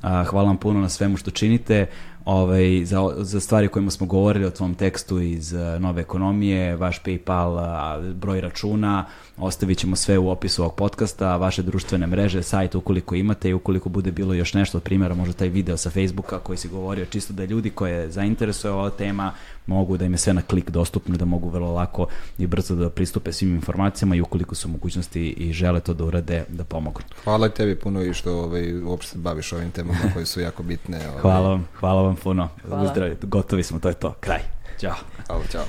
a, 0.03 0.25
hvala 0.25 0.47
vam 0.47 0.57
puno 0.57 0.81
na 0.81 0.89
svemu 0.89 1.17
što 1.17 1.31
činite, 1.31 1.87
ovaj, 2.25 2.85
za, 2.85 3.15
za 3.19 3.41
stvari 3.41 3.69
kojima 3.69 3.91
smo 3.91 4.07
govorili 4.07 4.45
o 4.45 4.51
tvom 4.51 4.75
tekstu 4.75 5.21
iz 5.21 5.53
Nove 5.79 6.03
ekonomije, 6.03 6.77
vaš 6.77 7.03
PayPal, 7.03 7.55
uh, 7.55 8.15
broj 8.15 8.41
računa, 8.41 9.07
ostavit 9.39 9.79
ćemo 9.79 9.97
sve 9.97 10.19
u 10.19 10.31
opisu 10.31 10.63
ovog 10.63 10.75
podcasta, 10.75 11.37
vaše 11.37 11.63
društvene 11.63 12.07
mreže, 12.07 12.43
sajt 12.43 12.75
ukoliko 12.75 13.15
imate 13.15 13.49
i 13.51 13.55
ukoliko 13.55 13.89
bude 13.89 14.13
bilo 14.13 14.35
još 14.35 14.55
nešto 14.55 14.79
od 14.79 14.83
primjera, 14.83 15.15
možda 15.15 15.35
taj 15.35 15.49
video 15.49 15.77
sa 15.77 15.91
Facebooka 15.91 16.39
koji 16.39 16.57
si 16.59 16.69
govorio, 16.69 17.05
čisto 17.05 17.33
da 17.33 17.45
ljudi 17.45 17.71
koje 17.71 18.11
zainteresuje 18.11 18.73
ova 18.73 18.91
tema 18.91 19.33
mogu 19.67 19.97
da 19.97 20.05
im 20.05 20.13
je 20.13 20.19
sve 20.19 20.35
na 20.35 20.43
klik 20.43 20.71
dostupno, 20.71 21.17
da 21.17 21.25
mogu 21.25 21.49
vrlo 21.49 21.73
lako 21.73 22.07
i 22.39 22.47
brzo 22.47 22.75
da 22.75 22.91
pristupe 22.91 23.33
svim 23.33 23.55
informacijama 23.55 24.17
i 24.17 24.21
ukoliko 24.21 24.55
su 24.55 24.69
mogućnosti 24.69 25.31
i 25.31 25.53
žele 25.53 25.81
to 25.81 25.95
da 25.95 26.05
urade, 26.05 26.45
da 26.49 26.65
pomogu. 26.65 27.01
Hvala 27.25 27.49
tebi 27.49 27.75
puno 27.75 28.03
i 28.03 28.15
što 28.15 28.33
ovaj, 28.33 28.83
uopšte 28.83 29.13
se 29.13 29.19
baviš 29.19 29.53
ovim 29.53 29.71
temama 29.71 29.99
koje 30.15 30.27
su 30.27 30.41
jako 30.41 30.63
bitne. 30.63 31.09
Ovaj. 31.09 31.21
Hvala 31.23 31.49
vam, 31.49 31.69
hvala 31.81 32.03
vam 32.03 32.17
puno. 32.17 32.49
Hvala. 32.69 32.83
Uzdravi, 32.83 33.17
gotovi 33.23 33.63
smo, 33.63 33.79
to 33.79 33.89
je 33.89 33.95
to. 33.95 34.15
Kraj. 34.21 34.41
Ćao. 34.81 34.95
Hvala, 35.27 35.43
čao. 35.53 35.65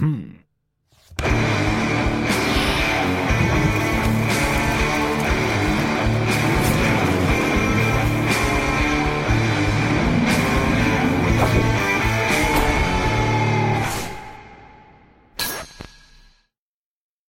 Hmm. 0.00 0.40